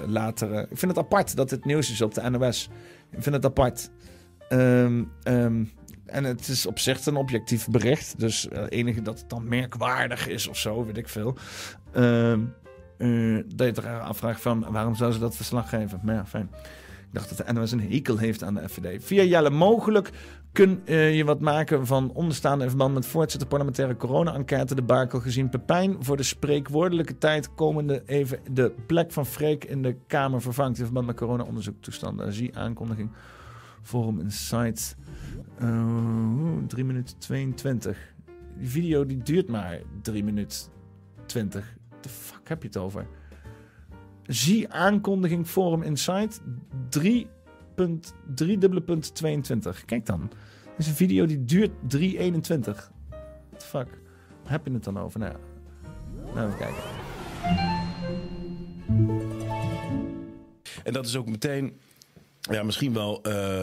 later. 0.06 0.60
ik 0.60 0.78
vind 0.78 0.92
het 0.92 0.98
apart 0.98 1.36
dat 1.36 1.50
dit 1.50 1.66
nieuws 1.66 1.92
is 1.92 2.02
op 2.02 2.14
de 2.14 2.30
NOS. 2.30 2.70
Ik 3.12 3.24
vind 3.24 3.36
het 3.36 3.46
apart. 3.46 3.90
Ehm, 4.50 5.04
ehm, 5.24 5.64
en 6.06 6.24
het 6.24 6.48
is 6.48 6.66
op 6.66 6.80
zich 6.80 7.06
een 7.06 7.16
objectief 7.16 7.68
bericht. 7.68 8.20
Dus 8.20 8.48
het 8.52 8.72
enige 8.72 9.02
dat 9.02 9.20
het 9.20 9.30
dan 9.30 9.48
merkwaardig 9.48 10.28
is 10.28 10.48
of 10.48 10.58
zo, 10.58 10.86
weet 10.86 10.98
ik 10.98 11.10
veel. 11.10 11.38
Eh, 13.00 13.38
dat 13.56 13.76
je 13.76 13.82
er 13.82 14.00
afvraagt 14.00 14.42
van 14.42 14.66
waarom 14.70 14.96
zou 14.96 15.12
ze 15.12 15.20
dat 15.20 15.36
verslag 15.36 15.70
geven. 15.70 16.00
Maar 16.04 16.16
ja, 16.16 16.26
fijn. 16.26 16.50
Dacht 17.12 17.38
dat 17.38 17.48
de 17.48 17.54
NOS 17.54 17.72
een 17.72 17.92
hekel 17.92 18.18
heeft 18.18 18.44
aan 18.44 18.54
de 18.54 18.70
FVD. 18.70 19.04
Via 19.06 19.24
Jelle 19.24 19.50
mogelijk 19.50 20.12
kun 20.52 20.82
eh, 20.86 21.16
je 21.16 21.24
wat 21.24 21.40
maken 21.40 21.86
van 21.88 22.12
onderstaande 22.14 22.64
in 22.64 22.70
verband 22.70 22.94
met 22.94 23.06
voortzetten 23.06 23.48
parlementaire 23.48 23.96
corona-enquête 23.96 24.76
de 24.76 24.82
Bakel 24.82 25.20
gezien 25.20 25.50
Pepijn 25.50 25.96
voor 26.00 26.18
de 26.18 26.24
spreekwoordelijke 26.24 27.18
tijd 27.18 27.54
komende 27.56 28.04
even 28.06 28.40
de 28.52 28.74
plek 28.88 29.12
van 29.12 29.26
Freek 29.26 29.66
in 29.66 29.82
de 29.82 29.96
Kamer 30.08 30.42
vervangt 30.42 30.78
in 30.78 30.84
verband 30.84 31.06
met 31.06 31.16
corona-onderzoektoestanden. 31.16 32.34
Zie 32.34 32.58
aankondiging 32.58 33.12
Forum 33.82 34.20
Insights. 34.20 34.96
Uh, 35.62 36.64
3 36.68 36.84
minuten 36.84 37.18
22. 37.18 37.98
Die 38.58 38.70
video 38.70 39.06
die 39.06 39.18
duurt 39.18 39.48
maar 39.48 39.80
3 40.02 40.24
minuten 40.24 40.60
20. 41.26 41.78
De 42.02 42.10
fuck 42.10 42.50
heb 42.50 42.62
je 42.62 42.68
het 42.68 42.78
over? 42.78 43.08
Zie 44.30 44.70
aankondiging 44.70 45.48
Forum 45.48 45.82
Insight 45.82 46.42
3.3 47.00 47.26
dubbele 48.34 48.82
punt 48.82 49.16
22. 49.16 49.86
Kijk 49.86 50.06
dan. 50.06 50.30
Dit 50.64 50.78
is 50.78 50.88
een 50.88 50.94
video 50.94 51.26
die 51.26 51.46
duurt 51.46 51.72
3.21. 51.72 51.78
What 51.90 53.58
the 53.58 53.66
fuck? 53.66 53.88
Waar 54.44 54.52
heb 54.52 54.66
je 54.66 54.74
het 54.74 54.84
dan 54.84 55.00
over? 55.00 55.20
Nou, 55.20 55.36
nou 56.34 56.48
even 56.48 56.58
kijken. 56.58 56.84
En 60.84 60.94
dat 60.94 61.06
is 61.06 61.16
ook 61.16 61.30
meteen, 61.30 61.80
ja, 62.42 62.64
misschien 62.64 62.94
wel 62.94 63.22
eh, 63.22 63.62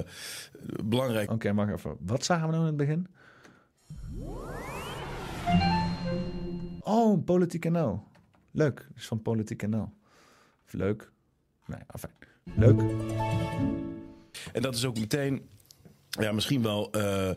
belangrijk. 0.84 1.30
Oké, 1.30 1.52
mag 1.52 1.70
even. 1.70 1.96
Wat 2.00 2.24
zagen 2.24 2.46
we 2.48 2.54
nou 2.54 2.68
in 2.68 2.78
het 2.78 2.86
begin? 2.86 3.06
Oh, 6.80 7.24
Politiek 7.24 7.70
NL. 7.70 8.02
Leuk. 8.50 8.76
Dat 8.76 8.96
is 8.96 9.06
van 9.06 9.22
Politiek 9.22 9.68
NL. 9.68 9.92
Leuk. 10.70 11.10
Nee, 11.66 11.80
afijn. 11.86 12.12
Leuk. 12.54 12.80
En 14.52 14.62
dat 14.62 14.74
is 14.74 14.84
ook 14.84 14.98
meteen, 14.98 15.48
ja, 16.10 16.32
misschien 16.32 16.62
wel 16.62 16.90
eh, 16.90 17.30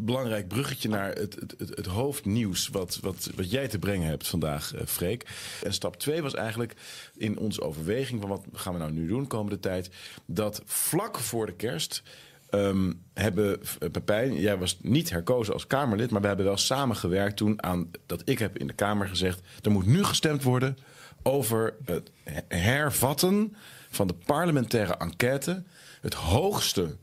belangrijk 0.00 0.48
bruggetje 0.48 0.88
naar 0.88 1.12
het, 1.12 1.34
het, 1.34 1.54
het, 1.58 1.86
hoofdnieuws 1.86 2.68
wat, 2.68 2.98
wat, 3.00 3.30
wat 3.36 3.50
jij 3.50 3.68
te 3.68 3.78
brengen 3.78 4.08
hebt 4.08 4.28
vandaag, 4.28 4.74
eh, 4.74 4.86
Freek. 4.86 5.26
En 5.62 5.72
stap 5.72 5.96
2 5.96 6.22
was 6.22 6.34
eigenlijk 6.34 6.74
in 7.16 7.38
onze 7.38 7.62
overweging 7.62 8.20
van 8.20 8.30
wat 8.30 8.44
gaan 8.52 8.72
we 8.72 8.78
nou 8.78 8.92
nu 8.92 9.06
doen 9.06 9.26
komende 9.26 9.60
tijd, 9.60 9.90
dat 10.26 10.62
vlak 10.64 11.18
voor 11.18 11.46
de 11.46 11.54
kerst 11.54 12.02
ehm, 12.50 12.92
hebben 13.14 13.60
eh, 13.62 13.90
Pepijn, 13.90 14.34
jij 14.34 14.58
was 14.58 14.78
niet 14.82 15.10
herkozen 15.10 15.52
als 15.52 15.66
Kamerlid, 15.66 16.10
maar 16.10 16.20
we 16.20 16.26
hebben 16.26 16.46
wel 16.46 16.56
samengewerkt 16.56 17.36
toen 17.36 17.62
aan 17.62 17.90
dat 18.06 18.22
ik 18.24 18.38
heb 18.38 18.58
in 18.58 18.66
de 18.66 18.72
Kamer 18.72 19.08
gezegd, 19.08 19.40
er 19.62 19.70
moet 19.70 19.86
nu 19.86 20.04
gestemd 20.04 20.42
worden 20.42 20.76
over 21.22 21.74
het 21.84 22.10
hervatten 22.48 23.56
van 23.90 24.06
de 24.06 24.14
parlementaire 24.26 24.96
enquête, 24.96 25.62
het 26.00 26.14
hoogste 26.14 26.96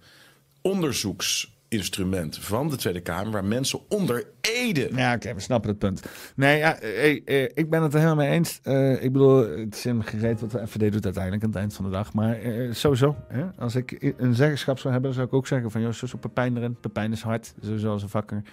onderzoeksinstrument 0.62 2.38
van 2.38 2.70
de 2.70 2.76
Tweede 2.76 3.02
Kamer, 3.02 3.32
waar 3.32 3.46
mensen 3.46 3.80
onder 3.90 4.26
ede. 4.42 4.90
Ja, 4.96 5.14
oké, 5.14 5.34
we 5.34 5.40
snappen 5.40 5.70
het 5.70 5.80
punt. 5.80 6.02
Nee, 6.36 6.58
ja, 6.58 6.80
eh, 6.80 7.22
eh, 7.26 7.52
ik 7.54 7.70
ben 7.70 7.84
het 7.84 7.94
er 7.94 8.00
helemaal 8.00 8.26
mee 8.26 8.34
eens. 8.34 8.60
Eh, 8.64 9.04
ik 9.04 9.12
bedoel, 9.12 9.50
het 9.50 9.76
is 9.76 9.86
een 9.86 10.04
gereed 10.04 10.40
wat 10.40 10.52
de 10.52 10.68
FVD 10.68 10.92
doet 10.92 11.06
uiteindelijk 11.06 11.44
aan 11.44 11.50
het 11.50 11.60
eind 11.60 11.74
van 11.74 11.86
de 11.86 11.92
dag. 11.92 12.14
Maar 12.14 12.40
eh, 12.40 12.74
sowieso, 12.74 13.16
hè, 13.28 13.46
als 13.58 13.76
ik 13.76 14.14
een 14.18 14.36
zeggenschap 14.36 14.80
zou 14.80 14.94
hebben, 14.94 15.14
zou 15.14 15.28
ik 15.28 15.34
ook 15.34 15.48
zeggen 15.48 15.72
van... 15.72 15.82
joh, 15.82 15.92
zo 15.92 16.18
Pepijn 16.18 16.58
erin. 16.58 16.78
Pepijn 16.80 17.12
is 17.12 17.22
hard, 17.22 17.54
sowieso 17.62 17.92
als 17.92 18.04
een 18.04 18.10
vakker. 18.10 18.44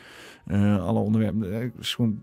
Eh, 0.47 0.87
alle 0.87 0.99
onderwerpen. 0.99 1.53
eh, 1.61 1.69
is 1.79 1.95
gewoon, 1.95 2.19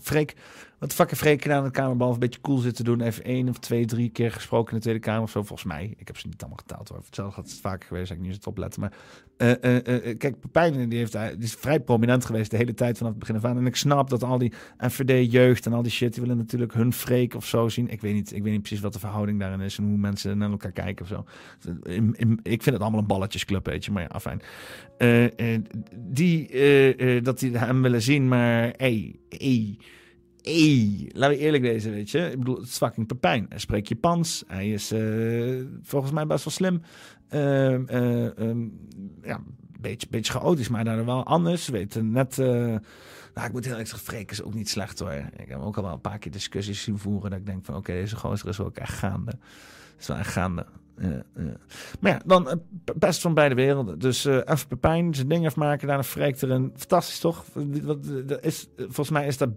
Freek, 0.00 0.34
wat 0.78 0.92
fucking 0.92 1.20
Freek 1.20 1.42
gedaan 1.42 1.58
in 1.58 1.64
de 1.64 1.70
Kamer, 1.70 1.96
behalve 1.96 2.20
een 2.20 2.26
beetje 2.26 2.40
cool 2.40 2.58
zitten 2.58 2.84
doen. 2.84 3.00
Even 3.00 3.24
één 3.24 3.48
of 3.48 3.58
twee, 3.58 3.84
drie 3.84 4.10
keer 4.10 4.32
gesproken 4.32 4.70
in 4.70 4.76
de 4.76 4.82
Tweede 4.82 5.00
Kamer 5.00 5.22
of 5.22 5.30
zo, 5.30 5.42
volgens 5.42 5.68
mij. 5.68 5.94
Ik 5.96 6.06
heb 6.06 6.18
ze 6.18 6.26
niet 6.26 6.40
allemaal 6.40 6.58
geteld 6.66 6.88
hoor. 6.88 6.98
Hetzelfde 6.98 7.34
had 7.34 7.50
het 7.50 7.60
vaker 7.60 7.86
geweest, 7.86 8.10
ik 8.10 8.18
niet 8.18 8.34
eens 8.34 8.46
opletten. 8.46 8.80
Maar 8.80 8.92
eh, 9.36 9.58
kijk, 10.18 10.40
Pepijn 10.40 10.88
die 10.88 10.98
heeft, 10.98 11.16
is 11.38 11.54
vrij 11.54 11.80
prominent 11.80 12.24
geweest 12.24 12.50
de 12.50 12.56
hele 12.56 12.74
tijd 12.74 12.96
vanaf 12.96 13.12
het 13.12 13.20
begin 13.20 13.36
af 13.36 13.44
aan. 13.44 13.56
En 13.56 13.66
ik 13.66 13.76
snap 13.76 14.10
dat 14.10 14.22
al 14.22 14.38
die 14.38 14.52
FVD-jeugd 14.78 15.66
en 15.66 15.72
al 15.72 15.82
die 15.82 15.92
shit, 15.92 16.12
die 16.12 16.22
willen 16.22 16.36
natuurlijk 16.36 16.74
hun 16.74 16.92
Freek 16.92 17.34
of 17.34 17.46
zo 17.46 17.68
zien. 17.68 17.88
Ik 17.88 18.00
weet 18.00 18.14
niet, 18.14 18.32
ik 18.32 18.42
weet 18.42 18.52
niet 18.52 18.62
precies 18.62 18.80
wat 18.80 18.92
de 18.92 18.98
verhouding 18.98 19.40
daarin 19.40 19.60
is 19.60 19.78
en 19.78 19.84
hoe 19.84 19.96
mensen 19.96 20.38
naar 20.38 20.50
elkaar 20.50 20.72
kijken 20.72 21.04
of 21.04 21.08
zo. 21.10 21.24
Ik 22.42 22.62
vind 22.62 22.64
het 22.64 22.80
allemaal 22.80 23.00
een 23.00 23.06
balletjesclub, 23.06 23.66
weet 23.66 23.84
je. 23.84 23.92
Maar 23.92 24.02
ja, 24.02 24.08
afijn. 24.08 24.42
Eh, 24.98 25.54
eh, 25.54 25.62
die, 25.96 27.22
dat 27.22 27.42
hem 27.52 27.82
willen 27.82 28.02
zien, 28.02 28.28
maar 28.28 28.74
hey, 28.76 29.16
hey, 29.28 29.78
hey, 30.42 31.10
laten 31.12 31.36
we 31.36 31.42
eerlijk 31.42 31.62
wezen, 31.62 31.92
weet 31.92 32.10
je. 32.10 32.30
Ik 32.30 32.38
bedoel, 32.38 32.56
het 32.56 32.68
is 32.68 32.76
fucking 32.76 33.06
Pepijn. 33.06 33.46
Hij 33.48 33.58
spreekt 33.58 33.88
Japans. 33.88 34.44
Hij 34.46 34.70
is 34.70 34.90
eh, 34.92 35.60
volgens 35.82 36.12
mij 36.12 36.26
best 36.26 36.44
wel 36.44 36.52
slim. 36.52 36.82
Ehm, 37.28 38.68
ja, 39.22 39.40
beetje, 39.80 40.06
beetje 40.10 40.32
chaotisch, 40.32 40.68
maar 40.68 40.84
daardoor 40.84 41.04
wel 41.04 41.24
anders. 41.24 41.68
Weet 41.68 42.02
net... 42.02 42.38
eh, 42.38 42.46
nou, 43.34 43.46
ik 43.46 43.52
moet 43.52 43.64
heel 43.64 43.72
eerlijk 43.72 43.88
zeggen, 43.88 44.08
Freek 44.08 44.30
is 44.30 44.42
ook 44.42 44.54
niet 44.54 44.68
slecht 44.68 44.98
hoor. 44.98 45.12
Ik 45.36 45.48
heb 45.48 45.60
ook 45.60 45.76
al 45.76 45.82
wel 45.82 45.92
een 45.92 46.00
paar 46.00 46.18
keer 46.18 46.32
discussies 46.32 46.82
zien 46.82 46.98
voeren. 46.98 47.30
Dat 47.30 47.38
ik 47.38 47.46
denk 47.46 47.64
van, 47.64 47.76
oké, 47.76 47.92
deze 47.92 48.16
gozer 48.16 48.48
is 48.48 48.60
ook 48.60 48.76
echt 48.76 48.92
gaande. 48.92 49.32
is 49.98 50.06
wel 50.06 50.16
echt 50.16 50.32
gaande. 50.32 50.66
Maar 52.00 52.12
ja, 52.12 52.20
dan 52.26 52.50
eh, 52.50 52.56
best 52.96 53.20
van 53.20 53.34
beide 53.34 53.54
werelden. 53.54 53.98
Dus 53.98 54.24
eh 54.24 54.34
even 54.34 54.68
Pepijn 54.68 55.14
zijn 55.14 55.28
ding 55.28 55.46
afmaken, 55.46 55.86
daarna 55.86 56.02
Freek 56.02 56.42
erin. 56.42 56.72
Fantastisch 56.76 57.18
toch? 57.18 57.44
Dat 58.26 58.44
is, 58.44 58.68
volgens 58.76 59.10
mij 59.10 59.26
is 59.26 59.38
dat... 59.38 59.50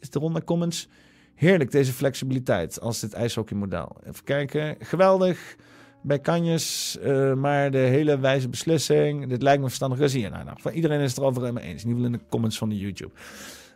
Is 0.00 0.10
de 0.10 0.18
ronde 0.18 0.44
comments... 0.44 0.88
Heerlijk, 1.34 1.70
deze 1.70 1.92
flexibiliteit 1.92 2.80
als 2.80 3.00
dit 3.00 3.12
ijshockeymodel. 3.12 3.96
Even 4.06 4.24
kijken. 4.24 4.76
Geweldig. 4.78 5.56
Bij 6.02 6.18
Kanjes, 6.18 6.98
eh, 6.98 7.34
maar 7.34 7.70
de 7.70 7.78
hele 7.78 8.18
wijze 8.18 8.48
beslissing. 8.48 9.28
Dit 9.28 9.42
lijkt 9.42 9.60
me 9.60 9.66
verstandig. 9.66 10.10
Zie 10.10 10.20
je 10.20 10.28
nou, 10.28 10.44
nou, 10.44 10.60
van 10.60 10.72
iedereen 10.72 11.00
is 11.00 11.10
het 11.10 11.18
er 11.18 11.24
over 11.24 11.52
mee 11.52 11.64
eens. 11.64 11.82
In 11.82 11.88
ieder 11.88 12.02
geval 12.02 12.04
in 12.04 12.12
de 12.12 12.30
comments 12.30 12.58
van 12.58 12.68
de 12.68 12.78
YouTube. 12.78 13.10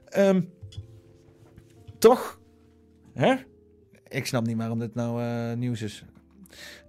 Ehm, 0.09 0.43
toch? 1.99 2.41
Hè? 3.15 3.35
Ik 4.17 4.27
snap 4.27 4.47
niet 4.47 4.57
waarom 4.57 4.79
dit 4.79 4.95
nou 4.95 5.23
eh, 5.23 5.57
nieuws 5.57 5.83
is. 5.83 6.05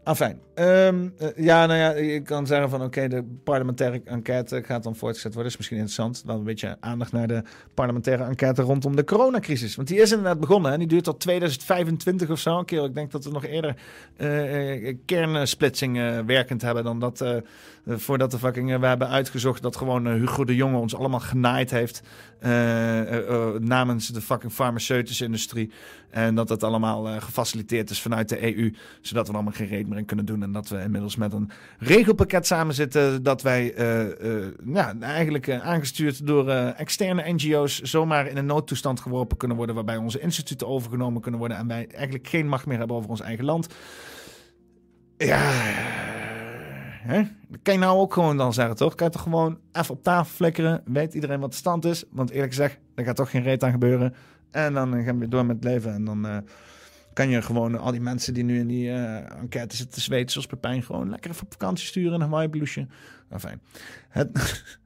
Afijn. 0.03 0.39
Eh, 0.53 0.89
ja, 1.35 1.65
nou 1.65 1.80
ja, 1.80 1.95
je 1.95 2.22
kan 2.22 2.47
zeggen 2.47 2.69
van 2.69 2.83
oké, 2.83 3.07
de 3.07 3.23
parlementaire 3.43 4.01
enquête 4.06 4.64
gaat 4.64 4.83
dan 4.83 4.95
voortgezet 4.95 5.33
worden. 5.33 5.51
is 5.51 5.57
misschien 5.57 5.77
interessant. 5.77 6.23
Dan 6.25 6.38
een 6.38 6.43
beetje 6.43 6.77
aandacht 6.80 7.11
naar 7.11 7.27
de 7.27 7.43
parlementaire 7.73 8.23
enquête 8.23 8.61
rondom 8.61 8.95
de 8.95 9.03
coronacrisis. 9.03 9.75
Want 9.75 9.88
die 9.88 9.99
is 9.99 10.11
inderdaad 10.11 10.39
begonnen. 10.39 10.72
Hè? 10.72 10.77
Die 10.77 10.88
duurt 10.88 11.03
tot 11.03 11.19
2025 11.19 12.30
of 12.30 12.39
zo. 12.39 12.64
Kerel, 12.64 12.85
ik 12.85 12.95
denk 12.95 13.11
dat 13.11 13.23
we 13.23 13.31
nog 13.31 13.45
eerder 13.45 13.75
eh, 14.17 14.95
werkend 16.25 16.61
hebben 16.61 16.83
dan 16.83 16.99
dat. 16.99 17.25
voordat 17.85 18.31
de 18.31 18.38
fucking, 18.38 18.80
we 18.80 18.88
hebben 18.88 19.09
uitgezocht 19.09 19.61
dat 19.61 19.75
gewoon 19.75 20.07
Hugo 20.07 20.45
de 20.45 20.56
Jonge 20.56 20.77
ons 20.77 20.95
allemaal 20.95 21.19
genaaid 21.19 21.72
heeft. 21.72 22.01
Eh, 22.40 22.99
eh, 23.01 23.30
eh, 23.30 23.61
namens 23.61 24.07
de 24.07 24.22
fucking 24.22 24.51
farmaceutische 24.51 25.24
industrie. 25.24 25.72
En 26.09 26.35
dat 26.35 26.48
dat 26.48 26.64
allemaal 26.64 27.03
gefaciliteerd 27.03 27.90
is 27.90 28.01
vanuit 28.01 28.30
de 28.30 28.56
EU. 28.56 28.74
Zodat 29.01 29.27
we 29.27 29.33
allemaal 29.33 29.53
geen 29.53 29.67
reet 29.67 29.88
meer 29.88 29.98
in 29.98 30.06
kunnen 30.06 30.25
doen. 30.25 30.43
En 30.43 30.51
dat 30.51 30.69
we 30.69 30.80
inmiddels 30.80 31.16
met 31.16 31.33
een 31.33 31.49
regelpakket 31.80 32.48
samen 32.48 32.74
zitten. 32.74 33.24
Dat 33.24 33.41
wij 33.41 33.74
ja, 34.66 34.93
eigenlijk 34.99 35.49
aangestuurd 35.49 36.27
door 36.27 36.49
externe 36.49 37.33
NGO's. 37.33 37.82
zomaar 37.82 38.27
in 38.27 38.38
een 38.38 38.45
noodtoestand 38.45 38.99
geworpen 38.99 39.38
kunnen 39.38 39.57
worden. 39.57 39.75
Waarbij 39.75 39.98
onze 39.98 40.19
instituten 40.19 40.67
overgenomen 40.67 41.22
kunnen 41.22 41.40
worden. 41.40 41.57
En 41.57 41.67
wij 41.67 41.88
eigenlijk 41.88 42.27
geen 42.27 42.48
macht 42.48 42.66
meer 42.66 42.77
hebben 42.77 42.95
over 42.95 43.09
ons 43.09 43.22
eigen 43.22 43.45
land. 43.45 43.67
Ja. 45.17 46.07
Hè? 47.08 47.22
Dat 47.48 47.60
kan 47.61 47.74
je 47.74 47.80
nou 47.80 48.00
ook 48.00 48.14
gewoon 48.14 48.38
dan 48.38 48.53
zeggen, 48.53 48.76
toch? 48.76 48.95
Kan 48.95 49.06
je 49.08 49.14
toch 49.14 49.22
gewoon 49.22 49.60
even 49.72 49.94
op 49.94 50.03
tafel 50.03 50.36
flikkeren. 50.36 50.82
Weet 50.86 51.14
iedereen 51.14 51.40
wat 51.40 51.52
de 51.52 51.58
stand 51.58 51.86
is. 51.86 52.03
Want 52.11 52.30
eerlijk 52.30 52.53
gezegd, 52.53 52.77
er 52.95 53.03
gaat 53.06 53.16
toch 53.16 53.30
geen 53.30 53.44
reet 53.44 53.64
aan 53.64 53.72
gebeuren. 53.72 54.14
En 54.52 54.74
dan 54.74 54.95
eh, 54.95 55.06
gaan 55.06 55.19
we 55.19 55.27
door 55.27 55.45
met 55.45 55.56
het 55.56 55.66
leven. 55.66 55.94
En 55.94 56.06
dan 56.06 56.27
eh, 56.27 56.38
kan 57.14 57.30
je 57.30 57.42
gewoon 57.42 57.80
al 57.80 57.92
die 57.92 58.02
mensen 58.02 58.34
die 58.34 58.44
nu 58.44 58.60
in 58.60 58.68
die 58.68 58.90
eh, 58.90 59.40
enquête 59.40 59.76
zitten 59.76 59.95
te 59.95 60.02
zweten, 60.02 60.32
zoals 60.32 60.48
Pepijn, 60.48 60.84
gewoon 60.84 61.10
lekker 61.10 61.32
even 61.32 61.44
op 61.44 61.52
vakantie 61.52 61.88
sturen 61.88 62.14
in 62.14 62.22
een 62.22 62.30
Hawaii 62.30 62.50
blouseje. 62.50 62.88
Nou, 63.30 63.42
fijn. 63.42 63.61
Het... 64.10 64.30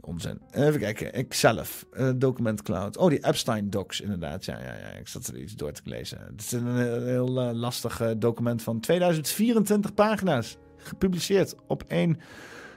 Onzin. 0.00 0.40
Even 0.50 0.80
kijken. 0.80 1.14
Ik 1.14 1.34
zelf. 1.34 1.86
document 2.16 2.62
Cloud. 2.62 2.96
Oh, 2.96 3.08
die 3.08 3.26
Epstein 3.26 3.70
docs 3.70 4.00
inderdaad. 4.00 4.44
Ja, 4.44 4.58
ja, 4.58 4.74
ja. 4.74 4.98
Ik 4.98 5.08
zat 5.08 5.26
er 5.26 5.38
iets 5.38 5.54
door 5.54 5.72
te 5.72 5.80
lezen. 5.84 6.18
Het 6.30 6.40
is 6.40 6.52
een 6.52 6.76
heel, 7.04 7.28
lastig 7.54 8.02
document 8.18 8.62
van 8.62 8.80
2024 8.80 9.94
pagina's. 9.94 10.58
Gepubliceerd 10.78 11.54
op 11.66 11.84
1 11.86 12.18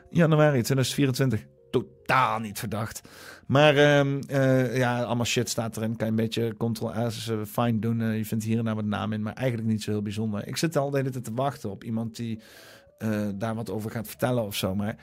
januari 0.09 0.61
2024. 0.61 1.45
Totaal 1.71 2.39
niet 2.39 2.59
verdacht. 2.59 3.01
Maar 3.47 3.75
ehm, 3.75 4.21
eh, 4.27 4.77
ja, 4.77 5.03
allemaal 5.03 5.25
shit 5.25 5.49
staat 5.49 5.77
erin. 5.77 5.95
Kan 5.95 6.05
je 6.05 6.11
een 6.11 6.17
beetje 6.17 6.55
Ctrl-S 6.57 7.29
eh, 7.29 7.37
fine 7.47 7.79
doen. 7.79 8.01
Eh, 8.01 8.17
je 8.17 8.25
vindt 8.25 8.43
hier 8.43 8.57
en 8.57 8.65
daar 8.65 8.75
wat 8.75 8.85
naam 8.85 9.13
in. 9.13 9.21
Maar 9.21 9.33
eigenlijk 9.33 9.69
niet 9.69 9.83
zo 9.83 9.91
heel 9.91 10.01
bijzonder. 10.01 10.47
Ik 10.47 10.57
zit 10.57 10.75
al 10.75 10.89
de 10.89 10.97
hele 10.97 11.09
tijd 11.09 11.23
te 11.23 11.33
wachten 11.33 11.69
op 11.69 11.83
iemand 11.83 12.15
die 12.15 12.41
eh, 12.97 13.27
daar 13.35 13.55
wat 13.55 13.69
over 13.69 13.91
gaat 13.91 14.07
vertellen 14.07 14.43
of 14.43 14.55
zo. 14.55 14.75
Maar 14.75 14.95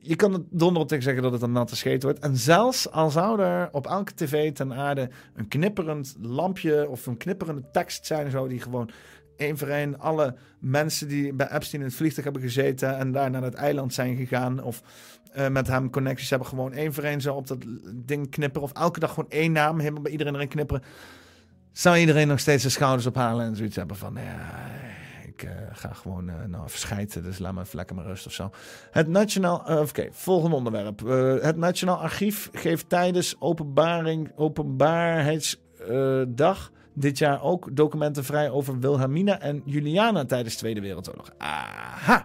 je 0.00 0.16
kan 0.16 0.32
het 0.32 0.42
donder 0.50 0.86
tegen 0.86 1.04
zeggen 1.04 1.22
dat 1.22 1.32
het 1.32 1.42
een 1.42 1.52
natte 1.52 1.76
scheet 1.76 2.02
wordt. 2.02 2.18
En 2.18 2.36
zelfs 2.36 2.90
al 2.90 3.10
zou 3.10 3.40
er 3.40 3.68
op 3.72 3.86
elke 3.86 4.14
tv 4.14 4.52
ten 4.52 4.74
aarde 4.74 5.10
een 5.34 5.48
knipperend 5.48 6.16
lampje 6.20 6.88
of 6.88 7.06
een 7.06 7.16
knipperende 7.16 7.70
tekst 7.72 8.06
zijn, 8.06 8.30
zo 8.30 8.46
die 8.46 8.60
gewoon 8.60 8.90
één 9.36 9.58
voor 9.58 9.68
één 9.68 9.98
alle 9.98 10.34
mensen 10.58 11.08
die 11.08 11.32
bij 11.32 11.50
Epstein 11.50 11.82
in 11.82 11.88
het 11.88 11.96
vliegtuig 11.96 12.24
hebben 12.24 12.42
gezeten 12.42 12.96
en 12.96 13.12
daar 13.12 13.30
naar 13.30 13.42
het 13.42 13.54
eiland 13.54 13.94
zijn 13.94 14.16
gegaan 14.16 14.62
of 14.62 14.82
eh, 15.32 15.48
met 15.48 15.66
hem 15.66 15.90
connecties 15.90 16.30
hebben, 16.30 16.48
gewoon 16.48 16.72
één 16.72 16.94
voor 16.94 17.04
één 17.04 17.20
zo 17.20 17.34
op 17.34 17.46
dat 17.46 17.58
ding 17.94 18.30
knipperen 18.30 18.62
of 18.62 18.72
elke 18.72 19.00
dag 19.00 19.14
gewoon 19.14 19.30
één 19.30 19.52
naam 19.52 19.78
helemaal 19.78 20.02
bij 20.02 20.12
iedereen 20.12 20.34
erin 20.34 20.48
knipperen. 20.48 20.82
Zou 21.72 21.96
iedereen 21.96 22.28
nog 22.28 22.40
steeds 22.40 22.62
de 22.62 22.68
schouders 22.68 23.06
ophalen 23.06 23.46
en 23.46 23.56
zoiets 23.56 23.76
hebben 23.76 23.96
van, 23.96 24.14
ja, 24.14 24.50
ik 25.26 25.42
eh, 25.42 25.50
ga 25.72 25.92
gewoon 25.92 26.28
uh, 26.28 26.34
nou, 26.46 26.70
verschijten, 26.70 27.22
dus 27.22 27.38
laat 27.38 27.54
me 27.54 27.60
even 27.60 27.76
lekker 27.76 27.96
maar 27.96 28.04
rust 28.04 28.26
of 28.26 28.32
zo. 28.32 28.50
Het 28.90 29.08
Nationaal, 29.08 29.80
oké, 29.80 30.08
volgende 30.10 30.56
onderwerp. 30.56 31.00
het 31.42 31.56
Nationaal 31.56 31.96
Archief 31.96 32.48
geeft 32.52 32.88
tijdens 32.88 33.36
openbaring, 33.38 34.32
openbaarheidsdag 34.34 36.70
dit 36.96 37.18
jaar 37.18 37.42
ook 37.42 37.76
documenten 37.76 38.24
vrij 38.24 38.50
over 38.50 38.78
Wilhelmina 38.78 39.40
en 39.40 39.62
Juliana 39.64 40.24
tijdens 40.24 40.54
de 40.54 40.60
Tweede 40.60 40.80
Wereldoorlog. 40.80 41.30
Aha! 41.38 42.24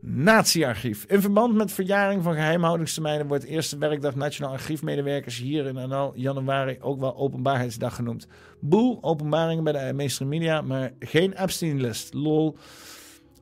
Natiearchief. 0.00 1.04
In 1.04 1.20
verband 1.20 1.54
met 1.54 1.72
verjaring 1.72 2.22
van 2.22 2.34
geheimhoudingstermijnen 2.34 3.26
wordt 3.26 3.44
eerste 3.44 3.78
werkdag 3.78 4.14
Nationaal 4.14 4.52
Archiefmedewerkers 4.52 5.38
hier 5.38 5.66
in 5.66 5.88
NL 5.88 6.12
januari 6.14 6.78
ook 6.80 7.00
wel 7.00 7.16
Openbaarheidsdag 7.16 7.94
genoemd. 7.94 8.26
Boel 8.60 8.98
openbaringen 9.00 9.64
bij 9.64 9.72
de 9.72 9.92
meester 9.92 10.26
media, 10.26 10.60
maar 10.60 10.92
geen 10.98 11.32
Epstein-list. 11.32 12.14
Lol. 12.14 12.56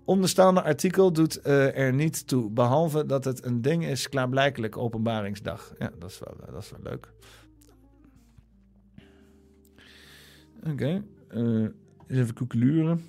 Onderstaande 0.05 0.63
artikel 0.63 1.13
doet 1.13 1.41
uh, 1.47 1.79
er 1.79 1.95
niet 1.95 2.27
toe, 2.27 2.51
behalve 2.51 3.07
dat 3.07 3.25
het 3.25 3.45
een 3.45 3.63
ding 3.63 3.85
is, 3.85 4.09
klaarblijkelijk 4.09 4.77
openbaringsdag. 4.77 5.73
Ja, 5.79 5.91
dat 5.99 6.11
is 6.11 6.19
wel, 6.19 6.35
dat 6.53 6.63
is 6.63 6.71
wel 6.71 6.81
leuk. 6.83 7.09
Oké, 10.67 11.03
eens 11.31 12.19
even 12.19 12.35
koekeluren. 12.35 13.05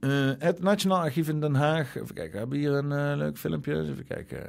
Uh, 0.00 0.30
het 0.38 0.62
Nationaal 0.62 0.98
Archief 0.98 1.28
in 1.28 1.40
Den 1.40 1.54
Haag. 1.54 1.96
Even 1.96 2.14
kijken, 2.14 2.32
we 2.32 2.38
hebben 2.38 2.58
hier 2.58 2.72
een 2.72 2.90
uh, 2.90 3.16
leuk 3.16 3.38
filmpje. 3.38 3.82
Even 3.82 4.04
kijken. 4.04 4.44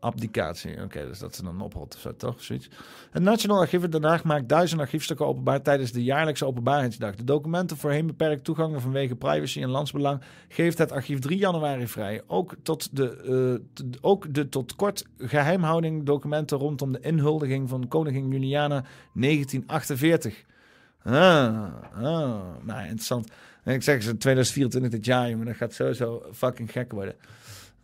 Abdicatie. 0.00 0.82
Oké, 0.82 1.06
dus 1.06 1.18
dat 1.18 1.34
ze 1.34 1.42
dan 1.42 1.60
ophoudt 1.60 1.94
of 1.94 2.00
zo, 2.00 2.16
toch? 2.16 2.42
Zoiets. 2.42 2.68
Het 3.10 3.22
Nationaal 3.22 3.58
Archief 3.58 3.82
in 3.82 3.90
Den 3.90 4.04
Haag 4.04 4.24
maakt 4.24 4.48
duizend 4.48 4.80
archiefstukken 4.80 5.26
openbaar 5.26 5.62
tijdens 5.62 5.92
de 5.92 6.04
jaarlijkse 6.04 6.46
openbaarheidsdag. 6.46 7.14
De 7.14 7.24
documenten 7.24 7.76
voorheen 7.76 8.06
beperkt 8.06 8.44
toegang 8.44 8.82
vanwege 8.82 9.14
privacy 9.14 9.62
en 9.62 9.68
landsbelang 9.68 10.20
geeft 10.48 10.78
het 10.78 10.92
archief 10.92 11.18
3 11.18 11.38
januari 11.38 11.88
vrij. 11.88 12.22
Ook, 12.26 12.54
tot 12.62 12.96
de, 12.96 13.60
uh, 13.80 13.84
ook 14.00 14.34
de 14.34 14.48
tot 14.48 14.74
kort 14.74 15.04
geheimhouding 15.18 16.04
documenten 16.04 16.58
rondom 16.58 16.92
de 16.92 17.00
inhuldiging 17.00 17.68
van 17.68 17.88
koningin 17.88 18.28
Juliana 18.28 18.84
1948. 19.12 20.44
Ah, 21.02 21.64
ah, 21.94 22.40
nou 22.62 22.80
interessant. 22.80 23.30
Ik 23.64 23.82
zeg 23.82 24.02
ze 24.02 24.16
2024 24.16 24.90
dit 24.90 25.04
jaar, 25.04 25.36
maar 25.36 25.46
dat 25.46 25.56
gaat 25.56 25.72
sowieso 25.72 26.22
fucking 26.32 26.72
gek 26.72 26.92
worden. 26.92 27.14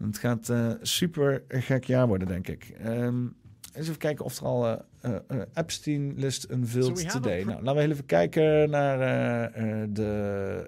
Het 0.07 0.18
gaat 0.18 0.49
uh, 0.49 0.73
super 0.83 1.42
gek 1.49 1.84
jaar 1.84 2.07
worden, 2.07 2.28
denk 2.28 2.49
ik. 2.49 2.74
Um, 2.86 3.36
eens 3.73 3.86
even 3.86 3.99
kijken 3.99 4.24
of 4.24 4.39
er 4.39 4.44
al 4.44 4.70
uh, 4.70 4.78
uh, 5.31 5.42
Epstein-list 5.55 6.50
unveiled 6.50 6.99
so 6.99 7.08
today. 7.08 7.42
Nou, 7.42 7.62
laten 7.62 7.83
we 7.83 7.92
even 7.92 8.07
kijken 8.07 8.70
naar 8.70 8.99
de 9.92 10.66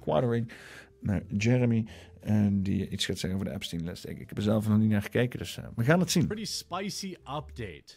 quartering, 0.00 0.52
naar 1.00 1.22
Jeremy. 1.38 1.86
En 2.20 2.62
die 2.62 2.88
iets 2.88 3.06
gaat 3.06 3.18
zeggen 3.18 3.40
over 3.40 3.50
de 3.50 3.56
Epstein-list. 3.56 4.06
Ik, 4.06 4.18
ik 4.18 4.28
heb 4.28 4.36
er 4.36 4.44
zelf 4.44 4.68
nog 4.68 4.78
niet 4.78 4.90
naar 4.90 5.02
gekeken, 5.02 5.38
dus 5.38 5.58
we 5.76 5.84
gaan 5.84 6.00
het 6.00 6.10
zien. 6.10 6.26
Pretty 6.26 6.44
spicy 6.44 7.12
update. 7.12 7.94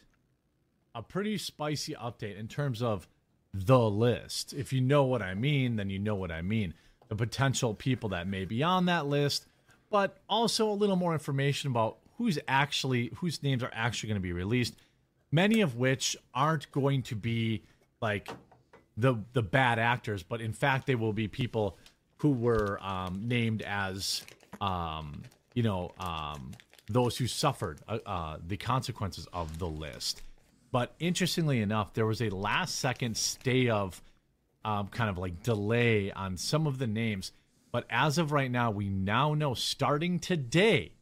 A 0.98 1.02
pretty 1.02 1.38
spicy 1.38 1.92
update 1.92 2.36
in 2.36 2.48
terms 2.48 2.82
of 2.82 3.08
the 3.66 3.92
list. 3.94 4.54
If 4.54 4.70
you 4.70 4.86
know 4.86 5.10
what 5.10 5.22
I 5.22 5.34
mean, 5.34 5.76
then 5.76 5.90
you 5.90 6.02
know 6.02 6.20
what 6.20 6.32
I 6.40 6.42
mean. 6.42 6.74
The 7.08 7.16
potential 7.16 7.74
people 7.74 8.10
that 8.10 8.28
may 8.28 8.46
be 8.46 8.66
on 8.66 8.86
that 8.86 9.08
list 9.08 9.48
but 9.94 10.18
also 10.28 10.72
a 10.72 10.74
little 10.74 10.96
more 10.96 11.14
information 11.14 11.70
about 11.70 12.00
who's 12.18 12.40
actually 12.48 13.12
whose 13.18 13.44
names 13.44 13.62
are 13.62 13.70
actually 13.74 14.10
going 14.10 14.20
to 14.20 14.24
be 14.24 14.34
released. 14.34 14.76
Many 15.32 15.62
of 15.62 15.76
which 15.76 16.18
aren't 16.34 16.72
going 16.72 17.04
to 17.04 17.16
be 17.16 17.62
like 18.02 18.28
the 18.98 19.18
the 19.34 19.44
bad 19.44 19.78
actors, 19.78 20.24
but 20.24 20.42
in 20.42 20.52
fact 20.52 20.88
they 20.88 20.96
will 20.96 21.14
be 21.14 21.28
people 21.28 21.78
who 22.18 22.32
were 22.32 22.80
um, 22.82 23.28
named 23.28 23.62
as 23.62 24.24
um, 24.60 25.22
you 25.54 25.62
know 25.62 25.92
um, 26.00 26.54
those 26.90 27.16
who 27.16 27.28
suffered 27.28 27.80
uh, 27.88 28.00
uh, 28.04 28.38
the 28.48 28.58
consequences 28.58 29.28
of 29.32 29.60
the 29.60 29.68
list. 29.68 30.24
But 30.72 30.96
interestingly 30.98 31.62
enough, 31.62 31.94
there 31.94 32.08
was 32.08 32.20
a 32.20 32.32
last 32.32 32.78
second 32.78 33.16
stay 33.16 33.70
of 33.70 34.02
um, 34.66 34.88
kind 34.88 35.12
of 35.12 35.20
like 35.20 35.44
delay 35.44 36.12
on 36.12 36.36
some 36.36 36.66
of 36.66 36.80
the 36.80 36.88
names 36.88 37.32
but 37.74 37.86
as 37.90 38.20
of 38.20 38.32
right 38.32 38.52
now, 38.52 38.70
we 38.70 38.88
now 38.88 39.34
know 39.34 39.56
starting 39.56 40.20
today, 40.20 40.94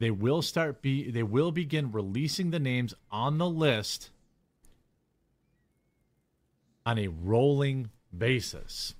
they 0.00 0.10
will 0.10 0.42
start 0.42 0.82
be 0.82 1.08
they 1.08 1.22
will 1.22 1.52
begin 1.52 1.92
releasing 1.92 2.50
the 2.50 2.58
names 2.58 2.92
on 3.08 3.38
the 3.38 3.48
list 3.48 4.10
on 6.84 6.98
a 6.98 7.06
rolling 7.06 7.90
basis. 8.16 8.96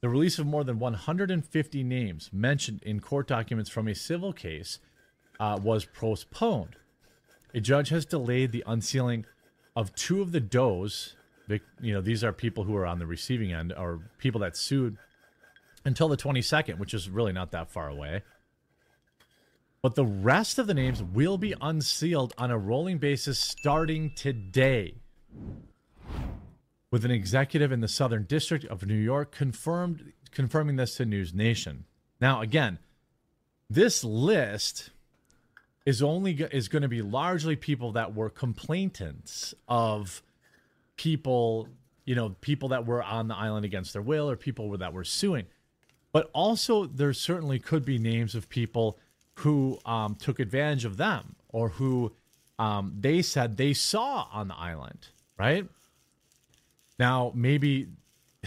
The 0.00 0.08
release 0.08 0.40
of 0.40 0.46
more 0.46 0.64
than 0.64 0.80
150 0.80 1.84
names 1.84 2.30
mentioned 2.32 2.82
in 2.82 2.98
court 2.98 3.28
documents 3.28 3.70
from 3.70 3.86
a 3.86 3.94
civil 3.94 4.32
case 4.32 4.80
uh, 5.38 5.60
was 5.62 5.84
postponed. 5.84 6.74
A 7.54 7.60
judge 7.60 7.90
has 7.90 8.04
delayed 8.04 8.50
the 8.50 8.64
unsealing 8.66 9.26
of 9.76 9.94
two 9.94 10.20
of 10.22 10.32
the 10.32 10.40
does 10.40 11.14
you 11.80 11.92
know, 11.92 12.00
these 12.00 12.22
are 12.22 12.32
people 12.32 12.64
who 12.64 12.76
are 12.76 12.86
on 12.86 12.98
the 12.98 13.06
receiving 13.06 13.52
end 13.52 13.72
or 13.72 14.00
people 14.18 14.40
that 14.40 14.56
sued 14.56 14.96
until 15.84 16.08
the 16.08 16.16
22nd, 16.16 16.78
which 16.78 16.94
is 16.94 17.08
really 17.08 17.32
not 17.32 17.52
that 17.52 17.70
far 17.70 17.88
away. 17.88 18.22
But 19.82 19.94
the 19.94 20.04
rest 20.04 20.58
of 20.58 20.66
the 20.66 20.74
names 20.74 21.02
will 21.02 21.38
be 21.38 21.54
unsealed 21.60 22.34
on 22.36 22.50
a 22.50 22.58
rolling 22.58 22.98
basis 22.98 23.38
starting 23.38 24.12
today. 24.14 24.94
With 26.90 27.04
an 27.04 27.10
executive 27.10 27.70
in 27.70 27.80
the 27.80 27.88
Southern 27.88 28.24
District 28.24 28.64
of 28.64 28.86
New 28.86 28.94
York 28.94 29.30
confirmed 29.30 30.12
confirming 30.30 30.76
this 30.76 30.96
to 30.96 31.06
News 31.06 31.32
Nation. 31.32 31.84
Now, 32.20 32.40
again, 32.40 32.78
this 33.70 34.02
list 34.02 34.90
is 35.86 36.02
only 36.02 36.32
is 36.50 36.68
going 36.68 36.82
to 36.82 36.88
be 36.88 37.02
largely 37.02 37.56
people 37.56 37.92
that 37.92 38.14
were 38.14 38.28
complainants 38.28 39.54
of 39.68 40.22
people, 40.98 41.68
you 42.04 42.14
know, 42.14 42.36
people 42.42 42.68
that 42.68 42.84
were 42.84 43.02
on 43.02 43.28
the 43.28 43.34
island 43.34 43.64
against 43.64 43.94
their 43.94 44.02
will 44.02 44.28
or 44.28 44.36
people 44.36 44.76
that 44.76 44.92
were 44.92 45.04
suing. 45.04 45.46
But 46.12 46.30
also, 46.34 46.84
there 46.84 47.14
certainly 47.14 47.58
could 47.58 47.84
be 47.86 47.98
names 47.98 48.34
of 48.34 48.50
people 48.50 48.98
who 49.36 49.78
um, 49.86 50.16
took 50.16 50.38
advantage 50.40 50.84
of 50.84 50.98
them 50.98 51.36
or 51.48 51.70
who 51.70 52.12
um, 52.58 52.94
they 52.98 53.22
said 53.22 53.56
they 53.56 53.72
saw 53.72 54.26
on 54.32 54.48
the 54.48 54.56
island, 54.56 55.08
right? 55.38 55.66
Now, 56.98 57.32
maybe, 57.34 57.88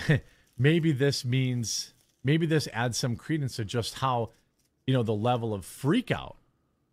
maybe 0.57 0.91
this 0.91 1.23
means, 1.23 1.93
maybe 2.23 2.45
this 2.45 2.67
adds 2.73 2.97
some 2.97 3.15
credence 3.15 3.55
to 3.55 3.65
just 3.65 3.95
how, 3.95 4.31
you 4.85 4.93
know, 4.93 5.03
the 5.03 5.13
level 5.13 5.53
of 5.53 5.65
freakout 5.65 6.35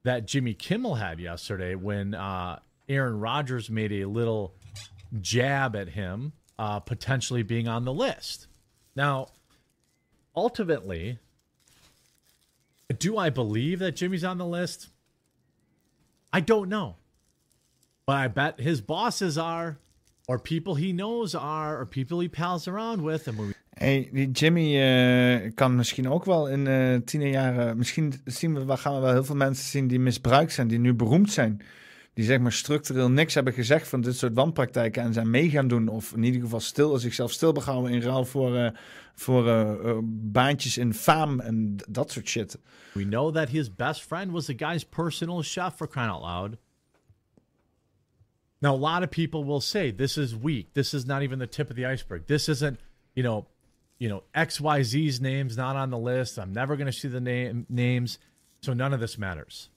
that 0.05 0.27
Jimmy 0.27 0.55
Kimmel 0.55 0.95
had 0.95 1.19
yesterday 1.19 1.75
when 1.75 2.15
uh, 2.15 2.61
Aaron 2.89 3.21
Rodgers 3.21 3.69
made 3.69 3.93
a 3.93 4.05
little 4.07 4.55
jab 5.21 5.75
at 5.77 5.91
him 5.91 6.33
uh, 6.59 6.81
potentially 6.81 7.43
being 7.43 7.69
on 7.69 7.85
the 7.85 7.93
list. 7.93 8.47
Now, 8.95 9.29
ultimately, 10.35 11.19
do 12.99 13.17
I 13.17 13.31
believe 13.31 13.79
that 13.79 13.97
Jimmy's 13.97 14.25
on 14.25 14.39
the 14.39 14.47
list? 14.47 14.89
I 16.33 16.41
don't 16.41 16.69
know. 16.69 16.97
But 18.07 18.17
I 18.17 18.29
bet 18.29 18.61
his 18.61 18.81
bosses 18.81 19.37
are, 19.37 19.79
or 20.27 20.39
people 20.39 20.75
he 20.75 20.93
knows 20.93 21.35
are, 21.35 21.79
or 21.79 21.87
people 21.87 22.21
he 22.21 22.29
pals 22.29 22.67
around 22.67 23.03
with. 23.03 23.29
And 23.29 23.39
we... 23.39 23.55
Hey, 23.77 24.11
die 24.13 24.27
Jimmy 24.33 24.77
uh, 24.77 25.51
kan 25.55 25.77
misschien 25.77 26.09
ook 26.09 26.25
wel 26.25 26.49
in 26.49 26.67
uh, 26.67 26.97
tien 27.05 27.21
jaren. 27.21 27.77
Misschien 27.77 28.15
zien 28.25 28.67
we, 28.67 28.77
gaan 28.77 28.95
we 28.95 29.01
wel 29.01 29.13
heel 29.13 29.25
veel 29.25 29.37
mensen 29.37 29.65
zien 29.65 29.89
die 29.89 30.01
misbruikt 30.01 30.53
zijn, 30.53 30.69
die 30.69 30.79
nu 30.79 30.95
beroemd 30.95 31.33
zijn 31.33 31.63
die 32.19 32.27
zeg 32.27 32.39
maar 32.39 32.53
structureel 32.53 33.11
niks 33.11 33.35
hebben 33.35 33.53
gezegd 33.53 33.89
van 33.89 34.01
dit 34.01 34.17
soort 34.17 34.35
wanpraktijken 34.35 35.03
en 35.03 35.13
zijn 35.13 35.31
mee 35.31 35.51
gaan 35.51 35.69
doen. 35.69 35.89
Of 35.89 36.13
in 36.13 36.23
ieder 36.23 36.41
geval 36.41 36.61
stil, 36.61 36.99
zichzelf 36.99 37.33
stil 37.33 37.53
behouden 37.53 37.93
in 37.93 38.01
ruil 38.01 38.25
voor, 38.25 38.57
uh, 38.57 38.71
voor 39.15 39.47
uh, 39.47 39.99
baantjes 40.05 40.79
in 40.79 40.95
faam 40.95 41.41
en 41.41 41.77
dat 41.89 42.11
soort 42.11 42.29
shit. 42.29 42.59
We 42.93 43.03
know 43.03 43.35
that 43.35 43.49
his 43.49 43.75
best 43.75 44.03
friend 44.03 44.31
was 44.31 44.45
the 44.45 44.55
guy's 44.57 44.85
personal 44.85 45.43
chef 45.43 45.77
for 45.77 45.89
crying 45.89 46.11
out 46.11 46.23
loud. 46.23 46.57
Now, 48.61 48.75
a 48.75 48.93
lot 48.93 49.03
of 49.03 49.11
people 49.11 49.45
will 49.45 49.61
say 49.61 49.95
this 49.95 50.17
is 50.17 50.39
weak. 50.39 50.73
This 50.73 50.95
is 50.95 51.05
not 51.05 51.23
even 51.23 51.39
the 51.39 51.49
tip 51.49 51.71
of 51.71 51.77
the 51.77 51.93
iceberg. 51.93 52.27
This 52.27 52.49
isn't, 52.49 52.81
you 53.15 53.23
know, 53.23 53.47
you 53.99 54.09
know, 54.09 54.23
XYZ's 54.35 55.21
name's 55.21 55.57
not 55.57 55.77
on 55.77 55.91
the 55.91 55.99
list. 55.99 56.39
I'm 56.39 56.53
never 56.53 56.77
going 56.77 56.93
to 56.93 56.99
see 56.99 57.11
the 57.11 57.21
name 57.21 57.65
names. 57.69 58.19
So 58.61 58.75
none 58.75 58.93
of 58.95 59.01
this 59.01 59.17
matters. 59.17 59.71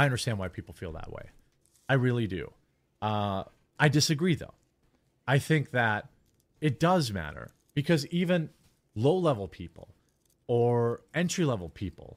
I 0.00 0.04
understand 0.04 0.38
why 0.38 0.48
people 0.48 0.72
feel 0.72 0.92
that 0.92 1.12
way. 1.12 1.26
I 1.86 1.94
really 2.06 2.26
do. 2.26 2.44
Uh, 3.02 3.42
I 3.78 3.88
disagree, 3.90 4.34
though. 4.34 4.54
I 5.26 5.38
think 5.38 5.72
that 5.72 6.08
it 6.68 6.80
does 6.80 7.12
matter 7.12 7.50
because 7.74 8.06
even 8.06 8.48
low 8.94 9.18
level 9.18 9.46
people 9.46 9.88
or 10.46 11.02
entry 11.12 11.44
level 11.44 11.68
people 11.68 12.16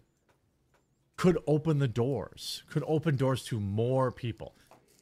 could 1.17 1.37
open 1.45 1.79
the 1.79 1.89
doors, 1.89 2.63
could 2.71 2.85
open 2.87 3.17
doors 3.17 3.43
to 3.49 3.59
more 3.59 4.11
people. 4.13 4.53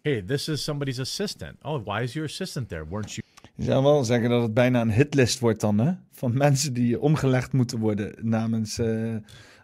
Hey, 0.04 0.22
this 0.22 0.50
is 0.50 0.64
somebody's 0.64 1.00
assistant. 1.00 1.60
Oh, 1.64 1.78
why 1.80 2.02
is 2.02 2.16
your 2.16 2.26
assistant 2.26 2.70
there? 2.70 2.84
Weren't 2.84 3.16
you? 3.16 3.24
Je 3.56 3.64
zou 3.64 3.84
wel 3.84 4.04
zeggen 4.04 4.30
dat 4.30 4.42
het 4.42 4.54
bijna 4.54 4.82
een 4.82 4.92
hitlist 4.92 5.40
wordt 5.40 5.60
dan, 5.60 5.78
hè? 5.78 5.94
Van 6.12 6.38
mensen 6.38 6.74
die 6.74 7.00
omgelegd 7.00 7.54
moeten 7.54 7.80
worden 7.80 8.16
namens 8.22 8.80
eh, 8.80 8.86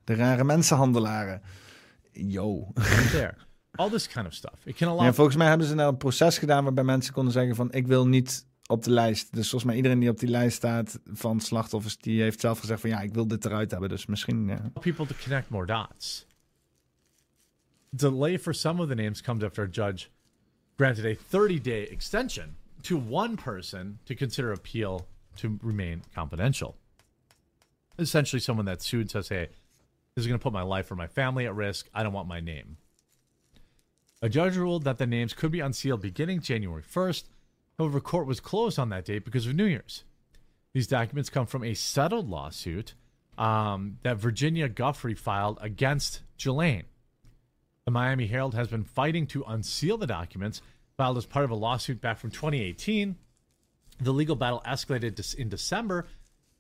de 0.04 0.16
rare 0.16 0.44
mensenhandelaren. 0.44 1.42
Yo. 2.18 2.72
there? 3.12 3.36
All 3.76 3.90
this 3.90 4.08
kind 4.08 4.28
of 4.28 4.34
stuff. 4.34 4.66
It 4.66 4.76
can 4.76 4.88
allow. 4.88 5.06
Ja, 5.06 5.14
volgens 5.14 5.38
mij 5.38 5.48
hebben 5.48 5.68
ze 5.68 5.76
nou 5.76 5.90
een 5.90 5.98
proces 5.98 6.38
gedaan 6.38 6.64
waarbij 6.64 6.84
mensen 6.84 7.14
konden 7.14 7.34
zeggen 7.34 7.56
van 7.56 7.72
ik 7.72 7.88
wil 7.88 8.08
niet 8.08 8.46
op 8.68 8.84
de 8.84 8.92
lijst. 8.92 9.34
Dus 9.34 9.50
volgens 9.50 9.64
mij 9.64 9.76
iedereen 9.76 10.00
die 10.00 10.10
op 10.10 10.20
die 10.20 10.30
lijst 10.30 10.56
staat 10.56 11.00
van 11.06 11.40
slachtoffers, 11.40 11.98
die 11.98 12.22
heeft 12.22 12.40
zelf 12.40 12.60
gezegd 12.60 12.82
van 12.82 12.90
ja, 12.90 13.02
ik 13.02 13.14
wil 13.14 13.28
dit 13.28 13.46
eruit 13.46 13.72
hebben. 13.72 13.90
Dus 13.90 14.06
misschien... 14.06 14.48
Ja. 14.48 14.72
people 14.80 15.06
to 15.06 15.16
connect 15.24 15.50
more 15.50 15.66
dots. 15.66 16.26
Delay 17.90 18.40
for 18.40 18.54
some 18.54 18.82
of 18.82 18.88
the 18.88 18.96
names 18.96 19.22
comes 19.22 19.44
after 19.44 19.64
a 19.64 19.70
judge 19.70 20.08
granted 20.78 21.06
a 21.06 21.16
30 21.16 21.60
day 21.60 21.88
extension 21.92 22.56
to 22.84 22.98
one 22.98 23.36
person 23.36 24.00
to 24.06 24.16
consider 24.16 24.52
appeal 24.52 25.08
to 25.36 25.60
remain 25.62 26.04
confidential. 26.14 26.76
Essentially, 27.98 28.40
someone 28.40 28.66
that 28.66 28.82
sued 28.82 29.10
says, 29.10 29.30
hey, 29.30 29.50
this 30.18 30.24
is 30.24 30.28
going 30.30 30.40
to 30.40 30.44
put 30.44 30.52
my 30.52 30.64
life 30.64 30.90
or 30.90 30.96
my 30.96 31.06
family 31.06 31.46
at 31.46 31.54
risk. 31.54 31.88
I 31.94 32.02
don't 32.02 32.12
want 32.12 32.28
my 32.28 32.40
name. 32.40 32.78
A 34.24 34.28
judge 34.28 34.58
ruled 34.58 34.84
that 34.86 34.98
the 34.98 35.06
names 35.06 35.36
could 35.36 35.52
be 35.52 35.60
unsealed 35.60 36.02
beginning 36.02 36.42
January 36.42 36.82
1st. 36.82 37.26
However, 37.78 38.00
court 38.00 38.26
was 38.26 38.40
closed 38.40 38.80
on 38.80 38.90
that 38.90 39.06
date 39.06 39.24
because 39.24 39.46
of 39.46 39.54
New 39.54 39.66
Year's. 39.66 40.06
These 40.74 40.88
documents 40.88 41.30
come 41.30 41.46
from 41.46 41.64
a 41.64 41.76
settled 41.76 42.28
lawsuit 42.28 42.96
um, 43.38 44.00
that 44.02 44.18
Virginia 44.18 44.68
Guffrey 44.68 45.14
filed 45.14 45.60
against 45.62 46.22
Jelaine. 46.36 46.86
The 47.86 47.92
Miami 47.92 48.26
Herald 48.26 48.56
has 48.56 48.70
been 48.70 48.86
fighting 48.86 49.28
to 49.28 49.44
unseal 49.48 49.98
the 49.98 50.08
documents 50.08 50.64
filed 50.98 51.18
as 51.18 51.28
part 51.28 51.46
of 51.46 51.52
a 51.52 51.56
lawsuit 51.56 52.02
back 52.02 52.18
from 52.18 52.32
2018. 52.32 53.18
The 54.00 54.12
legal 54.12 54.36
battle 54.36 54.64
escalated 54.66 55.36
in 55.36 55.50
December 55.50 56.08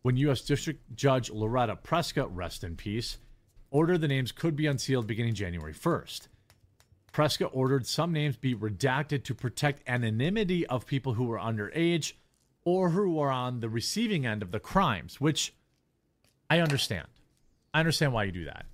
when 0.03 0.16
U.S. 0.18 0.42
District 0.42 0.95
Judge 0.95 1.32
Loretta 1.32 1.76
Prescott, 1.76 2.36
rest 2.36 2.64
in 2.64 2.76
peace, 2.76 3.18
ordered 3.71 4.01
the 4.01 4.07
names 4.07 4.31
could 4.31 4.55
be 4.55 4.67
unsealed 4.67 5.07
beginning 5.07 5.33
January 5.33 5.73
1st. 5.73 6.27
Prescott 7.11 7.51
ordered 7.53 7.87
some 7.87 8.13
names 8.13 8.37
be 8.37 8.53
redacted 8.53 9.23
to 9.23 9.33
protect 9.33 9.87
anonymity 9.89 10.65
of 10.67 10.85
people 10.85 11.13
who 11.13 11.25
were 11.25 11.39
underage 11.39 12.13
or 12.63 12.91
who 12.91 13.15
were 13.15 13.31
on 13.31 13.59
the 13.59 13.69
receiving 13.69 14.25
end 14.25 14.43
of 14.43 14.51
the 14.51 14.59
crimes, 14.59 15.19
which 15.19 15.53
I 16.49 16.59
understand. 16.59 17.07
I 17.73 17.79
understand 17.79 18.13
why 18.13 18.25
you 18.25 18.31
do 18.31 18.45
that. 18.45 18.65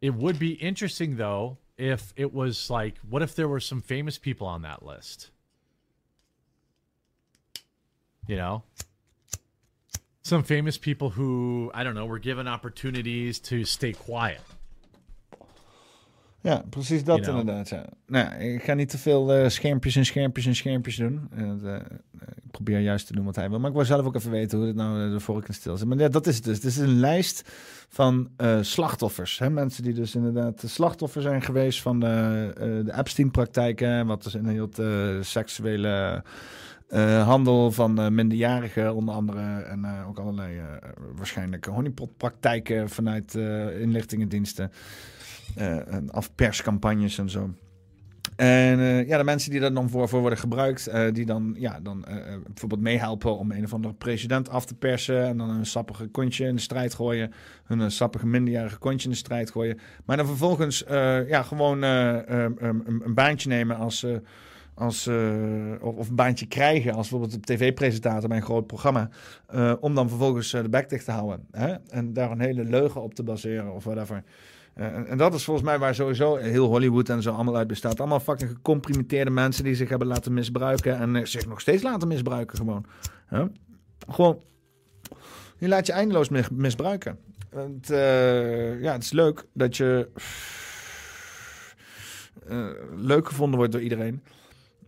It 0.00 0.14
would 0.14 0.38
be 0.38 0.52
interesting 0.52 1.16
though 1.16 1.58
if 1.76 2.12
it 2.16 2.32
was 2.32 2.70
like, 2.70 2.98
what 2.98 3.22
if 3.22 3.34
there 3.34 3.48
were 3.48 3.60
some 3.60 3.82
famous 3.82 4.18
people 4.18 4.46
on 4.46 4.62
that 4.62 4.84
list? 4.84 5.30
You 8.26 8.36
know? 8.36 8.62
Some 10.26 10.42
famous 10.42 10.76
people 10.76 11.08
who, 11.08 11.70
I 11.72 11.84
don't 11.84 11.94
know, 11.94 12.04
were 12.10 12.18
given 12.18 12.48
opportunities 12.48 13.38
to 13.38 13.64
stay 13.64 13.92
quiet. 13.92 14.40
Ja, 16.40 16.64
precies 16.70 17.04
dat 17.04 17.18
You 17.18 17.28
know. 17.30 17.40
inderdaad. 17.40 17.68
Ja. 17.68 17.86
Nou, 18.06 18.34
ik 18.34 18.62
ga 18.62 18.74
niet 18.74 18.88
te 18.88 18.98
veel 18.98 19.32
eh, 19.32 19.48
schermpjes 19.48 19.96
en 19.96 20.04
schermpjes 20.06 20.46
en 20.46 20.54
schermpjes 20.54 20.96
doen. 20.96 21.28
Eh, 21.36 21.42
eh, 21.42 21.74
eh, 21.74 21.80
ik 22.44 22.50
probeer 22.50 22.80
juist 22.80 23.06
te 23.06 23.12
doen 23.12 23.24
wat 23.24 23.36
hij 23.36 23.50
wil. 23.50 23.58
Maar 23.58 23.70
ik 23.70 23.76
wil 23.76 23.84
zelf 23.84 24.06
ook 24.06 24.14
even 24.14 24.30
weten 24.30 24.58
hoe 24.58 24.66
het 24.66 24.76
nou 24.76 25.06
eh, 25.06 25.12
de 25.12 25.20
vork 25.20 25.48
en 25.48 25.54
stil 25.54 25.76
zit. 25.76 25.88
Maar 25.88 25.98
ja, 25.98 26.08
dat 26.08 26.26
is 26.26 26.34
het 26.34 26.44
dus. 26.44 26.54
Het 26.54 26.64
is 26.64 26.76
een 26.76 27.00
lijst 27.00 27.50
van 27.88 28.30
eh, 28.36 28.58
slachtoffers. 28.60 29.38
Hè? 29.38 29.50
Mensen 29.50 29.82
die 29.82 29.94
dus 29.94 30.14
inderdaad 30.14 30.62
slachtoffer 30.66 31.22
zijn 31.22 31.42
geweest 31.42 31.82
van 31.82 32.00
de, 32.00 32.82
de 32.84 32.92
Epstein-praktijken. 32.96 34.06
Wat 34.06 34.22
dus 34.22 34.34
eh 34.78 35.22
seksuele 35.22 36.22
eh, 36.86 37.26
handel 37.26 37.72
van 37.72 38.00
eh, 38.00 38.08
minderjarigen 38.08 38.94
onder 38.94 39.14
andere. 39.14 39.62
En 39.62 39.84
eh, 39.84 40.08
ook 40.08 40.18
allerlei 40.18 40.60
waarschijnlijk 41.14 41.64
honeypotpraktijken 41.64 42.88
vanuit 42.88 43.34
inlichtingendiensten. 43.80 44.72
En 45.54 46.10
afperscampagnes 46.10 47.18
en 47.18 47.30
zo. 47.30 47.50
En 48.36 48.78
ja, 49.06 49.18
de 49.18 49.24
mensen 49.24 49.50
die 49.50 49.60
daar 49.60 49.72
dan 49.72 49.90
voor, 49.90 50.08
voor 50.08 50.20
worden 50.20 50.38
gebruikt, 50.38 50.90
die 51.12 51.26
dan, 51.26 51.54
ja, 51.58 51.80
dan 51.80 52.04
bijvoorbeeld 52.46 52.80
meehelpen 52.80 53.38
om 53.38 53.50
een 53.50 53.64
of 53.64 53.72
andere 53.72 53.94
president 53.94 54.48
af 54.48 54.66
te 54.66 54.74
persen. 54.74 55.24
En 55.24 55.36
dan 55.36 55.50
een 55.50 55.66
sappige 55.66 56.06
kontje 56.06 56.46
in 56.46 56.54
de 56.54 56.60
strijd 56.60 56.94
gooien. 56.94 57.32
Hun 57.64 57.78
een 57.78 57.90
sappige 57.90 58.26
minderjarige 58.26 58.78
kontje 58.78 59.04
in 59.04 59.10
de 59.10 59.16
strijd 59.16 59.50
gooien. 59.50 59.78
Maar 60.04 60.16
dan 60.16 60.26
vervolgens 60.26 60.84
ja, 61.28 61.42
gewoon 61.42 61.82
een 61.82 63.14
baantje 63.14 63.48
nemen 63.48 63.76
als. 63.76 64.06
Als, 64.76 65.06
eh, 65.06 65.34
of, 65.80 65.94
of 65.94 66.08
een 66.08 66.14
baantje 66.14 66.46
krijgen 66.46 66.92
als 66.92 67.08
bijvoorbeeld 67.08 67.46
tv-presentator 67.46 68.28
bij 68.28 68.36
een 68.38 68.44
groot 68.44 68.66
programma. 68.66 69.08
eh, 69.46 69.72
om 69.80 69.94
dan 69.94 70.08
vervolgens 70.08 70.52
eh, 70.52 70.62
de 70.62 70.68
bek 70.68 70.88
dicht 70.88 71.04
te 71.04 71.10
houden. 71.10 71.46
Hè? 71.50 71.74
En 71.88 72.12
daar 72.12 72.30
een 72.30 72.40
hele 72.40 72.64
leugen 72.64 73.02
op 73.02 73.14
te 73.14 73.22
baseren 73.22 73.72
of 73.74 73.84
whatever. 73.84 74.22
En, 74.74 75.06
en 75.06 75.18
dat 75.18 75.34
is 75.34 75.44
volgens 75.44 75.66
mij 75.66 75.78
waar 75.78 75.94
sowieso 75.94 76.36
heel 76.36 76.66
Hollywood 76.66 77.08
en 77.08 77.22
zo 77.22 77.32
allemaal 77.32 77.56
uit 77.56 77.66
bestaat. 77.66 78.00
Allemaal 78.00 78.20
fucking 78.20 78.50
gecomprimenteerde 78.50 79.30
mensen 79.30 79.64
die 79.64 79.74
zich 79.74 79.88
hebben 79.88 80.08
laten 80.08 80.34
misbruiken. 80.34 80.98
En 80.98 81.28
zich 81.28 81.46
nog 81.46 81.60
steeds 81.60 81.82
laten 81.82 82.08
misbruiken 82.08 82.56
gewoon. 82.56 82.86
Gewoon, 84.08 84.40
je 85.58 85.68
laat 85.68 85.86
je 85.86 85.92
eindeloos 85.92 86.28
mis- 86.28 86.50
misbruiken. 86.50 87.18
Want, 87.50 87.86
ja, 88.80 88.92
het 88.92 89.02
is 89.02 89.12
leuk 89.12 89.44
dat 89.52 89.76
je 89.76 90.08
leuk 92.96 93.28
gevonden 93.28 93.56
wordt 93.58 93.72
door 93.72 93.82
iedereen. 93.82 94.22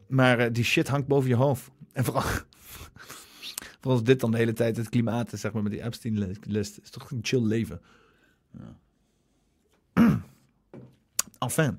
Maar 0.08 0.38
eh, 0.38 0.52
die 0.52 0.64
shit 0.64 0.88
hangt 0.88 1.06
boven 1.06 1.28
je 1.28 1.34
hoofd. 1.34 1.70
En 1.92 2.04
vooral, 2.04 2.22
vooral 3.80 3.98
als 3.98 4.02
dit 4.02 4.20
dan 4.20 4.30
de 4.30 4.36
hele 4.36 4.52
tijd 4.52 4.76
het 4.76 4.88
klimaat 4.88 5.32
is, 5.32 5.40
zeg 5.40 5.52
maar, 5.52 5.62
met 5.62 5.72
die 5.72 5.82
Epstein-list. 5.82 6.78
is 6.82 6.90
toch 6.90 7.10
een 7.10 7.18
chill 7.22 7.42
leven. 7.42 7.80
Ja. 8.52 8.76
Enfin. 11.38 11.78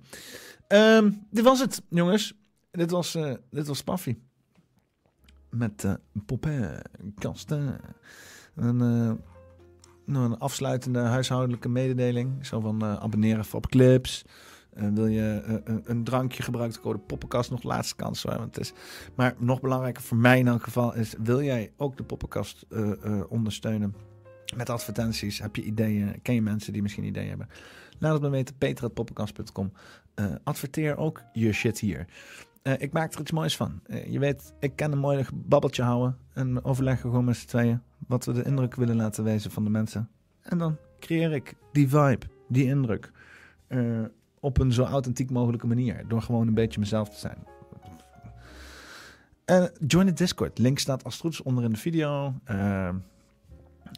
Ehm, 0.68 1.12
dit 1.30 1.44
was 1.44 1.60
het, 1.60 1.82
jongens. 1.90 2.34
Dit 2.72 2.92
was, 2.92 3.16
eh 3.16 3.34
dit 3.50 3.68
was 3.68 3.84
Paffy. 3.84 4.18
Met 5.50 5.84
eh 5.84 5.94
Popin. 6.26 6.82
En, 8.56 8.82
eh, 8.82 9.12
nog 10.06 10.26
een 10.26 10.38
afsluitende 10.38 11.00
huishoudelijke 11.00 11.70
mededeling. 11.70 12.46
Zo 12.46 12.60
van 12.60 12.82
eh, 12.82 12.96
abonneren 12.96 13.46
op 13.52 13.68
clips. 13.68 14.26
Eh, 14.74 14.88
wil 14.94 15.08
je 15.08 15.42
eh, 15.46 15.56
een, 15.64 15.82
een 15.86 16.04
drankje 16.04 16.44
gebruiken, 16.44 16.78
de 16.78 16.84
code 16.88 17.00
poppenkast 17.00 17.52
nog 17.52 17.64
laatste 17.64 17.96
kans. 17.96 18.24
Hoor, 18.24 18.38
want 18.38 18.56
het 18.56 18.66
is, 18.66 18.74
maar 19.16 19.36
nog 19.38 19.62
belangrijker 19.62 20.04
voor 20.04 20.18
mij 20.18 20.40
in 20.40 20.48
elk 20.48 20.64
geval 20.64 20.96
is... 20.96 21.16
wil 21.24 21.42
jij 21.42 21.72
ook 21.78 21.98
de 21.98 22.04
poppenkast 22.04 22.66
eh, 22.70 22.92
eh, 22.92 23.22
ondersteunen 23.30 23.96
met 24.56 24.70
advertenties? 24.70 25.40
Heb 25.40 25.56
je 25.56 25.64
ideeën? 25.64 26.22
Ken 26.22 26.34
je 26.36 26.42
mensen 26.42 26.74
die 26.74 26.82
misschien 26.82 27.04
ideeën 27.04 27.30
hebben? 27.30 27.50
Laat 28.00 28.14
het 28.14 28.22
me 28.22 28.30
weten, 28.30 28.56
peter.poppenkast.com. 28.58 29.72
Eh, 30.16 30.26
adverteer 30.44 30.98
ook 30.98 31.22
je 31.34 31.52
shit 31.54 31.80
hier. 31.80 32.08
Eh, 32.62 32.74
ik 32.78 32.92
maak 32.92 33.14
er 33.14 33.20
iets 33.20 33.32
moois 33.32 33.56
van. 33.58 33.80
Eh, 33.86 34.12
je 34.12 34.20
weet, 34.20 34.54
ik 34.60 34.76
kan 34.76 34.92
een 34.92 34.98
mooi 34.98 35.26
babbeltje 35.34 35.84
houden. 35.84 36.18
En 36.34 36.64
overleggen 36.64 37.10
gewoon 37.10 37.26
met 37.26 37.36
z'n 37.38 37.48
tweeën. 37.48 37.82
Wat 38.08 38.26
we 38.26 38.32
de 38.34 38.44
indruk 38.44 38.76
willen 38.76 38.96
laten 38.96 39.24
wezen 39.24 39.52
van 39.52 39.64
de 39.64 39.70
mensen. 39.70 40.10
En 40.42 40.58
dan 40.58 40.78
creëer 41.00 41.32
ik 41.32 41.54
die 41.72 41.90
vibe, 41.90 42.26
die 42.48 42.66
indruk. 42.66 43.12
eh, 43.68 44.02
op 44.40 44.60
een 44.60 44.74
zo 44.74 44.84
authentiek 44.84 45.30
mogelijke 45.30 45.68
manier. 45.68 46.08
Door 46.08 46.22
gewoon 46.22 46.48
een 46.48 46.54
beetje 46.54 46.80
mezelf 46.80 47.10
te 47.10 47.18
zijn. 47.18 47.38
En 49.46 49.72
join 49.88 50.06
de 50.06 50.14
Discord. 50.14 50.58
Link 50.58 50.80
staat 50.80 51.04
als 51.04 51.22
het 51.22 51.34
is 51.34 51.42
onder 51.42 51.64
in 51.64 51.72
de 51.72 51.78
video. 51.78 52.34
Eh, 52.44 52.90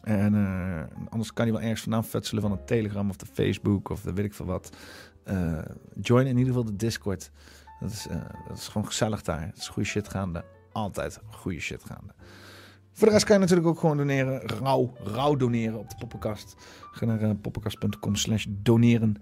en 0.02 0.34
eh, 0.34 0.82
anders 1.08 1.32
kan 1.32 1.46
je 1.46 1.52
wel 1.52 1.60
ergens 1.60 1.80
vanaf 1.80 2.08
futselen 2.08 2.42
van 2.42 2.50
de 2.50 2.64
Telegram 2.64 3.08
of 3.08 3.16
de 3.16 3.26
Facebook 3.26 3.88
of 3.88 4.00
de 4.00 4.12
weet 4.12 4.24
ik 4.24 4.34
veel 4.34 4.46
wat. 4.46 4.76
Eh, 5.24 5.58
join 6.00 6.26
in 6.26 6.36
ieder 6.36 6.52
geval 6.52 6.64
de 6.64 6.76
Discord. 6.76 7.30
Dat 7.80 7.90
is, 7.90 8.06
eh, 8.06 8.20
dat 8.48 8.56
is 8.56 8.68
gewoon 8.68 8.86
gezellig 8.86 9.22
daar. 9.22 9.46
Het 9.46 9.56
is 9.56 9.68
goede 9.68 9.88
shit 9.88 10.08
gaande. 10.08 10.44
Altijd 10.72 11.18
goede 11.30 11.60
shit 11.60 11.84
gaande. 11.84 12.14
Voor 12.92 13.06
de 13.06 13.12
rest 13.12 13.24
kan 13.24 13.34
je 13.34 13.40
natuurlijk 13.40 13.68
ook 13.68 13.78
gewoon 13.78 13.96
doneren. 13.96 14.40
Rauw, 14.40 14.92
rauw 15.04 15.36
doneren 15.36 15.78
op 15.78 15.88
de 15.88 15.96
poppenkast. 15.98 16.54
Ga 16.90 17.04
naar 17.04 17.34
poppenkast.com 17.34 18.16
slash 18.16 18.46
doneren. 18.48 19.16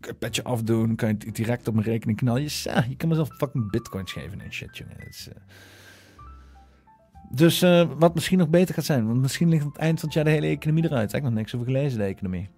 Een 0.00 0.18
petje 0.18 0.44
afdoen. 0.44 0.94
Kan 0.94 1.08
je 1.08 1.32
direct 1.32 1.68
op 1.68 1.74
mijn 1.74 1.86
rekening 1.86 2.18
knallen. 2.18 2.42
Je, 2.42 2.60
ja, 2.62 2.84
je 2.88 2.96
kan 2.96 3.08
mezelf 3.08 3.28
fucking 3.36 3.70
bitcoins 3.70 4.12
geven 4.12 4.40
en 4.40 4.52
shit, 4.52 4.76
jongen. 4.76 4.96
Eh, 4.98 5.34
Dus 7.30 7.62
eh, 7.62 7.90
wat 7.98 8.14
misschien 8.14 8.38
nog 8.38 8.48
beter 8.48 8.74
gaat 8.74 8.84
zijn. 8.84 9.06
Want 9.06 9.20
misschien 9.20 9.48
ligt 9.48 9.62
aan 9.62 9.68
het 9.68 9.78
eind 9.78 9.98
van 10.00 10.08
het 10.08 10.16
jaar 10.16 10.24
de 10.24 10.30
hele 10.30 10.46
economie 10.46 10.84
eruit. 10.84 11.08
Ik 11.08 11.14
heb 11.14 11.22
nog 11.22 11.32
niks 11.32 11.54
over 11.54 11.66
gelezen, 11.66 11.98
de 11.98 12.04
economie. 12.04 12.48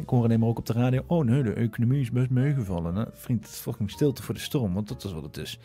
Ik 0.00 0.08
hoor 0.08 0.24
alleen 0.24 0.40
maar 0.40 0.48
ook 0.48 0.58
op 0.58 0.66
de 0.66 0.72
radio. 0.72 1.04
Oh 1.06 1.24
nee, 1.24 1.42
de 1.42 1.52
economie 1.52 2.00
is 2.00 2.10
best 2.10 2.30
meegevallen. 2.30 2.94
Nou, 2.94 3.08
vriend, 3.12 3.44
het 3.44 3.52
is 3.52 3.58
fucking 3.58 3.90
stilte 3.90 4.22
voor 4.22 4.34
de 4.34 4.40
storm. 4.40 4.74
Want 4.74 4.88
dat 4.88 5.04
is 5.04 5.12
wat 5.12 5.22
het 5.22 5.36
is. 5.36 5.58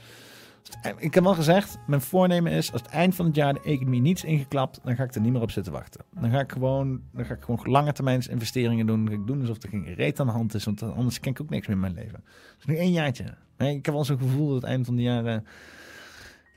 Ik 0.98 1.14
heb 1.14 1.26
al 1.26 1.34
gezegd, 1.34 1.78
mijn 1.88 2.02
voornemen 2.02 2.52
is 2.52 2.72
als 2.72 2.82
het 2.82 2.92
eind 2.92 3.16
van 3.16 3.26
het 3.26 3.36
jaar 3.36 3.54
de 3.54 3.62
economie 3.62 4.02
niets 4.02 4.24
ingeklapt, 4.24 4.80
dan 4.84 4.96
ga 4.96 5.04
ik 5.04 5.16
er 5.16 5.22
niet 5.22 5.32
meer 5.32 5.42
op 5.42 5.52
zitten 5.52 5.74
wachten. 5.74 6.06
Dan 6.20 6.32
ga 6.32 6.40
ik 6.40 6.52
gewoon, 6.52 7.02
dan 7.12 7.26
ga 7.26 7.34
ik 7.34 7.42
gewoon 7.44 7.72
lange 7.72 7.94
termijns 7.94 8.28
investeringen 8.28 8.86
doen. 8.86 9.12
Ik 9.12 9.28
doen 9.28 9.40
alsof 9.40 9.64
er 9.64 9.70
geen 9.70 9.94
reet 9.94 10.20
aan 10.20 10.26
de 10.26 10.32
hand 10.32 10.54
is, 10.54 10.64
want 10.64 10.82
anders 10.82 11.20
ken 11.20 11.32
ik 11.32 11.42
ook 11.42 11.50
niks 11.50 11.68
meer 11.68 11.76
in 11.76 11.82
mijn 11.82 11.94
leven. 11.94 12.24
Dus 12.56 12.66
nog 12.66 12.78
één 12.78 12.92
jaartje. 12.92 13.24
Ik 13.58 13.86
heb 13.86 13.94
wel 13.94 14.04
zo'n 14.04 14.18
gevoel 14.18 14.48
dat 14.48 14.56
het 14.56 14.64
eind 14.64 14.86
van 14.86 14.96
het 14.96 15.04
jaar 15.04 15.26
eh, 15.26 15.34
een 15.34 15.44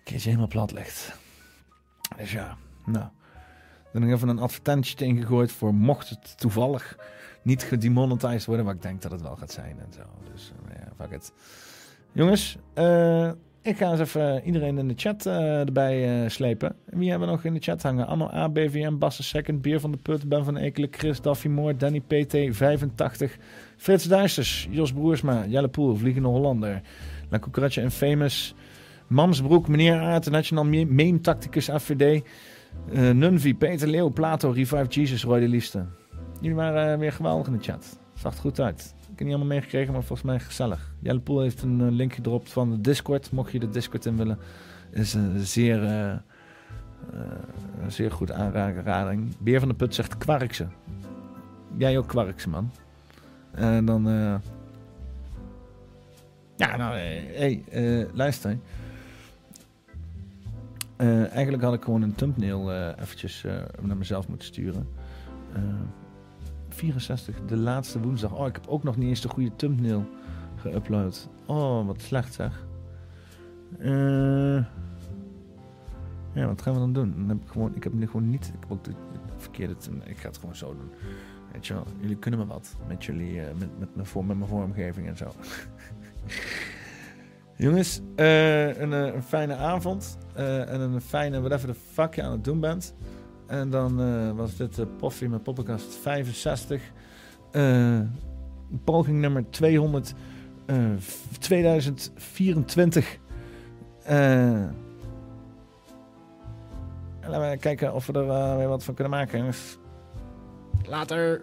keertje 0.04 0.28
helemaal 0.28 0.48
plat 0.48 0.72
ligt. 0.72 1.18
Dus 2.16 2.32
ja, 2.32 2.56
nou. 2.84 3.06
Dan 3.92 4.02
nog 4.02 4.10
even 4.10 4.28
een 4.28 4.38
advertentie 4.38 5.06
ingegooid 5.06 5.52
voor 5.52 5.74
mocht 5.74 6.08
het 6.08 6.38
toevallig 6.38 6.98
niet 7.42 7.62
gedemonetized 7.62 8.44
worden, 8.44 8.64
maar 8.64 8.74
ik 8.74 8.82
denk 8.82 9.02
dat 9.02 9.10
het 9.10 9.22
wel 9.22 9.36
gaat 9.36 9.52
zijn 9.52 9.78
en 9.78 9.92
zo. 9.92 10.02
Dus 10.32 10.52
eh, 10.68 10.80
ja, 10.80 10.92
fuck 10.96 11.10
it. 11.10 11.32
Jongens, 12.12 12.58
eh, 12.74 13.30
ik 13.62 13.76
ga 13.76 13.90
eens 13.90 14.00
even 14.00 14.42
iedereen 14.44 14.78
in 14.78 14.88
de 14.88 14.94
chat 14.96 15.26
eh, 15.26 15.60
erbij 15.60 16.22
eh, 16.24 16.30
slepen. 16.30 16.76
Wie 16.84 17.10
hebben 17.10 17.28
we 17.28 17.34
nog 17.34 17.44
in 17.44 17.54
de 17.54 17.60
chat 17.60 17.82
hangen? 17.82 18.06
Anno 18.06 18.30
A, 18.34 18.48
BVM, 18.48 18.98
Basse 18.98 19.22
Second, 19.22 19.62
Bier 19.62 19.80
van 19.80 19.90
de 19.90 19.96
Put, 19.96 20.28
Ben 20.28 20.44
van 20.44 20.56
Ekelen, 20.56 20.88
Chris, 20.92 21.20
Daffy 21.20 21.48
Moore, 21.48 21.76
Danny 21.76 22.00
PT, 22.00 22.36
85, 22.50 23.36
Frits 23.76 24.04
Duisters, 24.04 24.68
Jos 24.70 24.92
Broersma, 24.92 25.44
Jelle 25.46 25.68
Poel, 25.68 25.96
Vliegende 25.96 26.28
Hollander, 26.28 26.80
La 27.28 27.38
Cucaracha 27.38 27.82
en 27.82 27.90
Famous, 27.90 28.54
Mamsbroek, 29.06 29.68
Meneer 29.68 30.00
Aert, 30.00 30.30
National 30.30 30.64
Meme 30.64 31.20
Tacticus 31.20 31.70
AVD, 31.70 32.02
eh 32.92 33.10
Nunvi, 33.10 33.54
Peter 33.54 33.88
Leeuw, 33.88 34.12
Plato, 34.12 34.50
Revive 34.50 34.86
Jesus, 34.88 35.24
Roy 35.24 35.40
de 35.40 35.48
Liefste. 35.48 35.86
Jullie 36.40 36.56
waren 36.56 36.98
weer 36.98 37.12
geweldig 37.12 37.46
in 37.46 37.52
de 37.52 37.62
chat. 37.62 37.98
Zag 38.14 38.36
goed 38.36 38.60
uit. 38.60 38.94
Heb 39.18 39.26
niet 39.26 39.36
allemaal 39.36 39.54
meegekregen, 39.56 39.92
maar 39.92 40.02
volgens 40.02 40.28
mij 40.28 40.40
gezellig. 40.40 40.92
Jelle 41.00 41.20
Poel 41.20 41.40
heeft 41.40 41.62
een 41.62 41.80
eh, 41.80 41.90
link 41.90 42.12
gedropt 42.14 42.52
van 42.52 42.70
de 42.70 42.80
Discord. 42.80 43.30
Mocht 43.30 43.52
je 43.52 43.58
de 43.58 43.68
Discord 43.68 44.06
in 44.06 44.16
willen, 44.16 44.38
is 44.90 45.14
een 45.14 45.40
zeer, 45.40 45.84
eh, 45.84 46.10
eh, 46.12 46.20
zeer 47.88 48.10
goed 48.12 48.32
aanrading. 48.32 49.36
Beer 49.38 49.58
van 49.58 49.68
de 49.68 49.74
Put 49.74 49.94
zegt 49.94 50.18
kwarkse. 50.18 50.66
Jij 51.76 51.98
ook 51.98 52.08
kwarkse, 52.08 52.48
man. 52.48 52.70
En 53.50 53.84
dan... 53.84 54.08
eh, 54.08 54.34
ja, 56.56 56.76
nou, 56.76 56.96
hey, 56.98 57.62
luister. 58.12 58.58
Eigenlijk 61.30 61.62
had 61.62 61.74
ik 61.74 61.84
gewoon 61.84 62.02
een 62.02 62.14
thumbnail 62.14 62.72
eh, 62.72 63.02
eventjes 63.02 63.44
naar 63.80 63.96
mezelf 63.96 64.28
moeten 64.28 64.46
sturen. 64.46 64.88
Eh, 66.78 66.84
64, 66.84 67.34
de 67.46 67.56
laatste 67.56 68.00
woensdag. 68.00 68.32
Oh, 68.32 68.46
ik 68.46 68.54
heb 68.54 68.66
ook 68.66 68.82
nog 68.82 68.96
niet 68.96 69.08
eens 69.08 69.20
de 69.20 69.28
goede 69.28 69.56
thumbnail 69.56 70.04
geüpload. 70.56 71.28
Oh, 71.46 71.86
wat 71.86 72.00
slecht 72.00 72.34
zeg. 72.34 72.66
Eh, 73.78 74.64
ja, 76.32 76.46
wat 76.46 76.62
gaan 76.62 76.72
we 76.72 76.78
dan 76.78 76.92
doen? 76.92 77.14
Dan 77.16 77.28
heb 77.28 77.42
ik, 77.42 77.48
gewoon, 77.48 77.74
ik 77.74 77.84
heb 77.84 77.92
nu 77.92 78.06
gewoon 78.06 78.30
niet... 78.30 78.46
Ik 78.46 78.60
heb 78.60 78.72
ook 78.72 78.84
de, 78.84 78.90
de 78.90 79.18
verkeerde... 79.36 79.74
Ik 80.04 80.16
ga 80.16 80.28
het 80.28 80.38
gewoon 80.38 80.56
zo 80.56 80.74
doen. 80.74 80.90
Weet 81.52 81.66
je 81.66 81.74
wel, 81.74 81.86
jullie 82.00 82.16
kunnen 82.16 82.40
me 82.40 82.46
wat. 82.46 82.76
Met 82.88 83.04
jullie... 83.04 83.40
eh, 83.40 83.54
met, 83.58 83.78
met, 83.78 83.94
mijn 83.94 84.06
vorm, 84.06 84.26
met 84.26 84.36
mijn 84.36 84.50
vormgeving 84.50 85.08
en 85.08 85.16
zo. 85.16 85.32
Jongens, 87.64 88.00
eh, 88.16 88.80
een, 88.80 88.92
een 88.92 89.22
fijne 89.22 89.54
avond. 89.54 90.18
en 90.34 90.80
een 90.80 91.00
fijne 91.00 91.40
whatever 91.40 91.68
the 91.68 91.80
fuck 91.92 92.14
je 92.14 92.22
aan 92.22 92.32
het 92.32 92.44
doen 92.44 92.60
bent. 92.60 92.94
En 93.48 93.70
dan 93.70 94.00
eh, 94.00 94.30
was 94.36 94.56
dit 94.56 94.78
uh, 94.78 94.86
Poffie 94.98 95.28
met 95.28 95.42
Poppenkast 95.42 95.94
65. 95.94 96.82
Eh, 97.50 98.00
poging 98.84 99.20
nummer 99.20 99.50
200, 99.50 100.14
eh, 100.66 100.76
2024. 101.38 103.18
Eh, 104.02 104.62
en 107.20 107.30
laten 107.30 107.50
we 107.50 107.56
kijken 107.56 107.94
of 107.94 108.06
we 108.06 108.12
er 108.12 108.28
eh, 108.28 108.56
weer 108.56 108.68
wat 108.68 108.84
van 108.84 108.94
kunnen 108.94 109.12
maken. 109.12 109.52
Later. 110.86 111.42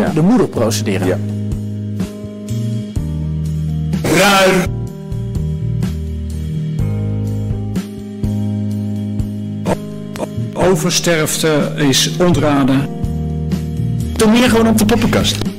Ja, 0.00 0.10
de 0.14 0.22
moeder 0.22 0.48
procederen. 0.48 1.06
Ja. 1.06 1.18
Ruim. 4.02 4.78
Oversterfte 10.54 11.72
is 11.76 12.10
ontraden. 12.18 12.88
Doe 14.16 14.30
meer 14.30 14.50
gewoon 14.50 14.68
op 14.68 14.78
de 14.78 14.84
poppenkast. 14.84 15.49